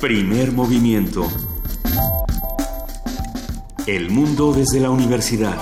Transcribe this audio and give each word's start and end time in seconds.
Primer 0.00 0.52
movimiento. 0.52 1.26
El 3.86 4.10
mundo 4.10 4.52
desde 4.52 4.78
la 4.78 4.90
universidad. 4.90 5.56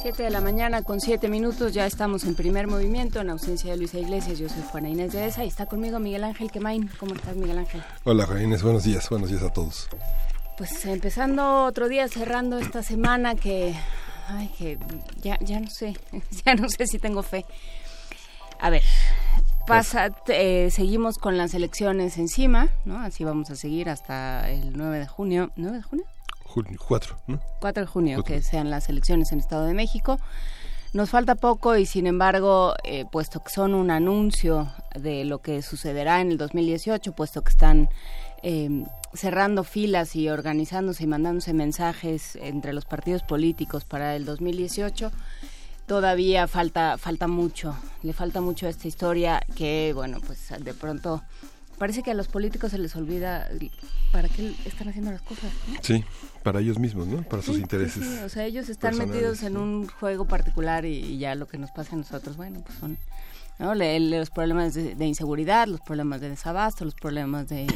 Siete 0.00 0.22
de 0.22 0.30
la 0.30 0.40
mañana 0.40 0.80
con 0.80 1.00
siete 1.00 1.28
minutos, 1.28 1.74
ya 1.74 1.84
estamos 1.84 2.24
en 2.24 2.34
primer 2.34 2.68
movimiento, 2.68 3.20
en 3.20 3.28
ausencia 3.28 3.72
de 3.72 3.76
Luisa 3.76 3.98
Iglesias, 3.98 4.38
yo 4.38 4.48
soy 4.48 4.62
Juana 4.70 4.88
Inés 4.88 5.12
de 5.12 5.26
Esa 5.26 5.44
y 5.44 5.48
está 5.48 5.66
conmigo 5.66 5.98
Miguel 5.98 6.24
Ángel 6.24 6.50
Quemain. 6.50 6.90
¿Cómo 6.98 7.14
estás, 7.14 7.36
Miguel 7.36 7.58
Ángel? 7.58 7.82
Hola, 8.04 8.24
Juana 8.24 8.44
Inés, 8.44 8.62
buenos 8.62 8.84
días, 8.84 9.10
buenos 9.10 9.28
días 9.28 9.42
a 9.42 9.52
todos. 9.52 9.90
Pues 10.60 10.84
empezando 10.84 11.64
otro 11.64 11.88
día, 11.88 12.06
cerrando 12.06 12.58
esta 12.58 12.82
semana 12.82 13.34
que, 13.34 13.74
ay, 14.28 14.50
que 14.58 14.78
ya, 15.22 15.38
ya 15.40 15.58
no 15.58 15.70
sé, 15.70 15.96
ya 16.44 16.54
no 16.54 16.68
sé 16.68 16.86
si 16.86 16.98
tengo 16.98 17.22
fe. 17.22 17.46
A 18.60 18.68
ver, 18.68 18.82
pasa, 19.66 20.10
eh, 20.28 20.68
seguimos 20.70 21.16
con 21.16 21.38
las 21.38 21.54
elecciones 21.54 22.18
encima, 22.18 22.68
¿no? 22.84 23.00
Así 23.00 23.24
vamos 23.24 23.50
a 23.50 23.56
seguir 23.56 23.88
hasta 23.88 24.50
el 24.50 24.76
9 24.76 24.98
de 24.98 25.06
junio. 25.06 25.50
¿9 25.56 25.70
de 25.70 25.82
junio? 25.82 26.04
Junio, 26.44 26.78
4, 26.86 27.18
¿no? 27.28 27.40
4 27.62 27.80
de 27.80 27.86
junio, 27.86 28.22
que 28.22 28.42
sean 28.42 28.68
las 28.68 28.90
elecciones 28.90 29.32
en 29.32 29.38
Estado 29.38 29.64
de 29.64 29.72
México. 29.72 30.18
Nos 30.92 31.08
falta 31.08 31.36
poco 31.36 31.74
y 31.78 31.86
sin 31.86 32.06
embargo, 32.06 32.74
eh, 32.84 33.06
puesto 33.10 33.42
que 33.42 33.48
son 33.48 33.72
un 33.72 33.90
anuncio 33.90 34.70
de 34.94 35.24
lo 35.24 35.38
que 35.38 35.62
sucederá 35.62 36.20
en 36.20 36.32
el 36.32 36.36
2018, 36.36 37.12
puesto 37.12 37.40
que 37.40 37.50
están 37.50 37.88
eh, 38.42 38.84
cerrando 39.14 39.64
filas 39.64 40.14
y 40.16 40.28
organizándose 40.28 41.04
y 41.04 41.06
mandándose 41.06 41.52
mensajes 41.52 42.36
entre 42.36 42.72
los 42.72 42.84
partidos 42.84 43.22
políticos 43.22 43.84
para 43.84 44.14
el 44.16 44.24
2018, 44.24 45.10
todavía 45.86 46.46
falta 46.46 46.96
falta 46.98 47.26
mucho, 47.26 47.76
le 48.02 48.12
falta 48.12 48.40
mucho 48.40 48.66
a 48.66 48.70
esta 48.70 48.86
historia 48.88 49.42
que, 49.56 49.92
bueno, 49.94 50.18
pues 50.24 50.48
de 50.60 50.74
pronto 50.74 51.22
parece 51.78 52.02
que 52.02 52.10
a 52.10 52.14
los 52.14 52.28
políticos 52.28 52.70
se 52.72 52.78
les 52.78 52.94
olvida 52.94 53.48
para 54.12 54.28
qué 54.28 54.54
están 54.66 54.88
haciendo 54.88 55.10
las 55.10 55.22
cosas. 55.22 55.50
¿no? 55.68 55.78
Sí, 55.82 56.04
para 56.42 56.60
ellos 56.60 56.78
mismos, 56.78 57.06
¿no? 57.06 57.22
Para 57.22 57.42
sus 57.42 57.56
Sí, 57.56 57.62
intereses. 57.62 58.04
sí, 58.04 58.16
sí, 58.18 58.22
o 58.22 58.28
sea, 58.28 58.44
ellos 58.44 58.68
están 58.68 58.96
metidos 58.98 59.42
en 59.42 59.56
un 59.56 59.88
juego 59.88 60.26
particular 60.26 60.84
y, 60.84 60.98
y 60.98 61.18
ya 61.18 61.34
lo 61.34 61.48
que 61.48 61.58
nos 61.58 61.70
pasa 61.70 61.94
a 61.94 61.98
nosotros, 61.98 62.36
bueno, 62.36 62.60
pues 62.64 62.78
son 62.78 62.98
¿no? 63.58 63.74
Los 63.74 64.30
problemas 64.30 64.74
de, 64.74 64.94
de 64.94 65.06
inseguridad, 65.06 65.66
los 65.68 65.80
problemas 65.80 66.20
de 66.20 66.28
desabasto, 66.30 66.84
los 66.84 66.94
problemas 66.94 67.48
de 67.48 67.66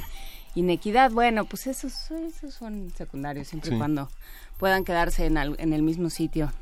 inequidad, 0.55 1.11
bueno, 1.11 1.45
pues 1.45 1.67
esos, 1.67 2.11
esos 2.11 2.55
son 2.55 2.93
secundarios, 2.97 3.49
siempre 3.49 3.71
y 3.71 3.73
Sí. 3.73 3.79
cuando 3.79 4.09
puedan 4.59 4.85
quedarse 4.85 5.27
en, 5.27 5.37
al- 5.39 5.57
en 5.59 5.73
el 5.73 5.83
mismo 5.83 6.11
sitio, 6.11 6.53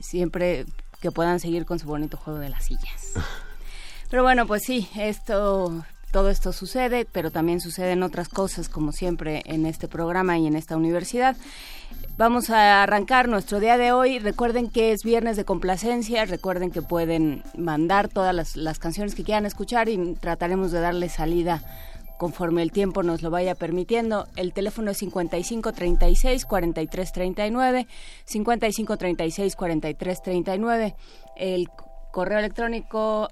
siempre 0.00 0.64
que 1.00 1.10
puedan 1.10 1.40
seguir 1.40 1.66
con 1.66 1.78
su 1.78 1.86
bonito 1.86 2.16
juego 2.16 2.38
de 2.38 2.48
las 2.48 2.64
sillas. 2.64 3.12
Pero 4.10 4.22
bueno, 4.22 4.46
pues 4.46 4.62
sí, 4.66 4.88
esto, 4.96 5.84
todo 6.10 6.28
esto 6.28 6.52
sucede, 6.52 7.06
pero 7.10 7.30
también 7.30 7.60
suceden 7.62 8.02
otras 8.02 8.28
cosas, 8.28 8.68
como 8.68 8.92
siempre 8.92 9.40
en 9.46 9.64
este 9.64 9.88
programa 9.88 10.36
y 10.38 10.46
en 10.46 10.54
esta 10.54 10.76
universidad. 10.76 11.34
Vamos 12.18 12.50
a 12.50 12.82
arrancar 12.82 13.26
nuestro 13.28 13.58
día 13.58 13.78
de 13.78 13.90
hoy. 13.92 14.18
Recuerden 14.18 14.68
que 14.68 14.92
es 14.92 15.02
viernes 15.02 15.38
de 15.38 15.46
complacencia. 15.46 16.26
Recuerden 16.26 16.70
que 16.70 16.82
pueden 16.82 17.42
mandar 17.56 18.08
todas 18.10 18.34
las, 18.34 18.54
las 18.54 18.78
canciones 18.78 19.14
que 19.14 19.24
quieran 19.24 19.46
escuchar 19.46 19.88
y 19.88 20.14
trataremos 20.20 20.72
de 20.72 20.80
darle 20.80 21.08
salida 21.08 21.62
conforme 22.22 22.62
el 22.62 22.70
tiempo 22.70 23.02
nos 23.02 23.20
lo 23.20 23.30
vaya 23.30 23.56
permitiendo. 23.56 24.28
El 24.36 24.52
teléfono 24.52 24.92
es 24.92 24.98
55 24.98 25.72
36 25.72 26.44
43 26.46 27.12
39, 27.12 27.88
55 28.26 28.96
36 28.96 29.56
43 29.56 30.22
39. 30.22 30.94
El 31.36 31.66
correo 32.12 32.38
electrónico 32.38 33.26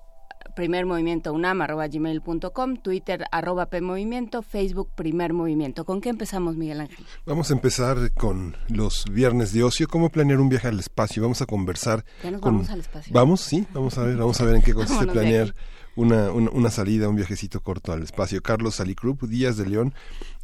primer 0.56 0.86
movimiento 0.86 1.32
unam 1.32 1.62
arroba 1.62 1.86
gmail.com, 1.86 2.78
Twitter 2.78 3.24
arroba 3.30 3.66
PMovimiento, 3.66 4.42
Facebook 4.42 4.90
primer 4.96 5.32
movimiento. 5.34 5.84
¿Con 5.84 6.00
qué 6.00 6.08
empezamos, 6.08 6.56
Miguel 6.56 6.80
Ángel? 6.80 7.06
Vamos 7.24 7.50
a 7.50 7.54
empezar 7.54 8.12
con 8.14 8.56
los 8.68 9.04
viernes 9.04 9.52
de 9.52 9.62
ocio. 9.62 9.86
¿Cómo 9.86 10.08
planear 10.10 10.40
un 10.40 10.48
viaje 10.48 10.66
al 10.66 10.80
espacio? 10.80 11.22
Vamos 11.22 11.40
a 11.42 11.46
conversar. 11.46 12.04
Ya 12.24 12.32
nos 12.32 12.40
con- 12.40 12.54
vamos 12.54 12.70
al 12.70 12.80
espacio. 12.80 13.12
Vamos, 13.14 13.40
sí, 13.40 13.64
vamos 13.72 13.96
a 13.98 14.02
ver, 14.02 14.16
vamos 14.16 14.40
a 14.40 14.44
ver 14.46 14.56
en 14.56 14.62
qué 14.62 14.74
consiste 14.80 15.06
planear. 15.06 15.54
Una, 15.96 16.30
una, 16.30 16.50
una 16.50 16.70
salida, 16.70 17.08
un 17.08 17.16
viajecito 17.16 17.60
corto 17.60 17.92
al 17.92 18.02
espacio. 18.02 18.42
Carlos 18.42 18.76
Salicrup 18.76 19.22
Díaz 19.22 19.56
de 19.56 19.66
León 19.68 19.94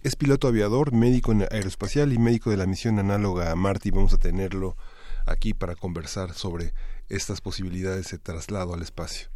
es 0.02 0.16
piloto 0.16 0.48
aviador, 0.48 0.92
médico 0.92 1.32
en 1.32 1.42
aeroespacial 1.42 2.12
y 2.12 2.18
médico 2.18 2.50
de 2.50 2.56
la 2.56 2.66
misión 2.66 2.98
análoga 2.98 3.50
a 3.50 3.56
Marte. 3.56 3.88
Y 3.88 3.92
vamos 3.92 4.12
a 4.12 4.18
tenerlo 4.18 4.76
aquí 5.26 5.54
para 5.54 5.74
conversar 5.74 6.32
sobre 6.32 6.72
estas 7.08 7.40
posibilidades 7.40 8.10
de 8.10 8.18
traslado 8.18 8.74
al 8.74 8.82
espacio. 8.82 9.28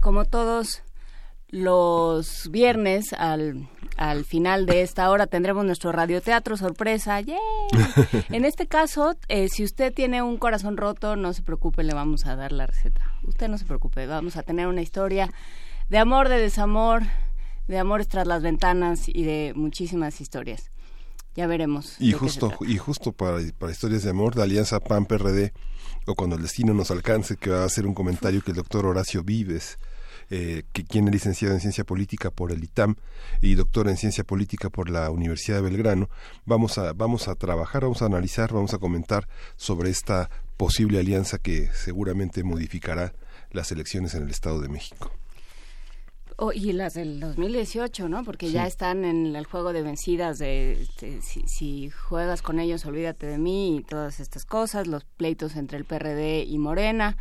Como 0.00 0.24
todos 0.24 0.82
los 1.48 2.50
viernes, 2.50 3.12
al, 3.12 3.68
al 3.96 4.24
final 4.24 4.66
de 4.66 4.82
esta 4.82 5.10
hora, 5.10 5.26
tendremos 5.26 5.64
nuestro 5.64 5.92
radioteatro 5.92 6.56
sorpresa. 6.56 7.20
¡Yay! 7.20 7.38
En 8.30 8.44
este 8.44 8.66
caso, 8.66 9.14
eh, 9.28 9.48
si 9.48 9.64
usted 9.64 9.92
tiene 9.94 10.22
un 10.22 10.36
corazón 10.38 10.76
roto, 10.76 11.16
no 11.16 11.32
se 11.32 11.42
preocupe, 11.42 11.84
le 11.84 11.94
vamos 11.94 12.26
a 12.26 12.36
dar 12.36 12.52
la 12.52 12.66
receta. 12.66 13.12
Usted 13.26 13.48
no 13.48 13.58
se 13.58 13.64
preocupe, 13.64 14.06
vamos 14.06 14.36
a 14.36 14.42
tener 14.42 14.66
una 14.66 14.82
historia 14.82 15.32
de 15.88 15.98
amor, 15.98 16.28
de 16.28 16.38
desamor, 16.38 17.02
de 17.68 17.78
amores 17.78 18.08
tras 18.08 18.26
las 18.26 18.42
ventanas 18.42 19.08
y 19.08 19.24
de 19.24 19.52
muchísimas 19.54 20.20
historias. 20.20 20.70
Ya 21.34 21.46
veremos. 21.46 21.96
Y 22.00 22.12
justo, 22.12 22.52
y 22.66 22.78
justo 22.78 23.12
para, 23.12 23.38
para 23.58 23.72
historias 23.72 24.04
de 24.04 24.10
amor, 24.10 24.34
de 24.34 24.42
Alianza 24.42 24.80
PAN-PRD, 24.80 25.52
o 26.06 26.14
cuando 26.14 26.36
el 26.36 26.42
destino 26.42 26.72
nos 26.72 26.90
alcance, 26.90 27.36
que 27.36 27.50
va 27.50 27.62
a 27.62 27.66
hacer 27.66 27.86
un 27.86 27.94
comentario 27.94 28.40
que 28.42 28.52
el 28.52 28.56
doctor 28.56 28.86
Horacio 28.86 29.22
Vives, 29.22 29.78
eh, 30.30 30.64
que 30.72 30.84
quien 30.84 31.06
es 31.06 31.12
licenciado 31.12 31.54
en 31.54 31.60
Ciencia 31.60 31.84
Política 31.84 32.30
por 32.30 32.52
el 32.52 32.64
ITAM 32.64 32.96
y 33.40 33.54
doctor 33.54 33.88
en 33.88 33.96
Ciencia 33.96 34.24
Política 34.24 34.70
por 34.70 34.90
la 34.90 35.10
Universidad 35.10 35.56
de 35.56 35.62
Belgrano, 35.62 36.08
vamos 36.44 36.78
a, 36.78 36.92
vamos 36.92 37.28
a 37.28 37.34
trabajar, 37.34 37.82
vamos 37.82 38.02
a 38.02 38.06
analizar, 38.06 38.52
vamos 38.52 38.74
a 38.74 38.78
comentar 38.78 39.28
sobre 39.56 39.90
esta 39.90 40.30
posible 40.56 40.98
alianza 40.98 41.38
que 41.38 41.68
seguramente 41.72 42.42
modificará 42.42 43.12
las 43.52 43.70
elecciones 43.72 44.14
en 44.14 44.24
el 44.24 44.30
Estado 44.30 44.60
de 44.60 44.68
México. 44.68 45.12
Oh, 46.38 46.52
y 46.52 46.72
las 46.72 46.92
del 46.92 47.18
2018, 47.18 48.10
¿no? 48.10 48.22
Porque 48.22 48.50
ya 48.50 48.66
están 48.66 49.06
en 49.06 49.34
el 49.34 49.46
juego 49.46 49.72
de 49.72 49.82
vencidas 49.82 50.38
de 50.38 50.86
si, 51.22 51.42
si 51.46 51.88
juegas 51.88 52.42
con 52.42 52.60
ellos, 52.60 52.84
olvídate 52.84 53.26
de 53.26 53.38
mí 53.38 53.78
y 53.78 53.82
todas 53.82 54.20
estas 54.20 54.44
cosas, 54.44 54.86
los 54.86 55.04
pleitos 55.04 55.56
entre 55.56 55.78
el 55.78 55.86
PRD 55.86 56.44
y 56.44 56.58
Morena. 56.58 57.16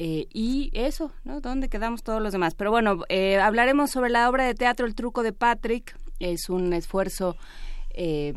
Eh, 0.00 0.28
y 0.32 0.70
eso, 0.74 1.10
¿no? 1.24 1.40
¿Dónde 1.40 1.68
quedamos 1.68 2.04
todos 2.04 2.22
los 2.22 2.30
demás? 2.30 2.54
Pero 2.54 2.70
bueno, 2.70 3.00
eh, 3.08 3.38
hablaremos 3.40 3.90
sobre 3.90 4.10
la 4.10 4.30
obra 4.30 4.44
de 4.44 4.54
teatro 4.54 4.86
El 4.86 4.94
truco 4.94 5.24
de 5.24 5.32
Patrick. 5.32 5.98
Es 6.20 6.48
un 6.48 6.72
esfuerzo 6.72 7.36
eh, 7.90 8.32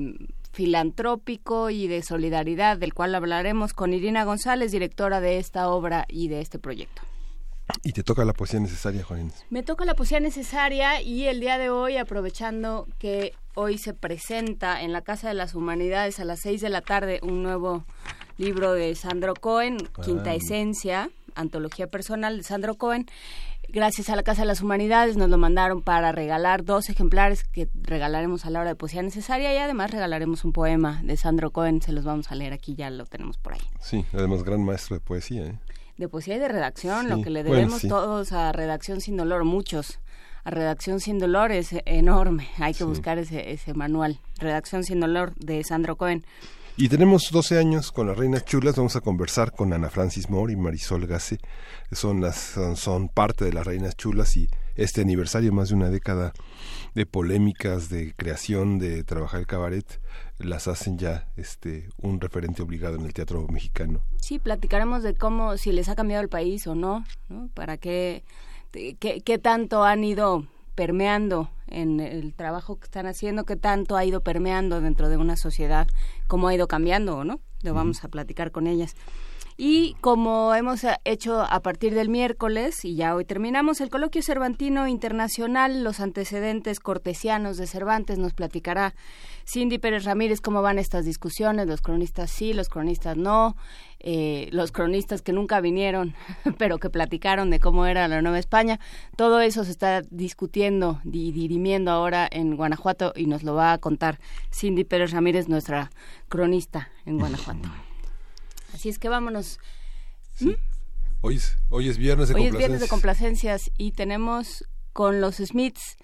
filantrópico 0.53 1.69
y 1.69 1.85
de 1.87 2.01
solidaridad 2.01 2.77
del 2.77 2.95
cual 2.95 3.13
hablaremos 3.13 3.73
con 3.73 3.93
Irina 3.93 4.23
González, 4.23 4.71
directora 4.71 5.21
de 5.21 5.37
esta 5.37 5.69
obra 5.69 6.05
y 6.09 6.29
de 6.29 6.41
este 6.41 6.57
proyecto. 6.57 7.03
Y 7.83 7.93
te 7.93 8.01
toca 8.01 8.25
la 8.25 8.33
poesía 8.33 8.59
necesaria, 8.59 9.03
Juan. 9.03 9.31
Me 9.51 9.61
toca 9.61 9.85
la 9.85 9.93
poesía 9.93 10.19
necesaria 10.19 10.99
y 11.03 11.27
el 11.27 11.39
día 11.39 11.59
de 11.59 11.69
hoy, 11.69 11.97
aprovechando 11.97 12.87
que 12.97 13.33
hoy 13.53 13.77
se 13.77 13.93
presenta 13.93 14.81
en 14.81 14.93
la 14.93 15.01
Casa 15.01 15.27
de 15.27 15.35
las 15.35 15.53
Humanidades 15.53 16.19
a 16.19 16.25
las 16.25 16.39
seis 16.41 16.59
de 16.61 16.69
la 16.69 16.81
tarde 16.81 17.19
un 17.21 17.43
nuevo 17.43 17.85
libro 18.37 18.73
de 18.73 18.95
Sandro 18.95 19.35
Cohen, 19.35 19.77
Quinta 20.03 20.31
Ah. 20.31 20.35
Esencia, 20.35 21.11
antología 21.35 21.87
personal 21.87 22.37
de 22.37 22.43
Sandro 22.43 22.75
Cohen. 22.75 23.07
Gracias 23.69 24.09
a 24.09 24.15
la 24.15 24.23
Casa 24.23 24.41
de 24.41 24.47
las 24.47 24.61
Humanidades 24.61 25.15
nos 25.15 25.29
lo 25.29 25.37
mandaron 25.37 25.81
para 25.81 26.11
regalar 26.11 26.65
dos 26.65 26.89
ejemplares 26.89 27.43
que 27.45 27.69
regalaremos 27.75 28.45
a 28.45 28.49
la 28.49 28.59
hora 28.59 28.69
de 28.69 28.75
poesía 28.75 29.01
necesaria 29.01 29.53
y 29.53 29.57
además 29.57 29.91
regalaremos 29.91 30.43
un 30.43 30.51
poema 30.51 30.99
de 31.03 31.15
Sandro 31.15 31.51
Cohen, 31.51 31.81
se 31.81 31.93
los 31.93 32.03
vamos 32.03 32.31
a 32.31 32.35
leer 32.35 32.51
aquí, 32.53 32.75
ya 32.75 32.89
lo 32.89 33.05
tenemos 33.05 33.37
por 33.37 33.53
ahí. 33.53 33.61
Sí, 33.79 34.03
además 34.13 34.43
gran 34.43 34.63
maestro 34.65 34.95
de 34.95 34.99
poesía. 34.99 35.43
¿eh? 35.45 35.59
De 35.97 36.09
poesía 36.09 36.35
y 36.35 36.39
de 36.39 36.47
redacción, 36.49 37.07
lo 37.07 37.21
que 37.21 37.29
le 37.29 37.43
bueno, 37.43 37.55
debemos 37.57 37.81
sí. 37.81 37.87
todos 37.87 38.31
a 38.33 38.51
Redacción 38.51 38.99
Sin 38.99 39.15
Dolor, 39.15 39.45
muchos. 39.45 39.99
A 40.43 40.49
Redacción 40.49 40.99
Sin 40.99 41.19
Dolor 41.19 41.51
es 41.51 41.69
enorme, 41.85 42.49
hay 42.57 42.73
que 42.73 42.79
Sí. 42.79 42.83
buscar 42.85 43.19
ese, 43.19 43.51
ese 43.51 43.73
manual. 43.75 44.19
Redacción 44.39 44.83
Sin 44.83 44.99
Dolor 44.99 45.33
de 45.35 45.63
Sandro 45.63 45.95
Cohen. 45.95 46.25
Y 46.77 46.87
tenemos 46.87 47.29
12 47.31 47.59
años 47.59 47.91
con 47.91 48.07
las 48.07 48.17
Reinas 48.17 48.45
Chulas. 48.45 48.75
Vamos 48.75 48.95
a 48.95 49.01
conversar 49.01 49.51
con 49.51 49.73
Ana 49.73 49.89
Francis 49.89 50.29
Moore 50.29 50.53
y 50.53 50.55
Marisol 50.55 51.05
Gase. 51.05 51.37
Son, 51.91 52.21
las, 52.21 52.57
son, 52.75 53.09
parte 53.09 53.45
de 53.45 53.53
las 53.53 53.67
Reinas 53.67 53.95
Chulas 53.97 54.37
y 54.37 54.47
este 54.75 55.01
aniversario, 55.01 55.51
más 55.51 55.69
de 55.69 55.75
una 55.75 55.89
década 55.89 56.31
de 56.95 57.05
polémicas, 57.05 57.89
de 57.89 58.13
creación, 58.15 58.79
de 58.79 59.03
trabajar 59.03 59.41
el 59.41 59.47
cabaret, 59.47 60.01
las 60.39 60.67
hacen 60.67 60.97
ya 60.97 61.27
este 61.35 61.89
un 61.97 62.19
referente 62.21 62.61
obligado 62.61 62.95
en 62.95 63.05
el 63.05 63.13
teatro 63.13 63.45
mexicano. 63.47 64.01
Sí, 64.21 64.39
platicaremos 64.39 65.03
de 65.03 65.13
cómo, 65.13 65.57
si 65.57 65.73
les 65.73 65.89
ha 65.89 65.95
cambiado 65.95 66.23
el 66.23 66.29
país 66.29 66.65
o 66.67 66.73
no, 66.73 67.05
¿no? 67.27 67.49
Para 67.53 67.77
qué, 67.77 68.23
qué, 68.71 69.21
qué 69.21 69.37
tanto 69.37 69.83
han 69.83 70.03
ido 70.03 70.47
permeando 70.75 71.49
en 71.71 71.99
el 71.99 72.33
trabajo 72.33 72.77
que 72.77 72.85
están 72.85 73.05
haciendo, 73.05 73.45
qué 73.45 73.55
tanto 73.55 73.95
ha 73.97 74.05
ido 74.05 74.21
permeando 74.21 74.81
dentro 74.81 75.09
de 75.09 75.17
una 75.17 75.35
sociedad, 75.35 75.87
cómo 76.27 76.47
ha 76.47 76.55
ido 76.55 76.67
cambiando 76.67 77.17
o 77.17 77.23
no. 77.23 77.39
Lo 77.63 77.73
vamos 77.73 78.03
a 78.03 78.07
platicar 78.07 78.51
con 78.51 78.67
ellas. 78.67 78.95
Y 79.57 79.95
como 80.01 80.55
hemos 80.55 80.81
hecho 81.05 81.41
a 81.41 81.59
partir 81.59 81.93
del 81.93 82.09
miércoles, 82.09 82.83
y 82.83 82.95
ya 82.95 83.13
hoy 83.13 83.25
terminamos, 83.25 83.79
el 83.81 83.89
coloquio 83.89 84.23
Cervantino 84.23 84.87
Internacional, 84.87 85.83
los 85.83 85.99
antecedentes 85.99 86.79
cortesianos 86.79 87.57
de 87.57 87.67
Cervantes, 87.67 88.17
nos 88.17 88.33
platicará 88.33 88.95
Cindy 89.45 89.77
Pérez 89.77 90.03
Ramírez 90.03 90.41
cómo 90.41 90.61
van 90.61 90.79
estas 90.79 91.05
discusiones, 91.05 91.67
los 91.67 91.81
cronistas 91.81 92.31
sí, 92.31 92.53
los 92.53 92.69
cronistas 92.69 93.17
no, 93.17 93.55
eh, 93.99 94.49
los 94.51 94.71
cronistas 94.71 95.21
que 95.21 95.33
nunca 95.33 95.61
vinieron, 95.61 96.15
pero 96.57 96.79
que 96.79 96.89
platicaron 96.89 97.49
de 97.49 97.59
cómo 97.59 97.85
era 97.85 98.07
la 98.07 98.21
Nueva 98.21 98.39
España. 98.39 98.79
Todo 99.15 99.41
eso 99.41 99.63
se 99.63 99.71
está 99.71 100.01
discutiendo 100.09 101.01
y 101.03 101.31
dirimiendo 101.31 101.91
ahora 101.91 102.27
en 102.31 102.55
Guanajuato 102.55 103.13
y 103.15 103.25
nos 103.25 103.43
lo 103.43 103.55
va 103.55 103.73
a 103.73 103.77
contar 103.77 104.19
Cindy 104.51 104.83
Pérez 104.83 105.11
Ramírez, 105.11 105.47
nuestra 105.47 105.91
cronista 106.29 106.89
en 107.05 107.19
Guanajuato. 107.19 107.69
Así 108.73 108.89
es 108.89 108.99
que 108.99 109.09
vámonos. 109.09 109.59
¿Mm? 110.39 110.51
Hoy, 111.21 111.35
es, 111.35 111.57
hoy 111.69 111.87
es 111.87 111.97
viernes 111.97 112.29
de 112.29 112.35
hoy 112.35 112.45
es 112.45 112.57
viernes 112.57 112.81
de 112.81 112.87
complacencias 112.87 113.69
y 113.77 113.91
tenemos 113.91 114.65
con 114.93 115.21
los 115.21 115.35
Smiths 115.35 115.97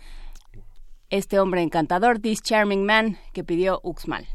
este 1.09 1.39
hombre 1.39 1.61
encantador, 1.61 2.19
This 2.19 2.41
Charming 2.41 2.85
Man, 2.85 3.17
que 3.33 3.43
pidió 3.43 3.79
Uxmal. 3.83 4.27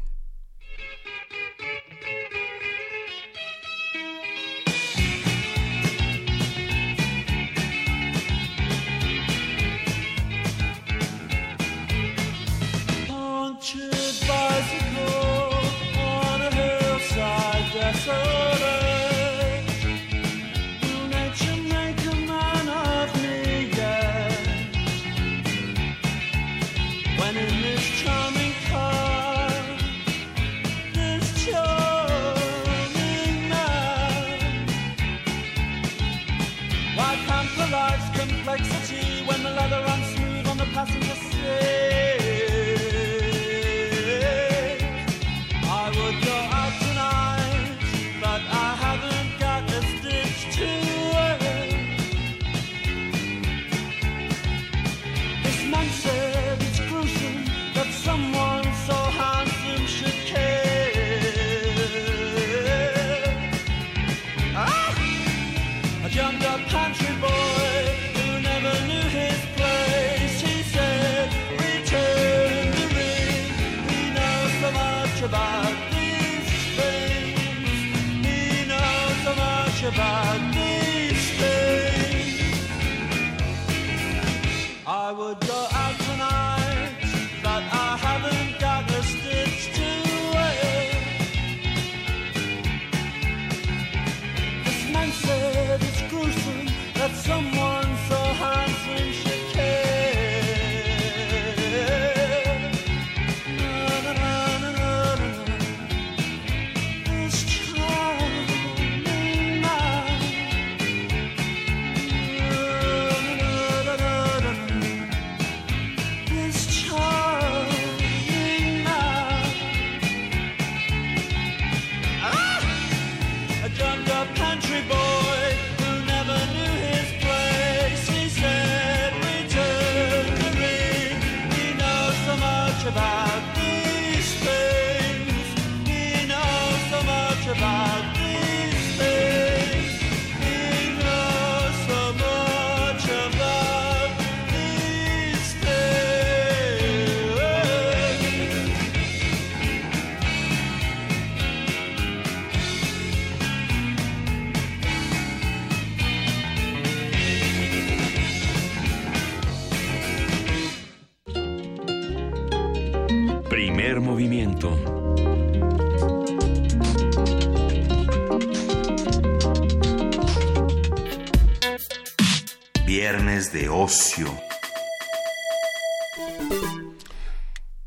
De 173.53 173.69
ocio. 173.69 174.25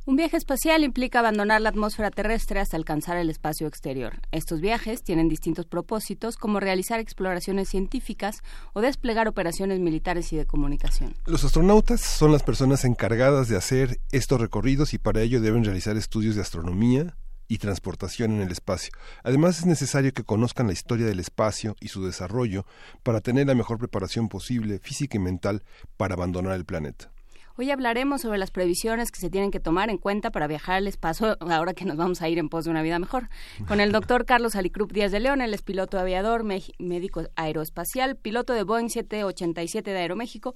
Un 0.04 0.14
viaje 0.14 0.36
espacial 0.36 0.84
implica 0.84 1.18
abandonar 1.18 1.60
la 1.60 1.70
atmósfera 1.70 2.12
terrestre 2.12 2.60
hasta 2.60 2.76
alcanzar 2.76 3.16
el 3.16 3.28
espacio 3.28 3.66
exterior. 3.66 4.20
Estos 4.30 4.60
viajes 4.60 5.02
tienen 5.02 5.28
distintos 5.28 5.66
propósitos, 5.66 6.36
como 6.36 6.60
realizar 6.60 7.00
exploraciones 7.00 7.68
científicas 7.68 8.42
o 8.74 8.80
desplegar 8.80 9.26
operaciones 9.26 9.80
militares 9.80 10.32
y 10.32 10.36
de 10.36 10.46
comunicación. 10.46 11.16
Los 11.26 11.42
astronautas 11.42 12.00
son 12.00 12.30
las 12.30 12.44
personas 12.44 12.84
encargadas 12.84 13.48
de 13.48 13.56
hacer 13.56 13.98
estos 14.12 14.40
recorridos 14.40 14.94
y 14.94 14.98
para 14.98 15.22
ello 15.22 15.40
deben 15.40 15.64
realizar 15.64 15.96
estudios 15.96 16.36
de 16.36 16.42
astronomía, 16.42 17.16
y 17.48 17.58
transportación 17.58 18.32
en 18.32 18.42
el 18.42 18.52
espacio. 18.52 18.92
Además 19.22 19.58
es 19.58 19.66
necesario 19.66 20.12
que 20.12 20.24
conozcan 20.24 20.66
la 20.66 20.72
historia 20.72 21.06
del 21.06 21.20
espacio 21.20 21.76
y 21.80 21.88
su 21.88 22.04
desarrollo 22.04 22.66
para 23.02 23.20
tener 23.20 23.46
la 23.46 23.54
mejor 23.54 23.78
preparación 23.78 24.28
posible 24.28 24.78
física 24.78 25.16
y 25.16 25.20
mental 25.20 25.62
para 25.96 26.14
abandonar 26.14 26.54
el 26.54 26.64
planeta. 26.64 27.10
Hoy 27.58 27.70
hablaremos 27.70 28.20
sobre 28.20 28.36
las 28.36 28.50
previsiones 28.50 29.10
que 29.10 29.18
se 29.18 29.30
tienen 29.30 29.50
que 29.50 29.60
tomar 29.60 29.88
en 29.88 29.96
cuenta 29.96 30.30
para 30.30 30.46
viajar 30.46 30.76
al 30.76 30.88
espacio 30.88 31.38
ahora 31.40 31.72
que 31.72 31.86
nos 31.86 31.96
vamos 31.96 32.20
a 32.20 32.28
ir 32.28 32.38
en 32.38 32.50
pos 32.50 32.66
de 32.66 32.70
una 32.70 32.82
vida 32.82 32.98
mejor. 32.98 33.30
Con 33.66 33.80
el 33.80 33.92
doctor 33.92 34.24
Carlos 34.26 34.56
Alicrup 34.56 34.92
Díaz 34.92 35.10
de 35.10 35.20
León, 35.20 35.40
él 35.40 35.54
es 35.54 35.62
piloto 35.62 35.98
aviador, 35.98 36.44
médico 36.44 37.22
aeroespacial, 37.34 38.16
piloto 38.16 38.52
de 38.52 38.62
Boeing 38.62 38.90
787 38.90 39.90
de 39.90 39.98
Aeroméxico 39.98 40.54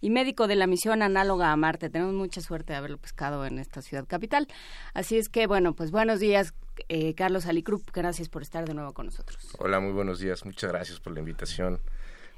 y 0.00 0.10
médico 0.10 0.46
de 0.46 0.56
la 0.56 0.66
misión 0.66 1.02
análoga 1.02 1.52
a 1.52 1.56
Marte. 1.56 1.90
Tenemos 1.90 2.14
mucha 2.14 2.40
suerte 2.40 2.72
de 2.72 2.78
haberlo 2.78 2.98
pescado 2.98 3.44
en 3.46 3.58
esta 3.58 3.82
ciudad 3.82 4.06
capital. 4.06 4.48
Así 4.94 5.18
es 5.18 5.28
que, 5.28 5.46
bueno, 5.46 5.74
pues 5.74 5.90
buenos 5.90 6.20
días, 6.20 6.54
eh, 6.88 7.14
Carlos 7.14 7.46
Alicrup. 7.46 7.82
Gracias 7.92 8.28
por 8.28 8.42
estar 8.42 8.66
de 8.66 8.74
nuevo 8.74 8.92
con 8.92 9.06
nosotros. 9.06 9.38
Hola, 9.58 9.80
muy 9.80 9.92
buenos 9.92 10.20
días. 10.20 10.44
Muchas 10.44 10.70
gracias 10.70 11.00
por 11.00 11.12
la 11.12 11.20
invitación. 11.20 11.80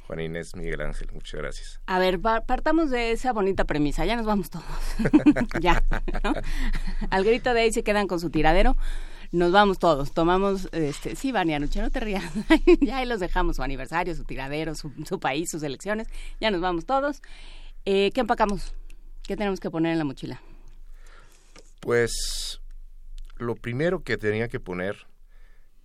Juan 0.07 0.21
Inés, 0.21 0.57
Miguel 0.57 0.81
Ángel, 0.81 1.09
muchas 1.12 1.40
gracias. 1.40 1.81
A 1.87 2.00
ver, 2.00 2.19
partamos 2.19 2.90
de 2.90 3.12
esa 3.12 3.33
bonita 3.33 3.64
premisa, 3.64 4.05
ya 4.05 4.17
nos 4.17 4.26
vamos 4.26 4.50
todos. 4.50 4.64
ya, 5.61 5.85
¿no? 6.25 6.33
Al 7.11 7.23
grito 7.23 7.55
de 7.55 7.61
ahí 7.61 7.73
se 7.73 7.85
quedan 7.85 8.09
con 8.09 8.19
su 8.19 8.29
tiradero 8.29 8.76
nos 9.33 9.53
vamos 9.53 9.79
todos, 9.79 10.13
tomamos, 10.13 10.69
este, 10.73 11.15
sí, 11.15 11.31
Vania 11.31 11.61
Noche, 11.61 11.81
no 11.81 11.91
te 11.91 12.01
rías, 12.01 12.25
ya 12.81 12.99
ahí 12.99 13.07
los 13.07 13.21
dejamos, 13.21 13.57
su 13.57 13.63
aniversario, 13.63 14.15
su 14.15 14.25
tiradero, 14.25 14.75
su, 14.75 15.21
país, 15.21 15.51
sus 15.51 15.63
elecciones, 15.63 16.09
ya 16.41 16.51
nos 16.51 16.61
vamos 16.61 16.85
todos. 16.85 17.23
Eh, 17.85 18.11
¿Qué 18.13 18.21
empacamos? 18.21 18.75
¿Qué 19.23 19.37
tenemos 19.37 19.61
que 19.61 19.71
poner 19.71 19.93
en 19.93 19.99
la 19.99 20.05
mochila? 20.05 20.41
Pues 21.81 22.61
lo 23.37 23.55
primero 23.55 24.03
que 24.03 24.19
tenía 24.19 24.49
que 24.49 24.61
poner 24.61 25.07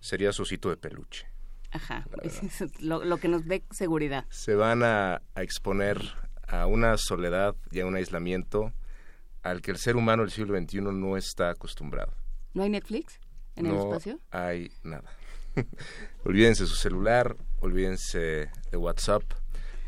sería 0.00 0.32
su 0.32 0.42
osito 0.42 0.68
de 0.68 0.76
peluche. 0.76 1.26
Ajá, 1.70 2.04
lo, 2.80 3.04
lo, 3.04 3.16
que 3.18 3.28
nos 3.28 3.46
dé 3.46 3.62
seguridad. 3.70 4.26
Se 4.30 4.54
van 4.54 4.82
a, 4.82 5.22
a, 5.34 5.42
exponer 5.42 6.00
a 6.48 6.66
una 6.66 6.96
soledad 6.96 7.54
y 7.70 7.80
a 7.80 7.86
un 7.86 7.94
aislamiento 7.94 8.72
al 9.42 9.62
que 9.62 9.70
el 9.70 9.78
ser 9.78 9.96
humano 9.96 10.22
del 10.22 10.32
siglo 10.32 10.58
XXI 10.58 10.80
no 10.80 11.16
está 11.16 11.50
acostumbrado. 11.50 12.12
¿No 12.52 12.62
hay 12.62 12.70
Netflix 12.70 13.20
en 13.56 13.66
el 13.66 13.76
espacio? 13.76 14.20
No 14.32 14.38
hay 14.38 14.70
nada. 14.82 15.10
olvídense 16.24 16.66
su 16.66 16.76
celular, 16.76 17.36
olvídense 17.60 18.50
de 18.70 18.76
WhatsApp. 18.76 19.22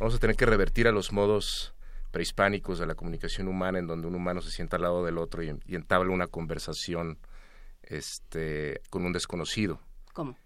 Vamos 0.01 0.15
a 0.15 0.19
tener 0.19 0.37
que 0.37 0.47
revertir 0.47 0.89
a 0.89 0.93
los 0.93 1.13
modos 1.13 1.75
prehispánicos 2.11 2.79
de 2.79 2.87
la 2.87 2.95
comunicación 2.95 3.49
humana 3.49 3.79
en 3.79 3.87
donde 3.87 4.07
un 4.07 4.15
humano 4.15 4.41
se 4.41 4.51
sienta 4.51 4.77
al 4.77 4.83
lado 4.83 5.05
del 5.05 5.19
otro 5.19 5.43
y, 5.43 5.55
y 5.67 5.75
entabla 5.75 6.13
una 6.13 6.27
conversación 6.27 7.19
este, 7.83 8.81
con 8.91 9.05
un 9.05 9.13
desconocido. 9.13 9.81
¿Cómo? 10.13 10.37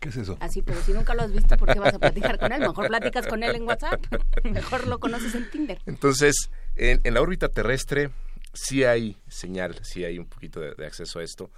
¿Qué 0.00 0.08
es 0.08 0.16
eso? 0.16 0.36
Así, 0.40 0.62
pero 0.62 0.80
si 0.82 0.92
nunca 0.92 1.14
lo 1.14 1.22
has 1.22 1.32
visto, 1.32 1.56
¿por 1.56 1.72
qué 1.72 1.78
vas 1.78 1.94
a 1.94 1.98
platicar 1.98 2.38
con 2.38 2.52
él? 2.52 2.60
Mejor 2.60 2.88
platicas 2.88 3.26
con 3.26 3.42
él 3.42 3.54
en 3.54 3.62
WhatsApp. 3.62 4.02
Mejor 4.44 4.86
lo 4.88 4.98
conoces 4.98 5.34
en 5.34 5.48
Tinder. 5.50 5.80
Entonces, 5.86 6.50
en, 6.74 7.00
en 7.04 7.14
la 7.14 7.20
órbita 7.20 7.48
terrestre 7.48 8.10
sí 8.52 8.84
hay 8.84 9.16
señal, 9.28 9.78
sí 9.84 10.04
hay 10.04 10.18
un 10.18 10.26
poquito 10.26 10.60
de, 10.60 10.74
de, 10.74 10.86
acceso 10.86 11.20
a 11.20 11.22
esto, 11.22 11.50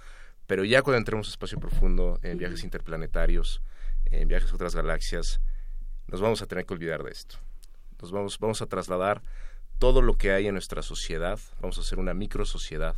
pero 0.47 0.63
ya 0.63 0.81
cuando 0.81 0.97
entremos 0.97 1.27
a 1.27 1.31
espacio 1.31 1.59
profundo, 1.59 2.19
en 2.21 2.37
viajes 2.37 2.63
interplanetarios, 2.63 3.61
en 4.05 4.27
viajes 4.27 4.51
a 4.51 4.55
otras 4.55 4.75
galaxias, 4.75 5.41
nos 6.07 6.21
vamos 6.21 6.41
a 6.41 6.45
tener 6.45 6.65
que 6.65 6.73
olvidar 6.73 7.03
de 7.03 7.11
esto. 7.11 7.37
Nos 8.01 8.11
vamos, 8.11 8.39
vamos 8.39 8.61
a 8.61 8.67
trasladar 8.67 9.21
todo 9.79 10.01
lo 10.01 10.17
que 10.17 10.31
hay 10.31 10.47
en 10.47 10.53
nuestra 10.53 10.81
sociedad, 10.81 11.39
vamos 11.59 11.77
a 11.77 11.81
hacer 11.81 11.99
una 11.99 12.13
micro 12.13 12.45
sociedad 12.45 12.95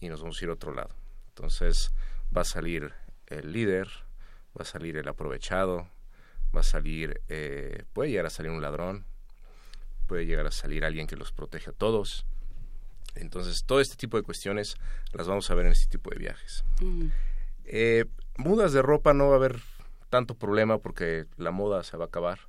y 0.00 0.08
nos 0.08 0.20
vamos 0.20 0.40
a 0.40 0.44
ir 0.44 0.50
a 0.50 0.54
otro 0.54 0.72
lado. 0.72 0.94
Entonces 1.28 1.92
va 2.34 2.42
a 2.42 2.44
salir 2.44 2.92
el 3.26 3.52
líder, 3.52 3.88
va 4.56 4.62
a 4.62 4.64
salir 4.64 4.96
el 4.96 5.08
aprovechado, 5.08 5.88
va 6.54 6.60
a 6.60 6.64
salir, 6.64 7.20
eh, 7.28 7.84
puede 7.92 8.10
llegar 8.10 8.26
a 8.26 8.30
salir 8.30 8.50
un 8.50 8.62
ladrón, 8.62 9.04
puede 10.06 10.26
llegar 10.26 10.46
a 10.46 10.50
salir 10.50 10.84
alguien 10.84 11.06
que 11.06 11.16
los 11.16 11.32
protege 11.32 11.70
a 11.70 11.72
todos. 11.72 12.24
Entonces, 13.20 13.64
todo 13.64 13.80
este 13.80 13.96
tipo 13.96 14.16
de 14.16 14.22
cuestiones 14.22 14.76
las 15.12 15.26
vamos 15.26 15.50
a 15.50 15.54
ver 15.54 15.66
en 15.66 15.72
este 15.72 15.88
tipo 15.88 16.10
de 16.10 16.18
viajes. 16.18 16.64
Mm. 16.80 17.06
Eh, 17.64 18.04
mudas 18.36 18.72
de 18.72 18.82
ropa 18.82 19.12
no 19.14 19.28
va 19.28 19.34
a 19.34 19.36
haber 19.36 19.60
tanto 20.08 20.34
problema 20.34 20.78
porque 20.78 21.26
la 21.36 21.50
moda 21.50 21.82
se 21.82 21.96
va 21.96 22.04
a 22.04 22.08
acabar. 22.08 22.40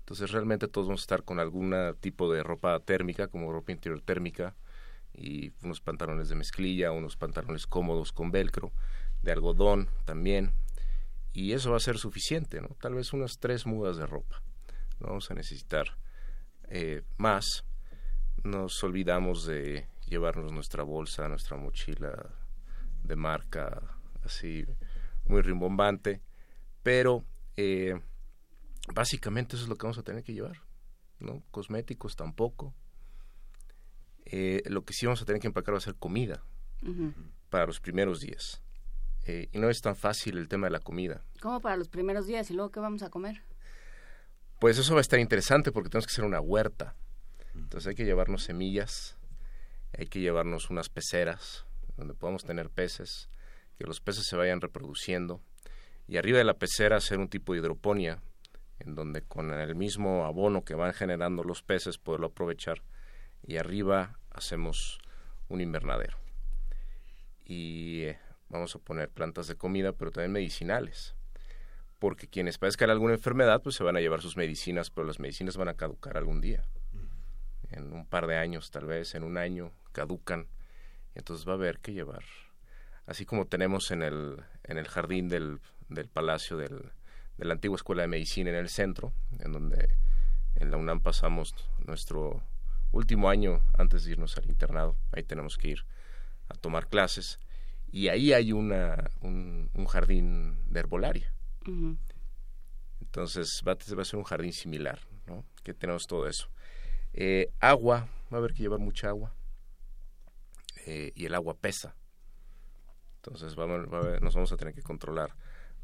Entonces, 0.00 0.30
realmente 0.30 0.68
todos 0.68 0.86
vamos 0.86 1.02
a 1.02 1.04
estar 1.04 1.22
con 1.22 1.40
algún 1.40 1.74
tipo 2.00 2.32
de 2.32 2.42
ropa 2.42 2.78
térmica, 2.80 3.28
como 3.28 3.52
ropa 3.52 3.72
interior 3.72 4.02
térmica, 4.02 4.54
y 5.14 5.52
unos 5.62 5.80
pantalones 5.80 6.28
de 6.28 6.34
mezclilla, 6.34 6.92
unos 6.92 7.16
pantalones 7.16 7.66
cómodos 7.66 8.12
con 8.12 8.30
velcro, 8.30 8.72
de 9.22 9.32
algodón 9.32 9.88
también, 10.04 10.52
y 11.32 11.52
eso 11.52 11.72
va 11.72 11.78
a 11.78 11.80
ser 11.80 11.98
suficiente, 11.98 12.60
¿no? 12.60 12.68
Tal 12.80 12.94
vez 12.94 13.12
unas 13.12 13.38
tres 13.38 13.66
mudas 13.66 13.96
de 13.96 14.06
ropa. 14.06 14.40
No 15.00 15.08
vamos 15.08 15.30
a 15.30 15.34
necesitar 15.34 15.98
eh, 16.68 17.02
más. 17.16 17.64
Nos 18.44 18.82
olvidamos 18.84 19.44
de 19.44 19.88
llevarnos 20.06 20.52
nuestra 20.52 20.82
bolsa, 20.82 21.28
nuestra 21.28 21.56
mochila 21.56 22.30
de 23.02 23.16
marca, 23.16 23.80
así 24.24 24.64
muy 25.26 25.42
rimbombante, 25.42 26.20
pero 26.82 27.24
eh, 27.56 28.00
básicamente 28.94 29.56
eso 29.56 29.64
es 29.64 29.68
lo 29.68 29.76
que 29.76 29.86
vamos 29.86 29.98
a 29.98 30.02
tener 30.02 30.22
que 30.22 30.32
llevar, 30.34 30.62
¿no? 31.18 31.42
Cosméticos 31.50 32.16
tampoco. 32.16 32.74
Eh, 34.26 34.62
lo 34.66 34.84
que 34.84 34.94
sí 34.94 35.06
vamos 35.06 35.20
a 35.22 35.24
tener 35.24 35.40
que 35.40 35.46
empacar 35.48 35.74
va 35.74 35.78
a 35.78 35.82
ser 35.82 35.94
comida 35.96 36.42
Uh 36.82 36.88
-huh. 36.88 37.14
para 37.48 37.66
los 37.66 37.80
primeros 37.80 38.20
días. 38.20 38.60
Eh, 39.26 39.48
y 39.52 39.58
no 39.58 39.70
es 39.70 39.80
tan 39.80 39.96
fácil 39.96 40.36
el 40.36 40.48
tema 40.48 40.66
de 40.66 40.72
la 40.72 40.80
comida. 40.80 41.24
¿Cómo 41.40 41.60
para 41.60 41.76
los 41.78 41.88
primeros 41.88 42.26
días? 42.26 42.50
¿Y 42.50 42.54
luego 42.54 42.70
qué 42.70 42.80
vamos 42.80 43.02
a 43.02 43.08
comer? 43.08 43.42
Pues 44.60 44.76
eso 44.78 44.92
va 44.92 45.00
a 45.00 45.02
estar 45.02 45.18
interesante 45.18 45.72
porque 45.72 45.88
tenemos 45.88 46.06
que 46.06 46.12
hacer 46.12 46.24
una 46.26 46.40
huerta. 46.40 46.94
Entonces 47.54 47.86
hay 47.88 47.94
que 47.94 48.04
llevarnos 48.04 48.42
semillas, 48.44 49.16
hay 49.96 50.06
que 50.06 50.20
llevarnos 50.20 50.70
unas 50.70 50.88
peceras 50.88 51.66
donde 51.96 52.14
podamos 52.14 52.44
tener 52.44 52.70
peces, 52.70 53.28
que 53.76 53.84
los 53.84 54.00
peces 54.00 54.26
se 54.26 54.36
vayan 54.36 54.60
reproduciendo. 54.60 55.40
Y 56.06 56.16
arriba 56.16 56.38
de 56.38 56.44
la 56.44 56.58
pecera 56.58 56.96
hacer 56.96 57.18
un 57.18 57.28
tipo 57.28 57.52
de 57.52 57.60
hidroponía, 57.60 58.20
en 58.78 58.94
donde 58.94 59.22
con 59.22 59.52
el 59.52 59.74
mismo 59.74 60.24
abono 60.24 60.64
que 60.64 60.74
van 60.74 60.92
generando 60.92 61.44
los 61.44 61.62
peces 61.62 61.98
poderlo 61.98 62.28
aprovechar. 62.28 62.82
Y 63.46 63.56
arriba 63.56 64.18
hacemos 64.30 64.98
un 65.48 65.60
invernadero. 65.60 66.18
Y 67.44 68.02
eh, 68.02 68.18
vamos 68.48 68.74
a 68.74 68.78
poner 68.78 69.10
plantas 69.10 69.46
de 69.46 69.56
comida, 69.56 69.92
pero 69.92 70.10
también 70.10 70.32
medicinales. 70.32 71.14
Porque 71.98 72.26
quienes 72.26 72.58
padezcan 72.58 72.90
alguna 72.90 73.14
enfermedad, 73.14 73.62
pues 73.62 73.76
se 73.76 73.84
van 73.84 73.96
a 73.96 74.00
llevar 74.00 74.20
sus 74.20 74.36
medicinas, 74.36 74.90
pero 74.90 75.06
las 75.06 75.20
medicinas 75.20 75.56
van 75.56 75.68
a 75.68 75.74
caducar 75.74 76.16
algún 76.16 76.40
día. 76.40 76.64
En 77.70 77.92
un 77.92 78.06
par 78.06 78.26
de 78.26 78.36
años, 78.36 78.70
tal 78.70 78.86
vez, 78.86 79.14
en 79.14 79.22
un 79.22 79.36
año, 79.36 79.72
caducan. 79.92 80.48
Y 81.14 81.18
entonces 81.18 81.46
va 81.46 81.52
a 81.52 81.56
haber 81.56 81.78
que 81.80 81.92
llevar. 81.92 82.24
Así 83.06 83.24
como 83.26 83.46
tenemos 83.46 83.90
en 83.90 84.02
el, 84.02 84.42
en 84.64 84.78
el 84.78 84.88
jardín 84.88 85.28
del, 85.28 85.60
del 85.88 86.08
palacio 86.08 86.56
del, 86.56 86.92
de 87.36 87.44
la 87.44 87.54
antigua 87.54 87.76
escuela 87.76 88.02
de 88.02 88.08
medicina 88.08 88.50
en 88.50 88.56
el 88.56 88.68
centro, 88.68 89.12
en 89.40 89.52
donde 89.52 89.96
en 90.56 90.70
la 90.70 90.76
UNAM 90.76 91.00
pasamos 91.00 91.54
nuestro 91.86 92.42
último 92.92 93.28
año 93.28 93.60
antes 93.76 94.04
de 94.04 94.12
irnos 94.12 94.36
al 94.38 94.46
internado. 94.46 94.96
Ahí 95.12 95.22
tenemos 95.24 95.56
que 95.56 95.68
ir 95.68 95.84
a 96.48 96.54
tomar 96.54 96.88
clases 96.88 97.38
y 97.90 98.08
ahí 98.08 98.32
hay 98.32 98.52
una, 98.52 99.10
un, 99.20 99.70
un 99.74 99.86
jardín 99.86 100.58
de 100.68 100.80
herbolaria. 100.80 101.32
Uh 101.66 101.70
-huh. 101.70 101.98
Entonces 103.00 103.62
va, 103.66 103.74
va, 103.74 104.02
a 104.02 104.04
ser 104.04 104.18
un 104.18 104.24
jardín 104.24 104.52
similar, 104.52 104.98
¿no? 105.26 105.44
Que 105.62 105.74
tenemos 105.74 106.06
todo 106.06 106.26
eso. 106.26 106.48
Eh, 107.14 107.52
agua, 107.60 108.08
va 108.32 108.36
a 108.36 108.40
haber 108.40 108.52
que 108.52 108.62
llevar 108.62 108.80
mucha 108.80 109.08
agua. 109.08 109.32
Eh, 110.86 111.12
y 111.14 111.26
el 111.26 111.34
agua 111.34 111.54
pesa. 111.54 111.94
Entonces 113.16 113.56
nos 113.56 114.34
vamos 114.34 114.52
a 114.52 114.56
tener 114.56 114.74
que 114.74 114.82
controlar 114.82 115.34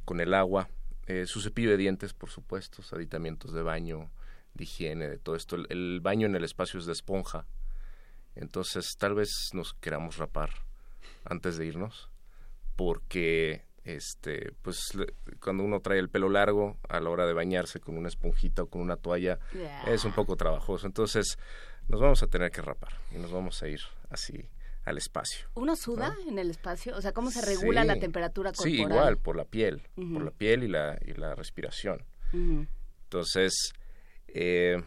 con 0.05 0.21
el 0.21 0.35
agua. 0.35 0.69
Eh, 1.07 1.27
su 1.27 1.41
cepillo 1.41 1.71
de 1.71 1.77
dientes, 1.77 2.13
por 2.13 2.31
supuesto, 2.31 2.83
aditamientos 2.93 3.53
de 3.53 3.63
baño, 3.63 4.11
de 4.55 4.65
higiene, 4.65 5.09
de 5.09 5.19
todo 5.19 5.37
esto. 5.37 5.57
El, 5.57 5.67
el 5.71 6.01
baño 6.01 6.27
en 6.27 6.37
el 6.37 6.45
espacio 6.45 6.79
es 6.79 6.87
de 6.87 6.93
esponja. 6.93 7.47
Entonces 8.35 8.97
tal 8.99 9.15
vez 9.15 9.51
nos 9.55 9.75
queramos 9.75 10.19
rapar 10.19 10.51
antes 11.25 11.57
de 11.57 11.67
irnos 11.67 12.11
porque 12.77 13.65
este 13.85 14.53
pues 14.63 14.93
cuando 15.43 15.65
uno 15.65 15.81
trae 15.81 15.99
el 15.99 16.09
pelo 16.11 16.29
largo 16.29 16.77
a 16.89 17.01
la 17.01 17.09
hora 17.11 17.27
de 17.27 17.33
bañarse 17.33 17.81
con 17.81 17.97
una 17.97 18.09
esponjita 18.09 18.63
o 18.63 18.67
con 18.67 18.83
una 18.83 18.97
toalla 18.97 19.39
Yeah. 19.55 19.85
es 19.93 20.05
un 20.05 20.13
poco 20.13 20.37
trabajoso 20.37 20.87
entonces 20.87 21.39
nos 21.89 22.01
vamos 22.01 22.23
a 22.23 22.27
tener 22.27 22.51
que 22.51 22.61
rapar 22.63 22.93
y 23.11 23.19
nos 23.19 23.33
vamos 23.33 23.63
a 23.63 23.69
ir 23.69 23.81
así 24.11 24.47
al 24.85 24.99
espacio 24.99 25.49
¿Uno 25.55 25.77
suda 25.77 26.15
en 26.29 26.39
el 26.39 26.51
espacio? 26.51 26.97
O 26.97 27.01
sea, 27.01 27.13
¿cómo 27.13 27.31
se 27.31 27.41
regula 27.45 27.83
Sí. 27.83 27.87
la 27.89 27.99
temperatura 27.99 28.51
corporal? 28.53 28.73
sí 28.75 28.81
igual 28.83 29.17
por 29.19 29.37
la 29.37 29.45
piel 29.45 29.83
por 29.95 30.25
la 30.25 30.31
piel 30.31 30.63
y 30.65 30.69
la 30.69 30.99
y 31.05 31.15
la 31.15 31.35
respiración 31.35 32.05
entonces 33.05 33.73
eh, 34.29 34.83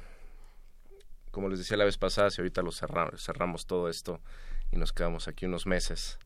como 1.32 1.50
les 1.50 1.60
decía 1.60 1.78
la 1.78 1.86
vez 1.86 1.98
pasada 1.98 2.30
si 2.30 2.42
ahorita 2.42 2.62
lo 2.62 2.72
cerramos 2.72 3.24
cerramos 3.24 3.66
todo 3.66 3.90
esto 3.90 4.22
y 4.72 4.78
nos 4.78 4.94
quedamos 4.94 5.28
aquí 5.28 5.46
unos 5.46 5.66
meses 5.66 6.20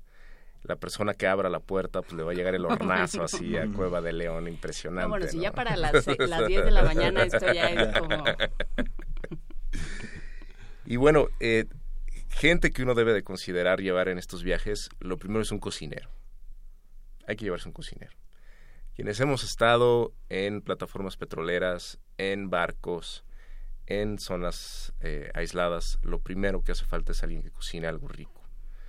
la 0.63 0.75
persona 0.75 1.13
que 1.13 1.27
abra 1.27 1.49
la 1.49 1.59
puerta 1.59 2.01
pues 2.01 2.13
le 2.13 2.23
va 2.23 2.31
a 2.31 2.35
llegar 2.35 2.55
el 2.55 2.65
hornazo 2.65 3.23
así 3.23 3.57
a 3.57 3.67
Cueva 3.73 4.01
de 4.01 4.13
León 4.13 4.47
impresionante 4.47 5.03
No, 5.03 5.09
bueno, 5.09 5.27
si 5.27 5.37
¿no? 5.37 5.43
ya 5.43 5.51
para 5.51 5.75
las, 5.77 6.05
las 6.07 6.47
10 6.47 6.65
de 6.65 6.71
la 6.71 6.83
mañana 6.83 7.23
esto 7.23 7.53
ya 7.53 7.69
es 7.69 7.99
como... 7.99 8.23
Y 10.85 10.95
bueno, 10.95 11.27
eh, 11.41 11.65
gente 12.29 12.71
que 12.71 12.83
uno 12.83 12.95
debe 12.95 13.13
de 13.13 13.23
considerar 13.23 13.81
llevar 13.81 14.07
en 14.07 14.17
estos 14.17 14.43
viajes, 14.43 14.89
lo 14.99 15.17
primero 15.17 15.41
es 15.41 15.51
un 15.51 15.59
cocinero. 15.59 16.09
Hay 17.27 17.35
que 17.35 17.43
llevarse 17.43 17.67
un 17.67 17.73
cocinero. 17.73 18.15
Quienes 18.95 19.19
hemos 19.19 19.43
estado 19.43 20.13
en 20.29 20.61
plataformas 20.61 21.17
petroleras, 21.17 21.99
en 22.17 22.49
barcos, 22.49 23.25
en 23.85 24.17
zonas 24.17 24.93
eh, 25.01 25.29
aisladas, 25.33 25.99
lo 26.01 26.19
primero 26.19 26.63
que 26.63 26.71
hace 26.71 26.85
falta 26.85 27.11
es 27.11 27.21
alguien 27.21 27.43
que 27.43 27.51
cocine 27.51 27.87
algo 27.87 28.07
rico. 28.07 28.43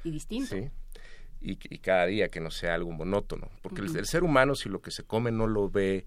Y 0.04 0.10
distinto. 0.10 0.54
¿sí? 0.54 0.70
Y, 1.40 1.52
y 1.72 1.78
cada 1.78 2.06
día 2.06 2.28
que 2.30 2.40
no 2.40 2.50
sea 2.50 2.74
algo 2.74 2.90
monótono. 2.90 3.48
Porque 3.62 3.80
el- 3.80 4.06
ser 4.06 4.24
humano, 4.24 4.54
si 4.54 4.68
lo 4.68 4.80
que 4.82 4.90
se 4.90 5.04
come 5.04 5.30
no 5.30 5.46
lo 5.46 5.70
ve 5.70 6.04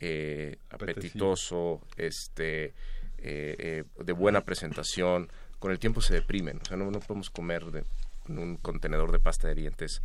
eh, 0.00 0.56
apetitoso, 0.70 1.80
este, 1.96 2.64
eh, 2.64 2.74
eh, 3.18 3.84
de 4.04 4.12
buena 4.12 4.40
presentación, 4.40 5.30
con 5.60 5.70
el 5.70 5.78
tiempo 5.78 6.00
se 6.00 6.14
deprimen. 6.14 6.58
O 6.60 6.64
sea, 6.64 6.76
no, 6.76 6.90
no 6.90 6.98
podemos 6.98 7.30
comer 7.30 7.64
de, 7.66 7.84
en 8.28 8.38
un 8.38 8.56
contenedor 8.56 9.12
de 9.12 9.20
pasta 9.20 9.46
de 9.46 9.54
dientes 9.54 10.02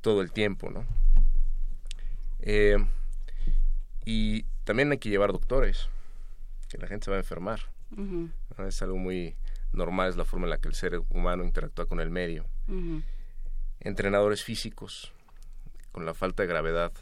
todo 0.00 0.20
el 0.20 0.32
tiempo, 0.32 0.70
¿no? 0.70 0.84
Eh, 2.40 2.76
y 4.04 4.42
también 4.64 4.90
hay 4.92 4.98
que 4.98 5.08
llevar 5.08 5.32
doctores, 5.32 5.88
que 6.68 6.78
la 6.78 6.86
gente 6.88 7.04
se 7.04 7.10
va 7.10 7.16
a 7.16 7.20
enfermar. 7.20 7.60
Es 8.66 8.82
algo 8.82 8.96
muy 8.96 9.36
normal, 9.72 10.10
es 10.10 10.16
la 10.16 10.24
forma 10.24 10.46
en 10.46 10.50
la 10.50 10.58
que 10.58 10.68
el 10.68 10.74
ser 10.74 11.00
humano 11.10 11.44
interactúa 11.44 11.86
con 11.86 12.00
el 12.00 12.10
medio. 12.10 12.46
Entrenadores 13.86 14.42
físicos. 14.42 15.12
Con 15.92 16.04
la 16.06 16.12
falta 16.12 16.42
de 16.42 16.48
gravedad 16.48 16.92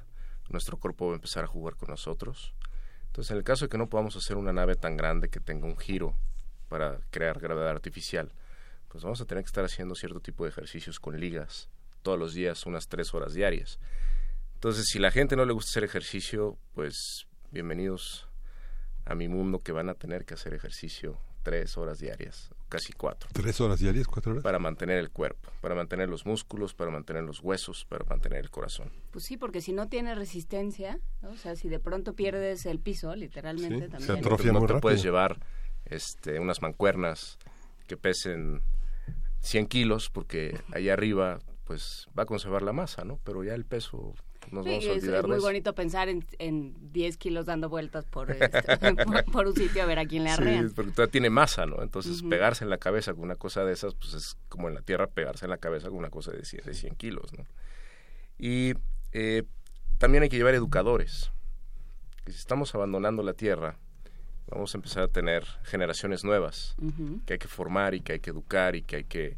nuestro 0.51 0.77
cuerpo 0.77 1.07
va 1.07 1.13
a 1.13 1.15
empezar 1.17 1.45
a 1.45 1.47
jugar 1.47 1.77
con 1.77 1.89
nosotros. 1.89 2.55
Entonces, 3.07 3.31
en 3.31 3.39
el 3.39 3.45
caso 3.45 3.65
de 3.65 3.71
que 3.71 3.79
no 3.79 3.89
podamos 3.89 4.17
hacer 4.17 4.37
una 4.37 4.53
nave 4.53 4.77
tan 4.77 4.97
grande 4.97 5.31
que 5.31 5.41
tenga 5.41 5.67
un 5.67 5.79
giro 5.79 6.15
para 6.69 6.99
crear 7.11 7.41
gravedad 7.41 7.71
artificial, 7.71 8.33
pues 8.89 9.03
vamos 9.03 9.21
a 9.21 9.25
tener 9.25 9.43
que 9.45 9.49
estar 9.49 9.65
haciendo 9.65 9.95
cierto 9.95 10.21
tipo 10.21 10.45
de 10.45 10.51
ejercicios 10.51 11.01
con 11.01 11.19
ligas 11.19 11.71
todos 12.03 12.19
los 12.19 12.35
días, 12.35 12.67
unas 12.67 12.87
tres 12.87 13.15
horas 13.15 13.33
diarias. 13.33 13.79
Entonces, 14.53 14.87
si 14.87 14.99
la 14.99 15.11
gente 15.11 15.37
no 15.37 15.47
le 15.47 15.55
gusta 15.55 15.71
hacer 15.71 15.85
ejercicio, 15.85 16.59
pues 16.75 17.27
bienvenidos 17.51 18.29
a 19.07 19.15
mi 19.15 19.29
mundo 19.29 19.61
que 19.61 19.73
van 19.73 19.89
a 19.89 19.95
tener 19.95 20.27
que 20.27 20.35
hacer 20.35 20.53
ejercicio 20.53 21.19
tres 21.45 21.79
horas 21.79 22.01
diarias, 22.01 22.51
casi 22.69 22.93
cuatro. 22.93 23.29
¿Tres 23.33 23.61
horas 23.61 23.79
diarias, 23.79 24.09
cuatro 24.09 24.33
horas? 24.33 24.43
Para 24.43 24.59
mantener 24.59 24.99
el 24.99 25.11
cuerpo, 25.11 25.53
para 25.61 25.77
mantener 25.77 26.09
los 26.09 26.27
músculos, 26.27 26.75
para 26.75 26.91
mantener 26.91 27.23
los 27.23 27.41
huesos, 27.41 27.85
para 27.85 28.05
mantener 28.05 28.41
el 28.41 28.51
corazón. 28.51 28.91
Pues 29.13 29.25
sí, 29.25 29.37
porque 29.37 29.61
si 29.61 29.73
no 29.73 29.89
tiene 29.89 30.17
resistencia, 30.17 30.99
o 31.23 31.37
sea, 31.37 31.55
si 31.55 31.69
de 31.69 31.79
pronto 31.79 32.15
pierdes 32.15 32.67
el 32.67 32.81
piso, 32.81 33.15
literalmente 33.15 33.89
también. 33.89 34.01
Se 34.07 34.13
atrofia 34.13 34.53
no 34.53 34.59
muy 34.59 34.67
te 34.67 34.73
rápido. 34.73 34.81
puedes 34.81 35.03
llevar 35.03 35.39
este, 35.85 36.41
unas 36.41 36.63
mancuernas 36.63 37.39
que 37.87 37.97
pesen 37.97 38.63
100 39.41 39.67
kilos, 39.67 40.11
porque 40.11 40.59
ahí 40.73 40.89
arriba 40.89 41.39
pues 41.65 42.09
va 42.19 42.25
a 42.25 42.27
conservar 42.27 42.63
la 42.63 42.73
masa, 42.73 43.05
¿no? 43.05 43.21
Pero 43.25 43.45
ya 43.45 43.55
el 43.55 43.65
peso 43.65 44.15
nos 44.55 44.65
Sí, 44.65 44.71
vamos 44.71 44.85
a 44.85 44.89
es, 44.89 44.97
olvidar 44.97 45.17
es 45.17 45.23
de 45.23 45.29
muy 45.29 45.39
bonito 45.41 45.75
pensar 45.75 46.09
en, 46.09 46.25
en 46.39 46.93
10 46.93 47.17
kilos 47.17 47.47
dando 47.47 47.69
vueltas 47.69 48.05
por, 48.07 48.31
este, 48.41 48.95
por, 49.05 49.25
por 49.25 49.47
un 49.47 49.55
sitio 49.55 49.83
a 49.83 49.87
ver 49.87 49.99
a 49.99 50.07
quién 50.07 50.25
le 50.25 50.31
arrean. 50.31 50.69
Sí, 50.69 50.75
porque 50.75 50.93
todavía 50.93 51.13
tiene 51.13 51.31
masa, 51.31 51.67
¿no? 51.67 51.83
Entonces, 51.83 52.23
pegarse 52.23 52.65
en 52.65 52.71
la 52.71 52.79
cabeza 52.79 53.13
con 53.13 53.23
una 53.25 53.37
cosa 53.37 53.65
de 53.65 53.73
esas, 53.73 53.95
pues 53.95 54.15
es 54.15 54.37
como 54.49 54.69
en 54.69 54.75
la 54.75 54.83
Tierra 54.83 55.09
pegarse 55.09 55.45
en 55.45 55.51
la 55.51 55.59
cabeza 55.59 55.89
con 55.89 55.99
una 55.99 56.11
cosa 56.11 56.31
de 56.33 56.45
100, 56.45 56.65
de 56.65 56.75
100 56.75 56.95
kilos, 56.95 57.33
¿no? 57.37 57.45
Y 58.39 58.75
eh, 59.13 59.45
también 59.99 60.23
hay 60.23 60.29
que 60.29 60.37
llevar 60.37 60.55
educadores. 60.55 61.31
Que 62.25 62.33
si 62.33 62.39
estamos 62.39 62.75
abandonando 62.75 63.23
la 63.23 63.35
Tierra, 63.35 63.77
vamos 64.49 64.75
a 64.75 64.79
empezar 64.79 65.03
a 65.03 65.09
tener 65.09 65.45
generaciones 65.63 66.25
nuevas 66.25 66.77
que 67.27 67.35
hay 67.35 67.39
que 67.39 67.49
formar 67.49 67.95
y 67.95 68.01
que 68.01 68.15
hay 68.15 68.21
que 68.21 68.31
educar 68.31 68.77
y 68.77 68.83
que 68.83 68.97
hay 68.97 69.05
que 69.05 69.37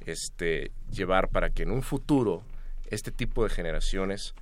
este, 0.00 0.72
llevar 0.90 1.28
para 1.28 1.50
que 1.50 1.64
en 1.64 1.70
un 1.70 1.82
futuro 1.82 2.42
este 2.86 3.10
tipo 3.10 3.44
de 3.44 3.50
generaciones 3.50 4.34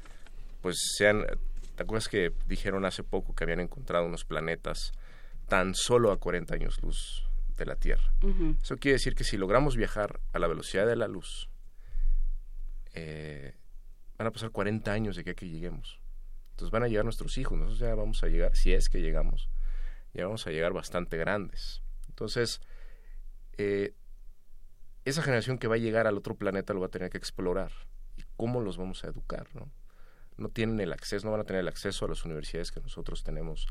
pues 0.66 0.78
sean... 0.96 1.24
¿Te 1.76 1.84
acuerdas 1.84 2.08
que 2.08 2.32
dijeron 2.48 2.84
hace 2.86 3.04
poco 3.04 3.36
que 3.36 3.44
habían 3.44 3.60
encontrado 3.60 4.04
unos 4.04 4.24
planetas 4.24 4.90
tan 5.46 5.76
solo 5.76 6.10
a 6.10 6.18
40 6.18 6.54
años 6.54 6.82
luz 6.82 7.24
de 7.56 7.66
la 7.66 7.76
Tierra? 7.76 8.12
Eso 8.60 8.76
quiere 8.76 8.94
decir 8.94 9.14
que 9.14 9.22
si 9.22 9.36
logramos 9.36 9.76
viajar 9.76 10.18
a 10.32 10.40
la 10.40 10.48
velocidad 10.48 10.84
de 10.84 10.96
la 10.96 11.06
luz, 11.06 11.48
eh, 12.94 13.54
van 14.18 14.26
a 14.26 14.32
pasar 14.32 14.50
40 14.50 14.90
años 14.90 15.14
de 15.14 15.22
que 15.22 15.30
aquí 15.30 15.48
lleguemos. 15.48 16.00
Entonces 16.50 16.72
van 16.72 16.82
a 16.82 16.88
llegar 16.88 17.04
nuestros 17.04 17.38
hijos, 17.38 17.56
nosotros 17.56 17.78
ya 17.78 17.94
vamos 17.94 18.24
a 18.24 18.26
llegar, 18.26 18.56
si 18.56 18.72
es 18.72 18.88
que 18.88 19.00
llegamos, 19.00 19.48
ya 20.14 20.24
vamos 20.24 20.48
a 20.48 20.50
llegar 20.50 20.72
bastante 20.72 21.16
grandes. 21.16 21.80
Entonces, 22.08 22.60
eh, 23.56 23.94
esa 25.04 25.22
generación 25.22 25.58
que 25.58 25.68
va 25.68 25.76
a 25.76 25.78
llegar 25.78 26.08
al 26.08 26.16
otro 26.16 26.34
planeta 26.34 26.74
lo 26.74 26.80
va 26.80 26.86
a 26.86 26.90
tener 26.90 27.10
que 27.10 27.18
explorar. 27.18 27.70
¿Y 28.16 28.24
cómo 28.36 28.60
los 28.60 28.76
vamos 28.78 29.04
a 29.04 29.06
educar? 29.06 29.46
No, 29.54 29.70
no 30.38 30.48
tienen 30.50 30.80
el 30.80 30.92
acceso, 30.92 31.24
no 31.26 31.32
van 31.32 31.40
a 31.40 31.44
tener 31.44 31.60
el 31.60 31.68
acceso 31.68 32.04
a 32.04 32.08
las 32.08 32.24
universidades 32.24 32.70
que 32.72 32.80
nosotros 32.80 33.24
tenemos 33.24 33.66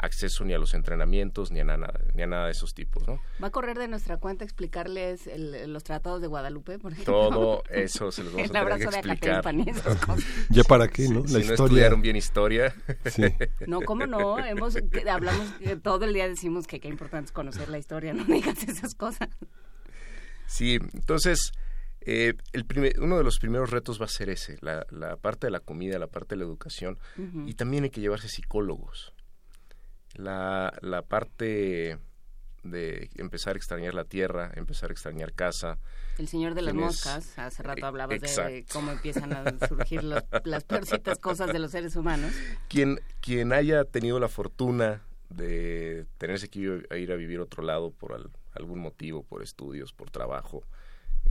acceso 0.00 0.44
ni 0.44 0.52
a 0.54 0.58
los 0.58 0.74
entrenamientos 0.74 1.50
ni 1.50 1.58
a 1.60 1.64
nada, 1.64 1.92
ni 2.14 2.22
a 2.22 2.26
nada 2.28 2.46
de 2.46 2.52
esos 2.52 2.72
tipos, 2.74 3.06
¿no? 3.08 3.20
¿Va 3.42 3.48
a 3.48 3.50
correr 3.50 3.76
de 3.78 3.88
nuestra 3.88 4.16
cuenta 4.18 4.44
explicarles 4.44 5.26
el- 5.26 5.72
los 5.72 5.82
tratados 5.82 6.20
de 6.20 6.28
Guadalupe, 6.28 6.78
por 6.78 6.92
ejemplo? 6.92 7.12
Todo 7.28 7.62
eso 7.70 8.12
se 8.12 8.22
los 8.22 8.32
vamos 8.32 8.50
el 8.50 8.56
a 8.56 8.60
tener 8.60 8.72
abrazo 8.72 8.90
que 8.90 9.08
de 9.08 9.12
explicar. 9.12 9.54
Esas 9.68 10.06
cosas. 10.06 10.24
¿Ya 10.50 10.62
para 10.64 10.86
qué, 10.88 11.08
no? 11.08 11.26
Si 11.26 11.32
La 11.32 11.38
no 11.40 11.44
historia. 11.44 11.64
estudiaron 11.64 12.02
bien 12.02 12.16
historia. 12.16 12.74
Sí. 13.06 13.22
No, 13.66 13.80
¿cómo 13.82 14.06
no? 14.06 14.38
Hemos, 14.44 14.76
hablamos, 15.10 15.46
todo 15.82 16.04
el 16.04 16.14
día 16.14 16.28
decimos 16.28 16.66
que 16.68 16.78
qué 16.80 16.88
importante 16.88 17.26
es 17.26 17.32
conocer 17.32 17.68
la 17.68 17.78
historia, 17.78 18.12
no 18.14 18.24
digas 18.24 18.62
esas 18.62 18.94
cosas. 18.94 19.28
Sí, 20.46 20.78
entonces, 20.94 21.50
eh, 22.00 22.34
el 22.52 22.64
primer- 22.64 23.00
uno 23.00 23.18
de 23.18 23.24
los 23.24 23.38
primeros 23.38 23.70
retos 23.70 24.00
va 24.00 24.04
a 24.06 24.08
ser 24.08 24.30
ese, 24.30 24.56
la, 24.60 24.86
la 24.90 25.16
parte 25.16 25.46
de 25.46 25.50
la 25.50 25.60
comida, 25.60 25.98
la 25.98 26.06
parte 26.06 26.34
de 26.34 26.40
la 26.40 26.44
educación, 26.44 26.98
y 27.46 27.54
también 27.54 27.84
hay 27.84 27.90
que 27.90 28.00
llevarse 28.00 28.28
psicólogos. 28.28 29.12
La, 30.14 30.72
la 30.80 31.02
parte 31.02 31.98
de 32.64 33.10
empezar 33.16 33.54
a 33.54 33.56
extrañar 33.56 33.94
la 33.94 34.04
tierra, 34.04 34.50
empezar 34.56 34.90
a 34.90 34.92
extrañar 34.92 35.32
casa. 35.32 35.78
El 36.18 36.26
señor 36.28 36.54
de 36.54 36.62
las 36.62 36.74
moscas, 36.74 37.38
hace 37.38 37.62
rato 37.62 37.80
Eh, 37.80 37.84
hablabas 37.84 38.20
de 38.20 38.64
cómo 38.72 38.90
empiezan 38.90 39.32
a 39.32 39.66
surgir 39.68 40.02
los- 40.02 40.24
las 40.44 40.64
peorcitas 40.64 41.18
cosas 41.18 41.52
de 41.52 41.58
los 41.60 41.70
seres 41.70 41.94
humanos. 41.94 42.32
Quien, 42.68 43.00
quien 43.20 43.52
haya 43.52 43.84
tenido 43.84 44.18
la 44.18 44.28
fortuna 44.28 45.02
de 45.30 46.06
tenerse 46.18 46.48
que 46.48 46.58
ir 46.58 46.88
a, 46.90 46.96
ir 46.96 47.12
a 47.12 47.16
vivir 47.16 47.38
a 47.38 47.42
otro 47.42 47.62
lado 47.62 47.90
por 47.92 48.12
al- 48.14 48.30
algún 48.54 48.80
motivo, 48.80 49.22
por 49.22 49.42
estudios, 49.42 49.92
por 49.92 50.10
trabajo, 50.10 50.64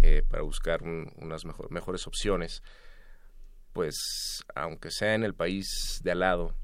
eh, 0.02 0.24
para 0.28 0.44
buscar 0.44 0.84
un- 0.84 1.12
unas 1.18 1.46
mejor- 1.46 1.72
mejores 1.72 2.06
opciones, 2.08 2.62
pues 3.74 4.44
aunque 4.56 4.92
sea 4.92 5.16
en 5.16 5.24
el 5.24 5.34
país 5.34 6.02
de 6.04 6.12
al 6.12 6.20
lado, 6.20 6.56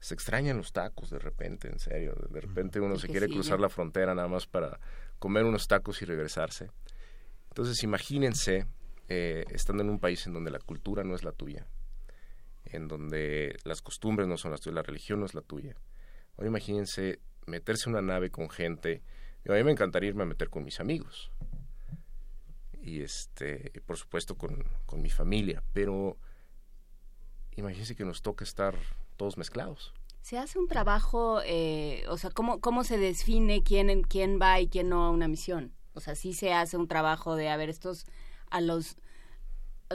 se 0.00 0.14
extrañan 0.14 0.56
los 0.56 0.72
tacos 0.72 1.10
de 1.10 1.18
repente, 1.18 1.68
en 1.68 1.78
serio. 1.78 2.14
De 2.30 2.40
repente 2.40 2.80
uno 2.80 2.96
se 2.96 3.06
quiere 3.08 3.26
cruzar 3.34 3.60
la 3.60 3.68
frontera 3.68 4.14
nada 4.14 4.28
más 4.28 4.46
para 4.46 4.80
comer 5.18 5.44
unos 5.44 5.68
tacos 5.68 6.00
y 6.02 6.06
regresarse. 6.06 6.70
Entonces 7.48 7.82
imagínense 7.82 8.66
eh, 9.08 9.44
estando 9.50 9.82
en 9.82 9.90
un 9.90 9.98
país 10.00 10.26
en 10.26 10.32
donde 10.32 10.50
la 10.50 10.60
cultura 10.60 11.02
no 11.04 11.14
es 11.14 11.24
la 11.24 11.32
tuya, 11.32 11.66
en 12.64 12.86
donde 12.88 13.56
las 13.64 13.82
costumbres 13.82 14.28
no 14.28 14.36
son 14.36 14.52
las 14.52 14.60
tuyas, 14.60 14.76
la 14.76 14.82
religión 14.82 15.20
no 15.20 15.26
es 15.26 15.34
la 15.34 15.42
tuya. 15.42 15.74
Ahora 16.36 16.48
imagínense 16.48 17.18
meterse 17.46 17.88
en 17.90 17.96
una 17.96 18.02
nave 18.02 18.30
con 18.30 18.48
gente. 18.48 19.02
A 19.48 19.52
mí 19.52 19.64
me 19.64 19.72
encantaría 19.72 20.10
irme 20.10 20.22
a 20.22 20.26
meter 20.26 20.48
con 20.48 20.64
mis 20.64 20.78
amigos. 20.80 21.30
Y 22.82 23.02
este, 23.02 23.72
por 23.86 23.96
supuesto 23.96 24.36
con, 24.36 24.64
con 24.86 25.02
mi 25.02 25.10
familia. 25.10 25.62
Pero 25.72 26.16
imagínense 27.56 27.94
que 27.96 28.04
nos 28.04 28.22
toca 28.22 28.44
estar 28.44 28.74
todos 29.16 29.36
mezclados. 29.36 29.92
Se 30.22 30.38
hace 30.38 30.58
un 30.58 30.68
trabajo, 30.68 31.40
eh, 31.44 32.04
o 32.08 32.16
sea, 32.18 32.30
¿cómo, 32.30 32.60
¿cómo 32.60 32.84
se 32.84 32.98
define 32.98 33.62
quién, 33.62 34.02
quién 34.02 34.38
va 34.40 34.60
y 34.60 34.68
quién 34.68 34.88
no 34.88 35.04
a 35.06 35.10
una 35.10 35.28
misión? 35.28 35.72
O 35.94 36.00
sea, 36.00 36.14
sí 36.14 36.34
se 36.34 36.52
hace 36.52 36.76
un 36.76 36.88
trabajo 36.88 37.36
de, 37.36 37.48
a 37.48 37.56
ver, 37.56 37.68
estos 37.70 38.06
a 38.50 38.60
los... 38.60 38.96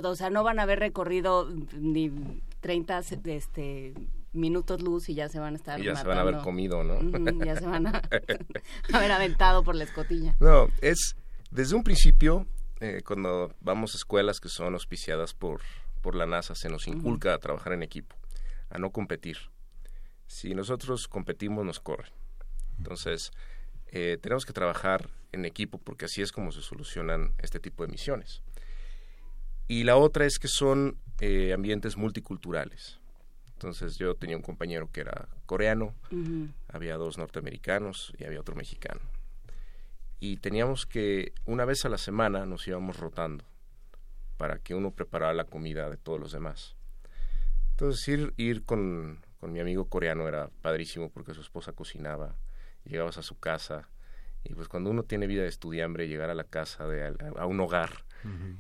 O 0.04 0.16
sea, 0.16 0.30
no 0.30 0.44
van 0.44 0.60
a 0.60 0.64
haber 0.64 0.80
recorrido 0.80 1.50
ni 1.74 2.12
30 2.60 3.02
se- 3.04 3.20
este, 3.26 3.94
minutos 4.34 4.82
luz 4.82 5.08
y 5.08 5.14
ya 5.14 5.30
se 5.30 5.40
van 5.40 5.54
a 5.54 5.58
estar 5.58 5.80
Y 5.80 5.86
ya 5.86 5.96
se 5.96 6.06
van 6.06 6.18
a 6.18 6.22
haber 6.22 6.40
comido, 6.40 6.84
¿no? 6.84 7.00
Ya 7.46 7.56
se 7.56 7.66
van 7.66 7.88
a 7.88 8.02
haber 8.94 9.12
aventado 9.12 9.64
por 9.64 9.76
la 9.76 9.86
escotilla. 9.86 10.36
No, 10.40 10.68
es 10.82 11.16
desde 11.52 11.76
un 11.76 11.84
principio, 11.84 12.46
eh, 12.80 13.02
cuando 13.06 13.54
vamos 13.62 13.94
a 13.94 13.98
escuelas 13.98 14.40
que 14.40 14.50
son 14.50 14.74
auspiciadas 14.74 15.34
por, 15.34 15.62
por 16.02 16.16
la 16.16 16.26
NASA, 16.26 16.56
se 16.56 16.70
nos 16.70 16.88
inculca 16.88 17.34
a 17.34 17.40
trabajar 17.40 17.74
en 17.74 17.84
equipo, 17.84 18.16
a 18.70 18.78
no 18.78 18.92
competir. 18.92 19.38
Si 20.28 20.54
nosotros 20.54 21.08
competimos, 21.08 21.66
nos 21.66 21.80
corren. 21.80 22.12
Entonces, 22.78 23.32
eh, 23.88 24.18
tenemos 24.22 24.46
que 24.46 24.54
trabajar 24.54 25.10
en 25.32 25.46
equipo 25.46 25.78
porque 25.78 26.06
así 26.06 26.22
es 26.22 26.32
como 26.32 26.52
se 26.52 26.62
solucionan 26.62 27.34
este 27.38 27.60
tipo 27.60 27.86
de 27.86 27.92
misiones. 27.92 28.42
Y 29.68 29.84
la 29.84 29.96
otra 29.98 30.26
es 30.26 30.38
que 30.38 30.48
son 30.48 31.00
eh, 31.20 31.54
ambientes 31.54 31.98
multiculturales. 31.98 33.00
Entonces, 33.54 33.98
yo 33.98 34.16
tenía 34.16 34.36
un 34.36 34.44
compañero 34.44 34.92
que 34.92 35.02
era 35.02 35.30
coreano, 35.46 35.96
había 36.68 36.98
dos 36.98 37.18
norteamericanos 37.18 38.14
y 38.18 38.26
había 38.26 38.42
otro 38.42 38.54
mexicano. 38.54 39.00
Y 40.20 40.38
teníamos 40.38 40.86
que, 40.86 41.34
una 41.46 41.66
vez 41.66 41.86
a 41.86 41.90
la 41.90 41.98
semana, 41.98 42.46
nos 42.46 42.68
íbamos 42.68 42.98
rotando 42.98 43.46
para 44.38 44.60
que 44.60 44.76
uno 44.76 44.92
preparara 44.92 45.34
la 45.34 45.46
comida 45.46 45.90
de 45.90 45.98
todos 45.98 46.20
los 46.20 46.32
demás. 46.32 46.76
Entonces, 47.72 48.08
ir, 48.08 48.34
ir 48.38 48.64
con, 48.64 49.26
con 49.40 49.52
mi 49.52 49.60
amigo 49.60 49.90
coreano 49.90 50.28
era 50.28 50.50
padrísimo 50.62 51.10
porque 51.10 51.34
su 51.34 51.42
esposa 51.42 51.74
cocinaba, 51.74 52.36
llegabas 52.86 53.18
a 53.18 53.24
su 53.24 53.38
casa, 53.40 53.90
y 54.44 54.54
pues 54.54 54.68
cuando 54.68 54.92
uno 54.92 55.04
tiene 55.04 55.28
vida 55.28 55.42
de 55.42 55.50
estudiambre, 55.50 56.08
llegar 56.08 56.30
a 56.30 56.36
la 56.36 56.44
casa, 56.44 56.88
de, 56.88 57.04
a, 57.04 57.14
a 57.38 57.46
un 57.46 57.60
hogar, 57.60 58.06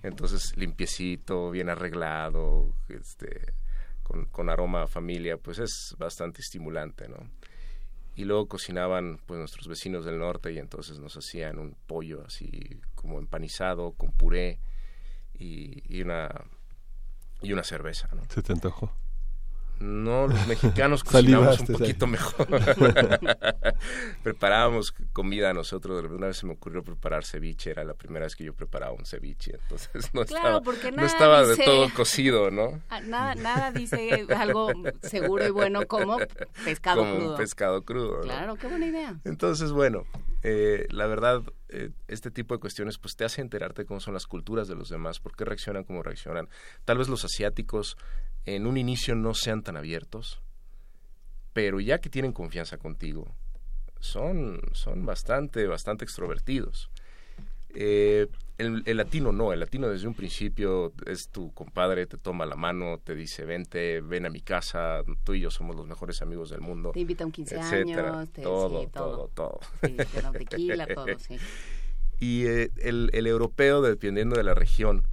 entonces 0.03 0.55
limpiecito, 0.57 1.49
bien 1.49 1.69
arreglado, 1.69 2.75
este, 2.87 3.53
con, 4.03 4.25
con 4.25 4.49
aroma 4.49 4.83
a 4.83 4.87
familia, 4.87 5.37
pues 5.37 5.57
es 5.57 5.95
bastante 5.97 6.41
estimulante, 6.41 7.07
¿no? 7.07 7.17
Y 8.15 8.25
luego 8.25 8.47
cocinaban 8.47 9.19
pues 9.25 9.37
nuestros 9.37 9.67
vecinos 9.67 10.05
del 10.05 10.19
norte 10.19 10.51
y 10.53 10.57
entonces 10.57 10.99
nos 10.99 11.17
hacían 11.17 11.59
un 11.59 11.75
pollo 11.85 12.23
así 12.25 12.79
como 12.95 13.19
empanizado 13.19 13.91
con 13.93 14.11
puré 14.11 14.59
y, 15.33 15.83
y 15.93 16.01
una 16.01 16.29
y 17.41 17.53
una 17.53 17.63
cerveza, 17.63 18.09
¿no? 18.13 18.23
¿Se 18.29 18.41
te 18.41 18.53
antojó? 18.53 18.91
No, 19.79 20.27
los 20.27 20.47
mexicanos 20.47 21.03
cocinamos 21.03 21.59
un 21.59 21.67
poquito 21.67 22.07
mejor. 22.07 22.47
Preparábamos 24.23 24.93
comida 25.11 25.53
nosotros. 25.53 26.03
Una 26.09 26.27
vez 26.27 26.37
se 26.37 26.45
me 26.45 26.53
ocurrió 26.53 26.83
preparar 26.83 27.25
ceviche, 27.25 27.71
era 27.71 27.83
la 27.83 27.93
primera 27.93 28.25
vez 28.25 28.35
que 28.35 28.43
yo 28.43 28.53
preparaba 28.53 28.93
un 28.93 29.05
ceviche, 29.05 29.57
entonces 29.61 30.09
no 30.13 30.21
estaba, 30.21 30.61
no 30.61 31.05
estaba 31.05 31.45
de 31.45 31.57
todo 31.57 31.89
cocido, 31.93 32.51
¿no? 32.51 32.81
Ah, 32.89 33.01
nada, 33.01 33.35
nada 33.35 33.71
dice 33.71 34.25
algo 34.35 34.71
seguro 35.01 35.45
y 35.45 35.51
bueno 35.51 35.85
como 35.87 36.17
pescado 36.63 37.01
como 37.01 37.15
crudo. 37.17 37.37
pescado 37.37 37.81
crudo. 37.83 38.21
Claro, 38.21 38.55
qué 38.55 38.67
buena 38.67 38.87
idea. 38.87 39.19
Entonces, 39.25 39.71
bueno, 39.71 40.05
eh, 40.43 40.87
la 40.91 41.05
verdad, 41.07 41.41
eh, 41.69 41.89
este 42.07 42.31
tipo 42.31 42.53
de 42.53 42.59
cuestiones 42.59 42.97
pues 42.97 43.15
te 43.15 43.25
hace 43.25 43.41
enterarte 43.41 43.81
de 43.81 43.85
cómo 43.87 43.99
son 43.99 44.13
las 44.13 44.27
culturas 44.27 44.67
de 44.67 44.75
los 44.75 44.89
demás, 44.89 45.19
por 45.19 45.35
qué 45.35 45.43
reaccionan 45.43 45.83
como 45.83 46.01
reaccionan. 46.03 46.47
Tal 46.85 46.97
vez 46.97 47.09
los 47.09 47.25
asiáticos 47.25 47.97
en 48.45 48.67
un 48.67 48.77
inicio 48.77 49.15
no 49.15 49.33
sean 49.33 49.63
tan 49.63 49.77
abiertos, 49.77 50.41
pero 51.53 51.79
ya 51.79 51.99
que 51.99 52.09
tienen 52.09 52.33
confianza 52.33 52.77
contigo, 52.77 53.33
son, 53.99 54.61
son 54.73 55.05
bastante, 55.05 55.67
bastante 55.67 56.05
extrovertidos. 56.05 56.89
Eh, 57.73 58.27
el, 58.57 58.83
latino 58.95 59.33
no, 59.33 59.51
el 59.51 59.59
latino 59.59 59.89
desde 59.89 60.07
un 60.07 60.13
principio 60.13 60.93
es 61.05 61.27
tu 61.27 61.53
compadre, 61.53 62.05
te 62.07 62.17
toma 62.17 62.45
la 62.45 62.55
mano, 62.55 62.99
te 63.03 63.15
dice, 63.15 63.43
vente, 63.43 63.99
ven 63.99 64.25
a 64.25 64.29
mi 64.29 64.39
casa, 64.39 65.03
tú 65.25 65.33
y 65.33 65.41
yo 65.41 65.51
somos 65.51 65.75
los 65.75 65.85
mejores 65.85 66.21
amigos 66.21 66.49
del 66.49 66.61
mundo. 66.61 66.91
Te 66.91 67.01
invita 67.01 67.25
a 67.25 67.27
un 67.27 67.33
15 67.33 67.59
años, 67.59 68.29
todo, 68.41 68.87
todo, 68.87 69.29
todo, 69.33 69.59
Sí, 69.83 69.97
tequila, 70.37 70.87
todo, 70.87 71.07
sí. 71.19 71.37
Y 72.17 72.45
eh, 72.45 72.71
el, 72.77 73.09
el 73.11 73.27
europeo, 73.27 73.81
dependiendo 73.81 74.37
de 74.37 74.43
la 74.43 74.53
región, 74.53 75.05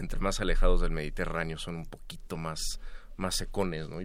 entre 0.00 0.18
más 0.18 0.40
alejados 0.40 0.80
del 0.80 0.90
Mediterráneo 0.90 1.58
son 1.58 1.76
un 1.76 1.86
poquito 1.86 2.36
más, 2.36 2.80
más 3.16 3.36
secones, 3.36 3.88
¿no? 3.88 4.00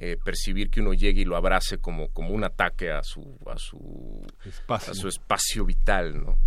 Eh, 0.00 0.16
percibir 0.24 0.70
que 0.70 0.80
uno 0.80 0.94
llegue 0.94 1.22
y 1.22 1.24
lo 1.24 1.36
abrace 1.36 1.78
como, 1.78 2.12
como 2.12 2.30
un 2.30 2.44
ataque 2.44 2.92
a 2.92 3.02
su, 3.02 3.36
a 3.46 3.58
su, 3.58 4.24
espacio. 4.44 4.92
a 4.92 4.94
su 4.94 5.08
espacio 5.08 5.64
vital, 5.64 6.24
¿no? 6.24 6.38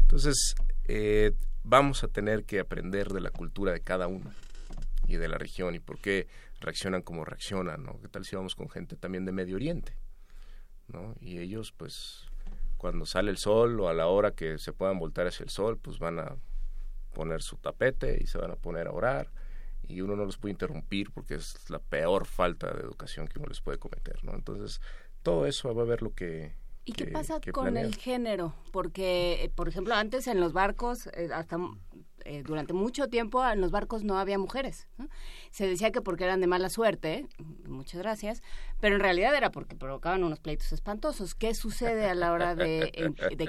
Entonces, 0.00 0.54
eh, 0.84 1.32
vamos 1.62 2.04
a 2.04 2.08
tener 2.08 2.44
que 2.44 2.60
aprender 2.60 3.08
de 3.08 3.20
la 3.20 3.30
cultura 3.30 3.72
de 3.72 3.80
cada 3.80 4.06
uno 4.06 4.32
y 5.06 5.16
de 5.16 5.28
la 5.28 5.36
región 5.36 5.74
y 5.74 5.78
por 5.78 5.98
qué 5.98 6.26
reaccionan 6.60 7.02
como 7.02 7.24
reaccionan, 7.24 7.84
¿no? 7.84 8.00
¿Qué 8.00 8.08
tal 8.08 8.24
si 8.24 8.36
vamos 8.36 8.54
con 8.54 8.70
gente 8.70 8.96
también 8.96 9.26
de 9.26 9.32
Medio 9.32 9.56
Oriente, 9.56 9.94
¿no? 10.88 11.14
Y 11.20 11.38
ellos, 11.38 11.74
pues, 11.76 12.24
cuando 12.78 13.04
sale 13.04 13.30
el 13.30 13.36
sol 13.36 13.78
o 13.80 13.88
a 13.88 13.94
la 13.94 14.06
hora 14.06 14.30
que 14.30 14.58
se 14.58 14.72
puedan 14.72 14.98
voltar 14.98 15.26
hacia 15.26 15.44
el 15.44 15.50
sol, 15.50 15.76
pues 15.76 15.98
van 15.98 16.18
a 16.18 16.36
poner 17.16 17.40
su 17.40 17.56
tapete 17.56 18.18
y 18.22 18.26
se 18.26 18.36
van 18.36 18.50
a 18.50 18.56
poner 18.56 18.88
a 18.88 18.92
orar 18.92 19.30
y 19.88 20.02
uno 20.02 20.16
no 20.16 20.26
los 20.26 20.36
puede 20.36 20.52
interrumpir 20.52 21.10
porque 21.12 21.36
es 21.36 21.70
la 21.70 21.78
peor 21.78 22.26
falta 22.26 22.70
de 22.70 22.80
educación 22.80 23.26
que 23.26 23.38
uno 23.38 23.48
les 23.48 23.62
puede 23.62 23.78
cometer, 23.78 24.22
¿no? 24.22 24.34
Entonces, 24.34 24.82
todo 25.22 25.46
eso 25.46 25.74
va 25.74 25.82
a 25.82 25.86
ver 25.86 26.02
lo 26.02 26.12
que... 26.12 26.54
¿Y 26.84 26.92
qué 26.92 27.06
pasa 27.06 27.40
con 27.52 27.78
el 27.78 27.96
género? 27.96 28.54
Porque, 28.70 29.44
eh, 29.44 29.48
por 29.48 29.66
ejemplo, 29.66 29.94
antes 29.94 30.26
en 30.26 30.40
los 30.40 30.52
barcos, 30.52 31.06
eh, 31.14 31.30
hasta 31.32 31.56
eh, 32.26 32.42
durante 32.44 32.72
mucho 32.72 33.08
tiempo 33.08 33.46
en 33.46 33.60
los 33.60 33.70
barcos 33.70 34.02
no 34.02 34.18
había 34.18 34.38
mujeres. 34.38 34.88
Se 35.50 35.66
decía 35.66 35.92
que 35.92 36.00
porque 36.00 36.24
eran 36.24 36.40
de 36.40 36.46
mala 36.46 36.68
suerte, 36.68 37.26
muchas 37.64 38.00
gracias, 38.00 38.42
pero 38.80 38.96
en 38.96 39.00
realidad 39.00 39.34
era 39.34 39.50
porque 39.50 39.76
provocaban 39.76 40.24
unos 40.24 40.40
pleitos 40.40 40.72
espantosos. 40.72 41.34
¿Qué 41.34 41.54
sucede 41.54 42.06
a 42.06 42.14
la 42.14 42.32
hora 42.32 42.54
de, 42.54 42.90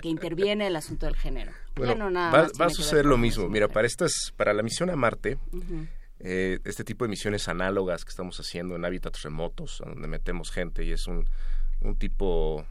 que 0.01 0.07
interviene 0.07 0.67
el 0.67 0.75
asunto 0.75 1.05
del 1.07 1.15
género? 1.15 1.51
Bueno, 1.75 2.11
va, 2.11 2.49
a 2.65 2.69
suceder 2.69 3.05
lo 3.05 3.17
mismo. 3.17 3.49
Mira, 3.49 3.67
para 3.67 3.87
estas, 3.87 4.31
para 4.35 4.53
la 4.53 4.63
misión 4.63 4.89
a 4.89 4.95
Marte, 4.95 5.37
eh, 6.19 6.59
este 6.63 6.83
tipo 6.83 7.05
de 7.05 7.09
misiones 7.09 7.47
análogas 7.47 8.05
que 8.05 8.09
estamos 8.09 8.39
haciendo 8.39 8.75
en 8.75 8.85
hábitats 8.85 9.23
remotos, 9.23 9.81
donde 9.83 10.07
metemos 10.07 10.51
gente 10.51 10.83
y 10.83 10.91
es 10.91 11.07
un, 11.07 11.27
un 11.81 11.95
tipo 11.95 12.65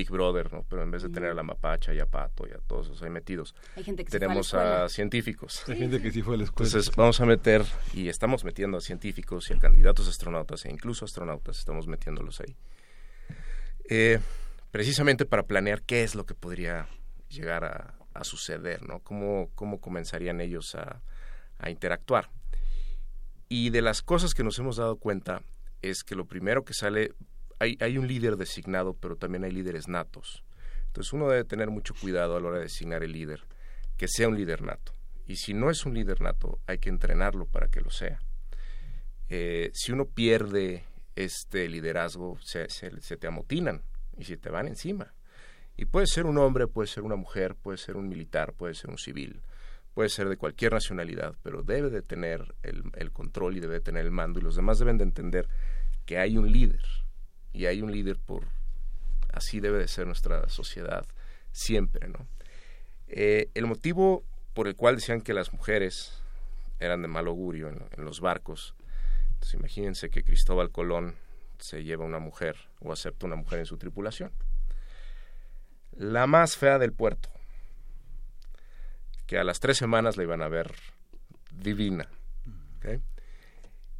Big 0.00 0.10
Brother, 0.10 0.50
¿no? 0.50 0.64
Pero 0.66 0.82
en 0.82 0.90
vez 0.90 1.02
de 1.02 1.10
tener 1.10 1.30
a 1.30 1.34
la 1.34 1.42
mapacha 1.42 1.92
y 1.92 1.98
a 1.98 2.06
Pato 2.06 2.48
y 2.48 2.52
a 2.52 2.58
todos 2.58 2.86
esos 2.86 3.02
ahí 3.02 3.10
metidos, 3.10 3.54
tenemos 4.08 4.54
a, 4.54 4.88
científicos. 4.88 5.62
Hay 5.68 5.76
gente 5.76 6.00
que 6.00 6.10
sí 6.10 6.22
fue 6.22 6.36
a 6.36 6.38
la 6.38 6.44
escuela. 6.44 6.66
Entonces 6.66 6.96
vamos 6.96 7.20
a 7.20 7.26
meter, 7.26 7.62
y 7.92 8.08
estamos 8.08 8.42
metiendo 8.42 8.78
a 8.78 8.80
científicos 8.80 9.50
y 9.50 9.52
a 9.52 9.58
candidatos 9.58 10.08
astronautas 10.08 10.64
e 10.64 10.70
incluso 10.70 11.04
astronautas, 11.04 11.58
estamos 11.58 11.86
metiéndolos 11.86 12.40
ahí. 12.40 12.56
Eh, 13.90 14.20
precisamente 14.70 15.26
para 15.26 15.42
planear 15.42 15.82
qué 15.82 16.02
es 16.02 16.14
lo 16.14 16.24
que 16.24 16.34
podría 16.34 16.86
llegar 17.28 17.64
a, 17.64 17.94
suceder, 18.22 18.86
¿no? 18.86 19.00
Cómo, 19.00 19.48
cómo 19.54 19.80
comenzarían 19.80 20.42
ellos 20.42 20.74
a, 20.74 21.00
a 21.58 21.70
interactuar. 21.70 22.28
Y 23.48 23.70
de 23.70 23.80
las 23.80 24.02
cosas 24.02 24.34
que 24.34 24.44
nos 24.44 24.58
hemos 24.58 24.76
dado 24.76 24.96
cuenta 24.96 25.42
es 25.80 26.04
que 26.04 26.14
lo 26.14 26.26
primero 26.26 26.62
que 26.62 26.74
sale 26.74 27.14
hay, 27.60 27.98
un 27.98 28.08
líder 28.08 28.36
designado, 28.36 28.94
pero 28.94 29.16
también 29.16 29.44
hay 29.44 29.52
líderes 29.52 29.86
natos. 29.86 30.42
Entonces 30.86 31.12
uno 31.12 31.28
debe 31.28 31.44
tener 31.44 31.70
mucho 31.70 31.94
cuidado 31.94 32.36
a 32.36 32.40
la 32.40 32.48
hora 32.48 32.56
de 32.56 32.64
designar 32.64 33.02
el 33.02 33.12
líder, 33.12 33.44
que 33.98 34.08
sea 34.08 34.28
un 34.28 34.36
líder 34.36 34.62
nato. 34.62 34.94
Y 35.26 35.36
si 35.36 35.52
no 35.52 35.70
es 35.70 35.84
un 35.84 35.94
líder 35.94 36.22
nato, 36.22 36.58
hay 36.66 36.78
que 36.78 36.88
entrenarlo 36.88 37.46
para 37.46 37.68
que 37.68 37.82
lo 37.82 37.90
sea. 37.90 38.18
Eh, 39.28 39.70
si 39.74 39.92
uno 39.92 40.06
pierde 40.06 40.84
este 41.14 41.68
liderazgo, 41.68 42.38
se, 42.40 42.66
te 42.66 43.26
amotinan 43.26 43.82
y 44.16 44.24
se 44.24 44.38
te 44.38 44.48
van 44.48 44.66
encima. 44.66 45.12
Y 45.76 45.84
puede 45.84 46.06
ser 46.06 46.24
un 46.24 46.38
hombre, 46.38 46.66
puede 46.66 46.88
ser 46.88 47.02
una 47.02 47.16
mujer, 47.16 47.54
puede 47.56 47.76
ser 47.76 47.96
un 47.96 48.08
militar, 48.08 48.54
puede 48.54 48.74
ser 48.74 48.90
un 48.90 48.98
civil, 48.98 49.42
puede 49.92 50.08
ser 50.08 50.30
de 50.30 50.38
cualquier 50.38 50.72
nacionalidad, 50.72 51.36
pero 51.42 51.62
debe 51.62 51.90
de 51.90 52.02
tener 52.02 52.54
el, 52.62 52.84
el 52.94 53.12
control 53.12 53.56
y 53.56 53.60
debe 53.60 53.74
de 53.74 53.80
tener 53.80 54.04
el 54.04 54.10
mando 54.10 54.40
y 54.40 54.42
los 54.42 54.56
demás 54.56 54.78
deben 54.78 54.96
de 54.98 55.04
entender 55.04 55.46
que 56.06 56.18
hay 56.18 56.38
un 56.38 56.50
líder 56.50 56.82
y 57.52 57.66
hay 57.66 57.82
un 57.82 57.92
líder 57.92 58.16
por 58.18 58.44
así 59.32 59.60
debe 59.60 59.78
de 59.78 59.88
ser 59.88 60.06
nuestra 60.06 60.48
sociedad 60.48 61.06
siempre 61.52 62.08
no 62.08 62.26
eh, 63.08 63.50
el 63.54 63.66
motivo 63.66 64.24
por 64.54 64.68
el 64.68 64.76
cual 64.76 64.96
decían 64.96 65.20
que 65.20 65.34
las 65.34 65.52
mujeres 65.52 66.20
eran 66.78 67.02
de 67.02 67.08
mal 67.08 67.26
augurio 67.26 67.68
en, 67.68 68.04
los 68.04 68.20
barcos 68.20 68.74
imagínense 69.54 70.10
que 70.10 70.22
Cristóbal 70.22 70.70
Colón 70.70 71.16
se 71.58 71.84
lleva 71.84 72.04
una 72.04 72.18
mujer 72.18 72.56
o 72.80 72.92
acepta 72.92 73.26
una 73.26 73.36
mujer 73.36 73.60
en 73.60 73.66
su 73.66 73.76
tripulación. 73.76 74.32
La 75.96 76.26
más 76.26 76.56
fea 76.56 76.78
del 76.78 76.92
puerto 76.92 77.28
que 79.26 79.38
a 79.38 79.44
las 79.44 79.60
tres 79.60 79.76
semanas 79.76 80.16
la 80.16 80.24
iban 80.24 80.42
a 80.42 80.48
ver 80.48 80.72
divina 81.52 82.08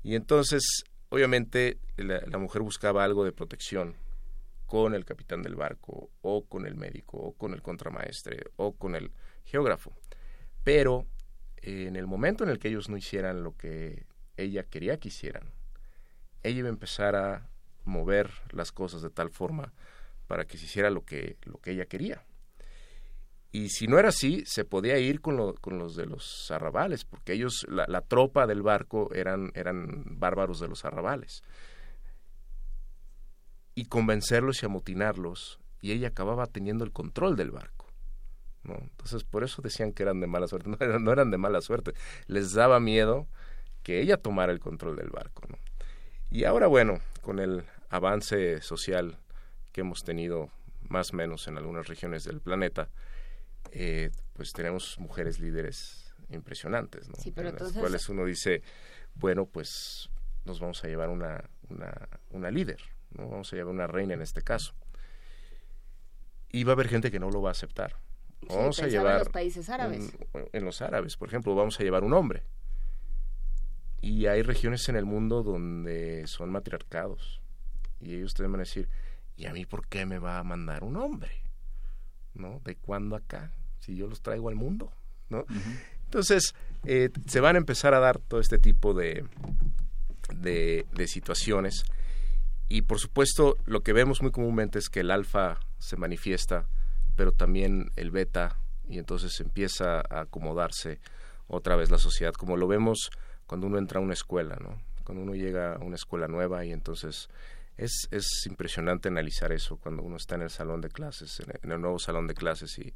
y 0.02 0.14
entonces 0.14 0.84
obviamente 1.10 1.78
la, 1.96 2.38
mujer 2.38 2.62
buscaba 2.62 3.04
algo 3.04 3.24
de 3.24 3.32
protección 3.32 3.96
con 4.66 4.94
el 4.94 5.04
capitán 5.04 5.42
del 5.42 5.56
barco 5.56 6.10
o 6.22 6.46
con 6.46 6.64
el 6.64 6.76
médico 6.76 7.18
o 7.18 7.32
con 7.32 7.52
el 7.52 7.60
contramaestre 7.60 8.44
o 8.56 8.72
con 8.72 8.94
el 8.94 9.10
geógrafo. 9.44 9.92
Pero 10.64 11.06
en 11.56 11.96
el 11.96 12.06
momento 12.06 12.44
en 12.44 12.50
el 12.50 12.58
que 12.58 12.68
ellos 12.68 12.88
no 12.88 12.96
hicieran 12.96 13.42
lo 13.42 13.56
que 13.56 14.06
ella 14.36 14.62
quería 14.64 14.98
que 14.98 15.08
hicieran, 15.08 15.50
ella 16.42 16.60
iba 16.60 16.68
a 16.68 16.70
empezar 16.70 17.16
a 17.16 17.50
mover 17.84 18.30
las 18.52 18.72
cosas 18.72 19.02
de 19.02 19.10
tal 19.10 19.30
forma 19.30 19.72
para 20.26 20.46
que 20.46 20.56
se 20.56 20.66
hiciera 20.66 20.90
lo 20.90 21.04
que, 21.04 21.36
lo 21.42 21.60
que 21.60 21.72
ella 21.72 21.86
quería. 21.86 22.24
Y 23.52 23.70
si 23.70 23.88
no 23.88 23.98
era 23.98 24.10
así, 24.10 24.44
se 24.46 24.64
podía 24.64 24.98
ir 24.98 25.20
con, 25.20 25.54
con 25.54 25.78
los 25.78 25.96
de 25.96 26.06
los 26.06 26.50
arrabales, 26.50 27.04
porque 27.04 27.32
ellos, 27.32 27.66
la, 27.68 28.00
tropa 28.02 28.46
del 28.46 28.62
barco 28.62 29.12
eran, 29.12 29.50
eran 29.54 30.04
bárbaros 30.20 30.60
de 30.60 30.68
los 30.68 30.84
arrabales. 30.84 31.42
Y 33.74 33.86
convencerlos 33.86 34.62
y 34.62 34.66
amotinarlos, 34.66 35.58
y 35.80 35.92
ella 35.92 36.08
acababa 36.08 36.46
teniendo 36.46 36.84
el 36.84 36.92
control 36.92 37.36
del 37.36 37.50
barco. 37.50 37.86
¿no? 38.62 38.74
Entonces, 38.74 39.24
por 39.24 39.42
eso 39.42 39.62
decían 39.62 39.92
que 39.92 40.04
eran 40.04 40.20
de 40.20 40.28
mala 40.28 40.46
suerte. 40.46 40.70
No 41.00 41.12
eran, 41.12 41.30
de 41.32 41.38
mala 41.38 41.60
suerte, 41.60 41.94
les 42.26 42.52
daba 42.52 42.78
miedo 42.78 43.26
que 43.82 44.00
ella 44.00 44.16
tomara 44.16 44.52
el 44.52 44.60
control 44.60 44.94
del 44.96 45.10
barco. 45.10 45.42
Y 46.30 46.44
ahora, 46.44 46.68
bueno, 46.68 47.00
con 47.22 47.40
el 47.40 47.64
avance 47.88 48.60
social 48.60 49.18
que 49.72 49.80
hemos 49.80 50.04
tenido 50.04 50.50
más 50.88 51.12
o 51.12 51.16
menos 51.16 51.48
en 51.48 51.56
algunas 51.56 51.88
regiones 51.88 52.24
del 52.24 52.40
planeta, 52.40 52.88
eh, 53.72 54.10
pues 54.32 54.52
tenemos 54.52 54.98
mujeres 54.98 55.38
líderes 55.38 56.14
impresionantes, 56.30 57.08
¿no? 57.08 57.14
en 57.24 57.54
las 57.54 57.72
cuales 57.72 58.08
uno 58.08 58.24
dice, 58.24 58.62
bueno, 59.14 59.46
pues 59.46 60.10
nos 60.44 60.60
vamos 60.60 60.82
a 60.84 60.88
llevar 60.88 61.08
una, 61.08 61.50
una, 61.68 62.08
una 62.30 62.50
líder, 62.50 62.80
¿no? 63.10 63.28
Vamos 63.28 63.52
a 63.52 63.56
llevar 63.56 63.74
una 63.74 63.86
reina 63.86 64.14
en 64.14 64.22
este 64.22 64.42
caso. 64.42 64.74
Y 66.52 66.64
va 66.64 66.72
a 66.72 66.74
haber 66.74 66.88
gente 66.88 67.10
que 67.10 67.20
no 67.20 67.30
lo 67.30 67.42
va 67.42 67.50
a 67.50 67.52
aceptar. 67.52 67.96
Vamos 68.48 68.80
a 68.80 68.88
llevar... 68.88 69.12
En 69.12 69.18
los 69.20 69.28
países 69.28 69.68
árabes. 69.68 70.12
en 70.52 70.64
los 70.64 70.82
árabes, 70.82 71.16
por 71.16 71.28
ejemplo, 71.28 71.54
vamos 71.54 71.78
a 71.78 71.82
llevar 71.82 72.04
un 72.04 72.14
hombre. 72.14 72.42
Y 74.00 74.26
hay 74.26 74.42
regiones 74.42 74.88
en 74.88 74.96
el 74.96 75.04
mundo 75.04 75.42
donde 75.42 76.26
son 76.26 76.50
matriarcados. 76.50 77.42
Y 78.00 78.14
ellos 78.14 78.34
te 78.34 78.42
van 78.42 78.54
a 78.54 78.58
decir, 78.58 78.88
¿y 79.36 79.46
a 79.46 79.52
mí 79.52 79.66
por 79.66 79.86
qué 79.86 80.06
me 80.06 80.18
va 80.18 80.38
a 80.38 80.42
mandar 80.42 80.82
un 80.82 80.96
hombre? 80.96 81.30
¿No? 82.32 82.60
¿De 82.64 82.76
cuándo 82.76 83.14
acá? 83.14 83.52
Si 83.80 83.96
yo 83.96 84.06
los 84.06 84.22
traigo 84.22 84.48
al 84.48 84.54
mundo, 84.54 84.92
¿no? 85.28 85.44
Entonces, 86.04 86.54
eh, 86.84 87.10
se 87.26 87.40
van 87.40 87.56
a 87.56 87.58
empezar 87.58 87.94
a 87.94 88.00
dar 88.00 88.18
todo 88.18 88.40
este 88.40 88.58
tipo 88.58 88.94
de, 88.94 89.24
de, 90.34 90.86
de 90.92 91.08
situaciones. 91.08 91.84
Y 92.68 92.82
por 92.82 92.98
supuesto, 92.98 93.56
lo 93.66 93.80
que 93.80 93.92
vemos 93.92 94.22
muy 94.22 94.30
comúnmente 94.30 94.78
es 94.78 94.88
que 94.88 95.00
el 95.00 95.10
alfa 95.10 95.58
se 95.78 95.96
manifiesta, 95.96 96.68
pero 97.16 97.32
también 97.32 97.90
el 97.96 98.10
beta, 98.10 98.56
y 98.88 98.98
entonces 98.98 99.40
empieza 99.40 100.00
a 100.00 100.20
acomodarse 100.20 101.00
otra 101.48 101.74
vez 101.76 101.90
la 101.90 101.98
sociedad, 101.98 102.32
como 102.32 102.56
lo 102.56 102.68
vemos 102.68 103.10
cuando 103.46 103.66
uno 103.66 103.78
entra 103.78 103.98
a 103.98 104.02
una 104.02 104.14
escuela, 104.14 104.56
¿no? 104.60 104.80
Cuando 105.04 105.24
uno 105.24 105.34
llega 105.34 105.74
a 105.74 105.78
una 105.78 105.96
escuela 105.96 106.28
nueva 106.28 106.64
y 106.64 106.72
entonces 106.72 107.28
es, 107.76 108.06
es 108.12 108.46
impresionante 108.46 109.08
analizar 109.08 109.50
eso 109.50 109.76
cuando 109.76 110.02
uno 110.02 110.16
está 110.16 110.36
en 110.36 110.42
el 110.42 110.50
salón 110.50 110.80
de 110.80 110.88
clases, 110.88 111.42
en 111.62 111.72
el 111.72 111.80
nuevo 111.80 111.98
salón 111.98 112.28
de 112.28 112.34
clases 112.34 112.78
y, 112.78 112.94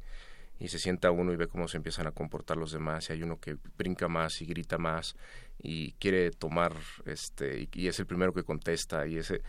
y 0.59 0.69
se 0.69 0.79
sienta 0.79 1.11
uno 1.11 1.33
y 1.33 1.35
ve 1.35 1.47
cómo 1.47 1.67
se 1.67 1.77
empiezan 1.77 2.07
a 2.07 2.11
comportar 2.11 2.57
los 2.57 2.71
demás 2.71 3.09
y 3.09 3.13
hay 3.13 3.23
uno 3.23 3.39
que 3.39 3.57
brinca 3.77 4.07
más 4.07 4.41
y 4.41 4.45
grita 4.45 4.77
más 4.77 5.15
y 5.59 5.93
quiere 5.93 6.31
tomar 6.31 6.73
este 7.05 7.67
y, 7.73 7.87
es 7.87 7.99
el 7.99 8.05
primero 8.05 8.33
que 8.33 8.43
contesta 8.43 9.05
y 9.07 9.17
ese 9.17 9.41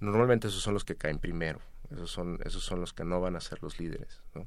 normalmente 0.00 0.48
esos 0.48 0.62
son 0.62 0.74
los 0.74 0.84
que 0.84 0.96
caen 0.96 1.18
primero 1.18 1.60
esos 1.90 2.10
son 2.10 2.38
esos 2.44 2.64
son 2.64 2.80
los 2.80 2.92
que 2.92 3.04
no 3.04 3.20
van 3.20 3.36
a 3.36 3.40
ser 3.40 3.62
los 3.62 3.78
líderes 3.78 4.22
¿no? 4.34 4.46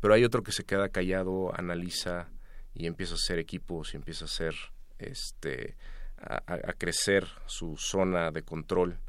pero 0.00 0.14
hay 0.14 0.24
otro 0.24 0.42
que 0.42 0.52
se 0.52 0.64
queda 0.64 0.88
callado 0.90 1.52
analiza 1.58 2.28
y 2.74 2.86
empieza 2.86 3.14
a 3.14 3.16
hacer 3.16 3.38
equipos 3.38 3.94
y 3.94 3.96
empieza 3.96 4.24
a 4.24 4.26
hacer 4.26 4.54
este 4.98 5.76
a, 6.18 6.42
a 6.46 6.72
crecer 6.74 7.26
su 7.46 7.76
zona 7.76 8.30
de 8.30 8.42
control 8.42 9.00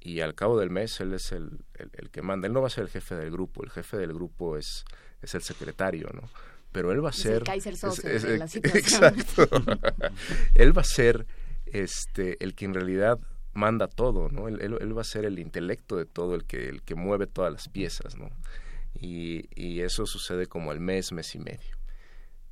y 0.00 0.20
al 0.20 0.34
cabo 0.34 0.58
del 0.58 0.70
mes 0.70 1.00
él 1.00 1.12
es 1.14 1.32
el, 1.32 1.64
el, 1.74 1.90
el, 1.92 2.10
que 2.10 2.22
manda. 2.22 2.46
Él 2.46 2.52
no 2.52 2.60
va 2.60 2.68
a 2.68 2.70
ser 2.70 2.84
el 2.84 2.90
jefe 2.90 3.14
del 3.14 3.30
grupo, 3.30 3.64
el 3.64 3.70
jefe 3.70 3.96
del 3.96 4.12
grupo 4.14 4.56
es, 4.56 4.84
es 5.22 5.34
el 5.34 5.42
secretario, 5.42 6.08
¿no? 6.14 6.28
Pero 6.72 6.92
él 6.92 7.02
va 7.02 7.08
a 7.08 7.10
Es 7.10 7.16
ser... 7.16 7.36
el 7.38 7.42
Kaiser 7.44 7.72
es- 7.74 8.22
de 8.22 8.38
la. 8.38 8.44
Exacto. 8.44 9.48
él 10.54 10.76
va 10.76 10.82
a 10.82 10.84
ser 10.84 11.26
este, 11.66 12.42
el 12.44 12.54
que 12.54 12.64
en 12.66 12.74
realidad 12.74 13.18
manda 13.54 13.88
todo, 13.88 14.28
¿no? 14.28 14.48
Él, 14.48 14.60
él- 14.60 14.78
él 14.80 14.96
va 14.96 15.00
a 15.02 15.04
ser 15.04 15.24
el 15.24 15.38
intelecto 15.38 15.96
de 15.96 16.04
todo, 16.06 16.34
el 16.34 16.44
que, 16.44 16.68
el 16.68 16.82
que 16.82 16.94
mueve 16.94 17.26
todas 17.26 17.52
las 17.52 17.68
piezas, 17.68 18.16
¿no? 18.16 18.30
Y, 18.94 19.48
y 19.54 19.80
eso 19.80 20.06
sucede 20.06 20.46
como 20.46 20.70
al 20.70 20.80
mes, 20.80 21.12
mes 21.12 21.34
y 21.34 21.38
medio. 21.38 21.76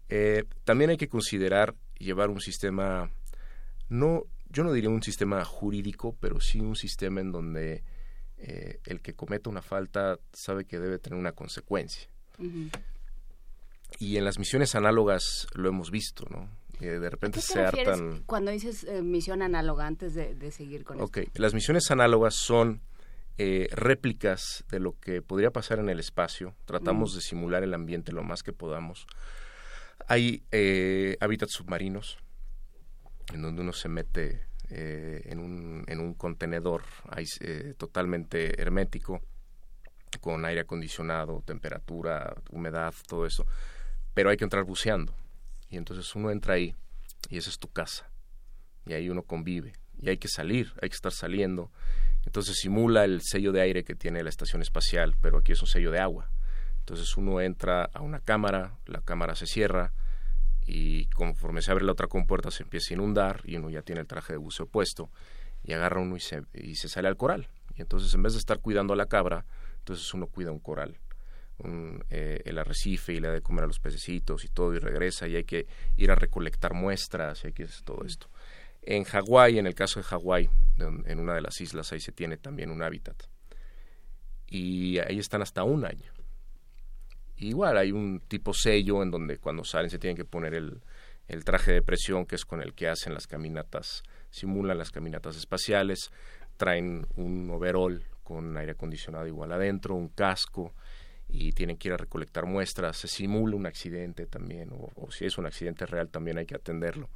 Eh, 0.08 0.44
también 0.64 0.90
hay 0.90 0.96
que 0.96 1.08
considerar 1.08 1.74
llevar 1.98 2.30
un 2.30 2.40
sistema, 2.40 3.10
no, 3.88 4.24
yo 4.48 4.62
no 4.64 4.72
diría 4.72 4.90
un 4.90 5.02
sistema 5.02 5.44
jurídico, 5.44 6.16
pero 6.20 6.40
sí 6.40 6.60
un 6.60 6.76
sistema 6.76 7.20
en 7.20 7.32
donde 7.32 7.82
eh, 8.38 8.78
el 8.84 9.00
que 9.00 9.14
cometa 9.14 9.50
una 9.50 9.62
falta 9.62 10.18
sabe 10.32 10.64
que 10.64 10.78
debe 10.78 10.98
tener 10.98 11.18
una 11.18 11.32
consecuencia. 11.32 12.08
Y 13.98 14.16
en 14.16 14.24
las 14.24 14.38
misiones 14.38 14.74
análogas 14.74 15.46
lo 15.54 15.68
hemos 15.68 15.90
visto, 15.90 16.24
¿no? 16.30 16.48
De 16.80 17.06
¿A 17.06 17.10
repente 17.10 17.40
qué 17.40 17.46
te 17.46 17.52
se 17.52 17.60
hartan. 17.60 18.22
cuando 18.26 18.50
dices 18.50 18.84
eh, 18.84 19.00
misión 19.00 19.40
análoga 19.40 19.86
antes 19.86 20.14
de, 20.14 20.34
de 20.34 20.50
seguir 20.50 20.84
con 20.84 21.00
Ok, 21.00 21.20
las 21.34 21.54
misiones 21.54 21.90
análogas 21.90 22.34
son 22.36 22.82
eh, 23.38 23.68
réplicas 23.72 24.64
de 24.70 24.80
lo 24.80 24.98
que 25.00 25.22
podría 25.22 25.50
pasar 25.50 25.78
en 25.78 25.88
el 25.88 25.98
espacio. 25.98 26.54
Tratamos 26.66 27.14
de 27.14 27.22
simular 27.22 27.62
el 27.62 27.72
ambiente 27.72 28.12
lo 28.12 28.22
más 28.22 28.42
que 28.42 28.52
podamos. 28.52 29.06
Hay 30.06 30.42
eh, 30.52 31.16
hábitats 31.20 31.52
submarinos 31.52 32.18
en 33.32 33.40
donde 33.40 33.62
uno 33.62 33.72
se 33.72 33.88
mete 33.88 34.46
en, 34.68 35.38
un, 35.38 35.84
en 35.86 36.00
un 36.00 36.14
contenedor 36.14 36.82
totalmente 37.78 38.60
hermético, 38.60 39.20
con 40.18 40.44
aire 40.44 40.62
acondicionado, 40.62 41.42
temperatura, 41.44 42.34
humedad, 42.50 42.94
todo 43.06 43.26
eso. 43.26 43.46
Pero 44.14 44.30
hay 44.30 44.36
que 44.36 44.44
entrar 44.44 44.64
buceando. 44.64 45.14
Y 45.68 45.76
entonces 45.76 46.14
uno 46.14 46.30
entra 46.30 46.54
ahí 46.54 46.74
y 47.28 47.38
esa 47.38 47.50
es 47.50 47.58
tu 47.58 47.68
casa. 47.68 48.08
Y 48.86 48.92
ahí 48.92 49.08
uno 49.08 49.22
convive. 49.22 49.74
Y 49.98 50.08
hay 50.08 50.18
que 50.18 50.28
salir, 50.28 50.72
hay 50.80 50.88
que 50.88 50.94
estar 50.94 51.12
saliendo. 51.12 51.70
Entonces 52.24 52.58
simula 52.58 53.04
el 53.04 53.22
sello 53.22 53.52
de 53.52 53.60
aire 53.60 53.84
que 53.84 53.94
tiene 53.94 54.22
la 54.22 54.28
estación 54.28 54.62
espacial, 54.62 55.14
pero 55.20 55.38
aquí 55.38 55.52
es 55.52 55.62
un 55.62 55.68
sello 55.68 55.90
de 55.90 56.00
agua. 56.00 56.30
Entonces 56.80 57.16
uno 57.16 57.40
entra 57.40 57.84
a 57.84 58.02
una 58.02 58.20
cámara, 58.20 58.78
la 58.86 59.00
cámara 59.00 59.34
se 59.34 59.46
cierra 59.46 59.92
y 60.66 61.06
conforme 61.06 61.62
se 61.62 61.70
abre 61.70 61.84
la 61.84 61.92
otra 61.92 62.08
compuerta 62.08 62.50
se 62.50 62.64
empieza 62.64 62.92
a 62.92 62.94
inundar 62.94 63.40
y 63.44 63.56
uno 63.56 63.70
ya 63.70 63.82
tiene 63.82 64.00
el 64.00 64.06
traje 64.06 64.32
de 64.32 64.38
buceo 64.38 64.66
puesto 64.66 65.10
y 65.62 65.72
agarra 65.72 66.00
uno 66.00 66.16
y 66.16 66.20
se, 66.20 66.42
y 66.54 66.76
se 66.76 66.88
sale 66.88 67.08
al 67.08 67.16
coral. 67.16 67.48
Y 67.76 67.82
entonces 67.82 68.12
en 68.14 68.22
vez 68.22 68.32
de 68.32 68.38
estar 68.38 68.60
cuidando 68.60 68.94
a 68.94 68.96
la 68.96 69.06
cabra, 69.06 69.44
entonces 69.86 70.12
uno 70.14 70.26
cuida 70.26 70.50
un 70.50 70.58
coral. 70.58 70.98
Un, 71.58 72.04
eh, 72.10 72.42
el 72.44 72.58
arrecife 72.58 73.14
y 73.14 73.20
le 73.20 73.28
da 73.28 73.34
de 73.34 73.40
comer 73.40 73.64
a 73.64 73.66
los 73.68 73.78
pececitos 73.78 74.44
y 74.44 74.48
todo 74.48 74.74
y 74.74 74.78
regresa 74.78 75.26
y 75.26 75.36
hay 75.36 75.44
que 75.44 75.66
ir 75.96 76.10
a 76.10 76.14
recolectar 76.16 76.74
muestras 76.74 77.44
y 77.44 77.46
hay 77.46 77.52
que 77.52 77.62
hacer 77.62 77.82
todo 77.82 78.04
esto. 78.04 78.28
En 78.82 79.04
Hawái, 79.04 79.58
en 79.58 79.66
el 79.66 79.74
caso 79.74 80.00
de 80.00 80.04
Hawái, 80.04 80.50
en 80.78 81.20
una 81.20 81.34
de 81.34 81.40
las 81.40 81.60
islas, 81.60 81.92
ahí 81.92 82.00
se 82.00 82.12
tiene 82.12 82.36
también 82.36 82.70
un 82.70 82.82
hábitat. 82.82 83.22
Y 84.48 84.98
ahí 84.98 85.18
están 85.18 85.40
hasta 85.40 85.62
un 85.62 85.84
año. 85.84 86.12
Igual 87.36 87.78
hay 87.78 87.92
un 87.92 88.20
tipo 88.26 88.52
sello 88.52 89.02
en 89.02 89.10
donde 89.10 89.38
cuando 89.38 89.64
salen 89.64 89.90
se 89.90 89.98
tienen 89.98 90.16
que 90.16 90.24
poner 90.24 90.52
el, 90.52 90.82
el 91.28 91.44
traje 91.44 91.72
de 91.72 91.82
presión 91.82 92.26
que 92.26 92.34
es 92.34 92.44
con 92.44 92.60
el 92.60 92.74
que 92.74 92.88
hacen 92.88 93.14
las 93.14 93.26
caminatas, 93.26 94.02
simulan 94.30 94.78
las 94.78 94.90
caminatas 94.90 95.36
espaciales, 95.36 96.10
traen 96.56 97.06
un 97.16 97.50
overall 97.50 98.04
con 98.26 98.56
aire 98.56 98.72
acondicionado 98.72 99.24
igual 99.28 99.52
adentro, 99.52 99.94
un 99.94 100.08
casco 100.08 100.74
y 101.28 101.52
tienen 101.52 101.76
que 101.76 101.88
ir 101.88 101.94
a 101.94 101.96
recolectar 101.96 102.44
muestras, 102.44 102.96
se 102.96 103.06
simula 103.06 103.54
un 103.54 103.66
accidente 103.66 104.26
también, 104.26 104.70
o, 104.72 104.90
o 104.96 105.12
si 105.12 105.26
es 105.26 105.38
un 105.38 105.46
accidente 105.46 105.86
real 105.86 106.08
también 106.08 106.36
hay 106.36 106.46
que 106.46 106.56
atenderlo, 106.56 107.08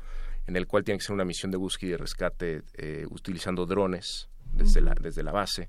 en 0.47 0.55
el 0.57 0.69
cual 0.69 0.85
tiene 0.85 0.99
que 0.99 1.05
ser 1.05 1.15
una 1.15 1.25
misión 1.25 1.51
de 1.51 1.57
búsqueda 1.57 1.91
y 1.91 1.97
rescate 1.97 2.63
eh, 2.75 3.07
utilizando 3.11 3.67
drones 3.67 4.29
desde, 4.53 4.81
la, 4.81 4.95
desde 4.95 5.25
la 5.25 5.33
base, 5.33 5.69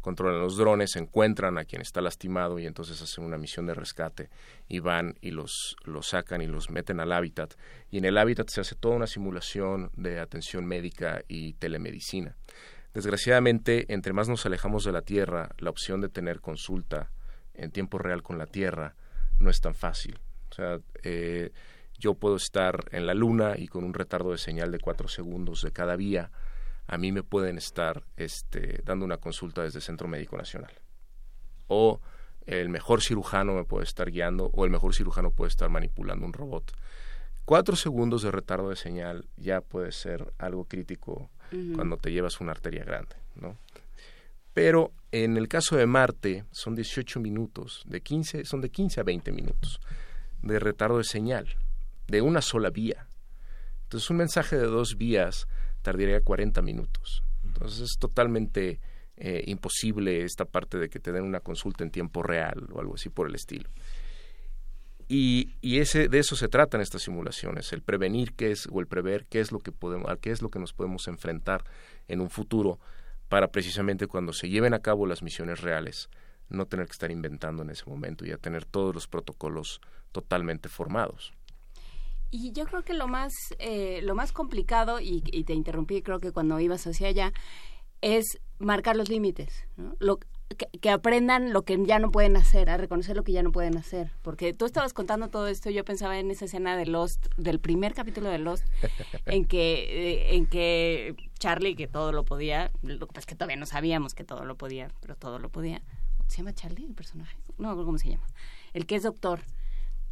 controlan 0.00 0.40
los 0.40 0.56
drones, 0.56 0.96
encuentran 0.96 1.56
a 1.56 1.64
quien 1.64 1.82
está 1.82 2.00
lastimado 2.00 2.58
y 2.58 2.66
entonces 2.66 3.00
hacen 3.00 3.24
una 3.24 3.38
misión 3.38 3.66
de 3.66 3.74
rescate 3.74 4.28
y 4.68 4.80
van 4.80 5.14
y 5.20 5.30
los, 5.30 5.76
los 5.84 6.08
sacan 6.08 6.42
y 6.42 6.46
los 6.46 6.68
meten 6.68 6.98
al 6.98 7.12
hábitat. 7.12 7.54
Y 7.90 7.98
en 7.98 8.06
el 8.06 8.18
hábitat 8.18 8.48
se 8.48 8.60
hace 8.60 8.74
toda 8.74 8.96
una 8.96 9.06
simulación 9.06 9.90
de 9.94 10.18
atención 10.18 10.66
médica 10.66 11.22
y 11.28 11.52
telemedicina. 11.54 12.34
Desgraciadamente, 12.92 13.92
entre 13.92 14.12
más 14.12 14.28
nos 14.28 14.44
alejamos 14.46 14.84
de 14.84 14.92
la 14.92 15.02
Tierra, 15.02 15.50
la 15.58 15.70
opción 15.70 16.00
de 16.00 16.08
tener 16.08 16.40
consulta 16.40 17.10
en 17.54 17.70
tiempo 17.70 17.98
real 17.98 18.22
con 18.22 18.38
la 18.38 18.46
Tierra 18.46 18.96
no 19.38 19.50
es 19.50 19.60
tan 19.60 19.74
fácil. 19.74 20.18
O 20.50 20.54
sea, 20.54 20.80
eh, 21.02 21.52
yo 21.98 22.14
puedo 22.14 22.36
estar 22.36 22.86
en 22.90 23.06
la 23.06 23.14
Luna 23.14 23.54
y 23.56 23.68
con 23.68 23.84
un 23.84 23.94
retardo 23.94 24.32
de 24.32 24.38
señal 24.38 24.72
de 24.72 24.80
cuatro 24.80 25.06
segundos 25.06 25.62
de 25.62 25.70
cada 25.70 25.96
vía, 25.96 26.30
a 26.86 26.98
mí 26.98 27.12
me 27.12 27.22
pueden 27.22 27.58
estar 27.58 28.02
este, 28.16 28.82
dando 28.84 29.04
una 29.04 29.18
consulta 29.18 29.62
desde 29.62 29.80
Centro 29.80 30.08
Médico 30.08 30.36
Nacional. 30.36 30.72
O 31.68 32.00
el 32.46 32.68
mejor 32.68 33.02
cirujano 33.02 33.54
me 33.54 33.64
puede 33.64 33.84
estar 33.84 34.10
guiando 34.10 34.50
o 34.52 34.64
el 34.64 34.70
mejor 34.70 34.94
cirujano 34.94 35.30
puede 35.30 35.50
estar 35.50 35.70
manipulando 35.70 36.26
un 36.26 36.32
robot. 36.32 36.72
Cuatro 37.44 37.76
segundos 37.76 38.22
de 38.22 38.32
retardo 38.32 38.70
de 38.70 38.76
señal 38.76 39.28
ya 39.36 39.60
puede 39.60 39.92
ser 39.92 40.32
algo 40.38 40.64
crítico 40.64 41.30
Cuando 41.74 41.96
te 41.96 42.12
llevas 42.12 42.40
una 42.40 42.52
arteria 42.52 42.84
grande, 42.84 43.16
¿no? 43.40 43.56
Pero 44.54 44.92
en 45.12 45.36
el 45.36 45.48
caso 45.48 45.76
de 45.76 45.86
Marte 45.86 46.44
son 46.50 46.74
18 46.74 47.20
minutos, 47.20 47.82
de 47.86 48.00
15, 48.00 48.44
son 48.44 48.60
de 48.60 48.70
15 48.70 49.00
a 49.00 49.04
20 49.04 49.32
minutos 49.32 49.80
de 50.42 50.58
retardo 50.58 50.98
de 50.98 51.04
señal, 51.04 51.46
de 52.08 52.22
una 52.22 52.40
sola 52.40 52.70
vía. 52.70 53.06
Entonces 53.84 54.08
un 54.10 54.18
mensaje 54.18 54.56
de 54.56 54.66
dos 54.66 54.96
vías 54.96 55.46
tardaría 55.82 56.20
40 56.20 56.62
minutos. 56.62 57.22
Entonces 57.44 57.80
es 57.80 57.98
totalmente 57.98 58.80
eh, 59.16 59.44
imposible 59.46 60.24
esta 60.24 60.44
parte 60.44 60.78
de 60.78 60.88
que 60.88 61.00
te 61.00 61.12
den 61.12 61.24
una 61.24 61.40
consulta 61.40 61.84
en 61.84 61.90
tiempo 61.90 62.22
real 62.22 62.68
o 62.72 62.80
algo 62.80 62.94
así 62.94 63.08
por 63.08 63.28
el 63.28 63.34
estilo. 63.34 63.68
Y, 65.12 65.56
y 65.60 65.80
ese, 65.80 66.08
de 66.08 66.20
eso 66.20 66.36
se 66.36 66.46
tratan 66.46 66.80
estas 66.80 67.02
simulaciones, 67.02 67.72
el 67.72 67.82
prevenir 67.82 68.32
qué 68.34 68.52
es 68.52 68.68
o 68.70 68.78
el 68.78 68.86
prever 68.86 69.26
qué 69.26 69.40
es 69.40 69.50
lo 69.50 69.58
que 69.58 69.72
podemos, 69.72 70.08
a 70.08 70.14
qué 70.14 70.30
es 70.30 70.40
lo 70.40 70.50
que 70.50 70.60
nos 70.60 70.72
podemos 70.72 71.08
enfrentar 71.08 71.64
en 72.06 72.20
un 72.20 72.30
futuro 72.30 72.78
para 73.28 73.48
precisamente 73.48 74.06
cuando 74.06 74.32
se 74.32 74.48
lleven 74.48 74.72
a 74.72 74.78
cabo 74.78 75.06
las 75.06 75.24
misiones 75.24 75.62
reales 75.62 76.08
no 76.48 76.66
tener 76.66 76.86
que 76.86 76.92
estar 76.92 77.10
inventando 77.10 77.64
en 77.64 77.70
ese 77.70 77.90
momento 77.90 78.24
y 78.24 78.28
ya 78.28 78.36
tener 78.36 78.64
todos 78.64 78.94
los 78.94 79.08
protocolos 79.08 79.80
totalmente 80.12 80.68
formados. 80.68 81.32
Y 82.30 82.52
yo 82.52 82.66
creo 82.66 82.82
que 82.82 82.94
lo 82.94 83.08
más, 83.08 83.32
eh, 83.58 84.02
lo 84.02 84.14
más 84.14 84.30
complicado, 84.30 85.00
y, 85.00 85.24
y 85.26 85.42
te 85.42 85.54
interrumpí 85.54 86.02
creo 86.02 86.20
que 86.20 86.30
cuando 86.30 86.60
ibas 86.60 86.86
hacia 86.86 87.08
allá, 87.08 87.32
es 88.00 88.38
marcar 88.60 88.94
los 88.94 89.08
límites, 89.08 89.66
¿no? 89.76 89.96
Lo, 89.98 90.20
que, 90.56 90.66
que 90.78 90.90
aprendan 90.90 91.52
lo 91.52 91.62
que 91.62 91.78
ya 91.84 91.98
no 91.98 92.10
pueden 92.10 92.36
hacer, 92.36 92.70
a 92.70 92.76
reconocer 92.76 93.16
lo 93.16 93.22
que 93.22 93.32
ya 93.32 93.42
no 93.42 93.52
pueden 93.52 93.76
hacer. 93.76 94.12
Porque 94.22 94.52
tú 94.52 94.64
estabas 94.66 94.92
contando 94.92 95.28
todo 95.28 95.46
esto, 95.46 95.70
y 95.70 95.74
yo 95.74 95.84
pensaba 95.84 96.18
en 96.18 96.30
esa 96.30 96.46
escena 96.46 96.76
de 96.76 96.86
Lost, 96.86 97.26
del 97.36 97.60
primer 97.60 97.94
capítulo 97.94 98.28
de 98.28 98.38
Lost, 98.38 98.64
en 99.26 99.44
que, 99.44 99.84
eh, 100.10 100.36
en 100.36 100.46
que 100.46 101.14
Charlie, 101.38 101.76
que 101.76 101.86
todo 101.86 102.12
lo 102.12 102.24
podía, 102.24 102.70
lo 102.82 103.06
que 103.06 103.12
pasa 103.14 103.20
es 103.20 103.26
que 103.26 103.34
todavía 103.34 103.56
no 103.56 103.66
sabíamos 103.66 104.14
que 104.14 104.24
todo 104.24 104.44
lo 104.44 104.56
podía, 104.56 104.90
pero 105.00 105.16
todo 105.16 105.38
lo 105.38 105.48
podía. 105.48 105.82
¿Se 106.28 106.38
llama 106.38 106.52
Charlie 106.52 106.86
el 106.86 106.94
personaje? 106.94 107.36
No, 107.58 107.74
¿cómo 107.76 107.98
se 107.98 108.10
llama? 108.10 108.26
El 108.72 108.86
que 108.86 108.96
es 108.96 109.02
doctor. 109.02 109.40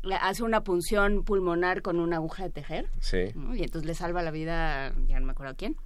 Le 0.03 0.15
hace 0.17 0.43
una 0.43 0.63
punción 0.63 1.25
pulmonar 1.25 1.83
con 1.83 1.99
una 1.99 2.17
aguja 2.17 2.45
de 2.45 2.51
tejer. 2.51 2.91
Sí. 3.01 3.33
¿no? 3.35 3.55
Y 3.55 3.63
entonces 3.63 3.87
le 3.87 3.95
salva 3.95 4.23
la 4.23 4.31
vida, 4.31 4.93
ya 5.07 5.19
no 5.21 5.27
me 5.27 5.33
acuerdo 5.33 5.53
a 5.53 5.57
quién. 5.57 5.77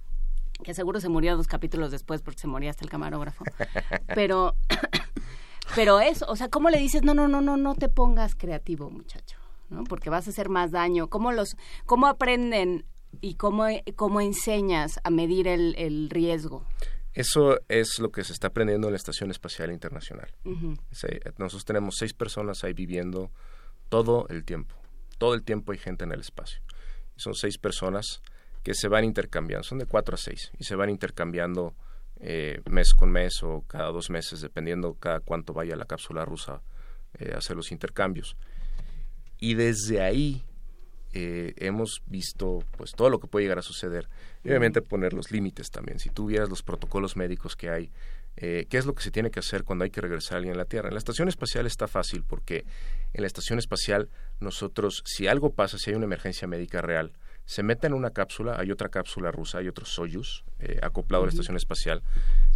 Que 0.63 0.73
seguro 0.73 0.99
se 0.99 1.09
murió 1.09 1.37
dos 1.37 1.47
capítulos 1.47 1.91
después 1.91 2.21
porque 2.21 2.39
se 2.39 2.47
moría 2.47 2.69
hasta 2.69 2.83
el 2.83 2.89
camarógrafo. 2.89 3.45
Pero, 4.15 4.55
pero 5.75 5.99
eso, 5.99 6.25
o 6.27 6.35
sea, 6.35 6.49
¿cómo 6.49 6.69
le 6.69 6.77
dices, 6.77 7.03
no, 7.03 7.13
no, 7.13 7.27
no, 7.27 7.41
no, 7.41 7.57
no 7.57 7.75
te 7.75 7.89
pongas 7.89 8.35
creativo, 8.35 8.89
muchacho? 8.89 9.37
¿no? 9.69 9.83
Porque 9.85 10.09
vas 10.09 10.27
a 10.27 10.29
hacer 10.29 10.49
más 10.49 10.71
daño. 10.71 11.07
¿Cómo, 11.07 11.31
los, 11.31 11.55
cómo 11.85 12.07
aprenden 12.07 12.85
y 13.21 13.35
cómo, 13.35 13.65
cómo 13.95 14.21
enseñas 14.21 14.99
a 15.03 15.09
medir 15.09 15.47
el, 15.47 15.75
el 15.77 16.09
riesgo? 16.09 16.65
Eso 17.13 17.59
es 17.69 17.99
lo 17.99 18.11
que 18.11 18.23
se 18.23 18.33
está 18.33 18.47
aprendiendo 18.47 18.87
en 18.87 18.93
la 18.93 18.97
Estación 18.97 19.29
Espacial 19.29 19.71
Internacional. 19.71 20.33
nosotros 21.37 21.65
tenemos 21.65 21.95
seis 21.97 22.13
personas 22.13 22.63
ahí 22.63 22.73
viviendo 22.73 23.31
todo 23.89 24.27
el 24.29 24.43
tiempo. 24.43 24.75
Todo 25.19 25.35
el 25.35 25.43
tiempo 25.43 25.71
hay 25.71 25.77
gente 25.77 26.05
en 26.05 26.11
el 26.11 26.21
espacio. 26.21 26.61
Son 27.15 27.35
seis 27.35 27.59
personas 27.59 28.23
que 28.63 28.73
se 28.73 28.87
van 28.87 29.03
intercambiando, 29.03 29.63
son 29.63 29.79
de 29.79 29.85
cuatro 29.85 30.15
a 30.15 30.17
seis, 30.17 30.51
y 30.57 30.63
se 30.63 30.75
van 30.75 30.89
intercambiando 30.89 31.75
eh, 32.25 32.61
mes 32.69 32.93
con 32.93 33.11
mes 33.11 33.43
o 33.43 33.65
cada 33.67 33.91
dos 33.91 34.09
meses, 34.09 34.39
dependiendo 34.39 34.93
cada 34.93 35.19
cuánto 35.19 35.53
vaya 35.53 35.75
la 35.75 35.83
cápsula 35.83 36.23
rusa 36.23 36.61
eh, 37.19 37.31
a 37.35 37.39
hacer 37.39 37.57
los 37.57 37.73
intercambios. 37.73 38.37
Y 39.39 39.55
desde 39.55 40.01
ahí 40.01 40.41
eh, 41.11 41.53
hemos 41.57 42.01
visto 42.05 42.59
pues 42.77 42.91
todo 42.91 43.09
lo 43.09 43.19
que 43.19 43.27
puede 43.27 43.43
llegar 43.43 43.59
a 43.59 43.61
suceder 43.61 44.07
y 44.41 44.47
obviamente 44.47 44.81
poner 44.81 45.11
los 45.11 45.31
límites 45.31 45.69
también. 45.69 45.99
Si 45.99 46.09
tú 46.09 46.27
vieras 46.27 46.49
los 46.49 46.63
protocolos 46.63 47.17
médicos 47.17 47.57
que 47.57 47.69
hay, 47.69 47.91
¿qué 48.35 48.67
es 48.71 48.85
lo 48.85 48.95
que 48.95 49.03
se 49.03 49.11
tiene 49.11 49.29
que 49.29 49.39
hacer 49.39 49.63
cuando 49.65 49.83
hay 49.83 49.91
que 49.91 50.01
regresar 50.01 50.35
a 50.35 50.37
alguien 50.37 50.55
a 50.55 50.57
la 50.57 50.65
Tierra? 50.65 50.87
En 50.87 50.95
la 50.95 50.99
estación 50.99 51.27
espacial 51.27 51.65
está 51.65 51.87
fácil 51.87 52.23
porque 52.23 52.65
en 53.11 53.21
la 53.21 53.27
estación 53.27 53.59
espacial 53.59 54.09
nosotros, 54.39 55.03
si 55.05 55.27
algo 55.27 55.51
pasa, 55.51 55.77
si 55.77 55.89
hay 55.89 55.97
una 55.97 56.05
emergencia 56.05 56.47
médica 56.47 56.81
real, 56.81 57.11
se 57.45 57.63
mete 57.63 57.87
en 57.87 57.93
una 57.93 58.11
cápsula, 58.11 58.55
hay 58.57 58.71
otra 58.71 58.89
cápsula 58.89 59.31
rusa, 59.31 59.59
hay 59.59 59.67
otro 59.67 59.85
Soyuz 59.85 60.43
eh, 60.59 60.79
acoplado 60.81 61.23
a 61.23 61.27
la 61.27 61.31
estación 61.31 61.57
espacial, 61.57 62.01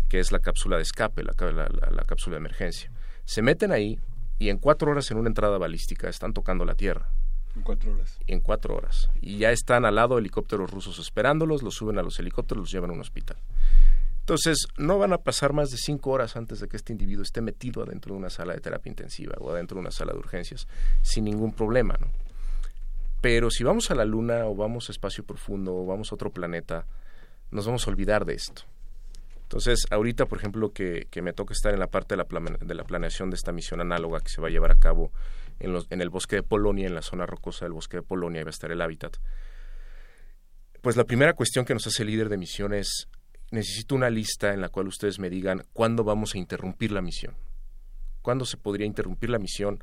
que 0.09 0.19
es 0.19 0.31
la 0.31 0.39
cápsula 0.39 0.77
de 0.77 0.83
escape, 0.83 1.23
la, 1.23 1.33
cápsula 1.33 2.35
de 2.35 2.37
emergencia. 2.37 2.91
Se 3.25 3.41
meten 3.41 3.71
ahí 3.71 3.99
y 4.39 4.49
en 4.49 4.57
cuatro 4.57 4.91
horas 4.91 5.11
en 5.11 5.17
una 5.17 5.29
entrada 5.29 5.57
balística 5.57 6.09
están 6.09 6.33
tocando 6.33 6.63
la 6.63 6.75
Tierra. 6.75 7.09
En 7.55 7.63
cuatro 7.63 7.91
horas. 7.93 8.19
En 8.27 8.39
cuatro 8.39 8.75
horas. 8.75 9.09
Y 9.19 9.39
ya 9.39 9.51
están 9.51 9.83
al 9.83 9.95
lado 9.95 10.17
helicópteros 10.17 10.69
rusos 10.71 10.99
esperándolos, 10.99 11.63
los 11.63 11.75
suben 11.75 11.97
a 11.97 12.03
los 12.03 12.19
helicópteros, 12.19 12.61
los 12.61 12.71
llevan 12.71 12.91
a 12.91 12.93
un 12.93 13.01
hospital. 13.01 13.37
Entonces, 14.19 14.67
no 14.77 14.97
van 14.99 15.13
a 15.13 15.17
pasar 15.17 15.53
más 15.53 15.69
de 15.69 15.77
cinco 15.77 16.11
horas 16.11 16.35
antes 16.35 16.59
de 16.59 16.67
que 16.67 16.77
este 16.77 16.91
individuo 16.91 17.23
esté 17.23 17.41
metido 17.41 17.83
adentro 17.83 18.13
de 18.13 18.19
una 18.19 18.29
sala 18.29 18.53
de 18.53 18.59
terapia 18.59 18.89
intensiva 18.89 19.35
o 19.39 19.51
adentro 19.51 19.75
de 19.75 19.81
una 19.81 19.91
sala 19.91 20.13
de 20.13 20.19
urgencias, 20.19 20.67
sin 21.01 21.23
ningún 21.23 21.53
problema, 21.53 21.95
¿no? 21.99 22.11
Pero 23.21 23.49
si 23.49 23.63
vamos 23.63 23.89
a 23.89 23.95
la 23.95 24.05
Luna 24.05 24.45
o 24.45 24.55
vamos 24.55 24.89
a 24.89 24.91
espacio 24.91 25.23
profundo 25.23 25.75
o 25.75 25.85
vamos 25.85 26.11
a 26.11 26.15
otro 26.15 26.31
planeta, 26.31 26.85
nos 27.51 27.65
vamos 27.65 27.87
a 27.87 27.91
olvidar 27.91 28.25
de 28.25 28.35
esto. 28.35 28.63
Entonces, 29.43 29.85
ahorita, 29.89 30.25
por 30.25 30.37
ejemplo, 30.37 30.71
que, 30.73 31.07
me 31.21 31.33
toca 31.33 31.53
estar 31.53 31.73
en 31.73 31.79
la 31.79 31.87
parte 31.87 32.15
de 32.15 32.23
la, 32.23 32.57
de 32.59 32.75
la, 32.75 32.83
planeación 32.83 33.29
de 33.29 33.35
esta 33.35 33.51
misión 33.51 33.79
análoga 33.79 34.19
que 34.19 34.29
se 34.29 34.41
va 34.41 34.49
a 34.49 34.51
llevar 34.51 34.71
a 34.71 34.75
cabo 34.75 35.11
en, 35.59 35.75
en 35.89 36.01
el 36.01 36.09
bosque 36.09 36.35
de 36.35 36.43
Polonia, 36.43 36.85
en 36.85 36.93
la 36.93 37.01
zona 37.01 37.25
rocosa 37.25 37.65
del 37.65 37.71
bosque 37.71 37.97
de 37.97 38.03
Polonia, 38.03 38.41
y 38.41 38.43
va 38.43 38.49
a 38.49 38.51
estar 38.51 38.71
el 38.71 38.81
hábitat. 38.81 39.17
Pues 40.81 40.97
la 40.97 41.05
primera 41.05 41.33
cuestión 41.33 41.65
que 41.65 41.73
nos 41.73 41.87
hace 41.87 42.03
el 42.03 42.09
líder 42.09 42.29
de 42.29 42.37
misión 42.37 42.73
es, 42.73 43.07
necesito 43.49 43.95
una 43.95 44.09
lista 44.09 44.53
en 44.53 44.61
la 44.61 44.69
cual 44.69 44.87
ustedes 44.87 45.17
me 45.17 45.29
digan 45.29 45.63
cuándo 45.71 46.03
vamos 46.03 46.35
a 46.35 46.37
interrumpir 46.37 46.91
la 46.91 47.01
misión 47.01 47.35
cuándo 48.27 48.43
se 48.43 48.57
podría 48.57 48.85
interrumpir 48.85 49.29
la 49.29 49.39
misión 49.39 49.79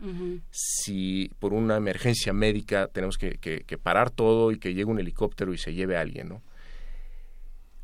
si 0.50 1.30
por 1.38 1.54
una 1.54 1.78
emergencia 1.78 2.34
médica 2.34 2.88
tenemos 2.88 3.16
que, 3.16 3.78
parar 3.82 4.10
todo 4.10 4.52
y 4.52 4.58
que 4.58 4.74
llegue 4.74 4.84
un 4.84 4.98
helicóptero 4.98 5.54
y 5.54 5.56
se 5.56 5.72
lleve 5.72 5.96
a 5.96 6.02
alguien, 6.02 6.28
¿no? 6.28 6.42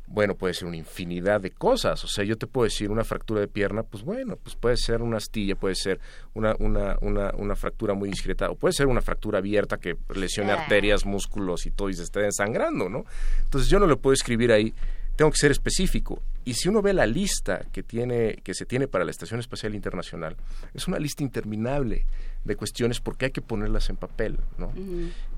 Bueno, 0.05 0.35
puede 0.35 0.53
ser 0.53 0.67
una 0.67 0.77
infinidad 0.77 1.41
de 1.41 1.49
cosas. 1.49 2.03
O 2.03 2.07
sea, 2.07 2.23
yo 2.23 2.37
te 2.37 2.45
puedo 2.45 2.65
decir 2.65 2.91
una 2.91 3.03
fractura 3.03 3.41
de 3.41 3.47
pierna, 3.47 3.81
pues 3.81 4.03
bueno, 4.03 4.35
pues 4.35 4.55
puede 4.55 4.77
ser 4.77 5.01
una 5.01 5.17
astilla, 5.17 5.55
puede 5.55 5.73
ser 5.73 5.99
una, 6.35 6.55
una, 6.59 6.95
una, 7.01 7.31
una 7.35 7.55
fractura 7.55 7.95
muy 7.95 8.09
discreta, 8.09 8.51
o 8.51 8.55
puede 8.55 8.73
ser 8.73 8.85
una 8.85 9.01
fractura 9.01 9.39
abierta 9.39 9.77
que 9.77 9.97
lesione 10.13 10.51
arterias, 10.51 11.07
músculos 11.07 11.65
y 11.65 11.71
todo 11.71 11.89
y 11.89 11.95
se 11.95 12.03
esté 12.03 12.19
desangrando, 12.19 12.87
¿no? 12.87 13.03
Entonces 13.41 13.67
yo 13.67 13.79
no 13.79 13.87
le 13.87 13.95
puedo 13.95 14.13
escribir 14.13 14.51
ahí 14.51 14.75
tengo 15.15 15.31
que 15.31 15.37
ser 15.37 15.51
específico. 15.51 16.21
Y 16.43 16.55
si 16.55 16.69
uno 16.69 16.81
ve 16.81 16.93
la 16.93 17.05
lista 17.05 17.65
que, 17.71 17.83
tiene, 17.83 18.39
que 18.43 18.55
se 18.55 18.65
tiene 18.65 18.87
para 18.87 19.05
la 19.05 19.11
Estación 19.11 19.39
Espacial 19.39 19.75
Internacional, 19.75 20.35
es 20.73 20.87
una 20.87 20.97
lista 20.97 21.21
interminable 21.21 22.05
de 22.43 22.55
cuestiones 22.55 22.99
porque 22.99 23.25
hay 23.25 23.31
que 23.31 23.41
ponerlas 23.41 23.89
en 23.91 23.97
papel. 23.97 24.39
¿no? 24.57 24.73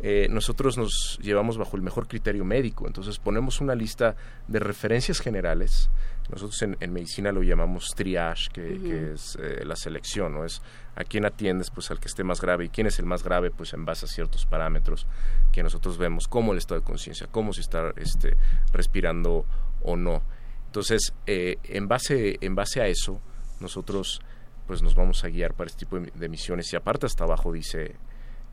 Eh, 0.02 0.28
nosotros 0.30 0.78
nos 0.78 1.20
llevamos 1.22 1.58
bajo 1.58 1.76
el 1.76 1.82
mejor 1.82 2.08
criterio 2.08 2.46
médico, 2.46 2.88
entonces 2.88 3.20
ponemos 3.20 3.60
una 3.60 3.76
lista 3.76 4.16
de 4.48 4.60
referencias 4.60 5.20
generales. 5.20 5.90
Nosotros 6.30 6.62
en, 6.62 6.94
medicina 6.94 7.34
lo 7.34 7.44
llamamos 7.44 7.90
triage, 7.96 8.50
que, 8.54 9.12
es 9.14 9.38
eh, 9.42 9.66
la 9.66 9.76
selección, 9.76 10.34
¿no? 10.34 10.46
es 10.46 10.62
a 10.96 11.04
quién 11.04 11.26
atiendes, 11.26 11.72
pues 11.72 11.90
al 11.92 12.00
que 12.00 12.08
esté 12.08 12.24
más 12.24 12.40
grave, 12.42 12.66
y 12.66 12.70
quién 12.70 12.88
es 12.88 13.00
el 13.00 13.06
más 13.06 13.24
grave, 13.24 13.52
pues 13.52 13.74
en 13.74 13.86
base 13.86 14.06
a 14.06 14.10
ciertos 14.10 14.46
parámetros 14.46 15.08
que 15.52 15.64
nosotros 15.64 15.98
vemos, 15.98 16.28
cómo 16.28 16.52
el 16.52 16.60
estado 16.60 16.82
de 16.82 16.86
conciencia, 16.86 17.28
cómo 17.32 17.54
se 17.54 17.62
está 17.62 17.92
este, 17.98 18.36
respirando 18.72 19.46
o 19.82 19.96
no. 19.96 20.22
Entonces, 20.68 21.14
eh, 21.28 21.58
en, 21.64 21.88
base, 21.88 22.38
en 22.42 22.56
base 22.56 22.82
a 22.82 22.88
eso, 22.88 23.20
nosotros 23.60 24.22
pues 24.68 24.82
nos 24.82 24.96
vamos 24.96 25.24
a 25.24 25.28
guiar 25.28 25.54
para 25.54 25.68
este 25.68 25.86
tipo 25.86 26.00
de, 26.00 26.30
misiones. 26.30 26.72
Y 26.74 26.76
aparte 26.76 27.06
hasta 27.06 27.24
abajo 27.24 27.52
dice 27.52 27.96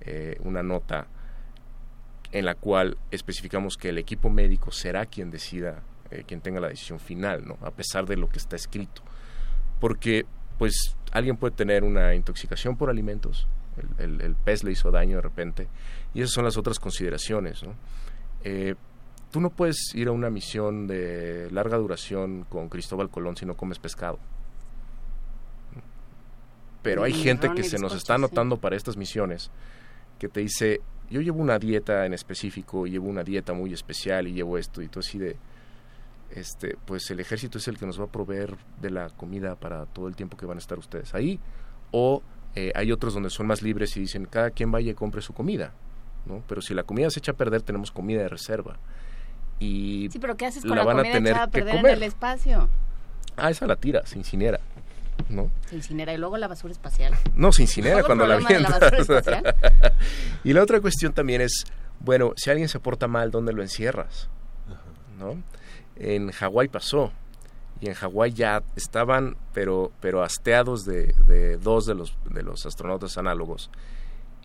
eh, 0.00 0.36
una 0.40 0.62
nota 0.62 1.06
en 2.32 2.44
la 2.44 2.54
cual 2.54 2.96
especificamos 3.10 3.76
que 3.76 3.90
el 3.90 3.98
equipo 3.98 4.30
médico 4.30 4.70
será 4.70 5.06
quien 5.06 5.30
decida, 5.30 5.82
eh, 6.10 6.24
quien 6.26 6.40
tenga 6.40 6.60
la 6.60 6.68
decisión 6.68 7.00
final, 7.00 7.46
¿no? 7.46 7.58
A 7.62 7.70
pesar 7.70 8.06
de 8.06 8.16
lo 8.16 8.28
que 8.28 8.38
está 8.38 8.56
escrito. 8.56 9.02
Porque, 9.80 10.26
pues, 10.58 10.96
alguien 11.10 11.36
puede 11.36 11.54
tener 11.54 11.84
una 11.84 12.14
intoxicación 12.14 12.76
por 12.76 12.90
alimentos, 12.90 13.48
el, 13.98 14.20
el, 14.20 14.34
pez 14.34 14.64
le 14.64 14.72
hizo 14.72 14.90
daño 14.90 15.16
de 15.16 15.22
repente, 15.22 15.68
y 16.14 16.20
esas 16.20 16.32
son 16.32 16.44
las 16.44 16.56
otras 16.56 16.78
consideraciones, 16.78 17.62
¿no? 17.62 17.74
tú 19.30 19.40
no 19.40 19.50
puedes 19.50 19.94
ir 19.94 20.08
a 20.08 20.12
una 20.12 20.30
misión 20.30 20.86
de 20.86 21.48
larga 21.50 21.76
duración 21.76 22.44
con 22.48 22.68
Cristóbal 22.68 23.10
Colón 23.10 23.36
si 23.36 23.46
no 23.46 23.54
comes 23.54 23.78
pescado. 23.78 24.18
Pero 26.82 27.04
hay 27.04 27.12
gente 27.12 27.50
que 27.54 27.62
se 27.62 27.78
nos 27.78 27.94
está 27.94 28.14
anotando 28.14 28.56
para 28.56 28.76
estas 28.76 28.96
misiones 28.96 29.50
que 30.18 30.28
te 30.28 30.40
dice, 30.40 30.80
yo 31.10 31.20
llevo 31.20 31.40
una 31.40 31.58
dieta 31.58 32.06
en 32.06 32.14
específico, 32.14 32.86
llevo 32.86 33.08
una 33.08 33.22
dieta 33.22 33.52
muy 33.52 33.72
especial 33.72 34.28
y 34.28 34.32
llevo 34.32 34.58
esto 34.58 34.82
y 34.82 34.88
todo 34.88 35.00
así 35.00 35.18
de, 35.18 35.36
este, 36.34 36.76
pues 36.84 37.10
el 37.10 37.20
ejército 37.20 37.58
es 37.58 37.68
el 37.68 37.78
que 37.78 37.86
nos 37.86 38.00
va 38.00 38.04
a 38.04 38.12
proveer 38.12 38.56
de 38.80 38.90
la 38.90 39.10
comida 39.10 39.56
para 39.56 39.86
todo 39.86 40.08
el 40.08 40.16
tiempo 40.16 40.36
que 40.36 40.46
van 40.46 40.58
a 40.58 40.60
estar 40.60 40.78
ustedes 40.78 41.14
ahí. 41.14 41.40
O 41.90 42.22
eh, 42.54 42.72
hay 42.74 42.92
otros 42.92 43.14
donde 43.14 43.30
son 43.30 43.46
más 43.46 43.62
libres 43.62 43.96
y 43.96 44.00
dicen, 44.00 44.26
cada 44.26 44.50
quien 44.50 44.70
vaya 44.70 44.92
y 44.92 44.94
compre 44.94 45.22
su 45.22 45.32
comida. 45.32 45.72
¿no? 46.26 46.42
Pero 46.46 46.60
si 46.60 46.74
la 46.74 46.82
comida 46.82 47.10
se 47.10 47.20
echa 47.20 47.32
a 47.32 47.36
perder, 47.36 47.62
tenemos 47.62 47.90
comida 47.90 48.22
de 48.22 48.28
reserva 48.28 48.78
y 49.60 50.08
sí, 50.10 50.18
pero 50.18 50.36
¿qué 50.36 50.46
haces 50.46 50.64
con 50.64 50.74
la, 50.74 50.82
van 50.82 50.98
a 50.98 51.02
tener 51.02 51.36
a 51.36 51.46
perder 51.46 51.76
en 51.76 51.86
el 51.86 52.02
espacio? 52.02 52.68
Ah, 53.36 53.50
esa 53.50 53.66
la 53.66 53.76
tira, 53.76 54.04
se 54.06 54.18
incinera. 54.18 54.58
¿no? 55.28 55.50
Se 55.66 55.76
incinera 55.76 56.14
y 56.14 56.16
luego 56.16 56.38
la 56.38 56.48
basura 56.48 56.72
espacial. 56.72 57.14
No, 57.36 57.52
se 57.52 57.62
incinera 57.62 58.02
cuando 58.02 58.26
la 58.26 58.36
avientas. 58.36 58.80
y 60.44 60.54
la 60.54 60.62
otra 60.62 60.80
cuestión 60.80 61.12
también 61.12 61.42
es, 61.42 61.64
bueno, 62.00 62.32
si 62.36 62.48
alguien 62.48 62.70
se 62.70 62.80
porta 62.80 63.06
mal, 63.06 63.30
¿dónde 63.30 63.52
lo 63.52 63.60
encierras? 63.60 64.30
¿No? 65.18 65.36
En 66.00 66.32
Hawái 66.32 66.68
pasó. 66.68 67.12
Y 67.80 67.88
en 67.88 67.94
Hawái 67.94 68.32
ya 68.32 68.62
estaban, 68.76 69.36
pero, 69.54 69.92
pero 70.00 70.22
hasteados 70.22 70.84
de, 70.84 71.14
de 71.26 71.56
dos 71.56 71.86
de 71.86 71.94
los, 71.94 72.16
de 72.28 72.42
los 72.42 72.66
astronautas 72.66 73.16
análogos 73.16 73.70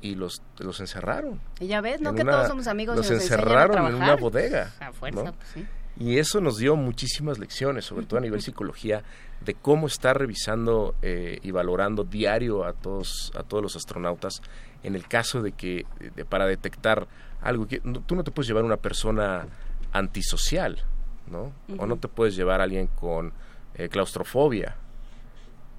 y 0.02 0.16
los, 0.16 0.42
los 0.60 0.80
encerraron. 0.80 1.42
Y 1.60 1.68
ya 1.68 1.82
ves, 1.82 2.00
¿no? 2.00 2.14
Que 2.14 2.24
todos 2.24 2.48
somos 2.48 2.68
amigos. 2.68 2.96
Los 2.96 3.10
encerraron 3.10 3.88
en 3.88 3.96
una 3.96 4.16
bodega. 4.16 4.72
A 4.80 4.92
fuerza, 4.92 5.34
pues 5.34 5.50
sí. 5.54 5.66
Y 5.98 6.18
eso 6.18 6.42
nos 6.42 6.58
dio 6.58 6.76
muchísimas 6.76 7.40
lecciones, 7.40 7.86
sobre 7.86 8.06
todo 8.06 8.20
a 8.20 8.22
nivel 8.22 8.42
psicología, 8.44 9.04
de 9.42 9.54
cómo 9.54 9.88
estar 9.88 10.18
revisando 10.18 10.96
eh, 11.02 11.40
y 11.42 11.52
valorando 11.52 12.04
diario 12.04 12.66
a 12.66 12.74
todos, 12.74 13.32
a 13.36 13.44
todos 13.44 13.64
los 13.64 13.76
astronautas 13.76 14.42
en 14.84 14.96
el 14.96 15.08
caso 15.08 15.42
de 15.42 15.54
que, 15.54 15.86
para 16.30 16.46
detectar 16.46 17.08
algo 17.42 17.68
que 17.68 17.80
tú 17.80 18.16
no 18.16 18.24
te 18.24 18.32
puedes 18.32 18.48
llevar 18.48 18.64
una 18.64 18.78
persona 18.78 19.48
antisocial, 19.92 20.84
¿no? 21.30 21.52
O 21.78 21.86
no 21.86 21.98
te 21.98 22.08
puedes 22.08 22.36
llevar 22.36 22.62
a 22.62 22.66
alguien 22.66 22.88
con 22.88 23.34
eh, 23.76 23.90
claustrofobia, 23.90 24.76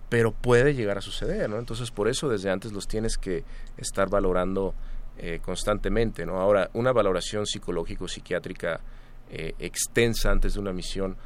pero 0.09 0.33
puede 0.33 0.75
llegar 0.75 0.99
a 0.99 1.01
suceder, 1.01 1.49
¿no? 1.49 1.59
Entonces, 1.59 1.91
por 1.91 2.09
eso 2.09 2.29
desde 2.29 2.51
antes 2.51 2.73
los 2.73 2.87
tienes 2.87 3.17
que 3.19 3.45
estar 3.77 4.09
valorando 4.09 4.75
eh, 5.19 5.41
constantemente, 5.43 6.27
¿no? 6.27 6.41
Ahora, 6.41 6.71
una 6.75 6.93
valoración 6.93 7.47
psicológico-psiquiátrica 7.47 8.81
eh, 9.31 9.55
extensa 9.59 10.31
antes 10.31 10.55
de 10.55 10.61
una 10.61 10.73
misión 10.73 11.17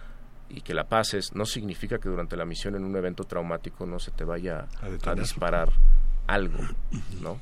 y 0.49 0.63
que 0.63 0.75
la 0.75 0.85
pases 0.85 1.35
no 1.35 1.45
significa 1.45 1.99
que 1.99 2.09
durante 2.09 2.37
la 2.37 2.45
misión 2.45 2.75
en 2.75 2.85
un 2.85 2.97
evento 2.97 3.25
traumático 3.25 3.87
no 3.87 3.99
se 3.99 4.11
te 4.11 4.25
vaya 4.25 4.67
a, 4.81 5.15
disparar 5.15 5.71
algo, 6.27 6.59
¿no? 7.21 7.39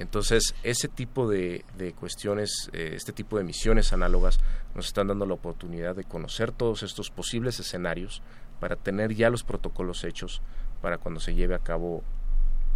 Entonces, 0.00 0.54
ese 0.62 0.88
tipo 0.88 1.28
de, 1.28 1.64
de 1.76 1.92
cuestiones, 1.92 2.70
eh, 2.72 2.92
este 2.94 3.12
tipo 3.12 3.38
de 3.38 3.44
misiones 3.44 3.92
análogas 3.92 4.40
nos 4.74 4.86
están 4.86 5.08
dando 5.08 5.26
la 5.26 5.34
oportunidad 5.34 5.96
de 5.96 6.04
conocer 6.04 6.52
todos 6.52 6.82
estos 6.82 7.10
posibles 7.10 7.58
escenarios 7.60 8.22
para 8.60 8.76
tener 8.76 9.14
ya 9.14 9.30
los 9.30 9.44
protocolos 9.44 10.04
hechos 10.04 10.42
para 10.80 10.98
cuando 10.98 11.20
se 11.20 11.34
lleve 11.34 11.54
a 11.54 11.60
cabo 11.60 12.02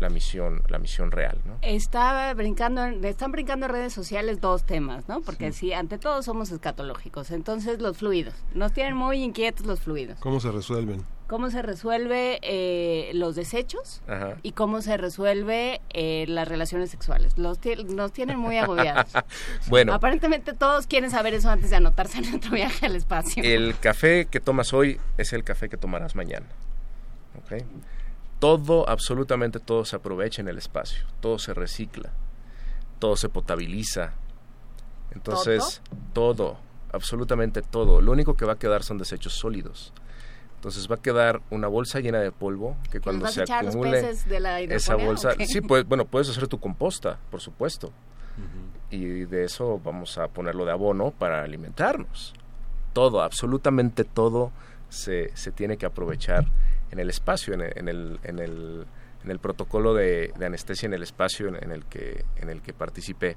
la 0.00 0.08
misión 0.08 0.62
la 0.68 0.78
misión 0.78 1.12
real 1.12 1.38
¿no? 1.44 1.58
Estaba 1.62 2.34
brincando 2.34 2.84
están 3.06 3.30
brincando 3.30 3.66
en 3.66 3.72
redes 3.72 3.92
sociales 3.92 4.40
dos 4.40 4.64
temas 4.64 5.08
no 5.08 5.20
porque 5.20 5.52
sí. 5.52 5.72
ante 5.72 5.98
todo 5.98 6.22
somos 6.22 6.50
escatológicos 6.50 7.30
entonces 7.30 7.80
los 7.80 7.98
fluidos 7.98 8.34
nos 8.54 8.72
tienen 8.72 8.96
muy 8.96 9.22
inquietos 9.22 9.64
los 9.64 9.80
fluidos 9.80 10.18
cómo 10.18 10.40
se 10.40 10.50
resuelven 10.50 11.04
cómo 11.32 11.50
se 11.50 11.62
resuelve 11.62 12.38
eh, 12.42 13.10
los 13.14 13.34
desechos 13.34 14.02
y 14.42 14.52
cómo 14.52 14.82
se 14.82 14.98
resuelve 14.98 15.80
eh, 15.90 16.26
las 16.28 16.46
relaciones 16.46 16.90
sexuales 16.90 17.38
los 17.38 17.58
nos 17.86 18.12
tienen 18.12 18.38
muy 18.38 18.58
agobiados 18.58 19.10
bueno 19.68 19.94
aparentemente 19.94 20.52
todos 20.52 20.86
quieren 20.86 21.10
saber 21.10 21.32
eso 21.32 21.48
antes 21.48 21.70
de 21.70 21.76
anotarse 21.76 22.18
en 22.18 22.34
otro 22.34 22.50
viaje 22.50 22.84
al 22.84 22.96
espacio 22.96 23.42
el 23.42 23.78
café 23.78 24.26
que 24.26 24.40
tomas 24.40 24.74
hoy 24.74 25.00
es 25.16 25.32
el 25.32 25.42
café 25.42 25.70
que 25.70 25.78
tomarás 25.78 26.14
mañana 26.14 26.46
¿okay? 27.42 27.64
todo, 28.42 28.88
absolutamente 28.88 29.60
todo 29.60 29.84
se 29.84 29.94
aprovecha 29.94 30.42
en 30.42 30.48
el 30.48 30.58
espacio, 30.58 31.04
todo 31.20 31.38
se 31.38 31.54
recicla, 31.54 32.10
todo 32.98 33.14
se 33.14 33.28
potabiliza. 33.28 34.14
Entonces, 35.12 35.80
todo, 36.12 36.58
absolutamente 36.90 37.62
todo. 37.62 38.00
Lo 38.00 38.10
único 38.10 38.36
que 38.36 38.44
va 38.44 38.54
a 38.54 38.58
quedar 38.58 38.82
son 38.82 38.98
desechos 38.98 39.34
sólidos. 39.34 39.92
Entonces 40.62 40.88
va 40.88 40.94
a 40.94 41.02
quedar 41.02 41.42
una 41.50 41.66
bolsa 41.66 41.98
llena 41.98 42.20
de 42.20 42.30
polvo 42.30 42.76
que 42.88 43.00
cuando 43.00 43.26
se 43.26 43.42
acumule 43.42 43.98
esa 44.70 44.94
bolsa, 44.94 45.32
sí, 45.44 45.60
pues 45.60 45.84
bueno, 45.84 46.04
puedes 46.04 46.28
hacer 46.28 46.46
tu 46.46 46.60
composta, 46.60 47.18
por 47.32 47.40
supuesto. 47.40 47.90
Y 48.88 49.24
de 49.24 49.42
eso 49.42 49.80
vamos 49.82 50.18
a 50.18 50.28
ponerlo 50.28 50.64
de 50.64 50.70
abono 50.70 51.10
para 51.10 51.42
alimentarnos. 51.42 52.32
Todo, 52.92 53.22
absolutamente 53.22 54.04
todo 54.04 54.52
se, 54.88 55.36
se 55.36 55.50
tiene 55.50 55.78
que 55.78 55.86
aprovechar 55.86 56.46
en 56.92 57.00
el 57.00 57.10
espacio, 57.10 57.54
en 57.54 57.62
el, 57.62 57.72
en 57.74 57.88
el, 58.38 58.86
en 59.24 59.30
el, 59.32 59.38
protocolo 59.40 59.94
de, 59.94 60.32
anestesia 60.40 60.86
en 60.86 60.94
el 60.94 61.02
espacio 61.02 61.48
en, 61.48 61.72
el, 61.72 61.86
que, 61.86 62.24
en 62.36 62.50
el 62.50 62.62
que 62.62 62.72
participé, 62.72 63.36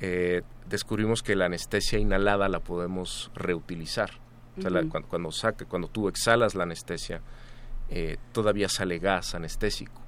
eh, 0.00 0.42
descubrimos 0.68 1.22
que 1.22 1.36
la 1.36 1.46
anestesia 1.46 2.00
inhalada 2.00 2.48
la 2.48 2.58
podemos 2.58 3.30
reutilizar. 3.36 4.23
Cuando, 4.60 5.08
cuando, 5.08 5.30
cuando 5.68 5.88
tú 5.88 6.08
exhalas 6.08 6.54
la 6.54 6.64
anestesia, 6.64 7.20
eh, 7.90 8.16
todavía 8.32 8.68
sale 8.68 8.98
gas 8.98 9.34
anestésico. 9.34 10.00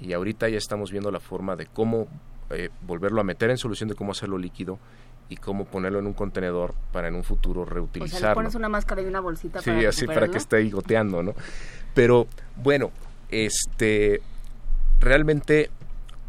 Y 0.00 0.12
ahorita 0.12 0.48
ya 0.48 0.58
estamos 0.58 0.90
viendo 0.90 1.10
la 1.10 1.20
forma 1.20 1.56
de 1.56 1.66
cómo 1.66 2.08
eh, 2.50 2.70
volverlo 2.82 3.20
a 3.20 3.24
meter 3.24 3.50
en 3.50 3.58
solución, 3.58 3.88
de 3.88 3.94
cómo 3.94 4.12
hacerlo 4.12 4.38
líquido 4.38 4.78
y 5.28 5.36
cómo 5.36 5.64
ponerlo 5.64 5.98
en 5.98 6.06
un 6.06 6.12
contenedor 6.12 6.74
para 6.92 7.08
en 7.08 7.14
un 7.14 7.24
futuro 7.24 7.64
reutilizarlo. 7.64 8.16
O 8.16 8.20
sea, 8.20 8.28
le 8.30 8.34
pones 8.34 8.54
una 8.54 8.68
máscara 8.68 9.02
y 9.02 9.06
una 9.06 9.20
bolsita 9.20 9.62
sí, 9.62 9.70
así 9.84 10.06
para 10.06 10.28
que 10.28 10.38
esté 10.38 10.68
goteando, 10.68 11.22
¿no? 11.22 11.34
Pero 11.94 12.26
bueno, 12.56 12.90
este 13.30 14.20
realmente 15.00 15.70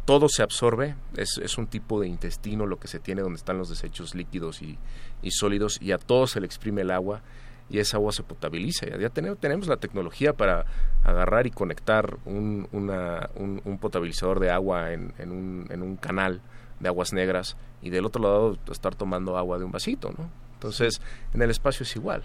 todo 0.06 0.30
se 0.30 0.44
absorbe, 0.44 0.96
es, 1.18 1.40
es, 1.42 1.58
un 1.58 1.66
tipo 1.66 2.00
de 2.00 2.08
intestino 2.08 2.68
lo 2.68 2.78
que 2.78 2.88
se 2.88 3.00
tiene 3.00 3.22
donde 3.22 3.38
están 3.38 3.58
los 3.58 3.70
desechos 3.70 4.14
líquidos 4.14 4.62
y, 4.62 4.78
y 5.24 5.32
sólidos 5.32 5.82
y 5.82 5.92
a 5.92 5.98
todo 5.98 6.28
se 6.28 6.40
le 6.40 6.46
exprime 6.46 6.82
el 6.82 6.92
agua 6.92 7.22
y 7.70 7.80
esa 7.80 7.98
agua 7.98 8.12
se 8.12 8.24
potabiliza. 8.24 8.86
Ya 8.98 9.10
tenemos, 9.10 9.40
tenemos 9.40 9.68
la 9.68 9.78
tecnología 9.78 10.34
para 10.34 10.66
agarrar 11.04 11.48
y 11.48 11.52
conectar 11.52 12.18
un, 12.26 12.68
una, 12.72 13.30
un, 13.36 13.78
potabilizador 13.80 14.40
de 14.40 14.52
agua 14.52 14.92
en, 14.92 15.14
en, 15.18 15.32
un, 15.32 15.68
en 15.70 15.82
un 15.82 15.96
canal 15.98 16.42
de 16.80 16.88
aguas 16.88 17.14
negras 17.14 17.58
y 17.82 17.90
del 17.90 18.06
otro 18.06 18.22
lado 18.22 18.58
estar 18.72 18.96
tomando 18.96 19.38
agua 19.38 19.58
de 19.58 19.66
un 19.66 19.72
vasito, 19.72 20.14
¿no? 20.18 20.30
Entonces, 20.54 21.02
en 21.34 21.42
el 21.42 21.50
espacio 21.50 21.84
es 21.84 21.96
igual. 21.96 22.24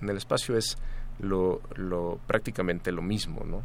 En 0.00 0.08
el 0.08 0.16
espacio 0.16 0.56
es 0.56 0.76
lo, 1.18 1.60
lo 1.76 2.18
prácticamente 2.26 2.92
lo 2.92 3.02
mismo, 3.02 3.44
¿no? 3.44 3.62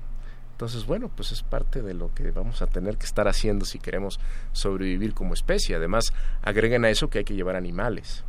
Entonces, 0.51 0.85
bueno, 0.85 1.09
pues 1.15 1.31
es 1.31 1.41
parte 1.41 1.81
de 1.81 1.93
lo 1.93 2.13
que 2.13 2.31
vamos 2.31 2.61
a 2.61 2.67
tener 2.67 2.97
que 2.97 3.05
estar 3.05 3.29
haciendo 3.29 3.65
si 3.65 3.79
queremos 3.79 4.19
sobrevivir 4.51 5.13
como 5.13 5.33
especie. 5.33 5.75
Además, 5.75 6.13
agreguen 6.41 6.83
a 6.83 6.89
eso 6.89 7.09
que 7.09 7.19
hay 7.19 7.23
que 7.23 7.35
llevar 7.35 7.55
animales. 7.55 8.25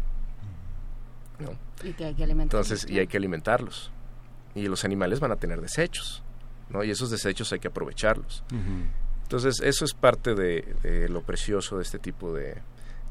¿No? 1.40 1.50
Y 1.82 1.92
que 1.92 2.04
hay 2.06 2.14
que 2.14 2.24
alimentarlos. 2.24 2.70
Entonces, 2.70 2.90
y 2.90 2.98
hay 2.98 3.06
que 3.06 3.16
alimentarlos. 3.16 3.90
Y 4.54 4.66
los 4.66 4.84
animales 4.84 5.20
van 5.20 5.32
a 5.32 5.36
tener 5.36 5.60
desechos, 5.60 6.22
¿no? 6.68 6.84
Y 6.84 6.90
esos 6.90 7.10
desechos 7.10 7.52
hay 7.52 7.60
que 7.60 7.68
aprovecharlos. 7.68 8.44
Entonces, 9.22 9.60
eso 9.60 9.84
es 9.84 9.94
parte 9.94 10.34
de, 10.34 11.08
lo 11.08 11.22
precioso 11.22 11.76
de 11.76 11.82
este 11.82 11.98
tipo 11.98 12.34
de, 12.34 12.56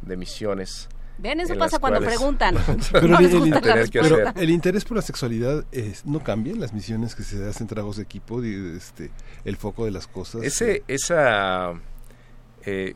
de 0.01 0.17
misiones 0.17 0.89
Ven, 1.21 1.39
eso 1.41 1.55
pasa 1.57 1.80
cuando 1.80 1.99
preguntan. 1.99 2.55
pero, 2.91 3.17
el, 3.17 4.49
interés 4.49 4.86
por 4.86 4.95
la 4.95 5.03
sexualidad 5.03 5.65
no 6.05 6.23
cambia 6.23 6.53
en 6.53 6.61
las 6.61 6.73
misiones 6.73 7.13
que 7.13 7.23
se 7.23 7.45
hacen 7.45 7.67
tragos 7.67 7.97
de 7.97 8.03
equipo, 8.03 8.41
este, 8.41 9.11
el 9.43 9.57
foco 9.57 9.84
de 9.84 9.91
las 9.91 10.07
cosas. 10.07 10.43
Ese, 10.43 10.84
esa, 10.88 11.73
eh, 12.65 12.95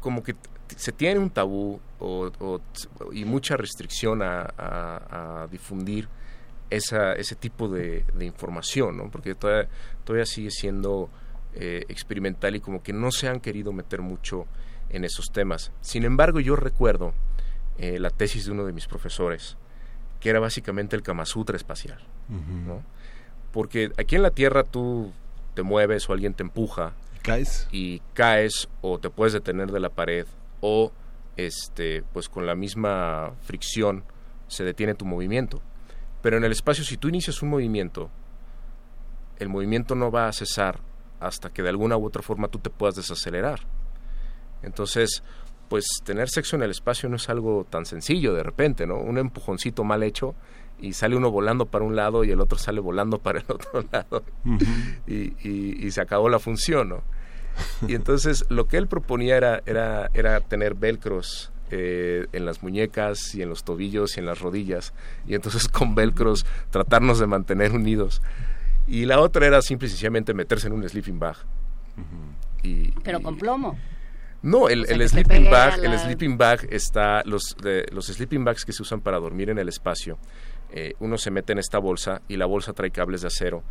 como 0.00 0.24
que 0.24 0.34
se 0.76 0.92
tiene 0.92 1.18
un 1.20 1.30
tabú 1.30 1.80
y 3.12 3.24
mucha 3.24 3.56
restricción 3.56 4.20
a, 4.22 5.46
difundir 5.50 6.08
esa, 6.70 7.12
ese 7.12 7.34
tipo 7.34 7.68
de, 7.68 8.04
información, 8.20 8.96
¿no? 8.96 9.10
porque 9.10 9.34
todavía, 9.34 9.68
todavía 10.04 10.26
sigue 10.26 10.50
siendo 10.50 11.10
eh, 11.54 11.84
experimental 11.88 12.56
y 12.56 12.60
como 12.60 12.82
que 12.82 12.92
no 12.92 13.10
se 13.10 13.28
han 13.28 13.40
querido 13.40 13.72
meter 13.72 14.00
mucho 14.00 14.46
en 14.90 15.04
esos 15.04 15.30
temas. 15.32 15.70
Sin 15.80 16.04
embargo, 16.04 16.40
yo 16.40 16.56
recuerdo 16.56 17.12
eh, 17.78 17.98
la 17.98 18.10
tesis 18.10 18.46
de 18.46 18.52
uno 18.52 18.64
de 18.64 18.72
mis 18.72 18.86
profesores, 18.86 19.56
que 20.20 20.30
era 20.30 20.40
básicamente 20.40 20.96
el 20.96 21.02
Kama 21.02 21.26
Sutra 21.26 21.56
espacial. 21.56 21.98
¿no? 22.28 22.82
Porque 23.52 23.92
aquí 23.98 24.16
en 24.16 24.22
la 24.22 24.30
Tierra 24.30 24.62
tú 24.64 25.12
te 25.54 25.62
mueves 25.62 26.08
o 26.08 26.12
alguien 26.12 26.34
te 26.34 26.42
empuja. 26.42 26.92
¿Caes? 27.22 27.68
Y 27.70 28.00
caes 28.14 28.68
o 28.80 28.98
te 28.98 29.10
puedes 29.10 29.32
detener 29.32 29.70
de 29.70 29.80
la 29.80 29.90
pared 29.90 30.26
o 30.62 30.92
este 31.36 32.02
pues 32.14 32.30
con 32.30 32.46
la 32.46 32.54
misma 32.54 33.34
fricción 33.42 34.04
se 34.48 34.64
detiene 34.64 34.94
tu 34.94 35.04
movimiento. 35.04 35.60
Pero 36.22 36.38
en 36.38 36.44
el 36.44 36.52
espacio 36.52 36.84
si 36.84 36.96
tú 36.96 37.08
inicias 37.08 37.42
un 37.42 37.50
movimiento, 37.50 38.10
el 39.38 39.50
movimiento 39.50 39.94
no 39.94 40.10
va 40.10 40.28
a 40.28 40.32
cesar 40.32 40.80
hasta 41.20 41.50
que 41.50 41.62
de 41.62 41.68
alguna 41.68 41.98
u 41.98 42.06
otra 42.06 42.22
forma 42.22 42.48
tú 42.48 42.58
te 42.58 42.70
puedas 42.70 42.94
desacelerar. 42.94 43.60
Entonces, 44.62 45.22
pues 45.68 45.86
tener 46.04 46.28
sexo 46.28 46.56
en 46.56 46.62
el 46.62 46.70
espacio 46.70 47.08
no 47.08 47.16
es 47.16 47.28
algo 47.28 47.66
tan 47.68 47.86
sencillo 47.86 48.34
de 48.34 48.42
repente, 48.42 48.86
¿no? 48.86 48.98
Un 48.98 49.18
empujoncito 49.18 49.84
mal 49.84 50.02
hecho 50.02 50.34
y 50.78 50.92
sale 50.92 51.16
uno 51.16 51.30
volando 51.30 51.66
para 51.66 51.84
un 51.84 51.96
lado 51.96 52.24
y 52.24 52.30
el 52.30 52.40
otro 52.40 52.58
sale 52.58 52.80
volando 52.80 53.18
para 53.18 53.38
el 53.38 53.46
otro 53.48 53.84
lado 53.90 54.24
y, 55.06 55.86
y, 55.86 55.90
se 55.90 56.00
acabó 56.00 56.28
la 56.28 56.38
función, 56.38 56.88
¿no? 56.88 57.02
Y 57.88 57.94
entonces 57.94 58.44
lo 58.48 58.66
que 58.66 58.76
él 58.76 58.86
proponía 58.86 59.36
era, 59.36 59.62
era, 59.66 60.10
era 60.14 60.40
tener 60.40 60.74
velcros 60.74 61.52
eh, 61.70 62.26
en 62.32 62.44
las 62.44 62.62
muñecas 62.62 63.34
y 63.34 63.42
en 63.42 63.48
los 63.48 63.64
tobillos 63.64 64.16
y 64.16 64.20
en 64.20 64.26
las 64.26 64.40
rodillas 64.40 64.92
y 65.26 65.34
entonces 65.34 65.68
con 65.68 65.94
velcros 65.94 66.44
tratarnos 66.70 67.18
de 67.18 67.26
mantener 67.26 67.72
unidos. 67.72 68.20
Y 68.86 69.06
la 69.06 69.20
otra 69.20 69.46
era 69.46 69.62
simple 69.62 69.86
y 69.86 69.90
sencillamente 69.90 70.34
meterse 70.34 70.66
en 70.66 70.74
un 70.74 70.88
sleeping 70.88 71.18
bag. 71.18 71.36
y, 72.62 72.90
Pero 73.02 73.22
con 73.22 73.38
plomo. 73.38 73.78
No, 74.42 74.68
el, 74.68 75.08
sleeping 75.08 75.48
bag, 75.50 75.84
el 75.84 75.96
sleeping 75.98 76.36
bag 76.36 76.66
está, 76.70 77.22
los, 77.24 77.56
los 77.92 78.06
sleeping 78.06 78.44
bags 78.44 78.64
que 78.64 78.72
se 78.72 78.82
usan 78.82 79.00
para 79.00 79.18
dormir 79.20 79.50
en 79.50 79.58
el 79.58 79.68
espacio, 79.68 80.18
eh, 80.72 80.94
uno 80.98 81.16
se 81.16 81.30
mete 81.30 81.52
en 81.52 81.60
esta 81.60 81.78
bolsa 81.78 82.22
y 82.28 82.36
la 82.36 82.46
bolsa 82.46 82.72
trae 82.72 82.90
cables 82.90 83.20
de 83.20 83.28
acero 83.28 83.62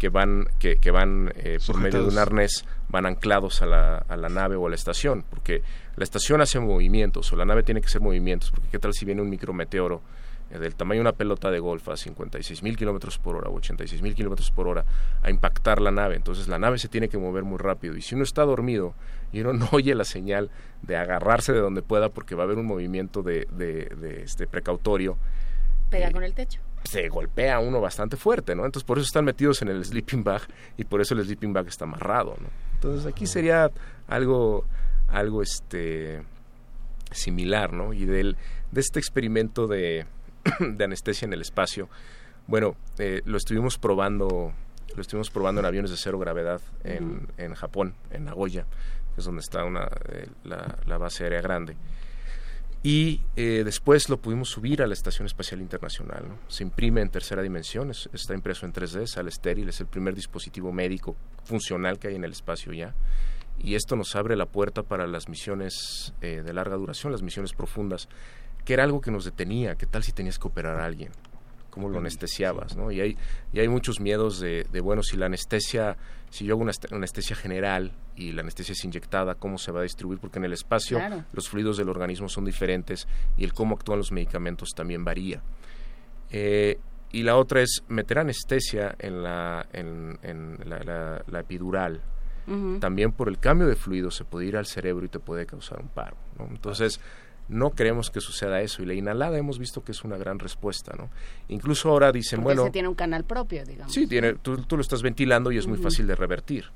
que 0.00 0.08
van, 0.08 0.48
que, 0.58 0.78
que 0.78 0.90
van 0.90 1.30
eh, 1.36 1.58
por 1.64 1.78
medio 1.78 2.02
de 2.02 2.08
un 2.08 2.18
arnés, 2.18 2.64
van 2.88 3.06
anclados 3.06 3.62
a 3.62 3.66
la, 3.66 3.98
a 3.98 4.16
la 4.16 4.30
nave 4.30 4.56
o 4.56 4.66
a 4.66 4.70
la 4.70 4.74
estación, 4.74 5.24
porque 5.28 5.62
la 5.94 6.04
estación 6.04 6.40
hace 6.40 6.58
movimientos 6.58 7.30
o 7.32 7.36
la 7.36 7.44
nave 7.44 7.62
tiene 7.62 7.82
que 7.82 7.86
hacer 7.86 8.00
movimientos, 8.00 8.50
porque 8.50 8.68
qué 8.68 8.78
tal 8.78 8.94
si 8.94 9.04
viene 9.04 9.20
un 9.20 9.28
micrometeoro 9.28 10.00
eh, 10.50 10.58
del 10.58 10.74
tamaño 10.74 10.98
de 10.98 11.02
una 11.02 11.12
pelota 11.12 11.50
de 11.50 11.60
golf 11.60 11.86
a 11.90 11.98
56 11.98 12.62
mil 12.62 12.78
kilómetros 12.78 13.18
por 13.18 13.36
hora 13.36 13.50
o 13.50 13.56
86 13.56 14.00
mil 14.00 14.14
kilómetros 14.14 14.50
por 14.50 14.68
hora 14.68 14.86
a 15.22 15.30
impactar 15.30 15.82
la 15.82 15.90
nave. 15.90 16.16
Entonces 16.16 16.48
la 16.48 16.58
nave 16.58 16.78
se 16.78 16.88
tiene 16.88 17.10
que 17.10 17.18
mover 17.18 17.44
muy 17.44 17.58
rápido. 17.58 17.94
Y 17.94 18.00
si 18.00 18.14
uno 18.14 18.24
está 18.24 18.42
dormido 18.44 18.94
y 19.32 19.42
uno 19.42 19.52
no 19.52 19.68
oye 19.72 19.94
la 19.94 20.04
señal 20.04 20.50
de 20.80 20.96
agarrarse 20.96 21.52
de 21.52 21.60
donde 21.60 21.82
pueda 21.82 22.08
porque 22.08 22.34
va 22.34 22.44
a 22.44 22.46
haber 22.46 22.56
un 22.56 22.66
movimiento 22.66 23.22
de, 23.22 23.46
de, 23.52 24.22
este 24.24 24.46
precautorio. 24.46 25.18
Pega 25.90 26.08
eh, 26.08 26.12
con 26.12 26.24
el 26.24 26.32
techo. 26.32 26.60
Se 26.84 27.08
golpea 27.08 27.58
uno 27.58 27.80
bastante 27.80 28.16
fuerte, 28.16 28.54
¿no? 28.54 28.64
Entonces 28.64 28.86
por 28.86 28.98
eso 28.98 29.06
están 29.06 29.24
metidos 29.24 29.62
en 29.62 29.68
el 29.68 29.84
sleeping 29.84 30.24
bag 30.24 30.42
y 30.76 30.84
por 30.84 31.00
eso 31.00 31.14
el 31.14 31.24
sleeping 31.24 31.52
bag 31.52 31.68
está 31.68 31.84
amarrado, 31.84 32.36
¿no? 32.40 32.48
Entonces 32.74 33.06
aquí 33.06 33.26
sería 33.26 33.70
algo, 34.08 34.64
algo 35.08 35.42
este 35.42 36.22
similar, 37.12 37.72
¿no? 37.72 37.92
Y 37.92 38.06
del, 38.06 38.36
de 38.70 38.80
este 38.80 38.98
experimento 38.98 39.66
de, 39.66 40.06
de 40.60 40.84
anestesia 40.84 41.26
en 41.26 41.32
el 41.32 41.42
espacio. 41.42 41.88
Bueno, 42.46 42.76
eh, 42.98 43.20
lo 43.24 43.36
estuvimos 43.36 43.78
probando 43.78 44.52
lo 44.94 45.02
estuvimos 45.02 45.30
probando 45.30 45.60
en 45.60 45.66
aviones 45.66 45.90
de 45.90 45.96
cero 45.96 46.18
gravedad 46.18 46.60
en, 46.84 47.28
en 47.38 47.54
Japón, 47.54 47.94
en 48.10 48.24
Nagoya. 48.24 48.66
que 49.14 49.20
es 49.20 49.24
donde 49.24 49.40
está 49.40 49.64
una, 49.64 49.88
eh, 50.08 50.26
la, 50.44 50.98
base 50.98 51.24
aérea 51.24 51.40
grande. 51.40 51.76
Y 52.82 53.20
eh, 53.36 53.62
después 53.62 54.08
lo 54.08 54.22
pudimos 54.22 54.48
subir 54.48 54.82
a 54.82 54.86
la 54.86 54.94
Estación 54.94 55.26
Espacial 55.26 55.60
Internacional. 55.60 56.24
Se 56.48 56.62
imprime 56.62 57.02
en 57.02 57.10
tercera 57.10 57.42
dimensión, 57.42 57.90
está 57.90 58.34
impreso 58.34 58.64
en 58.64 58.72
3D, 58.72 59.06
sale 59.06 59.28
estéril, 59.28 59.68
es 59.68 59.80
el 59.80 59.86
primer 59.86 60.14
dispositivo 60.14 60.72
médico 60.72 61.14
funcional 61.44 61.98
que 61.98 62.08
hay 62.08 62.14
en 62.14 62.24
el 62.24 62.32
espacio 62.32 62.72
ya. 62.72 62.94
Y 63.58 63.74
esto 63.74 63.96
nos 63.96 64.16
abre 64.16 64.34
la 64.34 64.46
puerta 64.46 64.82
para 64.82 65.06
las 65.06 65.28
misiones 65.28 66.14
eh, 66.22 66.42
de 66.42 66.52
larga 66.54 66.76
duración, 66.76 67.12
las 67.12 67.22
misiones 67.22 67.52
profundas, 67.52 68.08
que 68.64 68.72
era 68.72 68.84
algo 68.84 69.02
que 69.02 69.10
nos 69.10 69.26
detenía. 69.26 69.74
¿Qué 69.74 69.84
tal 69.84 70.02
si 70.02 70.12
tenías 70.12 70.38
que 70.38 70.48
operar 70.48 70.80
a 70.80 70.86
alguien? 70.86 71.12
Cómo 71.70 71.88
lo 71.88 71.98
anestesiabas, 71.98 72.76
¿no? 72.76 72.90
Y 72.90 73.00
hay, 73.00 73.16
y 73.52 73.60
hay 73.60 73.68
muchos 73.68 74.00
miedos 74.00 74.40
de, 74.40 74.64
bueno, 74.82 75.02
si 75.02 75.16
la 75.16 75.26
anestesia, 75.26 75.96
si 76.30 76.44
yo 76.44 76.54
hago 76.54 76.62
una 76.62 76.72
anestesia 76.90 77.36
general 77.36 77.92
y 78.16 78.32
la 78.32 78.42
anestesia 78.42 78.72
es 78.72 78.84
inyectada, 78.84 79.34
¿cómo 79.34 79.58
se 79.58 79.72
va 79.72 79.80
a 79.80 79.82
distribuir? 79.84 80.18
Porque 80.18 80.38
en 80.38 80.44
el 80.44 80.52
espacio 80.52 81.00
los 81.32 81.48
fluidos 81.48 81.76
del 81.76 81.88
organismo 81.88 82.28
son 82.28 82.44
diferentes 82.44 83.08
y 83.36 83.44
el 83.44 83.52
cómo 83.52 83.74
actúan 83.74 83.98
los 83.98 84.12
medicamentos 84.12 84.70
también 84.74 85.04
varía. 85.04 85.42
Eh, 86.30 86.78
y 87.12 87.22
la 87.22 87.36
otra 87.36 87.60
es 87.60 87.82
meter 87.88 88.18
anestesia 88.18 88.94
en 88.98 89.22
la, 89.22 89.66
en, 89.72 90.58
la, 90.64 91.40
epidural. 91.40 92.00
También 92.80 93.12
por 93.12 93.28
el 93.28 93.38
cambio 93.38 93.68
de 93.68 93.76
fluido 93.76 94.10
se 94.10 94.24
puede 94.24 94.46
ir 94.46 94.56
al 94.56 94.66
cerebro 94.66 95.04
y 95.04 95.08
te 95.08 95.20
puede 95.20 95.46
causar 95.46 95.80
un 95.80 95.86
paro. 95.86 96.16
¿no? 96.36 96.46
Entonces, 96.46 97.00
no 97.50 97.70
queremos 97.72 98.10
que 98.10 98.20
suceda 98.20 98.60
eso 98.60 98.82
y 98.82 98.86
la 98.86 98.94
inhalada 98.94 99.36
hemos 99.36 99.58
visto 99.58 99.82
que 99.82 99.92
es 99.92 100.04
una 100.04 100.16
gran 100.16 100.38
respuesta, 100.38 100.94
¿no? 100.96 101.10
Incluso 101.48 101.90
ahora 101.90 102.12
dicen, 102.12 102.42
bueno... 102.42 102.64
Se 102.64 102.70
tiene 102.70 102.88
un 102.88 102.94
canal 102.94 103.24
propio, 103.24 103.64
digamos. 103.64 103.92
Sí, 103.92 104.06
tiene, 104.06 104.34
tú, 104.34 104.64
lo 104.70 104.80
estás 104.80 105.02
ventilando 105.02 105.50
y 105.50 105.58
es 105.58 105.66
muy 105.66 105.78
fácil 105.78 106.06
de 106.06 106.14
revertir. 106.14 106.66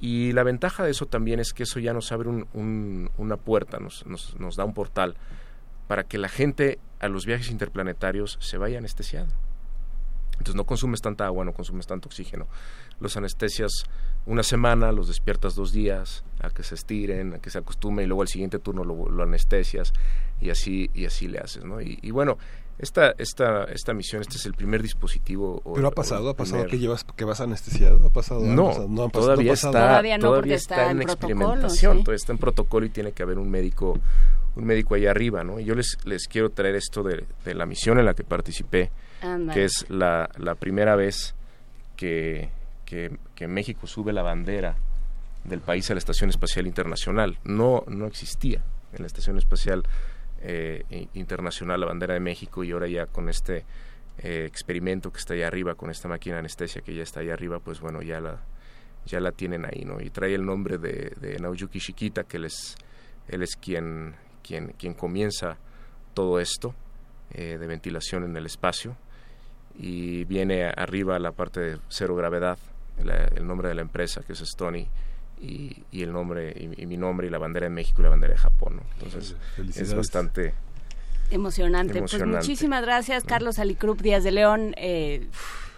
Y 0.00 0.32
la 0.32 0.44
ventaja 0.44 0.84
de 0.84 0.92
eso 0.92 1.06
también 1.06 1.40
es 1.40 1.52
que 1.52 1.64
eso 1.64 1.80
ya 1.80 1.92
nos 1.92 2.12
abre 2.12 2.28
un, 2.28 3.10
una 3.18 3.36
puerta, 3.36 3.78
nos, 3.78 4.06
nos, 4.06 4.38
nos, 4.38 4.56
da 4.56 4.64
un 4.64 4.74
portal 4.74 5.16
para 5.88 6.04
que 6.04 6.18
la 6.18 6.28
gente 6.28 6.78
a 7.00 7.08
los 7.08 7.26
viajes 7.26 7.50
interplanetarios 7.50 8.38
se 8.40 8.56
vaya 8.56 8.78
anestesiada. 8.78 9.28
Entonces 10.38 10.54
no 10.54 10.64
consumes 10.64 11.00
tanta 11.00 11.26
agua, 11.26 11.44
no 11.44 11.52
consumes 11.52 11.86
tanto 11.86 12.08
oxígeno. 12.08 12.46
Los 13.00 13.16
anestesias 13.16 13.84
una 14.26 14.42
semana, 14.42 14.90
los 14.92 15.08
despiertas 15.08 15.54
dos 15.54 15.72
días, 15.72 16.24
a 16.40 16.50
que 16.50 16.62
se 16.62 16.74
estiren, 16.74 17.34
a 17.34 17.38
que 17.38 17.50
se 17.50 17.58
acostumen 17.58 18.04
y 18.04 18.08
luego 18.08 18.22
al 18.22 18.28
siguiente 18.28 18.58
turno 18.58 18.84
lo, 18.84 19.22
anestesias 19.22 19.92
y 20.40 20.50
así 20.50 20.90
y 20.94 21.04
así 21.04 21.28
le 21.28 21.38
haces, 21.38 21.64
¿no? 21.64 21.80
Y, 21.80 22.10
bueno, 22.10 22.38
esta 22.78 23.14
esta 23.18 23.64
esta 23.64 23.92
misión, 23.92 24.22
este 24.22 24.36
es 24.36 24.46
el 24.46 24.54
primer 24.54 24.82
dispositivo. 24.82 25.62
Pero 25.74 25.88
ha 25.88 25.90
pasado, 25.90 26.30
ha 26.30 26.34
pasado 26.34 26.66
que 26.66 26.78
llevas 26.78 27.04
que 27.04 27.24
vas 27.24 27.40
anestesiado, 27.40 28.06
ha 28.06 28.10
pasado. 28.10 28.40
No, 28.40 28.88
no, 28.88 29.08
todavía, 29.10 29.52
está, 29.52 29.70
todavía, 29.70 30.18
no, 30.18 30.28
todavía 30.28 30.56
está, 30.56 30.90
en, 30.90 31.02
experimentación, 31.02 31.98
todavía 32.02 32.16
está 32.16 32.32
en 32.32 32.38
protocolo 32.38 32.86
y 32.86 32.90
tiene 32.90 33.12
que 33.12 33.22
haber 33.22 33.38
un 33.38 33.50
médico 33.50 33.98
un 34.56 34.64
médico 34.64 34.94
allá 34.94 35.10
arriba, 35.10 35.44
¿no? 35.44 35.60
Y 35.60 35.64
yo 35.64 35.74
les 35.74 35.98
les 36.04 36.26
quiero 36.28 36.50
traer 36.50 36.76
esto 36.76 37.02
de, 37.02 37.24
de 37.44 37.54
la 37.54 37.66
misión 37.66 37.98
en 37.98 38.06
la 38.06 38.14
que 38.14 38.24
participé, 38.24 38.90
que 39.52 39.64
es 39.64 39.86
la, 39.88 40.28
la 40.38 40.54
primera 40.54 40.96
vez 40.96 41.34
que 41.96 42.50
que, 42.84 43.48
México 43.48 43.86
sube 43.86 44.12
la 44.12 44.22
bandera 44.22 44.76
del 45.44 45.60
país 45.60 45.90
a 45.90 45.94
la 45.94 45.98
Estación 45.98 46.30
Espacial 46.30 46.66
Internacional. 46.66 47.38
No, 47.44 47.84
no 47.86 48.06
existía 48.06 48.62
en 48.92 49.00
la 49.00 49.06
Estación 49.06 49.36
Espacial 49.36 49.82
eh, 50.40 51.08
Internacional 51.14 51.80
la 51.80 51.86
bandera 51.86 52.14
de 52.14 52.20
México 52.20 52.64
y 52.64 52.72
ahora 52.72 52.86
ya 52.86 53.06
con 53.06 53.28
este 53.28 53.64
eh, 54.18 54.44
experimento 54.46 55.10
que 55.12 55.18
está 55.18 55.34
allá 55.34 55.48
arriba, 55.48 55.74
con 55.74 55.90
esta 55.90 56.08
máquina 56.08 56.36
de 56.36 56.40
anestesia 56.40 56.82
que 56.82 56.94
ya 56.94 57.02
está 57.02 57.20
allá 57.20 57.34
arriba, 57.34 57.58
pues 57.58 57.80
bueno, 57.80 58.00
ya 58.02 58.20
la, 58.20 58.40
ya 59.06 59.20
la 59.20 59.32
tienen 59.32 59.64
ahí, 59.64 59.84
¿no? 59.84 60.00
Y 60.00 60.10
trae 60.10 60.34
el 60.34 60.44
nombre 60.44 60.78
de, 60.78 61.12
de 61.20 61.38
Naoyuki 61.38 61.78
Shikita, 61.78 62.24
que 62.24 62.36
él 62.36 62.44
es, 62.46 62.76
él 63.28 63.42
es 63.42 63.56
quien, 63.56 64.14
quien, 64.42 64.68
quien 64.78 64.94
comienza 64.94 65.58
todo 66.14 66.38
esto 66.38 66.74
eh, 67.32 67.58
de 67.58 67.66
ventilación 67.66 68.24
en 68.24 68.36
el 68.36 68.46
espacio 68.46 68.96
y 69.76 70.24
viene 70.24 70.64
arriba 70.64 71.18
la 71.18 71.32
parte 71.32 71.60
de 71.60 71.78
cero 71.88 72.14
gravedad 72.14 72.58
el 72.98 73.46
nombre 73.46 73.68
de 73.68 73.74
la 73.74 73.82
empresa, 73.82 74.22
que 74.22 74.32
es 74.32 74.40
Stony, 74.40 74.86
y, 75.40 75.82
y 75.90 76.02
el 76.02 76.12
nombre, 76.12 76.54
y, 76.56 76.86
mi 76.86 76.96
nombre, 76.96 77.26
y 77.26 77.30
la 77.30 77.38
bandera 77.38 77.66
de 77.66 77.70
México 77.70 78.00
y 78.00 78.04
la 78.04 78.10
bandera 78.10 78.34
de 78.34 78.38
Japón. 78.38 78.80
Entonces, 78.94 79.36
es 79.58 79.94
bastante... 79.94 80.54
Emocionante. 81.30 81.98
Pues 81.98 82.24
muchísimas 82.24 82.82
gracias, 82.82 83.24
Carlos 83.24 83.58
Alicrup 83.58 84.00
Díaz 84.00 84.22
de 84.24 84.30
León. 84.30 84.74
Eh, 84.76 85.26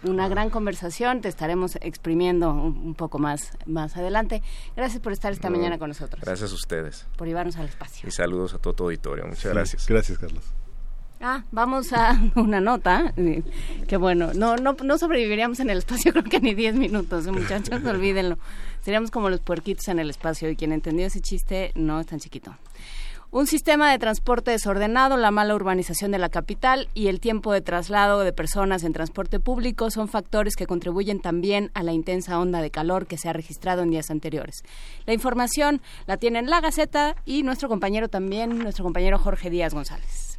una 0.02 0.28
gran 0.28 0.50
conversación, 0.50 1.20
te 1.20 1.28
estaremos 1.28 1.76
exprimiendo 1.76 2.50
un, 2.52 2.94
poco 2.94 3.18
más 3.18 3.52
más 3.64 3.96
adelante. 3.96 4.42
Gracias 4.76 5.00
por 5.00 5.12
estar 5.12 5.32
esta 5.32 5.48
mañana 5.48 5.78
con 5.78 5.88
nosotros. 5.88 6.20
Gracias 6.20 6.50
a 6.50 6.54
ustedes. 6.54 7.06
Por 7.16 7.28
llevarnos 7.28 7.56
al 7.56 7.66
espacio. 7.66 8.08
Y 8.08 8.10
saludos 8.10 8.54
a 8.54 8.58
todo 8.58 8.74
tu 8.74 8.84
auditorio. 8.84 9.24
Muchas 9.24 9.54
gracias. 9.54 9.86
Gracias, 9.86 10.18
Carlos. 10.18 10.42
Ah, 11.20 11.44
vamos 11.50 11.92
a 11.92 12.20
una 12.36 12.60
nota. 12.60 13.14
Que 13.88 13.96
bueno, 13.96 14.32
no, 14.34 14.56
no, 14.56 14.76
no 14.82 14.98
sobreviviríamos 14.98 15.60
en 15.60 15.70
el 15.70 15.78
espacio 15.78 16.12
creo 16.12 16.24
que 16.24 16.40
ni 16.40 16.54
10 16.54 16.76
minutos, 16.76 17.26
¿eh, 17.26 17.32
muchachos, 17.32 17.84
olvídenlo. 17.86 18.38
Seríamos 18.82 19.10
como 19.10 19.30
los 19.30 19.40
puerquitos 19.40 19.88
en 19.88 19.98
el 19.98 20.10
espacio 20.10 20.48
y 20.50 20.56
quien 20.56 20.72
entendió 20.72 21.06
ese 21.06 21.20
chiste 21.20 21.72
no 21.74 22.00
es 22.00 22.06
tan 22.06 22.20
chiquito. 22.20 22.54
Un 23.32 23.48
sistema 23.48 23.90
de 23.90 23.98
transporte 23.98 24.52
desordenado, 24.52 25.16
la 25.16 25.32
mala 25.32 25.54
urbanización 25.54 26.12
de 26.12 26.18
la 26.18 26.28
capital 26.28 26.88
y 26.94 27.08
el 27.08 27.18
tiempo 27.18 27.52
de 27.52 27.60
traslado 27.60 28.20
de 28.20 28.32
personas 28.32 28.84
en 28.84 28.92
transporte 28.92 29.40
público 29.40 29.90
son 29.90 30.06
factores 30.06 30.54
que 30.54 30.66
contribuyen 30.66 31.20
también 31.20 31.70
a 31.74 31.82
la 31.82 31.92
intensa 31.92 32.38
onda 32.38 32.62
de 32.62 32.70
calor 32.70 33.06
que 33.06 33.18
se 33.18 33.28
ha 33.28 33.32
registrado 33.32 33.82
en 33.82 33.90
días 33.90 34.10
anteriores. 34.10 34.62
La 35.06 35.12
información 35.12 35.82
la 36.06 36.18
tiene 36.18 36.38
en 36.38 36.48
la 36.48 36.60
Gaceta 36.60 37.16
y 37.24 37.42
nuestro 37.42 37.68
compañero 37.68 38.08
también, 38.08 38.58
nuestro 38.58 38.84
compañero 38.84 39.18
Jorge 39.18 39.50
Díaz 39.50 39.74
González. 39.74 40.38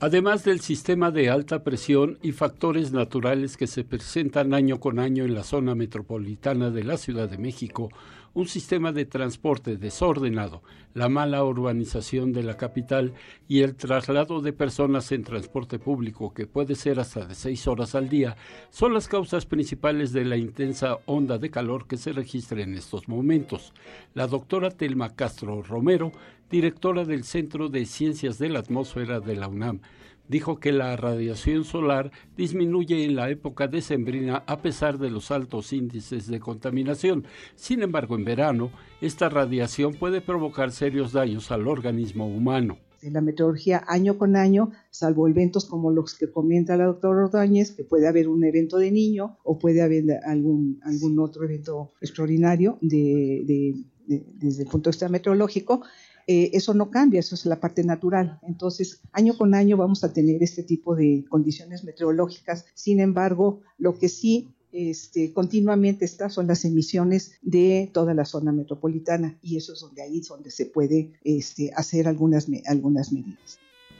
Además 0.00 0.44
del 0.44 0.60
sistema 0.60 1.10
de 1.10 1.28
alta 1.28 1.64
presión 1.64 2.18
y 2.22 2.30
factores 2.30 2.92
naturales 2.92 3.56
que 3.56 3.66
se 3.66 3.82
presentan 3.82 4.54
año 4.54 4.78
con 4.78 5.00
año 5.00 5.24
en 5.24 5.34
la 5.34 5.42
zona 5.42 5.74
metropolitana 5.74 6.70
de 6.70 6.84
la 6.84 6.96
Ciudad 6.96 7.28
de 7.28 7.36
México, 7.36 7.90
un 8.38 8.46
sistema 8.46 8.92
de 8.92 9.04
transporte 9.04 9.76
desordenado, 9.76 10.62
la 10.94 11.08
mala 11.08 11.42
urbanización 11.42 12.32
de 12.32 12.44
la 12.44 12.56
capital 12.56 13.12
y 13.48 13.62
el 13.62 13.74
traslado 13.74 14.40
de 14.40 14.52
personas 14.52 15.10
en 15.10 15.24
transporte 15.24 15.80
público, 15.80 16.32
que 16.32 16.46
puede 16.46 16.76
ser 16.76 17.00
hasta 17.00 17.26
de 17.26 17.34
seis 17.34 17.66
horas 17.66 17.96
al 17.96 18.08
día, 18.08 18.36
son 18.70 18.94
las 18.94 19.08
causas 19.08 19.44
principales 19.44 20.12
de 20.12 20.24
la 20.24 20.36
intensa 20.36 20.98
onda 21.06 21.38
de 21.38 21.50
calor 21.50 21.88
que 21.88 21.96
se 21.96 22.12
registra 22.12 22.62
en 22.62 22.74
estos 22.74 23.08
momentos. 23.08 23.74
La 24.14 24.28
doctora 24.28 24.70
Telma 24.70 25.16
Castro 25.16 25.60
Romero, 25.64 26.12
directora 26.48 27.04
del 27.04 27.24
Centro 27.24 27.68
de 27.68 27.86
Ciencias 27.86 28.38
de 28.38 28.50
la 28.50 28.60
Atmósfera 28.60 29.18
de 29.18 29.34
la 29.34 29.48
UNAM, 29.48 29.80
dijo 30.28 30.60
que 30.60 30.72
la 30.72 30.96
radiación 30.96 31.64
solar 31.64 32.10
disminuye 32.36 33.04
en 33.04 33.16
la 33.16 33.30
época 33.30 33.66
decembrina 33.66 34.44
a 34.46 34.62
pesar 34.62 34.98
de 34.98 35.10
los 35.10 35.30
altos 35.30 35.72
índices 35.72 36.26
de 36.26 36.40
contaminación. 36.40 37.24
Sin 37.54 37.82
embargo, 37.82 38.14
en 38.14 38.24
verano, 38.24 38.70
esta 39.00 39.28
radiación 39.28 39.94
puede 39.94 40.20
provocar 40.20 40.70
serios 40.70 41.12
daños 41.12 41.50
al 41.50 41.66
organismo 41.66 42.26
humano. 42.26 42.78
En 43.00 43.12
la 43.12 43.20
meteorología 43.20 43.84
año 43.86 44.18
con 44.18 44.34
año, 44.34 44.72
salvo 44.90 45.28
eventos 45.28 45.66
como 45.66 45.92
los 45.92 46.16
que 46.16 46.32
comenta 46.32 46.76
la 46.76 46.86
doctora 46.86 47.26
Ordóñez, 47.26 47.70
que 47.70 47.84
puede 47.84 48.08
haber 48.08 48.28
un 48.28 48.42
evento 48.42 48.76
de 48.76 48.90
niño 48.90 49.38
o 49.44 49.56
puede 49.56 49.82
haber 49.82 50.04
algún, 50.26 50.80
algún 50.82 51.18
otro 51.20 51.44
evento 51.44 51.92
extraordinario 52.00 52.76
desde 52.80 54.62
el 54.62 54.68
punto 54.68 54.90
de 54.90 54.94
vista 54.94 55.08
meteorológico, 55.08 55.82
eh, 56.30 56.50
eso 56.52 56.74
no 56.74 56.90
cambia, 56.90 57.20
eso 57.20 57.34
es 57.34 57.46
la 57.46 57.58
parte 57.58 57.82
natural. 57.82 58.38
Entonces, 58.42 59.00
año 59.12 59.36
con 59.38 59.54
año 59.54 59.78
vamos 59.78 60.04
a 60.04 60.12
tener 60.12 60.42
este 60.42 60.62
tipo 60.62 60.94
de 60.94 61.24
condiciones 61.30 61.84
meteorológicas. 61.84 62.66
Sin 62.74 63.00
embargo, 63.00 63.62
lo 63.78 63.98
que 63.98 64.10
sí 64.10 64.48
este, 64.70 65.32
continuamente 65.32 66.04
está 66.04 66.28
son 66.28 66.46
las 66.46 66.66
emisiones 66.66 67.32
de 67.40 67.88
toda 67.94 68.12
la 68.12 68.26
zona 68.26 68.52
metropolitana 68.52 69.38
y 69.40 69.56
eso 69.56 69.72
es 69.72 69.80
donde 69.80 70.02
ahí 70.02 70.18
es 70.18 70.28
donde 70.28 70.50
se 70.50 70.66
puede 70.66 71.12
este, 71.24 71.72
hacer 71.74 72.06
algunas, 72.06 72.46
algunas 72.66 73.10
medidas. 73.10 73.58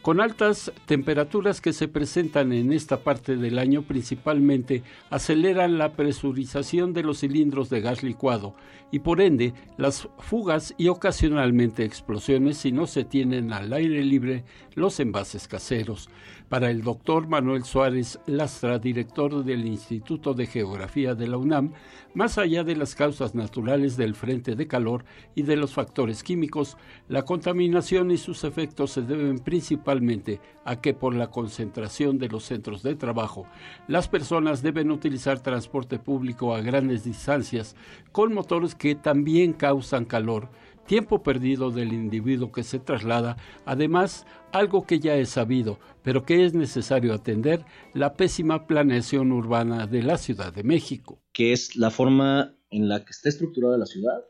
Con 0.09 0.22
altas 0.22 0.72
temperaturas 0.86 1.61
que 1.61 1.74
se 1.74 1.86
presentan 1.86 2.54
en 2.54 2.72
esta 2.72 3.00
parte 3.00 3.36
del 3.36 3.59
año 3.59 3.82
principalmente 3.82 4.82
aceleran 5.11 5.76
la 5.76 5.92
presurización 5.92 6.94
de 6.94 7.02
los 7.02 7.18
cilindros 7.18 7.68
de 7.68 7.82
gas 7.82 8.02
licuado 8.02 8.54
y 8.90 9.00
por 9.00 9.20
ende 9.20 9.52
las 9.76 10.09
fugas 10.18 10.74
y 10.78 10.88
ocasionalmente 10.88 11.84
explosiones 11.84 12.56
si 12.56 12.72
no 12.72 12.86
se 12.86 13.04
tienen 13.04 13.52
al 13.52 13.70
aire 13.70 14.02
libre 14.02 14.44
los 14.74 14.98
envases 14.98 15.46
caseros. 15.46 16.09
Para 16.49 16.70
el 16.70 16.80
doctor 16.80 17.28
Manuel 17.28 17.64
Suárez 17.64 18.18
Lastra, 18.24 18.78
director 18.78 19.44
del 19.44 19.66
Instituto 19.66 20.32
de 20.32 20.46
Geografía 20.46 21.14
de 21.14 21.26
la 21.26 21.36
UNAM, 21.36 21.74
más 22.14 22.38
allá 22.38 22.64
de 22.64 22.74
las 22.74 22.94
causas 22.94 23.34
naturales 23.34 23.99
del 23.99 24.14
frente 24.14 24.57
de 24.57 24.66
calor 24.66 25.05
y 25.34 25.42
de 25.42 25.57
los 25.57 25.74
factores 25.74 26.22
químicos, 26.22 26.78
la 27.07 27.26
contaminación 27.26 28.11
y 28.11 28.16
sus 28.16 28.44
efectos 28.44 28.92
se 28.92 29.03
deben 29.03 29.40
principalmente 29.40 30.40
a 30.64 30.80
que 30.80 30.94
por 30.94 31.14
la 31.14 31.30
concentración 31.30 32.18
de 32.18 32.28
los 32.28 32.44
centros 32.44 32.82
de 32.82 32.94
trabajo, 32.94 33.46
las 33.86 34.09
personas 34.09 34.62
deben 34.62 34.90
utilizar 34.90 35.40
transporte 35.40 35.99
público 35.99 36.55
a 36.55 36.62
grandes 36.62 37.05
distancias 37.05 37.76
con 38.11 38.32
motores 38.32 38.74
que 38.74 38.94
también 38.94 39.53
causan 39.53 40.07
calor, 40.07 40.49
tiempo 40.89 41.22
perdido 41.22 41.70
del 41.70 41.93
individuo 41.93 42.51
que 42.51 42.64
se 42.64 42.80
traslada, 42.80 43.36
además 43.66 44.26
algo 44.53 44.86
que 44.86 44.99
ya 44.99 45.14
es 45.16 45.28
sabido, 45.28 45.78
pero 46.03 46.24
que 46.24 46.45
es 46.45 46.55
necesario 46.55 47.12
atender, 47.12 47.64
la 47.95 48.14
pésima 48.14 48.66
planeación 48.66 49.30
urbana 49.30 49.86
de 49.86 50.03
la 50.03 50.16
Ciudad 50.16 50.53
de 50.53 50.64
México. 50.64 51.20
Que 51.32 51.53
es 51.53 51.76
la 51.76 51.91
forma 51.91 52.57
en 52.70 52.89
la 52.89 53.05
que 53.05 53.11
está 53.11 53.28
estructurada 53.28 53.76
la 53.76 53.86
ciudad, 53.86 54.24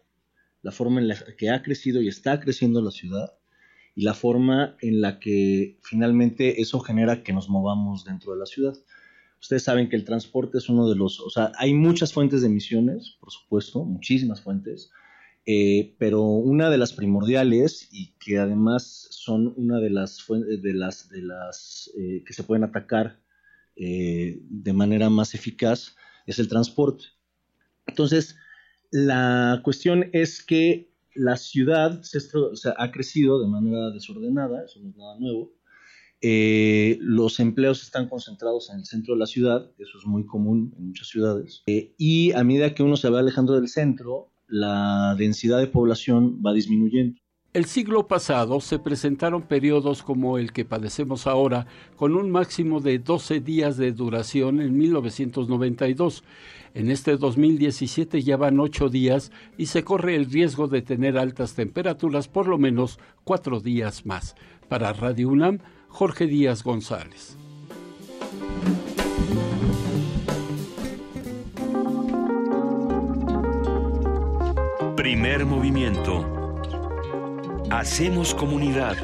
la 0.63 0.73
forma 0.73 1.01
en 1.01 1.09
la 1.09 1.17
que 1.39 1.49
ha 1.49 1.63
crecido 1.63 2.03
y 2.03 2.09
está 2.09 2.41
creciendo 2.41 2.83
la 2.83 2.91
ciudad, 2.91 3.35
y 3.95 4.03
la 4.03 4.15
forma 4.15 4.77
en 4.81 5.01
la 5.01 5.21
que 5.21 5.79
finalmente 5.83 6.61
eso 6.61 6.81
genera 6.81 7.23
que 7.23 7.33
nos 7.33 7.49
movamos 7.49 8.05
dentro 8.05 8.33
de 8.33 8.39
la 8.41 8.47
ciudad. 8.47 8.75
Ustedes 9.41 9.63
saben 9.63 9.89
que 9.89 9.97
el 9.97 10.05
transporte 10.05 10.59
es 10.59 10.69
uno 10.69 10.89
de 10.89 10.97
los, 10.97 11.21
o 11.21 11.31
sea, 11.31 11.53
hay 11.57 11.73
muchas 11.73 12.13
fuentes 12.13 12.43
de 12.43 12.49
emisiones, 12.49 13.17
por 13.21 13.31
supuesto, 13.31 13.85
muchísimas 13.85 14.41
fuentes, 14.41 14.91
eh, 15.51 15.94
pero 15.96 16.24
una 16.24 16.68
de 16.68 16.76
las 16.76 16.92
primordiales 16.92 17.88
y 17.90 18.12
que 18.18 18.36
además 18.36 19.07
son 19.09 19.55
una 19.57 19.80
de 19.80 19.88
las 19.88 20.22
de 20.28 20.74
las 20.74 21.09
de 21.09 21.22
las 21.22 21.90
eh, 21.96 22.22
que 22.26 22.34
se 22.34 22.42
pueden 22.42 22.64
atacar 22.64 23.18
eh, 23.74 24.42
de 24.42 24.72
manera 24.74 25.09
más 25.09 25.34
eficaz 25.34 25.96
es 26.26 26.38
el 26.38 26.49
transporte. 26.49 27.05
Entonces, 27.86 28.36
la 28.90 29.62
cuestión 29.64 30.11
es 30.12 30.44
que 30.44 30.92
la 31.14 31.38
ciudad 31.38 32.03
se, 32.03 32.20
ha 32.76 32.90
crecido 32.90 33.40
de 33.40 33.49
manera 33.49 33.88
desordenada, 33.88 34.66
eso 34.66 34.80
no 34.80 34.90
es 34.90 34.96
nada 34.99 35.18
nuevo. 35.18 35.55
los 37.01 37.40
empleos 37.40 37.82
están 37.82 38.07
concentrados 38.11 38.68
en 38.68 38.80
el 38.80 38.84
centro 38.84 39.14
de 39.14 39.20
la 39.20 39.26
ciudad, 39.26 39.70
eso 39.78 39.96
es 39.99 40.05
muy 40.05 40.26
común 40.26 40.74
en 40.76 40.88
muchas 40.88 41.09
ciudades. 41.09 41.62
y 41.66 42.32
a 42.32 42.44
medida 42.44 42.74
que 42.74 42.82
uno 42.82 42.99
se 42.99 43.09
va 43.09 43.20
alejando 43.20 43.55
del 43.55 43.68
centro, 43.68 44.30
la 44.49 45.14
densidad 45.16 45.59
de 45.59 45.66
población 45.66 46.40
va 46.44 46.53
disminuyendo. 46.53 47.18
El 47.55 47.64
siglo 47.64 48.07
pasado 48.07 48.61
se 48.61 48.78
presentaron 48.78 49.42
periodos 49.42 50.03
como 50.03 50.36
el 50.36 50.53
que 50.53 50.66
padecemos 50.66 51.26
ahora, 51.26 51.66
con 51.96 52.14
un 52.14 52.30
máximo 52.30 52.80
de 52.80 52.99
12 52.99 53.40
días 53.40 53.78
de 53.78 53.92
duración 53.92 54.61
en 54.61 54.76
1992. 54.76 56.24
En 56.74 56.90
este 56.90 57.16
2017 57.16 58.22
ya 58.22 58.36
van 58.36 58.61
8 58.61 58.90
días 58.90 59.32
y 59.57 59.66
se 59.66 59.82
corre 59.82 60.14
el 60.14 60.30
riesgo 60.30 60.68
de 60.68 60.82
tener 60.82 61.16
altas 61.16 61.55
temperaturas 61.55 62.28
por 62.28 62.46
lo 62.46 62.59
menos 62.59 62.99
4 63.24 63.61
días 63.61 64.05
más. 64.05 64.36
Para 64.68 64.92
Radio 64.92 65.30
UNAM, 65.30 65.61
Jorge 65.88 66.26
Díaz 66.26 66.62
González. 66.62 67.38
Primer 74.99 75.46
movimiento. 75.46 76.26
Hacemos 77.70 78.34
comunidad. 78.34 78.96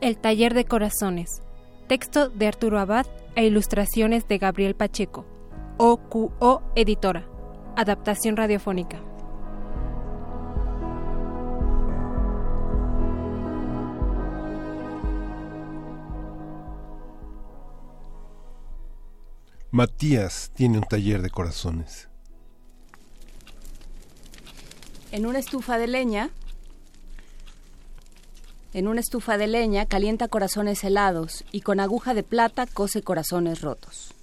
El 0.00 0.18
taller 0.18 0.54
de 0.54 0.64
corazones 0.64 1.42
Texto 1.90 2.28
de 2.28 2.46
Arturo 2.46 2.78
Abad 2.78 3.04
e 3.34 3.44
ilustraciones 3.44 4.28
de 4.28 4.38
Gabriel 4.38 4.76
Pacheco. 4.76 5.26
OQO 5.76 6.62
Editora. 6.76 7.26
Adaptación 7.76 8.36
radiofónica. 8.36 9.02
Matías 19.72 20.52
tiene 20.54 20.78
un 20.78 20.84
taller 20.84 21.22
de 21.22 21.30
corazones. 21.30 22.08
En 25.10 25.26
una 25.26 25.40
estufa 25.40 25.76
de 25.76 25.88
leña 25.88 26.30
en 28.72 28.88
una 28.88 29.00
estufa 29.00 29.36
de 29.36 29.46
leña 29.46 29.86
calienta 29.86 30.28
corazones 30.28 30.84
helados 30.84 31.44
y 31.50 31.62
con 31.62 31.80
aguja 31.80 32.14
de 32.14 32.22
plata 32.22 32.66
cose 32.66 33.02
corazones 33.02 33.60
rotos. 33.60 34.14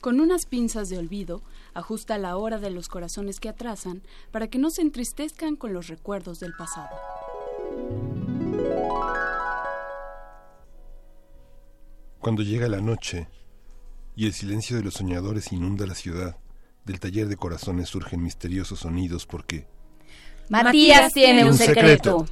Con 0.00 0.20
unas 0.20 0.46
pinzas 0.46 0.88
de 0.88 0.98
olvido 0.98 1.42
ajusta 1.74 2.18
la 2.18 2.36
hora 2.36 2.58
de 2.58 2.70
los 2.70 2.88
corazones 2.88 3.40
que 3.40 3.48
atrasan 3.48 4.02
para 4.30 4.48
que 4.48 4.58
no 4.58 4.70
se 4.70 4.82
entristezcan 4.82 5.56
con 5.56 5.72
los 5.72 5.88
recuerdos 5.88 6.40
del 6.40 6.52
pasado. 6.54 6.96
Cuando 12.18 12.42
llega 12.42 12.68
la 12.68 12.80
noche 12.80 13.28
y 14.14 14.26
el 14.26 14.34
silencio 14.34 14.76
de 14.76 14.82
los 14.82 14.94
soñadores 14.94 15.52
inunda 15.52 15.86
la 15.86 15.94
ciudad, 15.94 16.36
del 16.84 17.00
taller 17.00 17.28
de 17.28 17.36
corazones 17.36 17.88
surgen 17.88 18.22
misteriosos 18.22 18.80
sonidos 18.80 19.26
porque... 19.26 19.66
Matías 20.48 21.12
tiene 21.12 21.44
un 21.44 21.54
secreto. 21.54 22.26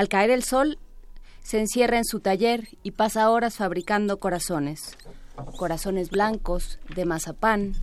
Al 0.00 0.08
caer 0.08 0.30
el 0.30 0.44
sol, 0.44 0.78
se 1.42 1.60
encierra 1.60 1.98
en 1.98 2.06
su 2.06 2.20
taller 2.20 2.70
y 2.82 2.92
pasa 2.92 3.28
horas 3.28 3.56
fabricando 3.56 4.18
corazones. 4.18 4.96
Corazones 5.58 6.08
blancos, 6.08 6.78
de 6.96 7.04
mazapán. 7.04 7.74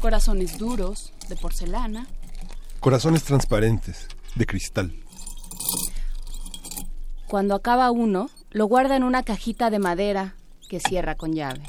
Corazones 0.00 0.56
duros, 0.56 1.12
de 1.28 1.36
porcelana. 1.36 2.06
Corazones 2.80 3.24
transparentes, 3.24 4.08
de 4.36 4.46
cristal. 4.46 4.94
Cuando 7.26 7.54
acaba 7.54 7.90
uno, 7.90 8.30
lo 8.48 8.64
guarda 8.64 8.96
en 8.96 9.02
una 9.02 9.22
cajita 9.22 9.68
de 9.68 9.80
madera 9.80 10.34
que 10.70 10.80
cierra 10.80 11.14
con 11.14 11.34
llave. 11.34 11.60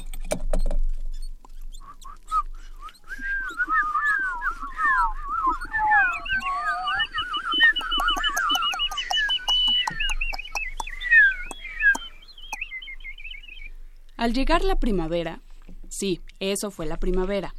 Al 14.20 14.34
llegar 14.34 14.64
la 14.64 14.76
primavera, 14.76 15.40
sí, 15.88 16.20
eso 16.40 16.70
fue 16.70 16.84
la 16.84 16.98
primavera, 16.98 17.54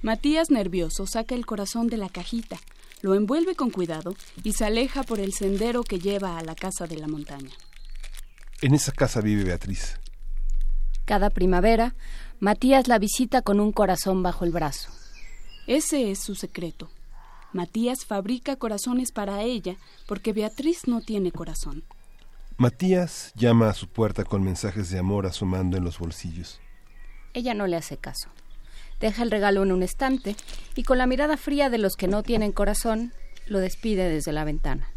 Matías 0.00 0.50
nervioso 0.50 1.06
saca 1.06 1.34
el 1.34 1.44
corazón 1.44 1.88
de 1.88 1.98
la 1.98 2.08
cajita, 2.08 2.56
lo 3.02 3.14
envuelve 3.14 3.54
con 3.54 3.68
cuidado 3.68 4.14
y 4.42 4.54
se 4.54 4.64
aleja 4.64 5.02
por 5.02 5.20
el 5.20 5.34
sendero 5.34 5.82
que 5.82 5.98
lleva 5.98 6.38
a 6.38 6.42
la 6.42 6.54
casa 6.54 6.86
de 6.86 6.96
la 6.96 7.08
montaña. 7.08 7.50
En 8.62 8.72
esa 8.72 8.92
casa 8.92 9.20
vive 9.20 9.44
Beatriz. 9.44 10.00
Cada 11.04 11.28
primavera, 11.28 11.94
Matías 12.40 12.88
la 12.88 12.98
visita 12.98 13.42
con 13.42 13.60
un 13.60 13.70
corazón 13.70 14.22
bajo 14.22 14.46
el 14.46 14.50
brazo. 14.50 14.90
Ese 15.66 16.10
es 16.10 16.20
su 16.20 16.34
secreto. 16.34 16.88
Matías 17.52 18.06
fabrica 18.06 18.56
corazones 18.56 19.12
para 19.12 19.42
ella 19.42 19.76
porque 20.06 20.32
Beatriz 20.32 20.86
no 20.86 21.02
tiene 21.02 21.32
corazón. 21.32 21.84
Matías 22.60 23.32
llama 23.36 23.70
a 23.70 23.72
su 23.72 23.86
puerta 23.86 24.24
con 24.24 24.42
mensajes 24.42 24.90
de 24.90 24.98
amor 24.98 25.26
asomando 25.26 25.76
en 25.76 25.84
los 25.84 26.00
bolsillos. 26.00 26.60
Ella 27.32 27.54
no 27.54 27.68
le 27.68 27.76
hace 27.76 27.98
caso. 27.98 28.30
Deja 28.98 29.22
el 29.22 29.30
regalo 29.30 29.62
en 29.62 29.70
un 29.70 29.84
estante 29.84 30.34
y 30.74 30.82
con 30.82 30.98
la 30.98 31.06
mirada 31.06 31.36
fría 31.36 31.70
de 31.70 31.78
los 31.78 31.94
que 31.94 32.08
no 32.08 32.24
tienen 32.24 32.50
corazón, 32.50 33.12
lo 33.46 33.60
despide 33.60 34.10
desde 34.10 34.32
la 34.32 34.42
ventana. 34.42 34.88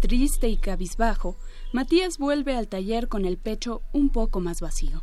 Triste 0.00 0.48
y 0.48 0.56
cabizbajo, 0.56 1.36
Matías 1.72 2.16
vuelve 2.16 2.56
al 2.56 2.68
taller 2.68 3.08
con 3.08 3.24
el 3.24 3.38
pecho 3.38 3.82
un 3.92 4.10
poco 4.10 4.38
más 4.38 4.60
vacío. 4.60 5.02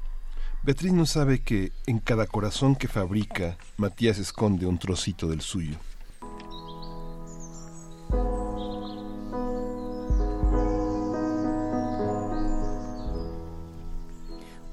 Beatriz 0.64 0.94
no 0.94 1.06
sabe 1.06 1.44
que 1.44 1.74
en 1.88 2.00
cada 2.00 2.26
corazón 2.26 2.78
que 2.78 2.88
fabrica, 2.88 3.58
Matías 3.76 4.18
esconde 4.18 4.66
un 4.66 4.80
trocito 4.80 5.28
del 5.28 5.42
suyo. 5.42 5.76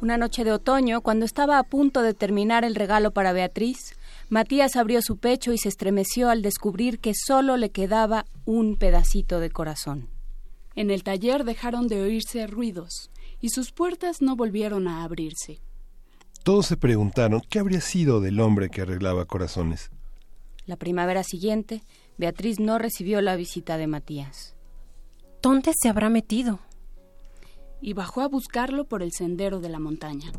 Una 0.02 0.16
noche 0.16 0.42
de 0.42 0.50
otoño, 0.50 1.00
cuando 1.00 1.24
estaba 1.24 1.60
a 1.60 1.62
punto 1.62 2.02
de 2.02 2.12
terminar 2.12 2.64
el 2.64 2.74
regalo 2.74 3.12
para 3.12 3.32
Beatriz, 3.32 3.94
Matías 4.30 4.74
abrió 4.74 5.00
su 5.00 5.18
pecho 5.18 5.52
y 5.52 5.58
se 5.58 5.68
estremeció 5.68 6.28
al 6.28 6.42
descubrir 6.42 6.98
que 6.98 7.12
solo 7.14 7.56
le 7.56 7.70
quedaba 7.70 8.24
un 8.44 8.74
pedacito 8.74 9.38
de 9.38 9.50
corazón. 9.50 10.08
En 10.74 10.90
el 10.90 11.04
taller 11.04 11.44
dejaron 11.44 11.86
de 11.86 12.02
oírse 12.02 12.48
ruidos 12.48 13.12
y 13.40 13.50
sus 13.50 13.70
puertas 13.70 14.20
no 14.20 14.34
volvieron 14.34 14.88
a 14.88 15.04
abrirse. 15.04 15.60
Todos 16.42 16.66
se 16.66 16.76
preguntaron 16.76 17.40
qué 17.48 17.60
habría 17.60 17.80
sido 17.80 18.20
del 18.20 18.40
hombre 18.40 18.70
que 18.70 18.80
arreglaba 18.80 19.26
corazones. 19.26 19.92
La 20.66 20.74
primavera 20.74 21.22
siguiente, 21.22 21.84
Beatriz 22.18 22.58
no 22.58 22.80
recibió 22.80 23.20
la 23.20 23.36
visita 23.36 23.76
de 23.76 23.86
Matías. 23.86 24.56
¿Dónde 25.40 25.70
se 25.80 25.88
habrá 25.88 26.10
metido? 26.10 26.58
Y 27.82 27.92
bajó 27.92 28.22
a 28.22 28.28
buscarlo 28.28 28.86
por 28.86 29.02
el 29.02 29.12
sendero 29.12 29.60
de 29.60 29.68
la 29.68 29.78
montaña. 29.78 30.32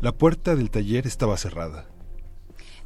La 0.00 0.12
puerta 0.12 0.54
del 0.54 0.70
taller 0.70 1.06
estaba 1.06 1.36
cerrada. 1.36 1.86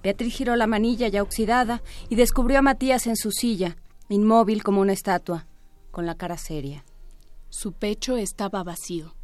Beatriz 0.02 0.34
giró 0.34 0.56
la 0.56 0.66
manilla 0.66 1.08
ya 1.08 1.22
oxidada 1.22 1.82
y 2.08 2.14
descubrió 2.14 2.60
a 2.60 2.62
Matías 2.62 3.06
en 3.06 3.16
su 3.16 3.30
silla, 3.32 3.76
inmóvil 4.08 4.62
como 4.62 4.80
una 4.80 4.92
estatua, 4.94 5.46
con 5.90 6.06
la 6.06 6.14
cara 6.14 6.38
seria. 6.38 6.84
Su 7.50 7.72
pecho 7.72 8.16
estaba 8.16 8.62
vacío. 8.62 9.14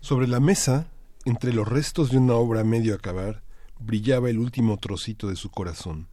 Sobre 0.00 0.26
la 0.26 0.40
mesa, 0.40 0.88
entre 1.24 1.52
los 1.52 1.66
restos 1.66 2.10
de 2.10 2.18
una 2.18 2.34
obra 2.34 2.64
medio 2.64 2.94
acabar, 2.94 3.42
brillaba 3.78 4.28
el 4.28 4.38
último 4.38 4.76
trocito 4.76 5.28
de 5.28 5.36
su 5.36 5.50
corazón. 5.50 6.08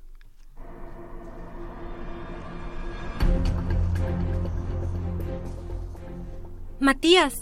Matías, 6.80 7.34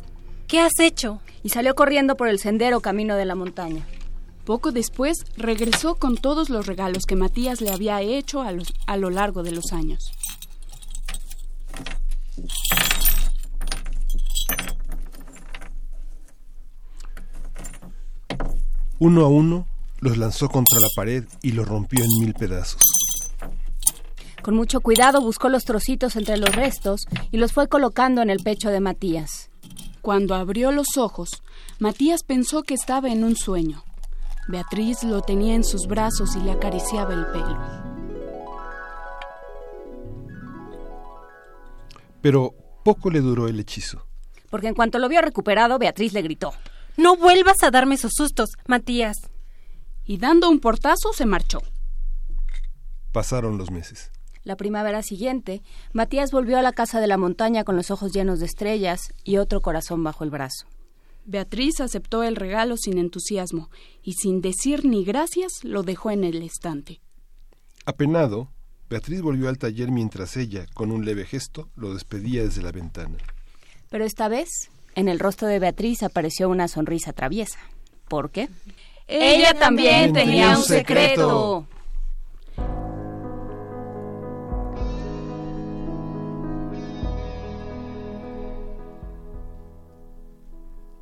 ¿qué 0.47 0.59
has 0.59 0.79
hecho? 0.79 1.19
Y 1.43 1.49
salió 1.49 1.75
corriendo 1.75 2.15
por 2.15 2.29
el 2.29 2.39
sendero 2.39 2.79
camino 2.79 3.15
de 3.15 3.25
la 3.25 3.35
montaña. 3.35 3.85
Poco 4.45 4.71
después 4.71 5.25
regresó 5.37 5.95
con 5.95 6.17
todos 6.17 6.49
los 6.49 6.65
regalos 6.65 7.03
que 7.05 7.15
Matías 7.15 7.59
le 7.59 7.71
había 7.71 8.01
hecho 8.01 8.41
a, 8.41 8.51
los, 8.51 8.73
a 8.87 8.97
lo 8.97 9.09
largo 9.09 9.43
de 9.43 9.51
los 9.51 9.73
años. 9.73 10.11
Uno 18.99 19.25
a 19.25 19.27
uno 19.27 19.67
los 19.99 20.17
lanzó 20.17 20.47
contra 20.47 20.79
la 20.79 20.87
pared 20.95 21.25
y 21.41 21.51
los 21.51 21.67
rompió 21.67 22.03
en 22.03 22.25
mil 22.25 22.33
pedazos. 22.33 22.92
Con 24.43 24.55
mucho 24.55 24.81
cuidado 24.81 25.21
buscó 25.21 25.47
los 25.47 25.63
trocitos 25.63 26.17
entre 26.17 26.35
los 26.35 26.53
restos 26.53 27.05
y 27.31 27.37
los 27.37 27.53
fue 27.53 27.69
colocando 27.69 28.21
en 28.21 28.29
el 28.29 28.43
pecho 28.43 28.69
de 28.69 28.81
Matías. 28.81 29.49
Cuando 30.01 30.35
abrió 30.35 30.73
los 30.73 30.97
ojos, 30.97 31.41
Matías 31.79 32.23
pensó 32.23 32.63
que 32.63 32.73
estaba 32.73 33.09
en 33.09 33.23
un 33.23 33.37
sueño. 33.37 33.85
Beatriz 34.49 35.03
lo 35.03 35.21
tenía 35.21 35.55
en 35.55 35.63
sus 35.63 35.87
brazos 35.87 36.35
y 36.35 36.41
le 36.41 36.51
acariciaba 36.51 37.13
el 37.13 37.25
pelo. 37.27 37.57
Pero 42.21 42.53
poco 42.83 43.09
le 43.09 43.21
duró 43.21 43.47
el 43.47 43.61
hechizo. 43.61 44.05
Porque 44.49 44.67
en 44.67 44.75
cuanto 44.75 44.99
lo 44.99 45.07
vio 45.07 45.21
recuperado, 45.21 45.79
Beatriz 45.79 46.11
le 46.11 46.21
gritó. 46.21 46.51
No 46.97 47.15
vuelvas 47.15 47.63
a 47.63 47.71
darme 47.71 47.95
esos 47.95 48.11
sustos, 48.13 48.49
Matías. 48.67 49.15
Y 50.03 50.17
dando 50.17 50.49
un 50.49 50.59
portazo 50.59 51.13
se 51.13 51.25
marchó. 51.25 51.61
Pasaron 53.13 53.57
los 53.57 53.71
meses. 53.71 54.11
La 54.43 54.55
primavera 54.57 55.01
siguiente, 55.03 55.61
Matías 55.93 56.31
volvió 56.31 56.57
a 56.57 56.61
la 56.61 56.73
casa 56.73 56.99
de 56.99 57.07
la 57.07 57.17
montaña 57.17 57.63
con 57.63 57.75
los 57.77 57.91
ojos 57.91 58.11
llenos 58.11 58.39
de 58.39 58.45
estrellas 58.45 59.13
y 59.23 59.37
otro 59.37 59.61
corazón 59.61 60.03
bajo 60.03 60.23
el 60.23 60.29
brazo. 60.29 60.67
Beatriz 61.25 61.79
aceptó 61.79 62.23
el 62.23 62.35
regalo 62.35 62.75
sin 62.75 62.97
entusiasmo 62.97 63.69
y 64.03 64.13
sin 64.13 64.41
decir 64.41 64.83
ni 64.83 65.05
gracias 65.05 65.63
lo 65.63 65.83
dejó 65.83 66.11
en 66.11 66.25
el 66.25 66.41
estante. 66.41 66.99
Apenado, 67.85 68.49
Beatriz 68.89 69.21
volvió 69.21 69.47
al 69.47 69.57
taller 69.57 69.91
mientras 69.91 70.35
ella, 70.35 70.65
con 70.73 70.91
un 70.91 71.05
leve 71.05 71.25
gesto, 71.25 71.69
lo 71.75 71.93
despedía 71.93 72.43
desde 72.43 72.61
la 72.61 72.71
ventana. 72.71 73.17
Pero 73.89 74.03
esta 74.03 74.27
vez, 74.27 74.69
en 74.95 75.07
el 75.07 75.19
rostro 75.19 75.47
de 75.47 75.59
Beatriz 75.59 76.03
apareció 76.03 76.49
una 76.49 76.67
sonrisa 76.67 77.13
traviesa. 77.13 77.59
¿Por 78.09 78.29
qué? 78.29 78.49
Ella 79.07 79.53
también 79.53 80.13
tenía 80.13 80.57
un 80.57 80.63
secreto. 80.63 81.65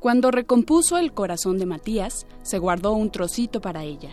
Cuando 0.02 0.32
recompuso 0.32 0.98
el 0.98 1.12
corazón 1.12 1.58
de 1.58 1.66
Matías, 1.66 2.26
se 2.42 2.58
guardó 2.58 2.92
un 2.92 3.12
trocito 3.12 3.60
para 3.60 3.84
ella. 3.84 4.10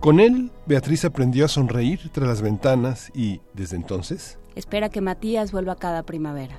Con 0.00 0.18
él, 0.18 0.50
Beatriz 0.64 1.04
aprendió 1.04 1.44
a 1.44 1.48
sonreír 1.48 2.08
tras 2.10 2.26
las 2.26 2.40
ventanas 2.40 3.12
y, 3.14 3.42
desde 3.52 3.76
entonces, 3.76 4.38
espera 4.54 4.88
que 4.88 5.02
Matías 5.02 5.52
vuelva 5.52 5.76
cada 5.76 6.04
primavera. 6.04 6.58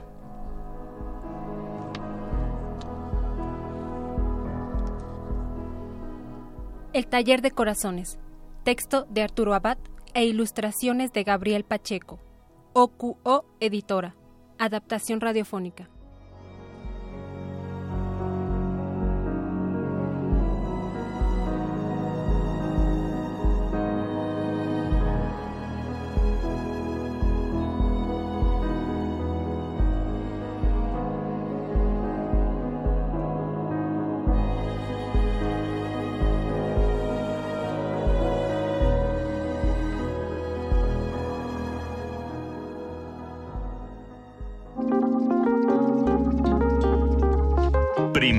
El 6.94 7.08
taller 7.08 7.42
de 7.42 7.50
corazones. 7.50 8.20
Texto 8.64 9.08
de 9.10 9.24
Arturo 9.24 9.56
Abad 9.56 9.80
e 10.14 10.24
ilustraciones 10.26 11.12
de 11.14 11.24
Gabriel 11.24 11.64
Pacheco. 11.64 12.20
OQO 12.74 13.44
Editora. 13.60 14.16
Adaptación 14.60 15.20
radiofónica. 15.20 15.90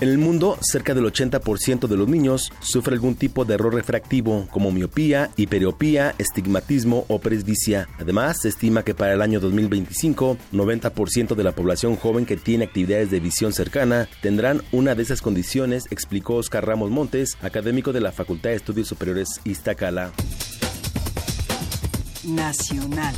En 0.00 0.08
el 0.10 0.18
mundo, 0.18 0.56
cerca 0.60 0.94
del 0.94 1.06
80% 1.06 1.88
de 1.88 1.96
los 1.96 2.06
niños 2.06 2.52
sufre 2.60 2.94
algún 2.94 3.16
tipo 3.16 3.44
de 3.44 3.54
error 3.54 3.74
refractivo, 3.74 4.46
como 4.52 4.70
miopía, 4.70 5.30
hiperiopía, 5.36 6.14
estigmatismo 6.18 7.04
o 7.08 7.18
presbicia. 7.18 7.88
Además, 7.98 8.42
se 8.42 8.48
estima 8.48 8.84
que 8.84 8.94
para 8.94 9.14
el 9.14 9.22
año 9.22 9.40
2025, 9.40 10.36
90% 10.52 11.34
de 11.34 11.42
la 11.42 11.50
población 11.50 11.96
joven 11.96 12.26
que 12.26 12.36
tiene 12.36 12.66
actividades 12.66 13.10
de 13.10 13.18
visión 13.18 13.52
cercana 13.52 14.08
tendrán 14.22 14.62
una 14.70 14.94
de 14.94 15.02
esas 15.02 15.20
condiciones, 15.20 15.86
explicó 15.90 16.36
Oscar 16.36 16.64
Ramos 16.64 16.90
Montes, 16.90 17.36
académico 17.42 17.92
de 17.92 18.00
la 18.00 18.12
Facultad 18.12 18.50
de 18.50 18.56
Estudios 18.56 18.86
Superiores 18.86 19.40
Iztacala. 19.44 20.12
Nacional. 22.22 23.14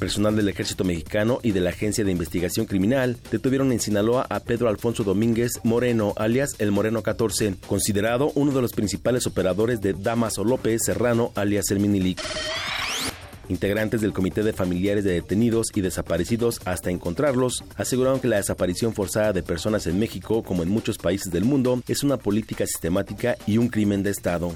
Personal 0.00 0.34
del 0.34 0.48
Ejército 0.48 0.82
Mexicano 0.82 1.40
y 1.42 1.52
de 1.52 1.60
la 1.60 1.70
Agencia 1.70 2.04
de 2.04 2.10
Investigación 2.10 2.64
Criminal 2.64 3.18
detuvieron 3.30 3.70
en 3.70 3.80
Sinaloa 3.80 4.26
a 4.30 4.40
Pedro 4.40 4.70
Alfonso 4.70 5.04
Domínguez 5.04 5.60
Moreno, 5.62 6.14
alias 6.16 6.56
El 6.58 6.72
Moreno 6.72 7.02
14, 7.02 7.56
considerado 7.66 8.32
uno 8.34 8.50
de 8.50 8.62
los 8.62 8.72
principales 8.72 9.26
operadores 9.26 9.82
de 9.82 9.92
Damaso 9.92 10.42
López 10.42 10.80
Serrano, 10.86 11.32
alias 11.34 11.70
El 11.70 11.80
Minilic. 11.80 12.18
Integrantes 13.50 14.00
del 14.00 14.14
Comité 14.14 14.42
de 14.42 14.54
Familiares 14.54 15.04
de 15.04 15.12
Detenidos 15.12 15.66
y 15.74 15.82
Desaparecidos 15.82 16.60
hasta 16.64 16.90
encontrarlos 16.90 17.62
aseguraron 17.76 18.20
que 18.20 18.28
la 18.28 18.36
desaparición 18.36 18.94
forzada 18.94 19.34
de 19.34 19.42
personas 19.42 19.86
en 19.86 19.98
México, 19.98 20.42
como 20.42 20.62
en 20.62 20.70
muchos 20.70 20.96
países 20.96 21.30
del 21.30 21.44
mundo, 21.44 21.82
es 21.88 22.02
una 22.02 22.16
política 22.16 22.64
sistemática 22.64 23.36
y 23.46 23.58
un 23.58 23.68
crimen 23.68 24.02
de 24.02 24.10
Estado. 24.10 24.54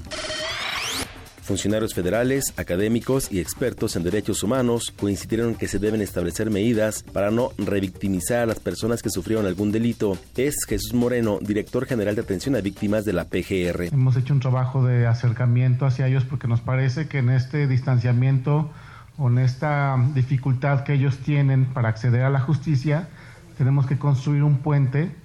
Funcionarios 1.45 1.93
federales, 1.93 2.55
académicos 2.57 3.31
y 3.31 3.39
expertos 3.39 3.95
en 3.95 4.01
derechos 4.01 4.41
humanos 4.41 4.91
coincidieron 4.99 5.49
en 5.49 5.55
que 5.55 5.67
se 5.67 5.77
deben 5.77 6.01
establecer 6.01 6.49
medidas 6.49 7.03
para 7.03 7.29
no 7.29 7.51
revictimizar 7.59 8.39
a 8.39 8.45
las 8.47 8.59
personas 8.59 9.03
que 9.03 9.11
sufrieron 9.11 9.45
algún 9.45 9.71
delito. 9.71 10.17
Es 10.35 10.55
Jesús 10.67 10.95
Moreno, 10.95 11.37
director 11.39 11.85
general 11.85 12.15
de 12.15 12.21
atención 12.21 12.55
a 12.55 12.61
víctimas 12.61 13.05
de 13.05 13.13
la 13.13 13.25
PGR. 13.25 13.93
Hemos 13.93 14.17
hecho 14.17 14.33
un 14.33 14.39
trabajo 14.39 14.83
de 14.83 15.05
acercamiento 15.05 15.85
hacia 15.85 16.07
ellos 16.07 16.23
porque 16.23 16.47
nos 16.47 16.61
parece 16.61 17.07
que 17.07 17.19
en 17.19 17.29
este 17.29 17.67
distanciamiento 17.67 18.71
o 19.19 19.29
en 19.29 19.37
esta 19.37 20.03
dificultad 20.15 20.83
que 20.83 20.93
ellos 20.93 21.19
tienen 21.19 21.65
para 21.65 21.89
acceder 21.89 22.23
a 22.23 22.31
la 22.31 22.39
justicia, 22.39 23.07
tenemos 23.55 23.85
que 23.85 23.99
construir 23.99 24.41
un 24.41 24.57
puente 24.63 25.15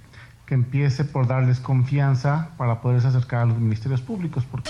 que 0.45 0.53
empiece 0.53 1.05
por 1.05 1.27
darles 1.27 1.61
confianza 1.61 2.51
para 2.59 2.83
poderse 2.83 3.09
acercar 3.09 3.41
a 3.41 3.47
los 3.47 3.59
ministerios 3.59 4.03
públicos. 4.03 4.45
Porque... 4.51 4.69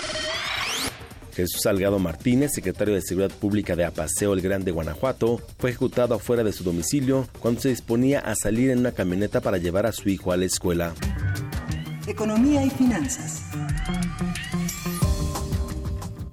Jesús 1.33 1.61
Salgado 1.63 1.99
Martínez, 1.99 2.51
secretario 2.53 2.93
de 2.93 3.01
Seguridad 3.01 3.31
Pública 3.35 3.75
de 3.75 3.85
Apaseo 3.85 4.33
El 4.33 4.41
Grande, 4.41 4.71
Guanajuato, 4.71 5.41
fue 5.57 5.71
ejecutado 5.71 6.15
afuera 6.15 6.43
de 6.43 6.53
su 6.53 6.63
domicilio 6.63 7.27
cuando 7.39 7.61
se 7.61 7.69
disponía 7.69 8.19
a 8.19 8.35
salir 8.35 8.69
en 8.69 8.79
una 8.79 8.91
camioneta 8.91 9.41
para 9.41 9.57
llevar 9.57 9.85
a 9.85 9.91
su 9.91 10.09
hijo 10.09 10.31
a 10.31 10.37
la 10.37 10.45
escuela. 10.45 10.93
Economía 12.07 12.65
y 12.65 12.69
finanzas. 12.69 13.43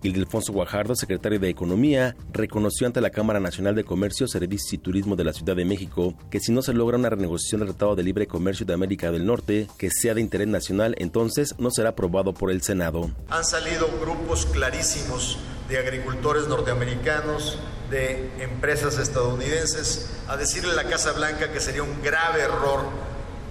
Ildefonso 0.03 0.53
Guajardo, 0.53 0.95
secretario 0.95 1.41
de 1.41 1.49
Economía, 1.49 2.17
reconoció 2.33 2.87
ante 2.87 3.01
la 3.01 3.11
Cámara 3.11 3.41
Nacional 3.41 3.75
de 3.75 3.85
Comercio, 3.85 4.29
Servicios 4.29 4.73
y 4.73 4.79
Turismo 4.79 5.17
de 5.17 5.25
la 5.25 5.33
Ciudad 5.33 5.57
de 5.57 5.65
México 5.65 6.15
que 6.31 6.41
si 6.41 6.53
no 6.53 6.63
se 6.63 6.73
logra 6.73 6.97
una 6.97 7.11
renegociación 7.11 7.61
del 7.61 7.71
Tratado 7.71 7.97
de 7.97 8.03
Libre 8.03 8.27
Comercio 8.27 8.65
de 8.65 8.75
América 8.75 9.11
del 9.11 9.27
Norte 9.27 9.67
que 9.77 9.91
sea 9.91 10.15
de 10.15 10.21
interés 10.21 10.49
nacional, 10.49 10.95
entonces 10.99 11.55
no 11.59 11.71
será 11.71 11.91
aprobado 11.91 12.33
por 12.33 12.51
el 12.51 12.63
Senado. 12.63 13.11
Han 13.31 13.45
salido 13.45 13.89
grupos 14.01 14.47
clarísimos 14.47 15.39
de 15.69 15.79
agricultores 15.79 16.49
norteamericanos, 16.49 17.59
de 17.91 18.31
empresas 18.43 18.99
estadounidenses, 18.99 20.11
a 20.29 20.37
decirle 20.37 20.73
a 20.73 20.77
la 20.77 20.85
Casa 20.85 21.13
Blanca 21.13 21.53
que 21.53 21.61
sería 21.61 21.83
un 21.83 22.03
grave 22.03 22.43
error 22.43 22.85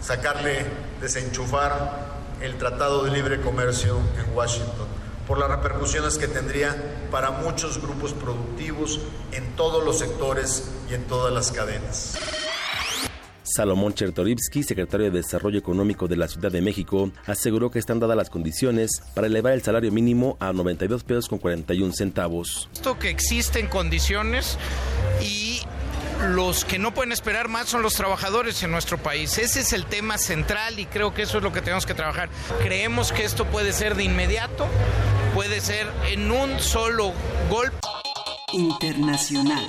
sacarle, 0.02 0.66
desenchufar 1.02 2.08
el 2.42 2.56
Tratado 2.58 3.04
de 3.04 3.12
Libre 3.12 3.42
Comercio 3.42 3.98
en 4.18 4.36
Washington 4.36 4.97
por 5.28 5.38
las 5.38 5.50
repercusiones 5.50 6.18
que 6.18 6.28
tendría 6.28 6.76
para 7.12 7.32
muchos 7.32 7.82
grupos 7.82 8.14
productivos 8.14 9.00
en 9.32 9.56
todos 9.56 9.84
los 9.84 10.00
sectores 10.00 10.72
y 10.90 10.94
en 10.94 11.04
todas 11.04 11.34
las 11.34 11.52
cadenas. 11.52 12.18
Salomón 13.44 13.94
Chertorivsky, 13.94 14.62
secretario 14.62 15.10
de 15.10 15.18
Desarrollo 15.18 15.58
Económico 15.58 16.08
de 16.08 16.18
la 16.18 16.28
Ciudad 16.28 16.52
de 16.52 16.62
México, 16.62 17.12
aseguró 17.26 17.72
que 17.72 17.80
están 17.80 18.00
dadas 18.00 18.18
las 18.18 18.30
condiciones 18.30 19.02
para 19.16 19.28
elevar 19.28 19.54
el 19.54 19.64
salario 19.64 19.92
mínimo 19.92 20.38
a 20.40 20.54
92 20.54 21.04
pesos 21.04 21.28
con 21.28 21.40
41 21.40 21.94
centavos. 21.94 22.70
Esto 22.74 23.00
que 23.00 23.10
existen 23.10 23.68
condiciones 23.68 24.58
y 25.22 25.62
los 26.22 26.66
que 26.66 26.80
no 26.80 26.94
pueden 26.94 27.12
esperar 27.12 27.48
más 27.48 27.70
son 27.70 27.82
los 27.82 27.94
trabajadores 27.94 28.62
en 28.64 28.72
nuestro 28.72 28.98
país. 28.98 29.38
Ese 29.38 29.62
es 29.62 29.74
el 29.74 29.86
tema 29.86 30.18
central 30.18 30.80
y 30.80 30.86
creo 30.86 31.14
que 31.14 31.24
eso 31.24 31.38
es 31.38 31.44
lo 31.44 31.54
que 31.54 31.62
tenemos 31.62 31.86
que 31.86 31.94
trabajar. 31.94 32.30
Creemos 32.60 33.12
que 33.12 33.24
esto 33.24 33.46
puede 33.46 33.74
ser 33.74 33.96
de 33.96 34.04
inmediato, 34.04 34.68
puede 35.34 35.62
ser 35.62 35.88
en 36.10 36.32
un 36.32 36.60
solo 36.60 37.14
golpe. 37.50 37.78
Internacional. 38.54 39.66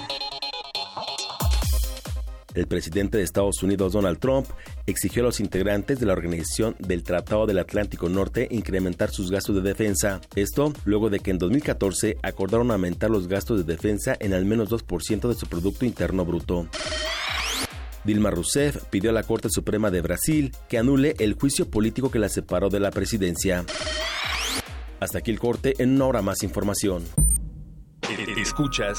El 2.54 2.66
presidente 2.66 3.18
de 3.18 3.24
Estados 3.24 3.62
Unidos, 3.62 3.92
Donald 3.92 4.18
Trump, 4.18 4.46
exigió 4.86 5.22
a 5.22 5.26
los 5.26 5.40
integrantes 5.40 6.00
de 6.00 6.06
la 6.06 6.14
Organización 6.14 6.76
del 6.78 7.02
Tratado 7.02 7.46
del 7.46 7.58
Atlántico 7.58 8.08
Norte 8.08 8.48
incrementar 8.50 9.10
sus 9.10 9.30
gastos 9.30 9.56
de 9.56 9.62
defensa. 9.62 10.20
Esto 10.34 10.72
luego 10.84 11.10
de 11.10 11.20
que 11.20 11.30
en 11.30 11.38
2014 11.38 12.16
acordaron 12.22 12.70
aumentar 12.70 13.10
los 13.10 13.28
gastos 13.28 13.58
de 13.58 13.72
defensa 13.72 14.16
en 14.18 14.32
al 14.32 14.44
menos 14.44 14.70
2% 14.70 15.28
de 15.28 15.34
su 15.34 15.46
Producto 15.46 15.84
Interno 15.84 16.24
Bruto. 16.24 16.68
Dilma 18.04 18.30
Rousseff 18.30 18.84
pidió 18.90 19.10
a 19.10 19.12
la 19.12 19.22
Corte 19.22 19.48
Suprema 19.50 19.90
de 19.90 20.00
Brasil 20.00 20.52
que 20.68 20.78
anule 20.78 21.14
el 21.18 21.34
juicio 21.34 21.68
político 21.68 22.10
que 22.10 22.18
la 22.18 22.28
separó 22.28 22.70
de 22.70 22.80
la 22.80 22.90
presidencia. 22.90 23.64
Hasta 25.00 25.18
aquí 25.18 25.30
el 25.30 25.38
corte, 25.38 25.74
en 25.78 25.94
una 25.94 26.06
hora 26.06 26.22
más 26.22 26.42
información. 26.42 27.04
Escuchas 28.36 28.98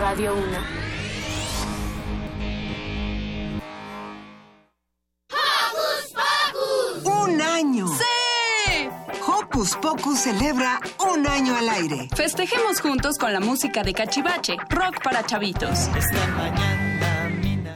Radio 0.00 0.34
1. 0.34 0.44
¡Un 7.04 7.40
año! 7.40 7.86
¡Sí! 7.88 8.88
Hocus 9.26 9.76
Pocus 9.76 10.18
celebra 10.18 10.80
un 11.12 11.26
año 11.26 11.56
al 11.56 11.68
aire. 11.68 12.08
Festejemos 12.14 12.80
juntos 12.80 13.18
con 13.18 13.32
la 13.32 13.40
música 13.40 13.82
de 13.82 13.94
Cachivache, 13.94 14.56
rock 14.68 15.02
para 15.02 15.24
chavitos. 15.24 15.88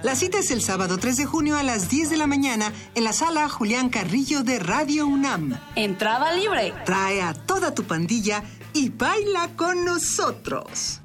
La 0.03 0.15
cita 0.17 0.39
es 0.39 0.51
el 0.51 0.63
sábado 0.63 0.99
3 0.99 1.17
de 1.19 1.27
junio 1.27 1.57
a 1.57 1.63
las 1.63 1.89
10 1.89 2.11
de 2.11 2.17
la 2.17 2.27
mañana 2.27 2.73
en 2.95 3.05
la 3.05 3.13
sala 3.13 3.49
Julián 3.49 3.91
Carrillo 3.91 4.43
de 4.43 4.59
Radio 4.59 5.07
UNAM. 5.07 5.59
Entrada 5.77 6.33
libre. 6.33 6.73
Trae 6.85 7.23
a 7.23 7.35
toda 7.35 7.75
tu 7.75 7.85
pandilla 7.85 8.43
y 8.73 8.91
baila 8.91 9.51
con 9.57 9.85
nosotros. 9.85 11.01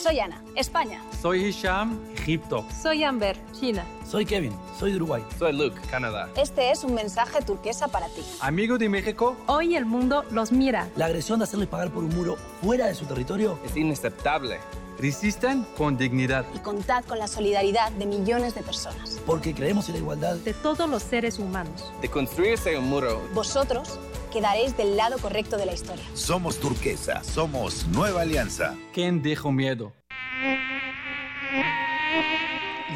Soy 0.00 0.18
Ana, 0.18 0.42
España. 0.54 1.02
Soy 1.20 1.44
Hisham, 1.44 2.00
Egipto. 2.14 2.64
Soy 2.82 3.04
Amber, 3.04 3.36
China. 3.52 3.84
Soy 4.08 4.24
Kevin, 4.24 4.54
soy 4.78 4.92
de 4.92 4.96
Uruguay. 4.96 5.22
Soy 5.38 5.52
Luke, 5.52 5.78
Canadá. 5.90 6.30
Este 6.38 6.70
es 6.70 6.84
un 6.84 6.94
mensaje 6.94 7.42
turquesa 7.42 7.86
para 7.88 8.06
ti. 8.06 8.22
Amigo 8.40 8.78
de 8.78 8.88
México. 8.88 9.36
Hoy 9.46 9.76
el 9.76 9.84
mundo 9.84 10.24
los 10.30 10.52
mira. 10.52 10.88
La 10.96 11.04
agresión 11.04 11.38
de 11.38 11.44
hacerles 11.44 11.68
pagar 11.68 11.90
por 11.90 12.02
un 12.02 12.16
muro 12.16 12.36
fuera 12.62 12.86
de 12.86 12.94
su 12.94 13.04
territorio 13.04 13.58
es 13.62 13.76
inaceptable. 13.76 14.58
Resisten 14.98 15.66
con 15.76 15.98
dignidad. 15.98 16.46
Y 16.54 16.60
contad 16.60 17.04
con 17.04 17.18
la 17.18 17.28
solidaridad 17.28 17.92
de 17.92 18.06
millones 18.06 18.54
de 18.54 18.62
personas. 18.62 19.20
Porque 19.26 19.54
creemos 19.54 19.86
en 19.88 19.96
la 19.96 19.98
igualdad 20.00 20.36
de 20.36 20.54
todos 20.54 20.88
los 20.88 21.02
seres 21.02 21.38
humanos. 21.38 21.92
De 22.00 22.08
construirse 22.08 22.76
un 22.78 22.88
muro. 22.88 23.20
Vosotros 23.34 23.98
quedaréis 24.30 24.76
del 24.76 24.96
lado 24.96 25.18
correcto 25.18 25.56
de 25.56 25.66
la 25.66 25.72
historia. 25.72 26.04
Somos 26.14 26.58
turquesa, 26.58 27.22
somos 27.22 27.86
nueva 27.88 28.22
alianza. 28.22 28.76
¿Quién 28.92 29.22
dijo 29.22 29.52
miedo? 29.52 29.92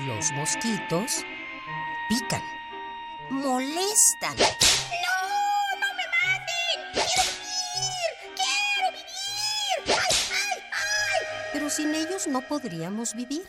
Los 0.07 0.31
mosquitos 0.33 1.25
pican, 2.09 2.43
molestan. 3.31 4.37
¡No! 4.39 5.17
¡No 5.81 5.89
me 5.97 6.07
maten! 6.15 6.93
¡Quiero 6.93 7.23
vivir! 7.33 8.33
¡Quiero 8.37 8.91
vivir! 8.93 9.99
¡Ay, 9.99 10.17
ay, 10.31 10.63
ay! 10.73 11.27
Pero 11.53 11.71
sin 11.71 11.95
ellos 11.95 12.27
no 12.27 12.43
podríamos 12.43 13.15
vivir. 13.15 13.45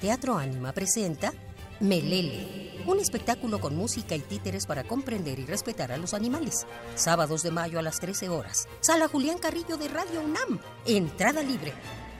Teatro 0.00 0.36
Ánima 0.38 0.72
presenta 0.72 1.32
Melele, 1.80 2.82
un 2.86 3.00
espectáculo 3.00 3.58
con 3.58 3.74
música 3.74 4.14
y 4.14 4.20
títeres 4.20 4.66
para 4.66 4.84
comprender 4.84 5.38
y 5.38 5.46
respetar 5.46 5.90
a 5.92 5.96
los 5.96 6.12
animales. 6.12 6.66
Sábados 6.94 7.42
de 7.42 7.50
mayo 7.50 7.78
a 7.78 7.82
las 7.82 8.00
13 8.00 8.28
horas. 8.28 8.68
Sala 8.80 9.08
Julián 9.08 9.38
Carrillo 9.38 9.78
de 9.78 9.88
Radio 9.88 10.20
UNAM. 10.20 10.60
Entrada 10.84 11.42
libre. 11.42 11.72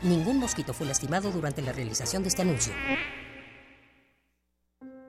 Ningún 0.03 0.39
mosquito 0.39 0.73
fue 0.73 0.87
lastimado 0.87 1.31
durante 1.31 1.61
la 1.61 1.73
realización 1.73 2.23
de 2.23 2.31
este 2.31 2.41
anuncio. 2.41 2.73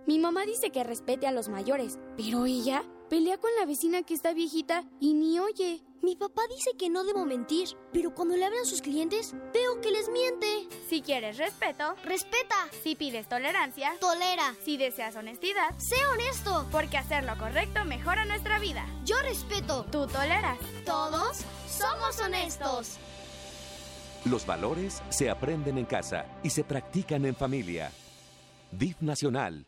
Mi 0.05 0.19
mamá 0.19 0.45
dice 0.45 0.69
que 0.69 0.83
respete 0.83 1.27
a 1.27 1.31
los 1.31 1.47
mayores, 1.47 1.97
pero 2.17 2.45
ella 2.45 2.83
pelea 3.09 3.37
con 3.37 3.51
la 3.57 3.65
vecina 3.65 4.03
que 4.03 4.13
está 4.13 4.33
viejita 4.33 4.83
y 4.99 5.13
ni 5.13 5.39
oye. 5.39 5.81
Mi 6.03 6.15
papá 6.15 6.41
dice 6.49 6.71
que 6.79 6.89
no 6.89 7.03
debo 7.03 7.25
mentir, 7.27 7.69
pero 7.93 8.15
cuando 8.15 8.35
le 8.35 8.43
hablan 8.43 8.65
sus 8.65 8.81
clientes, 8.81 9.35
veo 9.53 9.81
que 9.81 9.91
les 9.91 10.09
miente. 10.09 10.67
Si 10.89 11.03
quieres 11.03 11.37
respeto, 11.37 11.93
respeta. 12.03 12.55
Si 12.81 12.95
pides 12.95 13.29
tolerancia, 13.29 13.93
tolera. 13.99 14.55
Si 14.65 14.77
deseas 14.77 15.15
honestidad, 15.15 15.77
sé 15.77 15.95
honesto. 16.11 16.65
Porque 16.71 16.97
hacer 16.97 17.23
lo 17.23 17.37
correcto 17.37 17.85
mejora 17.85 18.25
nuestra 18.25 18.57
vida. 18.57 18.83
Yo 19.05 19.15
respeto. 19.21 19.85
Tú 19.91 20.07
toleras. 20.07 20.57
Todos 20.85 21.41
somos 21.69 22.19
honestos. 22.19 22.97
Los 24.25 24.47
valores 24.47 25.03
se 25.09 25.29
aprenden 25.29 25.77
en 25.77 25.85
casa 25.85 26.25
y 26.41 26.49
se 26.49 26.63
practican 26.63 27.25
en 27.27 27.35
familia. 27.35 27.91
DIF 28.71 29.01
Nacional. 29.01 29.67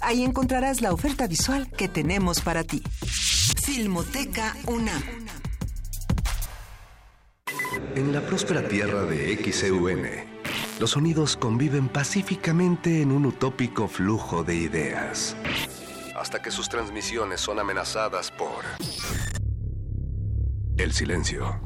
Ahí 0.01 0.23
encontrarás 0.23 0.81
la 0.81 0.93
oferta 0.93 1.25
visual 1.27 1.71
que 1.71 1.87
tenemos 1.87 2.41
para 2.41 2.63
ti. 2.63 2.83
Filmoteca 3.63 4.55
UNAM. 4.67 5.01
En 7.95 8.13
la 8.13 8.21
próspera 8.21 8.67
tierra 8.67 9.03
de 9.03 9.35
XEUN, 9.37 10.03
los 10.79 10.91
sonidos 10.91 11.35
conviven 11.37 11.89
pacíficamente 11.89 13.01
en 13.01 13.11
un 13.11 13.25
utópico 13.25 13.87
flujo 13.87 14.43
de 14.43 14.53
ideas. 14.55 15.35
Que 16.41 16.51
sus 16.51 16.67
transmisiones 16.67 17.39
son 17.39 17.59
amenazadas 17.59 18.31
por 18.31 18.65
el 20.77 20.91
silencio. 20.91 21.61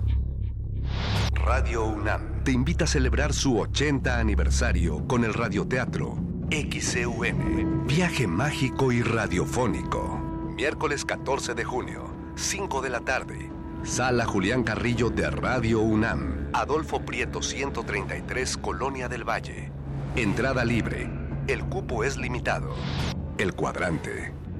Radio 1.32 1.86
UNAM 1.86 2.44
te 2.44 2.52
invita 2.52 2.84
a 2.84 2.88
celebrar 2.88 3.34
su 3.34 3.58
80 3.58 4.20
aniversario 4.20 5.08
con 5.08 5.24
el 5.24 5.34
radioteatro 5.34 6.18
XEUN, 6.52 7.88
viaje 7.88 8.28
mágico 8.28 8.92
y 8.92 9.02
radiofónico. 9.02 10.20
Miércoles 10.56 11.06
14 11.06 11.54
de 11.56 11.64
junio, 11.64 12.12
5 12.36 12.82
de 12.82 12.90
la 12.90 13.00
tarde. 13.00 13.50
Sala 13.84 14.26
Julián 14.26 14.64
Carrillo 14.64 15.10
de 15.10 15.32
Radio 15.32 15.80
UNAM, 15.80 16.50
Adolfo 16.54 17.04
Prieto 17.04 17.42
133, 17.42 18.58
Colonia 18.58 19.08
del 19.08 19.24
Valle. 19.24 19.72
Entrada 20.16 20.66
libre. 20.66 21.10
El 21.48 21.64
cupo 21.64 22.04
es 22.04 22.18
limitado. 22.18 22.76
El 23.38 23.54
cuadrante 23.54 24.37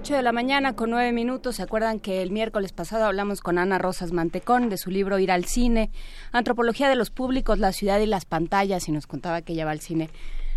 8 0.00 0.14
de 0.14 0.22
la 0.22 0.32
mañana 0.32 0.74
con 0.74 0.88
9 0.88 1.12
minutos. 1.12 1.56
¿Se 1.56 1.62
acuerdan 1.62 2.00
que 2.00 2.22
el 2.22 2.30
miércoles 2.30 2.72
pasado 2.72 3.04
hablamos 3.04 3.42
con 3.42 3.58
Ana 3.58 3.76
Rosas 3.76 4.12
Mantecón 4.12 4.70
de 4.70 4.78
su 4.78 4.90
libro 4.90 5.18
Ir 5.18 5.30
al 5.30 5.44
cine, 5.44 5.90
Antropología 6.32 6.88
de 6.88 6.94
los 6.94 7.10
públicos, 7.10 7.58
la 7.58 7.70
ciudad 7.72 8.00
y 8.00 8.06
las 8.06 8.24
pantallas 8.24 8.88
y 8.88 8.92
nos 8.92 9.06
contaba 9.06 9.42
que 9.42 9.52
ella 9.52 9.66
va 9.66 9.72
al 9.72 9.80
cine 9.80 10.08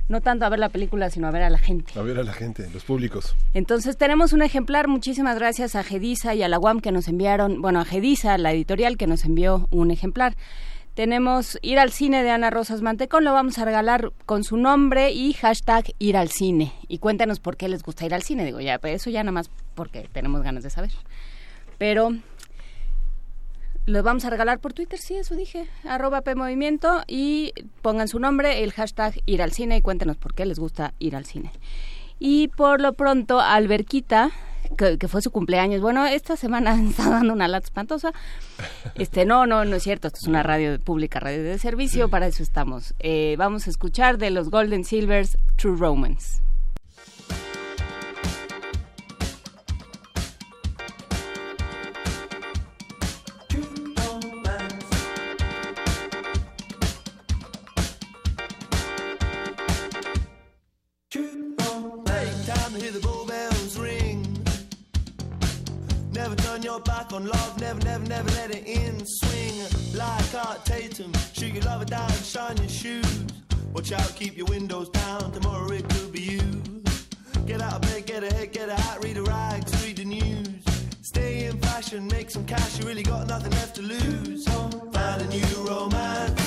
no 0.07 0.21
tanto 0.21 0.45
a 0.45 0.49
ver 0.49 0.59
la 0.59 0.69
película, 0.69 1.09
sino 1.09 1.27
a 1.27 1.31
ver 1.31 1.43
a 1.43 1.49
la 1.49 1.57
gente. 1.57 1.97
A 1.97 2.01
ver 2.03 2.19
a 2.19 2.23
la 2.23 2.33
gente, 2.33 2.69
los 2.73 2.83
públicos. 2.83 3.35
Entonces 3.53 3.97
tenemos 3.97 4.31
un 4.31 4.41
ejemplar, 4.41 4.87
muchísimas 4.87 5.37
gracias 5.37 5.75
a 5.75 5.83
Gedisa 5.83 6.35
y 6.35 6.43
a 6.43 6.47
la 6.47 6.59
UAM 6.59 6.79
que 6.79 6.91
nos 6.91 7.07
enviaron, 7.07 7.61
bueno, 7.61 7.79
a 7.79 7.85
Gedisa, 7.85 8.37
la 8.37 8.51
editorial 8.51 8.97
que 8.97 9.07
nos 9.07 9.25
envió 9.25 9.67
un 9.71 9.91
ejemplar. 9.91 10.35
Tenemos 10.93 11.57
Ir 11.63 11.79
al 11.79 11.91
cine 11.91 12.21
de 12.23 12.29
Ana 12.29 12.51
Rosas 12.51 12.81
Mantecón, 12.81 13.23
lo 13.23 13.33
vamos 13.33 13.57
a 13.57 13.65
regalar 13.65 14.11
con 14.25 14.43
su 14.43 14.57
nombre 14.57 15.11
y 15.11 15.33
hashtag 15.33 15.85
Ir 15.97 16.17
al 16.17 16.29
cine. 16.29 16.71
Y 16.87 16.99
cuéntenos 16.99 17.39
por 17.39 17.57
qué 17.57 17.67
les 17.67 17.81
gusta 17.81 18.05
ir 18.05 18.13
al 18.13 18.21
cine. 18.21 18.45
Digo, 18.45 18.59
ya, 18.59 18.75
eso 18.83 19.09
ya 19.09 19.23
nada 19.23 19.31
más 19.31 19.49
porque 19.73 20.07
tenemos 20.11 20.43
ganas 20.43 20.63
de 20.63 20.69
saber. 20.69 20.91
Pero 21.79 22.11
lo 23.85 24.03
vamos 24.03 24.23
a 24.23 24.29
regalar 24.29 24.59
por 24.59 24.73
Twitter, 24.73 24.99
sí, 24.99 25.15
eso 25.15 25.35
dije, 25.35 25.67
arroba 25.83 26.21
PMovimiento 26.21 27.03
y 27.07 27.53
pongan 27.81 28.07
su 28.07 28.19
nombre, 28.19 28.63
el 28.63 28.71
hashtag 28.71 29.15
ir 29.25 29.41
al 29.41 29.51
cine 29.51 29.77
y 29.77 29.81
cuéntenos 29.81 30.15
por 30.17 30.33
qué 30.33 30.45
les 30.45 30.59
gusta 30.59 30.93
ir 30.99 31.15
al 31.15 31.25
cine. 31.25 31.51
Y 32.19 32.49
por 32.49 32.79
lo 32.79 32.93
pronto, 32.93 33.41
Alberquita, 33.41 34.31
que, 34.75 34.97
que 34.97 35.07
fue 35.07 35.21
su 35.21 35.31
cumpleaños, 35.31 35.81
bueno, 35.81 36.05
esta 36.05 36.35
semana 36.35 36.79
está 36.89 37.09
dando 37.09 37.33
una 37.33 37.47
lata 37.47 37.65
espantosa. 37.65 38.13
Este, 38.95 39.25
no, 39.25 39.45
no, 39.45 39.65
no 39.65 39.75
es 39.75 39.83
cierto, 39.83 40.07
esto 40.07 40.19
es 40.21 40.27
una 40.27 40.43
radio 40.43 40.79
pública, 40.79 41.19
radio 41.19 41.43
de 41.43 41.57
servicio, 41.57 42.09
para 42.09 42.27
eso 42.27 42.43
estamos. 42.43 42.93
Eh, 42.99 43.35
vamos 43.37 43.67
a 43.67 43.69
escuchar 43.69 44.17
de 44.17 44.31
los 44.31 44.49
Golden 44.49 44.83
Silvers 44.83 45.37
True 45.57 45.77
Romance. 45.77 46.41
Back 66.83 67.13
on 67.13 67.25
love, 67.25 67.59
never, 67.59 67.79
never, 67.81 68.05
never 68.05 68.29
let 68.31 68.51
it 68.51 68.65
in. 68.65 69.05
Swing 69.05 69.63
like 69.93 70.35
Art 70.35 70.65
Tatum, 70.65 71.11
shoot 71.33 71.53
your 71.53 71.63
lover 71.63 71.85
down, 71.85 72.11
shine 72.11 72.57
your 72.57 72.69
shoes. 72.69 73.23
Watch 73.73 73.91
out, 73.91 74.15
keep 74.15 74.37
your 74.37 74.45
windows 74.47 74.89
down, 74.89 75.31
tomorrow 75.31 75.71
it 75.71 75.87
could 75.89 76.11
be 76.11 76.21
you. 76.21 76.61
Get 77.45 77.61
out 77.61 77.73
of 77.73 77.81
bed, 77.81 78.05
get 78.05 78.23
a 78.23 78.33
head, 78.33 78.51
get 78.51 78.69
a 78.69 78.75
hat, 78.75 79.03
read 79.03 79.15
the 79.15 79.23
rags, 79.23 79.85
read 79.85 79.97
the 79.97 80.05
news. 80.05 80.49
Stay 81.01 81.45
in 81.45 81.57
fashion, 81.59 82.07
make 82.07 82.29
some 82.29 82.45
cash, 82.45 82.79
you 82.79 82.85
really 82.85 83.03
got 83.03 83.27
nothing 83.27 83.51
left 83.51 83.75
to 83.75 83.81
lose. 83.81 84.45
Find 84.45 85.21
a 85.21 85.27
new 85.27 85.67
romance. 85.67 86.42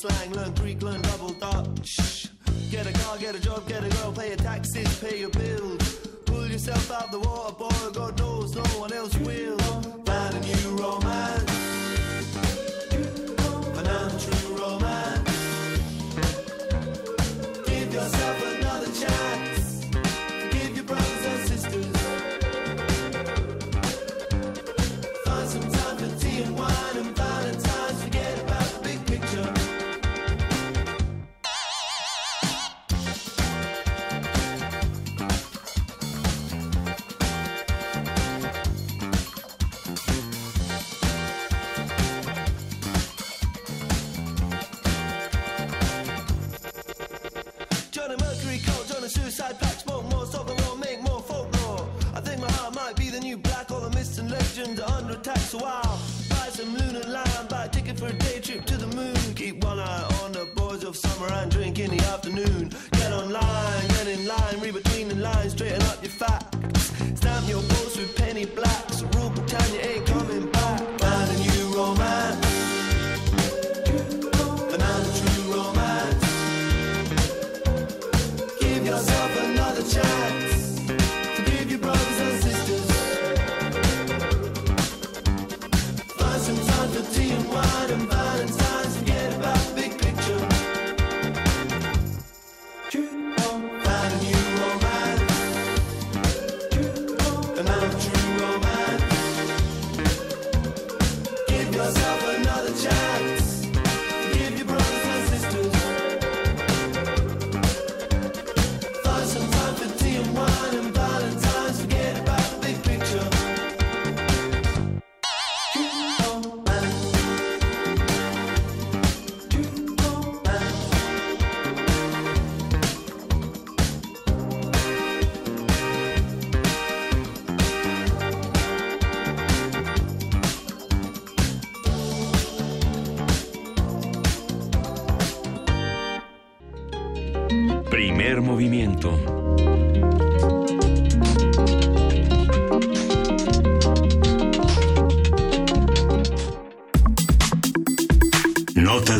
Slang, 0.00 0.32
learn 0.32 0.54
Greek, 0.54 0.82
learn 0.82 1.02
double 1.02 1.34
Dutch. 1.34 2.28
Get 2.70 2.86
a 2.86 2.92
car, 3.00 3.18
get 3.18 3.34
a 3.34 3.40
job, 3.40 3.68
get 3.68 3.84
a 3.84 3.88
girl, 3.96 4.12
pay 4.12 4.28
your 4.28 4.36
taxes, 4.36 4.88
pay 4.98 5.20
your 5.20 5.30
bills. 5.30 6.06
Pull 6.24 6.46
yourself 6.46 6.90
out 6.90 7.10
the 7.10 7.20
water, 7.20 7.54
boy, 7.54 7.90
God 7.92 8.18
knows 8.18 8.54
no 8.54 8.62
one 8.80 8.92
else 8.94 9.14
will. 9.18 9.58
Find 9.58 10.36
a 10.36 10.40
new 10.40 10.76
romance. 10.82 11.49
Summer 61.20 61.32
and 61.34 61.50
drink 61.50 61.78
in 61.78 61.90
the 61.90 62.02
afternoon. 62.06 62.70
Get 62.92 63.12
online, 63.12 63.88
get 63.88 64.06
in 64.06 64.26
line, 64.26 64.60
read 64.60 64.74
between 64.74 65.08
the 65.08 65.16
lines, 65.16 65.52
straighten 65.52 65.82
up 65.82 66.02
your 66.02 66.10
facts. 66.10 66.92
Stamp 67.16 67.48
your 67.48 67.62
post 67.62 67.98
with 67.98 68.16
penny 68.16 68.46
blacks. 68.46 68.89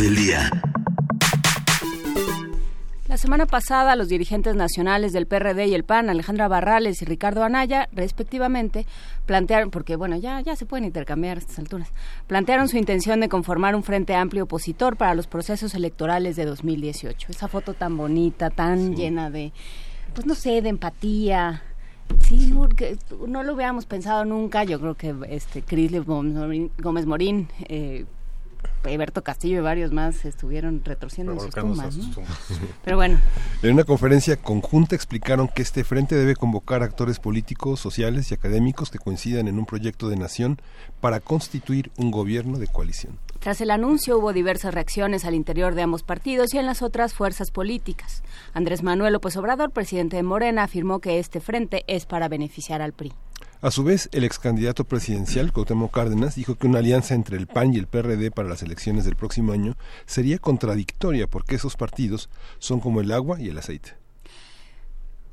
Del 0.01 0.17
día. 0.17 0.51
La 3.07 3.19
semana 3.19 3.45
pasada, 3.45 3.97
los 3.97 4.09
dirigentes 4.09 4.57
nacionales 4.57 5.13
del 5.13 5.27
PRD 5.27 5.67
y 5.67 5.75
el 5.75 5.85
PAN, 5.85 6.09
Alejandra 6.09 6.49
Barrales 6.49 7.03
y 7.03 7.05
Ricardo 7.05 7.45
Anaya, 7.45 7.89
respectivamente, 7.93 8.87
plantearon, 9.27 9.71
porque 9.71 9.97
bueno, 9.97 10.17
ya, 10.17 10.41
ya 10.41 10.57
se 10.57 10.65
pueden 10.65 10.87
intercambiar 10.87 11.37
a 11.37 11.41
estas 11.41 11.59
alturas, 11.59 11.91
plantearon 12.27 12.69
su 12.69 12.79
intención 12.79 13.21
de 13.21 13.29
conformar 13.29 13.75
un 13.75 13.83
frente 13.83 14.15
amplio 14.15 14.45
opositor 14.45 14.97
para 14.97 15.15
los 15.15 15.27
procesos 15.27 15.75
electorales 15.75 16.35
de 16.37 16.47
2018. 16.47 17.27
Esa 17.31 17.49
foto 17.49 17.75
tan 17.75 17.97
bonita, 17.97 18.49
tan 18.49 18.97
llena 18.97 19.29
de, 19.29 19.53
pues 20.15 20.25
no 20.25 20.35
sé, 20.35 20.63
de 20.63 20.71
empatía. 20.71 21.63
Sí, 22.21 22.53
porque 22.57 22.97
no 23.29 23.43
lo 23.43 23.55
hubiéramos 23.55 23.87
pensado 23.87 24.25
nunca. 24.25 24.65
Yo 24.65 24.81
creo 24.81 24.95
que 24.95 25.15
este 25.29 25.63
Cris 25.63 25.93
Gómez 26.05 26.35
Morín, 26.35 26.71
Gómez 26.79 27.07
Morín 27.07 27.49
eh, 27.69 28.05
Eberto 28.85 29.23
Castillo 29.23 29.59
y 29.59 29.61
varios 29.61 29.93
más 29.93 30.25
estuvieron 30.25 30.83
retorciendo 30.85 31.33
en 31.33 31.41
sus 31.41 31.51
tumbas. 31.55 31.97
¿no? 31.97 32.11
Pero 32.85 32.97
bueno, 32.97 33.19
En 33.63 33.75
una 33.75 33.85
conferencia 33.85 34.37
conjunta 34.37 34.95
explicaron 34.95 35.49
que 35.49 35.63
este 35.63 35.85
frente 35.85 36.15
debe 36.15 36.35
convocar 36.35 36.83
actores 36.83 37.19
políticos, 37.19 37.81
sociales 37.81 38.31
y 38.31 38.35
académicos 38.35 38.91
que 38.91 38.99
coincidan 38.99 39.49
en 39.49 39.59
un 39.59 39.67
proyecto 39.67 40.09
de 40.09 40.17
nación 40.17 40.61
para 41.01 41.21
constituir 41.21 41.91
un 41.97 42.11
gobierno 42.11 42.59
de 42.59 42.67
coalición. 42.69 43.19
Tras 43.39 43.61
el 43.61 43.71
anuncio 43.71 44.19
hubo 44.19 44.33
diversas 44.33 44.75
reacciones 44.75 45.25
al 45.25 45.35
interior 45.35 45.75
de 45.75 45.83
ambos 45.83 46.03
partidos 46.03 46.53
y 46.53 46.59
en 46.59 46.67
las 46.67 46.83
otras 46.83 47.15
fuerzas 47.15 47.51
políticas. 47.51 48.23
Andrés 48.53 48.83
Manuel 48.83 49.15
López 49.15 49.37
Obrador, 49.37 49.71
presidente 49.71 50.17
de 50.17 50.23
Morena, 50.23 50.65
afirmó 50.65 51.01
que 51.01 51.19
este 51.19 51.41
frente 51.41 51.85
es 51.87 52.07
para 52.07 52.29
beneficiar 52.29 52.83
al 52.83 52.93
PRI. 52.93 53.13
A 53.63 53.71
su 53.71 53.85
vez, 53.85 54.09
el 54.13 54.25
ex 54.25 54.39
candidato 54.39 54.85
presidencial, 54.85 55.53
Cuauhtémoc 55.53 55.93
Cárdenas, 55.93 56.35
dijo 56.35 56.55
que 56.55 56.67
una 56.67 56.79
alianza 56.79 57.15
entre 57.15 57.37
el 57.37 57.47
PAN 57.47 57.75
y 57.75 57.77
el 57.77 57.87
PRD 57.87 58.31
para 58.31 58.49
las 58.49 58.63
elecciones 58.63 59.05
del 59.05 59.17
próximo 59.17 59.53
año 59.53 59.77
sería 60.07 60.39
contradictoria 60.39 61.27
porque 61.27 61.57
esos 61.57 61.77
partidos 61.77 62.31
son 62.59 62.81
como 62.81 63.03
el 63.03 63.13
agua 63.13 63.39
y 63.39 63.51
el 63.51 63.59
aceite. 63.59 63.93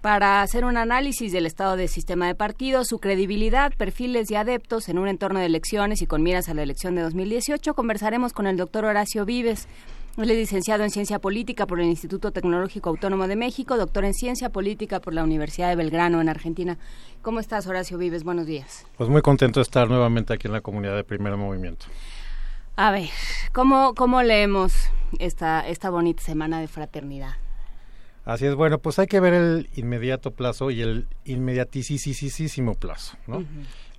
Para 0.01 0.41
hacer 0.41 0.65
un 0.65 0.75
análisis 0.75 1.31
del 1.31 1.45
estado 1.45 1.77
del 1.77 1.87
sistema 1.87 2.27
de 2.27 2.35
partidos, 2.35 2.87
su 2.89 2.99
credibilidad, 2.99 3.71
perfiles 3.77 4.29
y 4.29 4.35
adeptos 4.35 4.89
en 4.89 4.99
un 4.99 5.07
entorno 5.07 5.39
de 5.39 5.45
elecciones 5.45 6.01
y 6.01 6.05
con 6.05 6.21
miras 6.21 6.49
a 6.49 6.53
la 6.53 6.63
elección 6.63 6.95
de 6.95 7.03
2018, 7.03 7.73
conversaremos 7.75 8.33
con 8.33 8.45
el 8.45 8.57
doctor 8.57 8.83
Horacio 8.83 9.23
Vives. 9.23 9.69
Él 10.17 10.31
es 10.31 10.37
licenciado 10.37 10.83
en 10.83 10.89
Ciencia 10.89 11.19
Política 11.19 11.67
por 11.67 11.79
el 11.79 11.85
Instituto 11.85 12.31
Tecnológico 12.31 12.89
Autónomo 12.89 13.27
de 13.27 13.35
México, 13.35 13.77
doctor 13.77 14.03
en 14.03 14.15
Ciencia 14.15 14.49
Política 14.49 14.99
por 14.99 15.13
la 15.13 15.23
Universidad 15.23 15.69
de 15.69 15.75
Belgrano, 15.75 16.19
en 16.19 16.27
Argentina. 16.27 16.79
¿Cómo 17.21 17.39
estás, 17.39 17.67
Horacio 17.67 17.99
Vives? 17.99 18.23
Buenos 18.23 18.47
días. 18.47 18.87
Pues 18.97 19.11
muy 19.11 19.21
contento 19.21 19.59
de 19.59 19.61
estar 19.61 19.87
nuevamente 19.87 20.33
aquí 20.33 20.47
en 20.47 20.53
la 20.53 20.61
comunidad 20.61 20.95
de 20.95 21.03
Primer 21.03 21.37
Movimiento. 21.37 21.85
A 22.77 22.89
ver, 22.89 23.09
¿cómo, 23.53 23.93
cómo 23.93 24.23
leemos 24.23 24.73
esta, 25.19 25.67
esta 25.67 25.91
bonita 25.91 26.23
semana 26.23 26.61
de 26.61 26.67
fraternidad? 26.67 27.33
Así 28.25 28.47
es, 28.47 28.55
bueno, 28.55 28.79
pues 28.79 28.97
hay 28.97 29.05
que 29.05 29.19
ver 29.19 29.35
el 29.35 29.69
inmediato 29.75 30.31
plazo 30.31 30.71
y 30.71 30.81
el 30.81 31.07
inmediatísimo 31.25 32.73
plazo, 32.73 33.17
¿no? 33.27 33.37
Ujú. 33.37 33.45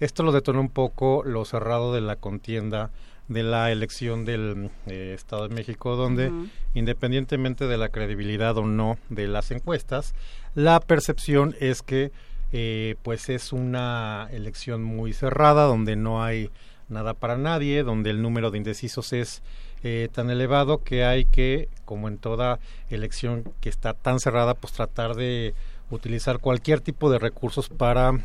Esto 0.00 0.24
lo 0.24 0.32
detonó 0.32 0.60
un 0.60 0.70
poco 0.70 1.22
lo 1.24 1.44
cerrado 1.44 1.94
de 1.94 2.00
la 2.00 2.16
contienda 2.16 2.90
de 3.28 3.42
la 3.42 3.70
elección 3.70 4.24
del 4.24 4.70
eh, 4.86 5.12
Estado 5.14 5.48
de 5.48 5.54
México, 5.54 5.96
donde 5.96 6.32
independientemente 6.74 7.66
de 7.66 7.76
la 7.76 7.90
credibilidad 7.90 8.56
o 8.56 8.66
no 8.66 8.98
de 9.10 9.28
las 9.28 9.50
encuestas, 9.50 10.14
la 10.54 10.80
percepción 10.80 11.54
es 11.60 11.82
que 11.82 12.10
eh, 12.52 12.96
pues 13.02 13.28
es 13.28 13.52
una 13.52 14.28
elección 14.32 14.82
muy 14.82 15.12
cerrada, 15.12 15.64
donde 15.64 15.96
no 15.96 16.22
hay 16.22 16.50
nada 16.88 17.12
para 17.12 17.36
nadie, 17.36 17.82
donde 17.82 18.10
el 18.10 18.22
número 18.22 18.50
de 18.50 18.58
indecisos 18.58 19.12
es 19.12 19.42
eh, 19.82 20.08
tan 20.12 20.30
elevado 20.30 20.82
que 20.82 21.04
hay 21.04 21.26
que, 21.26 21.68
como 21.84 22.08
en 22.08 22.16
toda 22.16 22.58
elección 22.88 23.44
que 23.60 23.68
está 23.68 23.92
tan 23.92 24.18
cerrada, 24.18 24.54
pues 24.54 24.72
tratar 24.72 25.14
de 25.14 25.54
utilizar 25.90 26.38
cualquier 26.38 26.80
tipo 26.80 27.10
de 27.10 27.18
recursos 27.18 27.68
para 27.68 28.18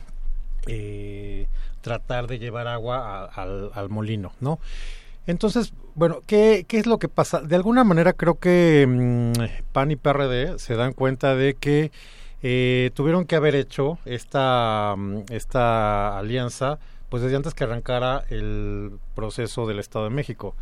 eh, 0.68 1.48
tratar 1.82 2.28
de 2.28 2.40
llevar 2.40 2.68
agua 2.68 3.26
al, 3.26 3.72
al 3.74 3.90
molino, 3.90 4.34
¿no? 4.40 4.60
Entonces, 5.26 5.74
bueno, 5.96 6.20
¿qué, 6.28 6.66
¿qué 6.68 6.80
es 6.80 6.86
lo 6.86 7.00
que 7.00 7.08
pasa? 7.08 7.42
De 7.42 7.56
alguna 7.56 7.84
manera 7.84 8.14
creo 8.14 8.36
que 8.40 8.86
mm, 8.88 9.72
PAN 9.72 9.92
y 9.92 9.96
PRD 9.96 10.60
se 10.60 10.76
dan 10.76 10.94
cuenta 10.94 11.36
de 11.36 11.54
que 11.54 11.92
eh, 12.42 12.92
tuvieron 12.94 13.26
que 13.26 13.38
haber 13.38 13.56
hecho 13.56 14.00
esta, 14.06 14.96
mm, 14.98 15.24
esta 15.30 16.18
alianza 16.18 16.80
pues 17.10 17.24
desde 17.24 17.36
antes 17.36 17.54
que 17.54 17.64
arrancara 17.64 18.24
el 18.30 18.94
proceso 19.16 19.68
del 19.68 19.80
Estado 19.80 20.06
de 20.06 20.12
México. 20.12 20.56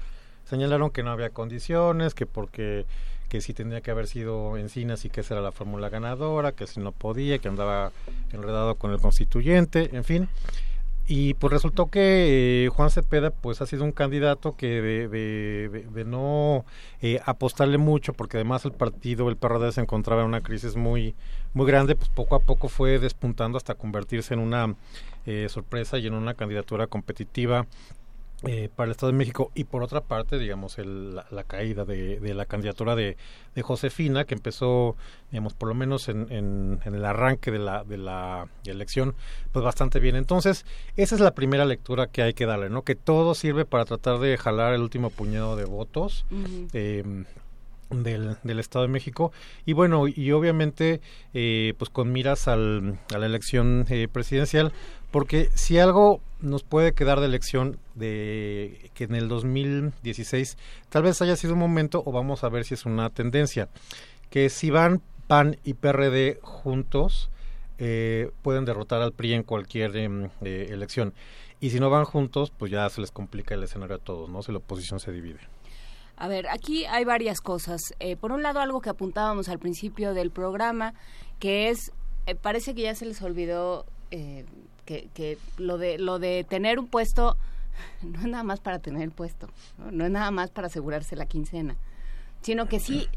Señalaron 0.44 0.90
que 0.90 1.02
no 1.02 1.12
había 1.12 1.30
condiciones, 1.30 2.14
que 2.14 2.26
porque 2.26 2.86
que 3.32 3.40
si 3.40 3.54
tenía 3.54 3.80
que 3.80 3.92
haber 3.92 4.08
sido 4.08 4.58
Encinas 4.58 5.06
y 5.06 5.10
que 5.10 5.22
esa 5.22 5.36
era 5.36 5.42
la 5.42 5.54
fórmula 5.54 5.88
ganadora, 5.88 6.52
que 6.52 6.68
si 6.68 6.82
no 6.82 6.92
podía, 6.92 7.40
que 7.40 7.48
andaba 7.48 7.94
enredado 8.34 8.76
con 8.76 8.92
el 8.92 9.00
constituyente, 9.00 9.90
en 9.96 10.04
fin. 10.04 10.28
Y 11.08 11.34
pues 11.36 11.54
resultó 11.54 11.88
que 11.88 12.66
eh, 12.66 12.70
Juan 12.70 12.90
Cepeda 12.90 13.30
pues 13.32 13.62
ha 13.62 13.66
sido 13.66 13.86
un 13.86 13.94
candidato 13.94 14.58
que 14.58 14.82
de, 14.82 15.08
de- 15.08 15.70
de- 15.70 15.84
de 15.86 16.04
no 16.06 16.66
eh, 17.02 17.22
apostarle 17.26 17.78
mucho, 17.78 18.12
porque 18.12 18.36
además 18.36 18.66
el 18.66 18.74
partido, 18.74 19.30
el 19.30 19.38
PRD 19.38 19.72
se 19.72 19.80
encontraba 19.82 20.24
en 20.24 20.28
una 20.28 20.42
crisis 20.42 20.76
muy, 20.76 21.16
muy 21.54 21.66
grande, 21.66 21.96
pues 21.96 22.10
poco 22.10 22.36
a 22.36 22.40
poco 22.40 22.68
fue 22.68 23.00
despuntando 23.00 23.58
hasta 23.58 23.76
convertirse 23.76 24.34
en 24.34 24.42
una 24.42 24.76
eh, 25.26 25.48
sorpresa 25.50 25.98
y 25.98 26.08
en 26.08 26.16
una 26.16 26.34
candidatura 26.34 26.88
competitiva 26.88 27.66
eh, 28.48 28.70
para 28.76 28.86
el 28.86 28.92
Estado 28.92 29.12
de 29.12 29.18
México 29.18 29.52
y 29.54 29.66
por 29.66 29.84
otra 29.84 30.02
parte, 30.02 30.40
digamos, 30.40 30.80
el- 30.80 31.16
la, 31.16 31.26
la 31.30 31.44
caída 31.44 31.86
de, 31.86 32.20
de 32.20 32.34
la 32.34 32.46
candidatura 32.46 32.96
de, 32.96 33.16
de 33.54 33.62
Josefina, 33.62 34.26
que 34.26 34.34
empezó, 34.34 34.96
digamos, 35.30 35.54
por 35.54 35.70
lo 35.70 35.76
menos 35.76 36.10
en, 36.10 36.26
en- 36.32 36.80
en 36.84 36.96
el 36.96 37.06
arranque 37.06 37.52
de 37.52 37.60
la, 37.60 37.84
de 37.84 37.98
la 37.98 38.48
elección, 38.66 39.14
pues 39.52 39.64
bastante 39.64 40.00
bien. 40.00 40.16
Entonces, 40.16 40.66
esa 40.96 41.14
es 41.16 41.22
la 41.22 41.32
primera 41.36 41.66
lectura 41.66 42.08
que 42.08 42.24
hay 42.24 42.34
que 42.34 42.46
darle, 42.48 42.70
¿no? 42.72 42.82
Que 42.82 42.96
todo 42.96 43.36
sirve 43.36 43.66
para 43.66 43.86
tratar 43.86 44.18
de 44.20 44.38
jalar 44.38 44.74
el 44.74 44.82
último 44.82 45.10
puñado 45.12 45.56
de 45.56 45.66
votos. 45.66 46.26
Eh, 46.74 47.24
del, 47.90 48.38
del 48.44 48.60
Estado 48.62 48.84
de 48.84 48.88
México 48.88 49.34
y 49.66 49.74
bueno 49.74 50.08
y 50.08 50.32
obviamente 50.32 51.02
eh, 51.34 51.74
pues 51.78 51.90
con 51.90 52.10
miras 52.14 52.48
al, 52.48 52.98
a 53.14 53.18
la 53.18 53.26
elección 53.26 53.86
eh, 53.90 54.08
presidencial 54.10 54.72
porque 55.12 55.50
si 55.54 55.78
algo 55.78 56.22
nos 56.40 56.64
puede 56.64 56.94
quedar 56.94 57.20
de 57.20 57.28
elección 57.28 57.78
de 57.96 58.90
que 58.94 59.04
en 59.04 59.16
el 59.16 59.28
2016 59.28 60.58
tal 60.90 61.04
vez 61.04 61.22
haya 61.22 61.36
sido 61.36 61.54
un 61.54 61.60
momento 61.60 62.02
o 62.06 62.12
vamos 62.12 62.44
a 62.44 62.50
ver 62.50 62.66
si 62.66 62.74
es 62.74 62.86
una 62.86 63.10
tendencia 63.10 63.70
que 64.30 64.50
si 64.50 64.72
van 64.72 65.02
PAN 65.28 65.58
y 65.64 65.76
PRD 65.76 66.40
juntos 66.42 67.30
eh, 67.78 68.32
pueden 68.42 68.66
derrotar 68.66 69.02
al 69.02 69.12
PRI 69.12 69.34
en 69.34 69.44
cualquier 69.44 69.96
em, 69.98 70.30
eh, 70.42 70.68
elección. 70.70 71.14
Y 71.60 71.70
si 71.70 71.80
no 71.80 71.90
van 71.90 72.06
juntos 72.06 72.52
pues 72.52 72.72
ya 72.72 72.90
se 72.90 73.02
les 73.02 73.12
complica 73.12 73.54
el 73.54 73.64
escenario 73.64 73.98
a 73.98 74.00
todos 74.00 74.30
no 74.30 74.42
si 74.42 74.52
la 74.52 74.58
oposición 74.58 75.00
se 75.00 75.12
divide. 75.12 75.40
A 76.22 76.28
ver, 76.28 76.48
aquí 76.50 76.86
hay 76.86 77.04
varias 77.04 77.42
cosas. 77.42 77.96
Eh, 78.00 78.16
por 78.16 78.32
un 78.32 78.44
lado, 78.44 78.60
algo 78.60 78.80
que 78.80 78.92
apuntábamos 78.92 79.50
al 79.50 79.58
principio 79.58 80.14
del 80.14 80.30
programa, 80.30 80.94
que 81.40 81.70
es, 81.70 81.92
eh, 82.28 82.36
parece 82.36 82.76
que 82.76 82.84
ya 82.84 82.94
se 82.94 83.08
les 83.08 83.24
olvidó 83.24 83.88
eh, 84.12 84.46
que, 84.92 85.08
que 85.14 85.38
lo 85.58 85.78
de 85.78 85.98
lo 85.98 86.20
de 86.20 86.44
tener 86.44 86.80
un 86.80 86.88
puesto 86.88 87.38
no 88.02 88.20
es 88.20 88.28
nada 88.28 88.44
más 88.44 88.60
para 88.60 88.80
tener 88.80 89.04
el 89.04 89.12
puesto, 89.12 89.48
no, 89.78 89.92
no 89.92 90.06
es 90.06 90.12
nada 90.12 90.32
más 90.32 90.50
para 90.50 90.68
asegurarse 90.68 91.16
la 91.16 91.26
quincena, 91.26 91.78
sino 92.42 92.68
que 92.68 92.80
sí 92.80 93.08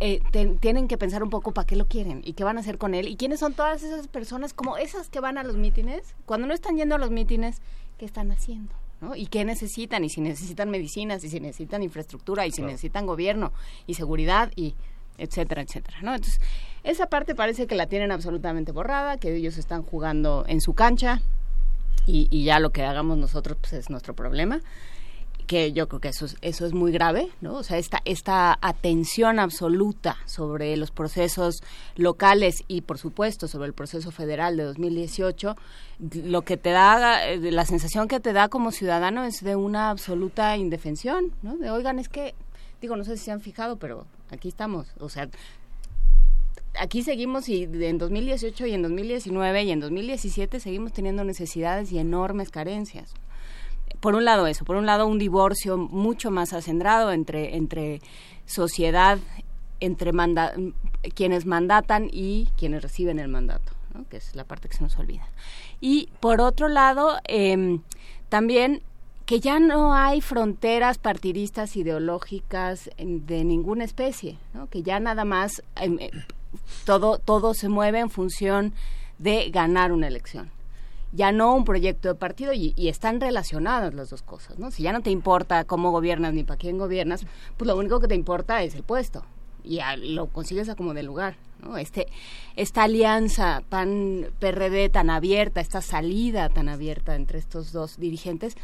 eh, 0.00 0.20
tienen 0.60 0.88
que 0.88 0.98
pensar 0.98 1.22
un 1.22 1.30
poco 1.30 1.52
para 1.52 1.66
qué 1.66 1.76
lo 1.76 1.86
quieren 1.86 2.22
y 2.24 2.34
qué 2.34 2.44
van 2.44 2.56
a 2.58 2.60
hacer 2.60 2.78
con 2.78 2.94
él 2.94 3.08
y 3.08 3.16
quiénes 3.16 3.40
son 3.40 3.54
todas 3.54 3.82
esas 3.82 4.08
personas 4.08 4.52
como 4.52 4.76
esas 4.76 5.08
que 5.08 5.20
van 5.20 5.38
a 5.38 5.44
los 5.44 5.56
mítines. 5.56 6.14
Cuando 6.26 6.46
no 6.46 6.54
están 6.54 6.76
yendo 6.76 6.94
a 6.94 6.98
los 6.98 7.10
mítines, 7.10 7.60
¿qué 7.98 8.04
están 8.04 8.30
haciendo? 8.30 8.72
¿no? 9.00 9.16
¿Y 9.16 9.26
qué 9.26 9.44
necesitan? 9.44 10.04
Y 10.04 10.10
si 10.10 10.20
necesitan 10.20 10.70
medicinas, 10.70 11.24
y 11.24 11.28
si 11.28 11.40
necesitan 11.40 11.82
infraestructura, 11.82 12.46
y 12.46 12.52
si 12.52 12.62
necesitan 12.62 13.06
gobierno, 13.06 13.52
y 13.86 13.94
seguridad, 13.94 14.50
y 14.56 14.74
etcétera, 15.18 15.62
etcétera, 15.62 15.98
¿no? 16.02 16.14
Entonces, 16.14 16.40
esa 16.84 17.06
parte 17.06 17.34
parece 17.34 17.66
que 17.66 17.74
la 17.74 17.86
tienen 17.86 18.12
absolutamente 18.12 18.72
borrada, 18.72 19.16
que 19.16 19.34
ellos 19.34 19.58
están 19.58 19.82
jugando 19.82 20.44
en 20.46 20.60
su 20.60 20.74
cancha, 20.74 21.20
y, 22.06 22.44
ya 22.44 22.58
lo 22.60 22.70
que 22.70 22.84
hagamos 22.84 23.18
nosotros 23.18 23.56
pues, 23.60 23.72
es 23.72 23.90
nuestro 23.90 24.14
problema 24.14 24.60
que 25.46 25.72
yo 25.72 25.88
creo 25.88 26.00
que 26.00 26.08
eso 26.08 26.24
es, 26.24 26.36
eso 26.40 26.64
es 26.64 26.72
muy 26.72 26.90
grave, 26.90 27.28
¿no? 27.42 27.56
O 27.56 27.62
sea, 27.62 27.76
esta, 27.76 28.00
esta 28.06 28.58
atención 28.62 29.38
absoluta 29.38 30.16
sobre 30.24 30.74
los 30.78 30.90
procesos 30.90 31.62
locales 31.96 32.64
y, 32.66 32.80
por 32.80 32.96
supuesto, 32.96 33.46
sobre 33.46 33.66
el 33.66 33.74
proceso 33.74 34.10
federal 34.10 34.56
de 34.56 34.64
2018, 34.64 35.54
lo 36.24 36.42
que 36.42 36.56
te 36.56 36.70
da, 36.70 37.28
eh, 37.28 37.52
la 37.52 37.66
sensación 37.66 38.08
que 38.08 38.20
te 38.20 38.32
da 38.32 38.48
como 38.48 38.70
ciudadano 38.70 39.24
es 39.24 39.44
de 39.44 39.54
una 39.54 39.90
absoluta 39.90 40.56
indefensión, 40.56 41.34
¿no? 41.42 41.58
De, 41.58 41.70
oigan, 41.70 41.98
es 41.98 42.08
que, 42.08 42.34
digo, 42.80 42.96
no 42.96 43.04
sé 43.04 43.18
si 43.18 43.24
se 43.24 43.30
han 43.30 43.42
fijado, 43.42 43.76
pero 43.76 44.06
aquí 44.30 44.48
estamos, 44.48 44.94
o 44.98 45.10
sea, 45.10 45.28
aquí 46.78 47.02
seguimos 47.02 47.48
y 47.48 47.64
en 47.64 47.98
2018 47.98 48.66
y 48.66 48.74
en 48.74 48.82
2019 48.82 49.62
y 49.64 49.70
en 49.70 49.80
2017 49.80 50.60
seguimos 50.60 50.92
teniendo 50.92 51.24
necesidades 51.24 51.92
y 51.92 51.98
enormes 51.98 52.50
carencias 52.50 53.14
por 54.00 54.14
un 54.14 54.26
lado 54.26 54.46
eso, 54.46 54.66
por 54.66 54.76
un 54.76 54.84
lado 54.84 55.06
un 55.06 55.18
divorcio 55.18 55.78
mucho 55.78 56.30
más 56.30 56.52
acendrado 56.52 57.10
entre, 57.10 57.56
entre 57.56 58.02
sociedad, 58.44 59.18
entre 59.80 60.12
manda 60.12 60.52
quienes 61.14 61.46
mandatan 61.46 62.08
y 62.12 62.48
quienes 62.58 62.82
reciben 62.82 63.18
el 63.18 63.28
mandato, 63.28 63.72
¿no? 63.94 64.06
que 64.08 64.18
es 64.18 64.34
la 64.34 64.44
parte 64.44 64.68
que 64.68 64.76
se 64.76 64.82
nos 64.82 64.98
olvida. 64.98 65.26
Y 65.80 66.10
por 66.20 66.42
otro 66.42 66.68
lado, 66.68 67.18
eh, 67.26 67.80
también 68.28 68.82
que 69.24 69.40
ya 69.40 69.58
no 69.58 69.94
hay 69.94 70.20
fronteras 70.20 70.98
partidistas 70.98 71.76
ideológicas 71.76 72.90
de 72.98 73.44
ninguna 73.44 73.84
especie, 73.84 74.36
¿no? 74.52 74.68
que 74.68 74.82
ya 74.82 75.00
nada 75.00 75.24
más 75.24 75.62
em, 75.76 75.98
todo, 76.84 77.18
todo 77.18 77.54
se 77.54 77.68
mueve 77.68 78.00
en 78.00 78.10
función 78.10 78.72
de 79.18 79.50
ganar 79.50 79.92
una 79.92 80.08
elección 80.08 80.50
ya 81.14 81.30
no 81.30 81.54
un 81.54 81.64
proyecto 81.64 82.08
de 82.08 82.14
partido 82.16 82.52
y, 82.52 82.74
y 82.76 82.88
están 82.88 83.20
relacionadas 83.20 83.94
las 83.94 84.10
dos 84.10 84.22
cosas, 84.22 84.58
¿no? 84.58 84.72
Si 84.72 84.82
ya 84.82 84.92
no 84.92 85.00
te 85.00 85.10
importa 85.10 85.64
cómo 85.64 85.92
gobiernas 85.92 86.34
ni 86.34 86.42
para 86.42 86.58
quién 86.58 86.76
gobiernas, 86.76 87.24
pues 87.56 87.68
lo 87.68 87.76
único 87.76 88.00
que 88.00 88.08
te 88.08 88.16
importa 88.16 88.64
es 88.64 88.74
el 88.74 88.82
puesto 88.82 89.24
y 89.62 89.80
lo 89.96 90.26
consigues 90.26 90.68
a 90.68 90.74
como 90.74 90.92
de 90.92 91.02
lugar, 91.02 91.36
¿no? 91.62 91.78
Este, 91.78 92.08
esta 92.56 92.82
alianza 92.82 93.62
PAN 93.68 94.26
PRD 94.38 94.90
tan 94.90 95.08
abierta, 95.08 95.60
esta 95.60 95.80
salida 95.80 96.48
tan 96.48 96.68
abierta 96.68 97.14
entre 97.14 97.38
estos 97.38 97.72
dos 97.72 97.98
dirigentes, 97.98 98.56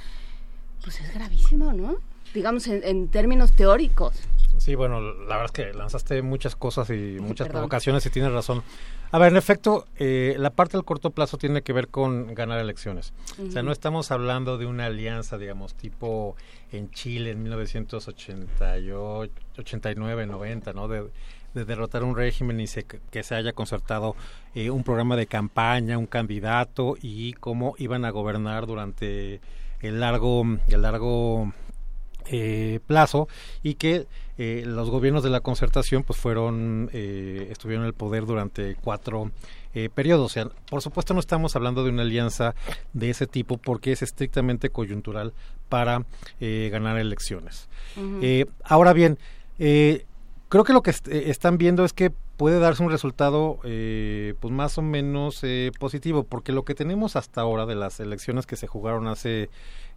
pues 0.82 1.00
es 1.00 1.14
gravísimo, 1.14 1.72
¿no? 1.72 1.96
Digamos 2.34 2.66
en, 2.68 2.82
en 2.84 3.08
términos 3.08 3.52
teóricos. 3.52 4.14
Sí, 4.58 4.74
bueno, 4.74 5.00
la 5.00 5.36
verdad 5.38 5.46
es 5.46 5.52
que 5.52 5.72
lanzaste 5.72 6.20
muchas 6.22 6.54
cosas 6.54 6.90
y 6.90 7.16
muchas 7.18 7.46
perdón. 7.46 7.60
provocaciones 7.62 8.04
y 8.06 8.10
tienes 8.10 8.30
razón. 8.32 8.62
A 9.12 9.18
ver, 9.18 9.32
en 9.32 9.38
efecto, 9.38 9.86
eh, 9.96 10.36
la 10.38 10.50
parte 10.50 10.76
del 10.76 10.84
corto 10.84 11.10
plazo 11.10 11.38
tiene 11.38 11.62
que 11.62 11.72
ver 11.72 11.88
con 11.88 12.34
ganar 12.34 12.60
elecciones. 12.60 13.12
O 13.44 13.50
sea, 13.50 13.62
no 13.62 13.72
estamos 13.72 14.10
hablando 14.12 14.58
de 14.58 14.66
una 14.66 14.86
alianza, 14.86 15.38
digamos, 15.38 15.74
tipo 15.74 16.36
en 16.72 16.90
Chile 16.90 17.30
en 17.30 17.42
1988, 17.42 19.32
89, 19.58 20.26
90, 20.26 20.72
¿no? 20.72 20.88
De, 20.88 21.04
de 21.54 21.64
derrotar 21.64 22.04
un 22.04 22.14
régimen 22.16 22.60
y 22.60 22.66
se- 22.66 22.84
que 22.84 23.22
se 23.22 23.34
haya 23.34 23.52
concertado 23.52 24.14
eh, 24.54 24.70
un 24.70 24.84
programa 24.84 25.16
de 25.16 25.26
campaña, 25.26 25.98
un 25.98 26.06
candidato 26.06 26.96
y 27.00 27.32
cómo 27.34 27.74
iban 27.78 28.04
a 28.04 28.10
gobernar 28.10 28.66
durante 28.66 29.40
el 29.80 29.98
largo, 30.00 30.44
el 30.68 30.82
largo 30.82 31.52
eh, 32.30 32.80
plazo 32.86 33.28
y 33.62 33.74
que 33.74 34.06
eh, 34.38 34.62
los 34.66 34.88
gobiernos 34.88 35.22
de 35.22 35.30
la 35.30 35.40
concertación 35.40 36.02
pues 36.04 36.18
fueron 36.18 36.88
eh, 36.92 37.48
estuvieron 37.50 37.84
en 37.84 37.88
el 37.88 37.94
poder 37.94 38.24
durante 38.26 38.76
cuatro 38.76 39.30
periodos. 39.94 40.26
O 40.26 40.28
sea, 40.28 40.48
por 40.68 40.82
supuesto 40.82 41.14
no 41.14 41.20
estamos 41.20 41.54
hablando 41.54 41.84
de 41.84 41.90
una 41.90 42.02
alianza 42.02 42.54
de 42.92 43.10
ese 43.10 43.26
tipo 43.28 43.56
porque 43.56 43.92
es 43.92 44.02
estrictamente 44.02 44.70
coyuntural 44.70 45.32
para 45.68 46.04
ganar 46.40 46.98
elecciones. 46.98 47.68
Ahora 48.64 48.92
bien, 48.92 49.16
creo 50.48 50.64
que 50.64 50.72
lo 50.72 50.82
que 50.82 50.90
est- 50.90 51.06
están 51.08 51.56
viendo 51.58 51.84
es 51.84 51.92
que 51.92 52.10
puede 52.36 52.58
darse 52.58 52.82
un 52.82 52.90
resultado 52.90 53.58
eh, 53.64 54.34
pues 54.40 54.52
más 54.52 54.78
o 54.78 54.82
menos 54.82 55.40
eh, 55.44 55.70
positivo 55.78 56.24
porque 56.24 56.52
lo 56.52 56.64
que 56.64 56.74
tenemos 56.74 57.14
hasta 57.14 57.42
ahora 57.42 57.66
de 57.66 57.74
las 57.74 58.00
elecciones 58.00 58.46
que 58.46 58.56
se 58.56 58.66
jugaron 58.66 59.06
hace 59.08 59.50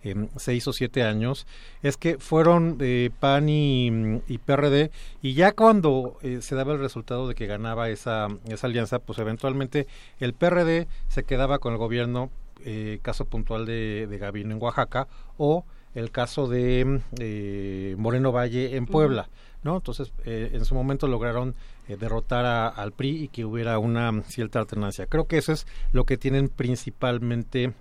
em, 0.04 0.28
seis 0.36 0.68
o 0.68 0.74
siete 0.74 1.04
años 1.04 1.48
es 1.82 1.98
que 1.98 2.18
fueron 2.20 2.78
eh, 2.82 3.10
PAN 3.20 3.50
y, 3.50 3.88
y 4.28 4.38
PRD 4.38 4.92
y 5.22 5.34
ya 5.34 5.52
cuando 5.54 6.18
eh, 6.22 6.40
se 6.42 6.56
daba 6.56 6.74
el 6.74 6.80
resultado 6.80 7.28
de 7.28 7.36
que 7.36 7.48
ganaba 7.48 7.90
esa, 7.90 8.28
esa 8.48 8.68
alianza 8.68 9.00
pues 9.00 9.18
eventualmente 9.20 9.88
el 10.20 10.34
PRD 10.34 10.88
se 11.08 11.24
quedaba 11.24 11.60
con 11.60 11.74
el 11.74 11.80
gobierno 11.80 12.30
eh, 12.66 13.00
caso 13.02 13.26
puntual 13.26 13.66
de, 13.66 14.08
de 14.08 14.18
Gavino 14.18 14.54
en 14.56 14.62
Oaxaca 14.62 15.08
o 15.38 15.66
el 15.96 16.10
caso 16.12 16.48
de 16.48 17.02
eh, 17.20 17.96
Moreno 18.00 18.32
Valle 18.32 18.76
en 18.76 18.86
Puebla. 18.88 19.30
¿no? 19.64 19.76
Entonces, 19.78 20.12
eh, 20.26 20.50
en 20.54 20.66
su 20.66 20.74
momento 20.76 21.08
lograron 21.08 21.56
eh, 21.88 21.96
derrotar 21.98 22.46
a- 22.46 22.68
al 22.68 22.92
PRI 22.94 23.24
y 23.24 23.28
que 23.28 23.46
hubiera 23.46 23.78
una 23.80 24.24
cierta 24.24 24.60
alternancia. 24.60 25.06
Creo 25.06 25.26
que 25.28 25.38
eso 25.38 25.52
es 25.54 25.68
lo 25.92 26.06
que 26.06 26.18
tienen 26.18 26.50
principalmente 26.50 27.74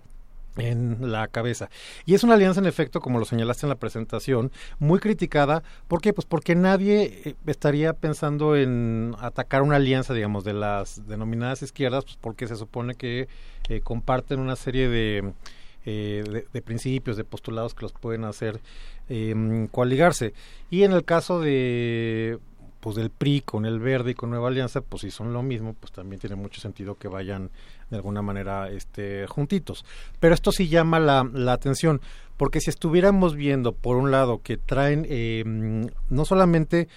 en 0.56 1.12
la 1.12 1.28
cabeza. 1.28 1.70
Y 2.04 2.14
es 2.14 2.24
una 2.24 2.34
alianza, 2.34 2.60
en 2.60 2.66
efecto, 2.66 3.00
como 3.00 3.18
lo 3.18 3.24
señalaste 3.24 3.66
en 3.66 3.70
la 3.70 3.76
presentación, 3.76 4.52
muy 4.78 5.00
criticada. 5.00 5.62
¿Por 5.88 6.00
qué? 6.00 6.12
Pues 6.12 6.26
porque 6.26 6.54
nadie 6.54 7.22
eh, 7.24 7.34
estaría 7.46 7.92
pensando 7.92 8.56
en 8.56 9.14
atacar 9.20 9.62
una 9.62 9.76
alianza, 9.76 10.14
digamos, 10.14 10.44
de 10.44 10.52
las 10.52 11.06
denominadas 11.06 11.62
izquierdas, 11.62 12.04
pues 12.04 12.18
porque 12.20 12.46
se 12.46 12.56
supone 12.56 12.94
que 12.94 13.28
eh, 13.68 13.80
comparten 13.80 14.40
una 14.40 14.56
serie 14.56 14.88
de, 14.88 15.32
eh, 15.84 16.24
de, 16.28 16.46
de 16.52 16.62
principios, 16.62 17.16
de 17.16 17.24
postulados 17.24 17.74
que 17.74 17.82
los 17.82 17.92
pueden 17.92 18.24
hacer 18.24 18.60
eh, 19.08 19.68
coaligarse. 19.70 20.32
Y 20.70 20.84
en 20.84 20.92
el 20.92 21.04
caso 21.04 21.40
de 21.40 22.38
pues 22.82 22.96
del 22.96 23.10
PRI 23.10 23.42
con 23.42 23.64
el 23.64 23.78
Verde 23.78 24.10
y 24.10 24.14
con 24.14 24.30
Nueva 24.30 24.48
Alianza, 24.48 24.80
pues 24.80 25.02
si 25.02 25.12
son 25.12 25.32
lo 25.32 25.40
mismo, 25.40 25.74
pues 25.74 25.92
también 25.92 26.18
tiene 26.18 26.34
mucho 26.34 26.60
sentido 26.60 26.96
que 26.96 27.06
vayan 27.06 27.52
de 27.90 27.96
alguna 27.96 28.22
manera 28.22 28.68
este 28.70 29.28
juntitos. 29.28 29.84
Pero 30.18 30.34
esto 30.34 30.50
sí 30.50 30.66
llama 30.66 30.98
la, 30.98 31.30
la 31.32 31.52
atención, 31.52 32.00
porque 32.36 32.60
si 32.60 32.70
estuviéramos 32.70 33.36
viendo 33.36 33.70
por 33.72 33.96
un 33.96 34.10
lado 34.10 34.42
que 34.42 34.56
traen 34.56 35.06
eh, 35.08 35.44
no 35.46 36.24
solamente 36.24 36.88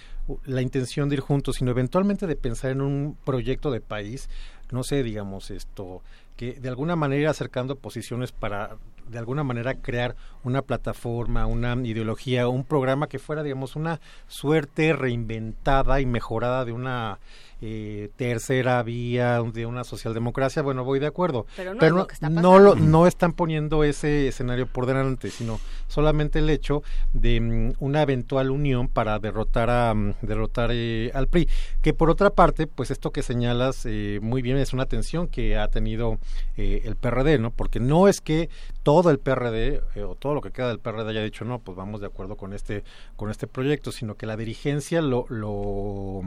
la 0.46 0.64
intención 0.64 1.08
de 1.08 1.18
ir 1.18 1.22
juntos, 1.22 1.58
sino 1.58 1.70
eventualmente 1.70 2.26
de 2.26 2.36
pensar 2.36 2.72
en 2.72 2.82
un 2.82 3.16
proyecto 3.24 3.70
de 3.70 3.80
país, 3.80 4.28
no 4.72 4.82
sé, 4.82 5.04
digamos 5.04 5.52
esto, 5.52 6.02
que 6.36 6.54
de 6.54 6.68
alguna 6.68 6.96
manera 6.96 7.30
acercando 7.30 7.76
posiciones 7.76 8.32
para 8.32 8.78
de 9.10 9.20
alguna 9.20 9.44
manera 9.44 9.76
crear 9.76 10.16
una 10.44 10.62
plataforma, 10.62 11.46
una 11.46 11.76
ideología, 11.76 12.48
un 12.48 12.64
programa 12.64 13.08
que 13.08 13.20
fuera, 13.20 13.44
digamos, 13.44 13.76
una 13.76 14.00
suerte 14.28 14.94
reinventada 14.94 16.00
y 16.02 16.06
mejorada 16.06 16.66
de 16.66 16.72
una 16.72 17.20
eh, 17.62 18.10
tercera 18.16 18.82
vía, 18.84 19.42
de 19.54 19.66
una 19.66 19.84
socialdemocracia, 19.84 20.62
bueno, 20.62 20.84
voy 20.84 21.00
de 21.00 21.08
acuerdo. 21.08 21.46
Pero 21.56 21.74
no 21.74 21.82
es 21.86 21.92
lo 21.92 22.08
que 22.08 22.14
está 22.14 22.30
no, 22.30 22.60
lo- 22.60 22.76
no 22.76 23.08
están 23.08 23.34
poniendo 23.34 23.84
ese 23.84 24.28
escenario 24.28 24.68
por 24.68 24.86
delante, 24.86 25.30
sino 25.32 25.60
solamente 25.88 26.40
el 26.40 26.50
hecho 26.50 26.84
de 27.14 27.40
mm, 27.40 27.74
una 27.80 28.02
eventual 28.02 28.52
unión 28.52 28.88
para 28.88 29.18
derrotar 29.20 29.70
a 29.70 29.94
mm, 29.94 30.16
derrotar 30.22 30.70
eh, 30.74 31.12
al 31.14 31.28
PRI. 31.28 31.48
Que 31.82 31.94
por 31.94 32.10
otra 32.10 32.30
parte, 32.30 32.68
pues 32.68 32.92
esto 32.92 33.12
que 33.12 33.24
señalas 33.24 33.86
eh, 33.86 34.20
muy 34.22 34.42
bien 34.42 34.58
es 34.58 34.74
una 34.74 34.86
tensión 34.86 35.28
que 35.28 35.58
ha 35.58 35.68
tenido 35.70 36.18
eh, 36.58 36.82
el 36.86 36.96
PRD, 36.96 37.40
¿no? 37.40 37.52
Porque 37.52 37.80
no 37.80 38.08
es 38.08 38.22
que 38.22 38.50
todo 38.84 39.10
el 39.10 39.20
PRD 39.20 39.82
eh, 39.96 40.04
o 40.04 40.16
todo 40.16 40.34
lo 40.36 40.42
que 40.42 40.52
queda 40.52 40.68
del 40.68 40.80
PRD 40.80 41.10
haya 41.10 41.24
dicho 41.24 41.46
no, 41.46 41.60
pues 41.60 41.76
vamos 41.78 42.02
de 42.02 42.08
acuerdo 42.08 42.36
con 42.36 42.54
este 42.54 42.84
con 43.16 43.32
este 43.32 43.48
proyecto, 43.48 43.92
sino 43.92 44.16
que 44.16 44.26
la 44.26 44.38
dirigencia 44.38 45.02
lo 45.02 45.26
lo, 45.30 46.22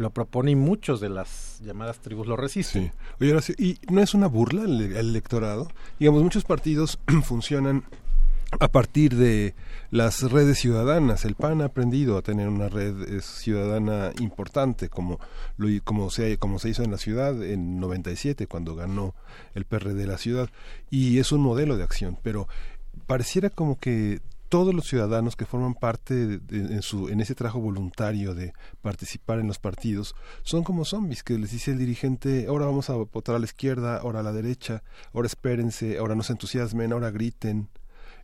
lo 0.00 0.10
propone 0.10 0.52
y 0.52 0.56
muchos 0.56 1.00
de 1.00 1.10
las 1.10 1.60
llamadas 1.62 1.98
tribus 1.98 2.26
lo 2.26 2.36
resisten. 2.36 2.90
Sí. 3.18 3.24
Oye, 3.24 3.54
¿y 3.58 3.78
no 3.92 4.00
es 4.00 4.14
una 4.14 4.28
burla 4.28 4.64
el, 4.64 4.80
el 4.80 4.96
electorado? 4.96 5.68
Digamos, 5.98 6.22
muchos 6.22 6.44
partidos 6.44 6.98
funcionan 7.24 7.84
a 8.58 8.68
partir 8.68 9.14
de 9.14 9.54
las 9.90 10.22
redes 10.22 10.58
ciudadanas. 10.58 11.26
El 11.26 11.34
PAN 11.34 11.60
ha 11.60 11.66
aprendido 11.66 12.16
a 12.16 12.22
tener 12.22 12.48
una 12.48 12.68
red 12.68 13.20
ciudadana 13.20 14.12
importante, 14.18 14.88
como, 14.88 15.20
lo, 15.58 15.68
como, 15.84 16.10
se, 16.10 16.38
como 16.38 16.58
se 16.58 16.70
hizo 16.70 16.82
en 16.82 16.90
la 16.90 16.98
ciudad 16.98 17.42
en 17.44 17.78
97, 17.78 18.46
cuando 18.46 18.74
ganó 18.74 19.14
el 19.54 19.66
PRD 19.66 19.94
de 19.94 20.06
la 20.06 20.16
ciudad. 20.16 20.48
Y 20.88 21.18
es 21.18 21.30
un 21.30 21.42
modelo 21.42 21.76
de 21.76 21.84
acción, 21.84 22.16
pero 22.22 22.48
pareciera 23.06 23.50
como 23.50 23.78
que 23.78 24.20
todos 24.50 24.74
los 24.74 24.86
ciudadanos 24.86 25.34
que 25.36 25.46
forman 25.46 25.72
parte 25.74 26.26
de- 26.38 26.74
en, 26.74 26.82
su, 26.82 27.08
en 27.08 27.20
ese 27.22 27.34
trabajo 27.34 27.60
voluntario 27.60 28.34
de 28.34 28.52
participar 28.82 29.38
en 29.38 29.46
los 29.46 29.58
partidos 29.58 30.14
son 30.42 30.62
como 30.64 30.84
zombies 30.84 31.22
que 31.22 31.38
les 31.38 31.52
dice 31.52 31.70
el 31.70 31.78
dirigente 31.78 32.46
ahora 32.48 32.66
vamos 32.66 32.90
a 32.90 32.94
votar 32.94 33.36
a 33.36 33.38
la 33.38 33.46
izquierda, 33.46 33.96
ahora 33.96 34.20
a 34.20 34.22
la 34.22 34.32
derecha, 34.32 34.82
ahora 35.14 35.26
espérense, 35.26 35.96
ahora 35.98 36.14
no 36.14 36.22
se 36.22 36.32
entusiasmen, 36.32 36.92
ahora 36.92 37.10
griten. 37.10 37.68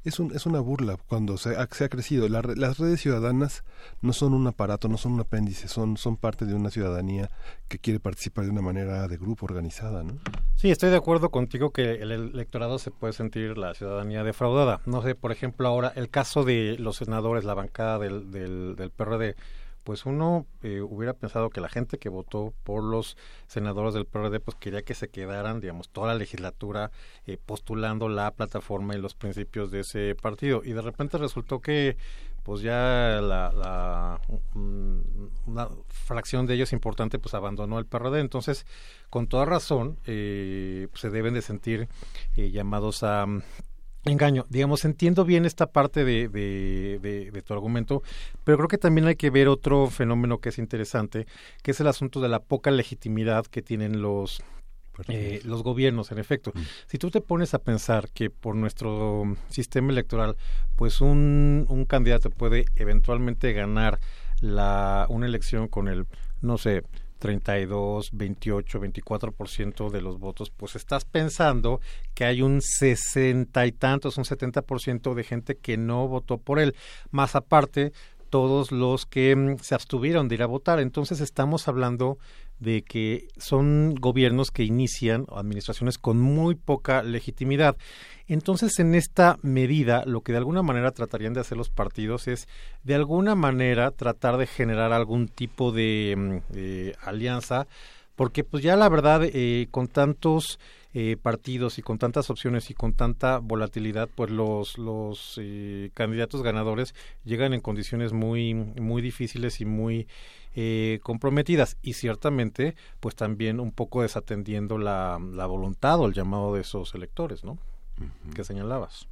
Es, 0.06 0.20
un, 0.20 0.32
es 0.34 0.46
una 0.46 0.60
burla 0.60 0.96
cuando 1.08 1.36
se 1.36 1.56
ha, 1.56 1.66
crecido. 1.66 2.28
La 2.28 2.40
las 2.40 2.78
redes 2.78 3.00
ciudadanas 3.00 3.64
no 4.02 4.12
son 4.12 4.34
un 4.34 4.46
aparato, 4.46 4.86
no 4.86 4.98
son 4.98 5.14
un 5.14 5.20
apéndice, 5.20 5.66
son, 5.66 5.96
son 5.96 6.16
parte 6.16 6.46
de 6.46 6.54
una 6.54 6.70
ciudadanía 6.70 7.28
que 7.66 7.80
quiere 7.80 7.98
participar 7.98 8.44
de 8.44 8.52
una 8.52 8.62
manera 8.62 9.08
de 9.08 9.16
grupo 9.16 9.46
organizada. 9.46 10.04
¿no? 10.04 10.18
Sí, 10.54 10.70
estoy 10.70 10.90
de 10.90 10.96
acuerdo 10.96 11.30
contigo 11.30 11.70
que 11.70 11.94
el 11.94 12.12
electorado 12.12 12.78
se 12.78 12.92
puede 12.92 13.14
sentir 13.14 13.58
la 13.58 13.74
ciudadanía 13.74 14.22
defraudada. 14.22 14.80
No 14.86 15.02
sé, 15.02 15.16
por 15.16 15.32
ejemplo, 15.32 15.66
ahora 15.66 15.92
el 15.96 16.08
caso 16.08 16.44
de 16.44 16.76
los 16.78 16.98
senadores, 16.98 17.44
la 17.44 17.54
bancada 17.54 17.98
del, 17.98 18.30
del, 18.30 18.76
del 18.76 18.90
PRD, 18.90 19.34
pues 19.86 20.04
uno 20.04 20.46
eh, 20.64 20.80
hubiera 20.80 21.12
pensado 21.14 21.48
que 21.48 21.60
la 21.60 21.68
gente 21.68 21.98
que 21.98 22.08
votó 22.08 22.52
por 22.64 22.82
los 22.82 23.16
senadores 23.46 23.94
del 23.94 24.04
PRD 24.04 24.40
pues 24.40 24.56
quería 24.56 24.82
que 24.82 24.94
se 24.94 25.10
quedaran, 25.10 25.60
digamos, 25.60 25.90
toda 25.90 26.08
la 26.08 26.16
legislatura 26.16 26.90
eh, 27.28 27.38
postulando 27.46 28.08
la 28.08 28.32
plataforma 28.32 28.96
y 28.96 29.00
los 29.00 29.14
principios 29.14 29.70
de 29.70 29.80
ese 29.80 30.16
partido. 30.16 30.62
Y 30.64 30.72
de 30.72 30.82
repente 30.82 31.18
resultó 31.18 31.60
que 31.60 31.96
pues 32.42 32.62
ya 32.62 33.20
la, 33.22 34.20
una 35.46 35.68
fracción 35.88 36.46
de 36.46 36.54
ellos 36.54 36.72
importante 36.72 37.18
pues 37.20 37.34
abandonó 37.34 37.80
el 37.80 37.86
PRD 37.86 38.20
entonces 38.20 38.66
con 39.10 39.26
toda 39.26 39.44
razón 39.46 39.98
eh, 40.06 40.86
se 40.94 41.10
deben 41.10 41.34
de 41.34 41.42
sentir 41.42 41.88
eh, 42.36 42.52
llamados 42.52 43.02
a 43.02 43.26
engaño. 44.06 44.46
Digamos 44.48 44.84
entiendo 44.84 45.24
bien 45.24 45.44
esta 45.44 45.66
parte 45.66 46.04
de, 46.04 46.28
de, 46.28 46.98
de, 47.02 47.30
de 47.30 47.42
tu 47.42 47.52
argumento 47.52 48.02
pero 48.44 48.56
creo 48.58 48.68
que 48.68 48.78
también 48.78 49.06
hay 49.06 49.16
que 49.16 49.30
ver 49.30 49.48
otro 49.48 49.88
fenómeno 49.88 50.38
que 50.38 50.50
es 50.50 50.58
interesante 50.58 51.26
que 51.62 51.72
es 51.72 51.80
el 51.80 51.86
asunto 51.88 52.20
de 52.20 52.28
la 52.28 52.40
poca 52.40 52.70
legitimidad 52.70 53.46
que 53.46 53.62
tienen 53.62 54.00
los 54.00 54.42
eh, 55.08 55.40
los 55.44 55.62
gobiernos, 55.62 56.10
en 56.10 56.18
efecto. 56.18 56.52
Si 56.86 56.98
tú 56.98 57.10
te 57.10 57.20
pones 57.20 57.54
a 57.54 57.58
pensar 57.58 58.08
que 58.10 58.30
por 58.30 58.56
nuestro 58.56 59.36
sistema 59.48 59.92
electoral, 59.92 60.36
pues 60.76 61.00
un, 61.00 61.66
un 61.68 61.84
candidato 61.84 62.30
puede 62.30 62.64
eventualmente 62.76 63.52
ganar 63.52 63.98
la, 64.40 65.06
una 65.08 65.26
elección 65.26 65.68
con 65.68 65.88
el, 65.88 66.06
no 66.40 66.58
sé, 66.58 66.82
32, 67.18 68.10
28, 68.12 68.80
24% 68.80 69.90
de 69.90 70.02
los 70.02 70.18
votos, 70.18 70.50
pues 70.50 70.76
estás 70.76 71.04
pensando 71.04 71.80
que 72.14 72.24
hay 72.24 72.42
un 72.42 72.60
sesenta 72.60 73.66
y 73.66 73.72
tantos, 73.72 74.18
un 74.18 74.24
70% 74.24 75.14
de 75.14 75.24
gente 75.24 75.56
que 75.56 75.76
no 75.76 76.08
votó 76.08 76.38
por 76.38 76.58
él. 76.58 76.74
Más 77.10 77.36
aparte, 77.36 77.92
todos 78.30 78.72
los 78.72 79.06
que 79.06 79.34
mm, 79.34 79.58
se 79.60 79.74
abstuvieron 79.74 80.28
de 80.28 80.34
ir 80.36 80.42
a 80.42 80.46
votar. 80.46 80.80
Entonces 80.80 81.20
estamos 81.20 81.68
hablando 81.68 82.18
de 82.58 82.82
que 82.82 83.28
son 83.36 83.94
gobiernos 83.94 84.50
que 84.50 84.64
inician 84.64 85.26
administraciones 85.34 85.98
con 85.98 86.20
muy 86.20 86.54
poca 86.54 87.02
legitimidad. 87.02 87.76
Entonces, 88.28 88.78
en 88.78 88.94
esta 88.94 89.38
medida, 89.42 90.04
lo 90.04 90.22
que 90.22 90.32
de 90.32 90.38
alguna 90.38 90.62
manera 90.62 90.90
tratarían 90.90 91.32
de 91.32 91.40
hacer 91.40 91.56
los 91.56 91.70
partidos 91.70 92.26
es, 92.28 92.48
de 92.82 92.94
alguna 92.94 93.34
manera, 93.34 93.90
tratar 93.92 94.36
de 94.36 94.46
generar 94.46 94.92
algún 94.92 95.28
tipo 95.28 95.70
de, 95.72 96.42
mm, 96.52 97.06
alianza, 97.06 97.66
porque 98.16 98.44
pues 98.44 98.62
ya 98.62 98.76
la 98.76 98.88
verdad, 98.88 99.22
eh, 99.24 99.68
con 99.70 99.88
tantos 99.88 100.58
eh, 100.98 101.18
partidos 101.20 101.78
y 101.78 101.82
con 101.82 101.98
tantas 101.98 102.30
opciones 102.30 102.70
y 102.70 102.74
con 102.74 102.94
tanta 102.94 103.36
volatilidad, 103.36 104.08
pues 104.14 104.30
los, 104.30 104.78
los 104.78 105.38
eh, 105.38 105.90
candidatos 105.92 106.42
ganadores 106.42 106.94
llegan 107.22 107.52
en 107.52 107.60
condiciones 107.60 108.14
muy, 108.14 108.54
muy 108.54 109.02
difíciles 109.02 109.60
y 109.60 109.66
muy 109.66 110.08
eh, 110.54 111.00
comprometidas 111.02 111.76
y 111.82 111.92
ciertamente 111.92 112.76
pues 112.98 113.14
también 113.14 113.60
un 113.60 113.72
poco 113.72 114.00
desatendiendo 114.00 114.78
la, 114.78 115.20
la 115.34 115.44
voluntad 115.44 116.00
o 116.00 116.06
el 116.06 116.14
llamado 116.14 116.54
de 116.54 116.62
esos 116.62 116.94
electores, 116.94 117.44
¿no? 117.44 117.58
Que 118.34 118.44
señalabas. 118.44 119.06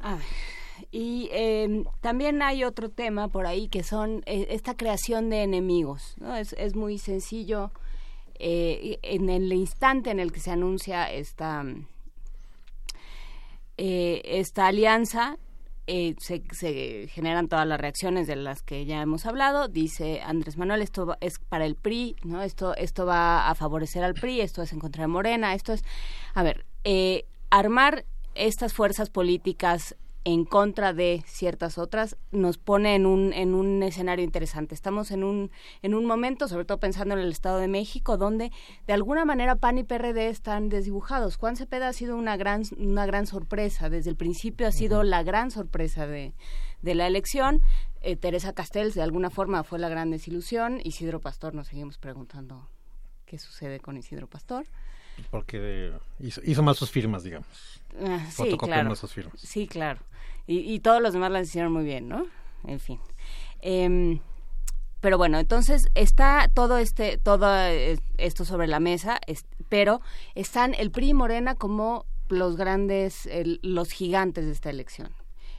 Ah, 0.00 0.18
y 0.92 1.28
eh, 1.32 1.84
también 2.00 2.42
hay 2.42 2.64
otro 2.64 2.90
tema 2.90 3.28
por 3.28 3.46
ahí 3.46 3.68
que 3.68 3.82
son 3.82 4.22
eh, 4.26 4.48
esta 4.50 4.76
creación 4.76 5.30
de 5.30 5.42
enemigos. 5.42 6.14
¿no? 6.18 6.36
Es, 6.36 6.52
es 6.54 6.74
muy 6.74 6.98
sencillo. 6.98 7.70
eh, 8.38 8.98
en 9.02 9.30
el 9.30 9.50
instante 9.52 10.10
en 10.10 10.20
el 10.20 10.30
que 10.32 10.40
se 10.40 10.50
anuncia 10.50 11.10
esta, 11.10 11.64
eh, 13.78 14.22
esta 14.24 14.66
alianza, 14.66 15.38
eh, 15.86 16.16
se, 16.18 16.42
se 16.50 17.06
generan 17.08 17.48
todas 17.48 17.66
las 17.66 17.80
reacciones 17.80 18.26
de 18.26 18.36
las 18.36 18.60
que 18.62 18.84
ya 18.86 19.00
hemos 19.00 19.24
hablado. 19.24 19.68
Dice 19.68 20.20
Andrés 20.20 20.56
Manuel, 20.56 20.82
esto 20.82 21.06
va- 21.06 21.18
es 21.20 21.38
para 21.38 21.64
el 21.64 21.76
PRI, 21.76 22.16
¿no? 22.24 22.42
Esto, 22.42 22.74
esto 22.76 23.06
va 23.06 23.48
a 23.48 23.54
favorecer 23.54 24.02
al 24.02 24.14
PRI, 24.14 24.40
esto 24.40 24.62
es 24.62 24.72
en 24.72 24.80
contra 24.80 25.02
de 25.04 25.08
Morena, 25.08 25.54
esto 25.54 25.72
es... 25.72 25.84
A 26.34 26.42
ver, 26.42 26.66
eh, 26.88 27.24
armar 27.50 28.04
estas 28.36 28.72
fuerzas 28.72 29.10
políticas 29.10 29.96
en 30.22 30.44
contra 30.44 30.92
de 30.92 31.24
ciertas 31.26 31.78
otras 31.78 32.16
nos 32.30 32.58
pone 32.58 32.94
en 32.94 33.06
un 33.06 33.32
en 33.32 33.54
un 33.54 33.82
escenario 33.82 34.24
interesante. 34.24 34.76
Estamos 34.76 35.10
en 35.10 35.24
un 35.24 35.50
en 35.82 35.94
un 35.94 36.06
momento, 36.06 36.46
sobre 36.46 36.64
todo 36.64 36.78
pensando 36.78 37.16
en 37.16 37.22
el 37.22 37.32
Estado 37.32 37.58
de 37.58 37.66
México, 37.66 38.16
donde 38.16 38.52
de 38.86 38.92
alguna 38.92 39.24
manera 39.24 39.56
PAN 39.56 39.78
y 39.78 39.82
PRD 39.82 40.28
están 40.28 40.68
desdibujados. 40.68 41.38
Juan 41.38 41.56
Cepeda 41.56 41.88
ha 41.88 41.92
sido 41.92 42.16
una 42.16 42.36
gran 42.36 42.62
una 42.78 43.04
gran 43.04 43.26
sorpresa 43.26 43.90
desde 43.90 44.10
el 44.10 44.16
principio 44.16 44.68
ha 44.68 44.72
sido 44.72 45.02
la 45.02 45.24
gran 45.24 45.50
sorpresa 45.50 46.06
de 46.06 46.34
de 46.82 46.94
la 46.94 47.08
elección. 47.08 47.62
Eh, 48.00 48.14
Teresa 48.14 48.52
Castells 48.52 48.94
de 48.94 49.02
alguna 49.02 49.30
forma 49.30 49.64
fue 49.64 49.80
la 49.80 49.88
gran 49.88 50.12
desilusión. 50.12 50.80
Isidro 50.84 51.20
Pastor 51.20 51.52
nos 51.52 51.66
seguimos 51.66 51.98
preguntando 51.98 52.68
qué 53.24 53.40
sucede 53.40 53.80
con 53.80 53.96
Isidro 53.96 54.28
Pastor. 54.28 54.66
Porque 55.30 55.92
hizo, 56.20 56.40
hizo 56.44 56.62
mal 56.62 56.74
sus 56.74 56.90
firmas, 56.90 57.22
digamos. 57.24 57.46
Ah, 58.02 58.24
sí, 58.28 58.32
Fotocopió 58.36 58.66
claro. 58.74 58.88
mal 58.88 58.96
sus 58.96 59.12
firmas. 59.12 59.34
Sí, 59.40 59.66
claro. 59.66 60.00
Y, 60.46 60.58
y 60.58 60.80
todos 60.80 61.00
los 61.02 61.12
demás 61.12 61.30
las 61.32 61.48
hicieron 61.48 61.72
muy 61.72 61.84
bien, 61.84 62.08
¿no? 62.08 62.26
En 62.66 62.78
fin. 62.80 63.00
Em, 63.60 64.20
pero 65.00 65.18
bueno, 65.18 65.38
entonces 65.38 65.88
está 65.94 66.48
todo 66.52 66.78
este, 66.78 67.16
todo 67.18 67.46
eh, 67.56 67.98
esto 68.18 68.44
sobre 68.44 68.66
la 68.66 68.80
mesa, 68.80 69.18
es- 69.26 69.44
pero 69.68 70.00
están 70.34 70.74
el 70.74 70.90
PRI 70.90 71.10
y 71.10 71.14
Morena 71.14 71.54
como 71.54 72.04
los 72.28 72.56
grandes, 72.56 73.26
el- 73.26 73.60
los 73.62 73.90
gigantes 73.90 74.46
de 74.46 74.52
esta 74.52 74.70
elección. 74.70 75.10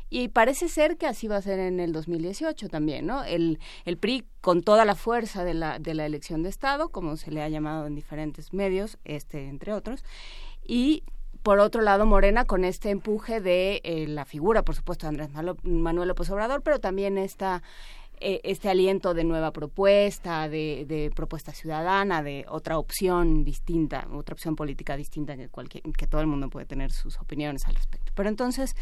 Y 0.09 0.29
parece 0.29 0.69
ser 0.69 0.97
que 0.97 1.05
así 1.05 1.27
va 1.27 1.37
a 1.37 1.41
ser 1.41 1.59
en 1.59 1.79
el 1.79 1.91
2018 1.91 2.69
también, 2.69 3.05
¿no? 3.05 3.23
El, 3.23 3.59
el 3.85 3.97
PRI 3.97 4.25
con 4.41 4.61
toda 4.61 4.85
la 4.85 4.95
fuerza 4.95 5.43
de 5.43 5.53
la, 5.53 5.79
de 5.79 5.93
la 5.93 6.05
elección 6.05 6.43
de 6.43 6.49
Estado, 6.49 6.89
como 6.89 7.17
se 7.17 7.31
le 7.31 7.41
ha 7.41 7.49
llamado 7.49 7.87
en 7.87 7.95
diferentes 7.95 8.53
medios, 8.53 8.97
este 9.03 9.47
entre 9.47 9.73
otros, 9.73 10.03
y 10.65 11.03
por 11.43 11.59
otro 11.59 11.81
lado 11.81 12.05
Morena 12.05 12.45
con 12.45 12.63
este 12.65 12.89
empuje 12.89 13.41
de 13.41 13.81
eh, 13.83 14.07
la 14.07 14.25
figura, 14.25 14.63
por 14.63 14.75
supuesto, 14.75 15.05
de 15.05 15.09
Andrés 15.09 15.29
Manuel 15.63 16.09
López 16.09 16.29
Obrador, 16.29 16.61
pero 16.61 16.79
también 16.79 17.17
esta 17.17 17.61
eh, 18.19 18.41
este 18.43 18.67
aliento 18.67 19.13
de 19.13 19.23
nueva 19.23 19.51
propuesta, 19.51 20.49
de, 20.49 20.85
de 20.87 21.11
propuesta 21.15 21.51
ciudadana, 21.51 22.23
de 22.23 22.45
otra 22.49 22.79
opción 22.79 23.43
distinta, 23.43 24.07
otra 24.11 24.33
opción 24.33 24.55
política 24.55 24.97
distinta 24.97 25.37
que, 25.37 25.49
cualquier, 25.49 25.83
que 25.83 26.07
todo 26.07 26.21
el 26.21 26.27
mundo 26.27 26.49
puede 26.49 26.65
tener 26.65 26.91
sus 26.91 27.19
opiniones 27.19 27.67
al 27.67 27.75
respecto. 27.75 28.11
Pero 28.15 28.27
entonces, 28.27 28.75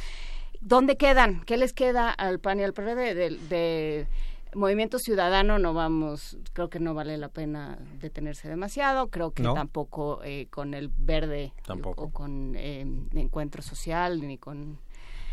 ¿dónde 0.61 0.97
quedan? 0.97 1.41
¿Qué 1.45 1.57
les 1.57 1.73
queda 1.73 2.11
al 2.11 2.39
PAN 2.39 2.59
y 2.59 2.63
al 2.63 2.73
PRD 2.73 3.13
de, 3.15 3.29
de 3.49 4.07
Movimiento 4.53 4.99
Ciudadano? 4.99 5.59
No 5.59 5.73
vamos, 5.73 6.37
creo 6.53 6.69
que 6.69 6.79
no 6.79 6.93
vale 6.93 7.17
la 7.17 7.29
pena 7.29 7.77
detenerse 7.99 8.47
demasiado, 8.49 9.09
creo 9.09 9.31
que 9.31 9.43
No. 9.43 9.53
tampoco 9.53 10.21
eh, 10.23 10.47
con 10.49 10.73
el 10.73 10.89
verde 10.97 11.53
Tampoco. 11.65 12.05
o 12.05 12.09
con 12.11 12.53
eh, 12.55 12.85
Encuentro 13.13 13.61
Social 13.61 14.21
ni 14.27 14.37
con 14.37 14.79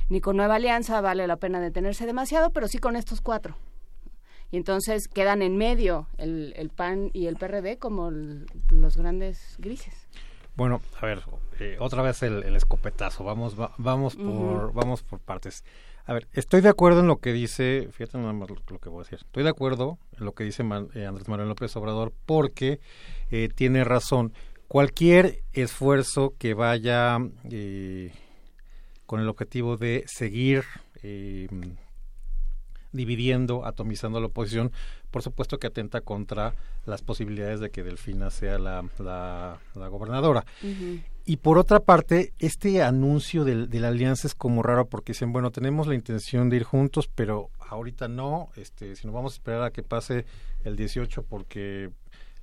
ni 0.09 0.21
con 0.21 0.37
Nueva 0.37 0.57
Alianza 0.57 1.01
vale 1.01 1.27
la 1.27 1.37
pena 1.37 1.61
detenerse 1.61 2.05
demasiado, 2.05 2.51
pero 2.51 2.69
sí 2.69 2.79
con 2.79 2.97
estos 2.97 3.21
cuatro. 3.23 3.57
Y 4.51 4.59
entonces 4.59 5.09
quedan 5.09 5.41
en 5.41 5.57
medio 5.57 6.07
el, 6.19 6.53
el 6.57 6.69
PAN 6.69 7.09
y 7.15 7.27
el 7.27 7.37
PRD 7.37 7.79
como 7.79 8.09
el- 8.09 8.45
los 8.69 8.99
grandes 8.99 9.57
grises. 9.59 10.07
Bueno, 10.55 10.83
a 11.01 11.07
ver, 11.07 11.23
eh, 11.63 11.77
otra 11.79 12.03
vez 12.03 12.23
el, 12.23 12.43
el 12.43 12.57
escopetazo. 12.57 13.25
Vamos, 13.25 13.59
va- 13.59 13.73
vamos 13.79 14.17
por, 14.17 14.73
vamos 14.73 15.03
por 15.03 15.21
partes. 15.21 15.65
A 16.05 16.13
ver, 16.15 16.27
estoy 16.33 16.61
de 16.63 16.69
acuerdo 16.69 17.01
en 17.01 17.07
lo 17.07 17.19
que 17.19 17.33
dice, 17.33 17.89
fíjate 17.93 18.19
nada 18.19 18.33
más 18.33 18.51
lo, 18.51 18.57
lo 18.69 18.79
que 18.81 18.89
voy 18.89 19.01
a 19.01 19.05
decir. 19.05 19.19
Estoy 19.25 19.45
de 19.45 19.51
acuerdo 19.51 19.99
en 20.19 20.25
lo 20.25 20.33
que 20.33 20.43
dice 20.45 20.65
Man- 20.65 20.89
eh, 20.95 21.07
Andrés 21.07 21.29
Manuel 21.29 21.49
López 21.49 21.75
Obrador 21.77 22.13
porque 22.27 22.81
eh, 23.31 23.49
tiene 23.55 23.85
razón. 23.85 24.33
Cualquier 24.67 25.43
esfuerzo 25.53 26.35
que 26.39 26.55
vaya 26.55 27.19
eh, 27.51 28.11
con 29.07 29.21
el 29.21 29.29
objetivo 29.29 29.77
de 29.77 30.03
seguir 30.07 30.65
eh, 31.03 31.47
dividiendo, 32.93 33.65
atomizando 33.65 34.19
a 34.19 34.21
la 34.21 34.27
oposición, 34.29 34.73
por 35.13 35.23
supuesto 35.23 35.59
que 35.59 35.69
atenta 35.69 36.01
contra 36.01 36.55
las 36.87 37.03
posibilidades 37.03 37.61
de 37.61 37.71
que 37.71 37.85
Delfina 37.85 38.31
sea 38.31 38.59
la, 38.59 38.85
la, 38.99 39.59
la 39.77 39.87
gobernadora. 39.89 40.45
Y 41.25 41.37
por 41.37 41.59
otra 41.59 41.79
parte, 41.79 42.33
este 42.41 42.83
anuncio 42.83 43.45
del- 43.45 43.69
de, 43.71 43.79
la 43.79 43.89
alianza 43.89 44.27
es 44.27 44.35
como 44.35 44.63
raro 44.65 44.87
porque 44.87 45.13
dicen, 45.13 45.33
bueno, 45.33 45.53
tenemos 45.53 45.87
la 45.87 45.95
intención 45.95 46.49
de 46.51 46.57
ir 46.57 46.65
juntos, 46.65 47.09
pero 47.15 47.51
ahorita 47.69 48.09
no, 48.09 48.49
este, 48.57 48.97
si 48.97 49.07
nos 49.07 49.15
vamos 49.15 49.35
a 49.35 49.37
esperar 49.37 49.63
a 49.63 49.71
que 49.71 49.85
pase 49.85 50.25
el 50.65 50.75
18 50.75 51.23
porque 51.23 51.91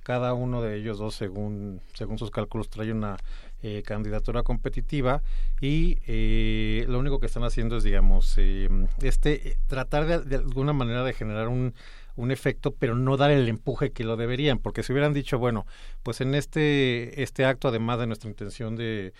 cada 0.02 0.32
uno 0.32 0.62
de 0.62 0.76
ellos 0.76 0.98
dos, 0.98 1.14
según, 1.14 1.82
según 1.92 2.16
sus 2.16 2.30
cálculos, 2.30 2.70
trae 2.70 2.90
una 2.90 3.18
eh, 3.62 3.82
candidatura 3.84 4.42
competitiva 4.42 5.20
y 5.60 5.98
eh, 6.06 6.86
lo 6.88 6.98
único 6.98 7.20
que 7.20 7.26
están 7.26 7.44
haciendo 7.44 7.76
es, 7.76 7.84
digamos, 7.84 8.32
eh, 8.38 8.66
este, 9.02 9.50
eh, 9.50 9.56
tratar 9.66 10.06
de, 10.06 10.20
de 10.20 10.36
alguna 10.36 10.72
manera 10.72 11.04
de 11.04 11.12
generar 11.12 11.48
un, 11.48 11.74
un 12.16 12.30
efecto, 12.30 12.72
pero 12.72 12.94
no 12.94 13.16
dar 13.16 13.30
el 13.30 13.48
empuje 13.48 13.92
que 13.92 14.04
lo 14.04 14.16
deberían, 14.16 14.58
porque 14.58 14.82
si 14.82 14.92
hubieran 14.92 15.14
dicho, 15.14 15.38
bueno, 15.38 15.66
pues 16.02 16.20
en 16.20 16.34
este, 16.34 17.22
este 17.22 17.44
acto, 17.44 17.68
además 17.68 17.98
de 17.98 18.06
nuestra 18.06 18.28
intención 18.28 18.76
de, 18.76 19.12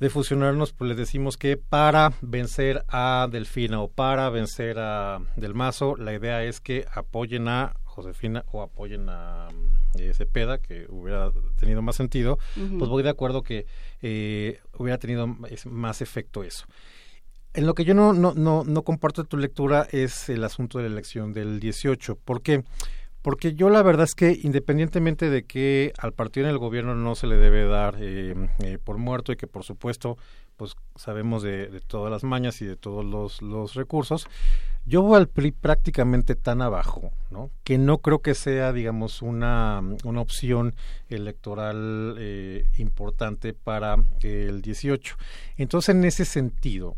de 0.00 0.10
fusionarnos, 0.10 0.72
pues 0.72 0.88
les 0.88 0.96
decimos 0.96 1.36
que 1.36 1.56
para 1.56 2.12
vencer 2.20 2.84
a 2.88 3.28
Delfina 3.30 3.80
o 3.80 3.88
para 3.88 4.30
vencer 4.30 4.78
a 4.78 5.20
Del 5.36 5.54
Mazo, 5.54 5.96
la 5.96 6.14
idea 6.14 6.44
es 6.44 6.60
que 6.60 6.86
apoyen 6.92 7.48
a 7.48 7.74
Josefina 7.84 8.44
o 8.52 8.62
apoyen 8.62 9.08
a 9.08 9.48
eh, 9.98 10.12
Cepeda, 10.14 10.58
que 10.58 10.86
hubiera 10.88 11.32
tenido 11.56 11.82
más 11.82 11.96
sentido, 11.96 12.38
pues 12.54 12.88
voy 12.88 13.02
de 13.02 13.10
acuerdo 13.10 13.42
que 13.42 13.66
eh, 14.02 14.60
hubiera 14.76 14.98
tenido 14.98 15.26
más 15.26 16.00
efecto 16.00 16.44
eso. 16.44 16.66
En 17.54 17.66
lo 17.66 17.74
que 17.74 17.84
yo 17.84 17.94
no, 17.94 18.12
no, 18.12 18.34
no, 18.34 18.64
no 18.64 18.82
comparto 18.82 19.24
tu 19.24 19.36
lectura 19.36 19.86
es 19.90 20.28
el 20.28 20.44
asunto 20.44 20.78
de 20.78 20.84
la 20.84 20.90
elección 20.90 21.32
del 21.32 21.60
18. 21.60 22.16
¿Por 22.16 22.42
qué? 22.42 22.64
Porque 23.22 23.54
yo 23.54 23.68
la 23.68 23.82
verdad 23.82 24.04
es 24.04 24.14
que 24.14 24.38
independientemente 24.42 25.28
de 25.28 25.44
que 25.44 25.92
al 25.98 26.12
partido 26.12 26.46
en 26.46 26.52
el 26.52 26.58
gobierno 26.58 26.94
no 26.94 27.14
se 27.14 27.26
le 27.26 27.36
debe 27.36 27.66
dar 27.66 27.96
eh, 27.98 28.34
eh, 28.60 28.78
por 28.82 28.98
muerto 28.98 29.32
y 29.32 29.36
que 29.36 29.46
por 29.46 29.64
supuesto 29.64 30.16
pues 30.56 30.74
sabemos 30.96 31.42
de, 31.42 31.80
todas 31.86 32.10
las 32.10 32.24
mañas 32.24 32.60
y 32.60 32.66
de 32.66 32.76
todos 32.76 33.04
los, 33.04 33.42
los 33.42 33.74
recursos, 33.74 34.26
yo 34.86 35.02
voy 35.02 35.16
al 35.16 35.28
PRI 35.28 35.52
prácticamente 35.52 36.34
tan 36.34 36.62
abajo, 36.62 37.12
¿no? 37.30 37.50
Que 37.62 37.78
no 37.78 37.98
creo 37.98 38.20
que 38.20 38.34
sea, 38.34 38.72
digamos, 38.72 39.22
una, 39.22 39.82
una 40.02 40.20
opción 40.20 40.74
electoral 41.08 42.16
eh, 42.18 42.66
importante 42.78 43.52
para 43.52 43.96
el 44.22 44.60
18. 44.62 45.16
Entonces, 45.58 45.94
en 45.94 46.04
ese 46.04 46.24
sentido, 46.24 46.96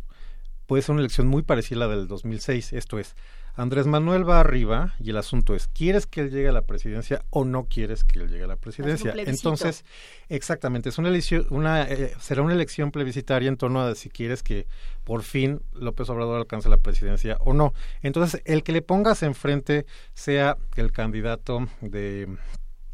puede 0.70 0.82
ser 0.84 0.92
una 0.92 1.00
elección 1.00 1.26
muy 1.26 1.42
parecida 1.42 1.84
a 1.84 1.88
la 1.88 1.96
del 1.96 2.06
2006. 2.06 2.72
Esto 2.74 3.00
es, 3.00 3.16
Andrés 3.56 3.86
Manuel 3.88 4.28
va 4.28 4.38
arriba 4.38 4.94
y 5.00 5.10
el 5.10 5.16
asunto 5.16 5.56
es, 5.56 5.66
¿quieres 5.66 6.06
que 6.06 6.20
él 6.20 6.30
llegue 6.30 6.46
a 6.48 6.52
la 6.52 6.62
presidencia 6.62 7.24
o 7.30 7.44
no 7.44 7.64
quieres 7.64 8.04
que 8.04 8.20
él 8.20 8.28
llegue 8.28 8.44
a 8.44 8.46
la 8.46 8.54
presidencia? 8.56 9.10
Entonces, 9.48 9.84
exactamente, 10.28 10.88
es 10.88 10.98
una 10.98 11.08
elección, 11.08 11.44
una, 11.50 11.82
eh, 11.82 12.14
será 12.20 12.42
una 12.42 12.54
elección 12.54 12.92
plebiscitaria 12.92 13.48
en 13.48 13.56
torno 13.56 13.82
a 13.82 13.96
si 13.96 14.10
quieres 14.10 14.44
que 14.44 14.68
por 15.02 15.22
fin 15.24 15.60
López 15.74 16.08
Obrador 16.08 16.36
alcance 16.38 16.68
la 16.68 16.76
presidencia 16.76 17.36
o 17.40 17.52
no. 17.52 17.74
Entonces, 18.02 18.40
el 18.44 18.62
que 18.62 18.70
le 18.70 18.80
pongas 18.82 19.24
enfrente 19.24 19.86
sea 20.14 20.56
el 20.76 20.92
candidato 20.92 21.66
de 21.80 22.28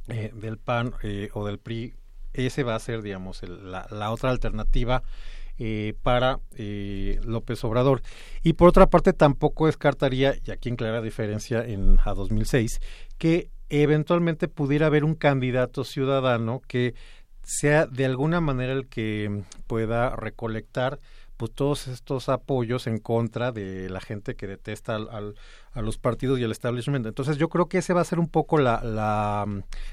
eh, 0.09 0.33
del 0.35 0.57
PAN 0.57 0.95
eh, 1.03 1.29
o 1.35 1.45
del 1.47 1.59
PRI, 1.59 1.93
ese 2.33 2.63
va 2.63 2.75
a 2.75 2.79
ser, 2.81 3.03
digamos, 3.03 3.43
el- 3.43 3.71
la, 3.71 3.87
la 3.91 4.11
otra 4.11 4.31
alternativa 4.31 5.03
eh, 5.59 5.95
para 6.03 6.41
eh, 6.57 7.21
López 7.25 7.63
Obrador. 7.65 8.03
Y 8.43 8.55
por 8.55 8.69
otra 8.69 8.89
parte, 8.89 9.13
tampoco 9.13 9.67
descartaría, 9.67 10.35
y 10.45 10.51
aquí 10.51 10.69
en 10.69 10.77
clara 10.77 11.01
diferencia 11.03 11.65
en 11.65 11.99
a 12.05 12.15
2006, 12.15 12.81
que 13.19 13.51
eventualmente 13.69 14.49
pudiera 14.49 14.87
haber 14.87 15.05
un 15.05 15.15
candidato 15.15 15.85
ciudadano 15.85 16.61
que 16.69 16.95
sea 17.43 17.87
de 17.87 18.05
alguna 18.05 18.41
manera 18.41 18.73
el 18.73 18.89
que 18.89 19.43
pueda 19.67 20.15
recolectar 20.17 20.99
pues 21.37 21.53
todos 21.53 21.87
estos 21.89 22.31
apoyos 22.31 22.87
en 22.87 22.99
contra 22.99 23.53
de 23.53 23.91
la 23.91 24.01
gente 24.01 24.37
que 24.37 24.47
detesta 24.47 24.95
al, 24.97 25.09
al- 25.11 25.35
a 25.73 25.83
los 25.83 25.99
partidos 25.99 26.39
y 26.41 26.45
al 26.45 26.51
establishment. 26.51 27.05
Entonces 27.05 27.37
yo 27.37 27.51
creo 27.51 27.67
que 27.69 27.79
ese 27.79 27.93
va 27.93 28.01
a 28.01 28.05
ser 28.05 28.19
un 28.19 28.29
poco 28.29 28.57
la, 28.57 28.83
la, 28.83 29.45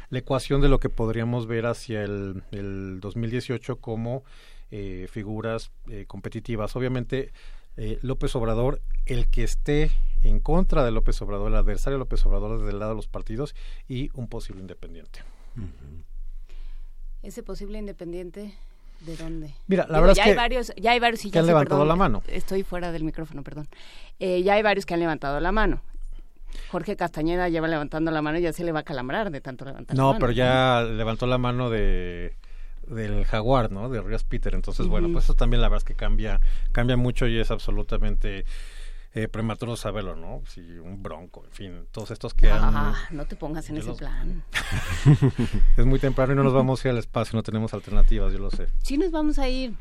la 0.09 0.19
ecuación 0.19 0.61
de 0.61 0.69
lo 0.69 0.79
que 0.79 0.87
podríamos 0.89 1.45
ver 1.45 1.65
hacia 1.65 2.03
el, 2.03 2.43
el 2.51 2.99
2018 3.01 3.75
como 3.75 4.23
eh, 4.75 5.07
figuras 5.07 5.71
eh, 5.87 6.05
competitivas. 6.07 6.75
Obviamente 6.75 7.31
eh, 7.77 7.99
López 8.01 8.35
Obrador, 8.35 8.81
el 9.05 9.27
que 9.29 9.43
esté 9.43 9.91
en 10.23 10.39
contra 10.39 10.83
de 10.83 10.89
López 10.91 11.21
Obrador, 11.21 11.49
el 11.49 11.55
adversario 11.57 11.95
de 11.97 11.99
López 11.99 12.25
Obrador 12.25 12.57
desde 12.57 12.71
el 12.71 12.79
lado 12.79 12.91
de 12.91 12.95
los 12.95 13.07
partidos 13.07 13.53
y 13.87 14.09
un 14.15 14.27
posible 14.27 14.61
independiente. 14.61 15.19
Ese 17.21 17.41
posible 17.43 17.77
independiente, 17.77 18.53
¿de 19.01 19.15
dónde? 19.15 19.53
Mira, 19.67 19.83
la 19.87 19.97
Digo, 19.99 20.07
verdad 20.07 20.15
ya 20.15 20.23
es 20.23 20.27
hay 20.27 20.33
que- 20.33 20.37
varios, 20.37 20.73
ya 20.75 20.91
hay 20.91 20.99
varios 20.99 21.21
que 21.21 21.29
ya 21.29 21.39
han 21.39 21.45
sé, 21.45 21.51
levantado 21.51 21.81
perdón, 21.81 21.87
la 21.87 21.95
mano. 21.95 22.23
Estoy 22.27 22.63
fuera 22.63 22.91
del 22.91 23.03
micrófono, 23.03 23.43
perdón. 23.43 23.67
Eh, 24.19 24.43
ya 24.43 24.53
hay 24.55 24.61
varios 24.63 24.85
que 24.85 24.93
han 24.93 24.99
levantado 24.99 25.39
la 25.39 25.51
mano. 25.51 25.81
Jorge 26.69 26.95
Castañeda 26.95 27.49
lleva 27.49 27.67
levantando 27.67 28.11
la 28.11 28.21
mano 28.21 28.37
y 28.37 28.41
ya 28.41 28.53
se 28.53 28.63
le 28.63 28.71
va 28.71 28.81
a 28.81 28.83
calambrar 28.83 29.31
de 29.31 29.41
tanto 29.41 29.65
levantar 29.65 29.95
la 29.95 30.01
No, 30.03 30.09
mano. 30.09 30.19
pero 30.19 30.31
ya 30.33 30.83
levantó 30.83 31.25
la 31.27 31.37
mano 31.37 31.69
de 31.69 32.35
del 32.87 33.25
jaguar, 33.25 33.71
¿no? 33.71 33.89
De 33.89 34.01
Ríos 34.01 34.23
Peter. 34.23 34.53
Entonces, 34.55 34.87
bueno, 34.87 35.09
pues 35.11 35.25
eso 35.25 35.33
también 35.33 35.61
la 35.61 35.69
verdad 35.69 35.83
es 35.83 35.83
que 35.85 35.95
cambia, 35.95 36.39
cambia 36.71 36.97
mucho 36.97 37.27
y 37.27 37.39
es 37.39 37.51
absolutamente 37.51 38.45
eh, 39.15 39.27
prematuro 39.27 39.75
saberlo, 39.75 40.15
¿no? 40.15 40.41
Si 40.47 40.61
un 40.79 41.03
bronco, 41.03 41.43
en 41.45 41.51
fin, 41.51 41.87
todos 41.91 42.11
estos 42.11 42.33
que 42.33 42.49
han... 42.49 42.75
Ah, 42.75 42.95
no 43.11 43.25
te 43.25 43.35
pongas 43.35 43.69
en 43.69 43.77
ese 43.77 43.87
los- 43.89 43.97
plan. 43.97 44.43
es 45.77 45.85
muy 45.85 45.99
temprano 45.99 46.33
y 46.33 46.35
no 46.35 46.43
nos 46.43 46.53
vamos 46.53 46.83
a 46.83 46.87
ir 46.87 46.91
al 46.93 46.97
espacio, 46.97 47.35
no 47.37 47.43
tenemos 47.43 47.73
alternativas, 47.73 48.33
yo 48.33 48.39
lo 48.39 48.49
sé. 48.51 48.67
Sí 48.81 48.97
nos 48.97 49.11
vamos 49.11 49.39
a 49.39 49.47
ir. 49.47 49.75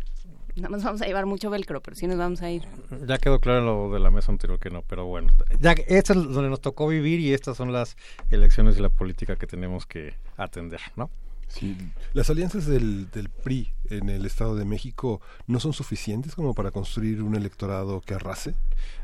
No 0.55 0.69
nos 0.69 0.85
vamos 0.85 1.01
a 1.01 1.07
llevar 1.07 1.25
mucho 1.25 1.49
velcro, 1.49 1.81
pero 1.81 1.97
sí 1.97 2.07
nos 2.07 2.19
vamos 2.19 2.43
a 2.43 2.51
ir. 2.51 2.63
Ya 3.07 3.17
quedó 3.17 3.41
claro 3.41 3.61
en 3.61 3.65
lo 3.65 3.91
de 3.95 4.01
la 4.01 4.11
mesa 4.11 4.31
anterior 4.33 4.59
que 4.59 4.69
no, 4.69 4.83
pero 4.83 5.07
bueno, 5.07 5.33
ya 5.61 5.75
que 5.75 5.87
esto 5.89 6.13
es 6.13 6.19
donde 6.31 6.51
nos 6.51 6.61
tocó 6.61 6.87
vivir 6.89 7.21
y 7.21 7.33
estas 7.33 7.57
son 7.57 7.73
las 7.73 7.97
elecciones 8.31 8.77
y 8.77 8.83
la 8.83 8.91
política 8.91 9.37
que 9.37 9.47
tenemos 9.47 9.87
que 9.87 10.15
atender, 10.37 10.81
¿no? 10.95 11.09
Sí, 11.53 11.77
las 12.15 12.31
alianzas 12.31 12.65
del, 12.65 13.11
del 13.11 13.29
PRI 13.29 13.73
en 13.91 14.09
el 14.09 14.25
Estado 14.25 14.57
de 14.57 14.65
México 14.65 15.21
no 15.47 15.61
son 15.61 15.75
suficientes 15.75 16.35
como 16.35 16.55
para 16.55 16.71
construir 16.71 17.23
un 17.23 17.35
electorado 17.35 18.01
que 18.01 18.15
arrase. 18.15 18.55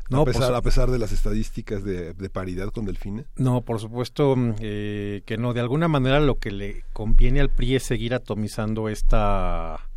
No, 0.09 0.21
a, 0.21 0.25
pues- 0.25 0.37
pesar, 0.37 0.55
a 0.55 0.61
pesar 0.61 0.89
de 0.89 0.97
las 0.97 1.11
estadísticas 1.11 1.83
de, 1.83 2.13
de 2.15 2.29
paridad 2.31 2.69
con 2.69 2.85
Delfina. 2.85 3.23
No, 3.35 3.61
por 3.61 3.79
supuesto 3.79 4.35
mm, 4.35 4.55
eh, 4.61 5.21
que 5.27 5.37
no. 5.37 5.53
De 5.53 5.59
alguna 5.59 5.87
manera 5.87 6.19
lo 6.19 6.39
que 6.39 6.49
le 6.49 6.85
conviene 6.91 7.39
al 7.39 7.49
PRI 7.49 7.75
es 7.75 7.83
seguir 7.83 8.15
atomizando 8.15 8.89
esta, 8.89 9.87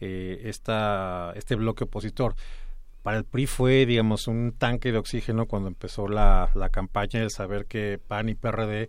eh, 0.00 0.40
esta, 0.46 1.32
este 1.36 1.54
bloque 1.54 1.84
opositor. 1.84 2.34
Para 3.04 3.18
el 3.18 3.24
PRI 3.24 3.46
fue, 3.46 3.86
digamos, 3.86 4.26
un 4.26 4.52
tanque 4.58 4.90
de 4.90 4.98
oxígeno 4.98 5.46
cuando 5.46 5.68
empezó 5.68 6.08
la, 6.08 6.50
la 6.56 6.70
campaña, 6.70 7.22
el 7.22 7.30
saber 7.30 7.66
que 7.66 8.00
PAN 8.04 8.30
y 8.30 8.34
PRD 8.34 8.88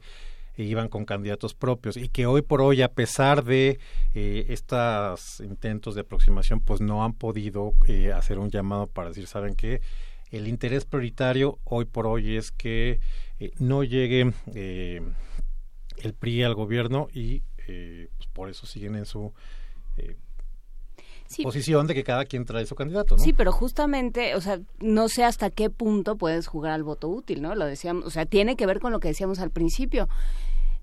iban 0.57 0.87
con 0.89 1.05
candidatos 1.05 1.53
propios 1.53 1.97
y 1.97 2.09
que 2.09 2.25
hoy 2.25 2.41
por 2.41 2.61
hoy, 2.61 2.81
a 2.81 2.89
pesar 2.89 3.43
de 3.43 3.79
eh, 4.13 4.45
estos 4.49 5.39
intentos 5.41 5.95
de 5.95 6.01
aproximación, 6.01 6.59
pues 6.59 6.81
no 6.81 7.03
han 7.03 7.13
podido 7.13 7.73
eh, 7.87 8.11
hacer 8.11 8.39
un 8.39 8.49
llamado 8.49 8.87
para 8.87 9.09
decir, 9.09 9.27
¿saben 9.27 9.55
qué? 9.55 9.81
el 10.31 10.47
interés 10.47 10.85
prioritario 10.85 11.59
hoy 11.63 11.85
por 11.85 12.07
hoy 12.07 12.35
es 12.35 12.51
que 12.51 12.99
eh, 13.39 13.51
no 13.59 13.83
llegue 13.83 14.33
el 14.53 16.13
PRI 16.13 16.43
al 16.43 16.55
gobierno 16.55 17.07
y 17.13 17.43
eh, 17.67 18.09
pues 18.17 18.27
por 18.33 18.49
eso 18.49 18.65
siguen 18.65 18.95
en 18.95 19.05
su 19.05 19.33
eh, 19.97 20.15
Sí. 21.27 21.41
posición 21.41 21.87
de 21.87 21.95
que 21.95 22.03
cada 22.03 22.23
quien 22.25 22.45
trae 22.45 22.67
su 22.67 22.75
candidato, 22.75 23.17
¿no? 23.17 23.23
Sí, 23.23 23.33
pero 23.33 23.51
justamente, 23.51 24.35
o 24.35 24.41
sea, 24.41 24.59
no 24.79 25.09
sé 25.09 25.23
hasta 25.23 25.49
qué 25.49 25.71
punto 25.71 26.17
puedes 26.17 26.45
jugar 26.45 26.73
al 26.73 26.83
voto 26.83 27.07
útil, 27.09 27.41
¿no? 27.41 27.55
Lo 27.55 27.65
decíamos, 27.65 28.05
o 28.05 28.09
sea, 28.11 28.27
tiene 28.27 28.55
que 28.55 28.67
ver 28.67 28.79
con 28.79 28.91
lo 28.91 28.99
que 28.99 29.07
decíamos 29.07 29.39
al 29.39 29.49
principio. 29.49 30.07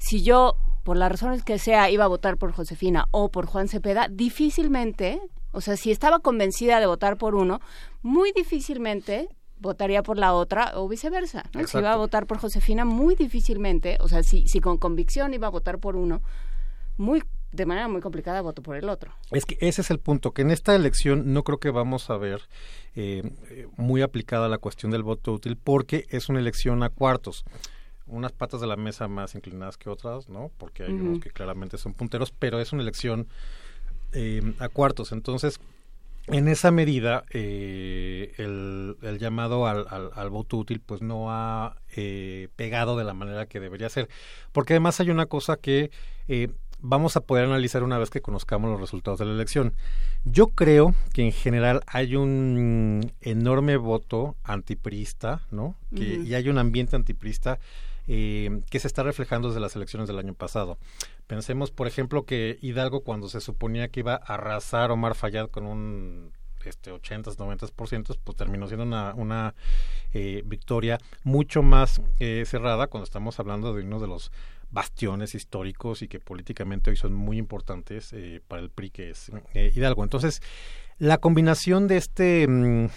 Si 0.02 0.24
yo, 0.24 0.56
por 0.82 0.96
las 0.96 1.12
razones 1.12 1.44
que 1.44 1.60
sea, 1.60 1.88
iba 1.88 2.02
a 2.02 2.08
votar 2.08 2.36
por 2.36 2.50
Josefina 2.50 3.06
o 3.12 3.30
por 3.30 3.46
Juan 3.46 3.68
Cepeda, 3.68 4.08
difícilmente, 4.10 5.20
o 5.52 5.60
sea, 5.60 5.76
si 5.76 5.92
estaba 5.92 6.18
convencida 6.18 6.80
de 6.80 6.86
votar 6.86 7.16
por 7.16 7.36
uno, 7.36 7.60
muy 8.02 8.32
difícilmente 8.32 9.28
votaría 9.60 10.02
por 10.02 10.18
la 10.18 10.34
otra 10.34 10.72
o 10.74 10.88
viceversa, 10.88 11.44
¿no? 11.54 11.64
Si 11.68 11.78
iba 11.78 11.92
a 11.92 11.96
votar 11.96 12.26
por 12.26 12.38
Josefina, 12.38 12.84
muy 12.84 13.14
difícilmente, 13.14 13.96
o 14.00 14.08
sea, 14.08 14.24
si, 14.24 14.48
si 14.48 14.60
con 14.60 14.76
convicción 14.76 15.34
iba 15.34 15.46
a 15.46 15.50
votar 15.50 15.78
por 15.78 15.94
uno, 15.94 16.20
muy 16.96 17.22
de 17.52 17.64
manera 17.64 17.86
muy 17.86 18.00
complicada 18.00 18.40
voto 18.40 18.60
por 18.60 18.74
el 18.74 18.88
otro. 18.88 19.12
Es 19.30 19.46
que 19.46 19.56
ese 19.60 19.82
es 19.82 19.90
el 19.92 20.00
punto, 20.00 20.32
que 20.32 20.42
en 20.42 20.50
esta 20.50 20.74
elección 20.74 21.32
no 21.32 21.44
creo 21.44 21.58
que 21.58 21.70
vamos 21.70 22.10
a 22.10 22.16
ver 22.16 22.48
eh, 22.96 23.22
eh, 23.50 23.68
muy 23.76 24.02
aplicada 24.02 24.48
la 24.48 24.58
cuestión 24.58 24.90
del 24.90 25.04
voto 25.04 25.32
útil 25.32 25.56
porque 25.56 26.06
es 26.08 26.28
una 26.28 26.40
elección 26.40 26.82
a 26.82 26.88
cuartos. 26.88 27.44
Unas 28.12 28.32
patas 28.32 28.60
de 28.60 28.66
la 28.66 28.76
mesa 28.76 29.08
más 29.08 29.34
inclinadas 29.34 29.76
que 29.78 29.88
otras, 29.88 30.28
¿no? 30.28 30.50
Porque 30.58 30.84
hay 30.84 30.92
unos 30.92 31.18
que 31.18 31.30
claramente 31.30 31.78
son 31.78 31.94
punteros, 31.94 32.30
pero 32.38 32.60
es 32.60 32.72
una 32.72 32.82
elección 32.82 33.26
eh, 34.12 34.42
a 34.58 34.68
cuartos. 34.68 35.12
Entonces, 35.12 35.58
en 36.26 36.46
esa 36.46 36.70
medida, 36.70 37.24
eh, 37.30 38.32
el, 38.36 38.96
el 39.02 39.18
llamado 39.18 39.66
al, 39.66 39.86
al- 39.88 40.10
al 40.14 40.30
voto 40.30 40.56
útil 40.58 40.80
pues 40.80 41.02
no 41.02 41.32
ha 41.32 41.76
eh, 41.96 42.48
pegado 42.54 42.96
de 42.96 43.04
la 43.04 43.14
manera 43.14 43.46
que 43.46 43.58
debería 43.60 43.88
ser. 43.88 44.08
Porque 44.52 44.74
además 44.74 45.00
hay 45.00 45.10
una 45.10 45.26
cosa 45.26 45.56
que 45.56 45.90
eh, 46.28 46.48
vamos 46.80 47.16
a 47.16 47.22
poder 47.22 47.44
analizar 47.46 47.82
una 47.82 47.98
vez 47.98 48.10
que 48.10 48.20
conozcamos 48.20 48.70
los 48.70 48.80
resultados 48.80 49.18
de 49.18 49.24
la 49.26 49.32
elección. 49.32 49.74
Yo 50.24 50.48
creo 50.48 50.94
que 51.12 51.22
en 51.22 51.32
general 51.32 51.80
hay 51.86 52.14
un 52.14 53.10
enorme 53.20 53.76
voto 53.76 54.36
antiprista, 54.44 55.42
¿no? 55.50 55.74
Que. 55.96 56.16
Y 56.24 56.34
hay 56.34 56.48
un 56.48 56.58
ambiente 56.58 56.94
antiprista 56.94 57.58
que 58.06 58.78
se 58.78 58.86
está 58.86 59.02
reflejando 59.02 59.48
desde 59.48 59.60
las 59.60 59.76
elecciones 59.76 60.08
del 60.08 60.18
año 60.18 60.34
pasado. 60.34 60.78
Pensemos, 61.26 61.70
por 61.70 61.86
ejemplo, 61.86 62.24
que 62.24 62.58
Hidalgo, 62.60 63.02
cuando 63.02 63.28
se 63.28 63.40
suponía 63.40 63.88
que 63.88 64.00
iba 64.00 64.14
a 64.14 64.34
arrasar 64.34 64.90
Omar 64.90 65.14
Fayad 65.14 65.48
con 65.48 65.66
un 65.66 66.32
este 66.66 66.90
80, 66.90 67.32
90%, 67.32 68.18
pues 68.22 68.36
terminó 68.36 68.66
siendo 68.68 68.84
una, 68.84 69.54
eh, 70.12 70.42
victoria 70.44 70.98
mucho 71.24 71.62
más 71.62 72.00
eh, 72.18 72.44
cerrada 72.46 72.86
cuando 72.86 73.04
estamos 73.04 73.38
hablando 73.40 73.74
de 73.74 73.82
uno 73.82 73.98
de 73.98 74.06
los 74.06 74.30
bastiones 74.70 75.34
históricos 75.34 76.02
y 76.02 76.08
que 76.08 76.18
políticamente 76.18 76.90
hoy 76.90 76.96
son 76.96 77.12
muy 77.12 77.36
importantes 77.36 78.12
eh, 78.12 78.40
para 78.46 78.62
el 78.62 78.70
PRI, 78.70 78.90
que 78.90 79.10
es 79.10 79.30
Hidalgo. 79.54 80.02
Entonces, 80.02 80.40
la 80.98 81.18
combinación 81.18 81.88
de 81.88 81.96
este 81.98 82.46
mm, 82.48 82.88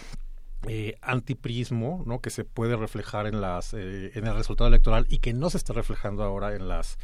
eh, 0.67 0.95
antiprismo, 1.01 2.03
¿no? 2.05 2.21
que 2.21 2.29
se 2.29 2.43
puede 2.43 2.75
reflejar 2.75 3.27
en 3.27 3.41
las 3.41 3.73
eh, 3.73 4.11
en 4.15 4.27
el 4.27 4.35
resultado 4.35 4.67
electoral 4.67 5.05
y 5.09 5.19
que 5.19 5.33
no 5.33 5.49
se 5.49 5.57
está 5.57 5.73
reflejando 5.73 6.23
ahora 6.23 6.55
en 6.55 6.67
las 6.67 6.97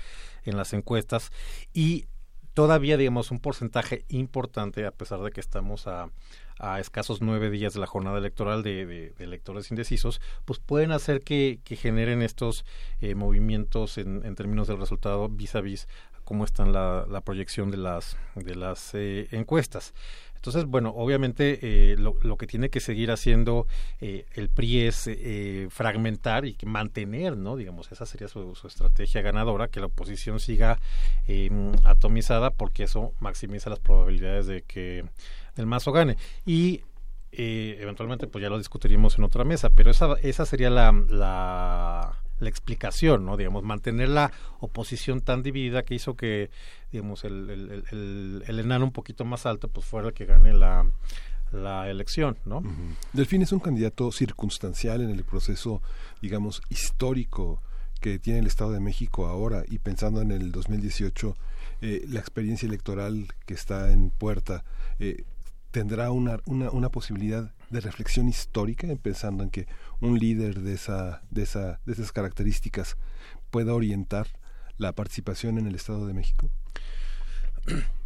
en 0.43 0.57
las 0.57 0.73
encuestas 0.73 1.31
y 1.73 2.05
todavía 2.53 2.97
digamos 2.97 3.31
un 3.31 3.39
porcentaje 3.39 4.03
importante 4.09 4.85
a 4.85 4.91
pesar 4.91 5.19
de 5.21 5.31
que 5.31 5.39
estamos 5.39 5.87
a, 5.87 6.09
a 6.59 6.79
escasos 6.79 7.21
nueve 7.21 7.49
días 7.49 7.73
de 7.73 7.79
la 7.79 7.87
jornada 7.87 8.17
electoral 8.17 8.61
de, 8.63 8.85
de- 8.85 9.13
electores 9.19 9.69
indecisos 9.71 10.19
pues 10.45 10.59
pueden 10.59 10.91
hacer 10.91 11.21
que, 11.21 11.59
que 11.63 11.75
generen 11.75 12.21
estos 12.21 12.65
eh, 12.99 13.15
movimientos 13.15 13.97
en, 13.97 14.25
en 14.25 14.35
términos 14.35 14.67
del 14.67 14.79
resultado 14.79 15.29
vis 15.29 15.55
a 15.55 15.61
vis 15.61 15.87
cómo 16.23 16.43
está 16.45 16.65
la, 16.65 17.05
la 17.09 17.21
proyección 17.21 17.71
de 17.71 17.77
las 17.77 18.17
de 18.35 18.55
las 18.55 18.91
eh, 18.95 19.27
encuestas 19.31 19.93
entonces, 20.41 20.65
bueno, 20.65 20.91
obviamente 20.95 21.59
eh, 21.61 21.97
lo, 21.97 22.35
que 22.35 22.47
tiene 22.47 22.71
que 22.71 22.79
seguir 22.79 23.11
haciendo 23.11 23.67
eh, 23.99 24.25
el 24.33 24.49
PRI 24.49 24.87
es 24.87 25.05
eh, 25.05 25.67
fragmentar 25.69 26.45
y 26.45 26.57
mantener, 26.65 27.37
¿no? 27.37 27.55
Digamos, 27.55 27.91
esa 27.91 28.07
sería 28.07 28.27
su, 28.27 28.55
su 28.55 28.65
estrategia 28.65 29.21
ganadora, 29.21 29.67
que 29.67 29.79
la 29.79 29.85
oposición 29.85 30.39
siga 30.39 30.79
eh, 31.27 31.51
atomizada 31.83 32.49
porque 32.49 32.85
eso 32.85 33.13
maximiza 33.19 33.69
las 33.69 33.77
probabilidades 33.77 34.47
de 34.47 34.63
que 34.63 35.05
el 35.57 35.67
mazo 35.67 35.91
gane. 35.91 36.17
Y 36.43 36.81
eh, 37.33 37.77
eventualmente 37.79 38.25
pues 38.27 38.41
ya 38.41 38.49
lo 38.49 38.57
discutiríamos 38.57 39.17
en 39.17 39.23
otra 39.23 39.43
mesa, 39.43 39.69
pero 39.69 39.91
esa, 39.91 40.15
esa 40.23 40.45
sería 40.45 40.69
la, 40.69 40.91
la, 41.07 42.20
la 42.41 42.49
explicación, 42.49 43.25
¿no? 43.25 43.37
Digamos, 43.37 43.63
mantener 43.63 44.09
la 44.09 44.31
oposición 44.59 45.21
tan 45.21 45.41
dividida 45.43 45.83
que 45.83 45.95
hizo 45.95 46.15
que, 46.15 46.49
digamos, 46.91 47.23
el, 47.23 47.49
el, 47.49 47.71
el- 47.91 48.43
el- 48.47 48.59
enano 48.59 48.83
un 48.85 48.91
poquito 48.91 49.23
más 49.23 49.45
alto 49.45 49.69
pues 49.69 49.85
fuera 49.85 50.09
el 50.09 50.13
que 50.13 50.25
gane 50.25 50.51
la, 50.51 50.85
la 51.51 51.89
elección, 51.89 52.37
¿no? 52.45 52.61
Delfín 53.13 53.41
es 53.43 53.51
un 53.51 53.59
candidato 53.59 54.11
circunstancial 54.11 55.01
en 55.01 55.11
el 55.11 55.23
proceso, 55.23 55.81
digamos, 56.21 56.61
histórico 56.69 57.61
que 57.99 58.17
tiene 58.19 58.39
el 58.39 58.47
Estado 58.47 58.71
de 58.71 58.79
México 58.79 59.27
ahora 59.27 59.63
y 59.69 59.77
pensando 59.77 60.21
en 60.21 60.31
el 60.31 60.51
2018, 60.51 61.35
eh, 61.81 62.05
la 62.09 62.19
experiencia 62.19 62.65
electoral 62.67 63.27
que 63.45 63.53
está 63.53 63.91
en 63.91 64.09
puerta, 64.09 64.63
eh, 64.99 65.23
tendrá 65.69 66.11
una, 66.11 66.39
una, 66.45 66.71
una 66.71 66.89
posibilidad 66.89 67.53
de 67.71 67.79
reflexión 67.79 68.27
histórica, 68.27 68.87
pensando 69.01 69.43
en 69.43 69.49
que 69.49 69.67
un 69.99 70.19
líder 70.19 70.61
de, 70.61 70.73
esa, 70.73 71.21
de, 71.31 71.43
esa, 71.43 71.79
de 71.85 71.93
esas 71.93 72.11
características 72.11 72.97
pueda 73.49 73.73
orientar 73.73 74.27
la 74.77 74.93
participación 74.93 75.57
en 75.57 75.67
el 75.67 75.75
Estado 75.75 76.05
de 76.05 76.13
México? 76.13 76.49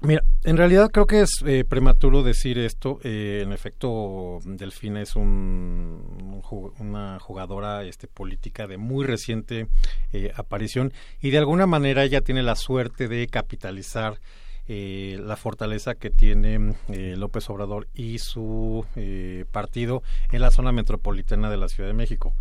Mira, 0.00 0.22
en 0.42 0.58
realidad 0.58 0.90
creo 0.90 1.06
que 1.06 1.22
es 1.22 1.42
eh, 1.46 1.64
prematuro 1.64 2.22
decir 2.22 2.58
esto. 2.58 2.98
Eh, 3.04 3.40
en 3.42 3.52
efecto, 3.52 4.38
Delfina 4.44 5.00
es 5.00 5.16
un, 5.16 6.42
una 6.78 7.18
jugadora 7.18 7.84
este, 7.84 8.06
política 8.06 8.66
de 8.66 8.76
muy 8.76 9.06
reciente 9.06 9.66
eh, 10.12 10.30
aparición 10.36 10.92
y 11.22 11.30
de 11.30 11.38
alguna 11.38 11.66
manera 11.66 12.04
ella 12.04 12.20
tiene 12.20 12.42
la 12.42 12.54
suerte 12.54 13.08
de 13.08 13.26
capitalizar 13.28 14.18
eh, 14.68 15.18
la 15.22 15.36
fortaleza 15.36 15.94
que 15.94 16.10
tiene 16.10 16.74
eh, 16.88 17.14
López 17.16 17.48
Obrador 17.50 17.88
y 17.94 18.18
su 18.18 18.86
eh, 18.96 19.44
partido 19.50 20.02
en 20.32 20.40
la 20.40 20.50
zona 20.50 20.72
metropolitana 20.72 21.50
de 21.50 21.56
la 21.56 21.68
Ciudad 21.68 21.88
de 21.88 21.94
México. 21.94 22.34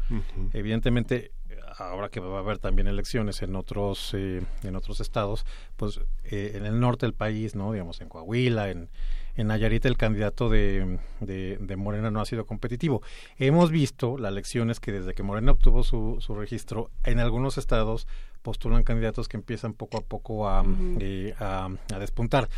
Evidentemente, 0.53 1.31
ahora 1.77 2.09
que 2.09 2.19
va 2.19 2.37
a 2.37 2.39
haber 2.39 2.59
también 2.59 2.87
elecciones 2.87 3.41
en 3.41 3.55
otros 3.55 4.13
eh, 4.13 4.41
en 4.63 4.75
otros 4.75 4.99
estados, 4.99 5.45
pues 5.75 5.99
eh, 6.23 6.53
en 6.55 6.65
el 6.65 6.79
norte 6.79 7.05
del 7.05 7.13
país, 7.13 7.55
no, 7.55 7.71
digamos 7.71 8.01
en 8.01 8.09
Coahuila, 8.09 8.69
en 8.69 8.89
en 9.35 9.47
Nayarit 9.47 9.83
el 9.87 9.97
candidato 9.97 10.47
de, 10.47 10.99
de, 11.19 11.57
de 11.59 11.75
Morena 11.75 12.11
no 12.11 12.21
ha 12.21 12.25
sido 12.25 12.45
competitivo. 12.45 13.01
Hemos 13.39 13.71
visto 13.71 14.17
las 14.19 14.31
elecciones 14.31 14.79
que 14.79 14.91
desde 14.91 15.15
que 15.15 15.23
Morena 15.23 15.53
obtuvo 15.53 15.83
su, 15.83 16.17
su 16.19 16.35
registro, 16.35 16.91
en 17.03 17.17
algunos 17.17 17.57
estados 17.57 18.07
postulan 18.43 18.83
candidatos 18.83 19.27
que 19.27 19.37
empiezan 19.37 19.73
poco 19.73 19.97
a 19.97 20.01
poco 20.01 20.47
a, 20.47 20.63
eh, 20.99 21.33
a, 21.39 21.69
a 21.93 21.99
despuntar. 21.99 22.49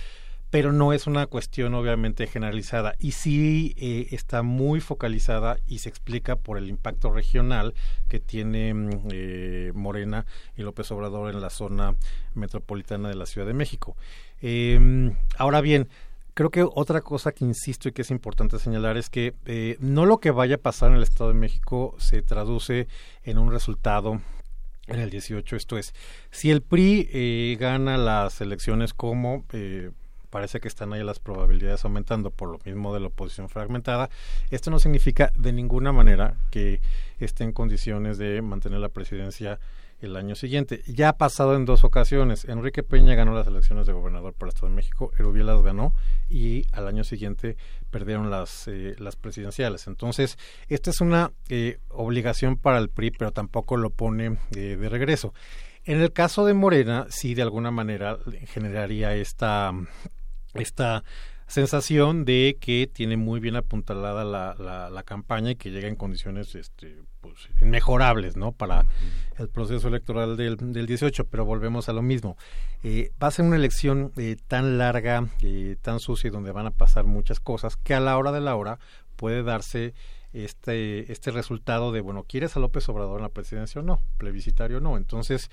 Pero 0.49 0.71
no 0.71 0.93
es 0.93 1.07
una 1.07 1.25
cuestión 1.27 1.73
obviamente 1.73 2.27
generalizada. 2.27 2.95
Y 2.99 3.11
sí 3.11 3.73
eh, 3.77 4.07
está 4.11 4.41
muy 4.41 4.79
focalizada 4.79 5.57
y 5.67 5.79
se 5.79 5.89
explica 5.89 6.35
por 6.35 6.57
el 6.57 6.69
impacto 6.69 7.11
regional 7.11 7.73
que 8.07 8.19
tiene 8.19 8.73
mm, 8.73 8.89
eh, 9.11 9.71
Morena 9.73 10.25
y 10.55 10.61
López 10.61 10.91
Obrador 10.91 11.33
en 11.33 11.41
la 11.41 11.49
zona 11.49 11.95
metropolitana 12.33 13.09
de 13.09 13.15
la 13.15 13.25
Ciudad 13.25 13.47
de 13.47 13.53
México. 13.53 13.95
Eh, 14.41 15.11
ahora 15.37 15.61
bien, 15.61 15.87
creo 16.35 16.51
que 16.51 16.63
otra 16.63 17.01
cosa 17.01 17.31
que 17.31 17.45
insisto 17.45 17.89
y 17.89 17.93
que 17.93 18.03
es 18.03 18.11
importante 18.11 18.59
señalar 18.59 18.97
es 18.97 19.09
que 19.09 19.33
eh, 19.45 19.77
no 19.79 20.05
lo 20.05 20.19
que 20.19 20.31
vaya 20.31 20.55
a 20.55 20.59
pasar 20.59 20.91
en 20.91 20.97
el 20.97 21.03
Estado 21.03 21.29
de 21.29 21.39
México 21.39 21.95
se 21.97 22.21
traduce 22.21 22.87
en 23.23 23.39
un 23.39 23.51
resultado 23.51 24.21
en 24.87 24.99
el 24.99 25.09
18. 25.09 25.55
Esto 25.55 25.77
es, 25.77 25.93
si 26.31 26.51
el 26.51 26.61
PRI 26.61 27.09
eh, 27.11 27.57
gana 27.59 27.97
las 27.97 28.41
elecciones 28.41 28.93
como 28.93 29.45
eh, 29.53 29.91
parece 30.29 30.59
que 30.59 30.67
están 30.67 30.91
ahí 30.93 31.03
las 31.03 31.19
probabilidades 31.19 31.85
aumentando 31.85 32.29
por 32.29 32.49
lo 32.49 32.59
mismo 32.65 32.93
de 32.93 32.99
la 32.99 33.07
oposición 33.07 33.47
fragmentada, 33.47 34.09
esto 34.51 34.69
no 34.69 34.79
significa 34.79 35.31
de 35.37 35.53
ninguna 35.53 35.91
manera 35.93 36.35
que 36.51 36.81
esté 37.19 37.45
en 37.45 37.53
condiciones 37.53 38.17
de 38.17 38.41
mantener 38.41 38.79
la 38.79 38.89
presidencia 38.89 39.59
el 40.05 40.15
año 40.15 40.35
siguiente. 40.35 40.81
Ya 40.87 41.09
ha 41.09 41.17
pasado 41.17 41.55
en 41.55 41.65
dos 41.65 41.83
ocasiones. 41.83 42.45
Enrique 42.45 42.83
Peña 42.83 43.15
ganó 43.15 43.33
las 43.33 43.47
elecciones 43.47 43.85
de 43.85 43.93
gobernador 43.93 44.33
para 44.33 44.49
Estado 44.49 44.69
de 44.69 44.75
México, 44.75 45.11
Erubiel 45.17 45.47
las 45.47 45.61
ganó 45.61 45.93
y 46.29 46.65
al 46.71 46.87
año 46.87 47.03
siguiente 47.03 47.57
perdieron 47.91 48.29
las, 48.29 48.67
eh, 48.67 48.95
las 48.99 49.15
presidenciales. 49.15 49.87
Entonces, 49.87 50.37
esta 50.67 50.89
es 50.89 51.01
una 51.01 51.31
eh, 51.49 51.79
obligación 51.89 52.57
para 52.57 52.77
el 52.77 52.89
PRI, 52.89 53.11
pero 53.11 53.31
tampoco 53.31 53.77
lo 53.77 53.89
pone 53.89 54.37
eh, 54.55 54.77
de 54.77 54.89
regreso. 54.89 55.33
En 55.83 56.01
el 56.01 56.11
caso 56.13 56.45
de 56.45 56.53
Morena, 56.53 57.05
sí 57.09 57.35
de 57.35 57.43
alguna 57.43 57.69
manera 57.71 58.17
generaría 58.47 59.15
esta 59.15 59.71
esta 60.55 61.03
sensación 61.47 62.25
de 62.25 62.57
que 62.59 62.89
tiene 62.91 63.17
muy 63.17 63.39
bien 63.39 63.55
apuntalada 63.55 64.23
la, 64.23 64.55
la, 64.57 64.89
la 64.89 65.03
campaña 65.03 65.51
y 65.51 65.55
que 65.55 65.69
llega 65.69 65.87
en 65.87 65.95
condiciones 65.95 66.55
este, 66.55 67.03
pues, 67.21 67.49
inmejorables 67.61 68.35
¿no? 68.35 68.51
para 68.51 68.85
el 69.37 69.49
proceso 69.49 69.87
electoral 69.87 70.37
del, 70.37 70.57
del 70.57 70.85
18, 70.85 71.25
pero 71.25 71.45
volvemos 71.45 71.87
a 71.87 71.93
lo 71.93 72.01
mismo. 72.01 72.37
Eh, 72.83 73.11
va 73.21 73.27
a 73.27 73.31
ser 73.31 73.45
una 73.45 73.57
elección 73.57 74.11
eh, 74.17 74.37
tan 74.47 74.77
larga, 74.77 75.27
eh, 75.41 75.75
tan 75.81 75.99
sucia 75.99 76.29
y 76.29 76.31
donde 76.31 76.51
van 76.51 76.67
a 76.67 76.71
pasar 76.71 77.05
muchas 77.05 77.39
cosas 77.39 77.77
que 77.77 77.93
a 77.93 77.99
la 77.99 78.17
hora 78.17 78.31
de 78.31 78.41
la 78.41 78.55
hora 78.55 78.79
puede 79.15 79.43
darse 79.43 79.93
este, 80.33 81.11
este 81.11 81.31
resultado 81.31 81.91
de, 81.91 82.01
bueno, 82.01 82.25
¿quieres 82.27 82.57
a 82.57 82.59
López 82.59 82.89
Obrador 82.89 83.17
en 83.17 83.23
la 83.23 83.29
presidencia 83.29 83.81
o 83.81 83.83
no? 83.83 84.01
Plebiscitario 84.17 84.77
o 84.77 84.81
no. 84.81 84.97
Entonces, 84.97 85.49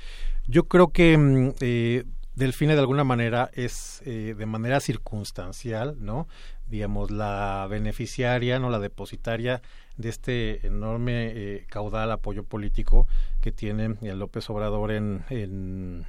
yo 0.46 0.64
creo 0.64 0.88
que 0.88 2.04
Delfine 2.34 2.74
de 2.74 2.80
alguna 2.80 3.04
manera 3.04 3.50
es 3.52 4.02
eh, 4.06 4.34
de 4.36 4.46
manera 4.46 4.80
circunstancial, 4.80 5.96
¿no? 6.00 6.28
Digamos, 6.68 7.10
la 7.10 7.66
beneficiaria, 7.68 8.58
¿no? 8.58 8.70
La 8.70 8.78
depositaria 8.78 9.60
de 9.98 10.08
este 10.08 10.66
enorme 10.66 11.32
eh, 11.34 11.66
caudal 11.68 12.10
apoyo 12.10 12.44
político 12.44 13.06
que 13.42 13.52
tiene 13.52 13.96
el 14.00 14.18
López 14.18 14.48
Obrador 14.48 14.92
en, 14.92 15.24
en 15.28 16.06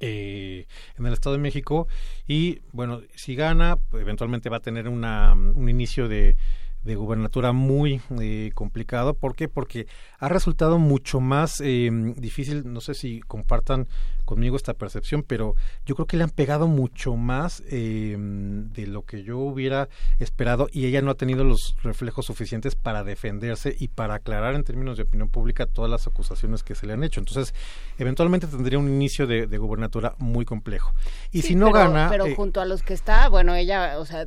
eh, 0.00 0.66
en 0.98 1.06
el 1.06 1.12
Estado 1.12 1.34
de 1.36 1.42
México 1.42 1.86
y 2.26 2.60
bueno, 2.72 3.02
si 3.14 3.34
gana, 3.34 3.76
pues, 3.76 4.00
eventualmente 4.02 4.48
va 4.48 4.58
a 4.58 4.60
tener 4.60 4.88
una, 4.88 5.34
un 5.34 5.68
inicio 5.68 6.08
de, 6.08 6.36
de 6.84 6.94
gubernatura 6.94 7.52
muy 7.52 8.00
eh, 8.18 8.50
complicado. 8.54 9.14
¿Por 9.14 9.34
qué? 9.34 9.48
Porque 9.48 9.86
ha 10.20 10.28
resultado 10.28 10.78
mucho 10.78 11.18
más 11.20 11.60
eh, 11.64 11.90
difícil, 12.16 12.72
no 12.72 12.80
sé 12.80 12.94
si 12.94 13.20
compartan 13.20 13.88
conmigo 14.26 14.54
esta 14.54 14.74
percepción, 14.74 15.24
pero 15.26 15.56
yo 15.86 15.96
creo 15.96 16.06
que 16.06 16.16
le 16.16 16.22
han 16.22 16.30
pegado 16.30 16.68
mucho 16.68 17.16
más 17.16 17.64
eh, 17.68 18.14
de 18.16 18.86
lo 18.86 19.02
que 19.02 19.24
yo 19.24 19.38
hubiera 19.38 19.88
esperado 20.20 20.68
y 20.70 20.86
ella 20.86 21.02
no 21.02 21.10
ha 21.10 21.14
tenido 21.16 21.42
los 21.42 21.74
reflejos 21.82 22.26
suficientes 22.26 22.76
para 22.76 23.02
defenderse 23.02 23.74
y 23.76 23.88
para 23.88 24.14
aclarar 24.14 24.54
en 24.54 24.62
términos 24.62 24.98
de 24.98 25.02
opinión 25.02 25.30
pública 25.30 25.66
todas 25.66 25.90
las 25.90 26.06
acusaciones 26.06 26.62
que 26.62 26.76
se 26.76 26.86
le 26.86 26.92
han 26.92 27.02
hecho. 27.02 27.18
Entonces, 27.18 27.54
eventualmente 27.98 28.46
tendría 28.46 28.78
un 28.78 28.88
inicio 28.88 29.26
de, 29.26 29.48
de 29.48 29.58
gubernatura 29.58 30.14
muy 30.18 30.44
complejo. 30.44 30.92
Y 31.32 31.42
Sí, 31.42 31.48
si 31.48 31.54
no 31.56 31.72
pero- 31.72 31.78
gana... 31.90 32.08
Pero 32.08 32.26
eh, 32.26 32.34
junto 32.36 32.60
a 32.60 32.66
los 32.66 32.82
que 32.84 32.94
está, 32.94 33.28
bueno, 33.28 33.54
ella, 33.56 33.98
o 33.98 34.04
sea, 34.06 34.26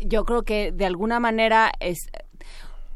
yo 0.00 0.24
creo 0.24 0.42
que 0.42 0.72
de 0.72 0.86
alguna 0.86 1.20
manera 1.20 1.70
es 1.78 2.08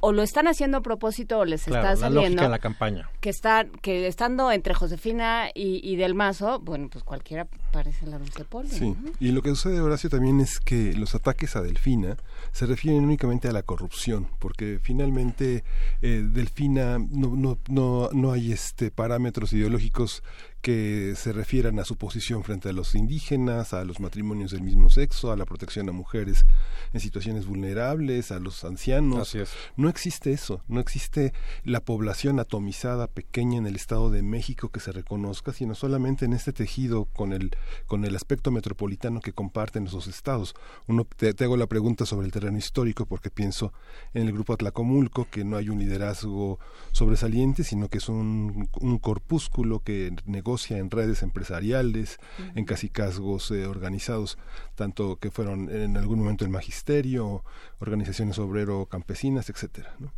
o 0.01 0.13
lo 0.13 0.23
están 0.23 0.49
haciendo 0.49 0.79
a 0.79 0.81
propósito 0.81 1.39
o 1.39 1.45
les 1.45 1.65
claro, 1.65 1.89
está 1.91 2.09
la 2.09 2.11
lógica 2.11 2.23
saliendo 2.23 2.43
de 2.43 2.49
la 2.49 2.59
campaña. 2.59 3.11
que 3.21 3.31
está 3.31 3.67
que 3.83 4.07
estando 4.07 4.51
entre 4.51 4.75
Josefina 4.75 5.51
y, 5.55 5.81
y 5.89 5.97
Del 5.97 6.15
Mazo, 6.15 6.59
bueno, 6.61 6.89
pues 6.91 7.05
cualquiera 7.05 7.47
parece 7.73 8.07
la 8.07 8.19
dulce 8.19 8.45
polvo. 8.45 8.71
Sí, 8.71 8.91
¿no? 8.91 9.11
y 9.21 9.33
lo 9.33 9.43
que 9.43 9.51
sucede, 9.51 9.81
Horacio, 9.81 10.11
también 10.11 10.41
es 10.41 10.59
que 10.59 10.95
los 10.95 11.15
ataques 11.15 11.55
a 11.57 11.63
Delfina 11.63 12.17
se 12.53 12.67
refieren 12.67 13.05
únicamente 13.05 13.49
a 13.49 13.53
la 13.53 13.63
corrupción, 13.63 14.29
porque 14.39 14.79
finalmente 14.83 15.65
eh, 16.03 16.25
Delfina 16.27 16.99
no, 16.99 17.37
no, 17.37 17.59
no, 17.69 18.09
no 18.13 18.33
hay 18.33 18.53
este 18.53 18.91
parámetros 18.91 19.53
ideológicos 19.53 20.23
que 20.61 21.15
se 21.17 21.33
refieran 21.33 21.79
a 21.79 21.85
su 21.85 21.97
posición 21.97 22.45
frente 22.45 22.69
a 22.69 22.73
los 22.73 22.95
indígenas, 22.95 23.73
a 23.73 23.85
los 23.85 23.99
matrimonios 23.99 24.51
del 24.51 24.63
mismo 24.63 24.91
sexo, 24.91 25.33
a 25.33 25.37
la 25.37 25.47
protección 25.47 25.89
a 25.89 25.93
mujeres 25.93 26.45
en 26.93 27.01
situaciones 27.01 27.47
vulnerables, 27.47 28.31
a 28.31 28.39
los 28.39 28.65
ancianos. 28.65 29.21
Así 29.21 29.39
es. 29.39 29.51
No 29.77 29.89
existe 29.89 30.33
eso, 30.33 30.63
no 30.69 30.81
existe 30.81 31.33
la 31.65 31.81
población 31.81 32.41
atomizada 32.41 33.07
pequeña 33.07 33.59
en 33.59 33.67
el 33.67 33.77
Estado 33.77 34.11
de 34.11 34.23
México 34.23 34.69
que 34.69 34.81
se 34.81 34.93
reconozca, 34.93 35.53
sino 35.53 35.75
solamente 35.75 36.27
en 36.27 36.35
este 36.35 36.53
tejido 36.53 37.07
con 37.07 37.33
el, 37.33 37.51
con 37.87 38.05
el 38.05 38.15
aspecto 38.15 38.51
metropolitano 38.51 39.21
que 39.21 39.33
comparten 39.33 39.87
esos 39.87 40.09
estados. 40.09 40.55
Uno 40.87 41.07
te, 41.17 41.33
te 41.33 41.45
hago 41.45 41.57
la 41.57 41.67
pregunta 41.67 42.05
sobre 42.05 42.27
el 42.27 42.33
terreno 42.33 42.59
histórico 42.59 43.07
porque 43.07 43.31
pienso 43.31 43.73
en 44.13 44.27
el 44.27 44.33
grupo 44.33 44.53
Atlacomulco, 44.53 45.27
que 45.31 45.45
no 45.45 45.57
hay 45.57 45.71
un 45.71 45.79
liderazgo 45.79 46.59
sobresaliente, 46.93 47.65
sino 47.65 47.89
que 47.89 47.99
es 47.99 48.09
un, 48.11 48.69
un 48.81 48.99
corpúsculo 48.99 49.81
que 49.81 50.15
negocia 50.27 50.50
en 50.71 50.91
redes 50.91 51.23
empresariales, 51.23 52.19
en 52.55 52.65
cacicazgos 52.65 53.51
eh, 53.51 53.67
organizados, 53.67 54.39
tanto 54.75 55.17
que 55.17 55.31
fueron 55.31 55.71
en 55.71 55.97
algún 55.97 56.19
momento 56.21 56.45
el 56.45 56.51
magisterio, 56.51 57.45
organizaciones 57.79 58.39
obrero-campesinas, 58.39 59.49
etcétera, 59.51 59.95
¿no? 59.99 60.13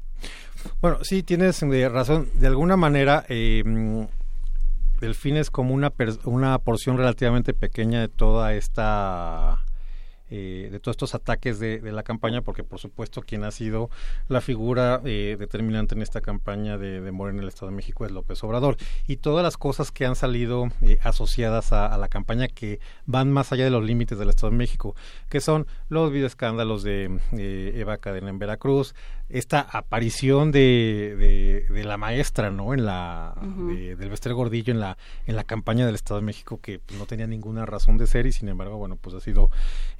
Bueno, 0.80 0.98
sí, 1.02 1.22
tienes 1.22 1.62
eh, 1.62 1.88
razón. 1.88 2.28
De 2.34 2.46
alguna 2.46 2.76
manera, 2.76 3.24
eh, 3.28 3.62
Delfín 5.00 5.36
es 5.36 5.50
como 5.50 5.74
una, 5.74 5.90
per- 5.90 6.18
una 6.24 6.58
porción 6.58 6.96
relativamente 6.96 7.54
pequeña 7.54 8.00
de 8.00 8.08
toda 8.08 8.54
esta... 8.54 9.64
eh, 10.34 10.68
de 10.72 10.80
todos 10.80 10.94
estos 10.94 11.14
ataques 11.14 11.58
de, 11.58 11.78
de 11.80 11.92
la 11.92 12.02
campaña, 12.02 12.40
porque 12.40 12.64
por 12.64 12.78
supuesto 12.78 13.20
quien 13.20 13.44
ha 13.44 13.50
sido 13.50 13.90
la 14.28 14.40
figura 14.40 15.00
eh, 15.04 15.36
determinante 15.38 15.94
en 15.94 16.00
esta 16.00 16.22
campaña 16.22 16.78
de, 16.78 17.00
de 17.02 17.12
Morena 17.12 17.38
en 17.38 17.42
el 17.42 17.48
Estado 17.48 17.66
de 17.70 17.76
México 17.76 18.06
es 18.06 18.12
López 18.12 18.42
Obrador. 18.42 18.76
Y 19.06 19.16
todas 19.16 19.42
las 19.44 19.56
cosas 19.58 19.90
que 19.92 20.06
han 20.06 20.16
salido 20.16 20.68
eh, 20.80 20.98
asociadas 21.02 21.72
a, 21.72 21.86
a 21.86 21.98
la 21.98 22.08
campaña 22.08 22.48
que 22.48 22.80
van 23.04 23.30
más 23.30 23.52
allá 23.52 23.64
de 23.64 23.70
los 23.70 23.84
límites 23.84 24.18
del 24.18 24.30
Estado 24.30 24.50
de 24.50 24.56
México, 24.56 24.96
que 25.28 25.40
son 25.40 25.66
los 25.90 26.10
videoescándalos 26.10 26.82
de 26.82 27.20
eh, 27.32 27.72
Eva 27.76 27.98
Cadena 27.98 28.30
en 28.30 28.38
Veracruz, 28.38 28.94
esta 29.28 29.60
aparición 29.60 30.52
de, 30.52 31.14
de, 31.18 31.72
de 31.74 31.84
la 31.84 31.96
maestra, 31.96 32.50
¿no? 32.50 32.74
En 32.74 32.84
la 32.84 33.34
de- 33.68 33.96
del 33.96 34.08
Bester 34.10 34.34
Gordillo 34.34 34.72
en 34.72 34.80
la 34.80 34.96
en 35.26 35.36
la 35.36 35.44
campaña 35.44 35.86
del 35.86 35.94
Estado 35.94 36.20
de 36.20 36.26
México 36.26 36.60
que 36.60 36.78
pues, 36.78 36.98
no 36.98 37.06
tenía 37.06 37.26
ninguna 37.26 37.64
razón 37.66 37.96
de 37.98 38.06
ser 38.06 38.26
y 38.26 38.32
sin 38.32 38.48
embargo, 38.48 38.76
bueno, 38.76 38.96
pues 38.96 39.14
ha 39.14 39.20
sido 39.20 39.50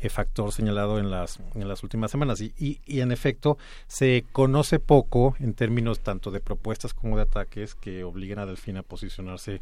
eh, 0.00 0.08
factor 0.22 0.52
señalado 0.52 1.00
en 1.00 1.10
las 1.10 1.40
en 1.56 1.66
las 1.66 1.82
últimas 1.82 2.12
semanas 2.12 2.40
y, 2.40 2.54
y, 2.56 2.80
y 2.86 3.00
en 3.00 3.10
efecto 3.10 3.58
se 3.88 4.24
conoce 4.30 4.78
poco 4.78 5.34
en 5.40 5.52
términos 5.52 5.98
tanto 5.98 6.30
de 6.30 6.38
propuestas 6.38 6.94
como 6.94 7.16
de 7.16 7.22
ataques 7.24 7.74
que 7.74 8.04
obliguen 8.04 8.38
a 8.38 8.46
Delfín 8.46 8.76
a 8.76 8.84
posicionarse 8.84 9.60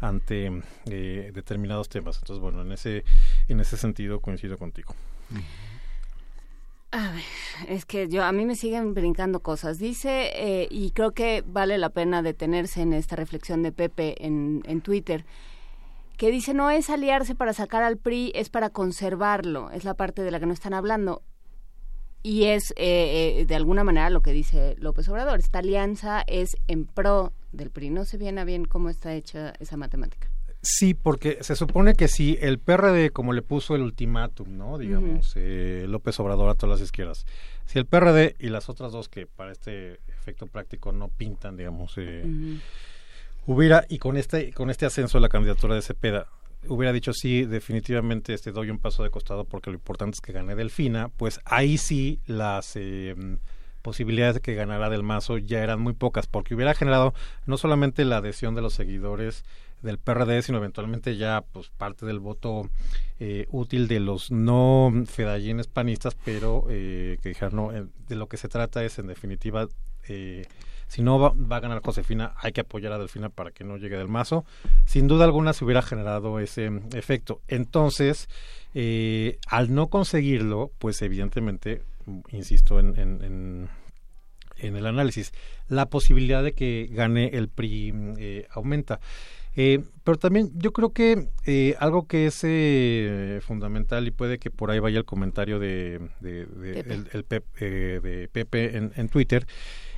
ante 0.00 0.62
eh, 0.90 1.30
determinados 1.32 1.88
temas. 1.88 2.18
Entonces, 2.18 2.42
bueno, 2.42 2.60
en 2.60 2.72
ese 2.72 3.04
en 3.48 3.60
ese 3.60 3.78
sentido 3.78 4.20
coincido 4.20 4.58
contigo. 4.58 4.94
A 6.90 7.10
ver, 7.12 7.24
es 7.68 7.86
que 7.86 8.06
yo 8.08 8.22
a 8.22 8.32
mí 8.32 8.44
me 8.44 8.54
siguen 8.54 8.92
brincando 8.92 9.40
cosas. 9.40 9.78
Dice 9.78 10.30
eh, 10.34 10.68
y 10.70 10.90
creo 10.90 11.12
que 11.12 11.42
vale 11.46 11.78
la 11.78 11.88
pena 11.88 12.20
detenerse 12.20 12.82
en 12.82 12.92
esta 12.92 13.16
reflexión 13.16 13.62
de 13.62 13.72
Pepe 13.72 14.26
en, 14.26 14.62
en 14.66 14.82
Twitter 14.82 15.24
que 16.16 16.30
dice 16.30 16.54
no 16.54 16.70
es 16.70 16.90
aliarse 16.90 17.34
para 17.34 17.52
sacar 17.52 17.82
al 17.82 17.98
PRI, 17.98 18.32
es 18.34 18.48
para 18.48 18.70
conservarlo. 18.70 19.70
Es 19.70 19.84
la 19.84 19.94
parte 19.94 20.22
de 20.22 20.30
la 20.30 20.40
que 20.40 20.46
no 20.46 20.52
están 20.52 20.74
hablando. 20.74 21.22
Y 22.22 22.44
es 22.44 22.70
eh, 22.76 23.40
eh, 23.40 23.46
de 23.46 23.54
alguna 23.56 23.82
manera 23.82 24.08
lo 24.10 24.22
que 24.22 24.32
dice 24.32 24.76
López 24.78 25.08
Obrador. 25.08 25.40
Esta 25.40 25.58
alianza 25.58 26.22
es 26.26 26.56
en 26.68 26.86
pro 26.86 27.32
del 27.50 27.70
PRI. 27.70 27.90
No 27.90 28.04
sé 28.04 28.16
bien 28.16 28.38
a 28.38 28.44
bien 28.44 28.64
cómo 28.64 28.88
está 28.88 29.14
hecha 29.14 29.54
esa 29.58 29.76
matemática. 29.76 30.28
Sí, 30.64 30.94
porque 30.94 31.38
se 31.40 31.56
supone 31.56 31.94
que 31.94 32.06
si 32.06 32.38
el 32.40 32.60
PRD, 32.60 33.10
como 33.10 33.32
le 33.32 33.42
puso 33.42 33.74
el 33.74 33.82
ultimátum, 33.82 34.56
¿no? 34.56 34.78
Digamos, 34.78 35.32
eh, 35.34 35.86
López 35.88 36.20
Obrador 36.20 36.48
a 36.48 36.54
todas 36.54 36.78
las 36.78 36.86
izquierdas. 36.86 37.26
Si 37.66 37.80
el 37.80 37.86
PRD 37.86 38.36
y 38.38 38.48
las 38.48 38.68
otras 38.68 38.92
dos 38.92 39.08
que 39.08 39.26
para 39.26 39.50
este 39.50 39.94
efecto 40.06 40.46
práctico 40.46 40.92
no 40.92 41.08
pintan, 41.08 41.56
digamos, 41.56 41.94
eh, 41.96 42.60
hubiera, 43.46 43.84
y 43.88 43.98
con 43.98 44.16
este, 44.16 44.52
con 44.52 44.70
este 44.70 44.86
ascenso 44.86 45.18
de 45.18 45.22
la 45.22 45.28
candidatura 45.28 45.74
de 45.74 45.82
Cepeda, 45.82 46.26
hubiera 46.68 46.92
dicho 46.92 47.12
sí, 47.12 47.44
definitivamente 47.44 48.34
este 48.34 48.52
doy 48.52 48.70
un 48.70 48.78
paso 48.78 49.02
de 49.02 49.10
costado 49.10 49.44
porque 49.44 49.70
lo 49.70 49.74
importante 49.74 50.14
es 50.14 50.20
que 50.20 50.32
gane 50.32 50.54
Delfina, 50.54 51.08
pues 51.08 51.40
ahí 51.44 51.78
sí 51.78 52.20
las 52.26 52.76
eh, 52.76 53.14
posibilidades 53.82 54.36
de 54.36 54.40
que 54.40 54.54
ganara 54.54 54.88
Del 54.88 55.02
Mazo 55.02 55.38
ya 55.38 55.62
eran 55.62 55.80
muy 55.80 55.92
pocas, 55.92 56.26
porque 56.26 56.54
hubiera 56.54 56.74
generado 56.74 57.14
no 57.46 57.58
solamente 57.58 58.04
la 58.04 58.18
adhesión 58.18 58.54
de 58.54 58.62
los 58.62 58.74
seguidores 58.74 59.44
del 59.82 59.98
PRD, 59.98 60.42
sino 60.42 60.58
eventualmente 60.58 61.16
ya 61.16 61.44
pues 61.52 61.68
parte 61.70 62.06
del 62.06 62.20
voto 62.20 62.70
eh, 63.18 63.46
útil 63.50 63.88
de 63.88 64.00
los 64.00 64.30
no 64.30 64.92
fedallines 65.06 65.66
panistas, 65.66 66.16
pero 66.24 66.66
eh, 66.70 67.18
que 67.22 67.30
dijeron, 67.30 67.56
no, 67.56 67.72
eh, 67.72 67.86
de 68.08 68.16
lo 68.16 68.28
que 68.28 68.36
se 68.36 68.48
trata 68.48 68.84
es 68.84 68.98
en 68.98 69.08
definitiva, 69.08 69.66
eh, 70.08 70.46
si 70.92 71.00
no 71.02 71.18
va, 71.18 71.30
va 71.30 71.56
a 71.56 71.60
ganar 71.60 71.80
Josefina, 71.82 72.34
hay 72.36 72.52
que 72.52 72.60
apoyar 72.60 72.92
a 72.92 72.98
Delfina 72.98 73.30
para 73.30 73.50
que 73.50 73.64
no 73.64 73.78
llegue 73.78 73.96
del 73.96 74.08
mazo. 74.08 74.44
Sin 74.84 75.08
duda 75.08 75.24
alguna 75.24 75.52
se 75.54 75.64
hubiera 75.64 75.80
generado 75.80 76.38
ese 76.38 76.68
mm, 76.68 76.88
efecto. 76.94 77.40
Entonces, 77.48 78.28
eh, 78.74 79.38
al 79.46 79.74
no 79.74 79.86
conseguirlo, 79.88 80.70
pues 80.78 81.00
evidentemente, 81.00 81.82
mm, 82.06 82.20
insisto 82.32 82.78
en, 82.78 82.98
en, 82.98 83.22
en 83.24 83.68
en 84.58 84.76
el 84.76 84.86
análisis. 84.86 85.32
La 85.68 85.86
posibilidad 85.86 86.44
de 86.44 86.52
que 86.52 86.88
gane 86.92 87.30
el 87.36 87.48
PRI 87.48 87.92
mm, 87.92 88.14
eh, 88.18 88.46
aumenta. 88.50 89.00
Eh, 89.56 89.80
pero 90.04 90.18
también 90.18 90.50
yo 90.54 90.72
creo 90.72 90.92
que 90.92 91.28
eh, 91.46 91.74
algo 91.80 92.06
que 92.06 92.26
es 92.26 92.40
eh, 92.44 93.40
fundamental 93.42 94.06
y 94.06 94.10
puede 94.10 94.38
que 94.38 94.50
por 94.50 94.70
ahí 94.70 94.78
vaya 94.78 94.98
el 94.98 95.04
comentario 95.04 95.58
de, 95.58 96.00
de, 96.20 96.46
de- 96.46 96.74
Pepe. 96.74 96.94
el, 96.94 97.08
el 97.12 97.24
Pep- 97.24 97.44
eh, 97.60 98.00
de 98.02 98.28
Pepe 98.28 98.76
en, 98.76 98.92
en 98.96 99.08
Twitter 99.08 99.46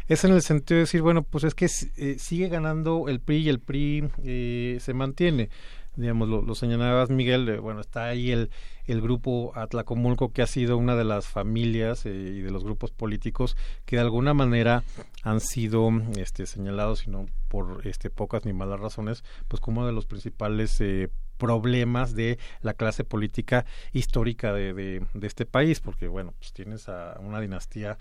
es 0.09 0.25
en 0.25 0.33
el 0.33 0.43
sentido 0.43 0.77
de 0.77 0.83
decir, 0.83 1.03
bueno, 1.03 1.23
pues 1.23 1.45
es 1.45 1.55
que 1.55 1.67
eh, 1.97 2.17
sigue 2.19 2.49
ganando 2.49 3.09
el 3.09 3.21
PRI 3.21 3.37
y 3.39 3.49
el 3.49 3.61
PRI 3.61 4.09
eh, 4.25 4.79
se 4.81 4.95
mantiene. 4.95 5.49
digamos, 5.97 6.29
lo, 6.29 6.43
lo 6.43 6.55
señalabas, 6.55 7.11
Miguel, 7.11 7.49
eh, 7.49 7.59
bueno, 7.59 7.81
está 7.81 8.07
ahí 8.07 8.31
el, 8.31 8.51
el 8.87 9.01
grupo 9.01 9.53
Atlacomulco, 9.55 10.33
que 10.33 10.43
ha 10.43 10.47
sido 10.47 10.77
una 10.77 10.97
de 10.97 11.05
las 11.05 11.27
familias 11.27 12.05
eh, 12.07 12.11
y 12.11 12.41
de 12.41 12.51
los 12.51 12.65
grupos 12.65 12.91
políticos 12.91 13.57
que 13.85 13.97
de 13.97 14.03
alguna 14.03 14.35
manera 14.35 14.83
han 15.23 15.41
sido 15.41 15.91
este, 16.17 16.47
señalados, 16.47 17.01
si 17.01 17.11
no 17.11 17.27
por 17.49 17.87
este, 17.87 18.11
pocas 18.11 18.45
ni 18.45 18.53
malas 18.53 18.81
razones, 18.81 19.25
pues 19.49 19.61
como 19.61 19.81
uno 19.81 19.87
de 19.87 19.93
los 19.95 20.07
principales 20.07 20.81
eh, 20.81 21.09
problemas 21.39 22.15
de 22.15 22.39
la 22.61 22.75
clase 22.75 23.05
política 23.05 23.65
histórica 23.93 24.53
de, 24.53 24.73
de, 24.75 25.07
de 25.15 25.27
este 25.27 25.47
país, 25.47 25.81
porque 25.81 26.09
bueno, 26.09 26.35
pues 26.39 26.53
tienes 26.53 26.89
a 26.89 27.19
una 27.21 27.41
dinastía 27.41 27.99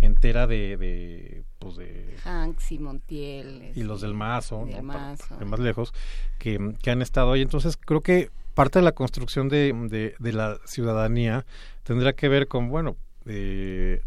entera 0.00 0.46
de, 0.46 0.76
de 0.76 1.44
pues 1.58 1.76
de 1.76 2.16
Hanks 2.24 2.72
y 2.72 2.78
Montiel 2.78 3.72
y 3.74 3.82
los 3.82 4.00
del 4.00 4.14
Mazo, 4.14 4.66
y 4.68 4.72
del 4.74 4.82
Mazo. 4.82 5.26
para 5.28 5.42
ir 5.42 5.46
más 5.48 5.60
lejos, 5.60 5.92
que, 6.38 6.74
que 6.82 6.90
han 6.90 7.02
estado 7.02 7.32
ahí. 7.32 7.42
Entonces 7.42 7.76
creo 7.76 8.00
que 8.00 8.30
parte 8.54 8.78
de 8.78 8.84
la 8.84 8.92
construcción 8.92 9.48
de, 9.48 9.72
de, 9.90 10.14
de 10.18 10.32
la 10.32 10.58
ciudadanía 10.64 11.44
tendrá 11.82 12.12
que 12.14 12.28
ver 12.28 12.48
con, 12.48 12.68
bueno, 12.68 12.96
eh, 13.26 14.02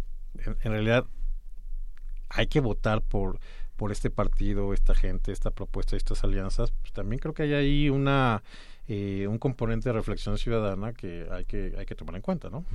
en, 0.46 0.58
en 0.64 0.72
realidad 0.72 1.06
hay 2.30 2.48
que 2.48 2.60
votar 2.60 3.02
por 3.02 3.40
por 3.76 3.94
este 3.94 4.10
partido, 4.10 4.74
esta 4.74 4.94
gente, 4.94 5.32
esta 5.32 5.52
propuesta, 5.52 5.96
estas 5.96 6.26
alianzas, 6.26 6.74
pues 6.82 6.92
también 6.92 7.18
creo 7.20 7.34
que 7.34 7.44
hay 7.44 7.54
ahí 7.54 7.90
una 7.90 8.44
eh, 8.90 9.26
un 9.30 9.38
componente 9.38 9.88
de 9.88 9.94
reflexión 9.94 10.38
ciudadana 10.38 10.92
que 10.92 11.26
hay 11.32 11.46
que 11.46 11.76
hay 11.78 11.86
que 11.86 11.96
tomar 11.96 12.16
en 12.18 12.22
cuenta, 12.22 12.50
¿no? 12.50 12.66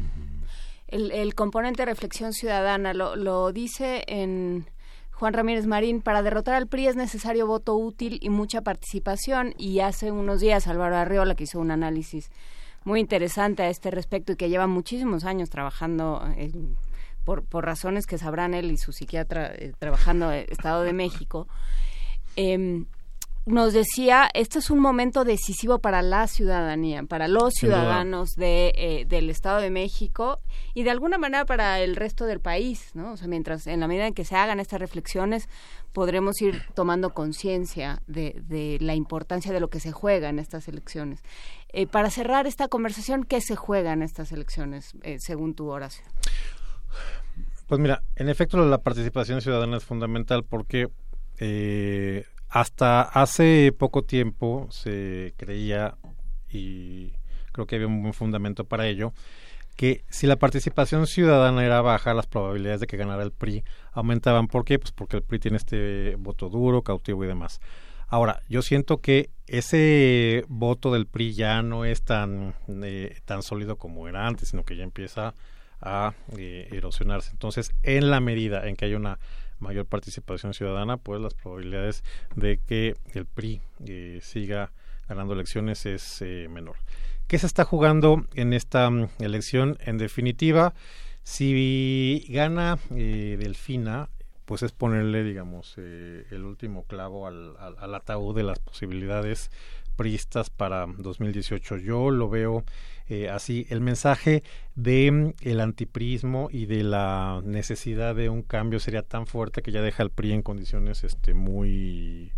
El, 0.88 1.10
el 1.12 1.34
componente 1.34 1.82
de 1.82 1.86
reflexión 1.86 2.32
ciudadana 2.32 2.94
lo, 2.94 3.16
lo 3.16 3.52
dice 3.52 4.04
en 4.06 4.66
Juan 5.10 5.32
Ramírez 5.32 5.66
Marín, 5.66 6.02
para 6.02 6.22
derrotar 6.22 6.54
al 6.54 6.66
PRI 6.66 6.88
es 6.88 6.96
necesario 6.96 7.46
voto 7.46 7.76
útil 7.76 8.18
y 8.20 8.30
mucha 8.30 8.62
participación 8.62 9.54
y 9.56 9.80
hace 9.80 10.10
unos 10.10 10.40
días 10.40 10.66
Álvaro 10.66 10.96
Arriola 10.96 11.34
que 11.34 11.44
hizo 11.44 11.60
un 11.60 11.70
análisis 11.70 12.30
muy 12.84 13.00
interesante 13.00 13.62
a 13.62 13.68
este 13.68 13.90
respecto 13.90 14.32
y 14.32 14.36
que 14.36 14.48
lleva 14.48 14.66
muchísimos 14.66 15.24
años 15.24 15.50
trabajando 15.50 16.22
por, 17.24 17.44
por 17.44 17.64
razones 17.64 18.06
que 18.06 18.18
sabrán 18.18 18.54
él 18.54 18.70
y 18.70 18.76
su 18.76 18.92
psiquiatra 18.92 19.52
eh, 19.54 19.72
trabajando 19.78 20.30
en 20.32 20.46
Estado 20.50 20.82
de 20.82 20.92
México. 20.92 21.48
Em, 22.36 22.86
nos 23.46 23.72
decía, 23.74 24.28
este 24.32 24.58
es 24.58 24.70
un 24.70 24.78
momento 24.78 25.24
decisivo 25.24 25.78
para 25.78 26.00
la 26.00 26.26
ciudadanía, 26.26 27.02
para 27.02 27.28
los 27.28 27.52
ciudadanos 27.54 28.30
de, 28.36 28.72
eh, 28.76 29.04
del 29.06 29.28
Estado 29.28 29.60
de 29.60 29.70
México 29.70 30.40
y 30.72 30.82
de 30.82 30.90
alguna 30.90 31.18
manera 31.18 31.44
para 31.44 31.80
el 31.80 31.94
resto 31.94 32.24
del 32.24 32.40
país, 32.40 32.90
¿no? 32.94 33.12
O 33.12 33.16
sea, 33.16 33.28
mientras, 33.28 33.66
en 33.66 33.80
la 33.80 33.88
medida 33.88 34.06
en 34.06 34.14
que 34.14 34.24
se 34.24 34.36
hagan 34.36 34.60
estas 34.60 34.80
reflexiones, 34.80 35.48
podremos 35.92 36.40
ir 36.40 36.62
tomando 36.74 37.12
conciencia 37.12 38.00
de, 38.06 38.40
de 38.46 38.78
la 38.80 38.94
importancia 38.94 39.52
de 39.52 39.60
lo 39.60 39.68
que 39.68 39.80
se 39.80 39.92
juega 39.92 40.30
en 40.30 40.38
estas 40.38 40.66
elecciones. 40.68 41.22
Eh, 41.68 41.86
para 41.86 42.08
cerrar 42.08 42.46
esta 42.46 42.68
conversación, 42.68 43.24
¿qué 43.24 43.40
se 43.40 43.56
juega 43.56 43.92
en 43.92 44.02
estas 44.02 44.32
elecciones, 44.32 44.94
eh, 45.02 45.16
según 45.18 45.54
tu 45.54 45.68
Horacio? 45.68 46.04
Pues 47.66 47.80
mira, 47.80 48.02
en 48.16 48.28
efecto 48.28 48.56
la 48.64 48.78
participación 48.78 49.40
ciudadana 49.40 49.78
es 49.78 49.84
fundamental 49.84 50.44
porque 50.44 50.88
eh, 51.38 52.24
hasta 52.54 53.02
hace 53.02 53.74
poco 53.76 54.02
tiempo 54.04 54.68
se 54.70 55.34
creía, 55.36 55.96
y 56.48 57.12
creo 57.50 57.66
que 57.66 57.74
había 57.74 57.88
un 57.88 58.00
buen 58.00 58.14
fundamento 58.14 58.64
para 58.64 58.86
ello, 58.86 59.12
que 59.74 60.04
si 60.08 60.28
la 60.28 60.36
participación 60.36 61.08
ciudadana 61.08 61.64
era 61.64 61.80
baja, 61.80 62.14
las 62.14 62.28
probabilidades 62.28 62.78
de 62.78 62.86
que 62.86 62.96
ganara 62.96 63.24
el 63.24 63.32
PRI 63.32 63.64
aumentaban. 63.90 64.46
¿Por 64.46 64.64
qué? 64.64 64.78
Pues 64.78 64.92
porque 64.92 65.16
el 65.16 65.24
PRI 65.24 65.40
tiene 65.40 65.56
este 65.56 66.14
voto 66.14 66.48
duro, 66.48 66.82
cautivo 66.82 67.24
y 67.24 67.26
demás. 67.26 67.60
Ahora, 68.06 68.40
yo 68.48 68.62
siento 68.62 68.98
que 68.98 69.30
ese 69.48 70.44
voto 70.46 70.92
del 70.92 71.08
PRI 71.08 71.34
ya 71.34 71.60
no 71.62 71.84
es 71.84 72.04
tan, 72.04 72.54
eh, 72.68 73.18
tan 73.24 73.42
sólido 73.42 73.78
como 73.78 74.06
era 74.06 74.28
antes, 74.28 74.50
sino 74.50 74.62
que 74.62 74.76
ya 74.76 74.84
empieza 74.84 75.34
a 75.80 76.14
eh, 76.38 76.68
erosionarse. 76.70 77.32
Entonces, 77.32 77.74
en 77.82 78.12
la 78.12 78.20
medida 78.20 78.68
en 78.68 78.76
que 78.76 78.84
haya 78.84 78.96
una 78.96 79.18
mayor 79.64 79.86
participación 79.86 80.54
ciudadana, 80.54 80.98
pues 80.98 81.20
las 81.20 81.34
probabilidades 81.34 82.04
de 82.36 82.58
que 82.58 82.94
el 83.14 83.26
PRI 83.26 83.60
eh, 83.86 84.20
siga 84.22 84.70
ganando 85.08 85.34
elecciones 85.34 85.86
es 85.86 86.22
eh, 86.22 86.46
menor. 86.50 86.76
¿Qué 87.26 87.38
se 87.38 87.46
está 87.46 87.64
jugando 87.64 88.26
en 88.34 88.52
esta 88.52 88.88
mm, 88.90 89.08
elección? 89.18 89.78
En 89.80 89.98
definitiva, 89.98 90.74
si 91.22 92.26
gana 92.28 92.78
eh, 92.94 93.36
Delfina, 93.40 94.10
pues 94.44 94.62
es 94.62 94.72
ponerle, 94.72 95.24
digamos, 95.24 95.74
eh, 95.78 96.26
el 96.30 96.44
último 96.44 96.84
clavo 96.84 97.26
al, 97.26 97.56
al, 97.58 97.76
al 97.78 97.94
ataúd 97.94 98.36
de 98.36 98.42
las 98.42 98.58
posibilidades 98.58 99.50
priistas 99.96 100.50
para 100.50 100.86
2018. 100.86 101.78
Yo 101.78 102.10
lo 102.10 102.28
veo 102.28 102.64
eh, 103.08 103.28
así. 103.28 103.66
El 103.70 103.80
mensaje 103.80 104.42
de 104.74 105.10
mm, 105.10 105.32
el 105.42 105.60
antiprismo 105.60 106.48
y 106.50 106.66
de 106.66 106.84
la 106.84 107.40
necesidad 107.44 108.14
de 108.14 108.28
un 108.28 108.42
cambio 108.42 108.80
sería 108.80 109.02
tan 109.02 109.26
fuerte 109.26 109.62
que 109.62 109.72
ya 109.72 109.82
deja 109.82 110.02
al 110.02 110.10
PRI 110.10 110.32
en 110.32 110.42
condiciones 110.42 111.04
este, 111.04 111.34
muy 111.34 112.32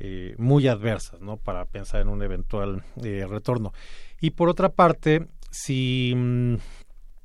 eh, 0.00 0.36
muy 0.38 0.68
adversas, 0.68 1.20
¿no? 1.20 1.38
Para 1.38 1.64
pensar 1.64 2.00
en 2.00 2.08
un 2.08 2.22
eventual 2.22 2.84
eh, 3.02 3.26
retorno. 3.28 3.72
Y 4.20 4.30
por 4.30 4.48
otra 4.48 4.68
parte, 4.68 5.26
si, 5.50 6.12
mm, 6.14 6.54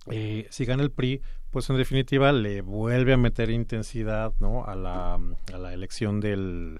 eh, 0.09 0.47
si 0.49 0.65
gana 0.65 0.81
el 0.81 0.89
PRI, 0.89 1.21
pues 1.51 1.69
en 1.69 1.77
definitiva 1.77 2.31
le 2.31 2.61
vuelve 2.61 3.13
a 3.13 3.17
meter 3.17 3.51
intensidad, 3.51 4.33
¿no? 4.39 4.65
A 4.65 4.75
la, 4.75 5.19
a 5.53 5.57
la 5.59 5.71
elección 5.71 6.19
del, 6.19 6.79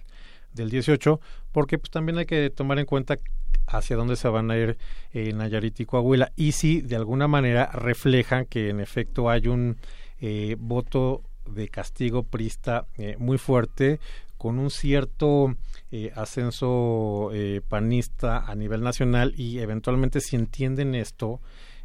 del 0.54 0.70
18, 0.70 1.20
porque 1.52 1.78
pues 1.78 1.92
también 1.92 2.18
hay 2.18 2.26
que 2.26 2.50
tomar 2.50 2.80
en 2.80 2.86
cuenta 2.86 3.18
hacia 3.68 3.96
dónde 3.96 4.16
se 4.16 4.28
van 4.28 4.52
a 4.52 4.58
ir 4.58 4.78
eh, 5.14 5.34
Nayarit 5.34 5.80
y 5.80 5.86
Coahuila. 5.86 6.32
Y 6.36 6.54
si 6.54 6.82
de 6.82 6.96
alguna 6.96 7.28
manera 7.28 7.68
reflejan 7.68 8.46
que 8.46 8.70
en 8.70 8.80
efecto 8.80 9.30
hay 9.30 9.48
un 9.48 9.78
eh, 10.20 10.56
voto 10.60 11.24
de 11.46 11.68
castigo 11.70 12.24
prista 12.24 12.88
eh, 12.98 13.16
muy 13.20 13.38
fuerte 13.38 14.00
con 14.44 14.60
un 14.60 14.72
cierto 14.72 15.56
eh, 15.92 16.12
ascenso 16.16 17.30
eh, 17.34 17.62
panista 17.66 18.40
a 18.40 18.56
nivel 18.56 18.82
nacional 18.82 19.34
y 19.38 19.60
eventualmente 19.60 20.20
si 20.20 20.36
entienden 20.36 20.96
esto 20.96 21.40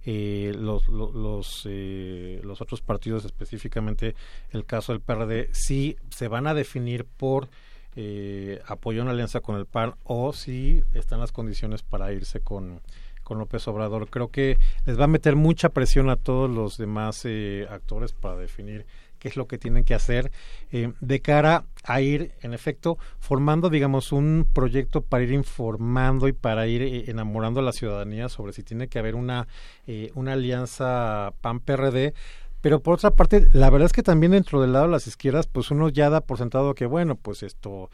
eh, 0.05 0.53
los 0.57 0.89
los 0.89 1.15
los, 1.15 1.63
eh, 1.67 2.41
los 2.43 2.61
otros 2.61 2.81
partidos 2.81 3.25
específicamente 3.25 4.17
el 4.51 4.65
caso 4.65 4.93
del 4.93 5.01
PRD 5.01 5.51
sí 5.53 5.97
se 6.11 6.27
van 6.27 6.47
a 6.47 6.55
definir 6.55 7.05
por 7.05 7.49
eh, 7.97 8.61
apoyo 8.67 9.01
a 9.01 9.05
una 9.05 9.13
alianza 9.13 9.41
con 9.41 9.57
el 9.57 9.67
PAN 9.67 9.95
o 10.05 10.33
si 10.33 10.83
están 10.95 11.21
las 11.21 11.33
condiciones 11.33 11.83
para 11.83 12.13
irse 12.13 12.41
con 12.41 12.81
con 13.25 13.39
López 13.39 13.69
Obrador. 13.69 14.09
Creo 14.09 14.29
que 14.29 14.57
les 14.87 14.99
va 14.99 15.05
a 15.05 15.07
meter 15.07 15.37
mucha 15.37 15.69
presión 15.69 16.09
a 16.09 16.17
todos 16.17 16.49
los 16.49 16.79
demás 16.79 17.27
eh, 17.27 17.67
actores 17.69 18.15
para 18.15 18.37
definir 18.37 18.87
qué 19.19 19.29
es 19.29 19.37
lo 19.37 19.47
que 19.47 19.59
tienen 19.59 19.85
que 19.85 19.95
hacer 19.95 20.31
eh, 20.73 20.93
de 21.01 21.21
cara 21.21 21.65
a 21.85 22.01
ir, 22.01 22.33
en 22.43 22.55
efecto, 22.55 22.99
formando, 23.19 23.71
digamos, 23.71 24.13
un 24.13 24.49
proyecto 24.53 25.03
para 25.03 25.25
ir 25.25 25.33
informando 25.33 26.29
y 26.29 26.33
para 26.33 26.67
ir 26.67 26.83
eh, 26.83 27.05
enamorando 27.09 27.61
a 27.61 27.63
la 27.63 27.73
ciudadanía 27.73 28.29
sobre 28.29 28.53
si 28.53 28.63
tiene 28.63 28.89
que 28.89 28.99
haber 28.99 29.15
una, 29.15 29.49
eh, 29.87 30.11
una 30.15 30.35
alianza 30.35 31.33
PAN-PRD. 31.41 32.15
Pero 32.61 32.81
por 32.81 32.95
otra 32.95 33.13
parte, 33.13 33.49
la 33.53 33.71
verdad 33.71 33.87
es 33.87 33.93
que 33.93 34.03
también 34.03 34.33
dentro 34.33 34.61
del 34.61 34.73
lado 34.73 34.87
de 34.87 34.93
las 34.93 35.07
izquierdas, 35.07 35.47
pues 35.47 35.71
uno 35.71 35.89
ya 35.89 36.11
da 36.11 36.21
por 36.21 36.39
sentado 36.39 36.75
que, 36.75 36.87
bueno, 36.87 37.15
pues 37.17 37.43
esto, 37.43 37.91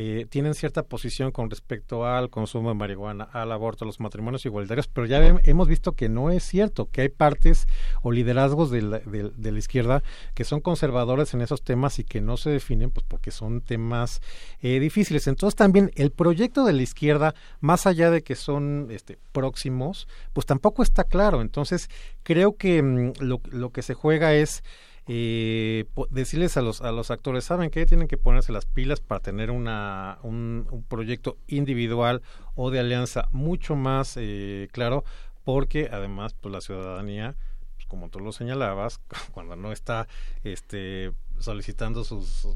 eh, 0.00 0.26
tienen 0.30 0.54
cierta 0.54 0.84
posición 0.84 1.32
con 1.32 1.50
respecto 1.50 2.06
al 2.06 2.30
consumo 2.30 2.68
de 2.68 2.76
marihuana, 2.76 3.24
al 3.32 3.50
aborto, 3.50 3.84
a 3.84 3.86
los 3.86 3.98
matrimonios 3.98 4.46
igualitarios, 4.46 4.86
pero 4.86 5.08
ya 5.08 5.18
hemos 5.42 5.66
visto 5.66 5.90
que 5.90 6.08
no 6.08 6.30
es 6.30 6.44
cierto, 6.44 6.88
que 6.88 7.00
hay 7.00 7.08
partes 7.08 7.66
o 8.02 8.12
liderazgos 8.12 8.70
de 8.70 8.82
la, 8.82 9.00
de- 9.00 9.52
la 9.52 9.58
izquierda 9.58 10.04
que 10.34 10.44
son 10.44 10.60
conservadores 10.60 11.34
en 11.34 11.40
esos 11.40 11.62
temas 11.62 11.98
y 11.98 12.04
que 12.04 12.20
no 12.20 12.36
se 12.36 12.50
definen, 12.50 12.92
pues 12.92 13.04
porque 13.08 13.32
son 13.32 13.60
temas 13.60 14.20
eh, 14.62 14.78
difíciles. 14.78 15.26
Entonces 15.26 15.56
también 15.56 15.90
el 15.96 16.12
proyecto 16.12 16.64
de 16.64 16.74
la 16.74 16.82
izquierda, 16.82 17.34
más 17.60 17.84
allá 17.88 18.12
de 18.12 18.22
que 18.22 18.36
son 18.36 18.86
este, 18.90 19.18
próximos, 19.32 20.06
pues 20.32 20.46
tampoco 20.46 20.84
está 20.84 21.02
claro. 21.02 21.40
Entonces 21.40 21.90
creo 22.22 22.56
que 22.56 22.80
mm, 22.84 23.14
lo 23.20 23.70
que 23.70 23.82
se 23.82 23.94
juega 23.94 24.32
es 24.34 24.62
eh, 25.08 25.86
decirles 26.10 26.56
a 26.56 26.62
los 26.62 26.82
a 26.82 26.92
los 26.92 27.10
actores 27.10 27.44
saben 27.44 27.70
que 27.70 27.86
tienen 27.86 28.08
que 28.08 28.18
ponerse 28.18 28.52
las 28.52 28.66
pilas 28.66 29.00
para 29.00 29.20
tener 29.20 29.50
una 29.50 30.18
un, 30.22 30.66
un 30.70 30.82
proyecto 30.82 31.38
individual 31.46 32.22
o 32.54 32.70
de 32.70 32.80
alianza 32.80 33.28
mucho 33.32 33.74
más 33.74 34.16
eh, 34.16 34.68
claro 34.72 35.04
porque 35.44 35.88
además 35.90 36.34
pues 36.34 36.52
la 36.52 36.60
ciudadanía 36.60 37.36
pues, 37.76 37.86
como 37.86 38.10
tú 38.10 38.20
lo 38.20 38.32
señalabas 38.32 39.00
cuando 39.32 39.56
no 39.56 39.72
está 39.72 40.08
este 40.44 41.12
solicitando 41.38 42.04
sus, 42.04 42.46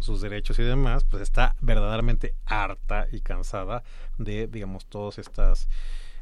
sus, 0.00 0.20
derechos 0.20 0.58
y 0.58 0.64
demás 0.64 1.04
pues 1.04 1.22
está 1.22 1.56
verdaderamente 1.60 2.34
harta 2.44 3.06
y 3.10 3.20
cansada 3.20 3.84
de 4.18 4.48
digamos 4.48 4.86
todas 4.86 5.18
estas 5.18 5.68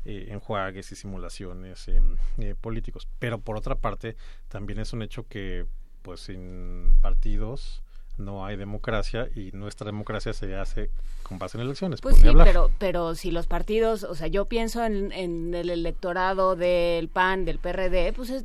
eh, 0.07 0.29
enjuagues 0.31 0.93
y 0.93 0.97
simulaciones 0.97 1.87
eh, 1.89 2.01
eh, 2.39 2.55
políticos. 2.59 3.07
Pero 3.19 3.39
por 3.39 3.59
otra 3.59 3.75
parte, 3.75 4.17
también 4.49 4.79
es 4.79 4.95
un 4.95 5.03
hecho 5.03 5.27
que, 5.29 5.67
pues 6.03 6.21
sin 6.21 6.95
partidos, 7.01 7.83
no 8.19 8.45
hay 8.45 8.57
democracia 8.57 9.29
y 9.35 9.51
nuestra 9.53 9.87
democracia 9.87 10.33
se 10.33 10.55
hace 10.55 10.91
con 11.23 11.39
base 11.39 11.57
en 11.57 11.63
elecciones. 11.65 12.01
Pues 12.01 12.17
sí, 12.17 12.29
hablar. 12.29 12.47
pero, 12.47 12.71
pero 12.79 13.15
si 13.15 13.31
los 13.31 13.47
partidos, 13.47 14.05
o 14.05 14.15
sea, 14.15 14.27
yo 14.27 14.45
pienso 14.45 14.85
en, 14.85 15.11
en 15.13 15.55
el 15.55 15.71
electorado 15.71 16.55
del 16.57 17.09
PAN, 17.09 17.45
del 17.45 17.59
PRD, 17.59 18.13
pues 18.13 18.31
es- 18.31 18.45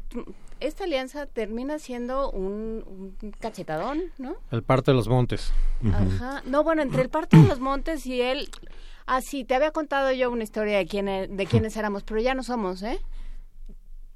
esta 0.62 0.86
alianza 0.86 1.26
termina 1.26 1.80
siendo 1.80 2.32
un, 2.32 3.14
un 3.22 3.32
cachetadón, 3.40 4.04
¿no? 4.18 4.38
El 4.52 4.64
parte 4.64 4.92
de 4.92 4.96
los 4.98 5.10
montes. 5.10 5.52
Ajá. 5.92 6.42
No, 6.46 6.64
bueno, 6.64 6.82
entre 6.82 7.02
el 7.02 7.10
Parte 7.10 7.36
de 7.38 7.48
los 7.48 7.60
Montes 7.60 8.06
y 8.06 8.22
él... 8.22 8.50
Ah, 9.06 9.20
sí, 9.22 9.44
te 9.44 9.54
había 9.54 9.72
contado 9.72 10.12
yo 10.14 10.32
una 10.32 10.44
historia 10.44 10.78
de, 10.78 10.88
quién, 10.88 11.08
e- 11.10 11.28
de 11.28 11.46
quiénes 11.46 11.76
éramos, 11.78 12.04
pero 12.04 12.22
ya 12.22 12.34
no 12.34 12.42
somos, 12.42 12.82
¿eh? 12.84 13.00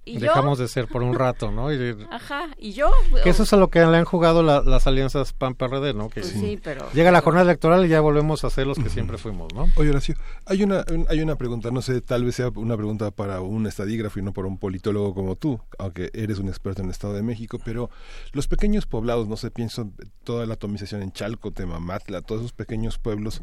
Y 0.09 0.17
Dejamos 0.19 0.57
yo... 0.57 0.63
de 0.63 0.67
ser 0.67 0.87
por 0.87 1.03
un 1.03 1.13
rato, 1.15 1.51
¿no? 1.51 1.71
Y, 1.73 1.95
Ajá, 2.11 2.49
y 2.57 2.71
yo... 2.73 2.91
que 3.23 3.29
eso 3.29 3.43
es 3.43 3.53
a 3.53 3.57
lo 3.57 3.69
que 3.69 3.79
le 3.79 3.97
han 3.97 4.05
jugado 4.05 4.43
la- 4.43 4.61
las 4.61 4.87
alianzas 4.87 5.33
PAN-PRD, 5.33 5.93
¿no? 5.93 6.09
Que 6.09 6.21
Pues 6.21 6.33
sí, 6.33 6.59
pero- 6.63 6.89
Llega 6.93 7.11
la 7.11 7.21
jornada 7.21 7.43
electoral 7.43 7.85
y 7.85 7.89
ya 7.89 8.01
volvemos 8.01 8.43
a 8.43 8.49
ser 8.49 8.67
los 8.67 8.77
que 8.79 8.89
siempre 8.89 9.17
fuimos, 9.17 9.53
¿no? 9.53 9.67
Oye, 9.75 9.89
Horacio, 9.89 10.15
hay 10.45 10.63
una, 10.63 10.83
un- 10.91 11.05
hay 11.09 11.21
una 11.21 11.35
pregunta, 11.35 11.69
no 11.71 11.81
sé, 11.81 12.01
tal 12.01 12.23
vez 12.25 12.35
sea 12.35 12.49
una 12.55 12.75
pregunta 12.75 13.11
para 13.11 13.41
un 13.41 13.67
estadígrafo 13.67 14.19
y 14.19 14.23
no 14.23 14.33
para 14.33 14.47
un 14.47 14.57
politólogo 14.57 15.13
como 15.13 15.35
tú, 15.35 15.59
aunque 15.77 16.09
eres 16.13 16.39
un 16.39 16.47
experto 16.47 16.81
en 16.81 16.87
el 16.87 16.91
Estado 16.91 17.13
de 17.13 17.21
México, 17.21 17.59
pero 17.63 17.89
los 18.33 18.47
pequeños 18.47 18.85
poblados, 18.85 19.27
no 19.27 19.37
sé, 19.37 19.51
pienso 19.51 19.81
en 19.83 19.93
toda 20.23 20.45
la 20.45 20.55
atomización 20.55 21.01
en 21.03 21.11
Chalco, 21.11 21.51
Temamatla, 21.51 22.21
todos 22.21 22.41
esos 22.41 22.53
pequeños 22.53 22.97
pueblos, 22.97 23.41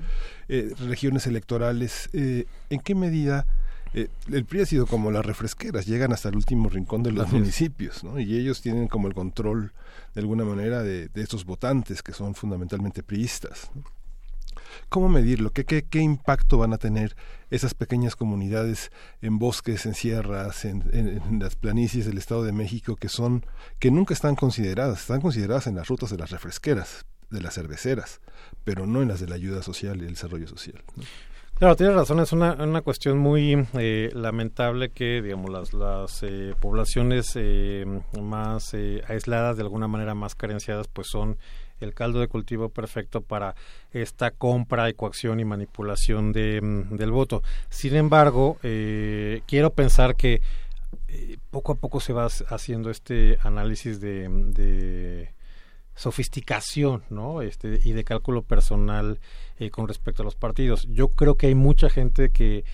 eh, 0.49 0.73
regiones 0.89 1.27
electorales, 1.27 2.09
eh, 2.13 2.47
¿en 2.71 2.81
qué 2.81 2.95
medida... 2.95 3.47
eh, 3.97 4.09
el 4.33 4.45
PRI 4.45 4.61
ha 4.61 4.67
sido 4.67 4.87
como 4.87 5.11
las 5.11 5.27
refresqueras, 5.27 5.87
llegan 5.87 6.13
hasta 6.13 6.29
el 6.29 6.37
último 6.37 6.69
rincón 6.69 7.03
de 7.03 7.11
los 7.13 7.27
Así 7.27 7.35
municipios, 7.37 8.05
¿no? 8.05 8.21
Y 8.21 8.37
ellos 8.37 8.61
tienen 8.63 8.87
como 8.89 9.09
el 9.09 9.15
control, 9.15 9.73
de 10.15 10.21
alguna 10.21 10.45
manera, 10.45 10.83
de, 10.83 11.09
de 11.09 11.23
estos 11.23 11.45
votantes 11.45 12.03
que 12.03 12.13
son 12.13 12.35
fundamentalmente 12.35 13.03
priistas. 13.03 13.71
¿no? 13.75 13.83
¿Cómo 14.89 15.09
medirlo? 15.09 15.51
¿Qué, 15.51 15.65
qué, 15.65 15.83
¿Qué 15.83 16.01
impacto 16.01 16.59
van 16.59 16.73
a 16.73 16.79
tener 16.79 17.17
esas 17.51 17.75
pequeñas 17.75 18.15
comunidades 18.17 18.91
en 19.23 19.39
bosques, 19.39 19.85
en 19.87 19.95
sierras, 19.95 20.65
en, 20.65 20.85
en- 20.93 21.09
en 21.23 21.39
las 21.41 21.57
planicies 21.57 22.07
del 22.07 22.19
Estado 22.19 22.45
de 22.45 22.53
México 22.53 22.97
que 22.97 23.09
son 23.09 23.45
que 23.79 23.91
nunca 23.91 24.15
están 24.15 24.37
consideradas? 24.37 25.01
Están 25.01 25.21
consideradas 25.21 25.67
en 25.67 25.75
las 25.77 25.89
rutas 25.89 26.11
de 26.11 26.19
las 26.19 26.31
refresqueras, 26.31 27.07
de 27.31 27.41
las 27.41 27.55
cerveceras, 27.55 28.21
pero 28.65 28.87
no 28.87 29.03
en 29.03 29.09
las 29.09 29.21
de 29.21 29.27
la 29.29 29.35
ayuda 29.35 29.63
social 29.63 29.97
y 30.03 30.05
el 30.05 30.11
desarrollo 30.11 30.47
social. 30.47 30.83
¿no? 30.97 31.03
Claro, 31.59 31.75
tienes 31.75 31.95
razón, 31.97 32.21
es 32.21 32.33
una, 32.33 32.53
una 32.53 32.83
cuestión 32.83 33.17
muy 33.17 33.67
eh, 33.79 34.11
lamentable 34.13 34.91
que, 34.91 35.23
digamos, 35.23 35.51
las, 35.51 35.73
las 35.73 36.23
eh, 36.23 36.55
poblaciones 36.61 37.33
eh, 37.35 37.87
más 38.21 38.75
eh, 38.75 39.01
aisladas, 39.09 39.57
de 39.57 39.63
alguna 39.63 39.89
manera 39.89 40.15
más 40.15 40.35
carenciadas, 40.35 40.87
pues 40.89 41.07
son 41.11 41.39
el 41.81 41.95
caldo 41.95 42.21
de 42.21 42.29
cultivo 42.29 42.69
perfecto 42.69 43.23
para 43.23 43.55
esta 43.91 44.33
compra 44.33 44.91
y 44.91 44.95
coacción 44.95 45.41
y 45.41 45.47
manipulación 45.47 46.33
de, 46.35 46.61
mm, 46.61 46.95
del 46.97 47.11
voto. 47.11 47.43
Sin 47.71 47.97
embargo, 47.97 48.59
eh, 48.63 49.41
quiero 49.47 49.71
pensar 49.71 50.15
que 50.15 50.43
eh, 51.09 51.39
poco 51.51 51.73
a 51.73 51.77
poco 51.77 52.01
se 52.01 52.13
va 52.13 52.27
hac- 52.27 52.45
haciendo 52.51 52.91
este 52.91 53.39
análisis 53.43 53.99
de, 53.99 54.29
de 54.29 55.31
sofisticación 55.97 57.03
¿no? 57.11 57.43
este, 57.43 57.81
y 57.85 57.93
de 57.93 58.05
cálculo 58.05 58.43
personal 58.43 59.19
eh, 59.59 59.71
con 59.71 59.89
respecto 59.89 60.23
a 60.23 60.25
los 60.25 60.37
partidos. 60.37 60.87
Yo 60.91 61.09
creo 61.09 61.35
que 61.37 61.49
hay 61.49 61.55
mucha 61.55 61.91
gente 61.91 62.31
que 62.31 62.65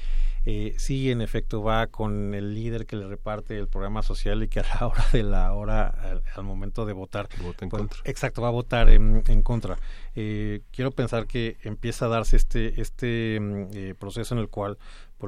eh, 0.44 0.74
sí, 0.76 1.10
en 1.10 1.20
efecto, 1.22 1.62
va 1.62 1.86
con 1.86 2.34
el 2.34 2.52
líder 2.54 2.84
que 2.86 2.96
le 2.96 3.06
reparte 3.06 3.56
el 3.56 3.68
programa 3.68 4.02
social 4.02 4.42
y 4.42 4.48
que 4.48 4.58
a 4.60 4.64
la 4.64 4.86
hora 4.88 5.04
de 5.12 5.22
la 5.22 5.52
hora, 5.52 5.86
al, 5.86 6.22
al 6.34 6.42
momento 6.42 6.84
de 6.84 6.92
votar, 6.92 7.28
Vota 7.40 7.64
en 7.64 7.70
pues, 7.70 7.80
contra. 7.80 8.00
exacto, 8.04 8.42
va 8.42 8.48
a 8.48 8.52
votar 8.52 8.90
en, 8.90 9.22
en 9.26 9.42
contra. 9.42 9.78
Eh, 10.16 10.62
quiero 10.72 10.90
pensar 10.90 11.26
que 11.26 11.58
empieza 11.62 12.06
a 12.06 12.08
darse 12.08 12.36
este, 12.36 12.80
este 12.80 13.38
mm, 13.40 13.66
eh, 13.72 13.94
proceso 13.96 14.34
en 14.34 14.40
el 14.40 14.48
cual 14.48 14.78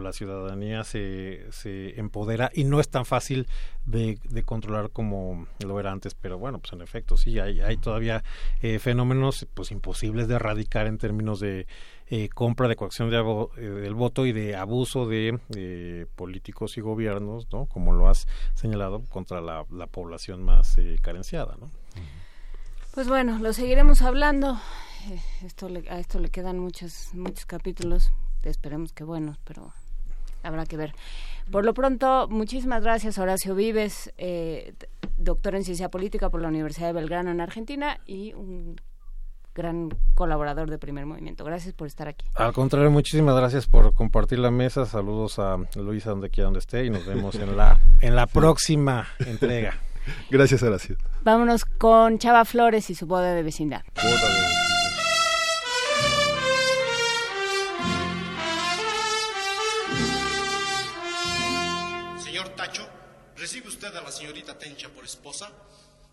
la 0.02 0.12
ciudadanía 0.12 0.82
se, 0.84 1.46
se 1.52 1.98
empodera 2.00 2.50
y 2.54 2.64
no 2.64 2.80
es 2.80 2.88
tan 2.88 3.04
fácil 3.04 3.46
de, 3.86 4.18
controlar 4.44 4.90
como 4.90 5.46
lo 5.64 5.78
era 5.78 5.92
antes, 5.92 6.14
pero 6.14 6.38
bueno, 6.38 6.58
pues 6.58 6.72
en 6.72 6.82
efecto, 6.82 7.16
sí, 7.16 7.38
hay, 7.38 7.60
hay 7.60 7.76
todavía 7.76 8.24
eh, 8.62 8.78
fenómenos 8.78 9.46
pues 9.54 9.70
imposibles 9.70 10.26
de 10.28 10.34
erradicar 10.36 10.86
en 10.86 10.98
términos 10.98 11.40
de 11.40 11.66
eh, 12.08 12.28
compra, 12.28 12.68
de 12.68 12.76
coacción 12.76 13.08
de 13.10 13.16
eh, 13.56 13.60
del 13.60 13.94
voto 13.94 14.26
y 14.26 14.32
de 14.32 14.56
abuso 14.56 15.06
de 15.06 15.38
eh, 15.56 16.06
políticos 16.16 16.76
y 16.76 16.80
gobiernos, 16.82 17.46
¿no? 17.52 17.66
Como 17.66 17.92
lo 17.92 18.08
has 18.08 18.26
señalado, 18.54 19.02
contra 19.08 19.40
la, 19.40 19.64
la 19.70 19.86
población 19.86 20.42
más 20.42 20.76
carenciada, 21.00 21.56
¿no? 21.60 21.70
Pues 22.94 23.08
bueno, 23.08 23.38
lo 23.38 23.52
seguiremos 23.52 24.02
hablando. 24.02 24.58
Esto 25.42 25.68
le- 25.68 25.88
a 25.90 25.98
esto 25.98 26.18
le 26.20 26.30
quedan 26.30 26.58
muchos, 26.58 27.10
muchos 27.12 27.44
capítulos. 27.44 28.12
Esperemos 28.42 28.92
que 28.92 29.04
buenos, 29.04 29.38
pero 29.44 29.72
habrá 30.44 30.66
que 30.66 30.76
ver. 30.76 30.94
Por 31.50 31.64
lo 31.64 31.74
pronto, 31.74 32.28
muchísimas 32.28 32.82
gracias, 32.82 33.18
Horacio 33.18 33.54
Vives, 33.54 34.12
eh, 34.16 34.74
doctor 35.16 35.54
en 35.54 35.64
ciencia 35.64 35.90
política 35.90 36.30
por 36.30 36.40
la 36.40 36.48
Universidad 36.48 36.88
de 36.88 36.92
Belgrano 36.94 37.30
en 37.30 37.40
Argentina 37.40 38.00
y 38.06 38.32
un 38.34 38.76
gran 39.54 39.90
colaborador 40.14 40.68
de 40.68 40.78
Primer 40.78 41.06
Movimiento. 41.06 41.44
Gracias 41.44 41.74
por 41.74 41.86
estar 41.86 42.08
aquí. 42.08 42.26
Al 42.34 42.52
contrario, 42.52 42.90
muchísimas 42.90 43.36
gracias 43.36 43.66
por 43.66 43.94
compartir 43.94 44.38
la 44.38 44.50
mesa. 44.50 44.84
Saludos 44.84 45.38
a 45.38 45.58
Luisa 45.76 46.10
donde 46.10 46.30
quiera 46.30 46.46
donde 46.46 46.58
esté 46.58 46.84
y 46.84 46.90
nos 46.90 47.06
vemos 47.06 47.36
en 47.36 47.56
la 47.56 47.78
en 48.00 48.16
la 48.16 48.26
próxima 48.26 49.06
entrega. 49.26 49.74
Gracias, 50.30 50.62
Horacio. 50.62 50.96
Vámonos 51.22 51.64
con 51.64 52.18
Chava 52.18 52.44
Flores 52.44 52.90
y 52.90 52.94
su 52.94 53.06
boda 53.06 53.32
de 53.32 53.42
vecindad. 53.42 53.82
Señor 53.94 54.63
usted 63.94 63.98
a 63.98 64.02
la 64.02 64.12
señorita 64.12 64.58
Tencha 64.58 64.88
por 64.88 65.04
esposa? 65.04 65.50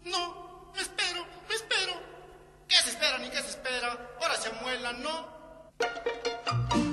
No, 0.05 0.71
me 0.75 0.81
espero, 0.81 1.25
me 1.49 1.55
espero. 1.55 1.93
¿Qué 2.67 2.75
se 2.75 2.89
espera 2.91 3.17
ni 3.17 3.29
qué 3.29 3.41
se 3.41 3.49
espera? 3.49 4.17
Ahora 4.21 4.35
se 4.35 4.49
amuela, 4.49 4.93
¿no? 4.93 6.90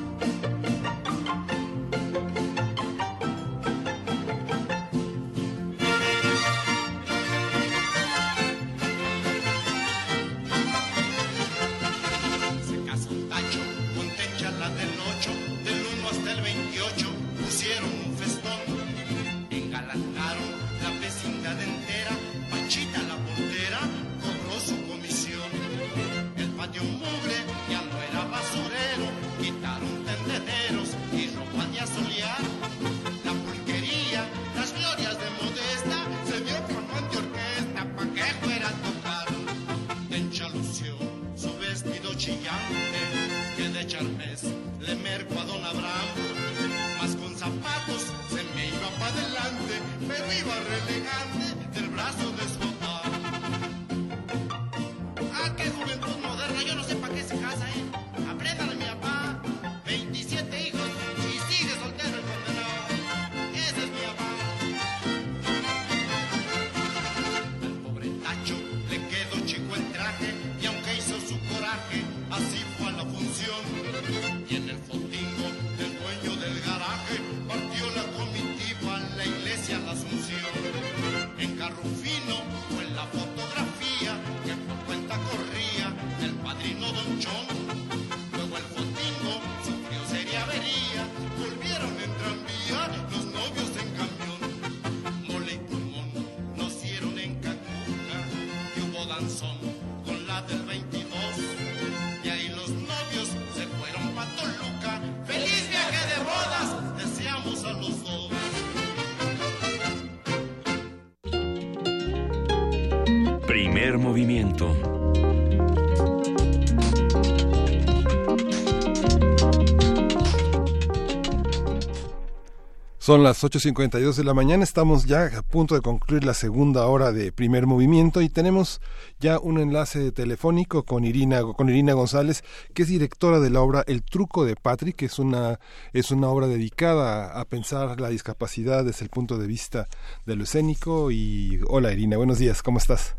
Son 123.09 123.23
las 123.23 123.43
8.52 123.43 124.17
de 124.17 124.25
la 124.25 124.35
mañana, 124.35 124.63
estamos 124.63 125.07
ya 125.07 125.31
a 125.35 125.41
punto 125.41 125.75
de 125.75 125.81
concluir 125.81 126.25
la 126.25 126.35
segunda 126.35 126.85
hora 126.85 127.11
de 127.11 127.33
primer 127.33 127.67
movimiento 127.67 128.21
y 128.21 128.29
tenemos 128.29 128.83
ya 129.19 129.39
un 129.39 129.59
enlace 129.59 130.13
telefónico 130.13 130.83
con 130.83 131.07
Irina, 131.07 131.41
con 131.57 131.71
Irina 131.71 131.95
González, 131.95 132.45
que 132.75 132.83
es 132.83 132.89
directora 132.89 133.41
de 133.41 133.49
la 133.49 133.63
obra 133.63 133.83
El 133.87 134.03
truco 134.03 134.45
de 134.45 134.57
Patrick, 134.57 134.95
que 134.95 135.07
es 135.07 135.19
una, 135.19 135.59
es 135.95 136.11
una 136.11 136.29
obra 136.29 136.49
dedicada 136.49 137.41
a 137.41 137.47
pensar 137.47 137.99
la 137.99 138.11
discapacidad 138.11 138.85
desde 138.85 139.05
el 139.05 139.11
punto 139.11 139.39
de 139.39 139.47
vista 139.47 139.87
de 140.27 140.37
lo 140.37 140.43
escénico. 140.43 141.11
Y 141.11 141.61
hola 141.67 141.95
Irina, 141.95 142.19
buenos 142.19 142.39
días, 142.39 142.63
¿cómo 142.63 142.77
estás? 142.77 143.17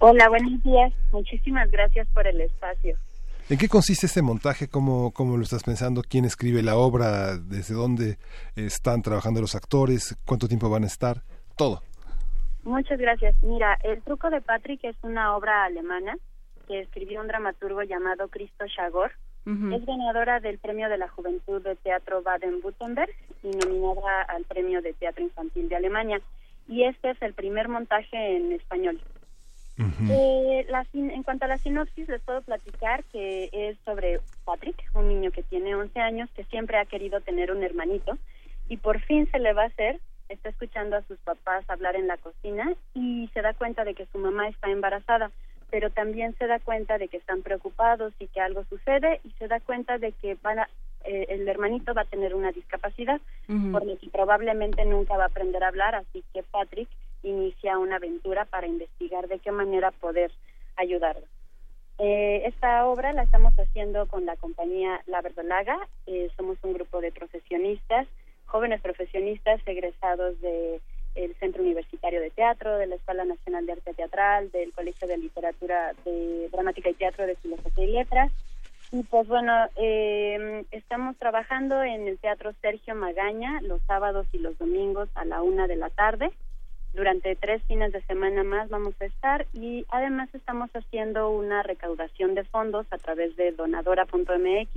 Hola, 0.00 0.28
buenos 0.28 0.60
días. 0.64 0.92
Muchísimas 1.12 1.70
gracias 1.70 2.08
por 2.14 2.26
el 2.26 2.40
espacio. 2.40 2.98
¿En 3.50 3.58
qué 3.58 3.66
consiste 3.66 4.06
este 4.06 4.22
montaje? 4.22 4.68
¿Cómo, 4.68 5.10
¿Cómo 5.10 5.36
lo 5.36 5.42
estás 5.42 5.64
pensando? 5.64 6.02
¿Quién 6.08 6.24
escribe 6.24 6.62
la 6.62 6.76
obra? 6.76 7.36
¿Desde 7.36 7.74
dónde 7.74 8.16
están 8.54 9.02
trabajando 9.02 9.40
los 9.40 9.56
actores? 9.56 10.16
¿Cuánto 10.24 10.46
tiempo 10.46 10.70
van 10.70 10.84
a 10.84 10.86
estar? 10.86 11.22
Todo. 11.56 11.82
Muchas 12.62 12.96
gracias. 13.00 13.34
Mira, 13.42 13.76
El 13.82 14.02
truco 14.02 14.30
de 14.30 14.40
Patrick 14.40 14.84
es 14.84 14.94
una 15.02 15.36
obra 15.36 15.64
alemana 15.64 16.16
que 16.68 16.78
escribió 16.78 17.20
un 17.20 17.26
dramaturgo 17.26 17.82
llamado 17.82 18.28
Christo 18.28 18.66
Schagor. 18.68 19.10
Es 19.46 19.84
ganadora 19.84 20.38
del 20.38 20.58
Premio 20.58 20.88
de 20.88 20.98
la 20.98 21.08
Juventud 21.08 21.60
de 21.60 21.74
Teatro 21.74 22.22
Baden-Württemberg 22.22 23.10
y 23.42 23.48
nominada 23.48 24.22
al 24.28 24.44
Premio 24.44 24.80
de 24.80 24.92
Teatro 24.92 25.24
Infantil 25.24 25.68
de 25.68 25.74
Alemania. 25.74 26.20
Y 26.68 26.84
este 26.84 27.10
es 27.10 27.20
el 27.20 27.34
primer 27.34 27.68
montaje 27.68 28.36
en 28.36 28.52
español. 28.52 29.00
Eh, 30.10 30.66
la 30.68 30.86
en 30.92 31.22
cuanto 31.22 31.44
a 31.44 31.48
la 31.48 31.58
sinopsis, 31.58 32.08
les 32.08 32.20
puedo 32.22 32.42
platicar 32.42 33.04
que 33.04 33.48
es 33.52 33.78
sobre 33.84 34.20
Patrick, 34.44 34.76
un 34.94 35.08
niño 35.08 35.30
que 35.30 35.42
tiene 35.42 35.74
11 35.74 35.98
años, 36.00 36.28
que 36.34 36.44
siempre 36.44 36.78
ha 36.78 36.84
querido 36.84 37.20
tener 37.20 37.50
un 37.52 37.62
hermanito 37.62 38.18
y 38.68 38.76
por 38.76 39.00
fin 39.00 39.28
se 39.30 39.38
le 39.38 39.52
va 39.52 39.62
a 39.64 39.66
hacer. 39.66 40.00
Está 40.28 40.48
escuchando 40.50 40.96
a 40.96 41.02
sus 41.02 41.18
papás 41.18 41.64
hablar 41.68 41.96
en 41.96 42.06
la 42.06 42.16
cocina 42.16 42.72
y 42.94 43.28
se 43.34 43.42
da 43.42 43.52
cuenta 43.54 43.84
de 43.84 43.94
que 43.94 44.06
su 44.06 44.18
mamá 44.18 44.48
está 44.48 44.70
embarazada, 44.70 45.30
pero 45.70 45.90
también 45.90 46.34
se 46.38 46.46
da 46.46 46.58
cuenta 46.60 46.98
de 46.98 47.08
que 47.08 47.16
están 47.16 47.42
preocupados 47.42 48.12
y 48.20 48.26
que 48.28 48.40
algo 48.40 48.64
sucede 48.68 49.20
y 49.24 49.30
se 49.38 49.48
da 49.48 49.58
cuenta 49.60 49.98
de 49.98 50.12
que 50.12 50.36
van 50.42 50.60
a- 50.60 50.68
eh, 51.04 51.26
el 51.30 51.48
hermanito 51.48 51.94
va 51.94 52.02
a 52.02 52.04
tener 52.04 52.34
una 52.34 52.52
discapacidad, 52.52 53.20
por 53.72 53.84
lo 53.86 53.96
que 53.98 54.08
probablemente 54.10 54.84
nunca 54.84 55.16
va 55.16 55.24
a 55.24 55.28
aprender 55.28 55.64
a 55.64 55.68
hablar, 55.68 55.94
así 55.94 56.22
que 56.32 56.42
Patrick 56.42 56.88
inicia 57.22 57.78
una 57.78 57.96
aventura 57.96 58.44
para 58.44 58.66
investigar 58.66 59.28
de 59.28 59.38
qué 59.38 59.50
manera 59.50 59.90
poder 59.90 60.30
ayudarlo. 60.76 61.26
Eh, 61.98 62.46
esta 62.46 62.86
obra 62.86 63.12
la 63.12 63.22
estamos 63.22 63.52
haciendo 63.58 64.06
con 64.08 64.24
la 64.24 64.36
compañía 64.36 65.02
La 65.06 65.20
Verdolaga. 65.20 65.76
Eh, 66.06 66.30
somos 66.36 66.56
un 66.62 66.72
grupo 66.72 67.00
de 67.00 67.12
profesionistas, 67.12 68.06
jóvenes 68.46 68.80
profesionistas 68.80 69.60
egresados 69.66 70.40
de 70.40 70.80
el 71.14 71.34
Centro 71.36 71.62
Universitario 71.62 72.20
de 72.20 72.30
Teatro, 72.30 72.78
de 72.78 72.86
la 72.86 72.94
Escuela 72.94 73.24
Nacional 73.24 73.66
de 73.66 73.72
Arte 73.72 73.94
Teatral, 73.94 74.50
del 74.52 74.72
Colegio 74.72 75.08
de 75.08 75.18
Literatura 75.18 75.92
de 76.04 76.48
Dramática 76.50 76.88
y 76.88 76.94
Teatro 76.94 77.26
de 77.26 77.36
Filosofía 77.36 77.84
y 77.84 77.92
Letras. 77.92 78.32
Y 78.92 79.02
pues 79.04 79.28
bueno, 79.28 79.52
eh, 79.76 80.64
estamos 80.72 81.16
trabajando 81.16 81.82
en 81.82 82.08
el 82.08 82.18
Teatro 82.18 82.52
Sergio 82.60 82.94
Magaña 82.94 83.60
los 83.62 83.80
sábados 83.82 84.26
y 84.32 84.38
los 84.38 84.58
domingos 84.58 85.08
a 85.14 85.24
la 85.24 85.42
una 85.42 85.66
de 85.66 85.76
la 85.76 85.90
tarde. 85.90 86.32
Durante 86.92 87.36
tres 87.36 87.62
fines 87.64 87.92
de 87.92 88.02
semana 88.02 88.42
más 88.42 88.68
vamos 88.68 88.94
a 89.00 89.04
estar 89.04 89.46
y 89.52 89.86
además 89.90 90.28
estamos 90.34 90.70
haciendo 90.74 91.30
una 91.30 91.62
recaudación 91.62 92.34
de 92.34 92.42
fondos 92.44 92.84
a 92.90 92.98
través 92.98 93.36
de 93.36 93.52
donadora.mx. 93.52 94.72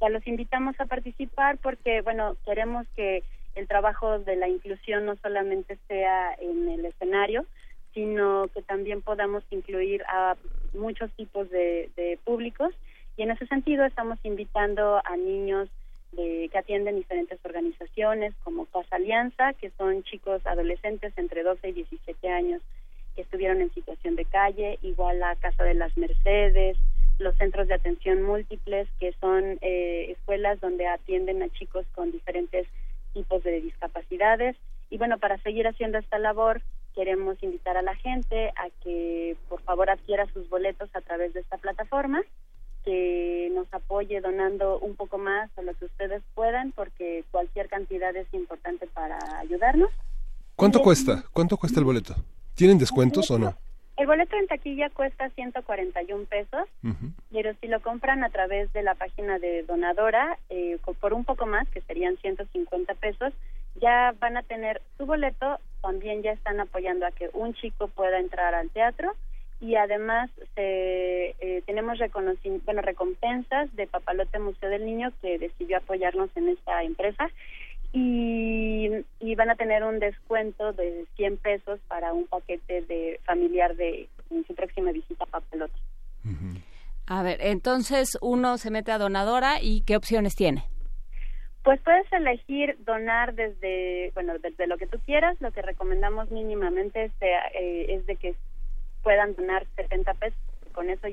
Ya 0.00 0.08
los 0.08 0.26
invitamos 0.26 0.78
a 0.78 0.86
participar 0.86 1.58
porque, 1.58 2.00
bueno, 2.02 2.36
queremos 2.44 2.86
que 2.94 3.24
el 3.56 3.66
trabajo 3.66 4.20
de 4.20 4.36
la 4.36 4.48
inclusión 4.48 5.04
no 5.04 5.16
solamente 5.16 5.78
sea 5.88 6.32
en 6.34 6.68
el 6.68 6.84
escenario, 6.84 7.44
sino 7.92 8.46
que 8.54 8.62
también 8.62 9.02
podamos 9.02 9.42
incluir 9.50 10.04
a 10.04 10.36
muchos 10.74 11.10
tipos 11.12 11.50
de, 11.50 11.90
de 11.96 12.20
públicos. 12.24 12.72
Y 13.16 13.22
en 13.22 13.32
ese 13.32 13.46
sentido 13.48 13.84
estamos 13.84 14.18
invitando 14.22 15.02
a 15.04 15.16
niños 15.16 15.68
de, 16.12 16.48
que 16.50 16.58
atienden 16.58 16.96
diferentes 16.96 17.38
organizaciones 17.44 18.34
como 18.42 18.66
Casa 18.66 18.96
Alianza, 18.96 19.52
que 19.54 19.70
son 19.78 20.02
chicos 20.04 20.44
adolescentes 20.46 21.12
entre 21.16 21.42
12 21.42 21.68
y 21.68 21.72
17 21.72 22.28
años 22.28 22.62
que 23.14 23.22
estuvieron 23.22 23.60
en 23.60 23.72
situación 23.74 24.16
de 24.16 24.24
calle, 24.24 24.78
igual 24.82 25.22
a 25.22 25.36
Casa 25.36 25.64
de 25.64 25.74
las 25.74 25.96
Mercedes, 25.96 26.76
los 27.18 27.36
centros 27.36 27.68
de 27.68 27.74
atención 27.74 28.22
múltiples, 28.22 28.88
que 28.98 29.12
son 29.20 29.58
eh, 29.60 30.10
escuelas 30.10 30.60
donde 30.60 30.86
atienden 30.86 31.42
a 31.42 31.48
chicos 31.50 31.86
con 31.94 32.10
diferentes 32.10 32.66
tipos 33.12 33.42
de 33.42 33.60
discapacidades. 33.60 34.56
Y 34.88 34.98
bueno, 34.98 35.18
para 35.18 35.38
seguir 35.38 35.66
haciendo 35.66 35.98
esta 35.98 36.18
labor, 36.18 36.62
queremos 36.94 37.40
invitar 37.42 37.76
a 37.76 37.82
la 37.82 37.94
gente 37.96 38.52
a 38.56 38.68
que 38.82 39.36
por 39.48 39.60
favor 39.62 39.90
adquiera 39.90 40.26
sus 40.32 40.48
boletos 40.48 40.90
a 40.94 41.00
través 41.00 41.32
de 41.34 41.40
esta 41.40 41.58
plataforma, 41.58 42.22
que 42.84 43.50
nos 43.54 43.72
apoye 43.72 44.20
donando 44.20 44.78
un 44.78 44.96
poco 44.96 45.18
más 45.18 45.50
a 45.58 45.62
lo 45.62 45.74
que 45.74 45.86
ustedes 45.86 46.22
puedan, 46.34 46.72
porque 46.72 47.24
cualquier 47.30 47.68
cantidad 47.68 48.14
es 48.16 48.32
importante 48.32 48.86
para 48.86 49.18
ayudarnos. 49.38 49.90
¿Cuánto 50.56 50.82
cuesta? 50.82 51.24
¿Cuánto 51.32 51.56
cuesta 51.56 51.80
el 51.80 51.86
boleto? 51.86 52.14
¿Tienen 52.54 52.78
descuentos 52.78 53.30
o 53.30 53.38
no? 53.38 53.56
El 53.96 54.06
boleto 54.06 54.36
en 54.36 54.46
taquilla 54.46 54.88
cuesta 54.88 55.28
141 55.30 56.24
pesos, 56.24 56.68
pero 57.30 57.52
si 57.60 57.68
lo 57.68 57.80
compran 57.80 58.24
a 58.24 58.30
través 58.30 58.72
de 58.72 58.82
la 58.82 58.94
página 58.94 59.38
de 59.38 59.62
Donadora, 59.64 60.38
eh, 60.48 60.78
por 61.00 61.12
un 61.12 61.24
poco 61.24 61.44
más, 61.44 61.68
que 61.68 61.82
serían 61.82 62.16
150 62.16 62.94
pesos, 62.94 63.34
ya 63.74 64.14
van 64.18 64.38
a 64.38 64.42
tener 64.42 64.80
su 64.96 65.04
boleto, 65.04 65.58
también 65.82 66.22
ya 66.22 66.32
están 66.32 66.60
apoyando 66.60 67.06
a 67.06 67.10
que 67.10 67.28
un 67.34 67.52
chico 67.54 67.88
pueda 67.88 68.18
entrar 68.18 68.54
al 68.54 68.70
teatro 68.70 69.14
y 69.60 69.76
además 69.76 70.30
se, 70.54 71.34
eh, 71.40 71.62
tenemos 71.66 71.98
bueno, 72.64 72.82
recompensas 72.82 73.74
de 73.76 73.86
Papalote 73.86 74.38
Museo 74.38 74.70
del 74.70 74.86
Niño 74.86 75.12
que 75.20 75.38
decidió 75.38 75.78
apoyarnos 75.78 76.30
en 76.34 76.48
esta 76.48 76.82
empresa 76.82 77.28
y, 77.92 78.88
y 79.20 79.34
van 79.34 79.50
a 79.50 79.56
tener 79.56 79.84
un 79.84 79.98
descuento 79.98 80.72
de 80.72 81.06
100 81.16 81.36
pesos 81.38 81.80
para 81.88 82.12
un 82.12 82.26
paquete 82.26 82.82
de 82.82 83.20
familiar 83.24 83.76
de 83.76 84.08
en 84.30 84.46
su 84.46 84.54
próxima 84.54 84.92
visita 84.92 85.24
a 85.24 85.26
Papalote. 85.26 85.74
A 87.06 87.22
ver, 87.24 87.38
entonces 87.40 88.16
uno 88.20 88.56
se 88.56 88.70
mete 88.70 88.92
a 88.92 88.98
donadora 88.98 89.60
y 89.60 89.82
¿qué 89.82 89.96
opciones 89.96 90.36
tiene? 90.36 90.64
Pues 91.64 91.80
puedes 91.82 92.10
elegir 92.12 92.76
donar 92.84 93.34
desde, 93.34 94.12
bueno, 94.14 94.38
desde 94.38 94.66
lo 94.68 94.78
que 94.78 94.86
tú 94.86 94.98
quieras. 95.04 95.36
Lo 95.40 95.50
que 95.50 95.60
recomendamos 95.60 96.30
mínimamente 96.30 97.10
sea, 97.18 97.48
eh, 97.48 97.86
es 97.88 98.06
de 98.06 98.16
que 98.16 98.34
puedan 99.02 99.34
donar 99.34 99.66
70 99.76 100.14
pesos. 100.14 100.38
Con 100.72 100.88
eso, 100.88 101.08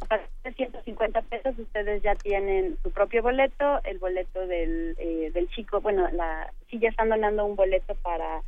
a 0.00 0.06
partir 0.06 0.28
de 0.44 0.52
150 0.54 1.22
pesos, 1.22 1.58
ustedes 1.58 2.02
ya 2.02 2.14
tienen 2.14 2.78
su 2.82 2.90
propio 2.90 3.22
boleto, 3.22 3.80
el 3.84 3.98
boleto 3.98 4.46
del, 4.46 4.96
eh, 4.98 5.30
del 5.32 5.48
chico. 5.50 5.80
Bueno, 5.80 6.08
la, 6.12 6.52
sí 6.70 6.78
ya 6.78 6.88
están 6.88 7.10
donando 7.10 7.44
un 7.44 7.56
boleto 7.56 7.94
para 7.96 8.42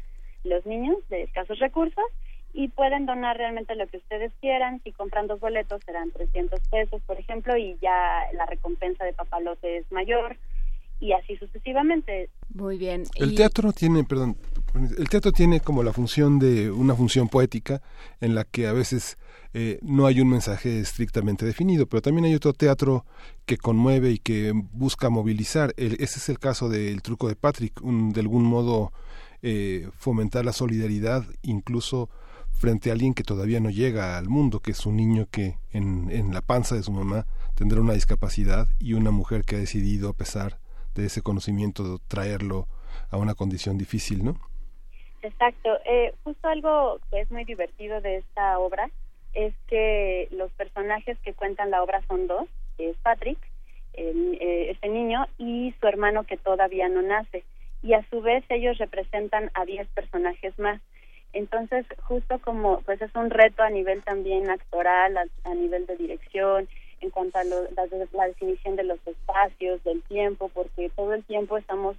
los 0.44 0.64
niños 0.64 0.96
de 1.08 1.22
escasos 1.24 1.58
recursos 1.58 2.04
y 2.52 2.68
pueden 2.68 3.06
donar 3.06 3.36
realmente 3.36 3.74
lo 3.74 3.86
que 3.86 3.98
ustedes 3.98 4.32
quieran. 4.40 4.80
Si 4.82 4.92
compran 4.92 5.26
dos 5.26 5.40
boletos 5.40 5.82
serán 5.84 6.10
300 6.10 6.60
pesos, 6.68 7.02
por 7.02 7.18
ejemplo, 7.18 7.56
y 7.56 7.76
ya 7.80 8.26
la 8.32 8.46
recompensa 8.46 9.04
de 9.04 9.12
papalote 9.12 9.78
es 9.78 9.92
mayor 9.92 10.36
y 11.00 11.12
así 11.12 11.36
sucesivamente. 11.36 12.30
Muy 12.54 12.78
bien. 12.78 13.04
El 13.16 13.34
teatro 13.34 13.72
tiene, 13.72 14.04
perdón, 14.04 14.36
el 14.98 15.08
teatro 15.08 15.32
tiene 15.32 15.60
como 15.60 15.82
la 15.82 15.92
función 15.92 16.38
de 16.38 16.70
una 16.70 16.94
función 16.94 17.28
poética 17.28 17.80
en 18.20 18.34
la 18.34 18.44
que 18.44 18.66
a 18.66 18.72
veces 18.72 19.16
eh, 19.52 19.78
no 19.82 20.06
hay 20.06 20.20
un 20.20 20.28
mensaje 20.28 20.78
estrictamente 20.80 21.44
definido, 21.44 21.86
pero 21.86 22.02
también 22.02 22.24
hay 22.26 22.34
otro 22.34 22.52
teatro 22.52 23.04
que 23.46 23.56
conmueve 23.56 24.10
y 24.12 24.18
que 24.18 24.52
busca 24.72 25.10
movilizar. 25.10 25.74
El- 25.76 25.94
ese 25.94 26.18
es 26.18 26.28
el 26.28 26.38
caso 26.38 26.68
del 26.68 27.02
truco 27.02 27.26
de 27.28 27.34
Patrick, 27.34 27.82
un- 27.82 28.12
de 28.12 28.20
algún 28.20 28.44
modo 28.44 28.92
eh, 29.42 29.88
fomentar 29.96 30.44
la 30.44 30.52
solidaridad 30.52 31.24
incluso 31.40 32.10
frente 32.52 32.90
a 32.90 32.92
alguien 32.92 33.14
que 33.14 33.22
todavía 33.24 33.58
no 33.58 33.70
llega 33.70 34.18
al 34.18 34.28
mundo, 34.28 34.60
que 34.60 34.72
es 34.72 34.84
un 34.84 34.96
niño 34.96 35.26
que 35.30 35.56
en, 35.72 36.10
en 36.10 36.34
la 36.34 36.42
panza 36.42 36.74
de 36.74 36.82
su 36.82 36.92
mamá 36.92 37.26
tendrá 37.54 37.80
una 37.80 37.94
discapacidad 37.94 38.68
y 38.78 38.92
una 38.92 39.10
mujer 39.10 39.44
que 39.46 39.56
ha 39.56 39.58
decidido, 39.58 40.10
a 40.10 40.12
pesar 40.12 40.59
de 40.94 41.06
ese 41.06 41.22
conocimiento, 41.22 41.98
traerlo 42.08 42.66
a 43.10 43.16
una 43.16 43.34
condición 43.34 43.78
difícil, 43.78 44.24
¿no? 44.24 44.36
Exacto. 45.22 45.78
Eh, 45.84 46.14
justo 46.24 46.48
algo 46.48 46.98
que 47.10 47.20
es 47.20 47.30
muy 47.30 47.44
divertido 47.44 48.00
de 48.00 48.18
esta 48.18 48.58
obra 48.58 48.90
es 49.34 49.54
que 49.68 50.28
los 50.32 50.50
personajes 50.52 51.18
que 51.20 51.34
cuentan 51.34 51.70
la 51.70 51.82
obra 51.82 52.02
son 52.08 52.26
dos, 52.26 52.48
es 52.78 52.96
Patrick, 53.02 53.38
eh, 53.94 54.68
este 54.70 54.88
niño, 54.88 55.26
y 55.38 55.74
su 55.80 55.86
hermano 55.86 56.24
que 56.24 56.36
todavía 56.36 56.88
no 56.88 57.02
nace. 57.02 57.44
Y 57.82 57.94
a 57.94 58.04
su 58.10 58.20
vez 58.20 58.44
ellos 58.48 58.78
representan 58.78 59.50
a 59.54 59.64
10 59.64 59.88
personajes 59.88 60.58
más. 60.58 60.80
Entonces, 61.32 61.86
justo 62.02 62.38
como 62.40 62.80
pues 62.80 63.00
es 63.00 63.14
un 63.14 63.30
reto 63.30 63.62
a 63.62 63.70
nivel 63.70 64.02
también 64.02 64.50
actoral, 64.50 65.16
a 65.44 65.54
nivel 65.54 65.86
de 65.86 65.96
dirección, 65.96 66.68
en 67.00 67.10
cuanto 67.10 67.38
a 67.38 67.44
lo- 67.44 67.68
la, 67.76 67.86
la 68.12 68.26
definición 68.28 68.76
de 68.76 68.84
los 68.84 68.98
espacios, 69.06 69.82
del 69.84 70.02
tiempo, 70.02 70.50
porque 70.52 70.90
todo 70.96 71.14
el 71.14 71.24
tiempo 71.24 71.56
estamos 71.58 71.96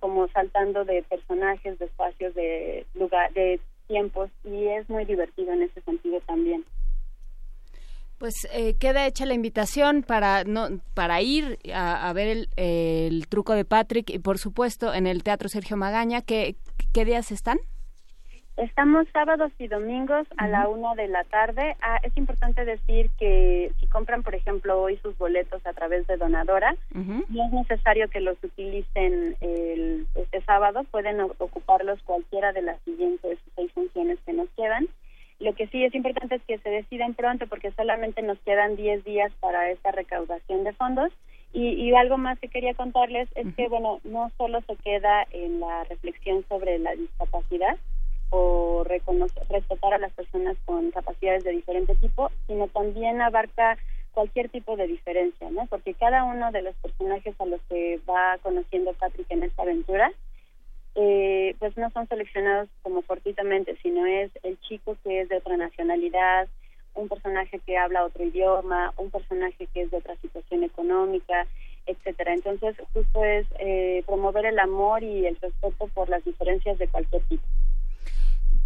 como 0.00 0.28
saltando 0.28 0.84
de 0.84 1.02
personajes, 1.02 1.78
de 1.78 1.86
espacios, 1.86 2.34
de 2.34 2.86
lugar, 2.94 3.32
de 3.32 3.60
tiempos 3.86 4.30
y 4.44 4.66
es 4.66 4.88
muy 4.88 5.04
divertido 5.04 5.52
en 5.52 5.62
ese 5.62 5.80
sentido 5.82 6.20
también. 6.20 6.64
Pues 8.18 8.34
eh, 8.52 8.76
queda 8.78 9.06
hecha 9.06 9.26
la 9.26 9.34
invitación 9.34 10.02
para 10.02 10.44
no 10.44 10.68
para 10.94 11.20
ir 11.20 11.58
a, 11.74 12.08
a 12.08 12.12
ver 12.12 12.28
el, 12.28 12.48
el 12.56 13.26
truco 13.28 13.54
de 13.54 13.64
Patrick 13.64 14.08
y 14.10 14.18
por 14.20 14.38
supuesto 14.38 14.94
en 14.94 15.06
el 15.06 15.22
Teatro 15.22 15.48
Sergio 15.48 15.76
Magaña. 15.76 16.22
¿Qué, 16.22 16.56
qué 16.92 17.04
días 17.04 17.32
están? 17.32 17.58
Estamos 18.56 19.08
sábados 19.12 19.50
y 19.58 19.66
domingos 19.66 20.28
a 20.36 20.46
la 20.46 20.68
una 20.68 20.94
de 20.94 21.08
la 21.08 21.24
tarde. 21.24 21.76
Ah, 21.82 21.98
es 22.04 22.16
importante 22.16 22.64
decir 22.64 23.10
que 23.18 23.72
si 23.80 23.88
compran, 23.88 24.22
por 24.22 24.36
ejemplo, 24.36 24.80
hoy 24.80 24.96
sus 24.98 25.18
boletos 25.18 25.66
a 25.66 25.72
través 25.72 26.06
de 26.06 26.16
Donadora, 26.16 26.76
no 26.92 27.46
es 27.46 27.52
necesario 27.52 28.08
que 28.08 28.20
los 28.20 28.36
utilicen 28.44 29.36
el, 29.40 30.06
este 30.14 30.40
sábado, 30.42 30.84
pueden 30.84 31.20
ocuparlos 31.20 32.00
cualquiera 32.04 32.52
de 32.52 32.62
las 32.62 32.80
siguientes 32.82 33.38
seis 33.56 33.72
funciones 33.72 34.20
que 34.24 34.32
nos 34.32 34.48
quedan. 34.50 34.86
Lo 35.40 35.52
que 35.56 35.66
sí 35.66 35.84
es 35.84 35.92
importante 35.92 36.36
es 36.36 36.42
que 36.42 36.58
se 36.58 36.70
decidan 36.70 37.14
pronto 37.14 37.48
porque 37.48 37.72
solamente 37.72 38.22
nos 38.22 38.38
quedan 38.40 38.76
10 38.76 39.04
días 39.04 39.32
para 39.40 39.68
esta 39.70 39.90
recaudación 39.90 40.62
de 40.62 40.72
fondos. 40.74 41.12
Y, 41.52 41.70
y 41.70 41.94
algo 41.94 42.18
más 42.18 42.38
que 42.38 42.48
quería 42.48 42.74
contarles 42.74 43.28
es 43.34 43.52
que, 43.54 43.68
bueno, 43.68 44.00
no 44.04 44.30
solo 44.38 44.60
se 44.62 44.76
queda 44.76 45.26
en 45.32 45.60
la 45.60 45.84
reflexión 45.84 46.44
sobre 46.48 46.78
la 46.78 46.94
discapacidad 46.94 47.76
o 48.30 48.84
respetar 48.84 49.94
a 49.94 49.98
las 49.98 50.12
personas 50.12 50.56
con 50.64 50.90
capacidades 50.90 51.44
de 51.44 51.52
diferente 51.52 51.94
tipo, 51.96 52.30
sino 52.46 52.68
también 52.68 53.20
abarca 53.20 53.78
cualquier 54.12 54.48
tipo 54.48 54.76
de 54.76 54.86
diferencia, 54.86 55.50
¿no? 55.50 55.66
Porque 55.66 55.94
cada 55.94 56.24
uno 56.24 56.50
de 56.52 56.62
los 56.62 56.74
personajes 56.76 57.34
a 57.38 57.46
los 57.46 57.60
que 57.68 58.00
va 58.08 58.38
conociendo 58.42 58.92
Patrick 58.94 59.26
en 59.30 59.42
esta 59.42 59.62
aventura, 59.62 60.12
eh, 60.94 61.56
pues 61.58 61.76
no 61.76 61.90
son 61.90 62.06
seleccionados 62.08 62.68
como 62.82 63.02
fortuitamente, 63.02 63.76
sino 63.82 64.06
es 64.06 64.30
el 64.44 64.58
chico 64.60 64.96
que 65.02 65.22
es 65.22 65.28
de 65.28 65.38
otra 65.38 65.56
nacionalidad, 65.56 66.48
un 66.94 67.08
personaje 67.08 67.58
que 67.66 67.76
habla 67.76 68.04
otro 68.04 68.24
idioma, 68.24 68.94
un 68.96 69.10
personaje 69.10 69.66
que 69.74 69.82
es 69.82 69.90
de 69.90 69.96
otra 69.96 70.16
situación 70.16 70.62
económica, 70.62 71.46
etcétera. 71.86 72.34
Entonces, 72.34 72.76
justo 72.92 73.24
es 73.24 73.46
eh, 73.58 74.04
promover 74.06 74.46
el 74.46 74.58
amor 74.58 75.02
y 75.02 75.26
el 75.26 75.36
respeto 75.36 75.88
por 75.92 76.08
las 76.08 76.24
diferencias 76.24 76.78
de 76.78 76.88
cualquier 76.88 77.22
tipo. 77.24 77.44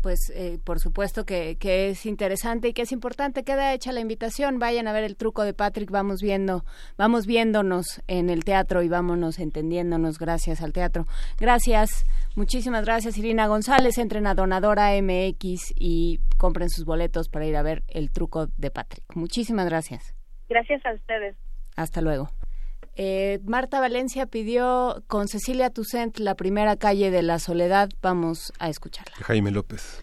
Pues 0.02 0.30
eh, 0.34 0.58
por 0.64 0.78
supuesto 0.78 1.24
que, 1.24 1.56
que 1.58 1.90
es 1.90 2.06
interesante 2.06 2.68
y 2.68 2.72
que 2.72 2.82
es 2.82 2.92
importante. 2.92 3.44
Queda 3.44 3.74
hecha 3.74 3.92
la 3.92 4.00
invitación. 4.00 4.58
Vayan 4.58 4.88
a 4.88 4.92
ver 4.92 5.04
el 5.04 5.16
truco 5.16 5.42
de 5.42 5.54
Patrick. 5.54 5.90
Vamos 5.90 6.20
viendo, 6.20 6.64
vamos 6.96 7.26
viéndonos 7.26 8.02
en 8.06 8.30
el 8.30 8.44
teatro 8.44 8.82
y 8.82 8.88
vámonos 8.88 9.38
entendiéndonos 9.38 10.18
gracias 10.18 10.62
al 10.62 10.72
teatro. 10.72 11.06
Gracias, 11.38 12.04
muchísimas 12.36 12.84
gracias 12.84 13.18
Irina 13.18 13.46
González. 13.46 13.98
Entren 13.98 14.26
a 14.26 14.34
Donadora 14.34 14.90
MX 15.00 15.74
y 15.76 16.20
compren 16.36 16.70
sus 16.70 16.84
boletos 16.84 17.28
para 17.28 17.46
ir 17.46 17.56
a 17.56 17.62
ver 17.62 17.82
el 17.88 18.10
truco 18.10 18.48
de 18.56 18.70
Patrick. 18.70 19.04
Muchísimas 19.14 19.66
gracias. 19.66 20.14
Gracias 20.48 20.84
a 20.86 20.94
ustedes. 20.94 21.36
Hasta 21.76 22.00
luego. 22.00 22.30
Eh, 23.00 23.38
Marta 23.44 23.78
Valencia 23.78 24.26
pidió 24.26 25.04
con 25.06 25.28
Cecilia 25.28 25.70
Toussaint 25.70 26.18
la 26.18 26.34
primera 26.34 26.74
calle 26.74 27.12
de 27.12 27.22
la 27.22 27.38
soledad. 27.38 27.88
Vamos 28.02 28.52
a 28.58 28.68
escucharla. 28.68 29.14
Jaime 29.22 29.52
López. 29.52 30.02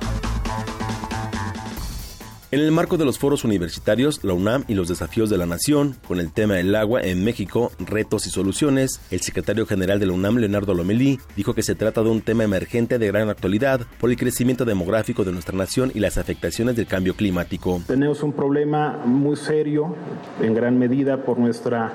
En 2.53 2.59
el 2.59 2.73
marco 2.73 2.97
de 2.97 3.05
los 3.05 3.17
foros 3.17 3.45
universitarios, 3.45 4.25
la 4.25 4.33
UNAM 4.33 4.65
y 4.67 4.73
los 4.73 4.89
desafíos 4.89 5.29
de 5.29 5.37
la 5.37 5.45
nación, 5.45 5.95
con 6.05 6.19
el 6.19 6.33
tema 6.33 6.55
del 6.55 6.75
agua 6.75 6.99
en 7.01 7.23
México, 7.23 7.71
retos 7.79 8.27
y 8.27 8.29
soluciones, 8.29 8.99
el 9.09 9.21
secretario 9.21 9.65
general 9.65 10.01
de 10.01 10.07
la 10.07 10.11
UNAM, 10.11 10.35
Leonardo 10.35 10.73
Lomelí, 10.73 11.17
dijo 11.37 11.53
que 11.53 11.63
se 11.63 11.75
trata 11.75 12.03
de 12.03 12.09
un 12.09 12.19
tema 12.19 12.43
emergente 12.43 12.99
de 12.99 13.07
gran 13.07 13.29
actualidad 13.29 13.87
por 14.01 14.09
el 14.09 14.17
crecimiento 14.17 14.65
demográfico 14.65 15.23
de 15.23 15.31
nuestra 15.31 15.57
nación 15.57 15.93
y 15.95 16.01
las 16.01 16.17
afectaciones 16.17 16.75
del 16.75 16.87
cambio 16.87 17.15
climático. 17.15 17.81
Tenemos 17.87 18.21
un 18.21 18.33
problema 18.33 18.99
muy 19.05 19.37
serio, 19.37 19.95
en 20.41 20.53
gran 20.53 20.77
medida 20.77 21.23
por 21.23 21.39
nuestra 21.39 21.93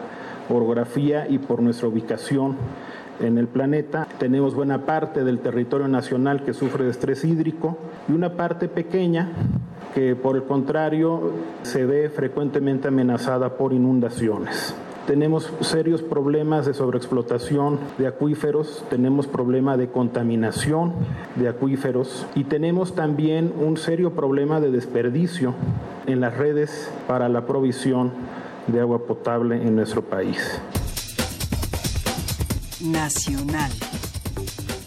orografía 0.48 1.28
y 1.28 1.36
por 1.36 1.60
nuestra 1.60 1.88
ubicación 1.88 2.56
en 3.20 3.36
el 3.36 3.46
planeta. 3.46 4.08
Tenemos 4.18 4.54
buena 4.54 4.86
parte 4.86 5.22
del 5.22 5.40
territorio 5.40 5.86
nacional 5.86 6.46
que 6.46 6.54
sufre 6.54 6.84
de 6.84 6.92
estrés 6.92 7.26
hídrico 7.26 7.76
y 8.08 8.12
una 8.12 8.38
parte 8.38 8.68
pequeña 8.68 9.32
que 9.96 10.14
por 10.14 10.36
el 10.36 10.42
contrario 10.42 11.32
se 11.62 11.86
ve 11.86 12.10
frecuentemente 12.10 12.88
amenazada 12.88 13.56
por 13.56 13.72
inundaciones. 13.72 14.74
Tenemos 15.06 15.50
serios 15.62 16.02
problemas 16.02 16.66
de 16.66 16.74
sobreexplotación 16.74 17.78
de 17.96 18.06
acuíferos, 18.06 18.84
tenemos 18.90 19.26
problema 19.26 19.78
de 19.78 19.88
contaminación 19.88 20.92
de 21.36 21.48
acuíferos 21.48 22.26
y 22.34 22.44
tenemos 22.44 22.94
también 22.94 23.54
un 23.58 23.78
serio 23.78 24.12
problema 24.12 24.60
de 24.60 24.70
desperdicio 24.70 25.54
en 26.06 26.20
las 26.20 26.36
redes 26.36 26.92
para 27.08 27.30
la 27.30 27.46
provisión 27.46 28.12
de 28.66 28.80
agua 28.82 29.06
potable 29.06 29.66
en 29.66 29.76
nuestro 29.76 30.02
país. 30.02 30.60
Nacional. 32.82 33.70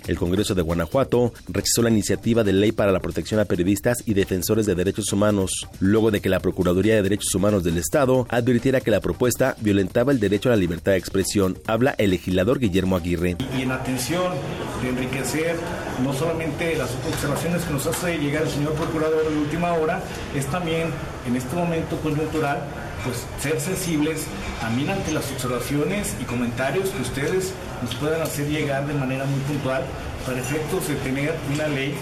El 0.09 0.17
Congreso 0.17 0.55
de 0.55 0.63
Guanajuato 0.63 1.33
rechazó 1.49 1.83
la 1.83 1.91
iniciativa 1.91 2.43
de 2.43 2.51
ley 2.51 2.71
para 2.71 2.91
la 2.91 2.99
protección 2.99 3.39
a 3.39 3.45
periodistas 3.45 3.99
y 4.07 4.15
defensores 4.15 4.65
de 4.65 4.73
derechos 4.73 5.13
humanos, 5.13 5.67
luego 5.79 6.09
de 6.09 6.19
que 6.19 6.29
la 6.29 6.39
Procuraduría 6.39 6.95
de 6.95 7.03
Derechos 7.03 7.35
Humanos 7.35 7.63
del 7.63 7.77
Estado 7.77 8.25
advirtiera 8.31 8.81
que 8.81 8.89
la 8.89 9.01
propuesta 9.01 9.55
violentaba 9.61 10.11
el 10.11 10.19
derecho 10.19 10.49
a 10.49 10.53
la 10.53 10.57
libertad 10.57 10.93
de 10.93 10.97
expresión. 10.97 11.59
Habla 11.67 11.93
el 11.99 12.09
legislador 12.09 12.57
Guillermo 12.57 12.95
Aguirre. 12.95 13.37
y 13.55 13.61
en 13.61 13.71
atención 13.71 14.33
de 14.81 14.89
enriquecer 14.89 15.55
no 16.03 16.11
solamente 16.11 16.75
las 16.75 16.89
observaciones 17.07 17.61
que 17.61 17.73
nos 17.73 17.85
hace 17.85 18.17
llegar 18.17 18.41
el 18.41 18.49
señor 18.49 18.73
procurador 18.73 19.29
de 19.29 19.37
última 19.37 19.73
hora, 19.73 20.01
es 20.35 20.47
también 20.47 20.89
en 21.27 21.35
este 21.35 21.55
momento 21.55 21.97
coyuntural 21.97 22.63
pues 23.03 23.25
ser 23.41 23.59
sensibles 23.59 24.25
también 24.59 24.89
ante 24.89 25.11
las 25.11 25.29
observaciones 25.31 26.15
y 26.21 26.25
comentarios 26.25 26.89
que 26.89 27.01
ustedes 27.01 27.53
nos 27.81 27.95
puedan 27.95 28.21
hacer 28.21 28.47
llegar 28.47 28.87
de 28.87 28.93
manera 28.93 29.25
muy 29.25 29.39
puntual 29.41 29.83
para 30.25 30.39
efectos 30.39 30.87
de 30.87 30.95
tener 30.95 31.33
una 31.53 31.67
ley 31.67 31.93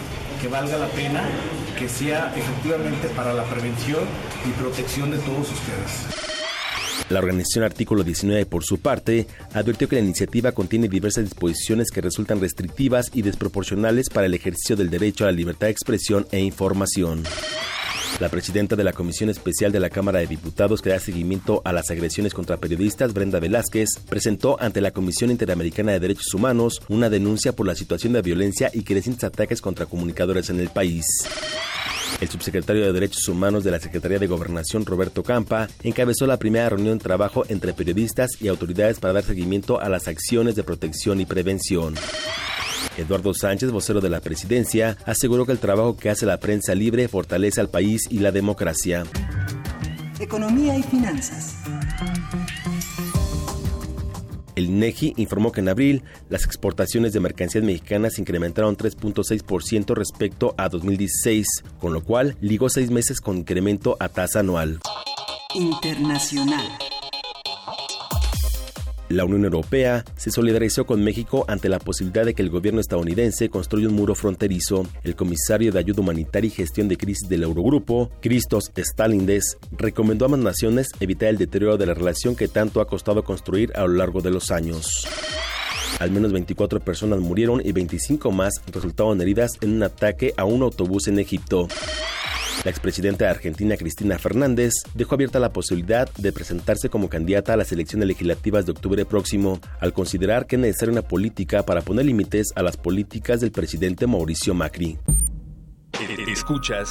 que 0.41 0.47
valga 0.47 0.77
la 0.77 0.87
pena, 0.87 1.23
que 1.77 1.89
sea 1.89 2.33
efectivamente 2.35 3.07
para 3.09 3.33
la 3.33 3.43
prevención 3.43 4.03
y 4.45 4.51
protección 4.59 5.11
de 5.11 5.17
todos 5.17 5.51
ustedes. 5.51 6.27
La 7.09 7.19
organización 7.19 7.63
Artículo 7.63 8.03
19, 8.03 8.45
por 8.45 8.65
su 8.65 8.79
parte, 8.79 9.27
advirtió 9.53 9.87
que 9.87 9.95
la 9.95 10.01
iniciativa 10.01 10.51
contiene 10.51 10.89
diversas 10.89 11.23
disposiciones 11.23 11.89
que 11.89 12.01
resultan 12.01 12.41
restrictivas 12.41 13.11
y 13.13 13.21
desproporcionales 13.21 14.09
para 14.09 14.25
el 14.25 14.33
ejercicio 14.33 14.75
del 14.75 14.89
derecho 14.89 15.23
a 15.23 15.27
la 15.27 15.33
libertad 15.33 15.67
de 15.67 15.71
expresión 15.71 16.27
e 16.31 16.39
información. 16.39 17.23
La 18.19 18.29
presidenta 18.29 18.75
de 18.75 18.83
la 18.83 18.93
Comisión 18.93 19.29
Especial 19.29 19.71
de 19.71 19.79
la 19.79 19.91
Cámara 19.91 20.19
de 20.19 20.27
Diputados 20.27 20.81
que 20.81 20.89
da 20.89 20.99
seguimiento 20.99 21.61
a 21.63 21.71
las 21.71 21.91
agresiones 21.91 22.33
contra 22.33 22.57
periodistas, 22.57 23.13
Brenda 23.13 23.39
Velázquez, 23.39 23.89
presentó 24.09 24.57
ante 24.59 24.81
la 24.81 24.91
Comisión 24.91 25.29
Interamericana 25.29 25.91
de 25.91 25.99
Derechos 25.99 26.33
Humanos 26.33 26.81
una 26.89 27.09
denuncia 27.09 27.53
por 27.53 27.67
la 27.67 27.75
situación 27.75 28.13
de 28.13 28.23
violencia 28.23 28.71
y 28.73 28.83
crecientes 28.83 29.23
ataques 29.23 29.61
contra 29.61 29.85
comunicadores 29.85 30.49
en 30.49 30.59
el 30.59 30.69
país. 30.69 31.05
El 32.19 32.29
subsecretario 32.29 32.85
de 32.85 32.93
Derechos 32.93 33.27
Humanos 33.27 33.63
de 33.63 33.69
la 33.69 33.79
Secretaría 33.79 34.17
de 34.17 34.25
Gobernación, 34.25 34.85
Roberto 34.85 35.21
Campa, 35.21 35.67
encabezó 35.83 36.25
la 36.25 36.37
primera 36.37 36.69
reunión 36.69 36.97
de 36.97 37.03
trabajo 37.03 37.45
entre 37.47 37.73
periodistas 37.73 38.31
y 38.41 38.47
autoridades 38.47 38.99
para 38.99 39.13
dar 39.13 39.23
seguimiento 39.23 39.79
a 39.79 39.89
las 39.89 40.07
acciones 40.07 40.55
de 40.55 40.63
protección 40.63 41.21
y 41.21 41.25
prevención. 41.25 41.93
Eduardo 42.97 43.33
Sánchez, 43.33 43.71
vocero 43.71 44.01
de 44.01 44.09
la 44.09 44.19
presidencia, 44.19 44.97
aseguró 45.05 45.45
que 45.45 45.51
el 45.51 45.59
trabajo 45.59 45.97
que 45.97 46.09
hace 46.09 46.25
la 46.25 46.39
prensa 46.39 46.75
libre 46.75 47.07
fortalece 47.07 47.61
al 47.61 47.69
país 47.69 48.03
y 48.09 48.19
la 48.19 48.31
democracia. 48.31 49.05
Economía 50.19 50.77
y 50.77 50.83
finanzas. 50.83 51.55
El 54.57 54.65
INEGI 54.65 55.13
informó 55.17 55.51
que 55.51 55.61
en 55.61 55.69
abril 55.69 56.03
las 56.29 56.43
exportaciones 56.43 57.13
de 57.13 57.19
mercancías 57.19 57.63
mexicanas 57.63 58.17
incrementaron 58.17 58.75
3.6% 58.75 59.93
respecto 59.93 60.55
a 60.57 60.67
2016, 60.67 61.45
con 61.79 61.93
lo 61.93 62.03
cual 62.03 62.35
ligó 62.41 62.67
seis 62.67 62.89
meses 62.89 63.21
con 63.21 63.37
incremento 63.37 63.97
a 63.99 64.09
tasa 64.09 64.39
anual. 64.39 64.79
Internacional. 65.53 66.65
La 69.09 69.23
Unión 69.23 69.45
Europea 69.45 70.03
se 70.17 70.31
solidarizó 70.31 70.85
con 70.85 71.01
México 71.01 71.45
ante 71.47 71.69
la 71.69 71.79
posibilidad 71.79 72.25
de 72.25 72.33
que 72.33 72.41
el 72.41 72.49
gobierno 72.49 72.81
estadounidense 72.81 73.49
construya 73.49 73.87
un 73.87 73.95
muro 73.95 74.15
fronterizo. 74.15 74.85
El 75.03 75.15
comisario 75.15 75.71
de 75.71 75.79
Ayuda 75.79 76.01
Humanitaria 76.01 76.49
y 76.49 76.51
Gestión 76.51 76.89
de 76.89 76.97
Crisis 76.97 77.29
del 77.29 77.43
Eurogrupo, 77.43 78.11
Christos 78.21 78.71
Stalindes, 78.75 79.57
recomendó 79.71 80.25
a 80.25 80.27
ambas 80.27 80.41
naciones 80.41 80.89
evitar 80.99 81.29
el 81.29 81.37
deterioro 81.37 81.77
de 81.77 81.85
la 81.85 81.93
relación 81.93 82.35
que 82.35 82.49
tanto 82.49 82.81
ha 82.81 82.87
costado 82.87 83.23
construir 83.23 83.71
a 83.75 83.81
lo 83.81 83.93
largo 83.93 84.21
de 84.21 84.31
los 84.31 84.51
años. 84.51 85.07
Al 85.99 86.11
menos 86.11 86.33
24 86.33 86.81
personas 86.81 87.19
murieron 87.19 87.61
y 87.65 87.71
25 87.71 88.31
más 88.31 88.61
resultaron 88.71 89.21
heridas 89.21 89.53
en 89.61 89.71
un 89.71 89.83
ataque 89.83 90.33
a 90.35 90.43
un 90.43 90.61
autobús 90.63 91.07
en 91.07 91.19
Egipto. 91.19 91.69
La 92.67 92.71
expresidenta 92.71 93.23
de 93.23 93.31
Argentina, 93.31 93.77
Cristina 93.77 94.19
Fernández, 94.19 94.73
dejó 94.93 95.15
abierta 95.15 95.39
la 95.39 95.53
posibilidad 95.53 96.09
de 96.17 96.33
presentarse 96.33 96.89
como 96.89 97.07
candidata 97.07 97.53
a 97.53 97.55
las 97.55 97.71
elecciones 97.71 98.09
legislativas 98.09 98.65
de 98.65 98.73
octubre 98.73 99.05
próximo, 99.05 99.61
al 99.79 99.93
considerar 99.93 100.47
que 100.47 100.57
es 100.57 100.61
necesaria 100.61 100.91
una 100.91 101.01
política 101.01 101.63
para 101.63 101.79
poner 101.79 102.03
límites 102.03 102.47
a 102.57 102.63
las 102.63 102.75
políticas 102.75 103.39
del 103.39 103.53
presidente 103.53 104.05
Mauricio 104.05 104.53
Macri. 104.53 104.99
Escuchas 106.29 106.89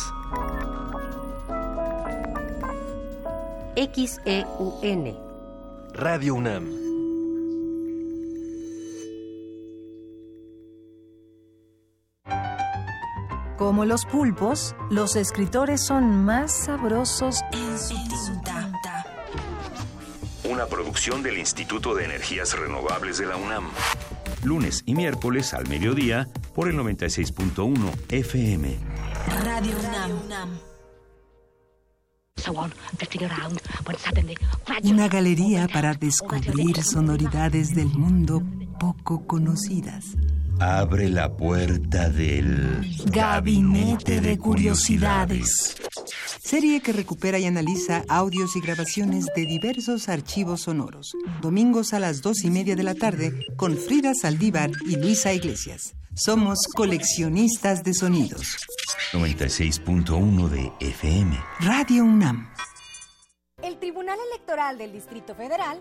XEUN. 3.76 5.14
Radio 5.92 6.36
UNAM. 6.36 6.95
Como 13.56 13.86
los 13.86 14.04
pulpos, 14.04 14.76
los 14.90 15.16
escritores 15.16 15.82
son 15.82 16.24
más 16.24 16.52
sabrosos 16.52 17.40
en 17.52 17.78
su 17.78 17.94
tinta. 18.42 19.06
Una 20.44 20.66
producción 20.66 21.22
del 21.22 21.38
Instituto 21.38 21.94
de 21.94 22.04
Energías 22.04 22.58
Renovables 22.58 23.16
de 23.16 23.26
la 23.26 23.36
UNAM. 23.36 23.64
Lunes 24.44 24.82
y 24.84 24.94
miércoles 24.94 25.54
al 25.54 25.66
mediodía 25.68 26.28
por 26.54 26.68
el 26.68 26.76
96.1 26.76 27.92
FM. 28.10 28.76
Radio 29.42 29.74
UNAM. 30.26 30.50
Una 34.84 35.08
galería 35.08 35.66
para 35.66 35.94
descubrir 35.94 36.82
sonoridades 36.84 37.74
del 37.74 37.88
mundo 37.88 38.42
poco 38.78 39.26
conocidas. 39.26 40.14
Abre 40.58 41.10
la 41.10 41.36
puerta 41.36 42.08
del 42.08 42.80
Gabinete 43.12 44.22
de 44.22 44.38
Curiosidades. 44.38 45.76
Serie 46.42 46.80
que 46.80 46.92
recupera 46.92 47.38
y 47.38 47.44
analiza 47.44 48.04
audios 48.08 48.56
y 48.56 48.60
grabaciones 48.60 49.26
de 49.36 49.44
diversos 49.44 50.08
archivos 50.08 50.62
sonoros. 50.62 51.12
Domingos 51.42 51.92
a 51.92 52.00
las 52.00 52.22
dos 52.22 52.42
y 52.42 52.50
media 52.50 52.74
de 52.74 52.84
la 52.84 52.94
tarde 52.94 53.32
con 53.56 53.76
Frida 53.76 54.14
Saldívar 54.14 54.70
y 54.86 54.96
Luisa 54.96 55.34
Iglesias. 55.34 55.94
Somos 56.14 56.60
coleccionistas 56.74 57.84
de 57.84 57.92
sonidos. 57.92 58.56
96.1 59.12 60.48
de 60.48 60.72
FM. 60.80 61.36
Radio 61.60 62.04
UNAM. 62.04 62.48
El 63.62 63.78
Tribunal 63.78 64.18
Electoral 64.30 64.78
del 64.78 64.92
Distrito 64.92 65.34
Federal 65.34 65.80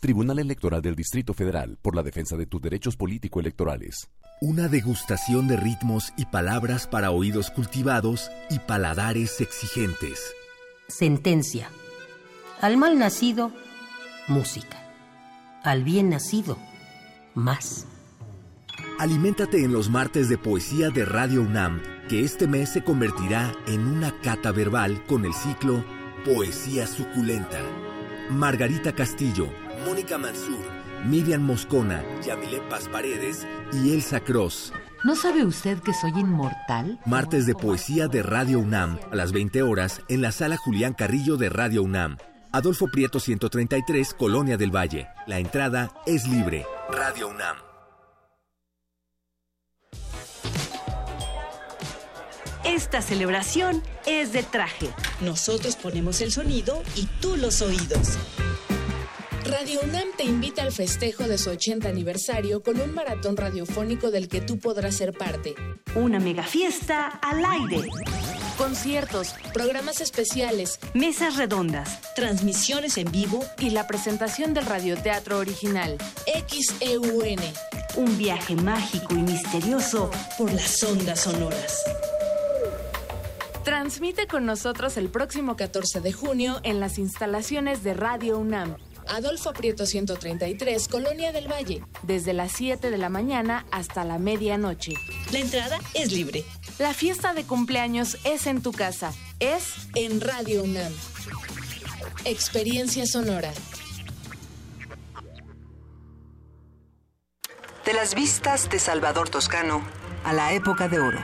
Tribunal 0.00 0.38
Electoral 0.38 0.80
del 0.80 0.96
Distrito 0.96 1.34
Federal 1.34 1.76
por 1.82 1.94
la 1.94 2.02
defensa 2.02 2.34
de 2.38 2.46
tus 2.46 2.62
derechos 2.62 2.96
político-electorales. 2.96 4.08
Una 4.40 4.68
degustación 4.68 5.46
de 5.46 5.58
ritmos 5.58 6.14
y 6.16 6.24
palabras 6.24 6.86
para 6.86 7.10
oídos 7.10 7.50
cultivados 7.50 8.30
y 8.48 8.60
paladares 8.60 9.42
exigentes. 9.42 10.34
Sentencia. 10.88 11.68
Al 12.62 12.78
mal 12.78 12.98
nacido, 12.98 13.52
música. 14.26 14.82
Al 15.62 15.84
bien 15.84 16.08
nacido, 16.08 16.56
más. 17.34 17.86
Aliméntate 18.98 19.62
en 19.62 19.74
los 19.74 19.90
martes 19.90 20.30
de 20.30 20.38
poesía 20.38 20.88
de 20.88 21.04
Radio 21.04 21.42
UNAM, 21.42 21.82
que 22.08 22.24
este 22.24 22.46
mes 22.46 22.70
se 22.70 22.82
convertirá 22.82 23.52
en 23.66 23.86
una 23.86 24.18
cata 24.22 24.50
verbal 24.50 25.04
con 25.04 25.26
el 25.26 25.34
ciclo 25.34 25.84
Poesía 26.24 26.86
Suculenta. 26.86 27.60
Margarita 28.30 28.94
Castillo, 28.94 29.50
Mónica 29.84 30.18
Mansur, 30.18 30.64
Miriam 31.06 31.42
Moscona, 31.42 32.02
Yamile 32.24 32.60
Paz 32.68 32.88
Paredes 32.88 33.46
y 33.72 33.94
Elsa 33.94 34.20
Cross. 34.20 34.72
¿No 35.04 35.16
sabe 35.16 35.44
usted 35.44 35.78
que 35.78 35.94
soy 35.94 36.10
inmortal? 36.10 37.00
Martes 37.06 37.46
de 37.46 37.54
poesía 37.54 38.06
de 38.06 38.22
Radio 38.22 38.58
UNAM, 38.58 38.98
a 39.10 39.16
las 39.16 39.32
20 39.32 39.62
horas, 39.62 40.02
en 40.08 40.20
la 40.20 40.32
sala 40.32 40.58
Julián 40.58 40.92
Carrillo 40.92 41.36
de 41.36 41.48
Radio 41.48 41.82
UNAM. 41.82 42.18
Adolfo 42.52 42.88
Prieto 42.88 43.20
133, 43.20 44.12
Colonia 44.14 44.56
del 44.56 44.74
Valle. 44.74 45.08
La 45.26 45.38
entrada 45.38 45.90
es 46.04 46.26
libre. 46.26 46.66
Radio 46.90 47.28
UNAM. 47.28 47.56
Esta 52.64 53.00
celebración 53.00 53.82
es 54.06 54.32
de 54.32 54.42
traje. 54.42 54.90
Nosotros 55.22 55.76
ponemos 55.76 56.20
el 56.20 56.30
sonido 56.30 56.82
y 56.94 57.06
tú 57.20 57.36
los 57.36 57.62
oídos. 57.62 58.18
Radio 59.50 59.80
UNAM 59.82 60.08
te 60.16 60.22
invita 60.22 60.62
al 60.62 60.70
festejo 60.70 61.24
de 61.24 61.36
su 61.36 61.50
80 61.50 61.88
aniversario 61.88 62.62
con 62.62 62.80
un 62.80 62.94
maratón 62.94 63.36
radiofónico 63.36 64.12
del 64.12 64.28
que 64.28 64.40
tú 64.40 64.60
podrás 64.60 64.96
ser 64.96 65.12
parte. 65.12 65.56
Una 65.96 66.20
mega 66.20 66.44
fiesta 66.44 67.08
al 67.08 67.44
aire. 67.44 67.88
Conciertos, 68.56 69.34
programas 69.52 70.00
especiales, 70.00 70.78
mesas 70.94 71.36
redondas, 71.36 72.00
transmisiones 72.14 72.96
en 72.96 73.10
vivo 73.10 73.44
y 73.58 73.70
la 73.70 73.88
presentación 73.88 74.54
del 74.54 74.66
radioteatro 74.66 75.38
original. 75.38 75.98
XEUN. 76.26 77.40
Un 77.96 78.18
viaje 78.18 78.54
mágico 78.54 79.14
y 79.14 79.22
misterioso 79.22 80.12
por 80.38 80.52
las 80.52 80.80
ondas 80.84 81.20
sonoras. 81.20 81.82
Transmite 83.64 84.28
con 84.28 84.46
nosotros 84.46 84.96
el 84.96 85.08
próximo 85.08 85.56
14 85.56 86.00
de 86.00 86.12
junio 86.12 86.60
en 86.62 86.78
las 86.78 86.98
instalaciones 86.98 87.82
de 87.82 87.94
Radio 87.94 88.38
UNAM. 88.38 88.76
Adolfo 89.10 89.52
Prieto 89.52 89.86
133, 89.86 90.86
Colonia 90.88 91.32
del 91.32 91.50
Valle. 91.50 91.82
Desde 92.02 92.32
las 92.32 92.52
7 92.52 92.90
de 92.90 92.98
la 92.98 93.08
mañana 93.08 93.66
hasta 93.72 94.04
la 94.04 94.18
medianoche. 94.18 94.94
La 95.32 95.40
entrada 95.40 95.78
es 95.94 96.12
libre. 96.12 96.44
La 96.78 96.94
fiesta 96.94 97.34
de 97.34 97.44
cumpleaños 97.44 98.18
es 98.24 98.46
en 98.46 98.62
tu 98.62 98.72
casa. 98.72 99.12
Es 99.40 99.88
en 99.94 100.20
Radio 100.20 100.62
UNAM. 100.62 100.92
Experiencia 102.24 103.04
sonora. 103.06 103.52
De 107.84 107.92
las 107.94 108.14
vistas 108.14 108.70
de 108.70 108.78
Salvador 108.78 109.28
Toscano 109.28 109.82
a 110.24 110.32
la 110.32 110.52
época 110.52 110.88
de 110.88 111.00
oro. 111.00 111.18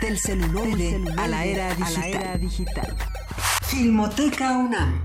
Del 0.00 0.18
celuloide 0.18 1.00
a 1.16 1.28
la 1.28 1.44
era 1.44 1.72
digital. 2.38 2.96
Filmoteca 3.62 4.56
UNAM. 4.56 5.04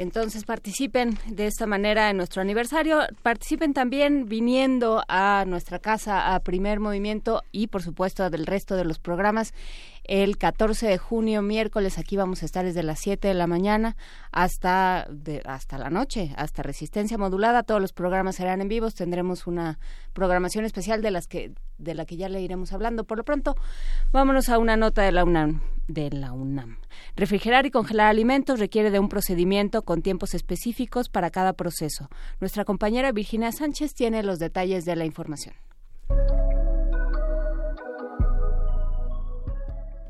Entonces 0.00 0.44
participen 0.46 1.18
de 1.26 1.46
esta 1.46 1.66
manera 1.66 2.08
en 2.08 2.16
nuestro 2.16 2.40
aniversario. 2.40 3.00
Participen 3.22 3.74
también 3.74 4.24
viniendo 4.24 5.02
a 5.08 5.44
nuestra 5.46 5.78
casa 5.78 6.34
a 6.34 6.40
primer 6.40 6.80
movimiento 6.80 7.42
y 7.52 7.66
por 7.66 7.82
supuesto 7.82 8.30
del 8.30 8.46
resto 8.46 8.76
de 8.76 8.84
los 8.86 8.98
programas. 8.98 9.52
El 10.04 10.38
14 10.38 10.86
de 10.88 10.96
junio, 10.96 11.42
miércoles, 11.42 11.98
aquí 11.98 12.16
vamos 12.16 12.42
a 12.42 12.46
estar 12.46 12.64
desde 12.64 12.82
las 12.82 12.98
7 12.98 13.28
de 13.28 13.34
la 13.34 13.46
mañana 13.46 13.94
hasta, 14.32 15.06
de- 15.10 15.42
hasta 15.44 15.76
la 15.76 15.90
noche, 15.90 16.32
hasta 16.38 16.62
Resistencia 16.62 17.18
Modulada. 17.18 17.62
Todos 17.62 17.82
los 17.82 17.92
programas 17.92 18.36
serán 18.36 18.62
en 18.62 18.68
vivos. 18.68 18.94
Tendremos 18.94 19.46
una 19.46 19.78
programación 20.14 20.64
especial 20.64 21.02
de, 21.02 21.10
las 21.10 21.26
que, 21.26 21.52
de 21.80 21.94
la 21.94 22.04
que 22.04 22.16
ya 22.16 22.28
le 22.28 22.40
iremos 22.40 22.72
hablando. 22.72 23.04
Por 23.04 23.18
lo 23.18 23.24
pronto, 23.24 23.56
vámonos 24.12 24.48
a 24.48 24.58
una 24.58 24.76
nota 24.76 25.02
de 25.02 25.12
la 25.12 25.24
UNAM. 25.24 25.60
De 25.88 26.10
la 26.10 26.32
UNAM. 26.32 26.78
Refrigerar 27.16 27.66
y 27.66 27.70
congelar 27.70 28.06
alimentos 28.08 28.60
requiere 28.60 28.90
de 28.90 28.98
un 28.98 29.08
procedimiento 29.08 29.82
con 29.82 30.02
tiempos 30.02 30.34
específicos 30.34 31.08
para 31.08 31.30
cada 31.30 31.54
proceso. 31.54 32.08
Nuestra 32.40 32.64
compañera 32.64 33.12
Virginia 33.12 33.52
Sánchez 33.52 33.94
tiene 33.94 34.22
los 34.22 34.38
detalles 34.38 34.84
de 34.84 34.96
la 34.96 35.04
información. 35.04 35.54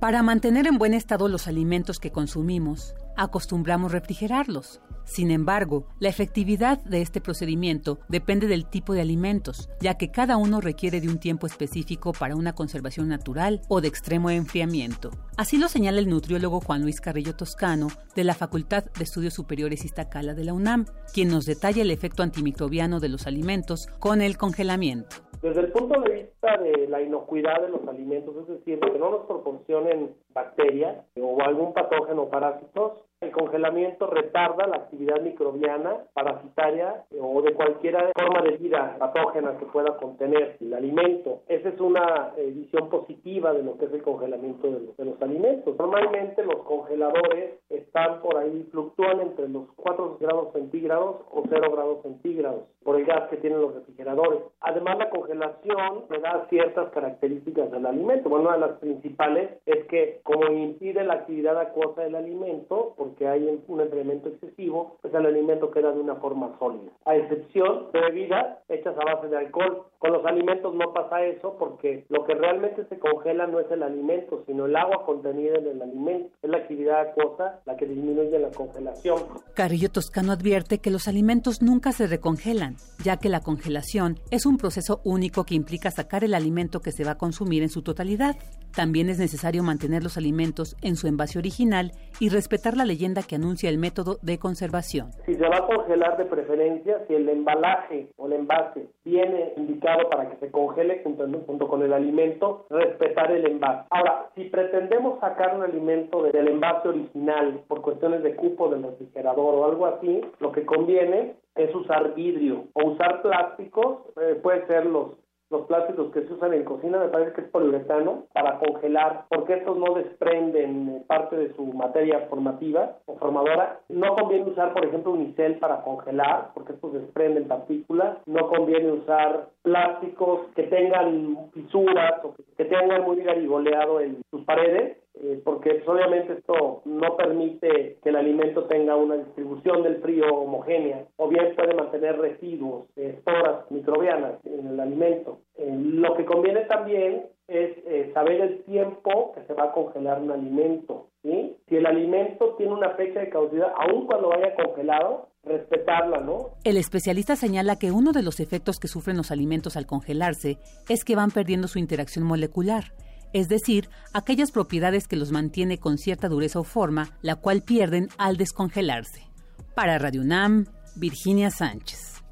Para 0.00 0.22
mantener 0.22 0.66
en 0.66 0.78
buen 0.78 0.94
estado 0.94 1.28
los 1.28 1.46
alimentos 1.46 1.98
que 1.98 2.10
consumimos, 2.10 2.94
acostumbramos 3.18 3.92
refrigerarlos. 3.92 4.80
Sin 5.04 5.30
embargo, 5.30 5.86
la 5.98 6.08
efectividad 6.08 6.82
de 6.84 7.00
este 7.00 7.20
procedimiento 7.20 7.98
depende 8.08 8.46
del 8.46 8.66
tipo 8.66 8.92
de 8.92 9.00
alimentos, 9.00 9.68
ya 9.80 9.94
que 9.94 10.10
cada 10.10 10.36
uno 10.36 10.60
requiere 10.60 11.00
de 11.00 11.08
un 11.08 11.18
tiempo 11.18 11.46
específico 11.46 12.12
para 12.12 12.36
una 12.36 12.54
conservación 12.54 13.08
natural 13.08 13.60
o 13.68 13.80
de 13.80 13.88
extremo 13.88 14.30
enfriamiento. 14.30 15.10
Así 15.36 15.58
lo 15.58 15.68
señala 15.68 15.98
el 15.98 16.08
nutriólogo 16.08 16.60
Juan 16.60 16.82
Luis 16.82 17.00
Carrillo 17.00 17.34
Toscano 17.34 17.88
de 18.14 18.24
la 18.24 18.34
Facultad 18.34 18.84
de 18.84 19.04
Estudios 19.04 19.34
Superiores 19.34 19.84
Iztacala 19.84 20.34
de 20.34 20.44
la 20.44 20.52
UNAM, 20.52 20.86
quien 21.12 21.28
nos 21.28 21.46
detalla 21.46 21.82
el 21.82 21.90
efecto 21.90 22.22
antimicrobiano 22.22 23.00
de 23.00 23.08
los 23.08 23.26
alimentos 23.26 23.86
con 23.98 24.20
el 24.20 24.36
congelamiento. 24.36 25.16
Desde 25.42 25.60
el 25.60 25.72
punto 25.72 25.98
de 26.02 26.12
vista 26.12 26.58
de 26.58 26.86
la 26.88 27.00
inocuidad 27.00 27.62
de 27.62 27.70
los 27.70 27.86
alimentos, 27.88 28.36
es 28.42 28.48
decir, 28.48 28.78
que 28.78 28.98
no 28.98 29.10
nos 29.10 29.26
proporcionen 29.26 30.14
bacterias 30.34 30.96
o 31.18 31.40
algún 31.40 31.72
patógeno 31.72 32.28
parásitos, 32.28 32.92
el 33.20 33.32
congelamiento 33.32 34.06
retarda 34.06 34.66
la 34.66 34.76
actividad 34.76 35.20
microbiana, 35.20 36.04
parasitaria 36.14 37.04
o 37.20 37.42
de 37.42 37.52
cualquier 37.52 37.94
forma 38.18 38.40
de 38.40 38.56
vida 38.56 38.96
patógena 38.98 39.58
que 39.58 39.66
pueda 39.66 39.94
contener 39.98 40.56
el 40.58 40.72
alimento. 40.72 41.42
Esa 41.46 41.68
es 41.68 41.78
una 41.80 42.32
eh, 42.38 42.46
visión 42.46 42.88
positiva 42.88 43.52
de 43.52 43.62
lo 43.62 43.76
que 43.76 43.84
es 43.84 43.92
el 43.92 44.02
congelamiento 44.02 44.70
de 44.70 44.80
los, 44.80 44.96
de 44.96 45.04
los 45.04 45.20
alimentos. 45.20 45.76
Normalmente 45.78 46.42
los 46.44 46.62
congeladores 46.62 47.60
están 47.68 48.22
por 48.22 48.38
ahí, 48.38 48.66
fluctúan 48.70 49.20
entre 49.20 49.50
los 49.50 49.64
4 49.76 50.16
grados 50.18 50.54
centígrados 50.54 51.16
o 51.30 51.42
0 51.46 51.72
grados 51.72 52.02
centígrados 52.02 52.62
por 52.82 52.96
el 52.96 53.04
gas 53.04 53.28
que 53.28 53.36
tienen 53.36 53.60
los 53.60 53.74
refrigeradores. 53.74 54.40
Además, 54.60 54.96
la 54.96 55.10
congelación 55.10 56.06
le 56.08 56.20
da 56.20 56.46
ciertas 56.48 56.90
características 56.92 57.70
del 57.70 57.84
alimento. 57.84 58.30
Bueno, 58.30 58.46
una 58.46 58.54
de 58.54 58.60
las 58.60 58.78
principales 58.78 59.50
es 59.66 59.84
que 59.88 60.20
como 60.22 60.50
impide 60.50 61.04
la 61.04 61.14
actividad 61.14 61.58
acuosa 61.58 62.00
del 62.00 62.14
alimento, 62.14 62.94
porque 63.10 63.26
hay 63.26 63.42
un 63.66 63.80
enfriamiento 63.80 64.28
excesivo, 64.28 64.96
pues 65.02 65.12
el 65.12 65.26
alimento 65.26 65.70
queda 65.72 65.92
de 65.92 66.00
una 66.00 66.14
forma 66.16 66.56
sólida. 66.58 66.92
A 67.04 67.16
excepción 67.16 67.86
de 67.92 68.00
bebidas 68.00 68.58
hechas 68.68 68.94
a 68.96 69.04
base 69.04 69.26
de 69.28 69.36
alcohol. 69.36 69.86
Con 69.98 70.12
los 70.12 70.24
alimentos 70.24 70.74
no 70.74 70.94
pasa 70.94 71.22
eso 71.24 71.56
porque 71.58 72.06
lo 72.08 72.24
que 72.24 72.34
realmente 72.34 72.86
se 72.88 72.98
congela 72.98 73.46
no 73.46 73.60
es 73.60 73.70
el 73.70 73.82
alimento, 73.82 74.44
sino 74.46 74.66
el 74.66 74.76
agua 74.76 75.04
contenida 75.04 75.58
en 75.58 75.66
el 75.66 75.82
alimento. 75.82 76.30
Es 76.42 76.50
la 76.50 76.58
actividad 76.58 77.00
acuosa 77.00 77.60
la 77.66 77.76
que 77.76 77.86
disminuye 77.86 78.38
la 78.38 78.50
congelación. 78.50 79.18
Carrillo 79.54 79.90
Toscano 79.90 80.32
advierte 80.32 80.78
que 80.78 80.90
los 80.90 81.08
alimentos 81.08 81.60
nunca 81.60 81.92
se 81.92 82.06
recongelan, 82.06 82.76
ya 83.04 83.16
que 83.16 83.28
la 83.28 83.40
congelación 83.40 84.18
es 84.30 84.46
un 84.46 84.56
proceso 84.56 85.00
único 85.04 85.44
que 85.44 85.54
implica 85.54 85.90
sacar 85.90 86.24
el 86.24 86.34
alimento 86.34 86.80
que 86.80 86.92
se 86.92 87.04
va 87.04 87.12
a 87.12 87.18
consumir 87.18 87.62
en 87.62 87.68
su 87.68 87.82
totalidad. 87.82 88.36
También 88.74 89.10
es 89.10 89.18
necesario 89.18 89.62
mantener 89.62 90.02
los 90.02 90.16
alimentos 90.16 90.76
en 90.80 90.96
su 90.96 91.08
envase 91.08 91.38
original 91.38 91.92
y 92.20 92.28
respetar 92.28 92.76
la 92.76 92.84
que 93.26 93.36
anuncia 93.36 93.70
el 93.70 93.78
método 93.78 94.18
de 94.20 94.38
conservación. 94.38 95.10
Si 95.24 95.34
se 95.34 95.48
va 95.48 95.56
a 95.56 95.66
congelar 95.66 96.18
de 96.18 96.26
preferencia, 96.26 97.02
si 97.08 97.14
el 97.14 97.28
embalaje 97.30 98.08
o 98.16 98.26
el 98.26 98.34
envase 98.34 98.88
viene 99.04 99.54
indicado 99.56 100.10
para 100.10 100.28
que 100.28 100.36
se 100.36 100.50
congele 100.52 101.00
junto, 101.02 101.26
junto 101.46 101.66
con 101.66 101.82
el 101.82 101.94
alimento, 101.94 102.66
respetar 102.68 103.32
el 103.32 103.46
envase. 103.46 103.86
Ahora, 103.90 104.28
si 104.34 104.44
pretendemos 104.44 105.18
sacar 105.20 105.56
un 105.56 105.62
alimento 105.62 106.24
del 106.24 106.48
envase 106.48 106.88
original 106.88 107.62
por 107.68 107.80
cuestiones 107.80 108.22
de 108.22 108.36
cupo 108.36 108.68
del 108.68 108.82
refrigerador 108.82 109.54
o 109.54 109.64
algo 109.64 109.86
así, 109.86 110.20
lo 110.38 110.52
que 110.52 110.66
conviene 110.66 111.36
es 111.54 111.74
usar 111.74 112.14
vidrio 112.14 112.64
o 112.74 112.90
usar 112.90 113.22
plásticos, 113.22 114.02
eh, 114.20 114.38
puede 114.42 114.66
ser 114.66 114.86
los 114.86 115.19
los 115.50 115.66
plásticos 115.66 116.12
que 116.12 116.22
se 116.22 116.32
usan 116.32 116.54
en 116.54 116.64
cocina, 116.64 116.98
me 116.98 117.08
parece 117.08 117.32
que 117.32 117.40
es 117.42 117.48
poliuretano, 117.48 118.24
para 118.32 118.58
congelar, 118.58 119.24
porque 119.28 119.54
estos 119.54 119.76
no 119.76 119.94
desprenden 119.94 120.88
eh, 120.88 121.04
parte 121.06 121.36
de 121.36 121.52
su 121.54 121.64
materia 121.66 122.26
formativa 122.28 122.96
o 123.06 123.16
formadora. 123.16 123.80
No 123.88 124.14
conviene 124.14 124.50
usar, 124.50 124.72
por 124.72 124.84
ejemplo, 124.84 125.12
unicel 125.12 125.58
para 125.58 125.82
congelar, 125.82 126.50
porque 126.54 126.72
estos 126.72 126.92
desprenden 126.92 127.48
partículas. 127.48 128.18
No 128.26 128.48
conviene 128.48 128.92
usar 128.92 129.48
plásticos 129.62 130.46
que 130.54 130.64
tengan 130.64 131.50
fisuras 131.52 132.24
o 132.24 132.34
que 132.56 132.64
tengan 132.64 133.02
muy 133.02 133.22
garigoleado 133.22 134.00
en 134.00 134.22
sus 134.30 134.44
paredes, 134.44 134.98
eh, 135.22 135.40
porque 135.44 135.74
pues, 135.74 135.88
obviamente 135.88 136.32
esto 136.32 136.80
no 136.86 137.16
permite 137.16 137.98
que 138.02 138.08
el 138.08 138.16
alimento 138.16 138.64
tenga 138.64 138.96
una 138.96 139.16
distribución 139.16 139.82
del 139.82 140.00
frío 140.00 140.24
homogénea, 140.28 141.04
o 141.16 141.28
bien 141.28 141.54
puede 141.54 141.74
mantener 141.74 142.18
residuos, 142.18 142.86
esporas 142.96 143.70
microbianas 143.70 144.44
en 144.46 144.66
el 144.66 144.80
alimento. 144.80 145.40
Eh, 145.56 145.76
lo 145.78 146.14
que 146.16 146.24
conviene 146.24 146.60
también 146.60 147.26
es 147.48 147.76
eh, 147.84 148.10
saber 148.14 148.40
el 148.40 148.62
tiempo 148.64 149.32
que 149.34 149.42
se 149.42 149.52
va 149.52 149.64
a 149.64 149.72
congelar 149.72 150.22
un 150.22 150.30
alimento. 150.30 151.08
¿sí? 151.22 151.56
Si 151.68 151.76
el 151.76 151.84
alimento 151.84 152.54
tiene 152.56 152.72
una 152.72 152.90
fecha 152.90 153.20
de 153.20 153.28
caducidad, 153.28 153.72
aun 153.76 154.06
cuando 154.06 154.28
vaya 154.28 154.54
congelado, 154.54 155.28
respetarla, 155.42 156.20
¿no? 156.20 156.50
El 156.64 156.76
especialista 156.76 157.34
señala 157.36 157.76
que 157.76 157.90
uno 157.90 158.12
de 158.12 158.22
los 158.22 158.40
efectos 158.40 158.78
que 158.78 158.88
sufren 158.88 159.16
los 159.16 159.30
alimentos 159.30 159.76
al 159.76 159.86
congelarse 159.86 160.58
es 160.88 161.04
que 161.04 161.16
van 161.16 161.30
perdiendo 161.30 161.66
su 161.66 161.78
interacción 161.78 162.24
molecular 162.24 162.84
es 163.32 163.48
decir, 163.48 163.88
aquellas 164.12 164.50
propiedades 164.50 165.06
que 165.06 165.16
los 165.16 165.30
mantiene 165.32 165.78
con 165.78 165.98
cierta 165.98 166.28
dureza 166.28 166.60
o 166.60 166.64
forma, 166.64 167.10
la 167.22 167.36
cual 167.36 167.62
pierden 167.62 168.08
al 168.18 168.36
descongelarse. 168.36 169.26
Para 169.74 169.98
Radio 169.98 170.22
UNAM, 170.22 170.66
Virginia 170.96 171.50
Sánchez. 171.50 172.22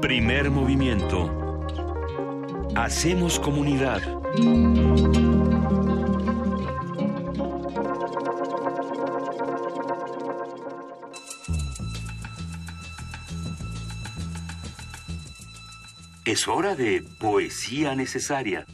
Primer 0.00 0.50
movimiento. 0.50 1.30
Hacemos 2.74 3.38
comunidad. 3.38 4.00
Es 16.30 16.46
hora 16.46 16.76
de 16.76 17.02
poesía 17.18 17.96
necesaria. 17.96 18.64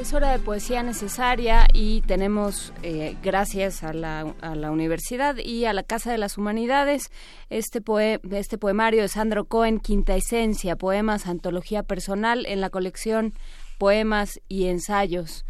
Es 0.00 0.12
hora 0.12 0.32
de 0.32 0.40
poesía 0.40 0.82
necesaria 0.82 1.68
y 1.72 2.00
tenemos, 2.00 2.72
eh, 2.82 3.16
gracias 3.22 3.84
a 3.84 3.92
la, 3.92 4.34
universidad 4.72 5.36
y 5.36 5.66
a 5.66 5.72
la 5.72 5.84
Casa 5.84 6.10
de 6.10 6.18
las 6.18 6.36
Humanidades, 6.36 7.08
este, 7.50 7.80
poe, 7.80 8.20
este 8.32 8.58
poemario 8.58 9.02
de 9.02 9.08
Sandro 9.08 9.44
Cohen, 9.44 9.78
Quinta 9.78 10.16
Esencia, 10.16 10.74
Poemas, 10.74 11.28
Antología 11.28 11.84
Personal, 11.84 12.46
en 12.46 12.60
la 12.60 12.70
colección 12.70 13.32
Poemas 13.78 14.40
y 14.48 14.66
Ensayos. 14.66 15.44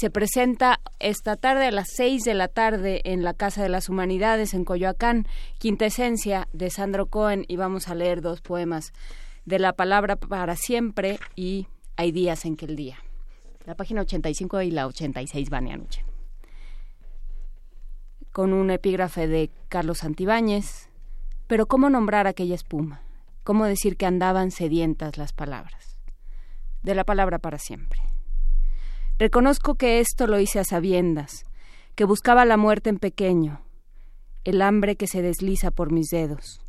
Se 0.00 0.08
presenta 0.08 0.80
esta 0.98 1.36
tarde 1.36 1.66
a 1.66 1.70
las 1.70 1.88
seis 1.94 2.22
de 2.22 2.32
la 2.32 2.48
tarde 2.48 3.02
en 3.04 3.22
la 3.22 3.34
Casa 3.34 3.62
de 3.62 3.68
las 3.68 3.90
Humanidades 3.90 4.54
en 4.54 4.64
Coyoacán, 4.64 5.26
Quinta 5.58 5.84
Esencia 5.84 6.48
de 6.54 6.70
Sandro 6.70 7.04
Cohen 7.04 7.44
y 7.48 7.56
vamos 7.56 7.86
a 7.86 7.94
leer 7.94 8.22
dos 8.22 8.40
poemas 8.40 8.94
de 9.44 9.58
la 9.58 9.74
palabra 9.74 10.16
para 10.16 10.56
siempre 10.56 11.18
y 11.36 11.66
Hay 11.96 12.12
días 12.12 12.46
en 12.46 12.56
que 12.56 12.64
el 12.64 12.76
día. 12.76 12.96
La 13.66 13.74
página 13.74 14.00
85 14.00 14.62
y 14.62 14.70
la 14.70 14.86
86 14.86 15.50
van 15.50 15.68
anoche. 15.68 16.02
Con 18.32 18.54
un 18.54 18.70
epígrafe 18.70 19.28
de 19.28 19.50
Carlos 19.68 19.98
Santibáñez. 19.98 20.88
Pero 21.46 21.66
¿cómo 21.66 21.90
nombrar 21.90 22.26
aquella 22.26 22.54
espuma? 22.54 23.02
¿Cómo 23.44 23.66
decir 23.66 23.98
que 23.98 24.06
andaban 24.06 24.50
sedientas 24.50 25.18
las 25.18 25.34
palabras? 25.34 25.98
De 26.82 26.94
la 26.94 27.04
palabra 27.04 27.38
para 27.38 27.58
siempre. 27.58 28.09
Reconozco 29.20 29.74
que 29.74 30.00
esto 30.00 30.26
lo 30.26 30.40
hice 30.40 30.60
a 30.60 30.64
sabiendas, 30.64 31.44
que 31.94 32.06
buscaba 32.06 32.46
la 32.46 32.56
muerte 32.56 32.88
en 32.88 32.98
pequeño, 32.98 33.60
el 34.44 34.62
hambre 34.62 34.96
que 34.96 35.06
se 35.06 35.20
desliza 35.20 35.70
por 35.70 35.92
mis 35.92 36.06
dedos, 36.06 36.62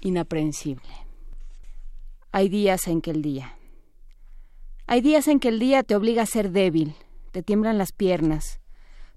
inaprensible. 0.00 0.88
Hay 2.30 2.48
días 2.48 2.86
en 2.86 3.00
que 3.00 3.10
el 3.10 3.20
día. 3.20 3.58
Hay 4.86 5.00
días 5.00 5.26
en 5.26 5.40
que 5.40 5.48
el 5.48 5.58
día 5.58 5.82
te 5.82 5.96
obliga 5.96 6.22
a 6.22 6.26
ser 6.26 6.52
débil, 6.52 6.94
te 7.32 7.42
tiemblan 7.42 7.78
las 7.78 7.90
piernas, 7.90 8.60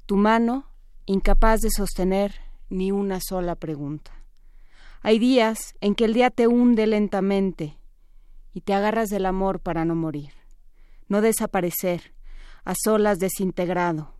tu 0.07 0.17
mano 0.17 0.71
incapaz 1.05 1.59
de 1.59 1.69
sostener 1.69 2.33
ni 2.67 2.91
una 2.91 3.19
sola 3.21 3.53
pregunta. 3.53 4.11
Hay 5.03 5.19
días 5.19 5.75
en 5.81 5.93
que 5.93 6.05
el 6.05 6.15
día 6.15 6.31
te 6.31 6.47
hunde 6.47 6.87
lentamente 6.87 7.77
y 8.55 8.61
te 8.61 8.73
agarras 8.73 9.09
del 9.09 9.27
amor 9.27 9.59
para 9.59 9.85
no 9.85 9.93
morir, 9.93 10.31
no 11.09 11.21
desaparecer, 11.21 12.15
a 12.65 12.73
solas 12.75 13.19
desintegrado, 13.19 14.13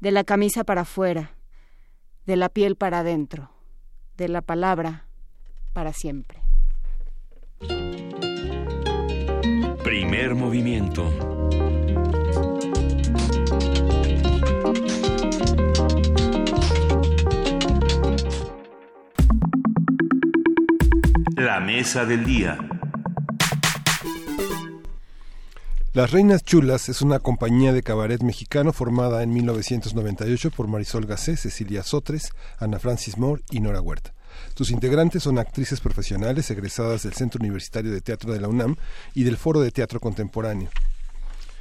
de 0.00 0.10
la 0.10 0.24
camisa 0.24 0.64
para 0.64 0.82
afuera, 0.82 1.36
de 2.26 2.36
la 2.36 2.48
piel 2.48 2.76
para 2.76 3.00
adentro, 3.00 3.50
de 4.16 4.28
la 4.28 4.42
palabra 4.42 5.06
para 5.72 5.92
siempre. 5.92 6.42
Primer 9.82 10.34
movimiento. 10.34 11.12
La 21.36 21.60
mesa 21.60 22.04
del 22.04 22.24
día. 22.24 22.75
Las 25.96 26.10
Reinas 26.10 26.44
Chulas 26.44 26.90
es 26.90 27.00
una 27.00 27.20
compañía 27.20 27.72
de 27.72 27.82
cabaret 27.82 28.22
mexicano 28.22 28.74
formada 28.74 29.22
en 29.22 29.32
1998 29.32 30.50
por 30.50 30.68
Marisol 30.68 31.06
Gacé, 31.06 31.38
Cecilia 31.38 31.82
Sotres, 31.82 32.34
Ana 32.58 32.78
Francis 32.78 33.16
Moore 33.16 33.42
y 33.50 33.60
Nora 33.60 33.80
Huerta. 33.80 34.12
Sus 34.54 34.70
integrantes 34.70 35.22
son 35.22 35.38
actrices 35.38 35.80
profesionales 35.80 36.50
egresadas 36.50 37.04
del 37.04 37.14
Centro 37.14 37.40
Universitario 37.40 37.90
de 37.90 38.02
Teatro 38.02 38.30
de 38.30 38.40
la 38.40 38.48
UNAM 38.48 38.76
y 39.14 39.24
del 39.24 39.38
Foro 39.38 39.60
de 39.60 39.70
Teatro 39.70 39.98
Contemporáneo. 39.98 40.68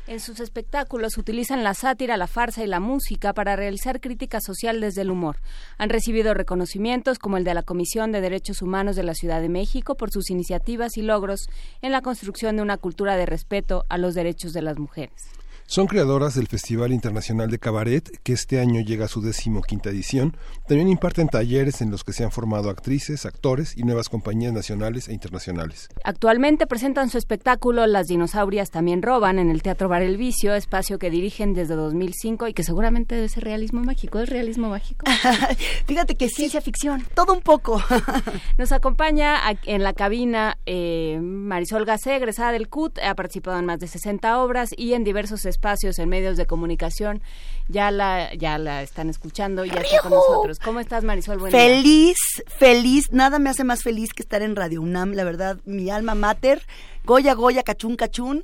En 0.07 0.19
sus 0.19 0.39
espectáculos 0.39 1.17
utilizan 1.17 1.63
la 1.63 1.73
sátira, 1.73 2.15
la 2.15 2.27
farsa 2.27 2.63
y 2.63 2.67
la 2.67 2.79
música 2.79 3.33
para 3.33 3.55
realizar 3.55 3.99
crítica 3.99 4.39
social 4.39 4.79
desde 4.79 5.01
el 5.01 5.09
humor. 5.09 5.37
Han 5.79 5.89
recibido 5.89 6.35
reconocimientos 6.35 7.17
como 7.17 7.37
el 7.37 7.43
de 7.43 7.55
la 7.55 7.63
Comisión 7.63 8.11
de 8.11 8.21
Derechos 8.21 8.61
Humanos 8.61 8.95
de 8.95 9.01
la 9.01 9.15
Ciudad 9.15 9.41
de 9.41 9.49
México 9.49 9.95
por 9.95 10.11
sus 10.11 10.29
iniciativas 10.29 10.97
y 10.97 11.01
logros 11.01 11.47
en 11.81 11.91
la 11.91 12.03
construcción 12.03 12.55
de 12.55 12.61
una 12.61 12.77
cultura 12.77 13.17
de 13.17 13.25
respeto 13.25 13.83
a 13.89 13.97
los 13.97 14.13
derechos 14.13 14.53
de 14.53 14.61
las 14.61 14.77
mujeres. 14.77 15.23
Son 15.67 15.87
creadoras 15.87 16.35
del 16.35 16.47
Festival 16.47 16.93
Internacional 16.93 17.49
de 17.49 17.57
Cabaret, 17.57 18.07
que 18.21 18.33
este 18.33 18.59
año 18.59 18.81
llega 18.81 19.05
a 19.05 19.07
su 19.07 19.21
decimoquinta 19.21 19.89
edición. 19.89 20.37
También 20.67 20.89
imparten 20.89 21.27
talleres 21.27 21.81
en 21.81 21.89
los 21.89 22.03
que 22.03 22.13
se 22.13 22.23
han 22.23 22.29
formado 22.29 22.69
actrices, 22.69 23.25
actores 23.25 23.75
y 23.75 23.81
nuevas 23.81 24.07
compañías 24.07 24.53
nacionales 24.53 25.09
e 25.09 25.13
internacionales. 25.13 25.89
Actualmente 26.03 26.67
presentan 26.67 27.09
su 27.09 27.17
espectáculo 27.17 27.87
Las 27.87 28.05
dinosaurias 28.05 28.69
también 28.69 29.01
roban 29.01 29.39
en 29.39 29.49
el 29.49 29.63
Teatro 29.63 29.89
Bar 29.89 30.03
El 30.03 30.17
Vicio, 30.17 30.53
espacio 30.53 30.99
que 30.99 31.09
dirigen 31.09 31.53
desde 31.53 31.73
2005 31.73 32.47
y 32.47 32.53
que 32.53 32.63
seguramente 32.63 33.15
debe 33.15 33.27
ser 33.27 33.43
realismo 33.43 33.81
mágico. 33.81 34.19
¿Es 34.19 34.29
realismo 34.29 34.69
mágico? 34.69 35.07
Fíjate 35.87 36.13
que 36.13 36.29
ciencia 36.29 36.61
ficción, 36.61 37.03
todo 37.15 37.33
un 37.33 37.41
poco. 37.41 37.81
Nos 38.59 38.71
acompaña 38.71 39.39
en 39.65 39.81
la 39.81 39.93
cabina 39.93 40.59
eh, 40.67 41.19
Marisol 41.19 41.85
Gacé, 41.85 42.17
egresada 42.17 42.51
del 42.51 42.69
CUT, 42.69 42.99
ha 42.99 43.15
participado 43.15 43.57
en 43.57 43.65
más 43.65 43.79
de 43.79 43.87
60 43.87 44.39
obras 44.39 44.69
y 44.77 44.93
en 44.93 45.03
diversos 45.03 45.41
espacios 45.55 45.97
en 45.99 46.09
medios 46.09 46.37
de 46.37 46.45
comunicación. 46.45 47.21
Ya 47.67 47.89
la, 47.89 48.33
ya 48.35 48.57
la 48.57 48.83
están 48.83 49.09
escuchando, 49.09 49.65
ya 49.65 49.81
está 49.81 50.01
con 50.01 50.11
nosotros. 50.11 50.59
¿Cómo 50.59 50.79
estás, 50.79 51.03
Marisol? 51.03 51.39
Buen 51.39 51.51
día. 51.51 51.59
Feliz, 51.59 52.17
feliz, 52.59 53.11
nada 53.11 53.39
me 53.39 53.49
hace 53.49 53.63
más 53.63 53.81
feliz 53.81 54.13
que 54.13 54.21
estar 54.21 54.41
en 54.41 54.55
Radio 54.55 54.81
UNAM, 54.81 55.13
la 55.13 55.23
verdad, 55.23 55.57
mi 55.65 55.89
alma 55.89 56.13
mater, 56.13 56.61
Goya, 57.05 57.33
Goya, 57.33 57.63
Cachún, 57.63 57.95
Cachún. 57.95 58.43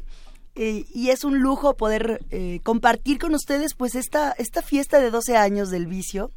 eh, 0.56 0.86
y 0.94 1.10
es 1.10 1.24
un 1.24 1.40
lujo 1.40 1.76
poder 1.78 2.20
eh, 2.32 2.60
compartir 2.64 3.20
con 3.20 3.34
ustedes 3.36 3.74
pues 3.76 3.96
esta, 3.96 4.34
esta 4.38 4.62
fiesta 4.62 5.00
de 5.00 5.12
12 5.12 5.38
años 5.38 5.70
del 5.70 5.86
vicio. 5.88 6.32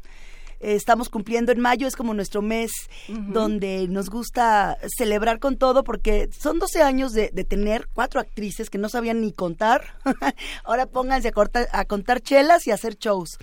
Estamos 0.65 1.09
cumpliendo 1.09 1.53
en 1.53 1.61
mayo, 1.61 1.86
es 1.86 1.95
como 1.97 2.15
nuestro 2.15 2.41
mes 2.43 2.73
donde 3.09 3.86
nos 3.89 4.09
gusta 4.11 4.78
celebrar 4.97 5.39
con 5.39 5.57
todo 5.57 5.85
porque 5.85 6.28
son 6.32 6.59
12 6.59 6.82
años 6.82 7.12
de, 7.12 7.31
de 7.32 7.45
tener 7.45 7.89
cuatro 7.93 8.20
actrices 8.20 8.70
que 8.70 8.78
no 8.78 8.89
sabían 8.89 9.20
ni 9.20 9.32
contar. 9.32 9.99
Ahora 10.65 10.86
pónganse 10.86 11.28
a, 11.28 11.32
cortar- 11.32 11.69
a 11.73 11.85
contar 11.85 12.20
chelas 12.20 12.66
y 12.66 12.70
a 12.70 12.74
hacer 12.74 12.97
shows. 12.97 13.39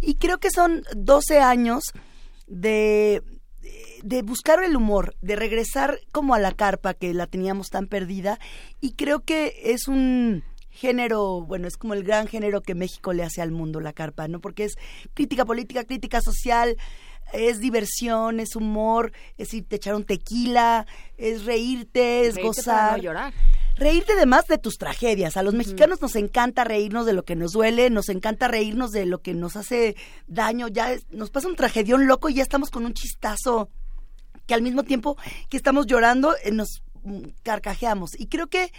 Y 0.00 0.16
creo 0.16 0.38
que 0.38 0.50
son 0.50 0.82
12 0.96 1.40
años 1.40 1.84
de, 2.46 3.22
de 4.02 4.22
buscar 4.22 4.62
el 4.62 4.76
humor, 4.76 5.14
de 5.22 5.36
regresar 5.36 5.98
como 6.12 6.34
a 6.34 6.38
la 6.38 6.52
carpa 6.52 6.94
que 6.94 7.14
la 7.14 7.26
teníamos 7.26 7.70
tan 7.70 7.86
perdida. 7.86 8.38
Y 8.80 8.92
creo 8.92 9.20
que 9.20 9.54
es 9.64 9.88
un 9.88 10.44
género, 10.78 11.42
bueno, 11.42 11.68
es 11.68 11.76
como 11.76 11.94
el 11.94 12.04
gran 12.04 12.26
género 12.28 12.62
que 12.62 12.74
México 12.74 13.12
le 13.12 13.22
hace 13.24 13.42
al 13.42 13.50
mundo, 13.50 13.80
la 13.80 13.92
carpa, 13.92 14.28
¿no? 14.28 14.40
Porque 14.40 14.64
es 14.64 14.74
crítica 15.14 15.44
política, 15.44 15.84
crítica 15.84 16.20
social, 16.20 16.76
es 17.32 17.60
diversión, 17.60 18.40
es 18.40 18.56
humor, 18.56 19.12
es 19.36 19.52
irte 19.52 19.74
a 19.74 19.78
echar 19.78 19.94
un 19.94 20.04
tequila, 20.04 20.86
es 21.18 21.44
reírte, 21.44 22.26
es 22.26 22.36
Reírte 22.36 22.62
para 22.62 22.78
gozar. 22.86 22.96
no 22.96 23.02
llorar. 23.02 23.32
Reírte 23.76 24.12
además 24.14 24.46
de 24.48 24.58
tus 24.58 24.76
tragedias. 24.78 25.36
A 25.36 25.42
los 25.42 25.54
mexicanos 25.54 26.00
nos 26.00 26.16
encanta 26.16 26.64
reírnos 26.64 27.06
de 27.06 27.12
lo 27.12 27.24
que 27.24 27.36
nos 27.36 27.52
duele, 27.52 27.90
nos 27.90 28.08
encanta 28.08 28.48
reírnos 28.48 28.90
de 28.90 29.06
lo 29.06 29.20
que 29.20 29.34
nos 29.34 29.54
hace 29.56 29.94
daño. 30.26 30.66
Ya 30.68 30.92
es- 30.92 31.06
nos 31.10 31.30
pasa 31.30 31.46
un 31.48 31.54
tragedión 31.54 32.06
loco 32.08 32.28
y 32.28 32.34
ya 32.34 32.42
estamos 32.42 32.70
con 32.70 32.84
un 32.86 32.94
chistazo 32.94 33.68
que 34.46 34.54
al 34.54 34.62
mismo 34.62 34.82
tiempo 34.82 35.16
que 35.48 35.56
estamos 35.58 35.86
llorando 35.86 36.34
eh, 36.42 36.50
nos 36.50 36.82
mm, 37.04 37.20
carcajeamos. 37.44 38.18
Y 38.18 38.26
creo 38.26 38.48
que, 38.48 38.72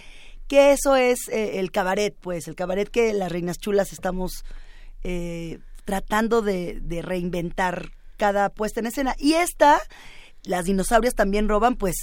que 0.49 0.73
eso 0.73 0.97
es 0.97 1.29
eh, 1.29 1.59
el 1.59 1.71
cabaret, 1.71 2.13
pues, 2.19 2.47
el 2.49 2.55
cabaret 2.55 2.89
que 2.89 3.13
las 3.13 3.31
reinas 3.31 3.57
chulas 3.57 3.93
estamos 3.93 4.43
eh, 5.03 5.59
tratando 5.85 6.41
de, 6.41 6.79
de 6.81 7.01
reinventar 7.01 7.91
cada 8.17 8.49
puesta 8.49 8.81
en 8.81 8.87
escena. 8.87 9.15
Y 9.17 9.33
esta, 9.35 9.79
las 10.43 10.65
dinosaurias 10.65 11.15
también 11.15 11.47
roban, 11.47 11.75
pues, 11.75 11.95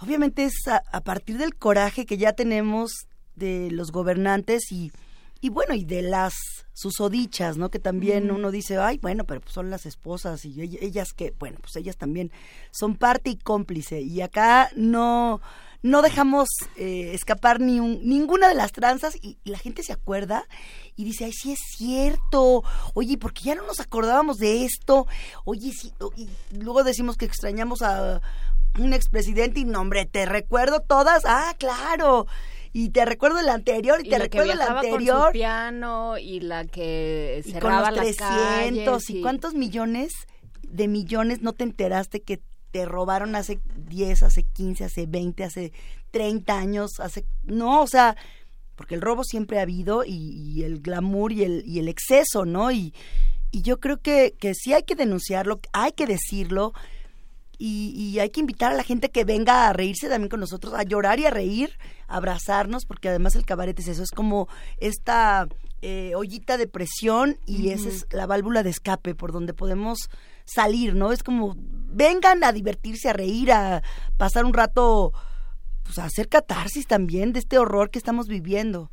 obviamente 0.00 0.44
es 0.46 0.66
a, 0.66 0.82
a 0.90 1.02
partir 1.02 1.38
del 1.38 1.54
coraje 1.54 2.06
que 2.06 2.16
ya 2.16 2.32
tenemos 2.32 2.90
de 3.36 3.70
los 3.70 3.92
gobernantes 3.92 4.72
y, 4.72 4.90
y 5.40 5.50
bueno, 5.50 5.74
y 5.74 5.84
de 5.84 6.02
las 6.02 6.34
susodichas, 6.72 7.56
¿no? 7.58 7.70
Que 7.70 7.78
también 7.78 8.30
uno 8.30 8.50
dice, 8.50 8.78
ay, 8.78 8.98
bueno, 8.98 9.24
pero 9.24 9.40
pues 9.42 9.52
son 9.52 9.68
las 9.68 9.84
esposas 9.84 10.44
y 10.44 10.54
ell- 10.54 10.78
ellas 10.80 11.12
que, 11.12 11.32
bueno, 11.38 11.58
pues 11.60 11.76
ellas 11.76 11.96
también 11.96 12.32
son 12.70 12.96
parte 12.96 13.30
y 13.30 13.36
cómplice. 13.36 14.00
Y 14.00 14.22
acá 14.22 14.70
no, 14.74 15.40
no 15.82 16.02
dejamos 16.02 16.48
eh, 16.76 17.12
escapar 17.14 17.60
ni 17.60 17.78
un- 17.80 18.00
ninguna 18.06 18.48
de 18.48 18.54
las 18.54 18.72
tranzas 18.72 19.14
y, 19.22 19.38
y 19.44 19.50
la 19.50 19.58
gente 19.58 19.82
se 19.82 19.92
acuerda 19.92 20.44
y 20.96 21.04
dice, 21.04 21.24
ay, 21.26 21.32
sí 21.32 21.52
es 21.52 21.60
cierto, 21.76 22.64
oye, 22.94 23.16
porque 23.18 23.42
ya 23.44 23.54
no 23.54 23.64
nos 23.66 23.78
acordábamos 23.80 24.38
de 24.38 24.64
esto, 24.64 25.06
oye, 25.44 25.72
sí, 25.72 25.92
y 26.16 26.28
luego 26.56 26.82
decimos 26.84 27.16
que 27.16 27.24
extrañamos 27.26 27.82
a 27.82 28.20
un 28.78 28.92
expresidente 28.92 29.60
y 29.60 29.64
no, 29.64 29.80
hombre, 29.80 30.04
te 30.06 30.26
recuerdo 30.26 30.80
todas, 30.80 31.22
ah, 31.26 31.54
claro, 31.58 32.26
y 32.72 32.90
te 32.90 33.04
recuerdo 33.04 33.38
el 33.38 33.48
anterior 33.48 34.00
y, 34.02 34.06
Y 34.08 34.10
te 34.10 34.18
la 34.18 34.24
recuerdo 34.24 34.52
el 34.52 34.58
con 34.58 34.76
anterior. 34.76 35.26
su 35.26 35.32
piano 35.32 36.18
y 36.18 36.40
la 36.40 36.64
que 36.66 37.42
y 37.44 37.52
con 37.52 37.60
cerraba 37.62 37.90
los 37.92 38.04
las 38.04 38.16
300 38.16 38.84
calles 39.04 39.10
y 39.10 39.22
cuántos 39.22 39.54
millones 39.54 40.12
de 40.62 40.86
millones 40.88 41.40
no 41.40 41.52
te 41.54 41.64
enteraste 41.64 42.20
que 42.20 42.40
te 42.70 42.84
robaron 42.84 43.34
hace 43.36 43.60
10, 43.76 44.22
hace 44.22 44.42
15, 44.42 44.84
hace 44.84 45.06
20, 45.06 45.44
hace 45.44 45.72
30 46.10 46.58
años, 46.58 47.00
hace 47.00 47.24
no, 47.44 47.82
o 47.82 47.86
sea, 47.86 48.16
porque 48.76 48.94
el 48.94 49.00
robo 49.00 49.24
siempre 49.24 49.58
ha 49.58 49.62
habido 49.62 50.04
y, 50.04 50.12
y 50.12 50.62
el 50.62 50.80
glamour 50.80 51.32
y 51.32 51.42
el, 51.42 51.62
y 51.66 51.78
el 51.78 51.88
exceso, 51.88 52.44
¿no? 52.44 52.70
Y, 52.70 52.94
y 53.50 53.62
yo 53.62 53.80
creo 53.80 53.98
que, 53.98 54.34
que 54.38 54.54
sí 54.54 54.72
hay 54.72 54.82
que 54.82 54.94
denunciarlo, 54.94 55.60
hay 55.72 55.92
que 55.92 56.06
decirlo 56.06 56.72
y, 57.58 57.92
y 57.96 58.20
hay 58.20 58.30
que 58.30 58.40
invitar 58.40 58.72
a 58.72 58.76
la 58.76 58.84
gente 58.84 59.10
que 59.10 59.24
venga 59.24 59.68
a 59.68 59.72
reírse 59.72 60.08
también 60.08 60.28
con 60.28 60.40
nosotros, 60.40 60.74
a 60.74 60.84
llorar 60.84 61.18
y 61.18 61.26
a 61.26 61.30
reír, 61.30 61.76
a 62.06 62.16
abrazarnos, 62.16 62.84
porque 62.86 63.08
además 63.08 63.34
el 63.34 63.44
cabaret 63.44 63.78
es 63.78 63.88
eso, 63.88 64.02
es 64.02 64.10
como 64.10 64.48
esta 64.78 65.48
eh, 65.82 66.12
ollita 66.14 66.56
de 66.56 66.68
presión 66.68 67.38
y 67.46 67.70
esa 67.70 67.88
es 67.88 68.06
la 68.10 68.26
válvula 68.26 68.62
de 68.62 68.70
escape 68.70 69.14
por 69.14 69.32
donde 69.32 69.54
podemos 69.54 70.08
salir, 70.48 70.94
¿no? 70.94 71.12
Es 71.12 71.22
como 71.22 71.54
vengan 71.58 72.42
a 72.42 72.52
divertirse, 72.52 73.10
a 73.10 73.12
reír, 73.12 73.52
a 73.52 73.82
pasar 74.16 74.44
un 74.44 74.54
rato, 74.54 75.12
pues 75.84 75.98
a 75.98 76.04
hacer 76.04 76.28
catarsis 76.28 76.86
también 76.86 77.32
de 77.32 77.40
este 77.40 77.58
horror 77.58 77.90
que 77.90 77.98
estamos 77.98 78.28
viviendo. 78.28 78.90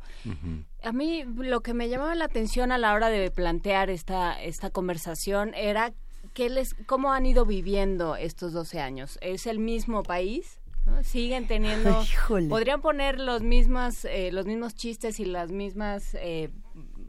A 0.82 0.92
mí 0.92 1.24
lo 1.24 1.60
que 1.62 1.74
me 1.74 1.88
llamaba 1.88 2.14
la 2.14 2.26
atención 2.26 2.72
a 2.72 2.78
la 2.78 2.92
hora 2.94 3.08
de 3.08 3.30
plantear 3.30 3.90
esta, 3.90 4.40
esta 4.40 4.70
conversación 4.70 5.54
era 5.54 5.92
qué 6.34 6.50
les, 6.50 6.74
cómo 6.86 7.12
han 7.12 7.26
ido 7.26 7.46
viviendo 7.46 8.16
estos 8.16 8.52
12 8.52 8.80
años. 8.80 9.18
¿Es 9.22 9.46
el 9.46 9.58
mismo 9.58 10.02
país? 10.02 10.60
¿no? 10.84 11.02
Siguen 11.02 11.46
teniendo... 11.46 12.02
Podrían 12.48 12.82
poner 12.82 13.18
los, 13.18 13.42
mismas, 13.42 14.04
eh, 14.04 14.30
los 14.32 14.46
mismos 14.46 14.74
chistes 14.74 15.20
y 15.20 15.24
las 15.24 15.50
mismas 15.50 16.14
eh, 16.14 16.50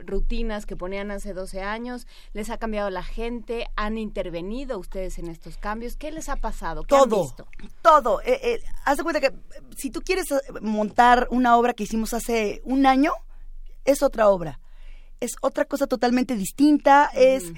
rutinas 0.07 0.65
que 0.65 0.75
ponían 0.75 1.11
hace 1.11 1.33
12 1.33 1.61
años. 1.61 2.07
¿Les 2.33 2.49
ha 2.49 2.57
cambiado 2.57 2.89
la 2.89 3.03
gente? 3.03 3.67
¿Han 3.75 3.97
intervenido 3.97 4.79
ustedes 4.79 5.19
en 5.19 5.27
estos 5.27 5.57
cambios? 5.57 5.95
¿Qué 5.95 6.11
les 6.11 6.29
ha 6.29 6.37
pasado? 6.37 6.83
¿Qué 6.83 6.95
han 6.95 7.09
todo, 7.09 7.23
visto? 7.23 7.47
todo. 7.81 8.21
Eh, 8.21 8.39
eh, 8.41 8.59
haz 8.85 8.97
de 8.97 9.03
cuenta 9.03 9.19
que 9.19 9.27
eh, 9.27 9.33
si 9.75 9.91
tú 9.91 10.01
quieres 10.01 10.25
montar 10.61 11.27
una 11.31 11.57
obra 11.57 11.73
que 11.73 11.83
hicimos 11.83 12.13
hace 12.13 12.61
un 12.65 12.85
año, 12.85 13.11
es 13.85 14.01
otra 14.01 14.29
obra. 14.29 14.59
Es 15.19 15.35
otra 15.41 15.65
cosa 15.65 15.87
totalmente 15.87 16.35
distinta. 16.35 17.09
Es 17.13 17.53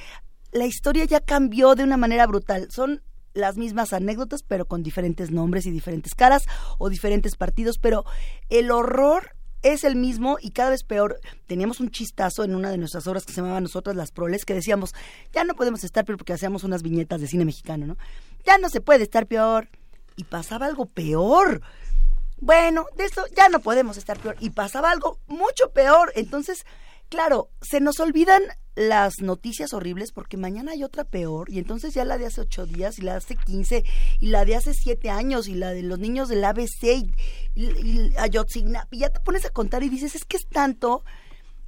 la 0.51 0.65
historia 0.65 1.05
ya 1.05 1.19
cambió 1.19 1.75
de 1.75 1.83
una 1.83 1.97
manera 1.97 2.25
brutal. 2.27 2.67
Son 2.71 3.03
las 3.33 3.57
mismas 3.57 3.93
anécdotas, 3.93 4.43
pero 4.43 4.65
con 4.65 4.83
diferentes 4.83 5.31
nombres 5.31 5.65
y 5.65 5.71
diferentes 5.71 6.15
caras 6.15 6.43
o 6.77 6.89
diferentes 6.89 7.35
partidos, 7.35 7.77
pero 7.77 8.05
el 8.49 8.71
horror 8.71 9.35
es 9.63 9.83
el 9.83 9.95
mismo 9.95 10.37
y 10.41 10.51
cada 10.51 10.69
vez 10.71 10.83
peor. 10.83 11.19
Teníamos 11.47 11.79
un 11.79 11.91
chistazo 11.91 12.43
en 12.43 12.55
una 12.55 12.71
de 12.71 12.77
nuestras 12.77 13.07
obras 13.07 13.25
que 13.25 13.33
se 13.33 13.41
llamaba 13.41 13.61
Nosotras 13.61 13.95
las 13.95 14.11
Proles, 14.11 14.45
que 14.45 14.53
decíamos, 14.53 14.93
ya 15.33 15.43
no 15.43 15.55
podemos 15.55 15.83
estar 15.83 16.05
peor 16.05 16.17
porque 16.17 16.33
hacíamos 16.33 16.63
unas 16.63 16.81
viñetas 16.81 17.21
de 17.21 17.27
cine 17.27 17.45
mexicano, 17.45 17.85
¿no? 17.85 17.97
Ya 18.45 18.57
no 18.57 18.69
se 18.69 18.81
puede 18.81 19.03
estar 19.03 19.27
peor. 19.27 19.69
Y 20.15 20.25
pasaba 20.25 20.65
algo 20.65 20.85
peor. 20.85 21.61
Bueno, 22.41 22.85
de 22.97 23.05
eso 23.05 23.23
ya 23.35 23.49
no 23.49 23.59
podemos 23.59 23.97
estar 23.97 24.19
peor. 24.19 24.35
Y 24.39 24.51
pasaba 24.51 24.91
algo 24.91 25.19
mucho 25.27 25.71
peor. 25.71 26.11
Entonces, 26.15 26.65
claro, 27.09 27.49
se 27.61 27.79
nos 27.79 27.99
olvidan 27.99 28.41
las 28.79 29.19
noticias 29.21 29.73
horribles 29.73 30.13
porque 30.13 30.37
mañana 30.37 30.71
hay 30.71 30.83
otra 30.83 31.03
peor. 31.03 31.49
Y 31.49 31.59
entonces 31.59 31.93
ya 31.93 32.05
la 32.05 32.17
de 32.17 32.27
hace 32.27 32.41
ocho 32.41 32.65
días 32.65 32.97
y 32.97 33.01
la 33.01 33.11
de 33.11 33.17
hace 33.17 33.35
quince 33.35 33.83
y 34.21 34.27
la 34.27 34.45
de 34.45 34.55
hace 34.55 34.73
siete 34.73 35.09
años 35.09 35.47
y 35.47 35.55
la 35.55 35.71
de 35.71 35.83
los 35.83 35.99
niños 35.99 36.29
del 36.29 36.43
ABC 36.45 36.83
y, 36.83 37.13
y, 37.55 37.65
y 37.65 38.13
Ayotzinapa. 38.17 38.87
Y 38.91 38.99
ya 38.99 39.09
te 39.09 39.19
pones 39.19 39.45
a 39.45 39.49
contar 39.49 39.83
y 39.83 39.89
dices, 39.89 40.15
es 40.15 40.23
que 40.23 40.37
es 40.37 40.47
tanto 40.47 41.03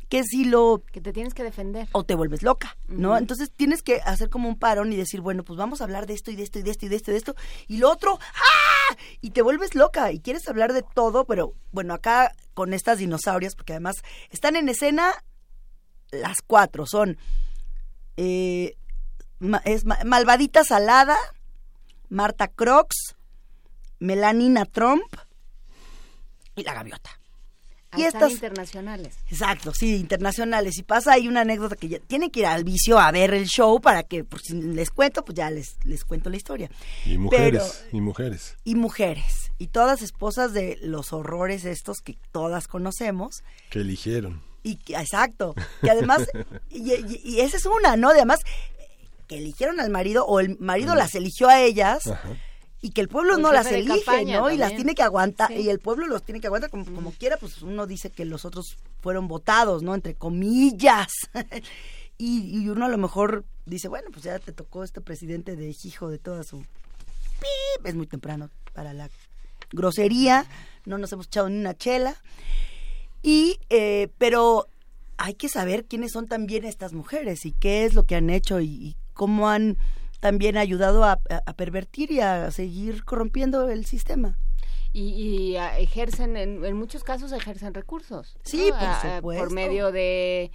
que 0.07 0.23
si 0.23 0.45
lo... 0.45 0.83
Que 0.91 1.01
te 1.01 1.13
tienes 1.13 1.33
que 1.33 1.43
defender. 1.43 1.87
O 1.93 2.03
te 2.03 2.15
vuelves 2.15 2.43
loca, 2.43 2.77
¿no? 2.87 3.17
Entonces 3.17 3.49
tienes 3.49 3.81
que 3.81 4.01
hacer 4.05 4.29
como 4.29 4.47
un 4.49 4.57
parón 4.57 4.91
y 4.91 4.97
decir, 4.97 5.21
bueno, 5.21 5.43
pues 5.43 5.57
vamos 5.57 5.79
a 5.79 5.85
hablar 5.85 6.05
de 6.05 6.13
esto 6.13 6.31
y 6.31 6.35
de 6.35 6.43
esto 6.43 6.59
y 6.59 6.63
de 6.63 6.71
esto 6.71 6.85
y 6.85 6.89
de 6.89 6.95
esto 6.97 7.11
y 7.11 7.13
de 7.13 7.17
esto. 7.17 7.35
Y 7.67 7.77
lo 7.77 7.89
otro, 7.89 8.19
¡ah! 8.21 8.95
Y 9.21 9.31
te 9.31 9.41
vuelves 9.41 9.73
loca 9.75 10.11
y 10.11 10.19
quieres 10.19 10.47
hablar 10.49 10.73
de 10.73 10.83
todo, 10.83 11.25
pero 11.25 11.53
bueno, 11.71 11.93
acá 11.93 12.33
con 12.53 12.73
estas 12.73 12.97
dinosaurias, 12.97 13.55
porque 13.55 13.73
además 13.73 14.03
están 14.31 14.57
en 14.57 14.67
escena 14.67 15.13
las 16.11 16.41
cuatro, 16.45 16.85
son... 16.85 17.17
eh, 18.17 18.75
es 19.65 19.85
Ma- 19.85 19.99
Malvadita 20.05 20.63
Salada, 20.63 21.17
Marta 22.09 22.47
Crocs, 22.47 23.15
Melanina 23.99 24.65
Trump 24.65 25.03
y 26.55 26.63
la 26.63 26.73
gaviota. 26.73 27.09
Y 27.97 28.03
estas- 28.03 28.31
internacionales. 28.31 29.17
Exacto, 29.29 29.73
sí, 29.73 29.95
internacionales. 29.97 30.77
Y 30.77 30.83
pasa 30.83 31.11
ahí 31.13 31.27
una 31.27 31.41
anécdota 31.41 31.75
que 31.75 31.89
ya 31.89 31.99
tienen 31.99 32.29
que 32.29 32.39
ir 32.41 32.45
al 32.45 32.63
vicio 32.63 32.99
a 32.99 33.11
ver 33.11 33.33
el 33.33 33.47
show 33.47 33.81
para 33.81 34.03
que, 34.03 34.23
por 34.23 34.39
si 34.41 34.53
les 34.61 34.91
cuento, 34.91 35.25
pues 35.25 35.35
ya 35.35 35.49
les, 35.49 35.75
les 35.83 36.05
cuento 36.05 36.29
la 36.29 36.37
historia. 36.37 36.69
Y 37.05 37.17
mujeres, 37.17 37.83
y 37.91 37.99
mujeres. 37.99 38.55
Y 38.63 38.75
mujeres. 38.75 39.51
Y 39.57 39.67
todas 39.67 40.01
esposas 40.03 40.53
de 40.53 40.77
los 40.81 41.11
horrores 41.11 41.65
estos 41.65 41.99
que 42.01 42.17
todas 42.31 42.67
conocemos. 42.69 43.43
Que 43.69 43.79
eligieron. 43.81 44.41
Y 44.63 44.75
que, 44.77 44.93
exacto. 44.95 45.55
Que 45.81 45.89
además, 45.91 46.27
y, 46.69 46.93
y- 46.93 47.21
y 47.23 47.39
esa 47.41 47.57
es 47.57 47.65
una, 47.65 47.95
¿no? 47.95 48.09
Además, 48.09 48.39
que 49.27 49.37
eligieron 49.37 49.79
al 49.79 49.89
marido 49.89 50.25
o 50.25 50.39
el 50.39 50.57
marido 50.59 50.93
las 50.95 51.15
eligió 51.15 51.47
a 51.49 51.61
ellas. 51.61 52.03
Y 52.83 52.91
que 52.91 53.01
el 53.01 53.07
pueblo 53.09 53.35
Un 53.35 53.43
no 53.43 53.51
las 53.53 53.67
elige, 53.67 54.03
campaña 54.03 54.39
¿no? 54.39 54.49
Y 54.49 54.57
las 54.57 54.75
tiene 54.75 54.95
que 54.95 55.03
aguantar, 55.03 55.49
Sí. 55.49 55.61
y 55.61 55.69
el 55.69 55.77
pueblo 55.79 56.07
los 56.07 56.23
tiene 56.23 56.41
que 56.41 56.47
aguantar 56.47 56.71
como, 56.71 56.83
como 56.85 57.11
quiera, 57.11 57.37
pues 57.37 57.61
uno 57.61 57.85
dice 57.85 58.09
que 58.09 58.25
los 58.25 58.43
otros 58.43 58.75
fueron 59.01 59.27
votados, 59.27 59.83
¿no? 59.83 59.93
Entre 59.93 60.15
comillas. 60.15 61.11
y, 62.17 62.59
y 62.59 62.69
uno 62.69 62.85
a 62.85 62.89
lo 62.89 62.97
mejor 62.97 63.45
dice, 63.65 63.87
bueno, 63.87 64.09
pues 64.11 64.23
ya 64.23 64.39
te 64.39 64.51
tocó 64.51 64.83
este 64.83 64.99
presidente 64.99 65.55
de 65.55 65.75
hijo 65.83 66.09
de 66.09 66.17
toda 66.17 66.43
su... 66.43 66.57
Pip, 67.39 67.85
es 67.85 67.93
muy 67.95 68.07
temprano 68.07 68.49
para 68.73 68.93
la 68.93 69.09
grosería, 69.71 70.45
no 70.85 70.97
nos 70.97 71.11
hemos 71.13 71.27
echado 71.27 71.49
ni 71.49 71.59
una 71.59 71.75
chela. 71.77 72.15
Y, 73.21 73.59
eh, 73.69 74.09
pero 74.17 74.67
hay 75.17 75.35
que 75.35 75.49
saber 75.49 75.85
quiénes 75.85 76.11
son 76.11 76.27
también 76.27 76.65
estas 76.65 76.93
mujeres 76.93 77.45
y 77.45 77.51
qué 77.51 77.85
es 77.85 77.93
lo 77.93 78.03
que 78.05 78.15
han 78.15 78.29
hecho 78.29 78.59
y, 78.59 78.67
y 78.67 78.95
cómo 79.13 79.49
han 79.49 79.77
también 80.19 80.55
ayudado 80.55 81.03
a, 81.03 81.17
pervertir 81.57 82.11
y 82.11 82.21
a 82.21 82.51
seguir 82.51 83.03
corrompiendo 83.03 83.69
el 83.69 83.85
sistema. 83.85 84.37
Y, 84.93 85.01
y, 85.09 85.57
ah, 85.57 85.79
ejercen, 85.79 86.37
en, 86.37 86.63
en 86.63 86.75
muchos 86.77 87.03
casos 87.03 87.31
ejercen 87.31 87.73
recursos. 87.73 88.35
Sí, 88.43 88.67
¿no? 88.69 88.75
por 88.75 88.83
Ah, 88.83 89.01
ah, 89.03 89.15
supuesto. 89.17 89.43
Por 89.43 89.53
medio 89.53 89.91
de... 89.91 90.51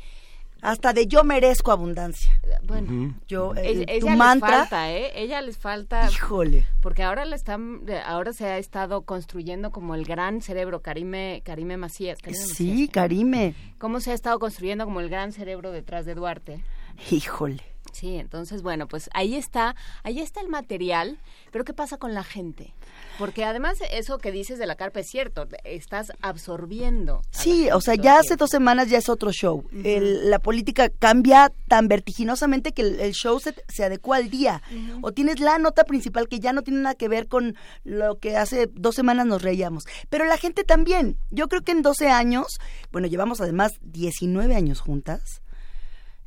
Hasta 0.63 0.93
de 0.93 1.07
yo 1.07 1.23
merezco 1.23 1.71
abundancia. 1.71 2.41
Bueno, 2.65 3.15
Yo, 3.29 3.55
eh, 3.55 3.85
ella 3.89 4.01
tu 4.01 4.07
les 4.09 4.17
mantra, 4.17 4.59
falta, 4.59 4.91
¿eh? 4.93 5.13
Ella 5.15 5.41
les 5.43 5.59
falta. 5.59 6.11
Híjole. 6.11 6.67
Porque 6.81 7.03
ahora 7.03 7.25
le 7.25 7.37
están, 7.37 7.83
eh, 7.87 8.01
ahora 8.05 8.33
se 8.33 8.47
ha 8.47 8.59
estado 8.59 9.03
construyendo 9.03 9.71
como 9.71 9.95
el 9.95 10.05
gran 10.05 10.41
cerebro, 10.41 10.81
Karime, 10.81 11.43
Karime 11.45 11.77
Macías. 11.77 12.21
Karime 12.21 12.43
sí, 12.43 12.71
Macías. 12.71 12.91
Karime. 12.91 13.55
¿Cómo 13.79 14.01
se 14.01 14.11
ha 14.11 14.15
estado 14.15 14.39
construyendo 14.39 14.85
como 14.85 15.01
el 15.01 15.09
gran 15.09 15.33
cerebro 15.33 15.71
detrás 15.71 16.07
de 16.07 16.15
Duarte? 16.15 16.65
Híjole. 17.11 17.63
Sí, 17.93 18.17
entonces, 18.17 18.63
bueno, 18.63 18.89
pues 18.89 19.09
ahí 19.15 19.37
está, 19.37 19.75
ahí 20.03 20.21
está 20.21 20.41
el 20.41 20.49
material, 20.49 21.19
pero 21.51 21.65
¿qué 21.65 21.73
pasa 21.73 21.97
con 21.97 22.13
la 22.13 22.25
gente? 22.25 22.75
Porque 23.19 23.45
además 23.45 23.79
eso 23.91 24.19
que 24.19 24.33
dices 24.33 24.59
de 24.59 24.67
la 24.67 24.75
carpa 24.77 25.01
es 25.01 25.09
cierto, 25.09 25.47
estás 25.65 26.13
absorbiendo. 26.23 27.23
Sí, 27.31 27.69
o 27.71 27.81
sea, 27.81 27.95
ya 27.95 28.19
hace 28.19 28.37
dos 28.37 28.51
semanas 28.51 28.89
ya 28.89 28.99
es 28.99 29.09
otro 29.09 29.31
show. 29.33 29.65
El- 29.85 30.31
la 30.31 30.39
política 30.39 30.89
cambia 30.89 31.53
tan 31.69 31.89
vertiginosamente 31.89 32.73
que 32.73 32.83
el, 32.83 33.01
el 33.01 33.13
show 33.13 33.41
se, 33.41 33.55
se 33.69 33.85
adecua 33.85 34.17
al 34.19 34.31
día. 34.31 34.63
O 35.03 35.13
tienes 35.13 35.41
la 35.41 35.59
nota 35.59 35.85
principal 35.85 36.29
que 36.29 36.41
ya 36.41 36.53
no 36.53 36.63
tiene 36.63 36.81
nada 36.81 36.95
que 36.95 37.09
ver 37.09 37.29
con 37.29 37.57
lo 37.85 38.19
que 38.19 38.37
hace 38.37 38.69
dos 38.73 38.95
semanas 38.95 39.27
nos 39.27 39.43
reíamos. 39.43 39.85
Pero 40.09 40.25
la 40.25 40.37
gente 40.37 40.65
también. 40.65 41.17
Yo 41.31 41.49
creo 41.49 41.63
que 41.63 41.73
en 41.73 41.83
12 41.83 42.09
años, 42.09 42.47
bueno, 42.93 43.07
llevamos 43.09 43.41
además 43.41 43.73
19 43.83 44.55
años 44.55 44.81
juntas. 44.81 45.43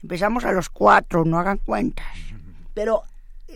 Empezamos 0.02 0.46
a 0.46 0.52
los 0.52 0.70
cuatro, 0.70 1.26
no 1.26 1.38
hagan 1.40 1.58
cuentas. 1.58 2.06
Pero 2.74 3.04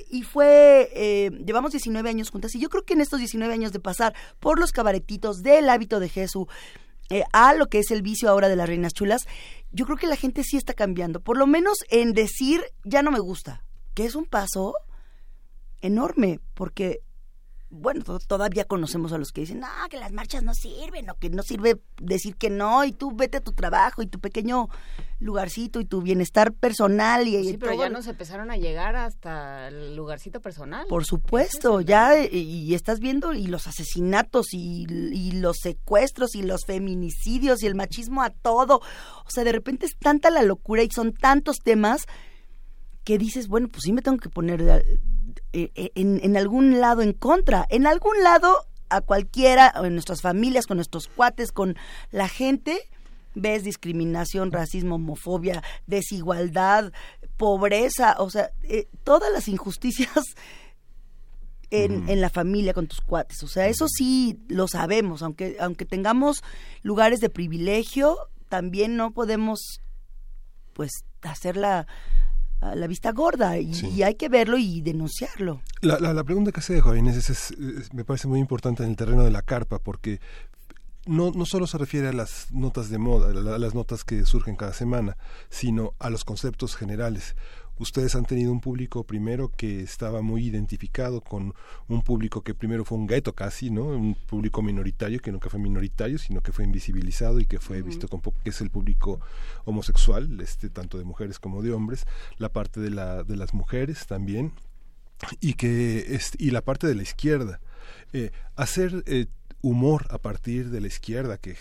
y 0.10 0.24
fue, 0.24 0.90
eh, 0.94 1.32
llevamos 1.46 1.72
19 1.72 2.10
años 2.10 2.30
juntas 2.30 2.56
y 2.56 2.60
yo 2.60 2.70
creo 2.70 2.84
que 2.84 2.94
en 2.94 3.02
estos 3.02 3.20
19 3.20 3.54
años 3.54 3.72
de 3.72 3.80
pasar 3.80 4.14
por 4.40 4.60
los 4.60 4.72
cabaretitos 4.72 5.42
del 5.44 5.70
hábito 5.70 6.00
de 6.00 6.10
Jesús 6.10 6.48
eh, 7.10 7.24
a 7.34 7.54
lo 7.54 7.68
que 7.68 7.80
es 7.80 7.92
el 7.92 8.02
vicio 8.02 8.30
ahora 8.30 8.50
de 8.50 8.56
las 8.56 8.68
reinas 8.68 8.94
chulas, 8.94 9.26
yo 9.72 9.86
creo 9.86 9.98
que 9.98 10.08
la 10.08 10.16
gente 10.16 10.44
sí 10.44 10.58
está 10.58 10.74
cambiando, 10.74 11.20
por 11.20 11.38
lo 11.38 11.48
menos 11.48 11.80
en 11.90 12.14
decir 12.14 12.62
ya 12.84 13.04
no 13.04 13.12
me 13.12 13.20
gusta, 13.20 13.64
que 13.94 14.06
es 14.06 14.16
un 14.16 14.26
paso 14.26 14.76
enorme, 15.82 16.40
porque 16.54 17.02
bueno, 17.74 18.04
to- 18.04 18.20
todavía 18.20 18.66
conocemos 18.66 19.12
a 19.14 19.18
los 19.18 19.32
que 19.32 19.42
dicen, 19.42 19.60
no, 19.60 19.68
que 19.90 19.98
las 19.98 20.12
marchas 20.12 20.44
no 20.44 20.54
sirven, 20.54 21.10
o 21.10 21.16
que 21.16 21.30
no 21.30 21.42
sirve 21.44 21.82
decir 22.02 22.36
que 22.36 22.50
no, 22.50 22.86
y 22.86 22.92
tú 22.92 23.12
vete 23.16 23.38
a 23.38 23.42
tu 23.42 23.52
trabajo 23.52 24.02
y 24.02 24.08
tu 24.08 24.20
pequeño 24.20 24.68
lugarcito 25.20 25.80
y 25.80 25.86
tu 25.86 26.02
bienestar 26.02 26.54
personal 26.54 27.28
y, 27.28 27.44
Sí, 27.52 27.58
pero 27.58 27.72
todo 27.74 27.82
ya 27.84 27.90
nos 27.90 28.08
empezaron 28.08 28.52
a 28.52 28.58
llegar 28.58 28.96
hasta 28.96 29.70
el 29.70 29.96
lugarcito 29.96 30.42
personal. 30.42 30.86
por 30.88 31.06
supuesto, 31.06 31.82
ya 31.82 32.22
y 32.26 32.74
estás 32.76 33.00
viendo 33.00 33.34
y 33.34 33.48
los 33.48 33.66
asesinatos 33.68 34.54
y, 34.54 34.86
y 34.90 35.32
los 35.32 35.58
secuestros 35.62 36.36
y 36.36 36.44
los 36.44 36.66
feminicidios 36.66 37.64
y 37.64 37.68
el 37.68 37.76
machismo 37.76 38.22
a 38.22 38.30
todo. 38.32 38.78
O 39.26 39.30
sea, 39.30 39.44
de 39.44 39.52
repente 39.54 39.86
es 39.86 39.94
tanta 39.98 40.30
la 40.30 40.44
locura 40.44 40.84
y 40.84 40.90
son 40.92 41.14
tantos 41.14 41.58
temas 41.64 42.06
que 43.06 43.18
dices, 43.18 43.48
bueno, 43.48 43.68
pues 43.70 43.82
sí 43.84 43.94
me 43.94 44.02
tengo 44.02 44.18
que 44.18 44.30
poner 44.30 44.62
en, 45.52 46.20
en 46.24 46.38
algún 46.38 46.80
lado 46.80 47.02
en 47.02 47.14
contra. 47.14 47.66
En 47.70 47.88
algún 47.88 48.22
lado 48.24 48.66
a 48.90 49.02
cualquiera, 49.02 49.74
en 49.84 49.94
nuestras 49.94 50.22
familias, 50.22 50.68
con 50.68 50.78
nuestros 50.78 51.08
cuates, 51.08 51.52
con 51.52 51.76
la 52.12 52.28
gente, 52.28 52.90
ves 53.36 53.64
discriminación, 53.64 54.52
racismo, 54.52 54.96
homofobia, 54.96 55.64
desigualdad, 55.88 56.92
pobreza, 57.38 58.16
o 58.20 58.30
sea, 58.30 58.52
eh, 58.64 58.88
todas 59.04 59.32
las 59.32 59.48
injusticias 59.48 60.24
en, 61.72 62.08
en 62.08 62.22
la 62.22 62.30
familia 62.30 62.74
con 62.74 62.88
tus 62.88 63.02
cuates. 63.02 63.42
O 63.44 63.48
sea, 63.48 63.68
eso 63.68 63.88
sí 63.88 64.40
lo 64.48 64.68
sabemos, 64.68 65.24
aunque, 65.24 65.58
aunque 65.60 65.86
tengamos 65.86 66.44
lugares 66.84 67.20
de 67.20 67.30
privilegio, 67.30 68.18
también 68.50 68.96
no 68.96 69.12
podemos 69.12 69.82
pues 70.74 70.92
hacer 71.22 71.58
la, 72.64 72.76
la 72.76 72.88
vista 72.88 73.12
gorda 73.12 73.58
y, 73.58 73.72
y 73.94 74.04
hay 74.04 74.16
que 74.16 74.30
verlo 74.30 74.58
y 74.58 74.82
denunciarlo. 74.82 75.62
La, 75.82 76.00
la, 76.00 76.14
la 76.14 76.24
pregunta 76.24 76.52
que 76.52 76.60
hace 76.60 76.80
Juan 76.82 76.98
Inés 77.00 77.18
es, 77.18 77.30
es- 77.30 77.52
es- 77.52 77.94
me 77.94 78.04
parece 78.06 78.28
muy 78.28 78.40
importante 78.40 78.84
en 78.84 78.90
el 78.92 78.96
terreno 78.96 79.24
de 79.24 79.32
la 79.32 79.42
carpa, 79.42 79.80
porque 79.80 80.20
no, 81.06 81.32
no 81.32 81.46
solo 81.46 81.68
se 81.68 81.78
refiere 81.78 82.08
a 82.08 82.14
las 82.14 82.52
notas 82.52 82.90
de 82.90 82.98
moda, 82.98 83.30
a 83.56 83.60
las 83.60 83.76
notas 83.76 84.06
que 84.06 84.26
surgen 84.26 84.56
cada 84.56 84.74
semana, 84.74 85.18
sino 85.50 85.94
a 86.00 86.10
los 86.10 86.24
conceptos 86.24 86.76
generales. 86.76 87.36
Ustedes 87.84 88.16
han 88.16 88.24
tenido 88.24 88.54
un 88.54 88.62
público 88.62 89.04
primero 89.04 89.50
que 89.50 89.82
estaba 89.82 90.22
muy 90.22 90.46
identificado 90.46 91.20
con 91.20 91.54
un 91.90 92.02
público 92.02 92.42
que 92.42 92.54
primero 92.54 92.86
fue 92.86 92.98
un 92.98 93.08
gueto 93.08 93.34
casi, 93.34 93.70
¿no? 93.70 93.84
Un 93.84 94.16
público 94.16 94.62
minoritario 94.62 95.20
que 95.20 95.34
nunca 95.34 95.50
fue 95.50 95.60
minoritario, 95.60 96.18
sino 96.18 96.40
que 96.42 96.54
fue 96.54 96.64
invisibilizado 96.64 97.42
y 97.42 97.46
que 97.46 97.60
fue 97.60 97.82
visto 97.82 98.08
con 98.08 98.22
poco, 98.22 98.40
que 98.42 98.52
es 98.52 98.62
el 98.62 98.70
público 98.70 99.20
homosexual, 99.66 100.40
este 100.40 100.70
tanto 100.70 100.98
de 100.98 101.04
mujeres 101.04 101.40
como 101.40 101.62
de 101.62 101.74
hombres, 101.74 102.06
la 102.38 102.50
parte 102.50 102.80
de 102.80 102.90
la 102.90 103.24
de 103.24 103.36
las 103.36 103.54
mujeres 103.54 104.08
también 104.08 104.54
y 105.42 105.56
que 105.56 106.16
es, 106.16 106.32
y 106.38 106.52
la 106.52 106.62
parte 106.62 106.88
de 106.88 106.96
la 106.96 107.04
izquierda 107.04 107.60
Eh, 108.14 108.32
hacer 108.56 109.04
eh, 109.08 109.26
humor 109.64 110.06
a 110.10 110.18
partir 110.20 110.70
de 110.70 110.82
la 110.82 110.88
izquierda 110.88 111.38
que 111.38 111.56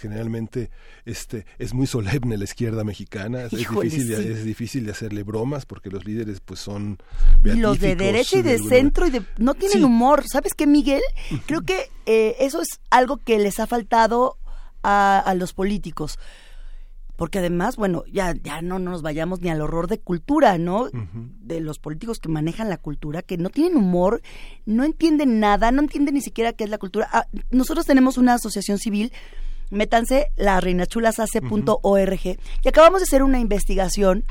generalmente 0.00 0.70
este 1.04 1.44
es 1.58 1.74
muy 1.74 1.86
solemne 1.86 2.38
la 2.38 2.44
izquierda 2.44 2.84
mexicana 2.84 3.42
es 3.42 3.50
difícil 3.50 4.06
sí. 4.06 4.12
es 4.14 4.44
difícil 4.44 4.86
de 4.86 4.92
hacerle 4.92 5.24
bromas 5.24 5.66
porque 5.66 5.90
los 5.90 6.04
líderes 6.06 6.40
pues 6.40 6.60
son 6.60 6.98
Y 7.44 7.54
los 7.56 7.80
de 7.80 7.96
derecha 7.96 8.38
y 8.38 8.42
de 8.42 8.58
centro 8.58 9.06
y 9.06 9.10
de 9.10 9.22
no 9.38 9.54
tienen 9.54 9.78
Sí. 9.78 9.84
humor. 9.84 10.24
¿Sabes 10.30 10.54
qué, 10.54 10.66
Miguel? 10.66 11.02
Creo 11.46 11.62
que 11.62 11.90
eh, 12.06 12.36
eso 12.38 12.62
es 12.62 12.68
algo 12.88 13.18
que 13.18 13.38
les 13.38 13.58
ha 13.58 13.66
faltado 13.66 14.36
a, 14.82 15.18
a 15.18 15.34
los 15.34 15.52
políticos. 15.52 16.18
Porque 17.20 17.40
además, 17.40 17.76
bueno, 17.76 18.04
ya, 18.10 18.34
ya 18.34 18.62
no 18.62 18.78
nos 18.78 19.02
vayamos 19.02 19.42
ni 19.42 19.50
al 19.50 19.60
horror 19.60 19.88
de 19.88 20.00
cultura, 20.00 20.56
¿no? 20.56 20.88
De 21.42 21.60
los 21.60 21.78
políticos 21.78 22.18
que 22.18 22.30
manejan 22.30 22.70
la 22.70 22.78
cultura, 22.78 23.20
que 23.20 23.36
no 23.36 23.50
tienen 23.50 23.76
humor, 23.76 24.22
no 24.64 24.84
entienden 24.84 25.38
nada, 25.38 25.70
no 25.70 25.82
entienden 25.82 26.14
ni 26.14 26.22
siquiera 26.22 26.54
qué 26.54 26.64
es 26.64 26.70
la 26.70 26.78
cultura. 26.78 27.10
Ah, 27.12 27.26
nosotros 27.50 27.84
tenemos 27.84 28.16
una 28.16 28.32
asociación 28.32 28.78
civil, 28.78 29.12
métanse, 29.68 30.28
la 30.38 30.60
reinachulashace.org, 30.60 32.20
y 32.24 32.68
acabamos 32.68 33.00
de 33.00 33.04
hacer 33.04 33.22
una 33.22 33.38
investigación 33.38 34.24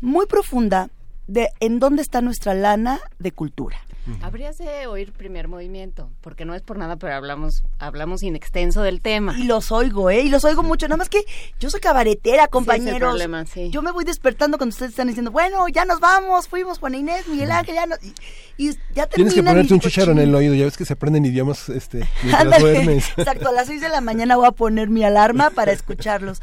muy 0.00 0.24
profunda 0.24 0.88
de 1.26 1.50
en 1.60 1.80
dónde 1.80 2.00
está 2.00 2.22
nuestra 2.22 2.54
lana 2.54 2.98
de 3.18 3.32
cultura. 3.32 3.76
Habrías 4.20 4.58
de 4.58 4.86
oír 4.86 5.12
primer 5.12 5.46
movimiento, 5.46 6.10
porque 6.20 6.44
no 6.44 6.54
es 6.54 6.62
por 6.62 6.76
nada, 6.76 6.96
pero 6.96 7.14
hablamos, 7.14 7.64
hablamos 7.78 8.22
in 8.22 8.34
extenso 8.34 8.82
del 8.82 9.00
tema. 9.00 9.38
Y 9.38 9.44
los 9.44 9.70
oigo, 9.70 10.10
¿eh? 10.10 10.22
Y 10.22 10.28
los 10.28 10.44
oigo 10.44 10.62
mucho. 10.62 10.88
Nada 10.88 10.96
más 10.96 11.08
que 11.08 11.24
yo 11.60 11.70
soy 11.70 11.80
cabaretera, 11.80 12.48
compañeros. 12.48 12.98
problema, 12.98 13.46
sí. 13.46 13.70
Yo 13.70 13.80
me 13.80 13.92
voy 13.92 14.04
despertando 14.04 14.58
cuando 14.58 14.72
ustedes 14.72 14.90
están 14.90 15.06
diciendo, 15.06 15.30
bueno, 15.30 15.68
ya 15.68 15.84
nos 15.84 16.00
vamos, 16.00 16.48
fuimos 16.48 16.78
Juan 16.78 16.96
Inés, 16.96 17.28
Miguel 17.28 17.52
Ángel, 17.52 17.74
ya 17.76 17.86
no... 17.86 17.94
Y, 18.02 18.68
y 18.70 18.78
ya 18.94 19.06
Tienes 19.06 19.34
que 19.34 19.42
ponerte 19.42 19.72
un 19.72 19.78
digo, 19.78 19.88
chicharo 19.88 20.12
en 20.12 20.18
el 20.18 20.34
oído, 20.34 20.54
ya 20.54 20.64
ves 20.64 20.76
que 20.76 20.84
se 20.84 20.94
aprenden 20.94 21.24
idiomas 21.24 21.68
este, 21.68 22.08
mientras 22.22 22.60
duermes. 22.60 23.12
Exacto, 23.16 23.48
a 23.48 23.52
las 23.52 23.68
6 23.68 23.80
de 23.80 23.88
la 23.88 24.00
mañana 24.00 24.36
voy 24.36 24.46
a 24.46 24.52
poner 24.52 24.90
mi 24.90 25.04
alarma 25.04 25.50
para 25.50 25.72
escucharlos. 25.72 26.42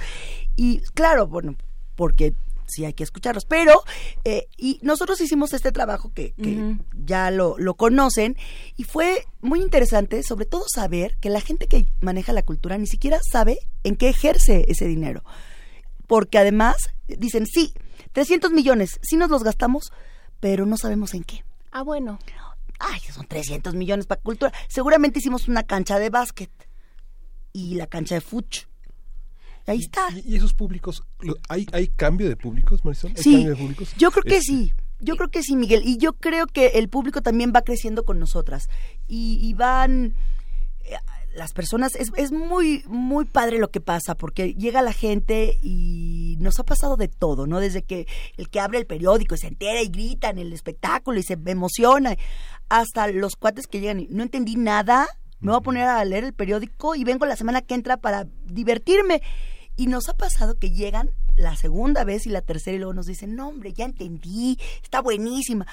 Y 0.56 0.80
claro, 0.94 1.28
bueno, 1.28 1.56
porque 1.96 2.34
sí 2.70 2.86
hay 2.86 2.94
que 2.94 3.04
escucharlos, 3.04 3.46
pero 3.46 3.84
eh, 4.24 4.48
y 4.58 4.80
nosotros 4.82 5.20
hicimos 5.22 5.54
este 5.54 5.72
trabajo 5.72 6.12
que, 6.14 6.34
que 6.34 6.78
ya 7.06 7.32
lo, 7.32 7.58
lo 7.58 7.76
conocen 7.76 8.38
y 8.78 8.84
fue 8.84 9.26
muy 9.42 9.62
interesante, 9.62 10.24
sobre 10.24 10.46
todo 10.46 10.66
saber 10.68 11.18
que 11.20 11.30
la 11.30 11.42
gente 11.42 11.68
que 11.68 11.88
maneja 12.02 12.34
la 12.34 12.44
cultura 12.44 12.78
ni 12.78 12.88
siquiera 12.88 13.20
sabe 13.32 13.60
en 13.84 13.96
qué 13.96 14.10
ejerce 14.10 14.66
ese 14.68 14.86
dinero. 14.86 15.24
Porque 16.08 16.38
además 16.38 16.90
dicen, 17.08 17.46
sí, 17.46 17.74
300 18.14 18.52
millones, 18.52 19.00
sí 19.02 19.16
nos 19.16 19.30
los 19.30 19.44
gastamos, 19.44 19.92
pero 20.40 20.66
no 20.66 20.78
sabemos 20.78 21.14
en 21.14 21.24
qué. 21.24 21.44
Ah, 21.72 21.84
bueno. 21.84 22.20
Ay, 22.80 23.00
son 23.14 23.28
300 23.28 23.76
millones 23.76 24.06
para 24.08 24.22
cultura. 24.22 24.54
Seguramente 24.68 25.20
hicimos 25.20 25.48
una 25.48 25.64
cancha 25.64 26.00
de 26.00 26.10
básquet 26.10 26.50
y 27.52 27.76
la 27.76 27.88
cancha 27.88 28.16
de 28.16 28.22
fucho. 28.22 28.68
Ahí 29.68 29.80
está. 29.80 30.08
¿Y, 30.12 30.34
y 30.34 30.36
esos 30.38 30.54
públicos, 30.54 31.04
hay, 31.48 31.68
hay 31.72 31.88
cambio 31.88 32.28
de 32.28 32.36
públicos, 32.36 32.84
Marisol? 32.84 33.12
¿Hay 33.16 33.24
Sí, 33.24 33.32
cambio 33.34 33.50
de 33.52 33.56
públicos? 33.56 33.94
yo 33.98 34.12
creo 34.12 34.24
que 34.24 34.38
Este, 34.38 34.52
sí. 34.52 34.74
Yo 35.02 35.16
creo 35.16 35.30
que 35.30 35.44
sí, 35.44 35.56
Miguel. 35.56 35.82
Y 35.86 35.98
yo 35.98 36.14
creo 36.14 36.46
que 36.46 36.68
el 36.76 36.90
público 36.90 37.22
también 37.22 37.54
va 37.56 37.62
creciendo 37.62 38.04
con 38.04 38.20
nosotras. 38.20 38.68
Y, 39.08 39.40
y 39.42 39.54
van 39.54 40.14
eh, 40.84 40.98
las 41.36 41.54
personas, 41.54 41.96
es, 41.96 42.12
es 42.18 42.32
muy, 42.34 42.84
muy 42.88 43.24
padre 43.24 43.60
lo 43.60 43.70
que 43.72 43.80
pasa, 43.80 44.16
porque 44.16 44.56
llega 44.56 44.82
la 44.82 44.92
gente 44.92 45.58
y 45.62 46.36
nos 46.40 46.60
ha 46.60 46.64
pasado 46.64 46.98
de 46.98 47.08
todo, 47.08 47.48
¿no? 47.48 47.60
Desde 47.62 47.84
que 47.84 48.08
el 48.36 48.50
que 48.50 48.60
abre 48.60 48.78
el 48.80 48.88
periódico 48.88 49.36
y 49.36 49.38
se 49.38 49.48
entera 49.48 49.82
y 49.82 49.88
grita 49.88 50.32
en 50.32 50.40
el 50.40 50.52
espectáculo 50.52 51.18
y 51.20 51.24
se 51.24 51.38
emociona, 51.46 52.18
hasta 52.68 53.08
los 53.08 53.36
cuates 53.38 53.68
que 53.68 53.80
llegan 53.80 54.02
y 54.02 54.08
no 54.10 54.24
entendí 54.24 54.56
nada, 54.58 55.08
me 55.40 55.52
voy 55.52 55.60
a 55.60 55.64
poner 55.64 55.88
a 55.88 56.04
leer 56.06 56.24
el 56.24 56.34
periódico 56.34 56.96
y 56.96 57.04
vengo 57.04 57.26
la 57.26 57.36
semana 57.36 57.62
que 57.62 57.76
entra 57.76 57.98
para 57.98 58.28
divertirme. 58.46 59.22
Y 59.76 59.88
nos 59.88 60.10
ha 60.10 60.18
pasado 60.18 60.58
que 60.58 60.72
llegan 60.72 61.12
la 61.38 61.56
segunda 61.56 62.04
vez 62.04 62.28
y 62.28 62.30
la 62.30 62.42
tercera 62.42 62.76
y 62.76 62.80
luego 62.80 62.94
nos 62.94 63.06
dicen, 63.06 63.36
no 63.36 63.48
hombre, 63.48 63.72
ya 63.72 63.86
entendí, 63.86 64.60
está 64.84 65.02
buenísima. 65.02 65.66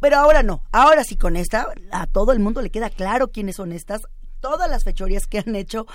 Pero 0.00 0.16
ahora 0.16 0.42
no, 0.42 0.64
ahora 0.72 1.04
sí 1.04 1.16
con 1.16 1.36
esta, 1.36 1.68
a 1.92 2.08
todo 2.08 2.32
el 2.32 2.40
mundo 2.40 2.60
le 2.60 2.70
queda 2.70 2.90
claro 2.90 3.30
quiénes 3.30 3.56
son 3.56 3.70
estas, 3.70 4.02
todas 4.40 4.68
las 4.68 4.82
fechorías 4.82 5.28
que 5.28 5.38
han 5.38 5.54
hecho. 5.54 5.86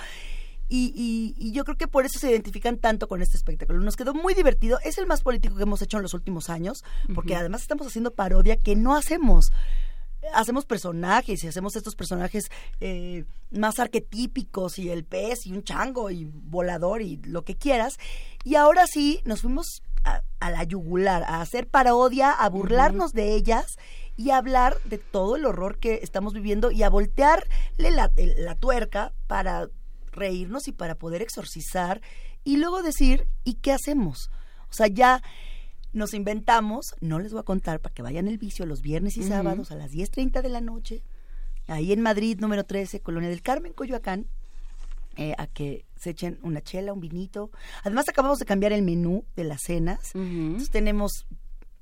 Y, 0.70 0.92
y, 0.94 1.34
y, 1.38 1.52
yo 1.52 1.64
creo 1.64 1.76
que 1.76 1.88
por 1.88 2.04
eso 2.04 2.18
se 2.18 2.30
identifican 2.30 2.76
tanto 2.76 3.08
con 3.08 3.22
este 3.22 3.36
espectáculo. 3.36 3.80
Nos 3.80 3.96
quedó 3.96 4.12
muy 4.12 4.34
divertido. 4.34 4.78
Es 4.84 4.98
el 4.98 5.06
más 5.06 5.22
político 5.22 5.56
que 5.56 5.62
hemos 5.62 5.80
hecho 5.80 5.96
en 5.96 6.02
los 6.02 6.12
últimos 6.12 6.50
años, 6.50 6.84
porque 7.14 7.36
además 7.36 7.62
estamos 7.62 7.86
haciendo 7.86 8.12
parodia 8.12 8.56
que 8.56 8.76
no 8.76 8.94
hacemos. 8.94 9.50
Hacemos 10.34 10.64
personajes 10.64 11.42
y 11.42 11.48
hacemos 11.48 11.76
estos 11.76 11.94
personajes 11.94 12.50
eh, 12.80 13.24
más 13.50 13.78
arquetípicos 13.78 14.78
y 14.78 14.90
el 14.90 15.04
pez 15.04 15.46
y 15.46 15.52
un 15.52 15.62
chango 15.62 16.10
y 16.10 16.24
volador 16.24 17.02
y 17.02 17.16
lo 17.18 17.42
que 17.42 17.56
quieras. 17.56 17.98
Y 18.44 18.56
ahora 18.56 18.86
sí 18.86 19.20
nos 19.24 19.42
fuimos 19.42 19.82
a, 20.04 20.22
a 20.40 20.50
la 20.50 20.64
yugular, 20.64 21.22
a 21.22 21.40
hacer 21.40 21.68
parodia, 21.68 22.32
a 22.32 22.48
burlarnos 22.48 23.12
de 23.12 23.34
ellas 23.34 23.76
y 24.16 24.30
a 24.30 24.38
hablar 24.38 24.76
de 24.84 24.98
todo 24.98 25.36
el 25.36 25.46
horror 25.46 25.78
que 25.78 26.00
estamos 26.02 26.34
viviendo 26.34 26.70
y 26.70 26.82
a 26.82 26.90
voltearle 26.90 27.90
la, 27.90 28.10
la 28.16 28.54
tuerca 28.56 29.12
para 29.28 29.68
reírnos 30.10 30.66
y 30.68 30.72
para 30.72 30.96
poder 30.96 31.22
exorcizar 31.22 32.00
y 32.44 32.56
luego 32.56 32.82
decir, 32.82 33.28
¿y 33.44 33.54
qué 33.54 33.72
hacemos? 33.72 34.30
O 34.70 34.72
sea, 34.72 34.86
ya 34.86 35.22
nos 35.92 36.14
inventamos, 36.14 36.94
no 37.00 37.18
les 37.18 37.32
voy 37.32 37.40
a 37.40 37.44
contar 37.44 37.80
para 37.80 37.94
que 37.94 38.02
vayan 38.02 38.28
el 38.28 38.38
vicio 38.38 38.66
los 38.66 38.82
viernes 38.82 39.16
y 39.16 39.22
sábados 39.22 39.70
a 39.70 39.76
las 39.76 39.92
10.30 39.92 40.42
de 40.42 40.48
la 40.48 40.60
noche, 40.60 41.02
ahí 41.66 41.92
en 41.92 42.00
Madrid, 42.00 42.38
número 42.40 42.64
13, 42.64 43.00
Colonia 43.00 43.28
del 43.28 43.42
Carmen, 43.42 43.72
Coyoacán, 43.72 44.26
eh, 45.16 45.34
a 45.36 45.46
que 45.46 45.84
se 45.96 46.10
echen 46.10 46.38
una 46.42 46.62
chela, 46.62 46.92
un 46.92 47.00
vinito. 47.00 47.50
Además, 47.82 48.08
acabamos 48.08 48.38
de 48.38 48.44
cambiar 48.44 48.72
el 48.72 48.82
menú 48.82 49.24
de 49.34 49.44
las 49.44 49.62
cenas. 49.62 50.14
Entonces 50.14 50.70
tenemos 50.70 51.26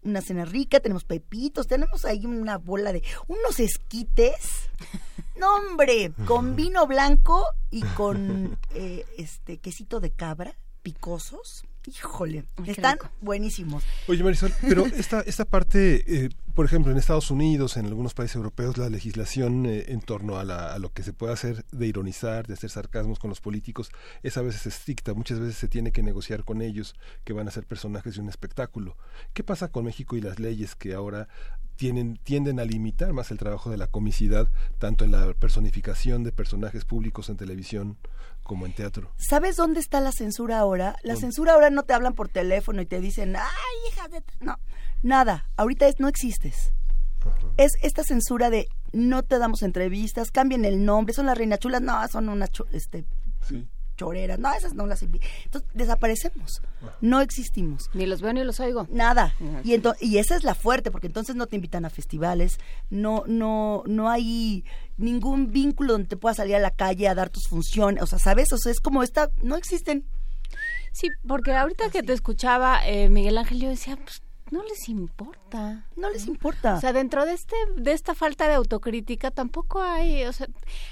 una 0.02 0.22
cena 0.22 0.44
rica, 0.44 0.80
tenemos 0.80 1.04
pepitos, 1.04 1.66
tenemos 1.66 2.04
ahí 2.04 2.24
una 2.24 2.56
bola 2.56 2.92
de 2.92 3.02
unos 3.26 3.60
esquites. 3.60 4.70
No, 5.38 5.54
hombre, 5.56 6.12
con 6.24 6.56
vino 6.56 6.86
blanco 6.86 7.44
y 7.70 7.82
con 7.82 8.58
eh, 8.74 9.04
este 9.18 9.58
quesito 9.58 10.00
de 10.00 10.10
cabra, 10.10 10.56
picosos. 10.80 11.66
Híjole, 11.86 12.44
Ay, 12.56 12.70
están 12.70 12.98
buenísimos. 13.20 13.84
Oye, 14.08 14.22
Marisol, 14.24 14.52
pero 14.60 14.86
esta, 14.86 15.20
esta 15.20 15.44
parte, 15.44 16.24
eh, 16.24 16.28
por 16.54 16.66
ejemplo, 16.66 16.90
en 16.90 16.98
Estados 16.98 17.30
Unidos, 17.30 17.76
en 17.76 17.86
algunos 17.86 18.12
países 18.14 18.36
europeos, 18.36 18.76
la 18.76 18.88
legislación 18.90 19.66
eh, 19.66 19.84
en 19.88 20.00
torno 20.00 20.36
a, 20.38 20.44
la- 20.44 20.74
a 20.74 20.78
lo 20.78 20.92
que 20.92 21.02
se 21.02 21.12
puede 21.12 21.32
hacer 21.32 21.64
de 21.70 21.86
ironizar, 21.86 22.46
de 22.46 22.54
hacer 22.54 22.70
sarcasmos 22.70 23.18
con 23.18 23.30
los 23.30 23.40
políticos, 23.40 23.90
es 24.22 24.36
a 24.36 24.42
veces 24.42 24.66
estricta. 24.66 25.14
Muchas 25.14 25.38
veces 25.38 25.56
se 25.56 25.68
tiene 25.68 25.92
que 25.92 26.02
negociar 26.02 26.44
con 26.44 26.60
ellos 26.62 26.94
que 27.24 27.32
van 27.32 27.46
a 27.46 27.50
ser 27.50 27.64
personajes 27.66 28.14
de 28.16 28.20
un 28.20 28.28
espectáculo. 28.28 28.96
¿Qué 29.32 29.44
pasa 29.44 29.68
con 29.68 29.84
México 29.84 30.16
y 30.16 30.20
las 30.20 30.38
leyes 30.40 30.74
que 30.74 30.94
ahora 30.94 31.28
tienen, 31.76 32.18
tienden 32.22 32.58
a 32.60 32.64
limitar 32.64 33.12
más 33.12 33.30
el 33.30 33.38
trabajo 33.38 33.70
de 33.70 33.76
la 33.76 33.86
comicidad, 33.86 34.48
tanto 34.78 35.04
en 35.04 35.12
la 35.12 35.32
personificación 35.34 36.24
de 36.24 36.32
personajes 36.32 36.84
públicos 36.84 37.28
en 37.28 37.36
televisión 37.36 37.96
como 38.42 38.66
en 38.66 38.72
teatro? 38.72 39.10
¿Sabes 39.16 39.56
dónde 39.56 39.80
está 39.80 40.00
la 40.00 40.12
censura 40.12 40.58
ahora? 40.58 40.96
La 41.02 41.14
¿Dónde? 41.14 41.20
censura 41.20 41.54
ahora 41.54 41.70
no 41.70 41.82
te 41.82 41.94
hablan 41.94 42.14
por 42.14 42.28
teléfono 42.28 42.80
y 42.80 42.86
te 42.86 43.00
dicen, 43.00 43.36
ay, 43.36 43.42
hija 43.90 44.08
de... 44.08 44.20
t-". 44.20 44.32
No, 44.40 44.58
nada. 45.02 45.48
Ahorita 45.56 45.86
es 45.86 46.00
no 46.00 46.08
existes. 46.08 46.72
Es 47.56 47.72
esta 47.82 48.04
censura 48.04 48.50
de 48.50 48.68
no 48.92 49.22
te 49.24 49.38
damos 49.38 49.62
entrevistas, 49.62 50.30
cambien 50.30 50.64
el 50.64 50.84
nombre, 50.84 51.12
son 51.12 51.26
las 51.26 51.36
reinas 51.36 51.58
chulas, 51.58 51.82
no, 51.82 52.06
son 52.08 52.28
unas 52.28 52.50
este, 52.72 53.04
choreras, 53.96 54.38
no, 54.38 54.52
esas 54.52 54.74
no 54.74 54.86
las 54.86 55.02
envi-". 55.02 55.20
Entonces 55.44 55.68
desaparecemos, 55.74 56.62
no 57.00 57.20
existimos. 57.20 57.90
Ni 57.94 58.06
los 58.06 58.20
veo 58.20 58.32
ni 58.32 58.44
los 58.44 58.60
oigo. 58.60 58.86
Nada. 58.90 59.34
Y, 59.64 59.72
ento- 59.72 59.96
y 60.00 60.18
esa 60.18 60.36
es 60.36 60.44
la 60.44 60.54
fuerte, 60.54 60.90
porque 60.90 61.06
entonces 61.06 61.34
no 61.36 61.46
te 61.46 61.56
invitan 61.56 61.84
a 61.84 61.90
festivales, 61.90 62.58
no, 62.90 63.24
no, 63.26 63.82
no 63.86 64.08
hay 64.10 64.64
ningún 64.96 65.50
vínculo 65.52 65.92
donde 65.94 66.08
te 66.08 66.16
puedas 66.16 66.36
salir 66.36 66.56
a 66.56 66.60
la 66.60 66.70
calle 66.70 67.08
a 67.08 67.14
dar 67.14 67.30
tus 67.30 67.48
funciones, 67.48 68.02
o 68.02 68.06
sea, 68.06 68.18
¿sabes? 68.18 68.52
O 68.52 68.58
sea, 68.58 68.72
es 68.72 68.80
como 68.80 69.02
esta, 69.02 69.30
no 69.42 69.56
existen. 69.56 70.04
Sí, 70.92 71.08
porque 71.26 71.52
ahorita 71.52 71.90
que 71.90 72.02
te 72.02 72.12
escuchaba, 72.12 72.86
eh, 72.86 73.08
Miguel 73.10 73.36
Ángel, 73.36 73.60
yo 73.60 73.68
decía, 73.68 73.96
pues 73.96 74.22
no 74.50 74.62
les 74.64 74.88
importa. 74.88 75.84
No 75.96 76.08
les 76.10 76.26
importa. 76.26 76.74
O 76.74 76.80
sea, 76.80 76.92
dentro 76.92 77.24
de 77.26 77.32
este 77.34 77.56
de 77.76 77.92
esta 77.92 78.14
falta 78.14 78.46
de 78.48 78.54
autocrítica 78.54 79.30
tampoco 79.30 79.82
hay, 79.82 80.24
o 80.24 80.32
sea, 80.32 80.46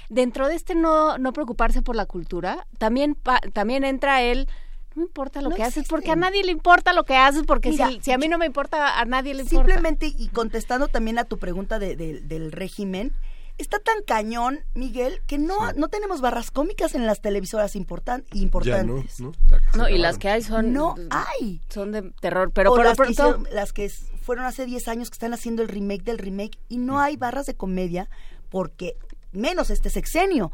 dentro 0.09 0.47
de 0.47 0.55
este 0.55 0.75
no 0.75 1.17
no 1.17 1.31
preocuparse 1.33 1.81
por 1.81 1.95
la 1.95 2.05
cultura, 2.05 2.67
también 2.77 3.15
pa- 3.15 3.39
también 3.53 3.83
entra 3.83 4.21
el 4.21 4.47
no 4.95 5.03
importa 5.03 5.41
lo 5.41 5.49
No 5.49 5.55
que 5.57 5.63
haces 5.63 5.87
porque 5.89 6.11
a 6.11 6.15
nadie 6.15 6.43
le 6.43 6.51
importa 6.53 6.93
lo 6.93 7.03
que 7.03 7.15
haces 7.17 7.43
porque 7.45 7.69
Mira, 7.69 7.89
si, 7.89 7.99
si 8.01 8.11
a 8.13 8.17
mí 8.17 8.27
no 8.29 8.37
me 8.37 8.45
importa 8.45 8.97
a 8.99 9.03
nadie 9.05 9.33
le 9.33 9.41
importa. 9.43 9.65
Simplemente, 9.65 10.07
y 10.07 10.29
contestando 10.29 10.87
también 10.87 11.19
a 11.19 11.25
tu 11.25 11.37
pregunta 11.37 11.79
de- 11.79 11.95
de- 11.97 12.21
del 12.21 12.51
régimen, 12.53 13.11
está 13.57 13.79
tan 13.79 14.01
cañón, 14.05 14.59
Miguel, 14.73 15.21
que 15.27 15.37
no, 15.37 15.71
no 15.73 15.87
tenemos 15.87 16.21
barras 16.21 16.51
cómicas 16.51 16.93
en 16.95 17.05
las 17.05 17.21
televisoras 17.21 17.75
importan, 17.75 18.23
Ya 18.31 18.35
no, 18.35 18.41
importantes. 18.41 19.19
¿no? 19.19 19.31
No, 19.75 19.89
y 19.89 19.97
las 19.97 20.17
que 20.17 20.29
hay 20.29 20.41
son 20.41 20.73
No 20.73 20.95
hay. 21.09 21.61
son 21.69 21.91
de 21.91 22.01
terror, 22.21 22.51
pero 22.53 22.71
o 22.71 22.75
por 22.75 22.83
lo 22.83 22.89
las, 22.89 22.97
que 22.97 23.03
pronto 23.03 23.11
hicieron- 23.39 23.47
las 23.55 23.73
que 23.73 23.89
fueron 24.21 24.45
hace 24.45 24.65
10 24.65 24.87
años 24.87 25.09
que 25.09 25.15
están 25.15 25.33
haciendo 25.33 25.61
el 25.61 25.69
remake 25.69 26.03
del 26.03 26.17
remake 26.17 26.57
y 26.69 26.77
no 26.77 26.99
hay 26.99 27.15
barras 27.17 27.45
de 27.45 27.53
comedia 27.55 28.09
porque 28.49 28.95
menos 29.31 29.69
este 29.69 29.89
sexenio. 29.89 30.51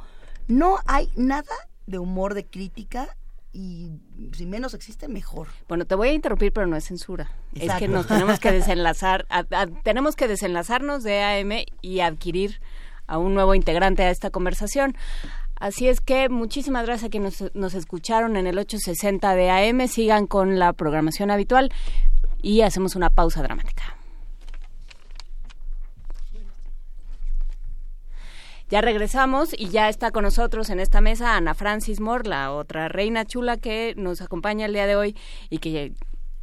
No 0.47 0.79
hay 0.85 1.09
nada 1.15 1.53
de 1.87 1.97
humor, 1.99 2.33
de 2.33 2.45
crítica 2.45 3.15
y 3.53 3.91
si 4.33 4.45
menos 4.45 4.73
existe, 4.73 5.07
mejor. 5.07 5.47
Bueno, 5.67 5.85
te 5.85 5.95
voy 5.95 6.09
a 6.09 6.13
interrumpir, 6.13 6.53
pero 6.53 6.67
no 6.67 6.75
es 6.77 6.85
censura. 6.85 7.31
Es 7.53 7.71
que 7.73 7.87
nos 7.87 8.07
tenemos 8.07 8.39
que 8.39 8.51
desenlazar, 8.51 9.25
a- 9.29 9.45
a- 9.51 9.67
tenemos 9.83 10.15
que 10.15 10.27
desenlazarnos 10.27 11.03
de 11.03 11.21
AM 11.21 11.65
y 11.81 11.99
adquirir 11.99 12.61
a 13.11 13.17
un 13.17 13.33
nuevo 13.33 13.53
integrante 13.55 14.03
a 14.03 14.09
esta 14.09 14.29
conversación. 14.29 14.95
Así 15.59 15.87
es 15.89 15.99
que 15.99 16.29
muchísimas 16.29 16.85
gracias 16.85 17.09
a 17.09 17.11
quienes 17.11 17.53
nos, 17.53 17.73
escucharon 17.73 18.37
en 18.37 18.47
el 18.47 18.57
860 18.57 19.35
de 19.35 19.51
AM. 19.51 19.87
Sigan 19.87 20.27
con 20.27 20.57
la 20.57 20.71
programación 20.71 21.29
habitual 21.29 21.71
y 22.41 22.61
hacemos 22.61 22.95
una 22.95 23.09
pausa 23.09 23.43
dramática. 23.43 23.97
Ya 28.69 28.79
regresamos 28.79 29.49
y 29.55 29.67
ya 29.67 29.89
está 29.89 30.11
con 30.11 30.23
nosotros 30.23 30.69
en 30.69 30.79
esta 30.79 31.01
mesa 31.01 31.35
Ana 31.35 31.53
Francis 31.53 31.99
Moore, 31.99 32.29
la 32.29 32.53
otra 32.53 32.87
reina 32.87 33.25
chula 33.25 33.57
que 33.57 33.93
nos 33.97 34.21
acompaña 34.21 34.65
el 34.65 34.71
día 34.71 34.87
de 34.87 34.95
hoy 34.95 35.17
y 35.49 35.57
que 35.57 35.91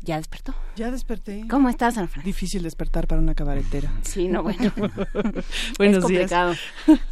ya, 0.08 0.16
despertó. 0.16 0.54
Ya 0.74 0.90
desperté. 0.90 1.44
¿Cómo 1.50 1.68
estás, 1.68 1.98
Ana 1.98 2.08
Francis? 2.08 2.24
Difícil 2.34 2.62
despertar 2.62 3.06
para 3.06 3.20
una 3.20 3.34
cabaretera. 3.34 3.92
Sí, 4.02 4.26
no, 4.26 4.42
bueno. 4.42 4.72
Buenos 5.78 5.98
es 5.98 6.02
complicado. 6.02 6.54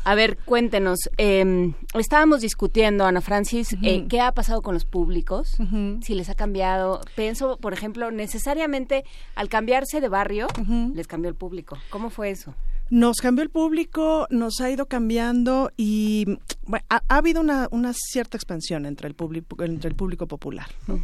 A 0.04 0.14
ver, 0.14 0.38
cuéntenos. 0.38 0.98
eh, 1.18 1.74
estábamos 1.94 2.40
discutiendo, 2.40 3.04
Ana 3.04 3.20
Francis, 3.20 3.76
eh, 3.82 4.06
qué 4.08 4.20
ha 4.20 4.32
pasado 4.32 4.62
con 4.62 4.72
los 4.74 4.86
públicos, 4.86 5.58
si 6.02 6.14
les 6.14 6.30
ha 6.30 6.34
cambiado. 6.34 7.02
Pienso, 7.14 7.58
por 7.58 7.74
ejemplo, 7.74 8.10
necesariamente 8.10 9.04
al 9.34 9.48
cambiarse 9.50 10.00
de 10.00 10.08
barrio, 10.08 10.46
les 10.94 11.06
cambió 11.06 11.28
el 11.28 11.36
público. 11.36 11.76
¿Cómo 11.90 12.08
fue 12.08 12.30
eso? 12.30 12.54
Nos 12.88 13.16
cambió 13.16 13.42
el 13.42 13.50
público, 13.50 14.26
nos 14.30 14.60
ha 14.60 14.70
ido 14.70 14.86
cambiando 14.86 15.72
y 15.76 16.38
bueno, 16.66 16.86
ha, 16.88 17.02
ha 17.08 17.16
habido 17.16 17.40
una, 17.40 17.66
una 17.72 17.92
cierta 17.92 18.36
expansión 18.36 18.86
entre 18.86 19.08
el 19.08 19.14
público, 19.14 19.62
entre 19.64 19.90
el 19.90 19.96
público 19.96 20.26
popular. 20.28 20.68
¿no? 20.86 21.00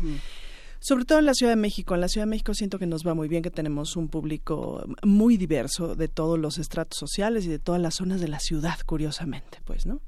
Sobre 0.82 1.04
todo 1.04 1.20
en 1.20 1.26
la 1.26 1.34
Ciudad 1.34 1.52
de 1.52 1.56
México. 1.56 1.94
En 1.94 2.00
la 2.00 2.08
Ciudad 2.08 2.26
de 2.26 2.30
México 2.30 2.54
siento 2.54 2.80
que 2.80 2.88
nos 2.88 3.06
va 3.06 3.14
muy 3.14 3.28
bien, 3.28 3.44
que 3.44 3.52
tenemos 3.52 3.94
un 3.94 4.08
público 4.08 4.84
muy 5.04 5.36
diverso 5.36 5.94
de 5.94 6.08
todos 6.08 6.40
los 6.40 6.58
estratos 6.58 6.98
sociales 6.98 7.46
y 7.46 7.48
de 7.48 7.60
todas 7.60 7.80
las 7.80 7.94
zonas 7.94 8.20
de 8.20 8.26
la 8.26 8.40
ciudad, 8.40 8.80
curiosamente, 8.84 9.58
pues, 9.64 9.86
¿no? 9.86 10.00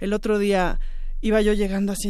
El 0.00 0.12
otro 0.12 0.38
día 0.38 0.78
iba 1.22 1.40
yo 1.40 1.54
llegando 1.54 1.92
así 1.92 2.08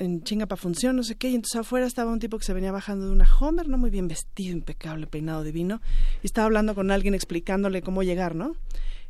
en, 0.00 0.24
chinga 0.24 0.46
para 0.46 0.60
función, 0.60 0.96
no 0.96 1.04
sé 1.04 1.14
qué, 1.14 1.30
y 1.30 1.36
entonces 1.36 1.60
afuera 1.60 1.86
estaba 1.86 2.10
un 2.10 2.18
tipo 2.18 2.38
que 2.38 2.44
se 2.44 2.52
venía 2.52 2.72
bajando 2.72 3.06
de 3.06 3.12
una 3.12 3.28
Homer, 3.38 3.68
¿no? 3.68 3.78
Muy 3.78 3.90
bien 3.90 4.08
vestido, 4.08 4.52
impecable, 4.52 5.06
peinado 5.06 5.44
divino, 5.44 5.80
y 6.24 6.26
estaba 6.26 6.46
hablando 6.46 6.74
con 6.74 6.90
alguien 6.90 7.14
explicándole 7.14 7.82
cómo 7.82 8.02
llegar, 8.02 8.34
¿no? 8.34 8.56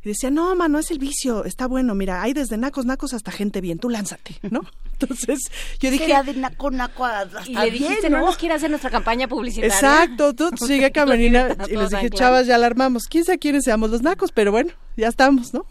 Y 0.05 0.09
decía, 0.09 0.29
no, 0.29 0.55
mano, 0.55 0.77
es 0.77 0.91
el 0.91 0.99
vicio, 0.99 1.45
está 1.45 1.67
bueno, 1.67 1.95
mira, 1.95 2.21
hay 2.21 2.33
desde 2.33 2.57
nacos, 2.57 2.85
nacos 2.85 3.15
hasta 3.15 3.31
gente 3.31 3.59
bien, 3.59 3.79
tú 3.79 3.89
lánzate, 3.89 4.35
¿no? 4.51 4.61
Entonces, 4.99 5.51
yo 5.79 5.89
dije... 5.89 6.05
Era 6.05 6.21
de 6.21 6.35
naco, 6.35 6.69
naco 6.69 7.05
hasta 7.05 7.43
y 7.49 7.55
le 7.55 7.71
dijiste, 7.71 8.01
bien, 8.01 8.11
no 8.11 8.19
nos 8.19 8.37
quiere 8.37 8.53
hacer 8.53 8.69
nuestra 8.69 8.91
campaña 8.91 9.27
publicitaria. 9.27 9.73
Exacto, 9.73 10.35
tú 10.35 10.51
sigue 10.57 10.91
camarina. 10.93 11.55
y 11.67 11.75
les 11.75 11.89
dije, 11.89 12.11
chavas, 12.11 12.45
ya 12.45 12.59
la 12.59 12.67
armamos. 12.67 13.05
¿Quién 13.09 13.25
sabe 13.25 13.39
quiénes 13.39 13.63
seamos 13.63 13.89
los 13.89 14.03
nacos? 14.03 14.31
Pero 14.31 14.51
bueno, 14.51 14.71
ya 14.95 15.07
estamos, 15.07 15.55
¿no? 15.55 15.65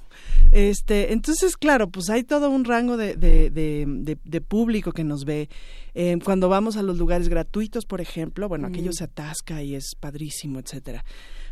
Este, 0.50 1.12
entonces, 1.12 1.56
claro, 1.56 1.88
pues 1.88 2.10
hay 2.10 2.24
todo 2.24 2.50
un 2.50 2.64
rango 2.64 2.96
de, 2.96 3.14
de, 3.14 3.50
de, 3.50 4.18
de 4.22 4.40
público 4.40 4.90
que 4.90 5.04
nos 5.04 5.24
ve. 5.24 5.48
Eh, 5.94 6.18
cuando 6.24 6.48
vamos 6.48 6.76
a 6.76 6.82
los 6.82 6.98
lugares 6.98 7.28
gratuitos, 7.28 7.86
por 7.86 8.00
ejemplo, 8.00 8.48
bueno, 8.48 8.66
aquello 8.66 8.92
se 8.92 9.04
atasca 9.04 9.62
y 9.62 9.76
es 9.76 9.94
padrísimo, 9.98 10.58
etcétera. 10.58 11.04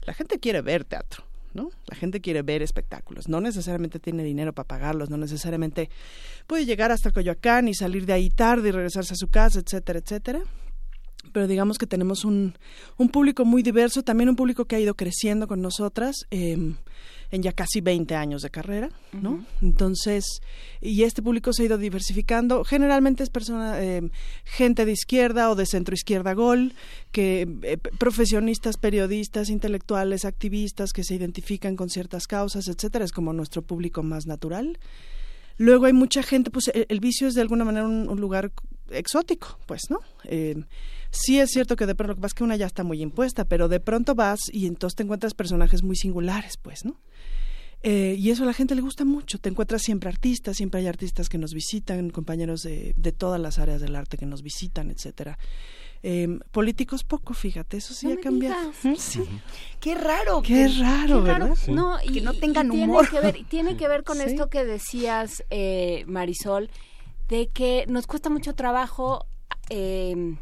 La 0.04 0.14
gente 0.14 0.40
quiere 0.40 0.62
ver 0.62 0.84
teatro. 0.84 1.24
¿No? 1.54 1.70
La 1.86 1.96
gente 1.96 2.20
quiere 2.20 2.42
ver 2.42 2.62
espectáculos, 2.62 3.28
no 3.28 3.40
necesariamente 3.40 3.98
tiene 3.98 4.24
dinero 4.24 4.52
para 4.52 4.68
pagarlos, 4.68 5.10
no 5.10 5.16
necesariamente 5.16 5.90
puede 6.46 6.64
llegar 6.64 6.90
hasta 6.90 7.10
Coyoacán 7.10 7.68
y 7.68 7.74
salir 7.74 8.06
de 8.06 8.12
ahí 8.12 8.30
tarde 8.30 8.68
y 8.68 8.72
regresarse 8.72 9.14
a 9.14 9.16
su 9.16 9.28
casa, 9.28 9.60
etcétera, 9.60 9.98
etcétera. 9.98 10.42
Pero 11.32 11.46
digamos 11.46 11.78
que 11.78 11.86
tenemos 11.86 12.24
un, 12.24 12.54
un 12.98 13.08
público 13.08 13.44
muy 13.44 13.62
diverso, 13.62 14.02
también 14.02 14.28
un 14.28 14.36
público 14.36 14.64
que 14.64 14.76
ha 14.76 14.80
ido 14.80 14.94
creciendo 14.94 15.46
con 15.46 15.62
nosotras. 15.62 16.16
Eh, 16.30 16.74
en 17.32 17.42
ya 17.42 17.52
casi 17.52 17.80
20 17.80 18.14
años 18.14 18.42
de 18.42 18.50
carrera, 18.50 18.90
¿no? 19.12 19.44
Entonces, 19.62 20.42
y 20.82 21.02
este 21.02 21.22
público 21.22 21.52
se 21.54 21.62
ha 21.62 21.66
ido 21.66 21.78
diversificando. 21.78 22.62
Generalmente 22.62 23.22
es 23.22 23.30
persona, 23.30 23.82
eh, 23.82 24.02
gente 24.44 24.84
de 24.84 24.92
izquierda 24.92 25.50
o 25.50 25.54
de 25.54 25.64
centro 25.64 25.94
izquierda 25.94 26.34
gol, 26.34 26.74
que 27.10 27.48
eh, 27.62 27.78
profesionistas, 27.98 28.76
periodistas, 28.76 29.48
intelectuales, 29.48 30.26
activistas 30.26 30.92
que 30.92 31.04
se 31.04 31.14
identifican 31.14 31.74
con 31.74 31.88
ciertas 31.88 32.26
causas, 32.26 32.68
etcétera. 32.68 33.06
Es 33.06 33.12
como 33.12 33.32
nuestro 33.32 33.62
público 33.62 34.02
más 34.02 34.26
natural. 34.26 34.78
Luego 35.56 35.86
hay 35.86 35.94
mucha 35.94 36.22
gente, 36.22 36.50
pues 36.50 36.70
el, 36.74 37.00
vicio 37.00 37.28
es 37.28 37.34
de 37.34 37.40
alguna 37.40 37.64
manera 37.64 37.86
un, 37.86 38.10
un 38.10 38.20
lugar 38.20 38.52
exótico, 38.90 39.58
pues, 39.66 39.82
¿no? 39.90 40.00
Eh, 40.24 40.64
sí 41.10 41.38
es 41.38 41.50
cierto 41.50 41.76
que 41.76 41.86
de 41.86 41.94
pronto 41.94 42.12
lo 42.12 42.16
que 42.16 42.20
pasa 42.22 42.32
es 42.32 42.34
que 42.34 42.44
una 42.44 42.56
ya 42.56 42.66
está 42.66 42.84
muy 42.84 43.02
impuesta, 43.02 43.44
pero 43.44 43.68
de 43.68 43.80
pronto 43.80 44.14
vas 44.14 44.40
y 44.50 44.66
entonces 44.66 44.96
te 44.96 45.02
encuentras 45.02 45.34
personajes 45.34 45.82
muy 45.82 45.96
singulares, 45.96 46.56
pues, 46.56 46.84
¿no? 46.84 47.00
Eh, 47.84 48.14
y 48.18 48.30
eso 48.30 48.44
a 48.44 48.46
la 48.46 48.52
gente 48.52 48.74
le 48.74 48.80
gusta 48.82 49.04
mucho. 49.04 49.38
Te 49.38 49.48
encuentras 49.48 49.82
siempre 49.82 50.08
artistas, 50.08 50.56
siempre 50.56 50.80
hay 50.80 50.86
artistas 50.86 51.28
que 51.28 51.38
nos 51.38 51.52
visitan, 51.52 52.10
compañeros 52.10 52.62
de, 52.62 52.94
de 52.96 53.12
todas 53.12 53.40
las 53.40 53.58
áreas 53.58 53.80
del 53.80 53.96
arte 53.96 54.16
que 54.16 54.26
nos 54.26 54.42
visitan, 54.42 54.90
etcétera. 54.90 55.36
Eh, 56.04 56.38
políticos 56.50 57.04
poco, 57.04 57.32
fíjate, 57.34 57.76
eso 57.76 57.94
sí 57.94 58.06
No 58.06 58.12
ha 58.12 58.16
me 58.16 58.20
cambiado. 58.22 58.72
digas. 58.82 59.00
Sí. 59.00 59.22
Qué 59.80 59.94
raro. 59.94 60.42
Qué 60.42 60.54
que- 60.54 60.68
raro, 60.80 61.22
Qué 61.24 61.30
raro. 61.30 61.46
¿verdad? 61.48 61.56
No, 61.68 61.96
y, 62.02 62.12
Que 62.14 62.20
no 62.20 62.34
tengan 62.34 62.68
y 62.68 62.70
tiene 62.70 62.84
humor. 62.92 63.08
Que 63.08 63.20
ver, 63.20 63.36
y 63.36 63.44
tiene 63.44 63.76
que 63.76 63.86
ver 63.88 64.02
con 64.04 64.16
Sí. 64.18 64.24
esto 64.26 64.48
que 64.48 64.64
decías, 64.64 65.44
eh, 65.50 66.04
Marisol, 66.06 66.70
de 67.28 67.48
que 67.48 67.84
nos 67.88 68.06
cuesta 68.06 68.30
mucho 68.30 68.54
trabajo 68.54 69.26
eh, 69.70 70.36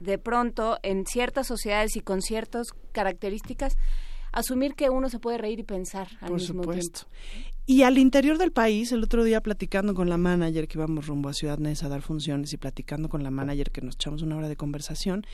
de 0.00 0.18
pronto 0.18 0.78
en 0.82 1.06
ciertas 1.06 1.46
sociedades 1.46 1.96
y 1.96 2.00
con 2.00 2.20
ciertas 2.20 2.68
características 2.92 3.76
asumir 4.38 4.74
que 4.74 4.90
uno 4.90 5.08
se 5.08 5.18
puede 5.18 5.38
reír 5.38 5.58
y 5.58 5.62
pensar 5.64 6.08
al 6.20 6.28
Por 6.28 6.38
mismo 6.38 6.62
supuesto. 6.62 7.06
tiempo. 7.06 7.55
Y 7.68 7.82
al 7.82 7.98
interior 7.98 8.38
del 8.38 8.52
país, 8.52 8.92
el 8.92 9.02
otro 9.02 9.24
día 9.24 9.40
platicando 9.40 9.92
con 9.92 10.08
la 10.08 10.16
manager 10.16 10.68
que 10.68 10.78
íbamos 10.78 11.08
rumbo 11.08 11.28
a 11.28 11.32
Ciudad 11.32 11.58
Neza 11.58 11.86
a 11.86 11.88
dar 11.88 12.00
funciones 12.00 12.52
y 12.52 12.58
platicando 12.58 13.08
con 13.08 13.24
la 13.24 13.32
manager 13.32 13.72
que 13.72 13.80
nos 13.80 13.96
echamos 13.96 14.22
una 14.22 14.36
hora 14.36 14.48
de 14.48 14.54
conversación, 14.54 15.26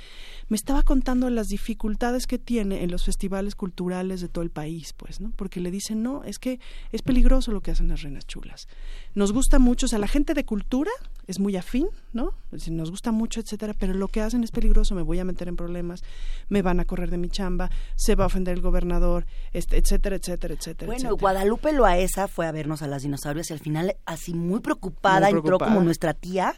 me 0.48 0.56
estaba 0.56 0.82
contando 0.82 1.28
las 1.28 1.48
dificultades 1.48 2.26
que 2.26 2.38
tiene 2.38 2.84
en 2.84 2.90
los 2.90 3.04
festivales 3.04 3.54
culturales 3.54 4.22
de 4.22 4.28
todo 4.28 4.42
el 4.42 4.50
país, 4.50 4.94
pues, 4.96 5.20
¿no? 5.20 5.30
Porque 5.36 5.60
le 5.60 5.70
dicen, 5.70 6.02
no, 6.02 6.24
es 6.24 6.38
que 6.38 6.58
es 6.90 7.02
peligroso 7.02 7.52
lo 7.52 7.60
que 7.60 7.70
hacen 7.70 7.88
las 7.88 8.00
reinas 8.00 8.26
chulas. 8.26 8.66
Nos 9.14 9.32
gusta 9.32 9.58
mucho, 9.58 9.84
o 9.84 9.88
sea, 9.90 9.98
la 9.98 10.08
gente 10.08 10.32
de 10.32 10.46
cultura 10.46 10.90
es 11.26 11.38
muy 11.38 11.56
afín, 11.56 11.88
¿no? 12.14 12.32
Nos 12.70 12.90
gusta 12.90 13.12
mucho, 13.12 13.40
etcétera, 13.40 13.74
pero 13.78 13.92
lo 13.92 14.08
que 14.08 14.22
hacen 14.22 14.42
es 14.42 14.50
peligroso, 14.50 14.94
me 14.94 15.02
voy 15.02 15.18
a 15.18 15.24
meter 15.24 15.48
en 15.48 15.56
problemas, 15.56 16.02
me 16.48 16.62
van 16.62 16.80
a 16.80 16.86
correr 16.86 17.10
de 17.10 17.18
mi 17.18 17.28
chamba, 17.28 17.70
se 17.94 18.14
va 18.14 18.24
a 18.24 18.26
ofender 18.28 18.54
el 18.54 18.62
gobernador, 18.62 19.26
este, 19.52 19.76
etcétera, 19.76 20.16
etcétera, 20.16 20.54
etcétera. 20.54 20.86
Bueno, 20.86 21.10
etcétera. 21.10 21.20
Guadalupe 21.20 21.72
Fue 22.28 22.46
a 22.46 22.52
vernos 22.52 22.82
a 22.82 22.86
las 22.86 23.02
dinosaurios 23.02 23.50
y 23.50 23.52
al 23.52 23.60
final 23.60 23.96
así 24.06 24.34
muy 24.34 24.60
preocupada, 24.60 25.28
Muy 25.30 25.38
entró 25.38 25.58
como 25.58 25.80
nuestra 25.82 26.14
tía 26.14 26.54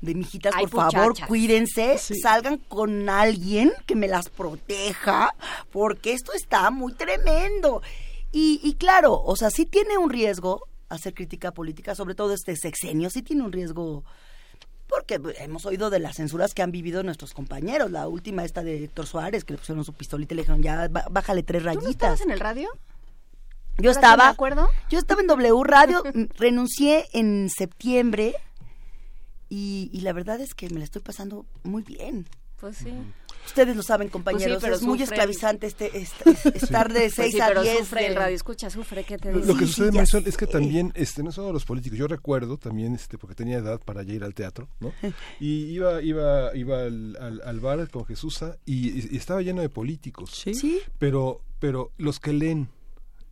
de 0.00 0.14
mijitas, 0.14 0.54
Ay, 0.56 0.66
por 0.66 0.90
favor, 0.92 1.14
cuídense, 1.26 1.98
Sí. 1.98 2.14
salgan 2.20 2.56
con 2.58 3.08
alguien 3.08 3.72
que 3.86 3.94
me 3.94 4.08
las 4.08 4.28
proteja, 4.30 5.34
porque 5.70 6.12
esto 6.12 6.32
está 6.32 6.70
muy 6.70 6.92
tremendo. 6.94 7.82
Y, 8.32 8.60
y 8.62 8.74
claro, 8.74 9.20
o 9.22 9.36
sea, 9.36 9.50
sí 9.50 9.66
tiene 9.66 9.98
un 9.98 10.08
riesgo 10.10 10.66
hacer 10.88 11.14
crítica 11.14 11.52
política, 11.52 11.94
sobre 11.94 12.14
todo 12.14 12.32
este 12.34 12.56
sexenio, 12.56 13.10
sí 13.10 13.22
tiene 13.22 13.42
un 13.42 13.52
riesgo 13.52 14.04
porque 14.88 15.20
hemos 15.38 15.66
oído 15.66 15.88
de 15.88 16.00
las 16.00 16.16
censuras 16.16 16.52
que 16.52 16.62
han 16.62 16.72
vivido 16.72 17.04
nuestros 17.04 17.32
compañeros. 17.32 17.92
La 17.92 18.08
última 18.08 18.44
esta 18.44 18.64
de 18.64 18.82
Héctor 18.84 19.06
Suárez, 19.06 19.44
que 19.44 19.52
le 19.52 19.58
pusieron 19.60 19.84
su 19.84 19.92
pistolita 19.92 20.34
y 20.34 20.36
le 20.36 20.42
dijeron, 20.42 20.62
ya, 20.64 20.88
bá- 20.88 21.06
bájale 21.08 21.44
tres 21.44 21.62
¿Tú 21.62 21.68
no 21.68 21.74
rayitas. 21.74 21.90
estabas 21.92 22.20
en 22.22 22.30
el 22.32 22.40
radio? 22.40 22.70
Yo 23.78 23.90
¿Ahora 23.90 23.92
sí 23.94 23.98
estaba, 23.98 24.24
me 24.24 24.30
acuerdo? 24.30 24.68
yo 24.90 24.98
estaba 24.98 25.20
en 25.20 25.26
W 25.28 25.62
Radio, 25.64 26.02
renuncié 26.38 27.06
en 27.12 27.48
septiembre 27.48 28.34
y, 29.48 29.90
y 29.92 30.00
la 30.02 30.12
verdad 30.12 30.40
es 30.40 30.54
que 30.54 30.68
me 30.70 30.78
la 30.78 30.84
estoy 30.84 31.02
pasando 31.02 31.46
muy 31.62 31.82
bien. 31.82 32.26
Pues 32.60 32.76
sí. 32.76 32.92
Ustedes 33.46 33.74
lo 33.74 33.82
saben, 33.82 34.10
compañeros, 34.10 34.58
pero 34.62 34.74
es 34.74 34.82
muy 34.82 35.02
esclavizante 35.02 35.66
este, 35.66 35.96
este- 35.98 36.30
estar 36.58 36.92
de 36.92 37.00
Pues 37.00 37.14
6 37.14 37.32
sí, 37.32 37.40
a 37.40 37.46
pero 37.48 37.62
10. 37.62 37.78
sufre 37.78 38.06
el 38.06 38.12
de- 38.12 38.18
radio, 38.20 38.36
escucha, 38.36 38.68
sufre, 38.68 39.02
¿qué 39.04 39.16
te 39.16 39.32
Lo, 39.32 39.38
dice? 39.38 39.48
lo 39.52 39.58
que 39.58 39.66
sucede, 39.66 39.92
Marisol, 39.92 40.24
es 40.26 40.36
que 40.36 40.46
también, 40.46 40.92
este, 40.94 41.22
no 41.22 41.32
solo 41.32 41.50
los 41.54 41.64
políticos, 41.64 41.98
yo 41.98 42.06
recuerdo 42.06 42.58
también, 42.58 42.94
este, 42.94 43.16
porque 43.16 43.34
tenía 43.34 43.56
edad 43.58 43.80
para 43.80 44.02
ya 44.02 44.12
ir 44.12 44.24
al 44.24 44.34
teatro, 44.34 44.68
¿no? 44.78 44.92
Y 45.40 45.64
iba, 45.72 46.02
iba, 46.02 46.54
iba 46.54 46.82
al, 46.82 47.16
al, 47.18 47.40
al 47.42 47.60
bar 47.60 47.88
con 47.88 48.04
Jesusa 48.04 48.58
y, 48.66 48.90
y- 48.90 49.08
y 49.12 49.16
estaba 49.16 49.40
lleno 49.40 49.62
de 49.62 49.70
políticos. 49.70 50.30
Sí. 50.44 50.80
Pero, 50.98 51.40
pero 51.58 51.92
los 51.96 52.20
que 52.20 52.34
leen, 52.34 52.68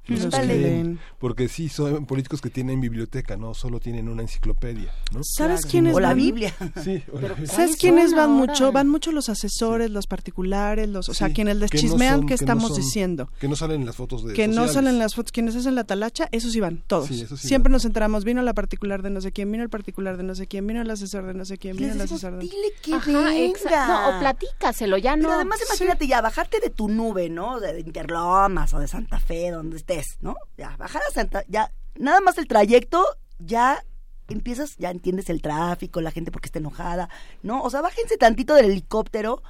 los 0.08 0.34
que 0.34 0.44
leen, 0.44 0.98
porque 1.18 1.48
sí 1.48 1.68
son 1.68 2.06
políticos 2.06 2.40
que 2.40 2.50
tienen 2.50 2.80
biblioteca, 2.80 3.36
no 3.36 3.54
solo 3.54 3.78
tienen 3.80 4.08
una 4.08 4.22
enciclopedia, 4.22 4.92
¿no? 5.12 5.20
¿Sabes 5.22 5.60
Claro. 5.60 5.70
quiénes 5.70 5.94
O 5.94 6.00
la 6.00 6.08
van? 6.08 6.16
Biblia. 6.16 6.54
Sí, 6.82 7.02
o 7.12 7.20
la- 7.20 7.28
¿Sabes 7.28 7.50
¿Cuáles 7.54 7.76
quiénes 7.76 8.10
van 8.12 8.30
ahora? 8.30 8.46
mucho? 8.46 8.72
Van 8.72 8.88
mucho 8.88 9.12
los 9.12 9.28
asesores, 9.28 9.90
los 9.90 10.06
particulares, 10.06 10.88
los, 10.88 11.08
o 11.08 11.14
sea, 11.14 11.28
Sí, 11.28 11.34
quienes 11.34 11.56
les 11.58 11.70
que 11.70 11.76
no 11.78 11.80
chismean 11.82 12.14
son- 12.20 12.26
qué 12.26 12.34
que 12.34 12.44
no 12.44 12.52
estamos 12.52 12.68
son- 12.68 12.76
diciendo. 12.76 13.30
que 13.40 13.48
no 13.48 13.56
salen 13.56 13.80
en 13.80 13.86
las 13.86 13.96
fotos 13.96 14.24
de 14.24 14.34
Que 14.34 14.48
no 14.48 14.66
salen 14.68 14.98
las 14.98 15.14
fotos, 15.14 15.32
quienes 15.32 15.54
hacen 15.56 15.74
la 15.74 15.84
talacha, 15.84 16.28
esos 16.32 16.52
sí 16.52 16.60
van, 16.60 16.82
todos. 16.86 17.08
Sí, 17.08 17.20
esos 17.22 17.40
sí 17.40 17.48
Siempre 17.48 17.68
van. 17.70 17.72
nos 17.74 17.84
enteramos, 17.84 18.24
vino 18.24 18.42
la 18.42 18.54
particular 18.54 19.02
de 19.02 19.10
no 19.10 19.20
sé 19.20 19.32
quién, 19.32 19.50
vino 19.52 19.62
el 19.64 19.70
particular 19.70 20.16
de 20.16 20.22
no 20.22 20.34
sé 20.34 20.46
quién, 20.46 20.66
vino 20.66 20.80
el 20.82 20.90
asesor 20.90 21.26
de 21.26 21.34
no 21.34 21.44
sé 21.44 21.58
quién, 21.58 21.76
vino 21.76 21.92
el 21.92 22.00
asesor 22.00 22.32
de... 22.34 22.38
dile 22.40 22.72
que 22.82 22.94
Ajá, 22.94 23.10
venga. 23.24 23.86
No, 23.88 24.16
o 24.16 24.20
platícaselo, 24.20 24.96
ya 24.98 25.16
no. 25.16 25.22
Pero 25.22 25.34
además 25.34 25.60
imagínate 25.66 26.06
ya, 26.06 26.20
bajarte 26.20 26.60
de 26.60 26.70
tu 26.70 26.88
nube, 26.88 27.28
¿no? 27.28 27.60
De 27.60 27.80
Interlomas 27.80 28.72
o 28.74 28.78
de 28.78 28.88
Santa 28.88 29.18
Fe, 29.20 29.50
donde 29.50 29.76
¿no? 30.20 30.36
Ya, 30.56 30.76
bajar 30.76 31.02
a 31.08 31.12
Santa, 31.12 31.44
ya, 31.48 31.72
nada 31.96 32.20
más 32.20 32.38
el 32.38 32.46
trayecto, 32.46 33.04
ya 33.38 33.84
empiezas, 34.28 34.76
ya 34.76 34.90
entiendes 34.90 35.30
el 35.30 35.40
tráfico, 35.42 36.00
la 36.00 36.10
gente 36.10 36.30
porque 36.30 36.46
está 36.46 36.58
enojada, 36.58 37.08
¿no? 37.42 37.62
O 37.62 37.70
sea, 37.70 37.80
bájense 37.80 38.16
tantito 38.16 38.54
del 38.54 38.66
helicóptero 38.66 39.42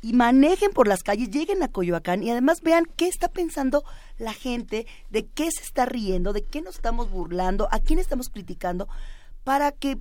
y 0.00 0.12
manejen 0.12 0.70
por 0.70 0.86
las 0.88 1.02
calles, 1.02 1.30
lleguen 1.30 1.62
a 1.62 1.68
Coyoacán 1.68 2.22
y 2.22 2.30
además 2.30 2.60
vean 2.62 2.84
qué 2.96 3.06
está 3.08 3.28
pensando 3.28 3.84
la 4.16 4.32
gente, 4.32 4.86
de 5.10 5.26
qué 5.26 5.50
se 5.50 5.62
está 5.62 5.84
riendo, 5.86 6.32
de 6.32 6.42
qué 6.44 6.62
nos 6.62 6.76
estamos 6.76 7.10
burlando, 7.10 7.68
a 7.72 7.80
quién 7.80 7.98
estamos 7.98 8.28
criticando, 8.28 8.88
para 9.44 9.72
que 9.72 9.98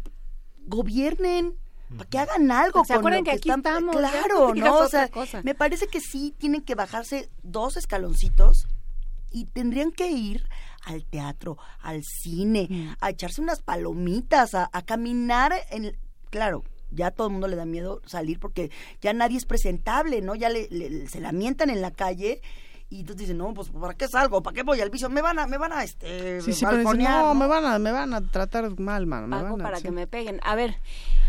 gobiernen, 0.67 1.55
para 1.97 2.09
que 2.09 2.19
hagan 2.19 2.51
algo. 2.51 2.83
Se 2.85 2.93
con 2.93 2.97
acuerden 2.99 3.19
lo 3.21 3.25
que 3.25 3.31
aquí 3.37 3.49
están- 3.49 3.59
estamos, 3.59 3.95
Claro, 3.95 4.53
no. 4.53 4.77
O 4.79 4.89
sea, 4.89 5.07
cosa. 5.09 5.41
me 5.43 5.55
parece 5.55 5.87
que 5.87 5.99
sí 6.01 6.33
tienen 6.37 6.61
que 6.61 6.75
bajarse 6.75 7.29
dos 7.43 7.77
escaloncitos 7.77 8.67
y 9.31 9.45
tendrían 9.45 9.91
que 9.91 10.09
ir 10.11 10.47
al 10.85 11.05
teatro, 11.05 11.57
al 11.81 12.01
cine, 12.03 12.67
Mm. 12.69 12.89
a 13.01 13.09
echarse 13.09 13.41
unas 13.41 13.61
palomitas, 13.61 14.55
a, 14.55 14.69
a 14.71 14.81
caminar 14.83 15.53
en... 15.71 15.97
Claro, 16.29 16.63
ya 16.91 17.07
a 17.07 17.11
todo 17.11 17.27
el 17.27 17.33
mundo 17.33 17.47
le 17.47 17.55
da 17.57 17.65
miedo 17.65 18.01
salir 18.05 18.39
porque 18.39 18.71
ya 19.01 19.11
nadie 19.13 19.37
es 19.37 19.45
presentable, 19.45 20.21
¿no? 20.21 20.35
Ya 20.35 20.49
le, 20.49 20.67
le- 20.69 21.07
se 21.09 21.19
lamentan 21.19 21.69
en 21.69 21.81
la 21.81 21.91
calle 21.91 22.41
y 22.89 23.01
entonces 23.01 23.27
dicen, 23.27 23.37
no, 23.37 23.53
pues 23.53 23.69
¿para 23.69 23.93
qué 23.95 24.07
salgo? 24.07 24.41
¿Para 24.41 24.53
qué 24.55 24.63
voy 24.63 24.79
al 24.79 24.89
vicio? 24.89 25.09
Me 25.09 25.21
van 25.21 25.39
a, 25.39 25.47
me 25.47 25.57
van 25.57 25.73
a, 25.73 25.83
este, 25.83 26.39
Sí, 26.41 26.53
sí, 26.53 26.63
pero 26.65 26.77
dicen, 26.77 26.85
balconear, 26.85 27.21
no, 27.23 27.33
¿no? 27.33 27.39
me 27.39 27.47
van 27.47 27.65
a, 27.65 27.79
me 27.79 27.91
van 27.91 28.13
a 28.13 28.21
tratar 28.29 28.79
mal, 28.79 29.05
mano. 29.07 29.27
Me 29.27 29.35
Pago 29.35 29.51
van 29.57 29.61
a, 29.61 29.63
para 29.65 29.77
sí. 29.77 29.83
que 29.83 29.91
me 29.91 30.07
peguen. 30.07 30.39
A 30.43 30.55
ver, 30.55 30.77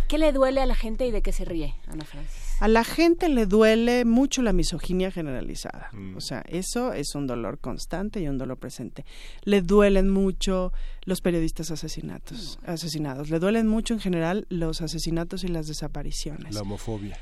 ¿qué 0.07 0.19
le 0.19 0.31
duele 0.33 0.61
a 0.61 0.67
la 0.67 0.77
gente 0.77 1.05
y 1.07 1.11
de 1.11 1.21
qué 1.23 1.33
se 1.33 1.45
ríe, 1.45 1.75
Ana 1.89 2.05
Francis? 2.05 2.48
A 2.61 2.67
la 2.67 2.83
gente 2.83 3.29
le 3.29 3.47
duele 3.47 4.05
mucho 4.05 4.43
la 4.43 4.53
misoginia 4.53 5.11
generalizada. 5.11 5.91
O 6.17 6.21
sea, 6.21 6.43
eso 6.49 6.93
es 6.93 7.15
un 7.15 7.27
dolor 7.27 7.59
constante 7.59 8.21
y 8.21 8.29
un 8.29 8.37
dolor 8.37 8.59
presente. 8.59 9.05
Le 9.45 9.63
duelen 9.63 10.11
mucho 10.11 10.73
los 11.05 11.21
periodistas 11.21 11.71
asesinatos, 11.71 12.59
asesinados. 12.67 13.31
Le 13.31 13.39
duelen 13.39 13.69
mucho 13.69 13.95
en 13.95 14.01
general 14.01 14.47
los 14.49 14.81
asesinatos 14.81 15.45
y 15.45 15.49
las 15.49 15.67
desapariciones. 15.67 16.55
La 16.55 16.63
homofobia. 16.63 17.17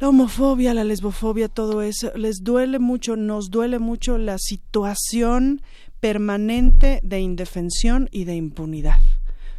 la 0.00 0.08
homofobia, 0.08 0.74
la 0.74 0.82
lesbofobia, 0.82 1.48
todo 1.48 1.80
eso, 1.82 2.10
les 2.16 2.42
duele 2.42 2.80
mucho, 2.80 3.14
nos 3.14 3.50
duele 3.50 3.78
mucho 3.78 4.18
la 4.18 4.38
situación 4.38 5.62
permanente 6.00 7.00
de 7.04 7.20
indefensión 7.20 8.08
y 8.10 8.24
de 8.24 8.34
impunidad. 8.34 8.98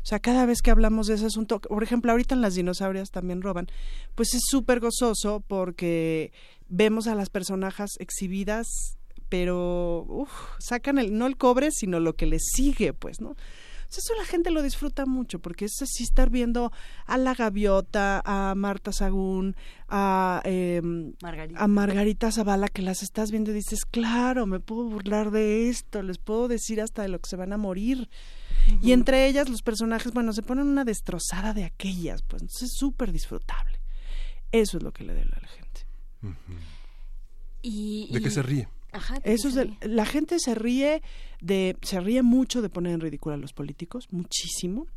O 0.05 0.07
sea, 0.07 0.19
cada 0.19 0.45
vez 0.45 0.61
que 0.61 0.69
hablamos 0.69 1.07
de 1.07 1.15
ese 1.15 1.25
asunto, 1.25 1.59
por 1.59 1.81
ejemplo, 1.81 2.11
ahorita 2.11 2.35
en 2.35 2.41
las 2.41 2.53
dinosaurias 2.53 3.09
también 3.09 3.41
roban, 3.41 3.65
pues 4.13 4.35
es 4.35 4.43
súper 4.45 4.79
gozoso 4.79 5.43
porque 5.47 6.31
vemos 6.69 7.07
a 7.07 7.15
las 7.15 7.31
personajes 7.31 7.89
exhibidas, 7.97 8.67
pero 9.29 10.27
sacan 10.59 10.99
el, 10.99 11.17
no 11.17 11.25
el 11.25 11.37
cobre, 11.37 11.71
sino 11.71 11.99
lo 11.99 12.15
que 12.15 12.27
les 12.27 12.43
sigue, 12.53 12.93
pues, 12.93 13.19
¿no? 13.19 13.35
Eso 13.97 14.13
la 14.15 14.25
gente 14.25 14.51
lo 14.51 14.61
disfruta 14.61 15.05
mucho, 15.05 15.39
porque 15.39 15.65
es 15.65 15.81
así 15.81 16.03
estar 16.03 16.29
viendo 16.29 16.71
a 17.05 17.17
la 17.17 17.33
gaviota, 17.33 18.21
a 18.25 18.55
Marta 18.55 18.91
Sagún, 18.91 19.55
a, 19.87 20.41
eh, 20.45 20.81
Margarita. 21.21 21.63
a 21.63 21.67
Margarita 21.67 22.31
Zavala, 22.31 22.67
que 22.67 22.81
las 22.81 23.03
estás 23.03 23.31
viendo 23.31 23.51
y 23.51 23.55
dices, 23.55 23.85
claro, 23.85 24.45
me 24.45 24.59
puedo 24.59 24.85
burlar 24.85 25.31
de 25.31 25.69
esto, 25.69 26.01
les 26.03 26.17
puedo 26.17 26.47
decir 26.47 26.81
hasta 26.81 27.01
de 27.01 27.09
lo 27.09 27.19
que 27.19 27.29
se 27.29 27.35
van 27.35 27.53
a 27.53 27.57
morir. 27.57 28.09
Y 28.81 28.93
entre 28.93 29.27
ellas 29.27 29.47
los 29.47 29.61
personajes, 29.61 30.11
bueno, 30.11 30.33
se 30.33 30.41
ponen 30.41 30.67
una 30.67 30.85
destrozada 30.85 31.53
de 31.53 31.65
aquellas, 31.65 32.23
pues 32.23 32.41
entonces 32.41 32.71
es 32.71 32.77
súper 32.77 33.11
disfrutable. 33.11 33.79
Eso 34.51 34.77
es 34.77 34.83
lo 34.83 34.91
que 34.91 35.03
le 35.03 35.13
duele 35.13 35.31
a 35.35 35.41
la 35.41 35.47
gente. 35.47 35.85
y, 37.61 38.09
¿De 38.11 38.21
qué 38.21 38.31
se 38.31 38.41
ríe? 38.41 38.67
Eso 39.23 39.47
es 39.47 39.67
la 39.81 40.05
gente 40.05 40.39
se 40.39 40.55
ríe 40.55 41.01
de 41.41 41.77
se 41.81 41.99
ríe 41.99 42.21
mucho 42.23 42.61
de 42.61 42.69
poner 42.69 42.93
en 42.93 43.01
ridículo 43.01 43.35
a 43.35 43.37
los 43.37 43.53
políticos, 43.53 44.07
muchísimo. 44.11 44.87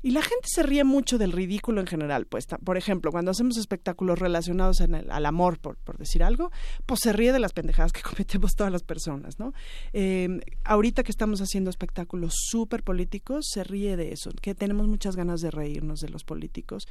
Y 0.00 0.12
la 0.12 0.22
gente 0.22 0.46
se 0.46 0.62
ríe 0.62 0.84
mucho 0.84 1.18
del 1.18 1.32
ridículo 1.32 1.80
en 1.80 1.88
general, 1.88 2.26
pues, 2.26 2.46
por 2.64 2.76
ejemplo, 2.76 3.10
cuando 3.10 3.32
hacemos 3.32 3.56
espectáculos 3.56 4.16
relacionados 4.20 4.80
en 4.80 4.94
el, 4.94 5.10
al 5.10 5.26
amor, 5.26 5.58
por, 5.58 5.76
por, 5.76 5.98
decir 5.98 6.22
algo, 6.22 6.52
pues 6.86 7.00
se 7.02 7.12
ríe 7.12 7.32
de 7.32 7.40
las 7.40 7.52
pendejadas 7.52 7.90
que 7.90 8.02
cometemos 8.08 8.54
todas 8.54 8.72
las 8.72 8.84
personas, 8.84 9.40
¿no? 9.40 9.52
Eh, 9.92 10.38
ahorita 10.62 11.02
que 11.02 11.10
estamos 11.10 11.40
haciendo 11.40 11.68
espectáculos 11.68 12.34
súper 12.48 12.84
políticos, 12.84 13.46
se 13.52 13.64
ríe 13.64 13.96
de 13.96 14.12
eso, 14.12 14.30
que 14.40 14.54
tenemos 14.54 14.86
muchas 14.86 15.16
ganas 15.16 15.40
de 15.40 15.50
reírnos 15.50 15.98
de 15.98 16.10
los 16.10 16.22
políticos, 16.22 16.86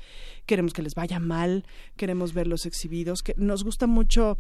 queremos 0.46 0.74
que 0.74 0.82
les 0.82 0.94
vaya 0.94 1.20
mal, 1.22 1.66
queremos 1.96 2.34
verlos 2.34 2.66
exhibidos, 2.66 3.22
que 3.24 3.36
nos 3.38 3.64
gusta 3.64 3.88
mucho 3.88 4.38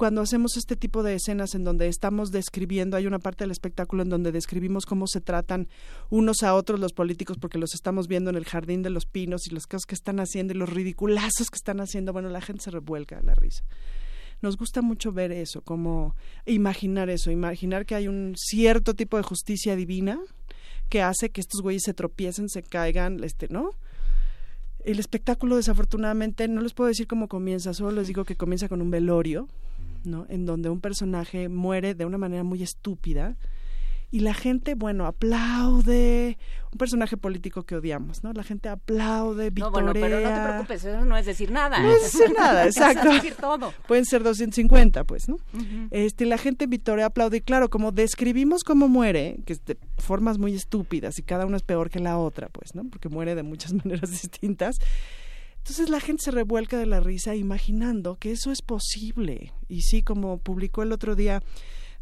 cuando 0.00 0.22
hacemos 0.22 0.56
este 0.56 0.76
tipo 0.76 1.02
de 1.02 1.14
escenas 1.14 1.54
en 1.54 1.62
donde 1.62 1.86
estamos 1.86 2.30
describiendo, 2.30 2.96
hay 2.96 3.06
una 3.06 3.18
parte 3.18 3.44
del 3.44 3.50
espectáculo 3.50 4.02
en 4.02 4.08
donde 4.08 4.32
describimos 4.32 4.86
cómo 4.86 5.06
se 5.06 5.20
tratan 5.20 5.68
unos 6.08 6.42
a 6.42 6.54
otros 6.54 6.80
los 6.80 6.94
políticos 6.94 7.36
porque 7.38 7.58
los 7.58 7.74
estamos 7.74 8.08
viendo 8.08 8.30
en 8.30 8.36
el 8.36 8.46
jardín 8.46 8.80
de 8.82 8.88
los 8.88 9.04
pinos 9.04 9.46
y 9.46 9.50
las 9.50 9.66
cosas 9.66 9.84
que 9.84 9.94
están 9.94 10.18
haciendo 10.18 10.54
y 10.54 10.56
los 10.56 10.70
ridiculazos 10.70 11.50
que 11.50 11.56
están 11.56 11.80
haciendo, 11.80 12.14
bueno, 12.14 12.30
la 12.30 12.40
gente 12.40 12.62
se 12.62 12.70
revuelca 12.70 13.20
la 13.20 13.34
risa. 13.34 13.62
Nos 14.40 14.56
gusta 14.56 14.80
mucho 14.80 15.12
ver 15.12 15.32
eso, 15.32 15.60
como 15.60 16.16
imaginar 16.46 17.10
eso, 17.10 17.30
imaginar 17.30 17.84
que 17.84 17.94
hay 17.94 18.08
un 18.08 18.32
cierto 18.38 18.94
tipo 18.94 19.18
de 19.18 19.22
justicia 19.22 19.76
divina 19.76 20.18
que 20.88 21.02
hace 21.02 21.28
que 21.28 21.42
estos 21.42 21.60
güeyes 21.60 21.82
se 21.84 21.92
tropiecen, 21.92 22.48
se 22.48 22.62
caigan, 22.62 23.22
este, 23.22 23.48
¿no? 23.50 23.72
El 24.82 24.98
espectáculo, 24.98 25.56
desafortunadamente, 25.56 26.48
no 26.48 26.62
les 26.62 26.72
puedo 26.72 26.88
decir 26.88 27.06
cómo 27.06 27.28
comienza, 27.28 27.74
solo 27.74 27.90
les 27.90 28.06
digo 28.06 28.24
que 28.24 28.36
comienza 28.36 28.66
con 28.66 28.80
un 28.80 28.90
velorio, 28.90 29.46
¿no? 30.04 30.26
En 30.28 30.46
donde 30.46 30.70
un 30.70 30.80
personaje 30.80 31.48
muere 31.48 31.94
de 31.94 32.04
una 32.04 32.18
manera 32.18 32.44
muy 32.44 32.62
estúpida 32.62 33.36
y 34.12 34.20
la 34.20 34.34
gente, 34.34 34.74
bueno, 34.74 35.06
aplaude, 35.06 36.36
un 36.72 36.78
personaje 36.78 37.16
político 37.16 37.62
que 37.62 37.76
odiamos, 37.76 38.24
¿no? 38.24 38.32
La 38.32 38.42
gente 38.42 38.68
aplaude, 38.68 39.50
vitorea. 39.50 39.70
No, 39.70 39.70
bueno, 39.70 39.92
pero 39.92 40.20
no 40.20 40.28
te 40.28 40.48
preocupes, 40.48 40.84
eso 40.84 41.04
no 41.04 41.16
es 41.16 41.26
decir 41.26 41.52
nada. 41.52 41.80
No 41.80 41.92
es 41.92 42.02
decir 42.12 42.34
nada, 42.36 42.66
exacto. 42.66 43.08
es 43.08 43.22
decir 43.22 43.34
todo. 43.36 43.72
Pueden 43.86 44.04
ser 44.04 44.24
250, 44.24 45.04
pues, 45.04 45.28
¿no? 45.28 45.36
Este, 45.92 46.26
la 46.26 46.38
gente 46.38 46.66
vitorea, 46.66 47.06
aplaude, 47.06 47.36
y 47.36 47.40
claro, 47.40 47.70
como 47.70 47.92
describimos 47.92 48.64
cómo 48.64 48.88
muere, 48.88 49.38
que 49.46 49.52
es 49.52 49.64
de 49.64 49.78
formas 49.98 50.38
muy 50.38 50.56
estúpidas 50.56 51.18
y 51.20 51.22
cada 51.22 51.46
una 51.46 51.56
es 51.56 51.62
peor 51.62 51.88
que 51.88 52.00
la 52.00 52.18
otra, 52.18 52.48
pues, 52.48 52.74
¿no? 52.74 52.82
Porque 52.90 53.08
muere 53.08 53.36
de 53.36 53.44
muchas 53.44 53.72
maneras 53.84 54.10
distintas. 54.10 54.78
Entonces 55.60 55.88
la 55.88 56.00
gente 56.00 56.24
se 56.24 56.30
revuelca 56.30 56.78
de 56.78 56.86
la 56.86 57.00
risa 57.00 57.34
imaginando 57.36 58.16
que 58.16 58.32
eso 58.32 58.50
es 58.50 58.62
posible. 58.62 59.52
Y 59.68 59.82
sí, 59.82 60.02
como 60.02 60.38
publicó 60.38 60.82
el 60.82 60.92
otro 60.92 61.14
día 61.14 61.42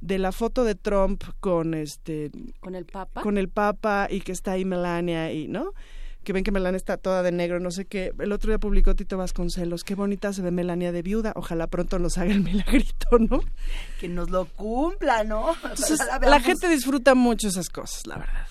de 0.01 0.19
la 0.19 0.33
foto 0.33 0.65
de 0.65 0.75
Trump 0.75 1.25
con 1.41 1.75
este 1.75 2.31
con 2.61 2.77
el 2.77 2.85
Papa 2.87 3.21
con 3.21 3.37
el 3.37 3.49
Papa 3.49 4.07
y 4.09 4.21
que 4.21 4.31
está 4.31 4.53
ahí 4.53 4.65
Melania 4.65 5.33
y 5.33 5.49
no 5.49 5.73
que 6.29 6.35
ven 6.35 6.45
que 6.45 6.51
Melania 6.51 6.77
está 6.77 6.99
toda 6.99 7.23
de 7.23 7.33
negro, 7.33 7.59
no 7.59 7.71
sé 7.71 7.87
qué. 7.87 8.13
El 8.19 8.33
otro 8.33 8.51
día 8.51 8.59
publicó 8.59 8.95
Tito 8.95 9.17
Vasconcelos, 9.17 9.83
qué 9.83 9.95
bonita 9.95 10.31
se 10.35 10.43
ve 10.43 10.51
Melania 10.51 10.93
de 10.93 11.01
viuda, 11.01 11.33
ojalá 11.35 11.69
pronto 11.69 11.99
nos 11.99 12.19
haga 12.19 12.33
el 12.33 12.43
milagrito, 12.43 13.19
¿no? 13.19 13.41
Que 13.99 14.09
nos 14.09 14.29
lo 14.29 14.45
cumpla, 14.45 15.25
¿no? 15.25 15.57
la 16.21 16.41
gente 16.41 16.69
disfruta 16.69 17.15
mucho 17.15 17.49
esas 17.49 17.71
cosas, 17.71 18.07
la 18.07 18.19
verdad. 18.19 18.47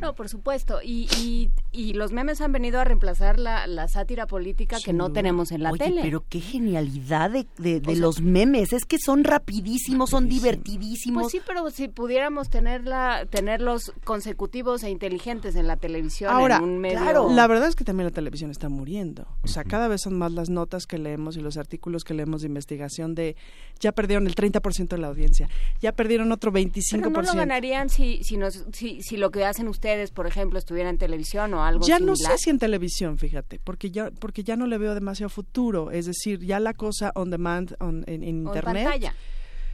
No, 0.00 0.14
por 0.14 0.28
supuesto. 0.28 0.80
Y, 0.82 1.08
y, 1.18 1.50
y, 1.72 1.92
los 1.92 2.12
memes 2.12 2.40
han 2.40 2.52
venido 2.52 2.80
a 2.80 2.84
reemplazar 2.84 3.38
la, 3.38 3.66
la 3.66 3.88
sátira 3.88 4.26
política 4.26 4.78
que 4.82 4.92
no 4.92 5.12
tenemos 5.12 5.52
en 5.52 5.62
la 5.62 5.70
Oye, 5.72 5.84
tele. 5.84 6.00
Pero 6.02 6.24
qué 6.28 6.40
genialidad 6.40 7.30
de, 7.30 7.46
de, 7.58 7.80
de 7.80 7.96
los 7.96 8.20
memes. 8.20 8.72
Es 8.72 8.84
que 8.84 8.98
son 8.98 9.24
rapidísimos, 9.24 10.10
son 10.10 10.28
divertidísimos. 10.28 11.24
Pues 11.24 11.32
sí, 11.32 11.40
pero 11.46 11.68
si 11.70 11.88
pudiéramos 11.88 12.48
tenerla, 12.48 13.26
tenerlos 13.30 13.92
consecutivos 14.04 14.82
e 14.82 14.90
inteligentes 14.90 15.56
en 15.56 15.66
la 15.66 15.76
televisión, 15.76 16.32
Ahora, 16.32 16.56
en 16.56 16.64
un 16.64 16.78
medio... 16.78 16.98
claro. 17.00 17.28
la 17.30 17.46
verdad 17.46 17.68
es 17.68 17.76
que 17.76 17.84
también 17.84 18.06
la 18.06 18.14
televisión 18.14 18.50
está 18.50 18.68
muriendo. 18.68 19.26
O 19.42 19.48
sea, 19.48 19.64
cada 19.64 19.88
vez 19.88 20.02
son 20.02 20.18
más 20.18 20.32
las 20.32 20.50
notas 20.50 20.86
que 20.86 20.98
leemos 20.98 21.36
y 21.36 21.40
los 21.40 21.56
artículos 21.56 22.04
que 22.04 22.14
leemos 22.14 22.42
de 22.42 22.48
investigación 22.48 23.14
de 23.14 23.36
ya 23.78 23.92
perdieron 23.92 24.26
el 24.26 24.34
30% 24.34 24.88
de 24.88 24.98
la 24.98 25.08
audiencia, 25.08 25.48
ya 25.80 25.92
perdieron 25.92 26.32
otro 26.32 26.52
25%. 26.52 26.90
Pero 26.90 27.10
no 27.10 27.22
lo 27.22 27.34
ganarían 27.34 27.88
si, 27.88 28.22
si, 28.22 28.36
nos, 28.36 28.66
si, 28.72 29.02
si 29.02 29.16
lo 29.16 29.30
que 29.30 29.44
hacen 29.44 29.68
ustedes, 29.68 29.89
por 30.12 30.26
ejemplo, 30.26 30.58
estuviera 30.58 30.90
en 30.90 30.98
televisión 30.98 31.52
o 31.54 31.64
algo 31.64 31.86
ya 31.86 31.96
similar? 31.98 32.16
no 32.16 32.16
sé 32.16 32.38
si 32.38 32.50
en 32.50 32.58
televisión, 32.58 33.18
fíjate, 33.18 33.60
porque 33.62 33.90
ya 33.90 34.10
porque 34.10 34.44
ya 34.44 34.56
no 34.56 34.66
le 34.66 34.78
veo 34.78 34.94
demasiado 34.94 35.28
futuro, 35.30 35.90
es 35.90 36.06
decir, 36.06 36.40
ya 36.44 36.60
la 36.60 36.74
cosa 36.74 37.12
on 37.14 37.30
demand 37.30 37.74
on, 37.80 38.04
en, 38.06 38.22
en 38.22 38.46
O 38.46 38.50
en 38.50 38.56
internet. 38.56 38.84
pantalla. 38.84 39.14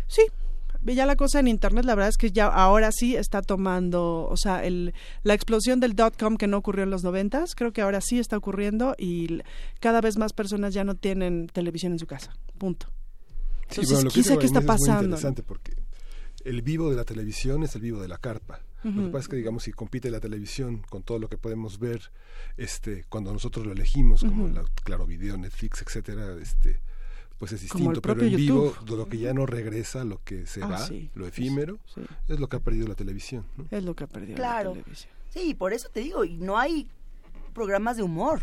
Sí, 0.06 0.22
ya 0.84 1.04
la 1.06 1.16
cosa 1.16 1.40
en 1.40 1.48
internet, 1.48 1.84
la 1.84 1.94
verdad 1.94 2.10
es 2.10 2.16
que 2.16 2.30
ya 2.30 2.46
ahora 2.46 2.92
sí 2.92 3.16
está 3.16 3.42
tomando, 3.42 4.28
o 4.30 4.36
sea, 4.36 4.64
el, 4.64 4.94
la 5.24 5.34
explosión 5.34 5.80
del 5.80 5.94
dot 5.96 6.16
com 6.16 6.36
que 6.36 6.46
no 6.46 6.58
ocurrió 6.58 6.84
en 6.84 6.90
los 6.90 7.02
noventas, 7.02 7.54
creo 7.56 7.72
que 7.72 7.82
ahora 7.82 8.00
sí 8.00 8.18
está 8.18 8.36
ocurriendo 8.36 8.94
y 8.98 9.40
cada 9.80 10.00
vez 10.00 10.16
más 10.16 10.32
personas 10.32 10.74
ya 10.74 10.84
no 10.84 10.94
tienen 10.94 11.48
televisión 11.48 11.92
en 11.92 11.98
su 11.98 12.06
casa. 12.06 12.34
Punto. 12.58 12.86
Sí, 13.68 13.80
Entonces, 13.80 13.88
bueno, 13.92 14.04
lo 14.04 14.10
que 14.10 14.14
quizá 14.14 14.36
qué 14.38 14.46
está 14.46 14.60
Inés 14.60 14.62
es 14.74 14.80
muy 14.80 14.86
pasando. 14.86 15.04
interesante 15.04 15.42
porque 15.42 15.72
el 16.48 16.62
vivo 16.62 16.90
de 16.90 16.96
la 16.96 17.04
televisión 17.04 17.62
es 17.62 17.74
el 17.74 17.82
vivo 17.82 18.00
de 18.00 18.08
la 18.08 18.18
carpa. 18.18 18.60
Lo 18.84 19.02
que 19.06 19.08
pasa 19.08 19.18
es 19.22 19.28
que, 19.28 19.36
digamos, 19.36 19.64
si 19.64 19.72
compite 19.72 20.10
la 20.12 20.20
televisión 20.20 20.78
con 20.88 21.02
todo 21.02 21.18
lo 21.18 21.28
que 21.28 21.36
podemos 21.36 21.80
ver 21.80 22.12
este, 22.56 23.04
cuando 23.08 23.32
nosotros 23.32 23.66
lo 23.66 23.72
elegimos, 23.72 24.20
como 24.20 24.44
Ujú. 24.44 24.54
la, 24.54 24.64
claro, 24.84 25.06
video, 25.06 25.36
Netflix, 25.36 25.82
etcétera, 25.82 26.36
este, 26.40 26.78
pues 27.36 27.50
es 27.50 27.62
distinto. 27.62 28.00
Pero 28.00 28.22
en 28.22 28.36
vivo, 28.36 28.66
YouTube. 28.76 28.88
de 28.90 28.96
lo 28.96 29.08
que 29.08 29.18
ya 29.18 29.34
no 29.34 29.44
regresa, 29.44 30.04
lo 30.04 30.22
que 30.22 30.46
se 30.46 30.62
Ah, 30.62 30.68
va, 30.68 30.78
sí. 30.78 31.10
lo 31.14 31.26
efímero, 31.26 31.78
Sí. 31.92 32.02
es 32.28 32.38
lo 32.38 32.48
que 32.48 32.56
ha 32.56 32.60
perdido 32.60 32.86
la 32.86 32.94
televisión. 32.94 33.44
¿no? 33.56 33.66
Es 33.72 33.82
lo 33.82 33.96
que 33.96 34.04
ha 34.04 34.06
perdido 34.06 34.36
Claro. 34.36 34.74
la 34.76 34.82
televisión. 34.82 35.12
Sí, 35.30 35.52
por 35.54 35.72
eso 35.72 35.88
te 35.88 35.98
digo, 36.00 36.24
y 36.24 36.36
no 36.36 36.56
hay 36.56 36.88
programas 37.54 37.96
de 37.96 38.04
humor. 38.04 38.42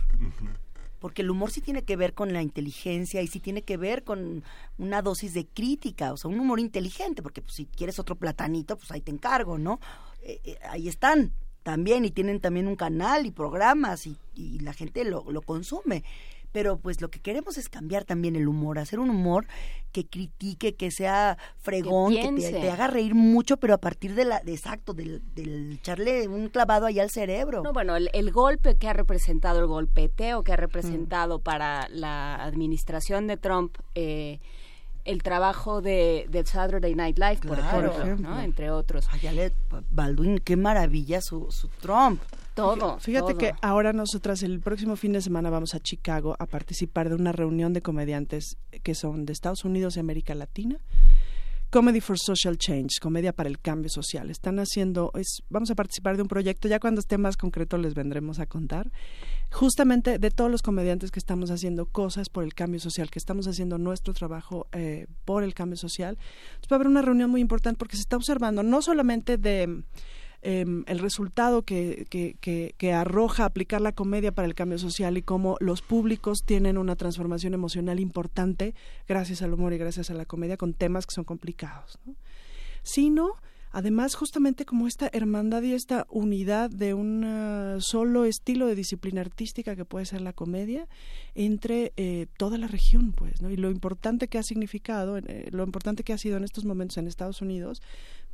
Porque 1.04 1.22
el 1.22 1.32
humor 1.32 1.52
sí 1.52 1.60
tiene 1.60 1.84
que 1.84 1.98
ver 1.98 2.14
con 2.14 2.32
la 2.32 2.42
inteligencia 2.42 3.22
y 3.22 3.28
sí 3.28 3.42
tiene 3.42 3.62
que 3.62 3.76
ver 3.76 4.06
con 4.06 4.42
una 4.78 5.02
dosis 5.02 5.34
de 5.34 5.46
crítica, 5.46 6.14
o 6.14 6.16
sea, 6.16 6.32
un 6.32 6.40
humor 6.40 6.62
inteligente, 6.62 7.22
porque 7.22 7.42
pues, 7.42 7.56
si 7.56 7.66
quieres 7.66 8.00
otro 8.00 8.16
platanito, 8.16 8.78
pues 8.78 8.90
ahí 8.90 9.02
te 9.02 9.12
encargo, 9.12 9.58
¿no? 9.58 9.82
Eh, 10.22 10.40
eh, 10.46 10.58
ahí 10.70 10.88
están 10.88 11.34
también 11.62 12.06
y 12.06 12.12
tienen 12.12 12.40
también 12.40 12.70
un 12.70 12.78
canal 12.78 13.26
y 13.26 13.32
programas 13.32 14.08
y, 14.08 14.16
y 14.34 14.60
la 14.60 14.72
gente 14.72 15.04
lo, 15.04 15.30
lo 15.30 15.42
consume. 15.42 16.06
Pero 16.54 16.78
pues 16.78 17.02
lo 17.02 17.10
que 17.10 17.20
queremos 17.20 17.58
es 17.58 17.68
cambiar 17.68 18.06
también 18.06 18.38
el 18.38 18.48
humor, 18.48 18.80
hacer 18.80 19.00
un 19.00 19.10
humor 19.10 19.46
que 19.92 20.06
critique, 20.08 20.76
que 20.76 20.90
sea 20.92 21.38
fregón, 21.58 22.14
que, 22.14 22.32
te, 22.52 22.70
haga 22.72 22.88
reír 22.88 23.14
mucho, 23.16 23.58
pero 23.58 23.74
a 23.74 23.78
partir 23.80 24.16
de 24.16 24.24
la, 24.24 24.40
de 24.40 24.54
exacto, 24.54 24.94
del, 24.94 25.22
del 25.36 25.74
echarle 25.74 26.28
un 26.28 26.48
clavado 26.50 26.86
ahí 26.86 27.00
al 27.00 27.10
cerebro. 27.10 27.62
No, 27.64 27.74
bueno, 27.74 27.96
el, 27.96 28.10
el 28.14 28.32
golpe 28.32 28.78
que 28.78 28.88
ha 28.88 28.94
representado, 28.94 29.60
el 29.60 29.68
golpeteo 29.68 30.44
que 30.44 30.54
ha 30.54 30.58
representado 30.58 31.40
para 31.40 31.90
la 31.90 32.36
administración 32.44 33.28
de 33.28 33.38
Trump, 33.38 33.76
eh, 33.96 34.40
el 35.06 35.22
trabajo 35.22 35.82
de, 35.82 36.28
de 36.30 36.46
Saturday 36.46 36.96
Night 36.96 37.18
Live, 37.20 37.40
por 37.48 37.60
ejemplo, 37.60 38.16
¿no? 38.18 38.40
entre 38.42 38.72
otros. 38.72 39.08
Ay, 39.12 39.20
ya 39.22 39.32
le- 39.32 39.52
Baldwin, 39.92 40.38
qué 40.40 40.56
maravilla 40.56 41.20
su, 41.20 41.52
su 41.52 41.68
Trump. 41.68 42.22
Todo. 42.56 43.00
Fíjate 43.00 43.34
todo. 43.34 43.38
que 43.38 43.54
ahora 43.62 43.94
nosotras 43.94 44.44
el 44.44 44.60
próximo 44.60 44.96
fin 44.96 45.14
de 45.14 45.22
semana 45.22 45.50
vamos 45.50 45.74
a 45.76 45.80
Chicago 45.80 46.36
a 46.40 46.46
participar 46.46 47.10
de 47.10 47.16
una 47.16 47.32
reunión 47.32 47.74
de 47.74 47.82
comediantes 47.82 48.58
que 48.84 48.96
son 48.96 49.26
de 49.26 49.34
Estados 49.34 49.66
Unidos 49.66 49.98
y 49.98 50.00
América 50.00 50.36
Latina 50.36 50.80
Comedy 51.74 52.02
for 52.02 52.20
Social 52.20 52.56
Change, 52.56 53.00
comedia 53.02 53.34
para 53.34 53.50
el 53.50 53.60
cambio 53.60 53.90
social. 53.90 54.30
Están 54.30 54.60
haciendo, 54.60 55.10
es, 55.16 55.42
vamos 55.50 55.72
a 55.72 55.76
participar 55.76 56.16
de 56.16 56.22
un 56.22 56.28
proyecto, 56.28 56.68
ya 56.68 56.80
cuando 56.80 57.00
esté 57.00 57.18
más 57.18 57.36
concreto 57.36 57.80
les 57.80 57.96
vendremos 57.96 58.38
a 58.38 58.46
contar, 58.46 58.92
justamente 59.52 60.20
de 60.20 60.30
todos 60.30 60.52
los 60.52 60.62
comediantes 60.62 61.10
que 61.10 61.18
estamos 61.18 61.50
haciendo 61.50 61.88
cosas 61.88 62.30
por 62.30 62.44
el 62.44 62.54
cambio 62.54 62.80
social, 62.80 63.10
que 63.10 63.18
estamos 63.18 63.48
haciendo 63.48 63.80
nuestro 63.80 64.14
trabajo 64.14 64.68
eh, 64.72 65.08
por 65.26 65.44
el 65.44 65.56
cambio 65.56 65.76
social. 65.76 66.20
Entonces 66.46 66.72
va 66.72 66.76
a 66.76 66.78
haber 66.78 66.88
una 66.90 67.02
reunión 67.02 67.32
muy 67.32 67.42
importante 67.42 67.80
porque 67.80 67.96
se 67.96 68.04
está 68.04 68.18
observando 68.18 68.62
no 68.62 68.84
solamente 68.84 69.40
de 69.40 69.82
Em, 70.46 70.84
el 70.88 71.00
resultado 71.00 71.62
que, 71.62 72.06
que, 72.10 72.36
que, 72.78 72.94
arroja 72.94 73.46
aplicar 73.46 73.80
la 73.80 73.94
comedia 73.94 74.34
para 74.34 74.46
el 74.46 74.56
cambio 74.56 74.78
social 74.78 75.18
y 75.18 75.22
cómo 75.22 75.56
los 75.62 75.82
públicos 75.82 76.40
tienen 76.46 76.78
una 76.78 76.98
transformación 76.98 77.54
emocional 77.54 77.98
importante 77.98 78.76
gracias 79.08 79.42
al 79.42 79.54
humor 79.54 79.72
y 79.72 79.78
gracias 79.78 80.10
a 80.10 80.14
la 80.14 80.26
comedia 80.26 80.58
con 80.58 80.74
temas 80.74 81.06
que 81.06 81.16
son 81.16 81.24
complicados, 81.24 81.98
¿no? 82.06 82.16
sino 82.82 83.38
además 83.74 84.16
justamente 84.16 84.66
como 84.66 84.88
esta 84.88 85.10
hermandad 85.12 85.64
y 85.64 85.74
esta 85.74 86.06
unidad 86.10 86.70
de 86.70 86.94
un 86.94 87.24
ah, 87.26 87.78
solo 87.80 88.24
estilo 88.24 88.68
de 88.68 88.76
disciplina 88.76 89.20
artística 89.20 89.76
que 89.76 89.84
puede 89.84 90.06
ser 90.06 90.22
la 90.22 90.32
comedia 90.32 90.88
entre 91.36 91.92
eh, 91.98 92.28
toda 92.38 92.58
la 92.58 92.68
región 92.68 93.12
pues 93.12 93.42
no 93.42 93.50
y 93.50 93.58
lo 93.58 93.72
importante 93.72 94.30
que 94.30 94.38
ha 94.38 94.44
significado 94.44 95.18
eh, 95.18 95.50
lo 95.52 95.64
importante 95.64 96.04
que 96.04 96.14
ha 96.14 96.18
sido 96.18 96.38
en 96.38 96.46
estos 96.46 96.64
momentos 96.64 96.98
en 96.98 97.08
Estados 97.08 97.42
Unidos 97.42 97.82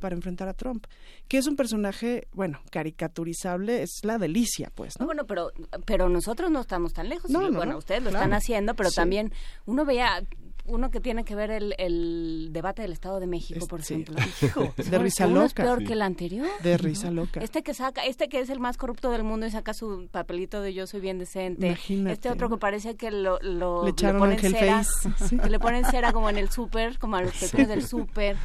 para 0.00 0.16
enfrentar 0.16 0.48
a 0.48 0.54
Trump, 0.54 0.86
que 1.28 1.38
es 1.38 1.46
un 1.46 1.54
personaje, 1.54 2.26
bueno, 2.32 2.60
caricaturizable, 2.70 3.82
es 3.82 4.00
la 4.02 4.18
delicia, 4.18 4.72
pues, 4.74 4.98
¿no? 4.98 5.06
bueno, 5.06 5.26
pero 5.26 5.52
pero 5.84 6.08
nosotros 6.08 6.50
no 6.50 6.60
estamos 6.60 6.92
tan 6.92 7.08
lejos. 7.08 7.30
No, 7.30 7.52
bueno, 7.52 7.76
ustedes 7.76 8.02
lo 8.02 8.08
están 8.08 8.32
haciendo, 8.32 8.74
pero 8.74 8.90
también 8.90 9.32
uno 9.66 9.84
veía 9.84 10.24
uno 10.64 10.90
que 10.90 11.00
tiene 11.00 11.24
que 11.24 11.34
ver 11.34 11.50
el, 11.50 11.74
el 11.78 12.48
debate 12.52 12.82
del 12.82 12.92
Estado 12.92 13.20
de 13.20 13.26
México, 13.26 13.66
por 13.66 13.80
ejemplo. 13.80 14.16
de 14.76 14.98
risa 14.98 15.26
loca. 15.26 15.46
es 15.46 15.54
peor 15.54 15.84
que 15.84 15.92
el 15.92 16.02
anterior. 16.02 16.48
De 16.62 16.76
risa 16.76 17.10
loca. 17.10 17.40
Este 17.40 17.62
que 17.62 17.74
saca, 17.74 18.04
este 18.04 18.28
que 18.28 18.40
es 18.40 18.50
el 18.50 18.60
más 18.60 18.76
corrupto 18.76 19.10
del 19.10 19.24
mundo 19.24 19.46
y 19.46 19.50
saca 19.50 19.74
su 19.74 20.08
papelito 20.10 20.60
de 20.60 20.74
yo 20.74 20.86
soy 20.86 21.00
bien 21.00 21.18
decente. 21.18 21.66
Imagínate. 21.66 22.12
Este 22.12 22.30
otro 22.30 22.48
que 22.48 22.56
parece 22.56 22.96
que 22.96 23.10
lo, 23.10 23.38
lo 23.40 23.84
le, 23.84 23.92
ponen 23.92 24.38
cera, 24.38 24.82
que 25.42 25.50
le 25.50 25.58
ponen 25.58 25.84
cera 25.84 26.12
como 26.12 26.30
en 26.30 26.38
el 26.38 26.50
súper, 26.50 26.98
como 26.98 27.16
a 27.16 27.22
los 27.22 27.34
pequeños 27.34 27.68
del 27.68 27.86
súper. 27.86 28.36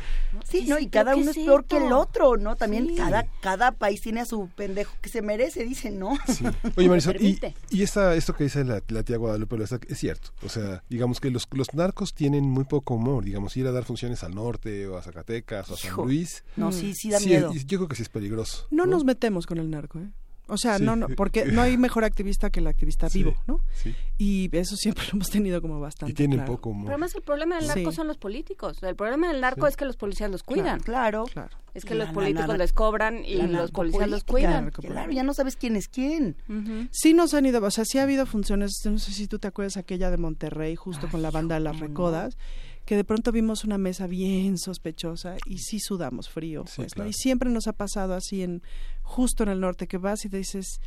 Sí, 0.43 0.65
no, 0.67 0.79
y 0.79 0.87
cada 0.87 1.15
uno 1.15 1.31
es 1.31 1.37
peor 1.37 1.65
que 1.65 1.77
el 1.77 1.91
otro, 1.91 2.37
¿no? 2.37 2.55
También 2.55 2.95
cada 2.95 3.25
cada 3.41 3.71
país 3.71 4.01
tiene 4.01 4.21
a 4.21 4.25
su 4.25 4.49
pendejo 4.55 4.93
que 5.01 5.09
se 5.09 5.21
merece, 5.21 5.63
dice, 5.63 5.91
¿no? 5.91 6.17
Oye, 6.75 6.89
Marisol, 6.89 7.17
y, 7.21 7.39
y 7.69 7.83
esta, 7.83 8.15
esto 8.15 8.33
que 8.35 8.45
dice 8.45 8.63
la, 8.63 8.81
la 8.87 9.03
tía 9.03 9.17
Guadalupe 9.17 9.55
es 9.87 9.97
cierto. 9.97 10.31
O 10.43 10.49
sea, 10.49 10.83
digamos 10.89 11.19
que 11.19 11.29
los, 11.31 11.47
los 11.51 11.73
narcos 11.73 12.04
tienen 12.13 12.43
muy 12.45 12.65
poco 12.65 12.95
humor, 12.95 13.23
digamos, 13.23 13.55
ir 13.57 13.67
a 13.67 13.71
dar 13.71 13.83
funciones 13.83 14.23
al 14.23 14.35
norte 14.35 14.87
o 14.87 14.97
a 14.97 15.01
Zacatecas 15.01 15.69
o 15.69 15.73
a 15.73 15.77
San 15.77 15.95
Luis. 15.97 16.43
No, 16.55 16.71
sí, 16.71 16.93
sí 16.93 17.09
da 17.09 17.19
miedo. 17.19 17.51
yo 17.53 17.77
creo 17.77 17.87
que 17.87 17.95
sí 17.95 18.03
es 18.03 18.09
peligroso. 18.09 18.67
No, 18.71 18.85
nos 18.85 19.03
metemos 19.03 19.45
con 19.45 19.57
el 19.57 19.69
narco, 19.69 19.99
¿eh? 19.99 20.09
O 20.47 20.57
sea, 20.57 20.77
no, 20.79 20.95
no, 20.95 21.07
porque 21.09 21.45
no 21.45 21.61
hay 21.61 21.77
mejor 21.77 22.03
activista 22.03 22.49
que 22.49 22.59
el 22.59 22.67
activista 22.67 23.07
vivo, 23.09 23.35
¿no? 23.47 23.61
Sí. 23.73 23.95
Y 24.17 24.49
eso 24.55 24.75
siempre 24.75 25.03
lo 25.05 25.11
hemos 25.13 25.29
tenido 25.29 25.61
como 25.61 25.79
bastante. 25.79 26.11
Y 26.11 26.15
tienen 26.15 26.45
poco 26.45 26.69
humor. 26.69 26.85
Pero 26.85 26.93
además 26.95 27.15
el 27.15 27.21
problema 27.23 27.57
del 27.57 27.67
narco 27.67 27.91
son 27.91 28.07
los 28.07 28.17
políticos. 28.17 28.81
El 28.83 28.95
problema 28.95 29.27
del 29.31 29.41
narco 29.41 29.67
es 29.67 29.75
que 29.75 29.85
los 29.85 29.97
policías 29.97 30.29
los 30.29 30.43
cuidan. 30.43 30.79
Claro. 30.81 31.25
claro. 31.31 31.55
Es 31.73 31.83
que 31.83 31.93
los 31.93 32.09
políticos 32.09 32.57
les 32.57 32.71
cobran 32.71 33.25
y 33.25 33.35
los 33.47 33.71
policías 33.71 34.09
los 34.09 34.23
cuidan. 34.23 34.71
Claro, 34.71 35.11
ya 35.11 35.23
no 35.23 35.33
sabes 35.33 35.55
quién 35.57 35.75
es 35.75 35.87
quién. 35.87 36.37
Sí 36.91 37.13
nos 37.13 37.33
han 37.33 37.45
ido, 37.45 37.63
o 37.63 37.71
sea, 37.71 37.83
sí 37.85 37.97
ha 37.97 38.03
habido 38.03 38.25
funciones, 38.25 38.81
no 38.85 38.97
sé 38.97 39.11
si 39.11 39.27
tú 39.27 39.39
te 39.39 39.47
acuerdas 39.47 39.77
aquella 39.77 40.09
de 40.09 40.17
Monterrey, 40.17 40.75
justo 40.75 41.09
con 41.09 41.21
la 41.21 41.31
banda 41.31 41.55
de 41.55 41.61
las 41.61 41.79
Recodas 41.79 42.37
que 42.85 42.95
de 42.95 43.03
pronto 43.03 43.31
vimos 43.31 43.63
una 43.63 43.77
mesa 43.77 44.05
bien 44.05 44.57
sospechosa 44.57 45.37
y 45.47 45.57
sí 45.57 45.79
sudamos 45.79 46.29
frío, 46.29 46.65
pues, 46.75 46.93
Y 47.07 47.13
siempre 47.13 47.49
nos 47.49 47.67
ha 47.67 47.73
pasado 47.73 48.13
así 48.13 48.43
en 48.43 48.61
justo 49.05 49.43
en 49.43 49.49
el 49.49 49.61
norte 49.61 49.87
que 49.87 49.97
vas 49.97 50.25
y 50.25 50.29
dices, 50.29 50.81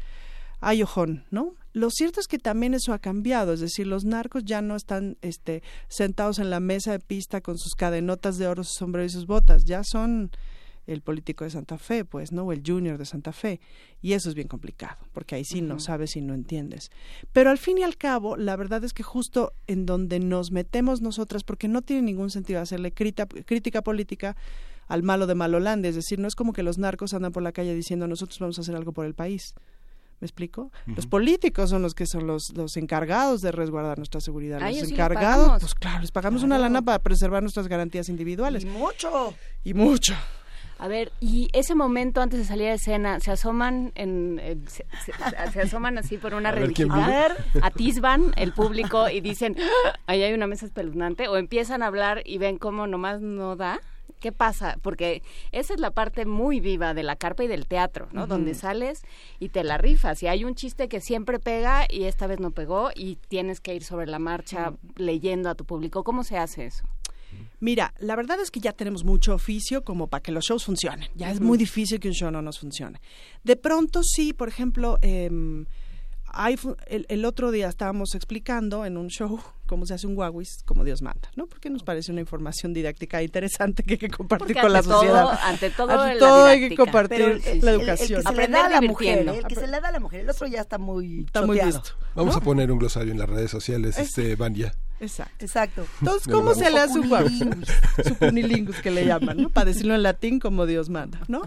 ay 0.61 0.83
ojón, 0.83 1.25
¿no? 1.31 1.55
Lo 1.73 1.91
cierto 1.91 2.21
es 2.21 2.27
que 2.27 2.39
también 2.39 2.75
eso 2.75 2.93
ha 2.93 2.99
cambiado, 2.99 3.53
es 3.53 3.61
decir, 3.61 3.87
los 3.87 4.05
narcos 4.05 4.45
ya 4.45 4.61
no 4.61 4.77
están 4.77 5.17
este, 5.23 5.63
sentados 5.89 6.39
en 6.39 6.51
la 6.51 6.61
mesa 6.61 6.93
de 6.93 6.99
pista 6.99 7.41
con 7.41 7.57
sus 7.57 7.75
cadenotas 7.75 8.37
de 8.39 8.49
oro, 8.49 8.65
su 8.65 8.75
sombrero 8.75 9.07
y 9.07 9.11
sus 9.11 9.27
botas, 9.27 9.65
ya 9.65 9.85
son 9.85 10.31
el 10.89 11.03
político 11.03 11.45
de 11.45 11.51
Santa 11.51 11.77
Fe, 11.77 12.05
pues, 12.05 12.33
¿no? 12.33 12.45
O 12.45 12.53
el 12.53 12.63
junior 12.67 12.97
de 12.97 13.05
Santa 13.05 13.33
Fe. 13.33 13.61
Y 14.01 14.15
eso 14.15 14.31
es 14.31 14.35
bien 14.35 14.49
complicado, 14.49 14.97
porque 15.13 15.35
ahí 15.35 15.45
sí 15.45 15.61
no 15.61 15.79
sabes 15.81 16.17
y 16.17 16.23
no 16.23 16.33
entiendes. 16.33 16.91
Pero 17.33 17.51
al 17.51 17.59
fin 17.59 17.77
y 17.79 17.83
al 17.83 17.99
cabo, 17.99 18.39
la 18.39 18.57
verdad 18.57 18.83
es 18.83 18.95
que 18.95 19.03
justo 19.03 19.53
en 19.67 19.85
donde 19.85 20.19
nos 20.19 20.51
metemos 20.51 21.03
nosotras, 21.03 21.45
porque 21.45 21.69
no 21.69 21.83
tiene 21.83 22.03
ningún 22.03 22.31
sentido 22.31 22.61
hacerle 22.61 22.93
crítica 22.93 23.83
política 23.83 24.35
al 24.89 25.03
malo 25.03 25.27
de 25.27 25.35
Malolandia, 25.35 25.91
es 25.91 25.95
decir, 25.95 26.19
no 26.19 26.27
es 26.27 26.35
como 26.35 26.53
que 26.53 26.63
los 26.63 26.79
narcos 26.79 27.15
andan 27.15 27.33
por 27.33 27.43
la 27.43 27.53
calle 27.53 27.75
diciendo 27.75 28.09
nosotros 28.09 28.39
vamos 28.39 28.59
a 28.59 28.63
hacer 28.63 28.75
algo 28.75 28.93
por 28.93 29.07
el 29.07 29.15
país. 29.15 29.55
¿Me 30.21 30.27
explico? 30.27 30.73
Los 30.87 31.07
políticos 31.07 31.71
son 31.71 31.83
los 31.83 31.95
que 31.95 32.05
son 32.05 32.27
los, 32.27 32.53
los 32.57 32.77
encargados 32.77 33.41
de 33.41 33.53
resguardar 33.53 33.99
nuestra 33.99 34.21
seguridad. 34.21 34.61
los 34.61 34.91
encargados, 34.91 35.61
pues 35.61 35.75
claro, 35.77 36.01
les 36.01 36.11
pagamos 36.11 36.43
una 36.43 36.59
lana 36.59 36.83
para 36.83 36.99
preservar 36.99 37.41
nuestras 37.43 37.69
garantías 37.69 38.09
individuales. 38.09 38.65
Y 38.65 38.67
mucho. 38.67 39.35
Y 39.63 39.75
mucho. 39.75 40.15
A 40.81 40.87
ver, 40.87 41.13
y 41.21 41.49
ese 41.53 41.75
momento 41.75 42.21
antes 42.21 42.39
de 42.39 42.45
salir 42.45 42.69
a 42.69 42.75
escena, 42.75 43.19
se 43.19 43.33
asoman 43.33 43.93
en, 43.97 44.41
se, 44.69 44.85
asoman 45.61 45.99
así 45.99 46.19
por 46.19 46.35
una 46.35 46.51
revista, 46.53 47.37
atisban 47.63 48.33
el 48.37 48.53
público 48.53 49.09
y 49.09 49.21
dicen, 49.21 49.57
ah, 49.59 49.99
ahí 50.07 50.23
hay 50.23 50.33
una 50.33 50.47
mesa 50.47 50.67
espeluznante, 50.67 51.27
o 51.27 51.37
empiezan 51.37 51.83
a 51.83 51.87
hablar 51.87 52.23
y 52.25 52.39
ven 52.39 52.59
cómo 52.59 52.87
nomás 52.87 53.21
no 53.21 53.57
da. 53.57 53.81
¿Qué 54.21 54.33
pasa? 54.33 54.79
Porque 54.83 55.23
esa 55.53 55.75
es 55.75 55.81
la 55.81 55.93
parte 55.93 56.27
muy 56.27 56.61
viva 56.61 56.93
de 56.93 57.03
la 57.03 57.17
carpa 57.17 57.45
y 57.45 57.47
del 57.47 57.67
teatro, 57.67 58.09
¿no? 58.13 58.27
Donde 58.27 58.55
sales 58.55 59.03
y 59.39 59.51
te 59.51 59.63
la 59.63 59.79
rifas. 59.79 60.23
Y 60.23 60.27
hay 60.27 60.45
un 60.45 60.55
chiste 60.55 60.89
que 60.89 61.01
siempre 61.01 61.39
pega 61.39 61.87
y 61.89 62.05
esta 62.05 62.27
vez 62.27 62.41
no 62.41 62.51
pegó 62.51 62.91
y 62.95 63.17
tienes 63.29 63.61
que 63.61 63.75
ir 63.75 63.85
sobre 63.85 64.07
la 64.07 64.19
marcha 64.19 64.73
leyendo 64.97 65.49
a 65.51 65.55
tu 65.55 65.65
público. 65.65 66.03
¿Cómo 66.03 66.25
se 66.25 66.37
hace 66.37 66.67
eso? 66.67 66.85
Mira, 67.61 67.93
la 67.99 68.17
verdad 68.17 68.41
es 68.41 68.51
que 68.51 68.61
ya 68.61 68.73
tenemos 68.73 69.05
mucho 69.05 69.35
oficio 69.35 69.85
como 69.85 70.07
para 70.07 70.23
que 70.23 70.33
los 70.33 70.45
shows 70.45 70.65
funcionen. 70.65 71.09
Ya 71.15 71.31
es 71.31 71.41
muy 71.41 71.59
difícil 71.59 72.01
que 72.01 72.09
un 72.09 72.15
show 72.15 72.31
no 72.31 72.43
nos 72.43 72.59
funcione. 72.59 73.01
De 73.45 73.57
pronto 73.57 74.03
sí, 74.03 74.33
por 74.33 74.49
ejemplo, 74.49 74.99
eh, 75.03 75.31
el, 76.87 77.25
otro 77.25 77.51
día 77.51 77.69
estábamos 77.69 78.15
explicando 78.15 78.85
en 78.85 78.97
un 78.97 79.09
show 79.09 79.41
cómo 79.67 79.87
se 79.87 79.95
hace 79.95 80.07
un 80.07 80.15
guaguis 80.15 80.63
como 80.65 80.85
Dios 80.85 81.03
manda, 81.03 81.31
¿no? 81.37 81.47
Porque 81.47 81.71
nos 81.71 81.83
parece 81.83 82.13
una 82.13 82.21
información 82.21 82.73
didáctica 82.73 83.23
interesante 83.23 83.83
que 83.83 83.95
hay 83.95 83.99
que 83.99 84.11
compartir 84.11 84.57
con 84.61 84.73
la 84.73 84.83
sociedad. 84.83 85.39
Ante 85.43 85.71
todo, 85.71 85.91
ante 85.91 86.19
todo 86.19 86.45
hay 86.45 86.69
que 86.69 86.77
compartir 86.77 87.41
la 87.63 87.73
educación. 87.73 88.23
El, 88.27 88.51
da 88.51 88.67
a 88.67 88.69
la 88.69 88.81
mujer, 88.81 89.29
el 89.29 89.45
que 89.45 89.55
se 89.55 89.67
le 89.67 89.81
da 89.81 89.89
a 89.89 89.93
la 89.93 90.01
mujer, 90.01 90.21
el 90.21 90.31
otro 90.31 90.47
ya 90.47 90.61
está 90.61 90.79
muy 90.79 91.21
está 91.21 91.45
muy 91.45 91.61
listo. 91.61 91.91
Vamos 92.15 92.37
a 92.37 92.41
poner 92.41 92.71
un 92.71 92.79
glosario 92.79 93.13
en 93.13 93.19
las 93.19 93.29
redes 93.29 93.51
sociales, 93.51 93.99
este 93.99 94.37
Vania. 94.37 94.75
Exacto. 95.01 95.45
Exacto. 95.45 95.87
Entonces, 96.01 96.33
¿cómo 96.33 96.55
se 96.55 96.71
le 96.71 96.79
hace 96.79 96.99
un 96.99 97.09
guaguis? 97.09 97.45
Su 98.05 98.15
punilingus 98.17 98.77
que 98.83 98.91
le 98.91 99.07
llaman, 99.07 99.37
¿no? 99.37 99.51
Para 99.51 99.67
decirlo 99.67 99.95
en 99.95 100.03
latín 100.03 100.41
como 100.41 100.67
Dios 100.67 100.89
manda, 100.89 101.21
¿no? 101.29 101.43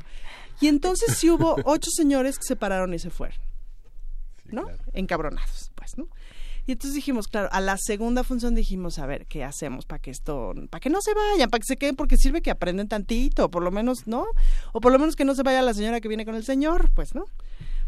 Y 0.61 0.67
entonces 0.67 1.17
sí 1.17 1.29
hubo 1.29 1.57
ocho 1.65 1.89
señores 1.91 2.37
que 2.37 2.45
se 2.45 2.55
pararon 2.55 2.93
y 2.93 2.99
se 2.99 3.09
fueron. 3.09 3.37
¿No? 4.53 4.67
Encabronados, 4.93 5.71
pues, 5.75 5.97
¿no? 5.97 6.07
Y 6.67 6.73
entonces 6.73 6.93
dijimos, 6.93 7.27
claro, 7.27 7.49
a 7.51 7.59
la 7.59 7.75
segunda 7.77 8.23
función 8.23 8.53
dijimos, 8.53 8.99
a 8.99 9.05
ver, 9.07 9.25
¿qué 9.25 9.43
hacemos 9.43 9.85
para 9.85 9.99
que 9.99 10.11
esto, 10.11 10.53
para 10.69 10.79
que 10.79 10.89
no 10.89 11.01
se 11.01 11.13
vayan, 11.13 11.49
para 11.49 11.59
que 11.59 11.65
se 11.65 11.77
queden, 11.77 11.95
porque 11.95 12.17
sirve 12.17 12.41
que 12.41 12.51
aprenden 12.51 12.87
tantito, 12.87 13.49
por 13.49 13.63
lo 13.63 13.71
menos, 13.71 14.05
¿no? 14.05 14.25
O 14.71 14.79
por 14.79 14.91
lo 14.91 14.99
menos 14.99 15.15
que 15.15 15.25
no 15.25 15.33
se 15.33 15.43
vaya 15.43 15.61
la 15.61 15.73
señora 15.73 16.01
que 16.01 16.07
viene 16.07 16.25
con 16.25 16.35
el 16.35 16.43
señor, 16.43 16.91
pues, 16.93 17.15
¿no? 17.15 17.25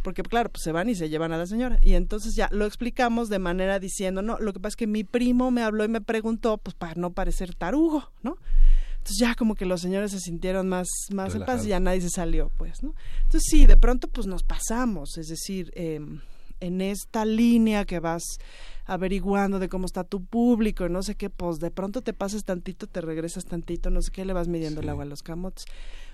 Porque, 0.01 0.24
claro, 0.24 0.50
pues 0.50 0.64
se 0.64 0.72
van 0.72 0.90
y 0.90 0.95
se 0.95 1.08
llevan 1.08 1.32
a 1.32 1.38
la 1.38 1.45
señora. 1.45 1.77
Y 1.82 1.93
entonces 1.93 2.35
ya 2.35 2.50
lo 2.51 2.66
explicamos 2.66 3.30
de 3.30 3.40
manera 3.40 3.80
diciendo, 3.80 4.22
no, 4.22 4.38
lo 4.40 4.51
que 4.53 4.59
pasa 4.59 4.69
es 4.69 4.75
que 4.75 4.88
mi 4.88 5.03
primo 5.03 5.51
me 5.51 5.61
habló 5.61 5.85
y 5.85 5.88
me 5.88 6.01
preguntó, 6.01 6.58
pues 6.58 6.74
para 6.74 6.95
no 6.95 7.11
parecer 7.11 7.53
tarugo, 7.53 8.11
¿no? 8.22 8.38
Entonces 8.98 9.17
ya 9.19 9.35
como 9.35 9.56
que 9.56 9.66
los 9.66 9.82
señores 9.82 10.11
se 10.11 10.19
sintieron 10.19 10.67
más, 10.67 10.88
más 11.11 11.35
en 11.35 11.45
paz 11.45 11.66
y 11.66 11.69
ya 11.69 11.80
nadie 11.80 12.01
se 12.01 12.09
salió, 12.09 12.51
pues, 12.58 12.83
¿no? 12.83 12.95
Entonces 13.24 13.43
sí, 13.50 13.66
de 13.66 13.77
pronto 13.77 14.08
pues 14.08 14.27
nos 14.27 14.43
pasamos, 14.43 15.17
es 15.17 15.27
decir, 15.27 15.72
eh, 15.75 16.00
en 16.64 16.82
esta 16.82 17.25
línea 17.25 17.85
que 17.85 18.00
vas 18.00 18.24
averiguando 18.85 19.59
de 19.59 19.69
cómo 19.69 19.85
está 19.85 20.03
tu 20.03 20.24
público 20.24 20.85
y 20.85 20.90
no 20.90 21.03
sé 21.03 21.16
qué, 21.16 21.30
pues 21.30 21.59
de 21.59 21.72
pronto 21.72 22.01
te 22.01 22.14
pasas 22.14 22.43
tantito, 22.43 22.88
te 22.88 23.01
regresas 23.01 23.45
tantito, 23.45 23.90
no 23.90 24.01
sé 24.01 24.11
qué, 24.11 24.25
le 24.25 24.33
vas 24.33 24.48
midiendo 24.48 24.82
el 24.82 24.90
agua 24.90 25.03
a 25.03 25.08
los 25.08 25.24
camotes. 25.24 25.66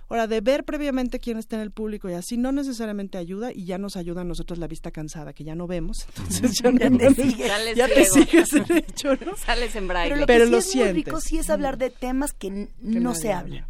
Ahora, 0.10 0.26
de 0.26 0.42
ver 0.42 0.64
previamente 0.64 1.20
quién 1.20 1.38
está 1.38 1.56
en 1.58 1.62
el 1.62 1.70
público 1.70 2.10
y 2.10 2.14
así 2.14 2.36
no 2.36 2.52
necesariamente 2.52 3.20
ayuda 3.20 3.52
y 3.54 3.66
ya 3.66 3.78
nos 3.78 3.96
ayuda 3.96 4.22
a 4.22 4.24
nosotros 4.24 4.58
la 4.58 4.66
vista 4.66 4.90
cansada, 4.90 5.34
que 5.34 5.44
ya 5.44 5.54
no 5.54 5.68
vemos. 5.68 6.08
Entonces 6.18 6.60
ya, 6.64 6.72
no 6.72 6.98
te, 6.98 7.14
sigues, 7.14 7.76
ya 7.76 7.88
te 7.88 8.06
sigues 8.06 8.54
en 8.54 8.78
hecho, 8.78 9.16
¿no? 9.18 9.36
Sales 9.38 9.76
en 9.76 9.88
braille. 9.88 10.26
Pero 10.26 10.46
lo 10.46 10.58
que 10.58 10.64
sí 10.64 10.82
es 10.82 10.86
muy 10.88 10.94
rico 10.94 11.22
sí 11.22 11.38
es 11.38 11.52
hablar 11.52 11.78
de 11.78 11.92
temas 11.92 12.34
que, 12.34 12.70
no 12.82 13.14
se 13.14 13.34
hablan, 13.34 13.68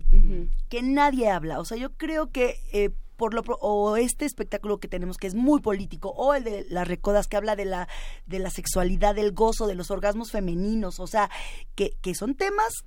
que 0.70 0.82
nadie 0.82 1.30
habla. 1.30 1.60
O 1.60 1.66
sea, 1.66 1.78
yo 1.78 1.92
creo 1.92 2.32
que... 2.32 2.56
Eh, 2.72 2.92
por 3.20 3.36
lo 3.36 3.44
o 3.60 3.98
este 3.98 4.26
espectáculo 4.26 4.80
que 4.80 4.88
tenemos 4.88 5.18
que 5.18 5.28
es 5.28 5.36
muy 5.36 5.62
político 5.62 6.10
o 6.10 6.34
el 6.34 6.44
de 6.44 6.66
las 6.70 6.88
recodas 6.88 7.28
que 7.28 7.38
habla 7.38 7.56
de 7.56 7.66
la 7.66 7.88
de 8.26 8.40
la 8.40 8.50
sexualidad 8.50 9.14
del 9.14 9.34
gozo 9.34 9.68
de 9.68 9.76
los 9.76 9.92
orgasmos 9.92 10.32
femeninos 10.32 11.00
o 11.00 11.06
sea 11.06 11.30
que, 11.76 11.92
que 12.02 12.16
son 12.16 12.34
temas 12.34 12.86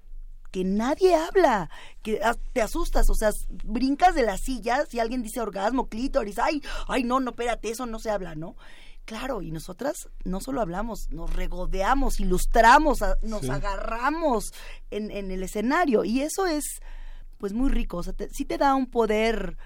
que 0.50 0.64
nadie 0.64 1.14
habla, 1.14 1.70
que 2.02 2.20
te 2.52 2.60
asustas, 2.60 3.08
o 3.08 3.14
sea, 3.14 3.30
brincas 3.64 4.14
de 4.14 4.22
la 4.22 4.36
silla 4.36 4.84
si 4.84 5.00
alguien 5.00 5.22
dice 5.22 5.40
orgasmo, 5.40 5.88
clítoris, 5.88 6.38
ay, 6.38 6.62
ay, 6.88 7.04
no, 7.04 7.20
no, 7.20 7.30
espérate, 7.30 7.70
eso 7.70 7.86
no 7.86 7.98
se 7.98 8.10
habla, 8.10 8.34
¿no? 8.34 8.54
Claro, 9.06 9.40
y 9.40 9.50
nosotras 9.50 10.10
no 10.24 10.40
solo 10.40 10.60
hablamos, 10.60 11.08
nos 11.10 11.32
regodeamos, 11.32 12.20
ilustramos, 12.20 12.98
nos 13.22 13.48
agarramos 13.48 14.52
en, 14.90 15.10
en, 15.10 15.30
el 15.30 15.42
escenario 15.42 16.04
y 16.04 16.20
eso 16.20 16.46
es 16.46 16.64
pues 17.38 17.54
muy 17.54 17.70
rico, 17.70 17.96
o 17.96 18.02
sea, 18.02 18.14
sí 18.30 18.44
te 18.44 18.58
da 18.58 18.74
un 18.74 18.86
poder 18.86 19.56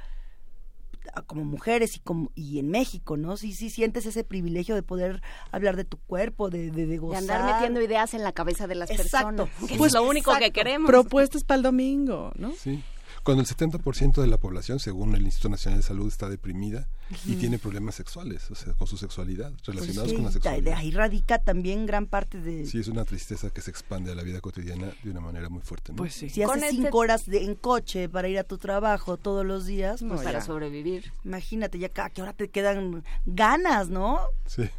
como 1.26 1.44
mujeres 1.44 1.96
y 1.96 2.00
como 2.00 2.30
y 2.34 2.58
en 2.58 2.68
México, 2.70 3.16
¿no? 3.16 3.36
Sí, 3.36 3.52
sí 3.52 3.70
sientes 3.70 4.06
ese 4.06 4.24
privilegio 4.24 4.74
de 4.74 4.82
poder 4.82 5.22
hablar 5.50 5.76
de 5.76 5.84
tu 5.84 5.98
cuerpo, 5.98 6.50
de, 6.50 6.70
de, 6.70 6.86
de 6.86 6.98
gozar. 6.98 7.22
De 7.22 7.32
andar 7.32 7.54
metiendo 7.54 7.80
ideas 7.80 8.14
en 8.14 8.22
la 8.22 8.32
cabeza 8.32 8.66
de 8.66 8.74
las 8.74 8.90
personas. 8.90 9.48
Que 9.68 9.76
pues 9.76 9.94
es 9.94 9.94
lo 9.94 10.08
único 10.08 10.36
que 10.38 10.52
queremos. 10.52 10.88
Propuestas 10.88 11.44
para 11.44 11.56
el 11.56 11.62
domingo, 11.62 12.32
¿no? 12.36 12.52
Sí. 12.52 12.82
Cuando 13.26 13.42
el 13.42 13.48
70% 13.48 14.20
de 14.20 14.28
la 14.28 14.38
población, 14.38 14.78
según 14.78 15.16
el 15.16 15.22
Instituto 15.22 15.48
Nacional 15.48 15.80
de 15.80 15.82
Salud, 15.82 16.06
está 16.06 16.28
deprimida 16.28 16.86
y 17.24 17.34
tiene 17.34 17.58
problemas 17.58 17.96
sexuales, 17.96 18.48
o 18.52 18.54
sea, 18.54 18.72
con 18.74 18.86
su 18.86 18.96
sexualidad, 18.96 19.50
pues 19.64 19.66
relacionados 19.66 20.12
con 20.12 20.22
la 20.22 20.30
sexualidad. 20.30 20.78
Ahí 20.78 20.92
radica 20.92 21.38
también 21.40 21.86
gran 21.86 22.06
parte 22.06 22.40
de... 22.40 22.66
Sí, 22.66 22.78
es 22.78 22.86
una 22.86 23.04
tristeza 23.04 23.50
que 23.50 23.62
se 23.62 23.72
expande 23.72 24.12
a 24.12 24.14
la 24.14 24.22
vida 24.22 24.40
cotidiana 24.40 24.92
de 25.02 25.10
una 25.10 25.18
manera 25.18 25.48
muy 25.48 25.60
fuerte. 25.62 25.90
¿no? 25.90 25.96
Pues 25.96 26.14
sí. 26.14 26.30
Si 26.30 26.40
haces 26.44 26.62
este 26.62 26.76
cinco 26.76 26.98
horas 26.98 27.26
de, 27.26 27.42
en 27.42 27.56
coche 27.56 28.08
para 28.08 28.28
ir 28.28 28.38
a 28.38 28.44
tu 28.44 28.58
trabajo 28.58 29.16
todos 29.16 29.44
los 29.44 29.66
días... 29.66 30.04
Pues 30.06 30.20
para 30.20 30.40
sobrevivir. 30.40 31.10
Imagínate, 31.24 31.80
ya 31.80 31.90
a 31.96 32.10
qué 32.10 32.22
hora 32.22 32.32
te 32.32 32.48
quedan 32.48 33.02
ganas, 33.24 33.88
¿no? 33.88 34.20
Sí. 34.46 34.70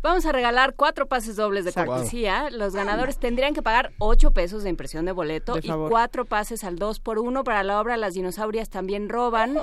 Vamos 0.00 0.26
a 0.26 0.32
regalar 0.32 0.74
cuatro 0.74 1.08
pases 1.08 1.34
dobles 1.34 1.64
de 1.64 1.72
cortesía. 1.72 2.50
Los 2.50 2.74
ganadores 2.74 3.18
tendrían 3.18 3.52
que 3.52 3.62
pagar 3.62 3.92
ocho 3.98 4.30
pesos 4.30 4.62
de 4.62 4.70
impresión 4.70 5.04
de 5.04 5.12
boleto 5.12 5.58
y 5.60 5.68
cuatro 5.68 6.24
pases 6.24 6.62
al 6.62 6.76
dos 6.76 7.00
por 7.00 7.18
uno 7.18 7.42
para 7.42 7.64
la 7.64 7.80
obra 7.80 7.96
Las 7.96 8.14
dinosaurias 8.14 8.70
también 8.70 9.08
roban. 9.08 9.58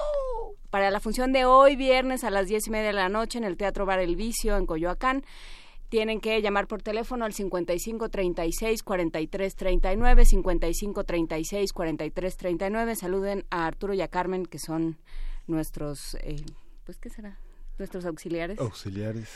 Para 0.70 0.92
la 0.92 1.00
función 1.00 1.32
de 1.32 1.46
hoy, 1.46 1.78
viernes 1.78 2.26
a 2.26 2.32
las 2.32 2.48
diez 2.48 2.68
y 2.68 2.70
media 2.70 2.88
de 2.88 2.94
la 2.94 3.08
noche 3.08 3.38
en 3.38 3.46
el 3.46 3.56
Teatro 3.56 3.86
Bar 3.86 4.00
El 4.00 4.18
Vicio 4.18 4.58
en 4.58 4.66
Coyoacán. 4.66 5.24
Tienen 5.88 6.20
que 6.20 6.42
llamar 6.42 6.68
por 6.68 6.82
teléfono 6.82 7.24
al 7.24 7.32
55 7.32 8.10
36 8.10 8.84
43 8.84 9.56
39, 9.56 10.26
55 10.26 11.04
36 11.06 11.72
43 11.72 12.38
39. 12.38 12.96
Saluden 12.98 13.46
a 13.52 13.68
Arturo 13.68 13.94
y 13.94 14.02
a 14.02 14.10
Carmen, 14.10 14.46
que 14.46 14.60
son 14.60 14.98
nuestros, 15.48 16.16
eh, 16.16 16.44
pues, 16.84 16.98
¿qué 16.98 17.10
será? 17.10 17.40
Nuestros 17.78 18.06
auxiliares. 18.06 18.60
Auxiliares 18.60 19.30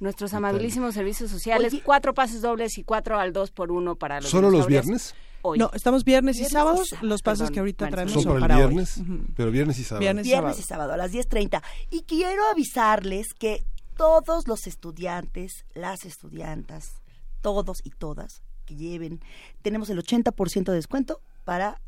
nuestros 0.00 0.34
amabilísimos 0.34 0.94
servicios 0.94 1.30
sociales, 1.30 1.74
cuatro 1.84 2.14
pases 2.14 2.42
dobles 2.42 2.78
y 2.78 2.84
cuatro 2.84 3.18
al 3.18 3.32
dos 3.32 3.50
por 3.50 3.70
uno 3.70 3.96
para 3.96 4.20
los 4.20 4.30
¿Solo 4.30 4.50
los 4.50 4.66
viernes? 4.66 5.14
No, 5.56 5.70
estamos 5.74 6.04
viernes 6.04 6.40
y 6.40 6.46
sábados, 6.46 6.94
los 7.02 7.20
pases 7.20 7.50
que 7.50 7.60
ahorita 7.60 7.90
traemos 7.90 8.14
son, 8.14 8.40
para, 8.40 8.54
el 8.54 8.60
viernes, 8.60 9.02
pero 9.36 9.50
viernes 9.50 9.78
y 9.78 9.84
sábado. 9.84 10.00
Viernes, 10.00 10.58
y 10.58 10.62
sábado 10.62 10.94
a 10.94 10.96
las 10.96 11.12
10.30. 11.12 11.62
Y 11.90 12.02
quiero 12.02 12.42
avisarles 12.50 13.34
que 13.34 13.66
todos 13.94 14.48
los 14.48 14.66
estudiantes, 14.66 15.66
las 15.74 16.06
estudiantas, 16.06 17.02
todos 17.42 17.80
y 17.84 17.90
todas 17.90 18.42
que 18.64 18.74
lleven, 18.74 19.20
tenemos 19.60 19.90
el 19.90 20.02
80% 20.02 20.64
de 20.64 20.74
descuento 20.74 21.20
para 21.44 21.78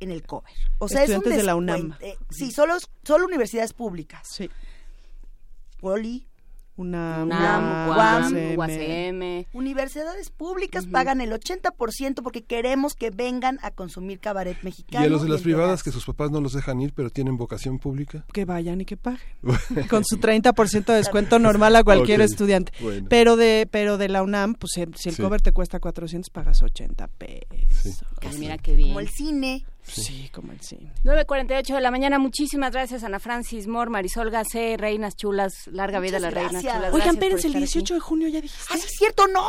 en 0.00 0.10
el 0.10 0.22
cover. 0.24 0.52
O 0.78 0.88
sea, 0.88 1.04
es 1.04 1.10
un 1.10 1.22
de 1.22 1.42
la 1.42 1.56
UNAM. 1.56 1.96
sí, 2.30 2.52
solo, 2.52 2.76
solo 3.02 3.24
universidades 3.24 3.72
públicas. 3.72 4.28
Sí. 4.30 4.50
Poli, 5.80 6.27
una, 6.78 7.24
UAM, 7.88 9.44
Universidades 9.52 10.30
públicas 10.30 10.86
pagan 10.86 11.20
el 11.20 11.32
80% 11.32 12.22
porque 12.22 12.44
queremos 12.44 12.94
que 12.94 13.10
vengan 13.10 13.58
a 13.62 13.70
consumir 13.70 14.20
cabaret 14.20 14.56
mexicano. 14.62 15.04
Y 15.04 15.08
a 15.08 15.10
los 15.10 15.22
de 15.22 15.28
las 15.28 15.42
privadas 15.42 15.82
que 15.82 15.90
sus 15.90 16.06
papás 16.06 16.30
no 16.30 16.40
los 16.40 16.52
dejan 16.52 16.80
ir, 16.80 16.92
pero 16.94 17.10
tienen 17.10 17.36
vocación 17.36 17.78
pública. 17.78 18.24
Que 18.32 18.44
vayan 18.44 18.80
y 18.80 18.84
que 18.84 18.96
paguen. 18.96 19.20
Con 19.90 20.04
su 20.04 20.18
30% 20.18 20.84
de 20.86 20.94
descuento 20.94 21.38
normal 21.38 21.76
a 21.76 21.84
cualquier 21.84 22.20
estudiante. 22.20 22.72
Pero 23.08 23.36
de 23.36 23.68
pero 23.70 23.98
de 23.98 24.08
la 24.08 24.22
UNAM, 24.22 24.54
pues 24.54 24.72
si 24.74 25.08
el 25.08 25.16
cover 25.16 25.42
te 25.42 25.52
cuesta 25.52 25.80
400, 25.80 26.30
pagas 26.30 26.62
80 26.62 27.08
pesos. 27.08 28.04
mira 28.38 28.58
qué 28.58 28.76
bien. 28.76 28.88
Como 28.88 29.00
el 29.00 29.08
cine. 29.08 29.64
Sí. 29.90 30.30
como 30.32 30.52
el 30.52 30.60
sí. 30.60 30.78
9.48 31.04 31.74
de 31.74 31.80
la 31.80 31.90
mañana. 31.90 32.18
Muchísimas 32.18 32.72
gracias, 32.72 33.04
Ana 33.04 33.18
Francis 33.18 33.66
Mor, 33.66 33.90
Marisol 33.90 34.30
Gacé, 34.30 34.76
Reinas 34.76 35.16
Chulas. 35.16 35.52
Larga 35.66 36.00
vida 36.00 36.18
a 36.18 36.20
las 36.20 36.32
Reinas 36.32 36.62
Chulas. 36.62 36.92
Oigan, 36.92 37.10
espérense, 37.10 37.46
el 37.48 37.54
18 37.54 37.94
de 37.94 38.00
junio 38.00 38.28
ya 38.28 38.40
dijiste. 38.40 38.66
¡Ah, 38.70 38.76
sí 38.76 38.86
es 38.86 38.92
cierto! 38.98 39.26
¡No! 39.28 39.48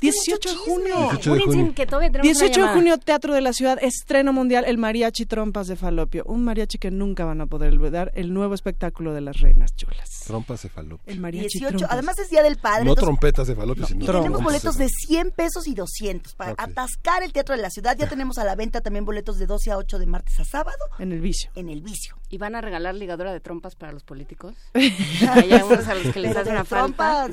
18 0.00 0.48
de 0.48 0.56
junio. 0.56 0.96
18 1.12 1.34
de 1.34 1.40
junio. 1.40 1.74
Que 1.74 1.86
todavía 1.86 2.20
18 2.20 2.62
de 2.62 2.68
junio, 2.68 2.98
Teatro 2.98 3.34
de 3.34 3.40
la 3.40 3.52
Ciudad, 3.52 3.78
estreno 3.82 4.32
mundial, 4.32 4.64
el 4.66 4.78
Mariachi 4.78 5.26
Trompas 5.26 5.66
de 5.66 5.76
Falopio. 5.76 6.24
Un 6.26 6.44
mariachi 6.44 6.78
que 6.78 6.90
nunca 6.90 7.24
van 7.24 7.40
a 7.40 7.46
poder 7.46 7.72
olvidar, 7.72 8.12
el 8.14 8.32
nuevo 8.32 8.54
espectáculo 8.54 9.12
de 9.12 9.20
las 9.20 9.40
Reinas 9.40 9.74
Chulas. 9.76 10.08
Trompas 10.26 10.62
de 10.62 10.68
Falopio. 10.68 11.12
El 11.12 11.20
Mariachi 11.20 11.58
18, 11.58 11.86
además 11.88 12.18
es 12.18 12.30
Día 12.30 12.42
del 12.42 12.56
Padre. 12.56 12.84
No 12.84 12.94
trompetas 12.94 13.46
de 13.46 13.54
Falopio, 13.54 13.86
sino 13.86 14.04
Tenemos 14.06 14.42
boletos 14.42 14.76
de 14.76 14.88
100 14.88 15.32
pesos 15.32 15.66
y 15.66 15.74
200 15.74 16.34
para 16.34 16.54
atascar 16.56 17.22
el 17.22 17.32
Teatro 17.32 17.54
de 17.54 17.62
la 17.62 17.70
Ciudad. 17.70 17.96
Ya 17.98 18.08
tenemos 18.08 18.38
a 18.38 18.44
la 18.44 18.54
venta 18.54 18.80
también 18.80 19.04
boletos 19.04 19.38
de 19.38 19.46
12 19.46 19.70
a 19.70 19.73
8 19.78 19.98
de 19.98 20.06
martes 20.06 20.40
a 20.40 20.44
sábado. 20.44 20.78
En 20.98 21.12
el 21.12 21.20
vicio. 21.20 21.50
En 21.54 21.68
el 21.68 21.82
vicio. 21.82 22.16
¿Y 22.30 22.38
van 22.38 22.54
a 22.54 22.60
regalar 22.60 22.94
ligadura 22.94 23.32
de 23.32 23.40
trompas 23.40 23.76
para 23.76 23.92
los 23.92 24.02
políticos? 24.02 24.54
Hay 24.74 25.52
algunos 25.52 25.86
a 25.86 25.94
los 25.94 26.12
que 26.12 26.20
les 26.20 26.36
hace 26.36 26.50
una 26.50 26.64
falta. 26.64 27.28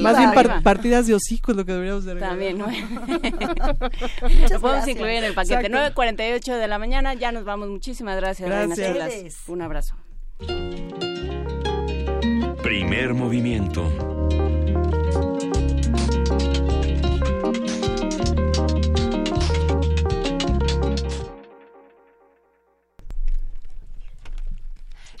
Más 0.00 0.18
bien 0.18 0.62
partidas 0.62 1.06
de 1.06 1.14
hocicos 1.14 1.56
lo 1.56 1.64
que 1.64 1.72
deberíamos 1.72 2.04
de 2.04 2.14
regalar. 2.14 2.38
También, 2.38 2.58
¿no? 2.58 2.66
lo 4.50 4.60
podemos 4.60 4.88
incluir 4.88 5.14
en 5.16 5.24
el 5.24 5.34
paquete. 5.34 5.70
9.48 5.70 6.58
de 6.58 6.68
la 6.68 6.78
mañana, 6.78 7.14
ya 7.14 7.32
nos 7.32 7.44
vamos. 7.44 7.68
Muchísimas 7.68 8.16
gracias, 8.16 8.48
gracias. 8.48 9.48
Un 9.48 9.62
abrazo. 9.62 9.96
Primer 12.62 13.14
movimiento 13.14 14.20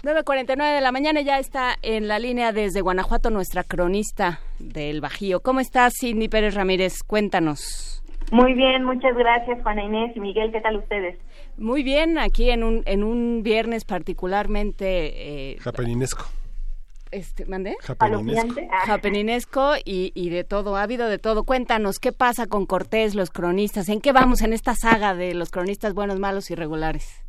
9.49 0.02 0.74
de 0.76 0.80
la 0.80 0.92
mañana 0.92 1.20
ya 1.20 1.38
está 1.38 1.74
en 1.82 2.08
la 2.08 2.18
línea 2.18 2.52
desde 2.52 2.80
Guanajuato 2.80 3.28
nuestra 3.28 3.64
cronista 3.64 4.40
del 4.58 5.02
Bajío. 5.02 5.40
¿Cómo 5.40 5.60
estás, 5.60 5.92
Cindy 6.00 6.28
Pérez 6.28 6.54
Ramírez? 6.54 7.02
Cuéntanos. 7.06 8.02
Muy 8.32 8.54
bien, 8.54 8.82
muchas 8.84 9.14
gracias, 9.14 9.60
Juana 9.62 9.84
Inés 9.84 10.16
y 10.16 10.20
Miguel. 10.20 10.52
¿Qué 10.52 10.62
tal 10.62 10.76
ustedes? 10.78 11.18
Muy 11.58 11.82
bien, 11.82 12.16
aquí 12.16 12.48
en 12.48 12.64
un, 12.64 12.82
en 12.86 13.04
un 13.04 13.42
viernes 13.42 13.84
particularmente... 13.84 15.50
Eh, 15.52 15.58
Japeninesco. 15.58 16.24
Este, 17.10 17.44
¿Mandé? 17.44 17.76
Japeninesco. 18.86 19.60
Ah. 19.60 19.78
y, 19.84 20.12
y 20.14 20.30
de 20.30 20.44
todo, 20.44 20.76
ha 20.76 20.82
habido 20.82 21.08
de 21.08 21.18
todo. 21.18 21.44
Cuéntanos, 21.44 21.98
¿qué 21.98 22.12
pasa 22.12 22.46
con 22.46 22.64
Cortés, 22.64 23.14
los 23.14 23.28
cronistas? 23.30 23.90
¿En 23.90 24.00
qué 24.00 24.12
vamos 24.12 24.40
en 24.40 24.54
esta 24.54 24.74
saga 24.74 25.14
de 25.14 25.34
los 25.34 25.50
cronistas 25.50 25.92
buenos, 25.92 26.18
malos 26.18 26.50
y 26.50 26.54
regulares? 26.54 27.22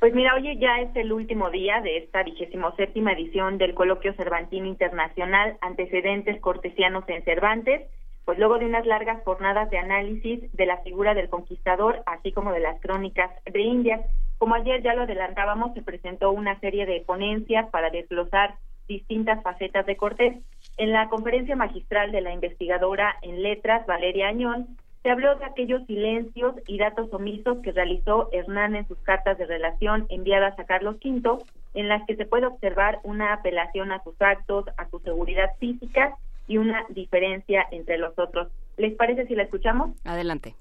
Pues 0.00 0.14
mira, 0.14 0.32
hoy 0.36 0.56
ya 0.60 0.80
es 0.80 0.94
el 0.94 1.12
último 1.12 1.50
día 1.50 1.80
de 1.80 1.96
esta 1.96 2.22
vigésimo 2.22 2.70
séptima 2.76 3.14
edición 3.14 3.58
del 3.58 3.74
Coloquio 3.74 4.14
Cervantino 4.14 4.66
Internacional 4.66 5.58
Antecedentes 5.60 6.40
Cortesianos 6.40 7.02
en 7.08 7.24
Cervantes, 7.24 7.82
pues 8.24 8.38
luego 8.38 8.60
de 8.60 8.66
unas 8.66 8.86
largas 8.86 9.20
jornadas 9.24 9.68
de 9.70 9.78
análisis 9.78 10.52
de 10.52 10.66
la 10.66 10.78
figura 10.82 11.14
del 11.14 11.28
conquistador, 11.28 12.04
así 12.06 12.30
como 12.30 12.52
de 12.52 12.60
las 12.60 12.80
crónicas 12.80 13.32
de 13.44 13.60
Indias. 13.60 14.00
Como 14.38 14.54
ayer 14.54 14.84
ya 14.84 14.94
lo 14.94 15.02
adelantábamos, 15.02 15.74
se 15.74 15.82
presentó 15.82 16.30
una 16.30 16.60
serie 16.60 16.86
de 16.86 17.00
ponencias 17.00 17.68
para 17.70 17.90
desglosar 17.90 18.54
distintas 18.86 19.42
facetas 19.42 19.84
de 19.84 19.96
Cortés. 19.96 20.36
En 20.76 20.92
la 20.92 21.08
conferencia 21.08 21.56
magistral 21.56 22.12
de 22.12 22.20
la 22.20 22.32
investigadora 22.32 23.16
en 23.22 23.42
letras, 23.42 23.84
Valeria 23.86 24.28
Añón, 24.28 24.78
se 25.08 25.12
habló 25.12 25.36
de 25.36 25.46
aquellos 25.46 25.86
silencios 25.86 26.54
y 26.66 26.76
datos 26.76 27.08
omisos 27.14 27.56
que 27.62 27.72
realizó 27.72 28.28
Hernán 28.30 28.76
en 28.76 28.86
sus 28.86 28.98
cartas 28.98 29.38
de 29.38 29.46
relación 29.46 30.04
enviadas 30.10 30.58
a 30.58 30.64
Carlos 30.64 30.96
V, 31.02 31.46
en 31.72 31.88
las 31.88 32.06
que 32.06 32.14
se 32.14 32.26
puede 32.26 32.44
observar 32.44 33.00
una 33.04 33.32
apelación 33.32 33.90
a 33.90 34.02
sus 34.04 34.20
actos, 34.20 34.66
a 34.76 34.86
su 34.90 34.98
seguridad 34.98 35.52
física 35.58 36.18
y 36.46 36.58
una 36.58 36.84
diferencia 36.90 37.64
entre 37.70 37.96
los 37.96 38.18
otros. 38.18 38.48
¿Les 38.76 38.94
parece 38.96 39.26
si 39.26 39.34
la 39.34 39.44
escuchamos? 39.44 39.96
Adelante. 40.04 40.54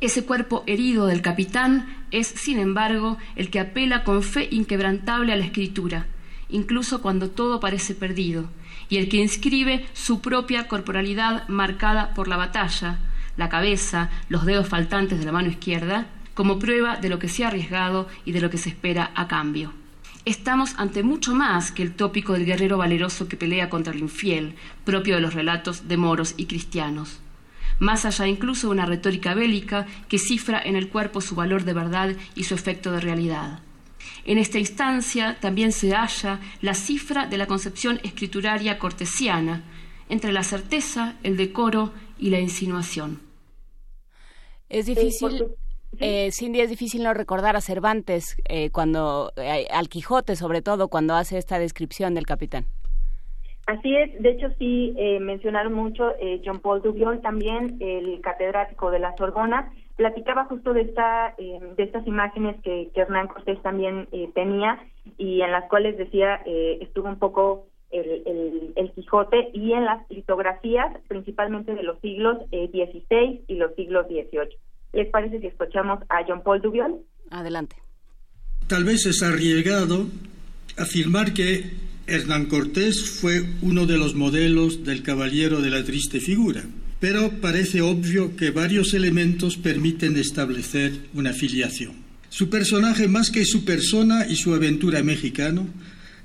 Ese 0.00 0.24
cuerpo 0.24 0.62
herido 0.66 1.08
del 1.08 1.20
capitán 1.20 2.06
es, 2.10 2.26
sin 2.26 2.58
embargo, 2.58 3.18
el 3.36 3.50
que 3.50 3.60
apela 3.60 4.02
con 4.02 4.22
fe 4.22 4.48
inquebrantable 4.50 5.34
a 5.34 5.36
la 5.36 5.44
escritura, 5.44 6.06
incluso 6.48 7.02
cuando 7.02 7.28
todo 7.28 7.60
parece 7.60 7.94
perdido 7.94 8.48
y 8.88 8.98
el 8.98 9.08
que 9.08 9.18
inscribe 9.18 9.86
su 9.92 10.20
propia 10.20 10.68
corporalidad 10.68 11.48
marcada 11.48 12.14
por 12.14 12.28
la 12.28 12.36
batalla, 12.36 12.98
la 13.36 13.48
cabeza, 13.48 14.10
los 14.28 14.44
dedos 14.44 14.68
faltantes 14.68 15.18
de 15.18 15.24
la 15.24 15.32
mano 15.32 15.48
izquierda, 15.48 16.06
como 16.34 16.58
prueba 16.58 16.96
de 16.96 17.08
lo 17.08 17.18
que 17.18 17.28
se 17.28 17.44
ha 17.44 17.48
arriesgado 17.48 18.08
y 18.24 18.32
de 18.32 18.40
lo 18.40 18.50
que 18.50 18.58
se 18.58 18.68
espera 18.68 19.10
a 19.14 19.28
cambio. 19.28 19.72
Estamos 20.24 20.74
ante 20.78 21.02
mucho 21.02 21.34
más 21.34 21.70
que 21.70 21.82
el 21.82 21.94
tópico 21.94 22.32
del 22.32 22.46
guerrero 22.46 22.78
valeroso 22.78 23.28
que 23.28 23.36
pelea 23.36 23.68
contra 23.68 23.92
el 23.92 24.00
infiel, 24.00 24.54
propio 24.84 25.16
de 25.16 25.20
los 25.20 25.34
relatos 25.34 25.86
de 25.86 25.96
moros 25.96 26.34
y 26.36 26.46
cristianos. 26.46 27.20
más 27.80 28.04
allá 28.04 28.28
incluso 28.28 28.68
de 28.68 28.72
una 28.72 28.86
retórica 28.86 29.34
bélica 29.34 29.86
que 30.08 30.18
cifra 30.18 30.62
en 30.62 30.76
el 30.76 30.88
cuerpo 30.88 31.20
su 31.20 31.34
valor 31.34 31.64
de 31.64 31.72
verdad 31.72 32.16
y 32.36 32.44
su 32.44 32.54
efecto 32.54 32.92
de 32.92 33.00
realidad. 33.00 33.58
En 34.24 34.38
esta 34.38 34.58
instancia 34.58 35.36
también 35.40 35.72
se 35.72 35.94
halla 35.94 36.40
la 36.62 36.74
cifra 36.74 37.26
de 37.26 37.36
la 37.36 37.46
concepción 37.46 38.00
escrituraria 38.04 38.78
cortesiana, 38.78 39.62
entre 40.08 40.32
la 40.32 40.42
certeza, 40.42 41.16
el 41.22 41.36
decoro 41.36 41.92
y 42.18 42.30
la 42.30 42.40
insinuación. 42.40 43.20
Es 44.68 44.86
difícil, 44.86 45.46
eh, 46.00 46.30
Cindy, 46.32 46.60
es 46.60 46.70
difícil 46.70 47.02
no 47.02 47.12
recordar 47.12 47.54
a 47.54 47.60
Cervantes 47.60 48.36
eh, 48.48 48.70
cuando, 48.70 49.32
eh, 49.36 49.66
al 49.70 49.88
Quijote 49.88 50.36
sobre 50.36 50.62
todo, 50.62 50.88
cuando 50.88 51.14
hace 51.14 51.36
esta 51.36 51.58
descripción 51.58 52.14
del 52.14 52.26
capitán. 52.26 52.66
Así 53.66 53.96
es, 53.96 54.22
de 54.22 54.30
hecho 54.30 54.48
sí 54.58 54.94
eh, 54.98 55.18
mencionaron 55.20 55.72
mucho 55.72 56.10
eh, 56.20 56.42
John 56.44 56.60
Paul 56.60 56.82
Duviol 56.82 57.22
también, 57.22 57.78
el 57.80 58.20
catedrático 58.20 58.90
de 58.90 58.98
la 58.98 59.16
Sorbona, 59.16 59.72
platicaba 59.96 60.46
justo 60.46 60.72
de 60.72 60.82
esta 60.82 61.34
eh, 61.38 61.60
de 61.76 61.82
estas 61.82 62.06
imágenes 62.06 62.56
que, 62.62 62.90
que 62.94 63.00
Hernán 63.00 63.28
Cortés 63.28 63.60
también 63.62 64.08
eh, 64.12 64.28
tenía 64.34 64.78
y 65.18 65.40
en 65.40 65.52
las 65.52 65.68
cuales 65.68 65.96
decía 65.96 66.40
eh, 66.46 66.78
estuvo 66.80 67.08
un 67.08 67.18
poco 67.18 67.68
el, 67.90 68.22
el, 68.26 68.72
el, 68.74 68.92
Quijote 68.92 69.50
y 69.52 69.72
en 69.72 69.84
las 69.84 70.08
litografías 70.10 70.92
principalmente 71.06 71.74
de 71.74 71.82
los 71.84 72.00
siglos 72.00 72.38
XVI 72.50 73.06
eh, 73.10 73.44
y 73.46 73.54
los 73.54 73.74
siglos 73.76 74.06
XVIII. 74.08 74.58
¿Les 74.92 75.08
parece 75.10 75.40
si 75.40 75.46
escuchamos 75.46 76.00
a 76.08 76.24
John 76.26 76.42
Paul 76.42 76.60
Duviol? 76.60 77.00
Adelante. 77.30 77.76
Tal 78.66 78.84
vez 78.84 79.06
es 79.06 79.22
arriesgado 79.22 80.06
afirmar 80.76 81.34
que 81.34 81.70
Hernán 82.06 82.46
Cortés 82.46 83.20
fue 83.20 83.42
uno 83.62 83.86
de 83.86 83.96
los 83.96 84.14
modelos 84.14 84.84
del 84.84 85.02
caballero 85.02 85.60
de 85.60 85.70
la 85.70 85.84
triste 85.84 86.20
figura, 86.20 86.62
pero 87.04 87.38
parece 87.38 87.82
obvio 87.82 88.34
que 88.34 88.50
varios 88.50 88.94
elementos 88.94 89.58
permiten 89.58 90.16
establecer 90.16 91.00
una 91.12 91.34
filiación. 91.34 91.92
Su 92.30 92.48
personaje, 92.48 93.08
más 93.08 93.30
que 93.30 93.44
su 93.44 93.62
persona 93.66 94.26
y 94.26 94.36
su 94.36 94.54
aventura 94.54 95.02
mexicano, 95.02 95.68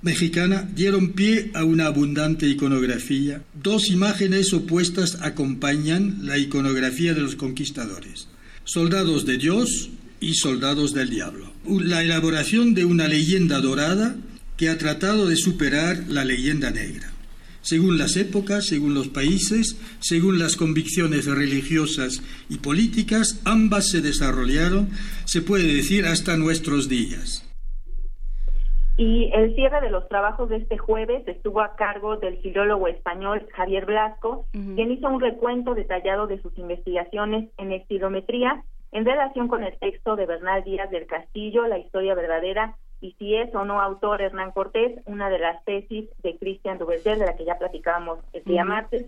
mexicana, 0.02 0.70
dieron 0.74 1.12
pie 1.12 1.52
a 1.54 1.66
una 1.66 1.88
abundante 1.88 2.48
iconografía. 2.48 3.44
Dos 3.62 3.90
imágenes 3.90 4.54
opuestas 4.54 5.18
acompañan 5.20 6.20
la 6.22 6.38
iconografía 6.38 7.14
de 7.14 7.24
los 7.24 7.36
conquistadores. 7.36 8.30
Soldados 8.64 9.26
de 9.26 9.38
Dios 9.38 9.90
y 10.22 10.36
soldados 10.36 10.94
del 10.94 11.10
diablo. 11.10 11.52
La 11.68 12.04
elaboración 12.04 12.74
de 12.74 12.86
una 12.86 13.10
leyenda 13.10 13.60
dorada 13.60 14.16
que 14.56 14.70
ha 14.70 14.78
tratado 14.78 15.28
de 15.28 15.36
superar 15.36 16.06
la 16.08 16.24
leyenda 16.24 16.72
negra. 16.72 17.12
Según 17.62 17.98
las 17.98 18.18
épocas, 18.18 18.66
según 18.68 18.94
los 18.94 19.10
países, 19.10 19.80
según 20.00 20.40
las 20.40 20.56
convicciones 20.56 21.26
religiosas 21.26 22.22
y 22.50 22.58
políticas, 22.58 23.42
ambas 23.46 23.90
se 23.90 24.02
desarrollaron, 24.02 24.90
se 25.26 25.42
puede 25.42 25.74
decir, 25.74 26.06
hasta 26.06 26.38
nuestros 26.38 26.90
días. 26.90 27.46
Y 28.98 29.32
el 29.34 29.56
cierre 29.56 29.80
de 29.80 29.92
los 29.92 30.10
trabajos 30.10 30.50
de 30.50 30.58
este 30.58 30.78
jueves 30.78 31.26
estuvo 31.26 31.62
a 31.62 31.78
cargo 31.78 32.18
del 32.18 32.38
filólogo 32.42 32.90
español 32.90 33.48
Javier 33.56 33.86
Blasco, 33.86 34.46
uh 34.54 34.58
-huh. 34.58 34.76
quien 34.76 34.92
hizo 34.92 35.08
un 35.08 35.22
recuento 35.22 35.74
detallado 35.74 36.28
de 36.28 36.42
sus 36.42 36.58
investigaciones 36.58 37.50
en 37.58 37.72
estilometría 37.72 38.62
en 38.92 39.06
relación 39.06 39.48
con 39.48 39.64
el 39.64 39.78
texto 39.80 40.16
de 40.16 40.26
Bernal 40.26 40.64
Díaz 40.64 40.90
del 40.90 41.06
Castillo, 41.06 41.68
La 41.68 41.78
historia 41.78 42.16
verdadera 42.16 42.76
y 43.02 43.14
si 43.14 43.36
es 43.36 43.54
o 43.56 43.66
no 43.66 43.82
autor 43.82 44.22
Hernán 44.22 44.52
Cortés, 44.52 45.00
una 45.06 45.30
de 45.30 45.40
las 45.40 45.64
tesis 45.66 46.10
de 46.22 46.38
Cristian 46.38 46.78
Duverger, 46.78 47.18
de 47.18 47.26
la 47.26 47.36
que 47.36 47.46
ya 47.46 47.58
platicábamos 47.58 48.20
el 48.34 48.44
día 48.44 48.64
uh 48.64 48.66
-huh. 48.66 48.70
martes. 48.70 49.06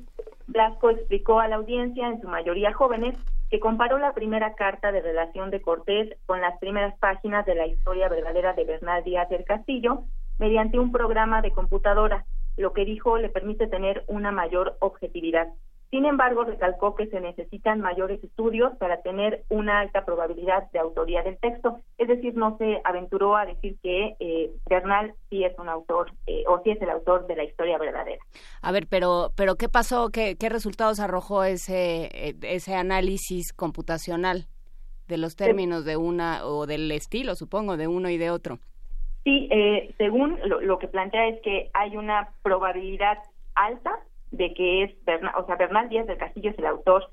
Blasco 0.47 0.89
explicó 0.89 1.39
a 1.39 1.47
la 1.47 1.57
audiencia, 1.57 2.07
en 2.07 2.21
su 2.21 2.27
mayoría 2.27 2.73
jóvenes, 2.73 3.17
que 3.49 3.59
comparó 3.59 3.97
la 3.97 4.13
primera 4.13 4.53
carta 4.55 4.91
de 4.91 5.01
relación 5.01 5.51
de 5.51 5.61
Cortés 5.61 6.17
con 6.25 6.39
las 6.39 6.57
primeras 6.59 6.97
páginas 6.99 7.45
de 7.45 7.55
la 7.55 7.67
historia 7.67 8.07
verdadera 8.07 8.53
de 8.53 8.63
Bernal 8.63 9.03
Díaz 9.03 9.29
del 9.29 9.43
Castillo 9.43 10.03
mediante 10.39 10.79
un 10.79 10.91
programa 10.91 11.41
de 11.41 11.51
computadora. 11.51 12.25
Lo 12.57 12.73
que 12.73 12.85
dijo 12.85 13.17
le 13.17 13.29
permite 13.29 13.67
tener 13.67 14.03
una 14.07 14.31
mayor 14.31 14.77
objetividad. 14.79 15.49
Sin 15.91 16.05
embargo, 16.05 16.45
recalcó 16.45 16.95
que 16.95 17.07
se 17.07 17.19
necesitan 17.19 17.81
mayores 17.81 18.23
estudios 18.23 18.71
para 18.77 19.01
tener 19.01 19.43
una 19.49 19.81
alta 19.81 20.05
probabilidad 20.05 20.71
de 20.71 20.79
autoría 20.79 21.21
del 21.21 21.37
texto. 21.37 21.81
Es 21.97 22.07
decir, 22.07 22.33
no 22.33 22.57
se 22.57 22.79
aventuró 22.85 23.35
a 23.35 23.45
decir 23.45 23.75
que 23.83 24.15
eh, 24.21 24.51
Bernal 24.69 25.13
sí 25.29 25.43
es 25.43 25.57
un 25.59 25.67
autor 25.67 26.13
eh, 26.27 26.45
o 26.47 26.61
sí 26.63 26.71
es 26.71 26.81
el 26.81 26.89
autor 26.89 27.27
de 27.27 27.35
la 27.35 27.43
historia 27.43 27.77
verdadera. 27.77 28.23
A 28.61 28.71
ver, 28.71 28.87
pero, 28.87 29.33
pero 29.35 29.55
¿qué 29.55 29.67
pasó? 29.67 30.11
¿Qué, 30.11 30.37
qué 30.37 30.47
resultados 30.47 31.01
arrojó 31.01 31.43
ese, 31.43 32.37
ese 32.41 32.73
análisis 32.73 33.51
computacional 33.51 34.45
de 35.09 35.17
los 35.17 35.35
términos 35.35 35.83
de 35.83 35.97
una 35.97 36.45
o 36.45 36.67
del 36.67 36.89
estilo, 36.93 37.35
supongo, 37.35 37.75
de 37.75 37.89
uno 37.89 38.09
y 38.09 38.17
de 38.17 38.31
otro? 38.31 38.59
Sí, 39.25 39.49
eh, 39.51 39.93
según 39.97 40.39
lo, 40.45 40.61
lo 40.61 40.79
que 40.79 40.87
plantea 40.87 41.27
es 41.27 41.41
que 41.41 41.69
hay 41.73 41.97
una 41.97 42.29
probabilidad 42.43 43.17
alta 43.55 43.99
de 44.31 44.53
que 44.53 44.83
es 44.83 45.05
Bernal, 45.05 45.33
o 45.37 45.45
sea, 45.45 45.55
Bernal 45.55 45.89
Díaz 45.89 46.07
del 46.07 46.17
Castillo 46.17 46.49
es 46.51 46.57
el 46.57 46.65
autor 46.65 47.09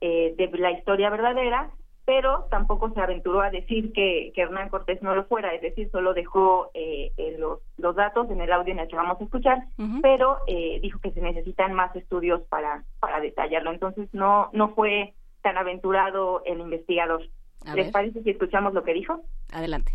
eh, 0.00 0.34
de 0.36 0.48
la 0.58 0.70
historia 0.70 1.10
verdadera, 1.10 1.70
pero 2.04 2.46
tampoco 2.50 2.90
se 2.92 3.00
aventuró 3.00 3.40
a 3.40 3.50
decir 3.50 3.92
que, 3.92 4.32
que 4.34 4.42
Hernán 4.42 4.68
Cortés 4.68 5.02
no 5.02 5.14
lo 5.14 5.24
fuera, 5.24 5.52
es 5.54 5.62
decir, 5.62 5.90
solo 5.90 6.14
dejó 6.14 6.70
eh, 6.74 7.12
eh, 7.16 7.36
los, 7.38 7.60
los 7.76 7.94
datos 7.94 8.30
en 8.30 8.40
el 8.40 8.52
audio 8.52 8.72
en 8.72 8.80
el 8.80 8.88
que 8.88 8.96
vamos 8.96 9.20
a 9.20 9.24
escuchar, 9.24 9.58
uh 9.78 9.82
-huh. 9.82 10.00
pero 10.00 10.38
dijo 10.80 10.98
que 11.00 11.12
se 11.12 11.20
necesitan 11.20 11.74
más 11.74 11.94
estudios 11.94 12.40
para, 12.48 12.82
para 12.98 13.20
detallarlo. 13.20 13.70
Entonces 13.70 14.08
no, 14.12 14.48
no 14.52 14.74
fue 14.74 15.14
tan 15.42 15.56
aventurado 15.58 16.42
el 16.44 16.60
investigador. 16.60 17.22
A 17.66 17.74
¿Les 17.74 17.86
ver. 17.86 17.92
parece 17.92 18.22
si 18.22 18.30
escuchamos 18.30 18.72
lo 18.72 18.82
que 18.82 18.94
dijo? 18.94 19.22
Adelante. 19.52 19.92